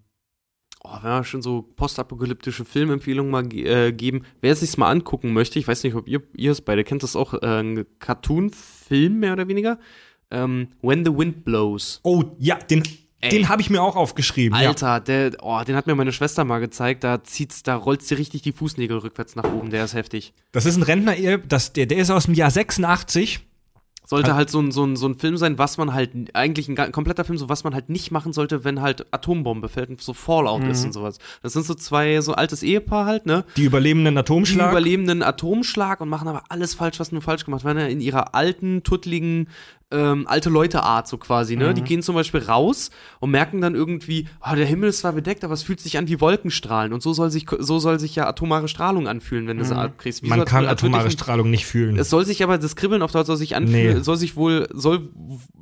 oh, 0.83 0.97
wenn 1.03 1.11
wir 1.11 1.25
schon 1.25 1.43
so 1.43 1.63
postapokalyptische 1.63 2.65
Filmempfehlungen 2.65 3.31
mal 3.31 3.53
äh, 3.55 3.93
geben, 3.93 4.25
wer 4.41 4.53
es 4.53 4.61
sich 4.61 4.77
mal 4.77 4.91
angucken 4.91 5.33
möchte, 5.33 5.59
ich 5.59 5.69
weiß 5.69 5.85
nicht, 5.85 5.95
ob 5.95 6.09
ihr, 6.09 6.23
ihr 6.35 6.53
es 6.53 6.61
beide 6.61 6.85
kennt, 6.85 7.03
das 7.03 7.11
ist 7.11 7.17
auch 7.17 7.35
äh, 7.35 7.61
ein 7.61 7.87
Cartoon-Film 7.99 9.21
mehr 9.21 9.33
oder 9.33 9.49
weniger. 9.49 9.79
Ähm, 10.31 10.69
When 10.83 11.05
the 11.05 11.17
Wind 11.17 11.45
Blows. 11.45 12.01
Oh, 12.03 12.25
ja, 12.39 12.57
den, 12.57 12.83
Ey. 13.21 13.31
den 13.31 13.49
habe 13.49 13.61
ich 13.61 13.69
mir 13.69 13.83
auch 13.83 13.97
aufgeschrieben. 13.97 14.57
Alter, 14.57 15.01
der, 15.01 15.33
oh, 15.43 15.61
den 15.67 15.77
hat 15.77 15.87
mir 15.87 15.95
meine 15.95 16.13
Schwester 16.13 16.45
mal 16.45 16.61
gezeigt, 16.61 17.05
da 17.05 17.23
zieht's, 17.23 17.63
da 17.63 17.75
rollt's 17.75 18.07
dir 18.09 18.19
richtig 18.19 18.43
die 18.43 18.53
Fußnägel 18.53 18.99
rückwärts 18.99 19.37
nach 19.37 19.45
oben, 19.45 19.71
der 19.71 19.85
ist 19.85 19.95
heftig. 19.95 20.33
Ja. 20.37 20.45
Das 20.53 20.67
ist 20.67 20.77
ein 20.77 20.83
Rentner, 20.83 21.39
das, 21.39 21.73
der, 21.73 21.87
der 21.87 21.99
ist 21.99 22.11
aus 22.11 22.27
dem 22.27 22.35
Jahr 22.35 22.51
86. 22.51 23.41
Sollte 24.11 24.35
halt 24.35 24.51
so 24.51 24.59
ein, 24.61 24.73
so, 24.73 24.85
ein, 24.85 24.97
so 24.97 25.07
ein 25.07 25.15
Film 25.15 25.37
sein, 25.37 25.57
was 25.57 25.79
man 25.79 25.95
halt, 25.95 26.11
eigentlich 26.35 26.69
ein 26.69 26.91
kompletter 26.91 27.25
Film, 27.25 27.39
so 27.39 27.49
was 27.49 27.63
man 27.63 27.75
halt 27.75 27.89
nicht 27.91 28.11
machen 28.11 28.33
sollte, 28.33 28.65
wenn 28.65 28.81
halt 28.81 29.07
Atombombe 29.13 29.69
fällt 29.69 29.89
und 29.89 30.01
so 30.01 30.15
Fallout 30.15 30.65
ist 30.65 30.85
und 30.85 30.93
sowas. 30.93 31.19
Das 31.45 31.53
sind 31.53 31.65
so 31.65 31.75
zwei, 31.75 32.21
so 32.21 32.33
altes 32.33 32.65
Ehepaar 32.65 33.07
halt, 33.07 33.27
ne? 33.27 33.45
Die 33.57 33.63
überlebenden 33.63 34.15
Die 34.15 34.19
Atomschlag. 34.19 34.73
überleben 34.73 35.09
einen 35.09 35.23
Atomschlag 35.23 36.01
und 36.01 36.09
machen 36.09 36.27
aber 36.27 36.43
alles 36.49 36.75
falsch, 36.75 36.99
was 36.99 37.13
nur 37.13 37.23
falsch 37.23 37.45
gemacht 37.45 37.65
werden. 37.65 37.89
In 37.89 38.01
ihrer 38.01 38.35
alten, 38.35 38.83
tuttligen 38.83 39.47
ähm, 39.93 40.27
alte 40.29 40.51
Leute-Art, 40.51 41.09
so 41.09 41.19
quasi, 41.19 41.57
ne? 41.57 41.71
Mhm. 41.71 41.75
Die 41.75 41.83
gehen 41.83 42.03
zum 42.03 42.15
Beispiel 42.15 42.41
raus 42.43 42.91
und 43.19 43.31
merken 43.31 43.61
dann 43.61 43.75
irgendwie, 43.75 44.27
oh, 44.41 44.55
der 44.55 44.67
Himmel 44.67 44.89
ist 44.91 45.01
zwar 45.01 45.13
bedeckt, 45.13 45.43
aber 45.45 45.55
es 45.55 45.63
fühlt 45.65 45.81
sich 45.81 45.99
an 45.99 46.07
wie 46.09 46.21
Wolkenstrahlen. 46.21 46.93
Und 46.93 47.03
so 47.03 47.13
soll 47.13 47.31
sich, 47.31 47.47
so 47.59 47.79
soll 47.81 47.99
sich 47.99 48.15
ja 48.15 48.27
atomare 48.29 48.69
Strahlung 48.69 49.09
anfühlen, 49.09 49.47
wenn 49.49 49.59
du 49.59 49.65
sie 49.65 49.77
abkriegst. 49.77 50.23
Wie 50.23 50.29
Man 50.29 50.45
kann 50.45 50.67
atomare 50.67 51.09
ich 51.09 51.15
Strahlung 51.15 51.51
nicht 51.51 51.67
fühlen. 51.67 51.99
Es 51.99 52.09
soll 52.11 52.25
sich 52.25 52.43
aber, 52.43 52.59
das 52.59 52.77
Kribbeln 52.77 53.03
auf 53.03 53.11
der 53.13 53.21
Haut 53.21 53.27
soll 53.27 53.37
sich 53.37 53.57
anfühlen, 53.57 53.99
Nee. 53.99 54.03
soll 54.03 54.17
sich 54.17 54.37
wohl, 54.37 54.69
soll 54.73 55.09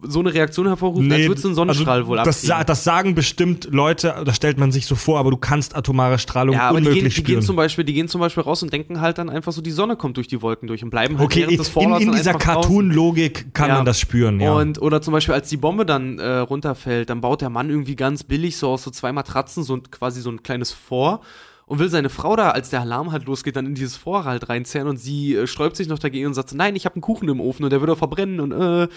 so 0.02 0.20
eine 0.20 0.32
Reaktion 0.34 0.66
hervorrufen, 0.66 1.10
als 1.10 1.26
würdest 1.26 1.44
du 1.44 1.48
einen 1.48 1.54
Sonnenstrahl 1.54 1.98
also 1.98 2.08
wohl 2.08 2.16
das, 2.18 2.42
sa 2.42 2.64
das 2.64 2.84
sagen 2.84 3.14
bestimmt 3.14 3.68
Leute, 3.70 4.14
das 4.24 4.36
stellt 4.36 4.58
man 4.58 4.72
sich 4.72 4.86
so 4.86 4.94
vor, 4.94 5.18
aber 5.18 5.30
du 5.30 5.36
kannst 5.36 5.74
atomare 5.76 6.18
Strahlung 6.18 6.54
Ja, 6.54 6.68
aber 6.68 6.80
die 6.80 6.86
unmöglich 6.88 7.14
gehen, 7.16 7.24
die, 7.24 7.26
gehen 7.32 7.32
spüren. 7.36 7.42
zum 7.46 7.56
Beispiel, 7.56 7.84
die 7.84 7.94
gehen 7.94 8.08
zum 8.08 8.20
Beispiel 8.20 8.42
raus 8.42 8.62
und 8.62 8.72
denken 8.72 9.00
halt 9.00 9.18
dann 9.18 9.28
einfach 9.30 9.52
so, 9.52 9.60
die 9.62 9.70
Sonne 9.70 9.96
kommt 9.96 10.16
durch 10.16 10.28
die 10.28 10.40
Wolken 10.42 10.66
durch 10.68 10.82
und 10.84 10.90
bleiben 10.90 11.18
halt 11.18 11.26
okay, 11.26 11.40
während 11.40 11.58
des 11.58 11.66
in, 11.68 11.72
Vorlaufs 11.72 12.02
in 12.04 12.12
dieser. 12.12 12.34
Cartoon-Logik 12.34 13.54
kann 13.54 13.68
Ja. 13.68 13.76
man 13.76 13.84
das 13.84 13.98
spüren, 14.00 14.17
ja. 14.40 14.52
Und, 14.54 14.80
oder 14.80 15.00
zum 15.00 15.12
Beispiel, 15.12 15.34
als 15.34 15.48
die 15.48 15.56
Bombe 15.56 15.86
dann 15.86 16.18
äh, 16.18 16.38
runterfällt, 16.38 17.10
dann 17.10 17.20
baut 17.20 17.40
der 17.40 17.50
Mann 17.50 17.70
irgendwie 17.70 17.96
ganz 17.96 18.24
billig 18.24 18.56
so 18.56 18.68
aus 18.70 18.82
so 18.82 18.90
zwei 18.90 19.12
Matratzen 19.12 19.62
so 19.62 19.78
quasi 19.90 20.20
so 20.20 20.30
ein 20.30 20.42
kleines 20.42 20.72
Vor 20.72 21.20
und 21.68 21.78
will 21.78 21.88
seine 21.88 22.08
Frau 22.08 22.34
da, 22.34 22.50
als 22.50 22.70
der 22.70 22.80
Alarm 22.80 23.12
halt 23.12 23.24
losgeht, 23.26 23.54
dann 23.56 23.66
in 23.66 23.74
dieses 23.74 23.96
Vor 23.96 24.24
halt 24.24 24.48
reinzerren 24.48 24.88
und 24.88 24.96
sie 24.96 25.34
äh, 25.36 25.46
sträubt 25.46 25.76
sich 25.76 25.86
noch 25.88 25.98
dagegen 25.98 26.26
und 26.26 26.34
sagt 26.34 26.52
nein, 26.54 26.74
ich 26.76 26.84
habe 26.86 26.96
einen 26.96 27.02
Kuchen 27.02 27.28
im 27.28 27.40
Ofen 27.40 27.64
und 27.64 27.70
der 27.70 27.80
würde 27.80 27.94
verbrennen 27.96 28.40
und 28.40 28.52
äh, 28.52 28.88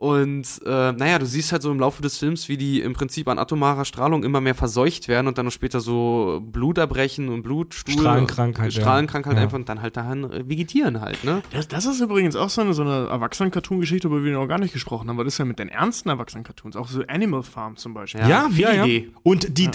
und 0.00 0.46
äh, 0.64 0.92
naja, 0.92 1.18
du 1.18 1.26
siehst 1.26 1.50
halt 1.50 1.62
so 1.62 1.72
im 1.72 1.80
Laufe 1.80 2.00
des 2.02 2.18
Films, 2.18 2.48
wie 2.48 2.56
die 2.56 2.80
im 2.82 2.92
Prinzip 2.92 3.26
an 3.26 3.36
atomarer 3.36 3.84
Strahlung 3.84 4.22
immer 4.22 4.40
mehr 4.40 4.54
verseucht 4.54 5.08
werden 5.08 5.26
und 5.26 5.38
dann 5.38 5.46
noch 5.46 5.50
später 5.52 5.80
so 5.80 6.40
Blut 6.40 6.78
erbrechen 6.78 7.28
und 7.28 7.42
Blutstuhl. 7.42 7.94
Strahlenkrankheit, 7.94 8.72
ja. 8.74 8.80
Strahlenkrankheit 8.80 9.34
Ja. 9.34 9.42
einfach 9.42 9.56
und 9.56 9.68
dann 9.68 9.82
halt 9.82 9.96
daran 9.96 10.30
äh, 10.30 10.48
vegetieren 10.48 11.00
halt, 11.00 11.24
ne? 11.24 11.42
Das, 11.50 11.66
das 11.66 11.84
ist 11.84 12.00
übrigens 12.00 12.36
auch 12.36 12.48
so 12.48 12.60
eine, 12.60 12.74
so 12.74 12.82
eine 12.82 13.08
Erwachsenen-Cartoon-Geschichte, 13.08 14.06
über 14.06 14.18
die 14.20 14.26
wir 14.26 14.32
noch 14.34 14.46
gar 14.46 14.60
nicht 14.60 14.72
gesprochen 14.72 15.08
haben, 15.08 15.16
weil 15.16 15.24
das 15.24 15.34
ist 15.34 15.38
ja 15.38 15.44
mit 15.44 15.58
den 15.58 15.68
ernsten 15.68 16.10
Erwachsenen-Cartoons, 16.10 16.76
auch 16.76 16.86
so 16.86 17.02
Animal 17.08 17.42
Farm 17.42 17.76
zum 17.76 17.92
Beispiel. 17.92 18.20
ja, 18.20 18.48
ja, 18.54 18.72
ja. 18.72 18.84
Idee. 18.84 19.10
Und 19.24 19.58
die, 19.58 19.68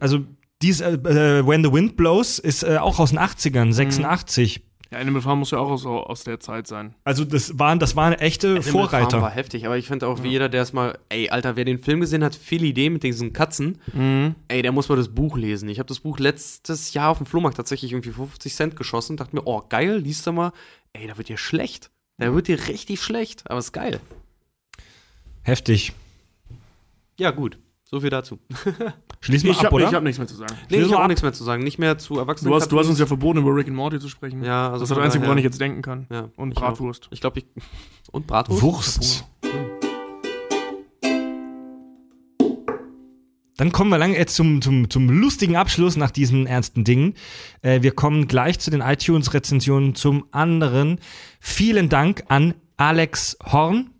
also 0.00 0.20
dies, 0.62 0.80
äh, 0.80 0.92
äh, 0.92 1.46
When 1.46 1.64
the 1.64 1.72
Wind 1.72 1.96
Blows 1.96 2.38
ist 2.38 2.62
äh, 2.62 2.78
auch 2.78 2.98
aus 2.98 3.10
den 3.10 3.18
80ern, 3.18 3.72
86. 3.72 4.62
Ja, 4.90 4.98
Animal 4.98 5.20
Farm 5.20 5.40
muss 5.40 5.50
ja 5.50 5.58
auch 5.58 5.70
aus, 5.70 5.84
aus 5.84 6.22
der 6.22 6.38
Zeit 6.38 6.68
sein. 6.68 6.94
Also 7.02 7.24
das 7.24 7.58
waren, 7.58 7.80
das 7.80 7.96
waren 7.96 8.12
echte 8.12 8.48
Animal 8.48 8.62
Farm 8.62 8.74
war 8.74 8.88
Vorreiter. 9.10 9.30
heftig, 9.30 9.66
aber 9.66 9.76
ich 9.76 9.88
finde 9.88 10.06
auch, 10.06 10.22
wie 10.22 10.28
jeder, 10.28 10.48
der 10.48 10.62
es 10.62 10.72
mal, 10.72 10.96
ey, 11.08 11.28
Alter, 11.28 11.56
wer 11.56 11.64
den 11.64 11.80
Film 11.80 12.00
gesehen 12.00 12.22
hat, 12.22 12.36
viel 12.36 12.62
Idee 12.62 12.88
mit 12.88 13.02
diesen 13.02 13.32
Katzen, 13.32 13.78
ey, 14.48 14.62
der 14.62 14.70
muss 14.70 14.88
mal 14.88 14.94
das 14.94 15.08
Buch 15.08 15.36
lesen. 15.36 15.68
Ich 15.68 15.80
habe 15.80 15.88
das 15.88 16.00
Buch 16.00 16.20
letztes 16.20 16.94
Jahr 16.94 17.10
auf 17.10 17.18
dem 17.18 17.26
Flohmarkt 17.26 17.56
tatsächlich 17.56 17.92
irgendwie 17.92 18.12
50 18.12 18.54
Cent 18.54 18.76
geschossen, 18.76 19.16
dachte 19.16 19.34
mir, 19.34 19.42
oh, 19.44 19.62
geil, 19.68 19.96
liest 19.98 20.24
du 20.26 20.32
mal, 20.32 20.52
ey, 20.92 21.08
da 21.08 21.18
wird 21.18 21.28
dir 21.28 21.36
schlecht. 21.36 21.90
Da 22.18 22.32
wird 22.32 22.46
dir 22.48 22.68
richtig 22.68 23.02
schlecht, 23.02 23.42
aber 23.50 23.58
ist 23.58 23.72
geil. 23.72 24.00
Heftig. 25.42 25.92
Ja, 27.18 27.30
gut. 27.32 27.58
So 27.84 28.00
viel 28.00 28.10
dazu. 28.10 28.38
Schließen 29.20 29.46
wir 29.46 29.52
Ich 29.52 29.58
ab, 29.58 29.66
habe 29.66 29.76
oder? 29.76 29.90
hab 29.92 30.02
nichts 30.02 30.18
mehr 30.18 30.26
zu 30.28 30.36
sagen. 30.36 30.54
Nee, 30.70 30.78
ich 30.78 30.92
habe 30.92 31.02
auch 31.02 31.08
nichts 31.08 31.22
mehr 31.22 31.32
zu 31.32 31.42
sagen. 31.44 31.62
Nicht 31.64 31.78
mehr 31.78 31.98
zu 31.98 32.18
Erwachsenen. 32.18 32.50
Du 32.50 32.56
hast, 32.56 32.70
du 32.70 32.78
hast 32.78 32.88
uns 32.88 32.98
ja 32.98 33.06
verboten, 33.06 33.38
über 33.40 33.54
Rick 33.54 33.66
and 33.66 33.76
Morty 33.76 33.98
zu 33.98 34.08
sprechen. 34.08 34.44
Ja, 34.44 34.66
also 34.70 34.80
das 34.80 34.90
ist 34.90 34.96
das 34.96 35.04
Einzige, 35.04 35.24
woran 35.24 35.38
ich 35.38 35.44
jetzt 35.44 35.60
denken 35.60 35.82
kann. 35.82 36.06
Ja, 36.10 36.28
Und 36.36 36.52
ich 36.52 36.56
auch. 36.58 36.62
Bratwurst. 36.62 37.08
Ich 37.10 37.20
glaube, 37.20 37.40
ich. 37.40 37.46
Und 38.12 38.26
Bratwurst? 38.26 38.62
Wurst. 38.62 39.24
Dann 43.58 43.72
kommen 43.72 43.90
wir 43.90 43.96
lang 43.98 44.12
jetzt 44.12 44.34
zum, 44.36 44.60
zum, 44.60 44.90
zum 44.90 45.08
lustigen 45.08 45.56
Abschluss 45.56 45.96
nach 45.96 46.10
diesen 46.10 46.46
ernsten 46.46 46.84
Dingen. 46.84 47.14
Äh, 47.62 47.80
wir 47.82 47.92
kommen 47.92 48.28
gleich 48.28 48.58
zu 48.58 48.70
den 48.70 48.82
iTunes-Rezensionen 48.82 49.94
zum 49.94 50.26
anderen. 50.30 50.98
Vielen 51.40 51.88
Dank 51.88 52.24
an 52.28 52.54
Alex 52.76 53.38
Horn, 53.50 53.90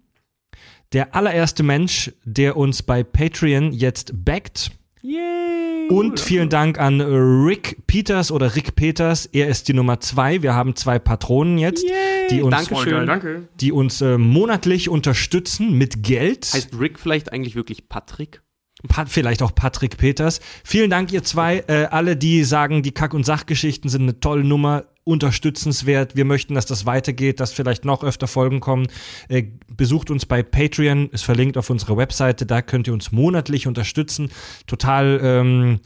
der 0.92 1.14
allererste 1.14 1.62
Mensch, 1.62 2.12
der 2.24 2.58
uns 2.58 2.82
bei 2.82 3.02
Patreon 3.02 3.72
jetzt 3.72 4.12
backt. 4.26 4.72
Und 5.88 6.20
vielen 6.20 6.48
Dank 6.48 6.80
an 6.80 7.00
Rick 7.00 7.86
Peters 7.86 8.32
oder 8.32 8.56
Rick 8.56 8.74
Peters. 8.74 9.26
Er 9.26 9.48
ist 9.48 9.68
die 9.68 9.72
Nummer 9.72 10.00
zwei. 10.00 10.42
Wir 10.42 10.54
haben 10.54 10.74
zwei 10.74 10.98
Patronen 10.98 11.58
jetzt, 11.58 11.84
die 12.30 12.42
uns, 12.42 12.56
Dankeschön. 12.56 13.06
Danke. 13.06 13.48
die 13.60 13.72
uns 13.72 14.00
äh, 14.00 14.18
monatlich 14.18 14.88
unterstützen 14.88 15.78
mit 15.78 16.02
Geld. 16.02 16.50
Heißt 16.52 16.78
Rick 16.78 16.98
vielleicht 16.98 17.32
eigentlich 17.32 17.54
wirklich 17.54 17.88
Patrick? 17.88 18.42
Pat, 18.88 19.08
vielleicht 19.08 19.42
auch 19.42 19.54
Patrick 19.54 19.96
Peters. 19.96 20.40
Vielen 20.64 20.90
Dank, 20.90 21.12
ihr 21.12 21.22
zwei. 21.22 21.64
Äh, 21.68 21.86
alle, 21.90 22.16
die 22.16 22.44
sagen, 22.44 22.82
die 22.82 22.92
Kack- 22.92 23.14
und 23.14 23.24
Sachgeschichten 23.24 23.88
sind 23.88 24.02
eine 24.02 24.20
tolle 24.20 24.44
Nummer, 24.44 24.84
unterstützenswert. 25.06 26.16
Wir 26.16 26.24
möchten, 26.24 26.54
dass 26.54 26.66
das 26.66 26.84
weitergeht, 26.84 27.38
dass 27.38 27.52
vielleicht 27.52 27.84
noch 27.84 28.02
öfter 28.02 28.26
Folgen 28.26 28.58
kommen. 28.58 28.88
Äh, 29.28 29.44
besucht 29.68 30.10
uns 30.10 30.26
bei 30.26 30.42
Patreon, 30.42 31.10
ist 31.10 31.22
verlinkt 31.24 31.56
auf 31.56 31.70
unserer 31.70 31.96
Webseite. 31.96 32.44
Da 32.44 32.60
könnt 32.60 32.88
ihr 32.88 32.92
uns 32.92 33.12
monatlich 33.12 33.68
unterstützen. 33.68 34.30
Total. 34.66 35.20
Ähm, 35.22 35.80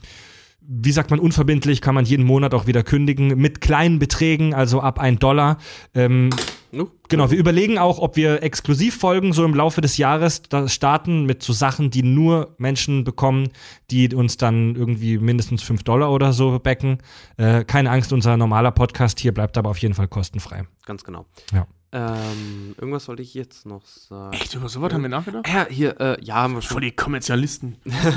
wie 0.61 0.91
sagt 0.91 1.09
man, 1.09 1.19
unverbindlich 1.19 1.81
kann 1.81 1.95
man 1.95 2.05
jeden 2.05 2.25
Monat 2.25 2.53
auch 2.53 2.67
wieder 2.67 2.83
kündigen, 2.83 3.37
mit 3.37 3.61
kleinen 3.61 3.99
Beträgen, 3.99 4.53
also 4.53 4.81
ab 4.81 4.99
ein 4.99 5.19
Dollar. 5.19 5.57
Ähm, 5.93 6.29
No? 6.73 6.89
Genau, 7.09 7.29
wir 7.29 7.37
überlegen 7.37 7.77
auch, 7.77 7.99
ob 7.99 8.15
wir 8.15 8.43
Exklusivfolgen 8.43 9.33
so 9.33 9.43
im 9.43 9.53
Laufe 9.53 9.81
des 9.81 9.97
Jahres 9.97 10.43
starten 10.67 11.25
mit 11.25 11.43
so 11.43 11.51
Sachen, 11.51 11.91
die 11.91 12.03
nur 12.03 12.55
Menschen 12.57 13.03
bekommen, 13.03 13.49
die 13.89 14.13
uns 14.15 14.37
dann 14.37 14.75
irgendwie 14.75 15.17
mindestens 15.17 15.63
5 15.63 15.83
Dollar 15.83 16.11
oder 16.11 16.31
so 16.31 16.57
backen. 16.59 16.99
Äh, 17.35 17.65
keine 17.65 17.91
Angst, 17.91 18.13
unser 18.13 18.37
normaler 18.37 18.71
Podcast 18.71 19.19
hier 19.19 19.33
bleibt 19.33 19.57
aber 19.57 19.69
auf 19.69 19.79
jeden 19.79 19.93
Fall 19.93 20.07
kostenfrei. 20.07 20.63
Ganz 20.85 21.03
genau. 21.03 21.25
Ja. 21.53 21.67
Ähm, 21.93 22.73
irgendwas 22.77 23.07
wollte 23.09 23.21
ich 23.21 23.33
jetzt 23.33 23.65
noch 23.65 23.85
sagen. 23.85 24.33
Echt, 24.33 24.53
über 24.55 24.69
sowas 24.69 24.93
haben 24.93 25.01
wir 25.01 25.09
nachgedacht? 25.09 25.45
Ja, 25.47 25.67
hier, 25.69 25.99
äh, 25.99 26.23
ja, 26.23 26.35
haben 26.35 26.53
wir 26.55 26.61
schon. 26.61 26.71
Voll 26.75 26.81
die 26.81 26.91
Kommerzialisten. 26.91 27.75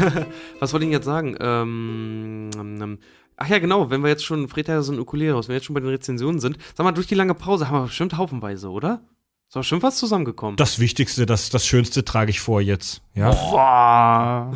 Was 0.60 0.72
wollte 0.72 0.86
ich 0.86 0.92
jetzt 0.92 1.06
sagen? 1.06 1.36
Ähm, 1.40 2.50
ähm, 2.56 2.98
ach 3.36 3.48
ja, 3.48 3.58
genau, 3.58 3.90
wenn 3.90 4.02
wir 4.02 4.10
jetzt 4.10 4.24
schon, 4.24 4.46
Fred 4.48 4.68
hat 4.68 4.74
ja 4.76 4.82
so 4.82 4.92
ein 4.92 5.00
Ukulele 5.00 5.32
raus, 5.32 5.48
wenn 5.48 5.54
wir 5.54 5.56
jetzt 5.56 5.66
schon 5.66 5.74
bei 5.74 5.80
den 5.80 5.88
Rezensionen 5.90 6.38
sind, 6.40 6.56
sag 6.76 6.84
mal, 6.84 6.92
durch 6.92 7.08
die 7.08 7.16
lange 7.16 7.34
Pause 7.34 7.66
haben 7.68 7.78
wir 7.78 7.82
bestimmt 7.86 8.16
haufenweise, 8.16 8.70
oder? 8.70 9.00
Ist 9.48 9.56
doch 9.56 9.60
bestimmt 9.60 9.82
was 9.82 9.96
zusammengekommen. 9.96 10.56
Das 10.56 10.78
Wichtigste, 10.78 11.26
das, 11.26 11.50
das 11.50 11.66
Schönste 11.66 12.04
trage 12.04 12.30
ich 12.30 12.40
vor 12.40 12.60
jetzt. 12.60 13.02
Ja. 13.14 13.30
Boah. 13.30 14.52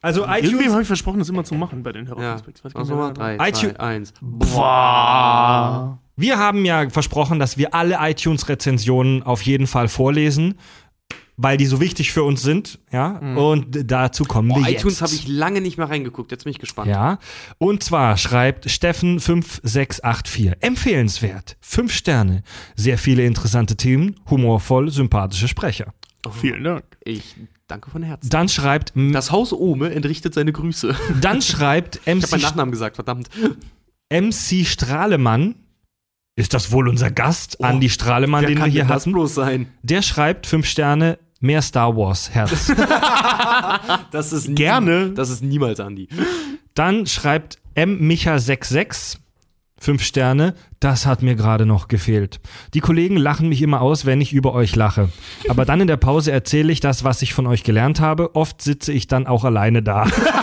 Also 0.00 0.22
Irgendwie 0.24 0.48
iTunes, 0.48 0.72
habe 0.72 0.80
ich 0.82 0.88
versprochen, 0.88 1.18
das 1.20 1.28
immer 1.28 1.44
zu 1.44 1.54
machen 1.54 1.82
bei 1.82 1.92
den 1.92 2.06
ja. 2.06 2.10
Hörerprospekts. 2.16 2.64
Weiß 2.64 2.72
ich 2.72 2.76
Also 2.76 2.96
mal 2.96 3.12
drei, 3.12 3.36
iTunes- 3.36 3.74
zwei, 3.74 3.78
eins. 3.80 4.12
Boah. 4.20 5.98
Wir 6.16 6.38
haben 6.38 6.64
ja 6.64 6.88
versprochen, 6.90 7.38
dass 7.38 7.56
wir 7.58 7.74
alle 7.74 7.96
iTunes-Rezensionen 8.00 9.22
auf 9.22 9.42
jeden 9.42 9.66
Fall 9.66 9.88
vorlesen, 9.88 10.54
weil 11.38 11.56
die 11.56 11.66
so 11.66 11.80
wichtig 11.80 12.12
für 12.12 12.22
uns 12.22 12.42
sind. 12.42 12.78
Ja. 12.92 13.16
Und 13.18 13.90
dazu 13.90 14.24
kommen 14.24 14.48
Boah, 14.50 14.58
wir 14.60 14.70
jetzt. 14.70 14.80
iTunes 14.82 15.00
habe 15.02 15.12
ich 15.14 15.26
lange 15.26 15.60
nicht 15.60 15.78
mehr 15.78 15.88
reingeguckt, 15.88 16.30
jetzt 16.30 16.44
bin 16.44 16.50
ich 16.52 16.58
gespannt. 16.58 16.90
Ja, 16.90 17.18
und 17.58 17.82
zwar 17.82 18.16
schreibt 18.18 18.66
Steffen5684, 18.68 20.56
empfehlenswert, 20.60 21.56
fünf 21.60 21.92
Sterne, 21.92 22.42
sehr 22.76 22.98
viele 22.98 23.24
interessante 23.24 23.76
Themen, 23.76 24.16
humorvoll, 24.28 24.90
sympathische 24.90 25.48
Sprecher. 25.48 25.94
Vielen 26.40 26.62
Dank. 26.62 26.84
Ich 27.04 27.34
danke 27.66 27.90
von 27.90 28.02
Herzen. 28.02 28.28
Dann 28.30 28.48
schreibt, 28.48 28.92
Das 28.94 29.32
Haus 29.32 29.52
Ohme 29.52 29.92
entrichtet 29.92 30.34
seine 30.34 30.52
Grüße. 30.52 30.94
dann 31.20 31.42
schreibt 31.42 31.96
Ich 32.04 32.08
habe 32.08 32.20
meinen 32.20 32.40
MC, 32.40 32.42
Nachnamen 32.42 32.70
gesagt, 32.72 32.96
verdammt. 32.96 33.28
MC 34.12 34.64
Strahlemann, 34.66 35.54
ist 36.36 36.54
das 36.54 36.72
wohl 36.72 36.88
unser 36.88 37.10
Gast, 37.10 37.62
Andi 37.62 37.90
Strahlemann, 37.90 38.46
den 38.46 38.58
wir 38.58 38.64
hier 38.66 38.84
das 38.84 39.02
hatten? 39.02 39.12
bloß 39.12 39.34
sein? 39.34 39.66
Der 39.82 40.02
schreibt 40.02 40.46
fünf 40.46 40.66
Sterne, 40.66 41.18
mehr 41.40 41.60
Star 41.62 41.96
Wars, 41.96 42.30
Herz. 42.30 42.72
Das 44.10 44.32
ist 44.32 44.48
nie- 44.48 44.54
Gerne. 44.54 45.10
Das 45.10 45.30
ist 45.30 45.42
niemals 45.42 45.80
Andi. 45.80 46.08
Dann 46.74 47.06
schreibt 47.06 47.58
M. 47.74 47.98
Micha66, 48.08 49.16
fünf 49.78 50.02
Sterne, 50.02 50.54
das 50.80 51.06
hat 51.06 51.22
mir 51.22 51.34
gerade 51.34 51.64
noch 51.66 51.88
gefehlt. 51.88 52.40
Die 52.74 52.80
Kollegen 52.80 53.16
lachen 53.16 53.48
mich 53.48 53.62
immer 53.62 53.80
aus, 53.80 54.04
wenn 54.06 54.20
ich 54.20 54.32
über 54.32 54.52
euch 54.54 54.76
lache. 54.76 55.10
Aber 55.48 55.64
dann 55.64 55.80
in 55.80 55.86
der 55.86 55.96
Pause 55.96 56.32
erzähle 56.32 56.72
ich 56.72 56.80
das, 56.80 57.04
was 57.04 57.22
ich 57.22 57.34
von 57.34 57.46
euch 57.46 57.62
gelernt 57.64 58.00
habe. 58.00 58.34
Oft 58.36 58.62
sitze 58.62 58.92
ich 58.92 59.06
dann 59.06 59.26
auch 59.26 59.44
alleine 59.44 59.82
da. 59.82 60.06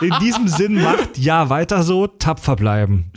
In 0.00 0.12
diesem 0.20 0.48
Sinn 0.48 0.82
macht 0.82 1.16
ja 1.18 1.48
weiter 1.50 1.82
so, 1.82 2.06
tapfer 2.06 2.56
bleiben. 2.56 3.10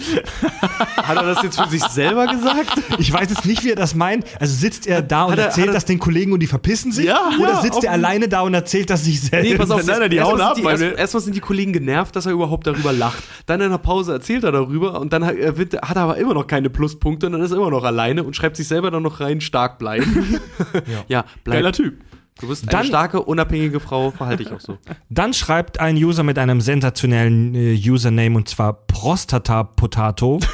Hat 0.98 1.16
er 1.17 1.24
das 1.24 1.41
jetzt 1.43 1.59
für 1.59 1.69
sich 1.69 1.83
selber 1.83 2.27
gesagt? 2.27 2.82
Ich 2.99 3.11
weiß 3.11 3.30
jetzt 3.30 3.45
nicht, 3.45 3.64
wie 3.64 3.72
er 3.72 3.75
das 3.75 3.95
meint. 3.95 4.25
Also 4.40 4.53
sitzt 4.56 4.88
er 4.88 5.01
da 5.01 5.24
und 5.25 5.32
Hat 5.33 5.40
er- 5.40 5.45
erzählt 5.45 5.67
er- 5.67 5.74
das 5.74 5.85
den 5.85 5.99
Kollegen 5.99 6.32
und 6.33 6.40
die 6.40 6.48
verpissen 6.48 6.91
sich? 6.91 7.06
Ja, 7.06 7.30
Oder 7.40 7.53
ja, 7.53 7.61
sitzt 7.61 7.83
er 7.83 7.91
alleine 7.91 8.27
da 8.27 8.41
und 8.41 8.53
erzählt 8.53 8.90
das 8.90 9.03
sich 9.06 9.22
selbst? 9.22 9.49
Nee, 9.49 9.57
pass 9.57 9.72
auf, 9.72 9.85
Nein, 9.85 9.99
nein, 9.99 10.09
die 10.09 10.17
erstmal 10.17 10.40
hauen 10.40 10.41
ab, 10.49 10.56
sind 10.56 10.64
die- 10.64 10.66
weil 10.67 10.82
erst- 10.82 10.98
Erstmal 10.99 11.24
sind 11.24 11.35
die 11.35 11.40
Kollegen 11.41 11.74
genervt, 11.74 12.16
dass 12.16 12.25
er 12.25 12.32
überhaupt 12.33 12.67
darüber 12.67 12.91
lacht. 12.93 13.24
Dann 13.45 13.61
in 13.61 13.69
der 13.72 13.77
Pause 13.77 14.14
erzählt 14.14 14.43
er 14.43 14.51
darüber 14.51 14.99
und 14.99 15.14
dann 15.14 15.25
hat 15.25 15.35
er, 15.35 15.57
wird, 15.57 15.74
hat 15.82 15.95
er 15.95 16.03
aber 16.03 16.17
immer 16.17 16.33
noch 16.33 16.48
keine 16.48 16.69
Pluspunkte 16.69 17.25
und 17.27 17.32
dann 17.33 17.41
ist 17.41 17.51
er 17.51 17.57
immer 17.57 17.72
noch 17.72 17.83
alleine 17.83 18.24
und 18.24 18.35
schreibt 18.35 18.57
sich 18.57 18.67
selber 18.67 18.91
dann 18.91 19.03
noch 19.03 19.19
rein, 19.19 19.41
stark 19.41 19.77
bleiben. 19.80 20.40
ja. 21.07 21.24
bleib. 21.43 21.57
Geiler 21.57 21.72
Typ. 21.72 21.95
Du 22.40 22.48
bist 22.48 22.66
Dann- 22.72 22.82
eine 22.82 22.88
starke, 22.88 23.22
unabhängige 23.24 23.80
Frau, 23.80 24.11
verhalte 24.11 24.43
ich 24.43 24.51
auch 24.51 24.59
so. 24.59 24.77
Dann 25.09 25.33
schreibt 25.33 25.80
ein 25.80 25.95
User 25.98 26.24
mit 26.24 26.38
einem 26.38 26.61
sensationellen 26.61 27.56
äh, 27.56 27.74
Username 27.75 28.35
und 28.35 28.48
zwar 28.48 28.74
Prostata 28.74 29.64
Potato. 29.64 30.40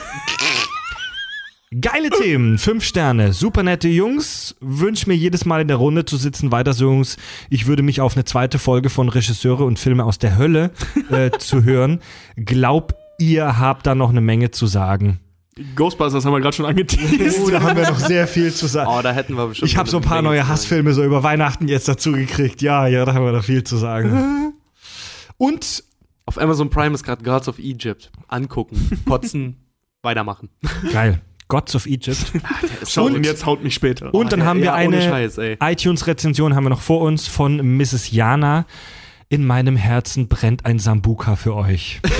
Geile 1.81 2.11
Themen, 2.11 2.59
fünf 2.59 2.83
Sterne, 2.83 3.33
super 3.33 3.63
nette 3.63 3.87
Jungs. 3.87 4.55
Wünsch 4.61 5.07
mir 5.07 5.15
jedes 5.15 5.43
Mal 5.45 5.61
in 5.61 5.67
der 5.67 5.77
Runde 5.77 6.05
zu 6.05 6.17
sitzen. 6.17 6.51
Weiter 6.51 6.73
so, 6.73 6.85
Jungs. 6.85 7.17
Ich 7.49 7.65
würde 7.65 7.81
mich 7.81 7.99
auf 7.99 8.15
eine 8.15 8.25
zweite 8.25 8.59
Folge 8.59 8.91
von 8.91 9.09
Regisseure 9.09 9.63
und 9.65 9.79
Filme 9.79 10.03
aus 10.05 10.19
der 10.19 10.37
Hölle 10.37 10.69
äh, 11.09 11.31
zu 11.39 11.63
hören. 11.63 11.99
Glaub, 12.35 12.93
ihr 13.17 13.57
habt 13.57 13.87
da 13.87 13.95
noch 13.95 14.11
eine 14.11 14.21
Menge 14.21 14.51
zu 14.51 14.67
sagen. 14.67 15.19
Ghostbusters 15.75 16.25
haben 16.25 16.33
wir 16.33 16.41
gerade 16.41 16.55
schon 16.55 16.65
angeteased. 16.65 17.39
Oh, 17.45 17.49
da 17.49 17.61
haben 17.61 17.75
wir 17.77 17.89
noch 17.89 17.99
sehr 17.99 18.27
viel 18.27 18.51
zu 18.53 18.65
sagen. 18.67 18.89
Oh, 18.91 19.01
da 19.01 19.11
hätten 19.11 19.35
wir 19.35 19.47
bestimmt. 19.47 19.69
Ich 19.69 19.77
habe 19.77 19.89
so 19.89 19.97
ein 19.97 20.03
paar 20.03 20.21
neue. 20.21 20.47
Hassfilme 20.47 20.93
so 20.93 21.03
über 21.03 21.21
Weihnachten 21.23 21.67
jetzt 21.67 21.87
dazu 21.87 22.11
gekriegt. 22.13 22.61
Ja, 22.61 22.87
ja, 22.87 23.05
da 23.05 23.13
haben 23.13 23.23
wir 23.25 23.31
noch 23.31 23.43
viel 23.43 23.63
zu 23.63 23.77
sagen. 23.77 24.53
Und 25.37 25.83
Auf 26.25 26.39
Amazon 26.39 26.69
Prime 26.69 26.93
ist 26.95 27.03
gerade 27.03 27.23
Gods 27.23 27.47
of 27.47 27.59
Egypt. 27.59 28.11
Angucken, 28.27 29.01
kotzen, 29.05 29.57
weitermachen. 30.01 30.49
geil. 30.91 31.21
Gods 31.49 31.75
of 31.75 31.85
Egypt. 31.85 32.31
Schaut, 32.87 33.09
Und- 33.09 33.17
und 33.17 33.25
jetzt 33.25 33.45
haut 33.45 33.63
mich 33.63 33.75
später. 33.75 34.11
Und 34.13 34.31
dann 34.31 34.39
ja, 34.39 34.45
haben 34.45 34.59
wir 34.59 34.65
ja, 34.65 34.77
ohne 34.87 34.97
eine 35.13 35.57
iTunes-Rezension 35.61 36.55
haben 36.55 36.63
wir 36.63 36.69
noch 36.71 36.81
vor 36.81 37.01
uns 37.01 37.27
von 37.27 37.57
Mrs. 37.77 38.09
Jana. 38.11 38.65
In 39.29 39.45
meinem 39.45 39.75
Herzen 39.75 40.27
brennt 40.29 40.65
ein 40.65 40.79
Sambuka 40.79 41.35
für 41.35 41.55
euch. 41.55 42.01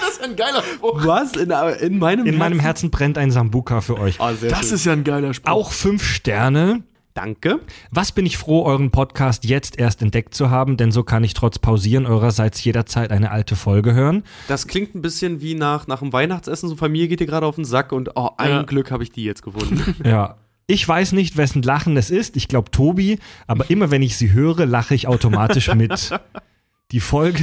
das 0.00 0.10
ist 0.18 0.22
ein 0.22 0.36
geiler 0.36 0.62
Spruch. 0.62 1.04
Was? 1.06 1.32
In, 1.36 1.50
in 1.50 1.98
meinem 1.98 2.26
In 2.26 2.38
meinem 2.38 2.60
Herzen 2.60 2.90
brennt 2.90 3.18
ein 3.18 3.30
Sambuka 3.30 3.80
für 3.80 3.98
euch. 3.98 4.18
Oh, 4.20 4.32
sehr 4.34 4.50
Das 4.50 4.66
schön. 4.66 4.74
ist 4.74 4.84
ja 4.86 4.92
ein 4.92 5.04
geiler 5.04 5.34
Spruch. 5.34 5.50
Auch 5.52 5.72
fünf 5.72 6.04
Sterne. 6.04 6.82
Danke. 7.14 7.60
Was 7.90 8.12
bin 8.12 8.24
ich 8.24 8.38
froh, 8.38 8.64
euren 8.64 8.90
Podcast 8.90 9.44
jetzt 9.44 9.78
erst 9.78 10.00
entdeckt 10.00 10.34
zu 10.34 10.48
haben, 10.50 10.78
denn 10.78 10.92
so 10.92 11.02
kann 11.02 11.22
ich 11.24 11.34
trotz 11.34 11.58
Pausieren 11.58 12.06
eurerseits 12.06 12.64
jederzeit 12.64 13.10
eine 13.10 13.30
alte 13.30 13.54
Folge 13.54 13.92
hören. 13.92 14.22
Das 14.48 14.66
klingt 14.66 14.94
ein 14.94 15.02
bisschen 15.02 15.42
wie 15.42 15.54
nach, 15.54 15.86
nach 15.86 15.98
dem 15.98 16.12
Weihnachtsessen. 16.14 16.70
So 16.70 16.76
Familie 16.76 17.08
geht 17.08 17.20
dir 17.20 17.26
gerade 17.26 17.44
auf 17.44 17.56
den 17.56 17.66
Sack 17.66 17.92
und 17.92 18.12
oh, 18.16 18.30
ein 18.38 18.50
Ja. 18.50 18.62
Glück 18.62 18.90
habe 18.90 19.02
ich 19.02 19.10
die 19.12 19.24
jetzt 19.24 19.42
gefunden. 19.42 19.94
Ja. 20.06 20.36
Ich 20.68 20.88
weiß 20.88 21.12
nicht, 21.12 21.36
wessen 21.36 21.60
Lachen 21.62 21.96
es 21.98 22.08
ist. 22.08 22.34
Ich 22.36 22.48
glaube 22.48 22.70
Tobi, 22.70 23.18
aber 23.46 23.68
immer 23.68 23.90
wenn 23.90 24.00
ich 24.00 24.16
sie 24.16 24.32
höre, 24.32 24.64
lache 24.64 24.94
ich 24.94 25.06
automatisch 25.08 25.74
mit. 25.74 26.10
Die 26.92 27.00
Folge, 27.00 27.42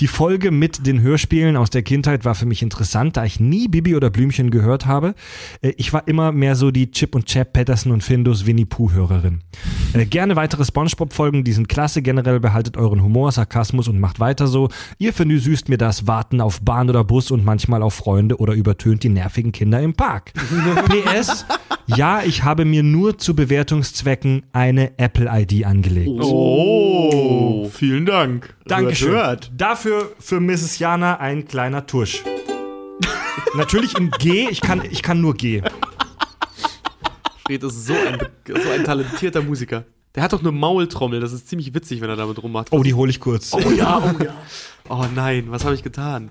die 0.00 0.06
Folge 0.06 0.50
mit 0.50 0.86
den 0.86 1.00
Hörspielen 1.00 1.56
aus 1.56 1.70
der 1.70 1.82
Kindheit 1.82 2.24
war 2.24 2.34
für 2.34 2.46
mich 2.46 2.62
interessant, 2.62 3.16
da 3.16 3.24
ich 3.24 3.40
nie 3.40 3.68
Bibi 3.68 3.94
oder 3.96 4.10
Blümchen 4.10 4.50
gehört 4.50 4.86
habe. 4.86 5.14
Äh, 5.62 5.72
Ich 5.76 5.92
war 5.92 6.06
immer 6.08 6.32
mehr 6.32 6.56
so 6.56 6.70
die 6.70 6.90
Chip 6.90 7.14
und 7.14 7.26
Chap, 7.26 7.52
Patterson 7.52 7.92
und 7.92 8.02
Findus 8.02 8.46
Winnie 8.46 8.64
Pooh 8.64 8.92
Hörerin. 8.92 9.40
Äh, 9.92 10.06
Gerne 10.06 10.36
weitere 10.36 10.64
Spongebob 10.64 11.12
Folgen, 11.12 11.44
die 11.44 11.52
sind 11.52 11.68
klasse. 11.68 12.02
Generell 12.02 12.40
behaltet 12.40 12.76
euren 12.76 13.02
Humor, 13.02 13.32
Sarkasmus 13.32 13.88
und 13.88 13.98
macht 14.00 14.20
weiter 14.20 14.46
so. 14.46 14.68
Ihr 14.98 15.12
versüßt 15.12 15.68
mir 15.68 15.78
das 15.78 16.06
Warten 16.06 16.40
auf 16.40 16.60
Bahn 16.62 16.88
oder 16.90 17.04
Bus 17.04 17.30
und 17.30 17.44
manchmal 17.44 17.82
auf 17.82 17.94
Freunde 17.94 18.38
oder 18.38 18.54
übertönt 18.54 19.02
die 19.02 19.08
nervigen 19.08 19.52
Kinder 19.52 19.80
im 19.80 19.94
Park. 19.94 20.32
PS, 20.88 21.46
ja, 21.86 22.22
ich 22.22 22.42
habe 22.44 22.64
mir 22.64 22.82
nur 22.82 23.18
zu 23.18 23.34
Bewertungszwecken 23.36 24.42
eine 24.52 24.98
Apple 24.98 25.28
ID 25.30 25.64
angelegt. 25.64 26.10
Oh, 26.20 27.68
vielen 27.72 28.06
Dank. 28.06 28.54
Dankeschön. 28.66 29.10
Hört, 29.12 29.52
Dafür 29.68 30.14
für 30.20 30.38
Mrs. 30.38 30.78
Jana 30.78 31.18
ein 31.18 31.48
kleiner 31.48 31.88
Tusch. 31.88 32.22
Natürlich 33.56 33.98
in 33.98 34.12
G, 34.12 34.48
ich 34.48 34.60
kann, 34.60 34.80
ich 34.88 35.02
kann 35.02 35.20
nur 35.20 35.34
G. 35.34 35.60
Fred 37.44 37.64
ist 37.64 37.86
so 37.86 37.92
ein, 37.92 38.28
so 38.46 38.70
ein 38.70 38.84
talentierter 38.84 39.42
Musiker. 39.42 39.84
Der 40.14 40.22
hat 40.22 40.32
doch 40.32 40.38
eine 40.38 40.52
Maultrommel. 40.52 41.18
Das 41.18 41.32
ist 41.32 41.48
ziemlich 41.48 41.74
witzig, 41.74 42.00
wenn 42.00 42.08
er 42.08 42.14
damit 42.14 42.40
rummacht. 42.40 42.68
Oh, 42.70 42.84
die 42.84 42.94
hole 42.94 43.10
ich 43.10 43.18
kurz. 43.18 43.54
Oh 43.54 43.70
ja, 43.72 43.98
oh 43.98 44.22
ja. 44.22 44.36
Oh 44.88 45.04
nein, 45.12 45.50
was 45.50 45.64
habe 45.64 45.74
ich 45.74 45.82
getan? 45.82 46.30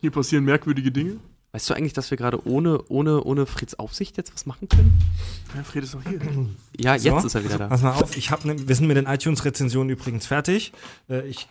Hier 0.00 0.10
passieren 0.10 0.46
merkwürdige 0.46 0.90
Dinge. 0.90 1.20
Weißt 1.54 1.68
du 1.68 1.74
eigentlich, 1.74 1.92
dass 1.92 2.10
wir 2.10 2.16
gerade 2.16 2.46
ohne, 2.48 2.82
ohne, 2.88 3.22
ohne 3.24 3.44
Freds 3.44 3.74
Aufsicht 3.78 4.16
jetzt 4.16 4.32
was 4.34 4.46
machen 4.46 4.68
können? 4.70 4.98
Ja, 5.54 5.62
Fred 5.62 5.84
ist 5.84 5.94
noch 5.94 6.02
hier. 6.02 6.18
Ja, 6.78 6.98
So. 6.98 7.08
jetzt 7.14 7.24
ist 7.26 7.34
er 7.34 7.44
wieder 7.44 7.58
da. 7.58 7.66
Pass 7.68 7.82
mal 7.82 7.92
auf, 7.92 8.16
ich 8.16 8.30
hab 8.30 8.46
ne, 8.46 8.56
wir 8.66 8.74
sind 8.74 8.86
mit 8.86 8.96
den 8.96 9.04
iTunes-Rezensionen 9.04 9.90
übrigens 9.90 10.26
fertig. 10.26 10.72
Äh, 11.10 11.26
ich 11.28 11.46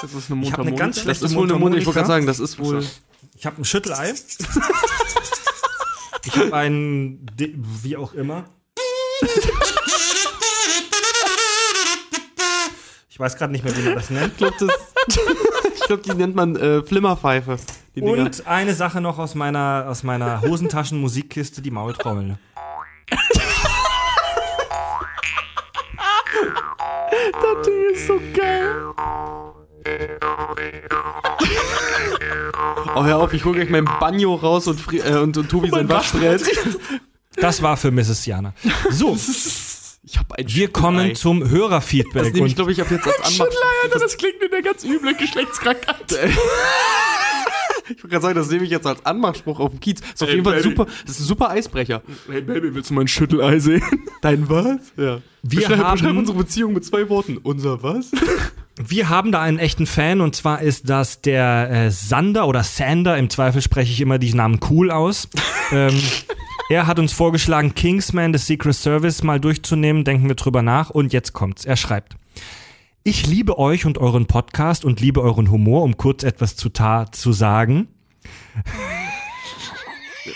Das 0.00 0.14
ist 0.14 0.30
eine 0.30 0.42
Ich 0.42 0.52
hab 0.52 0.60
eine 0.60 0.74
ganz 0.74 0.96
Das 0.96 1.02
schlechte 1.04 1.26
ist 1.26 1.34
wohl 1.34 1.44
eine 1.50 1.58
Mund, 1.58 1.76
ich 1.76 1.84
wollte 1.84 1.98
gerade 1.98 2.08
sagen, 2.08 2.24
das 2.26 2.38
ist 2.40 2.58
wohl. 2.58 2.82
ich 3.36 3.44
hab 3.44 3.58
ein 3.58 3.64
Schüttelei. 3.66 4.14
ich 6.24 6.36
habe 6.38 6.54
ein, 6.56 7.26
D- 7.36 7.54
wie 7.82 7.98
auch 7.98 8.14
immer. 8.14 8.44
Ich 13.10 13.20
weiß 13.20 13.36
gerade 13.36 13.52
nicht 13.52 13.64
mehr, 13.64 13.76
wie 13.76 13.82
man 13.82 13.94
das 13.96 14.08
nennt. 14.10 14.32
Ich 14.32 14.36
glaube, 14.38 14.56
glaub, 15.86 16.02
die 16.04 16.14
nennt 16.14 16.34
man 16.34 16.56
äh, 16.56 16.82
Flimmerpfeife. 16.82 17.58
Und 18.00 18.46
eine 18.46 18.74
Sache 18.74 19.00
noch 19.00 19.18
aus 19.18 19.34
meiner, 19.34 19.86
aus 19.88 20.02
meiner 20.02 20.42
Hosentaschen-Musikkiste, 20.42 21.62
die 21.62 21.70
Maultrommel. 21.70 22.38
Das 27.32 27.66
Ding 27.66 27.90
ist 27.92 28.06
so 28.06 28.20
geil. 28.34 28.74
Oh, 32.94 33.04
hör 33.04 33.18
auf, 33.18 33.32
ich 33.32 33.44
hole 33.44 33.56
gleich 33.56 33.70
mein 33.70 33.84
Banjo 33.84 34.34
raus 34.34 34.66
und, 34.66 34.80
Fri 34.80 34.98
äh, 34.98 35.16
und, 35.18 35.36
und 35.36 35.48
Tobi 35.48 35.70
sein 35.70 35.88
Waschbrett. 35.88 36.42
Das 37.36 37.62
war 37.62 37.76
für 37.76 37.90
Mrs. 37.90 38.26
Jana. 38.26 38.54
So, 38.90 39.16
Ich 40.02 40.18
hab 40.18 40.32
ein 40.32 40.46
wir 40.48 40.68
kommen 40.72 41.14
zum 41.14 41.40
Das 41.40 41.50
Hörerfeedback. 41.50 42.32
nehme 42.34 42.46
ich, 42.46 42.56
glaube 42.56 42.72
ich, 42.72 42.80
ab 42.80 42.90
jetzt 42.90 43.06
als 43.06 43.16
Anmach. 43.40 43.46
Alter, 43.84 43.98
das 43.98 44.16
klingt 44.16 44.36
wie 44.40 44.52
eine 44.52 44.62
ganz 44.62 44.84
üble 44.84 45.14
Geschlechtskrankheit. 45.14 46.18
Ich 47.88 47.96
wollte 48.02 48.08
gerade 48.08 48.22
sagen, 48.22 48.34
das 48.36 48.50
nehme 48.50 48.64
ich 48.64 48.70
jetzt 48.70 48.86
als 48.86 49.04
Anmachspruch 49.06 49.60
auf 49.60 49.70
dem 49.70 49.80
Kiez. 49.80 50.00
Das 50.00 50.10
ist 50.12 50.22
auf 50.22 50.28
Ey, 50.28 50.34
jeden 50.36 50.44
Fall 50.44 50.54
Baby. 50.62 50.68
super. 50.68 50.86
Das 51.06 51.10
ist 51.16 51.20
ein 51.20 51.24
super 51.26 51.50
Eisbrecher. 51.50 52.02
Hey 52.30 52.40
Baby, 52.42 52.74
willst 52.74 52.90
du 52.90 52.94
mein 52.94 53.08
Schüttelei 53.08 53.58
sehen? 53.58 53.82
Dein 54.22 54.48
was? 54.48 54.78
Ja. 54.96 55.20
Wir 55.42 55.60
beschreib, 55.60 55.78
haben- 55.78 55.98
beschreib 56.00 56.16
unsere 56.16 56.38
Beziehung 56.38 56.72
mit 56.72 56.84
zwei 56.84 57.08
Worten. 57.08 57.38
Unser 57.38 57.82
was? 57.82 58.10
wir 58.76 59.08
haben 59.08 59.30
da 59.32 59.40
einen 59.42 59.58
echten 59.58 59.86
Fan 59.86 60.20
und 60.20 60.34
zwar 60.34 60.60
ist 60.62 60.88
das 60.90 61.20
der 61.22 61.70
äh, 61.70 61.90
Sander 61.90 62.46
oder 62.48 62.62
Sander. 62.64 63.16
Im 63.16 63.30
Zweifel 63.30 63.62
spreche 63.62 63.92
ich 63.92 64.00
immer 64.00 64.18
diesen 64.18 64.38
Namen 64.38 64.58
cool 64.70 64.90
aus. 64.90 65.28
ähm, 65.72 65.94
er 66.68 66.86
hat 66.88 66.98
uns 66.98 67.12
vorgeschlagen, 67.12 67.74
Kingsman 67.74 68.32
des 68.32 68.46
Secret 68.46 68.74
Service 68.74 69.22
mal 69.22 69.38
durchzunehmen. 69.38 70.02
Denken 70.04 70.26
wir 70.28 70.34
drüber 70.34 70.62
nach 70.62 70.90
und 70.90 71.12
jetzt 71.12 71.32
kommt's. 71.32 71.64
Er 71.64 71.76
schreibt. 71.76 72.16
Ich 73.08 73.24
liebe 73.24 73.56
euch 73.56 73.86
und 73.86 73.98
euren 73.98 74.26
Podcast 74.26 74.84
und 74.84 75.00
liebe 75.00 75.22
euren 75.22 75.48
Humor, 75.52 75.84
um 75.84 75.96
kurz 75.96 76.24
etwas 76.24 76.56
zu 76.56 76.70
Tat 76.70 77.14
zu 77.14 77.32
sagen. 77.32 77.86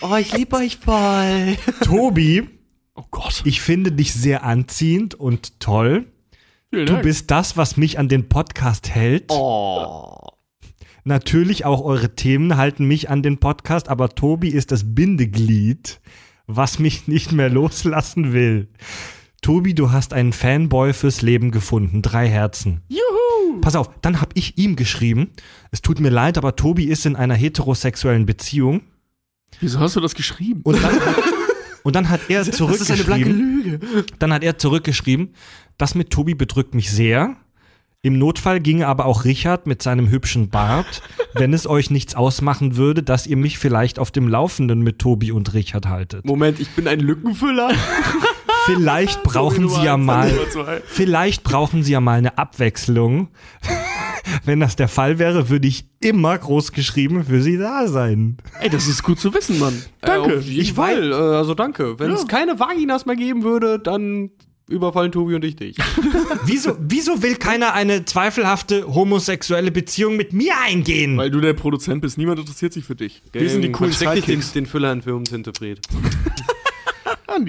Oh, 0.02 0.14
ich 0.14 0.32
liebe 0.32 0.54
euch 0.56 0.76
voll. 0.76 1.56
Tobi, 1.82 2.48
Oh 2.94 3.02
Gott. 3.10 3.42
ich 3.44 3.60
finde 3.60 3.90
dich 3.90 4.14
sehr 4.14 4.44
anziehend 4.44 5.14
und 5.16 5.58
toll. 5.58 6.06
Vielen 6.70 6.86
Du 6.86 6.92
Dank. 6.92 7.02
bist 7.02 7.30
das, 7.32 7.56
was 7.56 7.76
mich 7.76 7.98
an 7.98 8.08
den 8.08 8.28
Podcast 8.28 8.88
hält. 8.88 9.24
Oh. 9.30 10.28
Natürlich 11.02 11.64
auch 11.64 11.82
eure 11.82 12.14
Themen 12.14 12.56
halten 12.56 12.86
mich 12.86 13.10
an 13.10 13.22
den 13.24 13.38
Podcast, 13.38 13.88
aber 13.88 14.10
Tobi 14.10 14.48
ist 14.50 14.70
das 14.70 14.94
Bindeglied, 14.94 16.00
was 16.46 16.78
mich 16.78 17.08
nicht 17.08 17.32
mehr 17.32 17.50
loslassen 17.50 18.32
will. 18.32 18.68
Tobi, 19.42 19.74
du 19.74 19.90
hast 19.90 20.12
einen 20.12 20.32
Fanboy 20.32 20.92
fürs 20.92 21.22
Leben 21.22 21.50
gefunden. 21.50 22.02
Drei 22.02 22.28
Herzen. 22.28 22.82
Juhu! 22.88 23.60
Pass 23.60 23.74
auf, 23.74 23.90
dann 24.02 24.20
hab 24.20 24.32
ich 24.34 24.58
ihm 24.58 24.76
geschrieben. 24.76 25.30
Es 25.70 25.80
tut 25.82 26.00
mir 26.00 26.10
leid, 26.10 26.38
aber 26.38 26.56
Tobi 26.56 26.84
ist 26.84 27.06
in 27.06 27.16
einer 27.16 27.34
heterosexuellen 27.34 28.26
Beziehung. 28.26 28.82
Wieso 29.60 29.80
hast 29.80 29.96
du 29.96 30.00
das 30.00 30.14
geschrieben? 30.14 30.60
Und 30.62 30.82
dann, 30.82 30.94
und 31.82 31.96
dann 31.96 32.08
hat 32.08 32.20
er 32.28 32.44
Das 32.44 32.48
ist 32.48 32.90
eine 32.90 33.02
blanke 33.02 33.24
zurückgeschrieben. 33.24 33.80
Lüge. 33.80 34.06
Dann 34.18 34.32
hat 34.32 34.44
er 34.44 34.58
zurückgeschrieben, 34.58 35.34
das 35.78 35.94
mit 35.94 36.10
Tobi 36.10 36.34
bedrückt 36.34 36.74
mich 36.74 36.90
sehr. 36.90 37.36
Im 38.02 38.18
Notfall 38.18 38.60
ginge 38.60 38.86
aber 38.86 39.04
auch 39.04 39.24
Richard 39.24 39.66
mit 39.66 39.82
seinem 39.82 40.08
hübschen 40.08 40.48
Bart, 40.48 41.02
wenn 41.34 41.52
es 41.52 41.66
euch 41.66 41.90
nichts 41.90 42.14
ausmachen 42.14 42.76
würde, 42.76 43.02
dass 43.02 43.26
ihr 43.26 43.36
mich 43.36 43.58
vielleicht 43.58 43.98
auf 43.98 44.10
dem 44.10 44.26
Laufenden 44.26 44.80
mit 44.80 44.98
Tobi 44.98 45.32
und 45.32 45.52
Richard 45.52 45.86
haltet. 45.86 46.24
Moment, 46.24 46.60
ich 46.60 46.70
bin 46.70 46.88
ein 46.88 47.00
Lückenfüller. 47.00 47.72
Vielleicht 48.74 49.22
brauchen 49.24 49.68
sie 49.68 49.82
ja 49.82 49.96
mal, 49.96 50.32
vielleicht 50.86 51.42
brauchen 51.42 51.82
sie 51.82 51.92
ja 51.92 52.00
mal 52.00 52.18
eine 52.18 52.38
Abwechslung. 52.38 53.28
Wenn 54.44 54.60
das 54.60 54.76
der 54.76 54.88
Fall 54.88 55.18
wäre, 55.18 55.48
würde 55.48 55.66
ich 55.66 55.86
immer 56.00 56.38
groß 56.38 56.72
geschrieben 56.72 57.24
für 57.24 57.42
sie 57.42 57.58
da 57.58 57.88
sein. 57.88 58.36
Ey, 58.60 58.70
das 58.70 58.86
ist 58.86 59.02
gut 59.02 59.18
zu 59.18 59.34
wissen, 59.34 59.58
Mann. 59.58 59.82
Danke. 60.02 60.34
Äh, 60.34 60.38
jeden 60.40 60.74
Fall. 60.74 61.10
Äh, 61.10 61.14
also 61.14 61.54
danke. 61.54 61.98
Wenn 61.98 62.12
es 62.12 62.28
keine 62.28 62.60
Vaginas 62.60 63.06
mehr 63.06 63.16
geben 63.16 63.42
würde, 63.42 63.78
dann 63.78 64.30
überfallen 64.68 65.10
Tobi 65.10 65.34
und 65.34 65.44
ich 65.44 65.56
dich. 65.56 65.76
Wieso, 66.44 66.76
wieso 66.78 67.22
will 67.22 67.34
keiner 67.34 67.74
eine 67.74 68.04
zweifelhafte 68.04 68.94
homosexuelle 68.94 69.72
Beziehung 69.72 70.16
mit 70.16 70.32
mir 70.32 70.52
eingehen? 70.64 71.16
Weil 71.16 71.30
du 71.30 71.40
der 71.40 71.54
Produzent 71.54 72.02
bist. 72.02 72.16
Niemand 72.18 72.38
interessiert 72.38 72.72
sich 72.72 72.84
für 72.84 72.94
dich. 72.94 73.20
Wir 73.32 73.50
sind 73.50 73.62
die 73.62 73.72
coolen 73.72 73.90
nicht 73.90 74.00
den, 74.00 74.08
Sidekicks. 74.08 74.52
den 74.52 74.66
Füller 74.66 74.92
in 74.92 75.02
schlecht. 75.02 75.88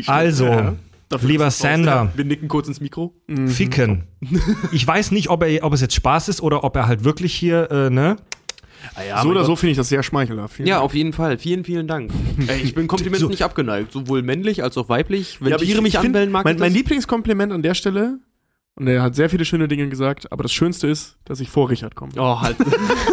Also, 0.08 0.46
Ja. 0.46 0.76
Lieber 1.22 1.52
Sander, 1.52 2.12
Wir 2.16 2.26
nicken 2.26 2.48
kurz 2.48 2.68
ins 2.68 2.80
Mikro. 2.82 3.14
ficken. 3.48 4.04
Ich 4.72 4.86
weiß 4.88 5.12
nicht, 5.12 5.30
ob, 5.30 5.44
er, 5.44 5.64
ob 5.64 5.74
es 5.74 5.82
jetzt 5.82 5.96
Spaß 5.96 6.30
ist 6.30 6.42
oder 6.42 6.64
ob 6.64 6.76
er 6.76 6.88
halt 6.88 7.04
wirklich 7.04 7.34
hier, 7.34 7.70
äh, 7.72 7.90
ne? 7.90 8.18
so 9.22 9.30
oder 9.30 9.44
so 9.46 9.56
finde 9.56 9.72
ich 9.72 9.78
das 9.78 9.90
sehr 9.90 10.02
schmeichelhaft. 10.02 10.56
Vielen 10.56 10.68
Ja, 10.68 10.76
Dank. 10.76 10.86
auf 10.86 10.96
jeden 10.96 11.14
Fall. 11.14 11.38
Vielen, 11.38 11.64
vielen 11.64 11.88
Dank. 11.88 12.12
Ey, 12.48 12.62
ich 12.62 12.74
bin 12.74 12.88
Komplimenten 12.88 13.22
So. 13.26 13.30
nicht 13.30 13.44
abgeneigt. 13.44 13.92
Sowohl 13.92 14.24
männlich 14.24 14.64
als 14.64 14.76
auch 14.78 14.90
weiblich. 14.90 15.40
Wenn 15.40 15.52
Ja, 15.52 15.58
Tiere 15.58 15.78
ich- 15.78 15.82
mich 15.84 15.94
ich 15.94 16.00
find, 16.00 16.08
anbellen, 16.08 16.32
mag 16.32 16.46
mein, 16.46 16.56
ich 16.56 16.60
mein. 16.60 16.74
Lieblingskompliment 16.74 17.54
an 17.54 17.62
der 17.62 17.76
Stelle, 17.76 18.20
und 18.76 18.88
er 18.88 19.02
hat 19.02 19.16
sehr 19.16 19.30
viele 19.30 19.44
schöne 19.44 19.68
Dinge 19.68 19.90
gesagt, 19.90 20.32
aber 20.32 20.44
das 20.44 20.54
Schönste 20.54 20.88
ist, 20.88 21.18
dass 21.26 21.42
ich 21.42 21.50
vor 21.50 21.70
Richard 21.70 21.96
komme. 21.96 22.14
Oh, 22.18 22.40
halt. 22.40 22.56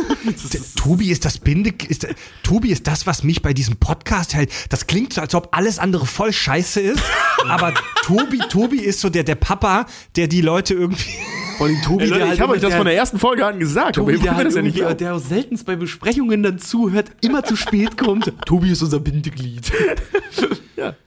Tobi 0.76 1.10
ist 1.10 1.24
das 1.24 1.38
Binde, 1.38 1.72
ist, 1.88 2.06
Tobi 2.42 2.70
ist 2.70 2.86
das, 2.86 3.06
was 3.06 3.24
mich 3.24 3.42
bei 3.42 3.52
diesem 3.52 3.76
Podcast 3.76 4.34
hält. 4.34 4.52
Das 4.70 4.86
klingt 4.86 5.12
so, 5.12 5.20
als 5.20 5.34
ob 5.34 5.48
alles 5.56 5.78
andere 5.78 6.06
voll 6.06 6.32
scheiße 6.32 6.80
ist, 6.80 7.02
aber 7.48 7.74
Tobi, 8.02 8.38
Tobi 8.48 8.78
ist 8.78 9.00
so 9.00 9.08
der, 9.10 9.24
der 9.24 9.34
Papa, 9.34 9.86
der 10.16 10.28
die 10.28 10.42
Leute 10.42 10.74
irgendwie. 10.74 11.10
Allem 11.58 11.82
Tobi, 11.82 12.04
Ey, 12.04 12.08
Leute, 12.10 12.24
der 12.24 12.34
ich 12.34 12.40
habe 12.40 12.52
halt 12.52 12.62
euch 12.62 12.68
das 12.68 12.76
von 12.76 12.86
der 12.86 12.94
ersten 12.94 13.18
Folge 13.18 13.44
an 13.44 13.58
gesagt, 13.58 13.98
aber 13.98 14.06
Tobi, 14.06 14.12
ihr 14.12 14.20
der, 14.20 14.36
halt 14.36 14.46
das 14.46 14.54
ja 14.54 14.62
nicht 14.62 15.00
der 15.00 15.14
auch 15.14 15.18
seltenst 15.18 15.66
bei 15.66 15.74
Besprechungen 15.74 16.42
dann 16.42 16.58
zuhört, 16.58 17.10
immer 17.20 17.42
zu 17.42 17.56
spät 17.56 17.98
kommt. 17.98 18.32
Tobi 18.46 18.70
ist 18.70 18.82
unser 18.82 19.00
Bindeglied. 19.00 19.72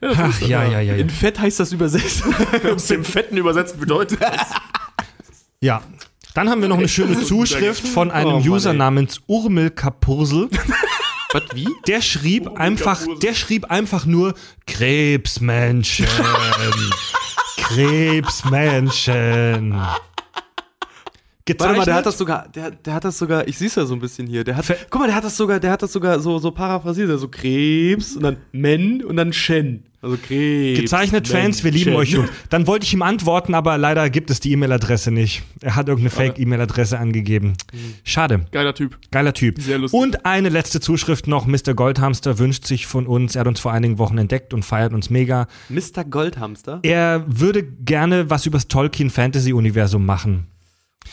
Ach, 0.00 0.40
ja, 0.40 0.64
ja, 0.64 0.66
ja, 0.70 0.80
ja. 0.80 0.94
In 0.94 1.10
Fett 1.10 1.38
heißt 1.38 1.60
das 1.60 1.72
übersetzt. 1.72 2.22
Aus 2.74 2.86
dem 2.86 3.04
Fetten 3.04 3.36
übersetzt 3.36 3.78
bedeutet 3.80 4.20
das. 4.20 4.32
Ja. 5.60 5.80
Dann 6.34 6.50
haben 6.50 6.60
wir 6.60 6.68
noch 6.68 6.78
eine 6.78 6.88
schöne 6.88 7.22
Zuschrift 7.22 7.86
von 7.86 8.10
einem 8.10 8.26
Oh 8.26 8.32
Mann, 8.40 8.48
User 8.48 8.72
ey. 8.72 8.76
namens 8.76 9.20
Urmel 9.28 9.70
Kapursel. 9.70 10.48
Was, 11.32 11.42
wie? 11.54 11.68
Der 11.86 12.02
schrieb 12.02 12.48
einfach, 12.58 13.00
der 13.22 13.34
schrieb 13.34 13.70
einfach 13.70 14.04
nur 14.04 14.34
Krebsmenschen. 14.66 16.06
Krebsmenschen. 17.58 19.80
Warte 21.48 21.76
mal, 21.76 21.84
der 21.84 21.94
hat 21.94 22.04
Gezeichnet- 22.04 22.06
das 22.06 22.18
sogar, 22.18 22.48
der, 22.54 22.70
der 22.70 22.94
hat 22.94 23.04
das 23.04 23.18
sogar, 23.18 23.48
ich 23.48 23.58
sehe 23.58 23.68
ja 23.74 23.84
so 23.84 23.94
ein 23.94 24.00
bisschen 24.00 24.26
hier. 24.28 24.44
Der 24.44 24.56
hat, 24.56 24.64
Ver- 24.64 24.76
guck 24.90 25.00
mal, 25.00 25.06
der 25.08 25.16
hat 25.16 25.24
das 25.24 25.36
sogar, 25.36 25.58
der 25.60 25.72
hat 25.72 25.82
das 25.82 25.92
sogar 25.92 26.20
so, 26.20 26.38
so 26.38 26.50
paraphrasiert, 26.52 27.10
also 27.10 27.28
Krebs 27.28 28.14
und 28.16 28.22
dann 28.22 28.36
Men 28.52 29.02
und 29.04 29.16
dann 29.16 29.32
Shen. 29.32 29.84
Also 30.00 30.16
Krebs. 30.20 30.80
Gezeichnet 30.80 31.28
Fans, 31.28 31.62
wir 31.62 31.70
lieben 31.70 31.94
euch. 31.94 32.10
Jungs. 32.10 32.28
Dann 32.50 32.66
wollte 32.66 32.84
ich 32.84 32.92
ihm 32.92 33.02
antworten, 33.02 33.54
aber 33.54 33.78
leider 33.78 34.10
gibt 34.10 34.30
es 34.30 34.40
die 34.40 34.50
E-Mail-Adresse 34.50 35.12
nicht. 35.12 35.44
Er 35.60 35.76
hat 35.76 35.86
irgendeine 35.88 36.10
Fake-E-Mail-Adresse 36.10 36.98
angegeben. 36.98 37.52
Schade. 38.02 38.46
Geiler 38.50 38.74
Typ. 38.74 38.98
Geiler 39.12 39.32
Typ. 39.32 39.60
Sehr 39.60 39.78
lustig. 39.78 40.00
Und 40.00 40.26
eine 40.26 40.48
letzte 40.48 40.80
Zuschrift 40.80 41.28
noch. 41.28 41.46
Mr. 41.46 41.74
Goldhamster 41.74 42.40
wünscht 42.40 42.66
sich 42.66 42.86
von 42.88 43.06
uns, 43.06 43.36
er 43.36 43.40
hat 43.42 43.46
uns 43.48 43.60
vor 43.60 43.72
einigen 43.72 43.98
Wochen 43.98 44.18
entdeckt 44.18 44.52
und 44.54 44.64
feiert 44.64 44.92
uns 44.92 45.08
mega. 45.08 45.46
Mr. 45.68 46.02
Goldhamster. 46.04 46.80
Er 46.82 47.24
würde 47.28 47.62
gerne 47.62 48.28
was 48.28 48.44
übers 48.44 48.66
Tolkien-Fantasy-Universum 48.66 50.04
machen. 50.04 50.46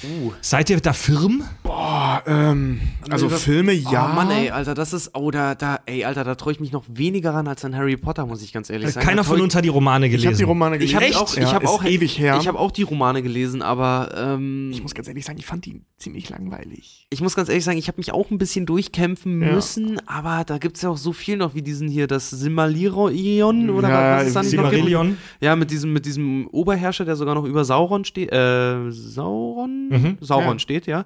Uh. 0.03 0.31
Seid 0.41 0.69
ihr 0.69 0.79
da 0.79 0.93
firm? 0.93 1.43
Boah, 1.63 2.23
ähm, 2.25 2.79
also 3.09 3.27
Filme, 3.29 3.73
ja. 3.73 4.09
Oh 4.11 4.15
Mann, 4.15 4.31
ey, 4.31 4.49
Alter, 4.49 4.73
das 4.73 4.93
ist, 4.93 5.11
oh, 5.13 5.29
da, 5.31 5.55
da, 5.55 5.79
ey, 5.85 6.05
Alter, 6.05 6.23
da 6.23 6.35
traue 6.35 6.53
ich 6.53 6.59
mich 6.59 6.71
noch 6.71 6.85
weniger 6.87 7.33
ran 7.33 7.47
als 7.47 7.65
an 7.65 7.75
Harry 7.75 7.97
Potter, 7.97 8.25
muss 8.25 8.41
ich 8.41 8.53
ganz 8.53 8.69
ehrlich 8.69 8.91
sagen. 8.91 9.05
Keiner 9.05 9.23
von 9.23 9.37
ich- 9.37 9.43
uns 9.43 9.55
hat 9.55 9.65
die 9.65 9.69
Romane 9.69 10.07
gelesen. 10.09 10.21
Ich 10.23 10.27
habe 10.27 10.37
die 10.37 10.43
Romane 10.43 10.75
Ich 10.77 10.79
gelesen. 10.79 10.95
habe 10.95 11.05
Echt? 11.05 11.17
auch, 11.17 11.35
Ja, 11.35 11.43
ich 11.43 11.53
habe 11.53 11.65
ist 11.65 11.71
auch, 11.71 11.83
ewig 11.83 12.17
her. 12.17 12.37
Ich 12.41 12.47
habe 12.47 12.57
auch 12.59 12.71
die 12.71 12.83
Romane 12.83 13.21
gelesen, 13.21 13.61
aber 13.61 14.09
ähm, 14.15 14.69
Ich 14.71 14.81
muss 14.81 14.93
ganz 14.95 15.07
ehrlich 15.07 15.25
sagen, 15.25 15.37
ich 15.37 15.45
fand 15.45 15.65
die 15.65 15.81
ziemlich 15.97 16.29
langweilig. 16.29 17.07
ich 17.09 17.21
muss 17.21 17.35
ganz 17.35 17.49
ehrlich 17.49 17.63
sagen, 17.65 17.77
ich 17.77 17.87
habe 17.87 17.97
mich 17.97 18.13
auch 18.13 18.31
ein 18.31 18.37
bisschen 18.37 18.65
durchkämpfen 18.65 19.41
Ja. 19.41 19.51
müssen, 19.53 19.99
aber 20.07 20.43
da 20.45 20.57
gibt's 20.59 20.81
ja 20.81 20.89
auch 20.89 20.97
so 20.97 21.11
viel 21.13 21.35
noch 21.37 21.55
wie 21.55 21.61
diesen 21.61 21.89
hier, 21.89 22.07
das 22.07 22.29
Silmarillion 22.29 23.69
oder 23.69 23.89
Ja, 23.89 24.17
was 24.17 24.27
es 24.27 24.33
dann 24.33 24.45
noch 24.45 24.51
gibt. 24.51 24.61
Silmarillion. 24.71 25.17
Ja, 25.41 25.55
mit 25.55 25.71
diesem, 25.71 25.91
mit 25.93 26.05
diesem 26.05 26.47
Oberherrscher, 26.47 27.03
der 27.05 27.15
sogar 27.15 27.35
noch 27.35 27.43
über 27.45 27.65
Sauron 27.65 28.05
steht. 28.05 28.31
Äh, 28.31 28.91
Sauron? 28.91 29.88
Mhm. 29.89 30.17
Sauron 30.21 30.53
Ja. 30.53 30.59
steht, 30.59 30.87
ja. 30.87 31.05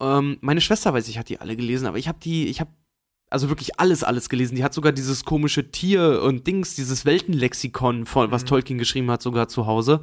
Ähm, 0.00 0.38
meine 0.40 0.60
Schwester 0.60 0.92
weiß 0.94 1.08
ich, 1.08 1.18
hat 1.18 1.28
die 1.28 1.40
alle 1.40 1.56
gelesen, 1.56 1.86
aber 1.86 1.98
ich 1.98 2.08
habe 2.08 2.18
die, 2.22 2.46
ich 2.46 2.60
habe 2.60 2.70
also 3.30 3.48
wirklich 3.50 3.78
alles, 3.78 4.04
alles 4.04 4.28
gelesen. 4.28 4.56
Die 4.56 4.64
hat 4.64 4.72
sogar 4.72 4.92
dieses 4.92 5.24
komische 5.24 5.70
Tier 5.70 6.22
und 6.22 6.46
Dings, 6.46 6.74
dieses 6.76 7.04
Weltenlexikon, 7.04 8.06
von, 8.06 8.30
was 8.30 8.44
Tolkien 8.44 8.78
geschrieben 8.78 9.10
hat, 9.10 9.20
sogar 9.22 9.48
zu 9.48 9.66
Hause. 9.66 10.00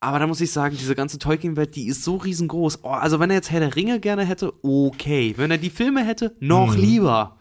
Aber 0.00 0.18
da 0.18 0.26
muss 0.26 0.40
ich 0.40 0.52
sagen, 0.52 0.76
diese 0.78 0.94
ganze 0.94 1.18
Tolkien-Welt, 1.18 1.74
die 1.74 1.86
ist 1.86 2.04
so 2.04 2.16
riesengroß. 2.16 2.80
Oh, 2.84 2.88
also 2.90 3.18
wenn 3.20 3.30
er 3.30 3.36
jetzt 3.36 3.50
Herr 3.50 3.60
der 3.60 3.76
Ringe 3.76 3.98
gerne 4.00 4.24
hätte, 4.24 4.52
okay. 4.62 5.34
Wenn 5.36 5.50
er 5.50 5.58
die 5.58 5.70
Filme 5.70 6.04
hätte, 6.04 6.36
noch 6.40 6.74
Mhm. 6.74 6.80
lieber. 6.80 7.38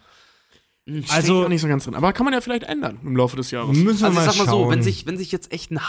Also 1.09 1.11
Also- 1.41 1.47
nicht 1.47 1.61
so 1.61 1.67
ganz 1.67 1.83
drin. 1.85 1.95
Aber 1.95 2.13
kann 2.13 2.25
man 2.25 2.33
ja 2.33 2.41
vielleicht 2.41 2.63
ändern 2.63 2.99
im 3.03 3.15
Laufe 3.15 3.35
des 3.37 3.51
Jahres. 3.51 3.75
Müssen 3.77 3.99
wir 4.01 4.05
Also 4.07 4.19
mal 4.19 4.25
ich 4.25 4.31
sag 4.31 4.37
mal 4.37 4.51
schauen. 4.51 4.63
so, 4.65 4.69
wenn 4.69 4.83
sich, 4.83 5.05
wenn 5.05 5.17
sich 5.17 5.31
jetzt 5.31 5.51
echt 5.51 5.71
ein 5.71 5.79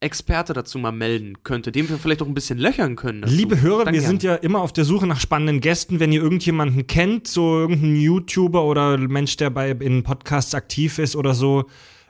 Hardcore-Experte 0.00 0.52
dazu 0.52 0.78
mal 0.78 0.92
melden 0.92 1.42
könnte, 1.42 1.72
dem 1.72 1.88
wir 1.88 1.98
vielleicht 1.98 2.22
auch 2.22 2.26
ein 2.26 2.34
bisschen 2.34 2.58
löchern 2.58 2.96
können. 2.96 3.22
dazu, 3.22 3.34
Liebe 3.34 3.60
Hörer, 3.60 3.84
dann 3.84 3.94
wir 3.94 4.00
gern. 4.00 4.10
sind 4.10 4.22
ja 4.22 4.34
immer 4.36 4.60
auf 4.60 4.72
der 4.72 4.84
Suche 4.84 5.06
nach 5.06 5.20
spannenden 5.20 5.60
Gästen. 5.60 6.00
Wenn 6.00 6.12
ihr 6.12 6.22
irgendjemanden 6.22 6.86
kennt, 6.86 7.28
so 7.28 7.58
irgendeinen 7.58 7.96
YouTuber 7.96 8.64
oder 8.64 8.98
Mensch, 8.98 9.36
der 9.36 9.50
bei 9.50 9.70
in 9.70 10.02
Podcasts 10.02 10.54
aktiv 10.54 10.98
ist 10.98 11.16
oder 11.16 11.34
so, 11.34 11.66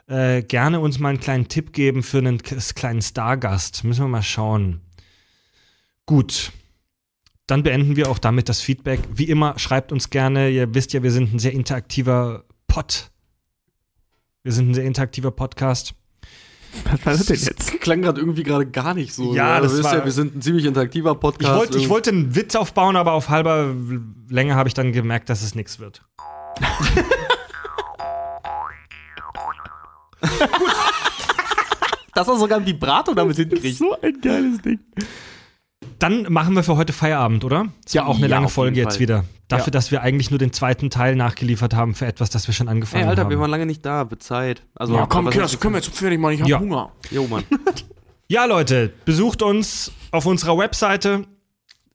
äh, 0.07 0.41
gerne 0.43 0.79
uns 0.79 0.99
mal 0.99 1.09
einen 1.09 1.19
kleinen 1.19 1.47
Tipp 1.47 1.73
geben 1.73 2.03
für 2.03 2.19
einen 2.19 2.41
kleinen 2.41 3.01
Stargast. 3.01 3.83
Müssen 3.83 4.03
wir 4.03 4.09
mal 4.09 4.23
schauen. 4.23 4.81
Gut. 6.05 6.51
Dann 7.47 7.63
beenden 7.63 7.95
wir 7.95 8.09
auch 8.09 8.19
damit 8.19 8.49
das 8.49 8.59
Feedback. 8.61 8.99
Wie 9.13 9.25
immer, 9.25 9.57
schreibt 9.57 9.93
uns 9.93 10.09
gerne. 10.09 10.49
Ihr 10.49 10.73
wisst 10.73 10.91
ja, 10.91 11.01
wir 11.01 11.11
sind 11.11 11.33
ein 11.33 11.39
sehr 11.39 11.53
interaktiver 11.53 12.43
Pod. 12.67 13.09
Wir 14.43 14.51
sind 14.51 14.71
ein 14.71 14.73
sehr 14.73 14.83
interaktiver 14.83 15.31
Podcast. 15.31 15.93
Was 16.85 17.05
war 17.05 17.13
das 17.13 17.25
denn 17.25 17.35
jetzt? 17.37 17.59
Das 17.73 17.79
klang 17.79 18.01
gerade 18.01 18.19
irgendwie 18.19 18.43
gerade 18.43 18.65
gar 18.65 18.93
nicht 18.93 19.13
so. 19.13 19.33
Ja, 19.33 19.59
das 19.59 19.71
Ihr 19.73 19.77
wisst 19.79 19.83
war- 19.85 19.97
ja, 19.99 20.05
wir 20.05 20.11
sind 20.11 20.35
ein 20.35 20.41
ziemlich 20.41 20.65
interaktiver 20.65 21.11
Ich 21.13 21.19
Podcast. 21.19 21.55
wollte 21.55 21.77
ich 21.77 21.89
wollte 21.89 22.09
einen 22.11 22.35
Witz 22.35 22.55
aufbauen, 22.55 22.95
aber 22.95 23.13
auf 23.13 23.29
halber 23.29 23.73
Länge 24.29 24.55
habe 24.55 24.67
ich 24.69 24.73
dann 24.73 24.91
gemerkt, 24.93 25.29
dass 25.29 25.41
es 25.43 25.55
nichts 25.55 25.79
wird. 25.79 26.01
dass 32.13 32.27
er 32.27 32.37
sogar 32.37 32.59
ein 32.59 32.65
Vibrato 32.65 33.13
damit 33.13 33.35
hinkriegt. 33.37 33.77
So 33.77 33.95
ein 34.01 34.19
geiles 34.21 34.61
Ding. 34.61 34.79
Dann 35.99 36.31
machen 36.31 36.55
wir 36.55 36.63
für 36.63 36.77
heute 36.77 36.93
Feierabend, 36.93 37.43
oder? 37.43 37.67
Ist 37.85 37.95
ja 37.95 38.05
auch 38.05 38.17
eine 38.17 38.27
Ja, 38.27 38.35
lange 38.35 38.49
Folge 38.49 38.77
jetzt 38.77 38.93
Fall. 38.95 38.99
wieder. 38.99 39.23
Dafür, 39.47 39.71
dass 39.71 39.91
wir 39.91 40.01
eigentlich 40.01 40.29
nur 40.29 40.37
den 40.39 40.51
zweiten 40.53 40.89
Teil 40.89 41.15
nachgeliefert 41.15 41.73
haben 41.73 41.95
für 41.95 42.05
etwas, 42.05 42.29
das 42.29 42.47
wir 42.47 42.53
schon 42.53 42.67
Ey, 42.67 42.71
angefangen 42.71 43.07
Alter, 43.07 43.23
haben. 43.23 43.29
wir 43.29 43.39
waren 43.39 43.49
lange 43.49 43.65
nicht 43.65 43.85
da, 43.85 44.03
bezahlt. 44.03 44.63
Also, 44.75 44.93
Ja, 44.95 45.05
komm, 45.07 45.25
Kinder, 45.29 45.43
heißt 45.43 45.53
das 45.55 45.59
können 45.61 45.73
wir 45.73 45.79
jetzt 45.81 45.95
fertig 45.95 46.19
machen. 46.19 46.33
Ich 46.33 46.41
hab 46.41 46.49
Ja. 46.49 46.59
Hunger. 46.59 46.91
Jo, 47.09 47.25
Mann. 47.27 47.43
ja, 48.27 48.45
Leute, 48.45 48.91
besucht 49.05 49.41
uns 49.41 49.91
auf 50.11 50.25
unserer 50.25 50.57
Webseite. 50.57 51.25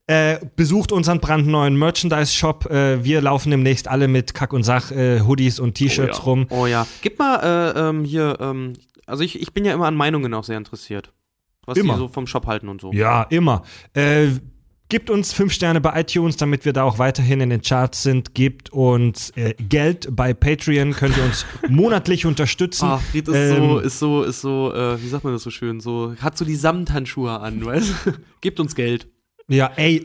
Äh, 0.09 0.39
besucht 0.57 0.91
unseren 0.91 1.21
brandneuen 1.21 1.77
Merchandise-Shop. 1.79 2.67
Äh, 2.71 3.05
wir 3.05 3.21
laufen 3.21 3.51
demnächst 3.51 3.87
alle 3.87 4.09
mit 4.09 4.35
Kack 4.35 4.53
und 4.53 4.65
Sach, 4.65 4.91
äh, 4.91 5.21
Hoodies 5.21 5.61
und 5.61 5.75
T-Shirts 5.75 6.19
Oh 6.19 6.21
ja. 6.21 6.25
rum. 6.25 6.47
Oh 6.51 6.67
ja. 6.67 6.87
Gib 7.03 7.19
mal 7.21 7.37
äh, 7.77 7.79
ähm, 7.89 8.05
hier, 8.05 8.37
ähm, 8.41 8.73
also 9.07 9.23
ich, 9.23 9.41
ich 9.41 9.53
bin 9.53 9.65
ja 9.65 9.73
immer 9.73 9.87
an 9.87 9.95
Meinungen 9.95 10.35
auch 10.35 10.43
sehr 10.45 10.57
interessiert. 10.59 11.13
Was 11.67 11.79
Immer. 11.79 11.95
die 11.95 11.99
so 12.01 12.09
vom 12.09 12.27
Shop 12.27 12.47
halten 12.47 12.69
und 12.69 12.81
so. 12.81 12.93
Ja, 12.93 13.23
immer. 13.25 13.63
Äh, 13.95 14.29
Gebt 14.93 15.09
uns 15.09 15.33
fünf 15.33 15.55
Sterne 15.55 15.81
bei 15.81 15.99
iTunes, 16.03 16.37
damit 16.37 16.67
wir 16.67 16.75
da 16.75 16.83
auch 16.83 16.99
weiterhin 16.99 17.41
in 17.41 17.49
den 17.49 17.63
Charts 17.63 18.03
sind. 18.03 18.35
Gebt 18.35 18.69
uns 18.75 19.31
äh, 19.37 19.55
Geld 19.55 20.07
bei 20.15 20.35
Patreon, 20.35 20.93
könnt 20.93 21.17
ihr 21.17 21.25
uns 21.25 21.47
monatlich 21.71 22.27
unterstützen. 22.27 22.85
Ah, 22.85 22.99
Fried 22.99 23.27
ist 23.27 23.35
Ähm, 23.35 23.57
so, 23.57 23.79
ist 23.79 23.99
so, 23.99 24.23
ist 24.23 24.41
so, 24.43 24.75
äh, 24.75 25.03
wie 25.03 25.09
sagt 25.09 25.25
man 25.25 25.33
das 25.33 25.45
so 25.45 25.49
schön, 25.51 25.81
so, 25.81 26.15
hat 26.21 26.37
so 26.37 26.45
die 26.45 26.57
Samthandschuhe 26.57 27.41
an, 27.41 27.65
weißt 27.65 27.95
du? 28.05 28.13
Gebt 28.43 28.61
uns 28.61 28.75
Geld. 28.75 29.09
Ja, 29.49 29.71
ey, 29.77 30.05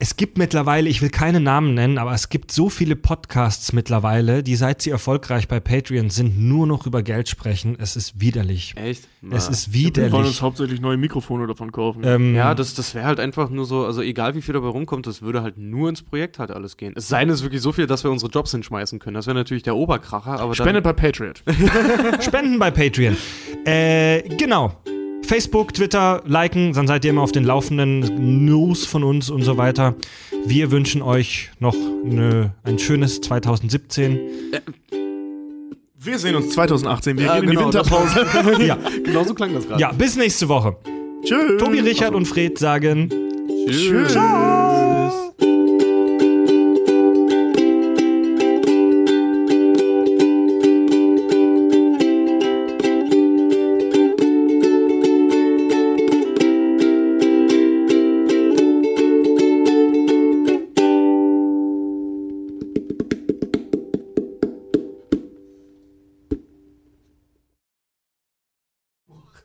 es 0.00 0.16
gibt 0.16 0.38
mittlerweile, 0.38 0.88
ich 0.88 1.02
will 1.02 1.08
keine 1.08 1.38
Namen 1.40 1.74
nennen, 1.74 1.98
aber 1.98 2.12
es 2.12 2.28
gibt 2.28 2.50
so 2.50 2.68
viele 2.68 2.96
Podcasts 2.96 3.72
mittlerweile, 3.72 4.42
die 4.42 4.56
seit 4.56 4.82
sie 4.82 4.90
erfolgreich 4.90 5.46
bei 5.46 5.60
Patreon 5.60 6.10
sind, 6.10 6.38
nur 6.38 6.66
noch 6.66 6.86
über 6.86 7.02
Geld 7.02 7.28
sprechen. 7.28 7.76
Es 7.78 7.94
ist 7.94 8.20
widerlich. 8.20 8.74
Echt? 8.76 9.04
Es 9.04 9.08
Na. 9.22 9.36
ist 9.36 9.72
Wir 9.72 9.94
wollen 9.94 10.04
uns 10.04 10.12
widerlich. 10.12 10.42
hauptsächlich 10.42 10.80
neue 10.80 10.96
Mikrofone 10.96 11.46
davon 11.46 11.70
kaufen. 11.70 12.02
Ähm, 12.04 12.34
Ja, 12.34 12.54
das, 12.54 12.74
das 12.74 12.94
wäre 12.94 13.06
halt 13.06 13.20
einfach 13.20 13.50
nur 13.50 13.64
so, 13.66 13.86
also 13.86 14.02
egal 14.02 14.34
wie 14.34 14.42
viel 14.42 14.54
dabei 14.54 14.68
rumkommt, 14.68 15.06
das 15.06 15.22
würde 15.22 15.42
halt 15.42 15.58
nur 15.58 15.88
ins 15.88 16.02
Projekt 16.02 16.38
halt 16.40 16.50
alles 16.50 16.76
gehen. 16.76 16.92
Es 16.96 17.08
sei 17.08 17.20
denn, 17.20 17.30
es 17.30 17.36
ist 17.36 17.44
wirklich 17.44 17.62
so 17.62 17.70
viel, 17.70 17.86
dass 17.86 18.02
wir 18.02 18.10
unsere 18.10 18.30
Jobs 18.32 18.50
hinschmeißen 18.50 18.98
können. 18.98 19.14
Das 19.14 19.26
wäre 19.26 19.36
natürlich 19.36 19.62
der 19.62 19.76
Oberkracher, 19.76 20.40
aber 20.40 20.54
Spendet 20.54 20.82
bei 20.82 20.92
Patriot. 20.92 21.42
Spenden 22.20 22.58
bei 22.58 22.70
Patreon. 22.70 23.16
Äh, 23.64 24.22
genau. 24.36 24.76
Facebook, 25.24 25.72
Twitter, 25.74 26.22
liken, 26.26 26.72
dann 26.74 26.86
seid 26.86 27.04
ihr 27.04 27.10
immer 27.10 27.22
auf 27.22 27.32
den 27.32 27.44
laufenden 27.44 28.44
News 28.44 28.86
von 28.86 29.02
uns 29.04 29.30
und 29.30 29.42
so 29.42 29.56
weiter. 29.56 29.94
Wir 30.46 30.70
wünschen 30.70 31.02
euch 31.02 31.50
noch 31.58 31.74
eine, 32.04 32.52
ein 32.62 32.78
schönes 32.78 33.20
2017. 33.22 34.20
Wir 35.98 36.18
sehen 36.18 36.34
uns 36.36 36.50
2018. 36.50 37.16
Wir 37.18 37.26
Ja, 37.26 37.40
gehen 37.40 37.48
genau, 37.50 37.64
in 37.64 37.70
die 37.70 37.76
Winterpause. 37.78 38.26
Ja, 38.66 38.78
genau 39.04 39.24
so 39.24 39.34
klang 39.34 39.54
das 39.54 39.66
gerade. 39.66 39.80
ja, 39.80 39.92
bis 39.92 40.16
nächste 40.16 40.48
Woche. 40.48 40.76
Tschüss. 41.24 41.58
Tobi, 41.58 41.80
Richard 41.80 42.14
und 42.14 42.26
Fred 42.26 42.58
sagen 42.58 43.08
Tschüss. 43.66 44.14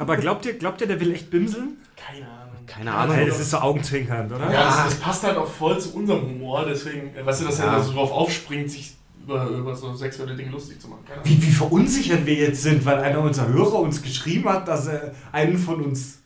Aber 0.02 0.16
glaubt 0.18 0.46
ihr, 0.46 0.54
glaubt 0.58 0.80
ihr, 0.82 0.88
der 0.88 1.00
will 1.02 1.14
echt 1.14 1.30
bimseln? 1.30 1.78
Keine 1.98 2.26
Ahnung. 2.26 2.66
Keine 2.66 2.94
Ahnung. 2.94 3.16
Hey, 3.16 3.28
das 3.28 3.40
ist 3.42 3.52
so 3.52 3.58
augenzwinkernd, 3.58 4.32
oder? 4.32 4.50
Ja, 4.52 4.64
das, 4.66 4.86
das 4.86 4.96
passt 4.96 5.24
halt 5.24 5.36
auch 5.38 5.48
voll 5.48 5.78
zu 5.80 5.94
unserem 5.94 6.22
Humor, 6.22 6.66
deswegen, 6.68 7.14
äh, 7.16 7.26
weißt 7.26 7.42
du, 7.42 7.46
dass 7.46 7.60
er 7.60 7.66
da 7.72 7.84
so 7.84 7.92
drauf 7.92 8.12
aufspringt, 8.12 8.72
sich 8.72 8.96
über, 9.22 9.46
über 9.48 9.76
so 9.76 9.94
sexuelle 9.94 10.36
Dinge 10.38 10.52
lustig 10.52 10.80
zu 10.80 10.88
machen. 10.88 11.04
Wie, 11.26 11.42
wie 11.42 11.52
verunsichert 11.52 12.26
wir 12.26 12.34
jetzt 12.36 12.64
sind, 12.64 12.86
weil 12.86 13.00
einer 13.00 13.20
unserer 13.20 13.50
Hörer 13.50 13.80
uns 13.80 14.02
geschrieben 14.02 14.48
hat, 14.48 14.68
dass 14.70 14.88
er 14.88 15.14
einen 15.34 15.58
von 15.58 15.84
uns. 15.84 16.20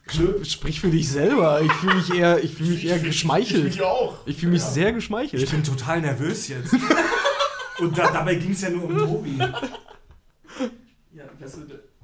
Sprich 0.44 0.80
für 0.82 0.90
dich 0.90 1.10
selber. 1.10 1.62
Ich 1.62 1.72
fühle 1.72 1.96
mich 1.96 2.14
eher, 2.14 2.44
ich 2.44 2.54
fühle 2.54 2.70
mich 2.72 2.86
eher 2.86 2.98
Ich 2.98 3.04
geschmeichelt. 3.04 3.64
mich 3.64 3.82
auch. 3.82 4.18
Ich 4.28 4.38
fühle 4.38 4.52
mich 4.52 4.62
sehr 4.62 4.90
Ich 4.90 4.96
geschmeichelt. 4.96 5.50
bin 5.50 5.64
total 5.64 6.02
nervös 6.02 6.48
jetzt. 6.50 6.76
Und 7.80 7.98
da, 7.98 8.12
dabei 8.12 8.36
ging 8.36 8.52
es 8.52 8.62
ja 8.62 8.70
nur 8.70 8.84
um 8.84 8.98
Tobi. 8.98 9.38
Ja, 9.40 11.24
weißt 11.40 11.58
du, 11.58 11.62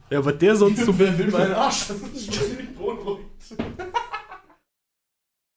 Ja, 0.09 0.25
was 0.25 0.37
der 0.37 0.55
sonst 0.55 0.85
so 0.85 0.97
wer 0.97 1.17
will 1.17 1.29
meinen 1.29 1.53
Arsch? 1.53 1.87
Das 1.87 1.97
ist 1.97 2.33
ziemlich 2.33 2.75
beunruhigend. 2.75 3.29